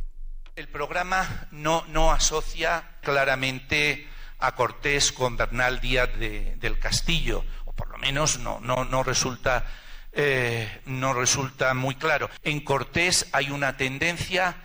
El 0.55 0.67
programa 0.67 1.23
no, 1.51 1.81
no 1.89 2.11
asocia 2.11 2.83
claramente 3.01 4.05
a 4.39 4.55
Cortés 4.55 5.11
con 5.11 5.38
Bernal 5.38 5.80
Díaz 5.80 6.09
de, 6.17 6.55
del 6.57 6.80
Castillo, 6.80 7.43
o 7.65 7.73
por 7.73 7.89
lo 7.89 7.97
menos 7.97 8.39
no, 8.39 8.59
no, 8.59 8.85
no 8.85 9.03
resulta 9.03 9.65
eh, 10.17 10.81
no 10.85 11.14
resulta 11.14 11.73
muy 11.73 11.95
claro. 11.95 12.30
En 12.43 12.61
Cortés 12.61 13.27
hay 13.33 13.51
una 13.51 13.75
tendencia 13.75 14.55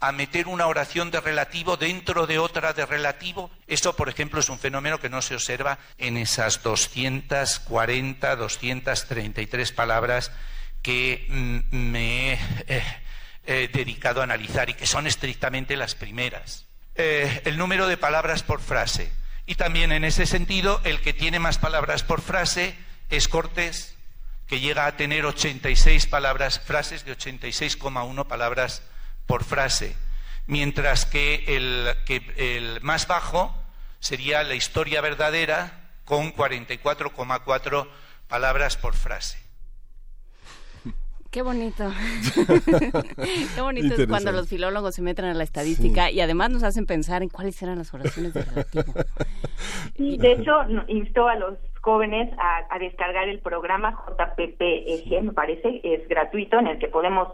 a 0.00 0.12
meter 0.12 0.46
una 0.48 0.66
oración 0.66 1.10
de 1.10 1.20
relativo 1.20 1.76
dentro 1.76 2.26
de 2.26 2.38
otra 2.38 2.72
de 2.72 2.84
relativo. 2.84 3.50
Eso, 3.66 3.94
por 3.94 4.08
ejemplo, 4.08 4.40
es 4.40 4.48
un 4.48 4.58
fenómeno 4.58 4.98
que 4.98 5.08
no 5.08 5.22
se 5.22 5.34
observa 5.34 5.78
en 5.96 6.16
esas 6.16 6.62
240, 6.62 8.36
233 8.36 9.72
palabras 9.72 10.32
que 10.82 11.26
mm, 11.28 11.76
me 11.76 12.32
he 12.32 12.38
eh, 12.66 12.82
eh, 13.44 13.70
dedicado 13.72 14.20
a 14.20 14.24
analizar 14.24 14.68
y 14.68 14.74
que 14.74 14.86
son 14.86 15.06
estrictamente 15.06 15.76
las 15.76 15.94
primeras. 15.94 16.66
Eh, 16.98 17.42
el 17.44 17.58
número 17.58 17.86
de 17.88 17.98
palabras 17.98 18.42
por 18.42 18.60
frase. 18.60 19.12
Y 19.44 19.56
también 19.56 19.92
en 19.92 20.04
ese 20.04 20.24
sentido, 20.24 20.80
el 20.84 21.00
que 21.00 21.12
tiene 21.12 21.38
más 21.38 21.58
palabras 21.58 22.02
por 22.02 22.22
frase 22.22 22.74
es 23.10 23.28
Cortés, 23.28 23.94
que 24.46 24.60
llega 24.60 24.86
a 24.86 24.96
tener 24.96 25.26
86 25.26 26.06
palabras, 26.06 26.60
frases 26.60 27.04
de 27.04 27.16
86,1 27.16 28.26
palabras 28.26 28.82
por 29.26 29.44
frase, 29.44 29.94
mientras 30.46 31.04
que 31.04 31.44
el, 31.48 31.94
que 32.06 32.22
el 32.36 32.80
más 32.80 33.06
bajo 33.06 33.54
sería 34.00 34.42
la 34.42 34.54
historia 34.54 35.00
verdadera 35.00 35.90
con 36.04 36.32
44,4 36.34 37.88
palabras 38.28 38.76
por 38.76 38.94
frase. 38.94 39.45
Qué 41.36 41.42
bonito. 41.42 41.84
Qué 43.54 43.60
bonito 43.60 43.94
es 43.94 44.06
cuando 44.06 44.32
los 44.32 44.48
filólogos 44.48 44.94
se 44.94 45.02
meten 45.02 45.26
a 45.26 45.34
la 45.34 45.44
estadística 45.44 46.08
sí. 46.08 46.14
y 46.14 46.20
además 46.22 46.48
nos 46.48 46.62
hacen 46.62 46.86
pensar 46.86 47.22
en 47.22 47.28
cuáles 47.28 47.62
eran 47.62 47.76
las 47.76 47.92
oraciones 47.92 48.32
de 48.32 48.42
relativo. 48.42 48.94
Y 49.96 50.16
de 50.16 50.32
hecho 50.32 50.52
instó 50.88 51.28
a 51.28 51.34
los 51.34 51.58
jóvenes 51.82 52.32
a, 52.38 52.74
a, 52.74 52.78
descargar 52.78 53.28
el 53.28 53.40
programa 53.40 54.02
JPPEG, 54.08 55.24
me 55.24 55.32
parece, 55.34 55.82
es 55.84 56.08
gratuito, 56.08 56.58
en 56.58 56.68
el 56.68 56.78
que 56.78 56.88
podemos 56.88 57.28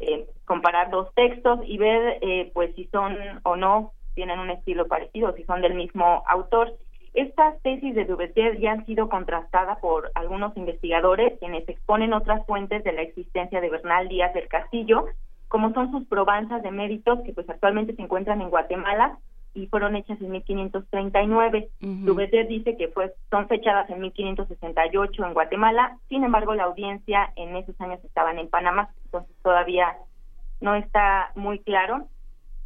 eh, 0.00 0.26
comparar 0.44 0.90
dos 0.90 1.08
textos 1.14 1.60
y 1.64 1.78
ver 1.78 2.18
eh, 2.20 2.50
pues 2.52 2.74
si 2.74 2.84
son 2.88 3.16
o 3.42 3.56
no, 3.56 3.92
tienen 4.14 4.38
un 4.38 4.50
estilo 4.50 4.86
parecido, 4.86 5.34
si 5.34 5.44
son 5.44 5.62
del 5.62 5.72
mismo 5.72 6.24
autor. 6.28 6.74
Estas 7.16 7.58
tesis 7.62 7.94
de 7.94 8.04
Duverger 8.04 8.60
ya 8.60 8.72
han 8.72 8.84
sido 8.84 9.08
contrastadas 9.08 9.78
por 9.78 10.10
algunos 10.14 10.54
investigadores 10.54 11.38
quienes 11.38 11.66
exponen 11.66 12.12
otras 12.12 12.44
fuentes 12.44 12.84
de 12.84 12.92
la 12.92 13.00
existencia 13.00 13.62
de 13.62 13.70
Bernal 13.70 14.06
Díaz 14.06 14.34
del 14.34 14.48
Castillo, 14.48 15.06
como 15.48 15.72
son 15.72 15.90
sus 15.92 16.06
probanzas 16.08 16.62
de 16.62 16.70
méritos 16.70 17.20
que 17.24 17.32
pues 17.32 17.48
actualmente 17.48 17.94
se 17.94 18.02
encuentran 18.02 18.42
en 18.42 18.50
Guatemala 18.50 19.18
y 19.54 19.66
fueron 19.68 19.96
hechas 19.96 20.20
en 20.20 20.30
1539. 20.30 21.70
Uh 21.80 21.86
-huh. 21.86 22.48
Dice 22.48 22.76
que 22.76 22.88
fue, 22.88 23.14
son 23.30 23.48
fechadas 23.48 23.88
en 23.88 24.00
1568 24.00 25.24
en 25.24 25.32
Guatemala, 25.32 25.96
sin 26.10 26.22
embargo 26.22 26.54
la 26.54 26.64
audiencia 26.64 27.32
en 27.36 27.56
esos 27.56 27.80
años 27.80 28.04
estaban 28.04 28.38
en 28.38 28.50
Panamá, 28.50 28.90
entonces 29.06 29.34
todavía 29.42 29.96
no 30.60 30.74
está 30.74 31.32
muy 31.34 31.60
claro. 31.60 32.08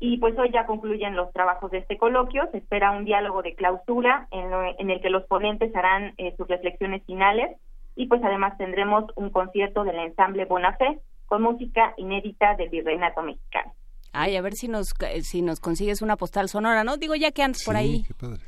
Y 0.01 0.17
pues 0.17 0.37
hoy 0.39 0.51
ya 0.51 0.67
concluyen 0.67 1.15
los 1.15 1.31
trabajos 1.33 1.71
de 1.71 1.79
este 1.79 1.99
coloquio. 1.99 2.49
Se 2.51 2.59
espera 2.59 2.91
un 2.91 3.05
diálogo 3.05 3.43
de 3.43 3.55
clausura 3.55 4.27
en, 4.31 4.51
lo, 4.51 4.63
en 4.63 4.91
el 4.91 5.01
que 5.01 5.11
los 5.11 5.25
ponentes 5.25 5.75
harán 5.77 6.15
eh, 6.17 6.35
sus 6.37 6.49
reflexiones 6.49 7.05
finales 7.05 7.57
y 7.97 8.07
pues 8.07 8.23
además 8.25 8.57
tendremos 8.57 9.05
un 9.17 9.29
concierto 9.29 9.85
del 9.85 9.99
ensamble 9.99 10.47
Bonafé 10.47 11.01
con 11.27 11.43
música 11.43 11.93
inédita 11.99 12.57
del 12.57 12.71
virreinato 12.71 13.23
mexicano. 13.23 13.73
Ay, 14.13 14.37
a 14.37 14.43
ver 14.43 14.55
si 14.55 14.69
nos 14.69 14.95
si 15.23 15.43
nos 15.43 15.61
consigues 15.61 16.03
una 16.03 16.17
postal 16.17 16.49
sonora, 16.49 16.83
¿no? 16.83 16.97
Digo, 16.97 17.15
ya 17.15 17.31
que 17.31 17.43
andas 17.43 17.63
por 17.65 17.77
ahí. 17.77 18.03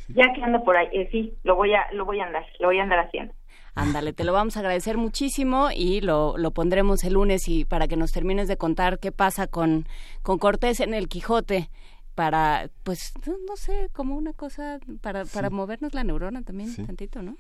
Ya 0.09 0.33
que 0.35 0.43
ando 0.43 0.65
por 0.65 0.77
ahí, 0.77 0.89
eh, 0.93 1.09
sí, 1.13 1.35
lo 1.45 1.55
voy 1.55 1.73
a 1.75 1.87
lo 1.93 2.05
voy 2.05 2.19
a 2.19 2.25
andar, 2.25 2.45
lo 2.59 2.69
voy 2.69 2.81
a 2.81 2.83
andar 2.83 2.99
haciendo. 2.99 3.33
Ándale, 3.75 4.13
te 4.13 4.25
lo 4.25 4.33
vamos 4.33 4.57
a 4.57 4.61
agradecer 4.61 4.99
muchísimo 4.99 5.71
y 5.75 6.03
lo, 6.03 6.37
lo 6.37 6.51
pondremos 6.51 7.05
el 7.05 7.15
lunes 7.15 7.49
y 7.49 7.65
para 7.65 7.89
que 7.89 7.97
nos 7.97 8.13
termines 8.13 8.47
de 8.47 8.59
contar 8.59 8.99
qué 8.99 9.13
pasa 9.13 9.47
con, 9.47 9.87
con 10.23 10.39
Cortés 10.39 10.81
en 10.81 10.93
el 10.93 11.09
Quijote 11.09 11.71
para, 12.15 12.69
pues, 12.83 13.15
no, 13.27 13.57
sé, 13.57 13.89
como 13.93 14.17
una 14.17 14.35
cosa 14.35 14.79
para, 15.01 15.25
para 15.25 15.49
movernos 15.49 15.95
la 15.95 16.05
neurona 16.05 16.43
también 16.43 16.75
tantito, 16.87 17.23
¿no? 17.23 17.37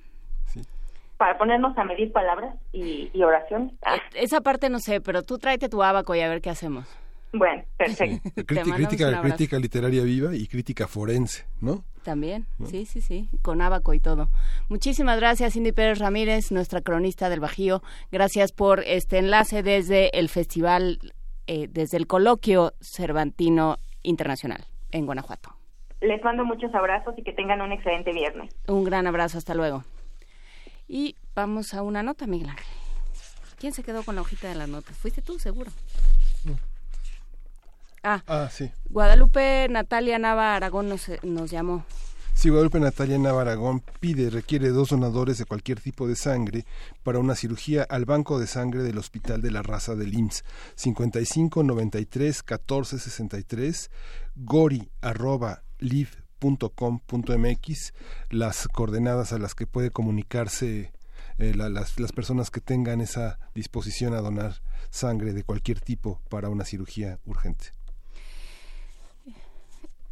Para 1.18 1.36
ponernos 1.36 1.76
a 1.76 1.84
medir 1.84 2.10
palabras 2.12 2.56
y, 2.72 3.10
y 3.12 3.22
oraciones. 3.22 3.72
Ah. 3.84 3.96
Esa 4.14 4.40
parte 4.40 4.70
no 4.70 4.80
sé, 4.80 5.00
pero 5.00 5.22
tú 5.22 5.38
tráete 5.38 5.68
tu 5.68 5.82
abaco 5.82 6.14
y 6.14 6.20
a 6.20 6.28
ver 6.28 6.40
qué 6.40 6.50
hacemos. 6.50 6.88
Bueno, 7.32 7.62
perfecto. 7.76 8.30
crítica, 8.46 9.20
crítica 9.20 9.58
literaria 9.58 10.02
viva 10.02 10.34
y 10.34 10.46
crítica 10.46 10.86
forense, 10.88 11.46
¿no? 11.60 11.84
También, 12.02 12.46
sí, 12.64 12.84
sí, 12.84 13.00
sí, 13.00 13.28
con 13.42 13.62
abaco 13.62 13.94
y 13.94 14.00
todo. 14.00 14.28
Muchísimas 14.68 15.18
gracias, 15.18 15.52
Cindy 15.52 15.70
Pérez 15.70 16.00
Ramírez, 16.00 16.50
nuestra 16.50 16.80
cronista 16.80 17.28
del 17.28 17.38
Bajío. 17.38 17.80
Gracias 18.10 18.50
por 18.52 18.80
este 18.80 19.18
enlace 19.18 19.62
desde 19.62 20.16
el 20.18 20.28
festival, 20.28 20.98
eh, 21.46 21.68
desde 21.70 21.98
el 21.98 22.08
coloquio 22.08 22.72
Cervantino 22.80 23.76
Internacional 24.02 24.64
en 24.90 25.06
Guanajuato. 25.06 25.50
Les 26.00 26.22
mando 26.24 26.44
muchos 26.44 26.74
abrazos 26.74 27.14
y 27.16 27.22
que 27.22 27.32
tengan 27.32 27.60
un 27.60 27.70
excelente 27.70 28.12
viernes. 28.12 28.52
Un 28.66 28.82
gran 28.82 29.06
abrazo, 29.06 29.38
hasta 29.38 29.54
luego. 29.54 29.84
Y 30.88 31.14
vamos 31.36 31.72
a 31.74 31.82
una 31.82 32.02
nota, 32.02 32.26
Miguel 32.26 32.48
Ángel. 32.48 32.66
¿Quién 33.60 33.72
se 33.72 33.84
quedó 33.84 34.02
con 34.02 34.16
la 34.16 34.22
hojita 34.22 34.48
de 34.48 34.56
las 34.56 34.68
notas? 34.68 34.96
Fuiste 34.98 35.22
tú, 35.22 35.38
seguro. 35.38 35.70
Ah, 38.02 38.22
ah, 38.26 38.48
sí. 38.50 38.70
Guadalupe 38.90 39.68
Natalia 39.70 40.18
Nava 40.18 40.56
Aragón 40.56 40.88
nos, 40.88 41.06
nos 41.22 41.50
llamó. 41.50 41.84
Sí, 42.34 42.48
Guadalupe 42.48 42.80
Natalia 42.80 43.18
Nava 43.18 43.42
Aragón 43.42 43.82
pide, 44.00 44.30
requiere 44.30 44.70
dos 44.70 44.88
donadores 44.88 45.38
de 45.38 45.44
cualquier 45.44 45.80
tipo 45.80 46.08
de 46.08 46.16
sangre 46.16 46.64
para 47.04 47.20
una 47.20 47.36
cirugía 47.36 47.84
al 47.84 48.04
Banco 48.04 48.40
de 48.40 48.48
Sangre 48.48 48.82
del 48.82 48.98
Hospital 48.98 49.42
de 49.42 49.52
la 49.52 49.62
Raza 49.62 49.94
del 49.94 50.14
IMSS. 50.14 50.44
55 50.74 51.62
93 51.62 52.42
14 52.42 52.98
63 52.98 53.90
gori 54.34 54.90
arroba 55.00 55.62
live.com.mx 55.78 57.92
las 58.30 58.68
coordenadas 58.68 59.32
a 59.32 59.38
las 59.38 59.54
que 59.54 59.66
puede 59.66 59.90
comunicarse 59.90 60.92
eh, 61.38 61.54
las, 61.54 62.00
las 62.00 62.12
personas 62.12 62.50
que 62.50 62.60
tengan 62.60 63.00
esa 63.00 63.38
disposición 63.54 64.14
a 64.14 64.20
donar 64.20 64.62
sangre 64.90 65.32
de 65.32 65.44
cualquier 65.44 65.80
tipo 65.80 66.20
para 66.28 66.48
una 66.48 66.64
cirugía 66.64 67.20
urgente. 67.24 67.72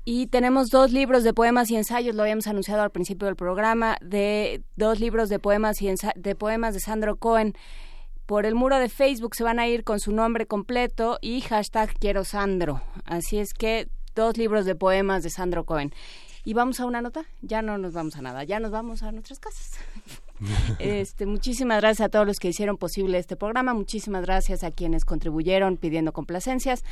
Y 0.04 0.28
tenemos 0.28 0.70
dos 0.70 0.92
libros 0.92 1.24
de 1.24 1.34
poemas 1.34 1.70
y 1.70 1.76
ensayos, 1.76 2.14
lo 2.14 2.22
habíamos 2.22 2.46
anunciado 2.46 2.82
al 2.82 2.90
principio 2.90 3.26
del 3.26 3.36
programa, 3.36 3.96
de 4.00 4.62
dos 4.76 4.98
libros 4.98 5.28
de 5.28 5.38
poemas 5.38 5.82
y 5.82 5.92
de 6.16 6.34
poemas 6.34 6.74
de 6.74 6.80
Sandro 6.80 7.16
Cohen. 7.16 7.54
Por 8.26 8.46
el 8.46 8.54
muro 8.54 8.78
de 8.78 8.88
Facebook 8.88 9.34
se 9.34 9.44
van 9.44 9.58
a 9.58 9.66
ir 9.66 9.84
con 9.84 10.00
su 10.00 10.12
nombre 10.12 10.46
completo 10.46 11.18
y 11.20 11.40
hashtag 11.42 11.92
quiero 11.98 12.24
Sandro. 12.24 12.82
Así 13.04 13.38
es 13.38 13.52
que 13.52 13.88
dos 14.14 14.36
libros 14.36 14.64
de 14.64 14.74
poemas 14.74 15.22
de 15.22 15.30
Sandro 15.30 15.64
Cohen. 15.64 15.92
Y 16.44 16.54
vamos 16.54 16.80
a 16.80 16.86
una 16.86 17.02
nota, 17.02 17.26
ya 17.42 17.60
no 17.60 17.76
nos 17.76 17.92
vamos 17.92 18.16
a 18.16 18.22
nada, 18.22 18.44
ya 18.44 18.60
nos 18.60 18.70
vamos 18.70 19.02
a 19.02 19.12
nuestras 19.12 19.38
casas. 19.38 19.78
Este, 20.78 21.26
muchísimas 21.26 21.82
gracias 21.82 22.06
a 22.06 22.08
todos 22.08 22.26
los 22.26 22.38
que 22.38 22.48
hicieron 22.48 22.78
posible 22.78 23.18
este 23.18 23.36
programa, 23.36 23.74
muchísimas 23.74 24.22
gracias 24.22 24.64
a 24.64 24.70
quienes 24.70 25.04
contribuyeron 25.04 25.76
pidiendo 25.76 26.12
complacencias. 26.12 26.82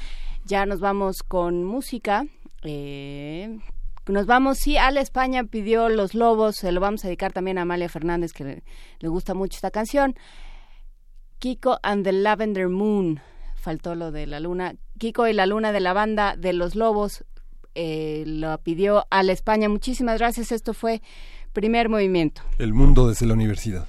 Ya 0.44 0.66
nos 0.66 0.80
vamos 0.80 1.22
con 1.22 1.64
música. 1.64 2.26
Eh, 2.62 3.58
nos 4.06 4.26
vamos, 4.26 4.58
sí, 4.58 4.76
Ale 4.76 5.00
España 5.00 5.44
pidió 5.44 5.88
Los 5.88 6.14
Lobos, 6.14 6.56
se 6.56 6.72
lo 6.72 6.80
vamos 6.80 7.04
a 7.04 7.08
dedicar 7.08 7.32
también 7.32 7.58
a 7.58 7.62
Amalia 7.62 7.88
Fernández, 7.88 8.32
que 8.32 8.62
le, 9.00 9.08
gusta 9.08 9.34
mucho 9.34 9.56
esta 9.56 9.70
canción. 9.70 10.16
Kiko 11.38 11.78
and 11.82 12.04
the 12.04 12.12
Lavender 12.12 12.68
Moon, 12.68 13.20
faltó 13.56 13.94
lo 13.94 14.10
de 14.10 14.26
la 14.26 14.40
luna. 14.40 14.74
Kiko 14.98 15.28
y 15.28 15.32
la 15.32 15.46
luna 15.46 15.72
de 15.72 15.80
la 15.80 15.92
banda 15.92 16.36
de 16.36 16.52
Los 16.52 16.74
Lobos, 16.74 17.24
eh, 17.74 18.24
lo 18.26 18.58
pidió 18.58 19.06
Ale 19.10 19.32
España. 19.32 19.68
Muchísimas 19.68 20.18
gracias, 20.18 20.52
esto 20.52 20.74
fue 20.74 21.02
Primer 21.52 21.88
Movimiento. 21.88 22.42
El 22.58 22.72
mundo 22.72 23.08
desde 23.08 23.26
la 23.26 23.34
universidad. 23.34 23.88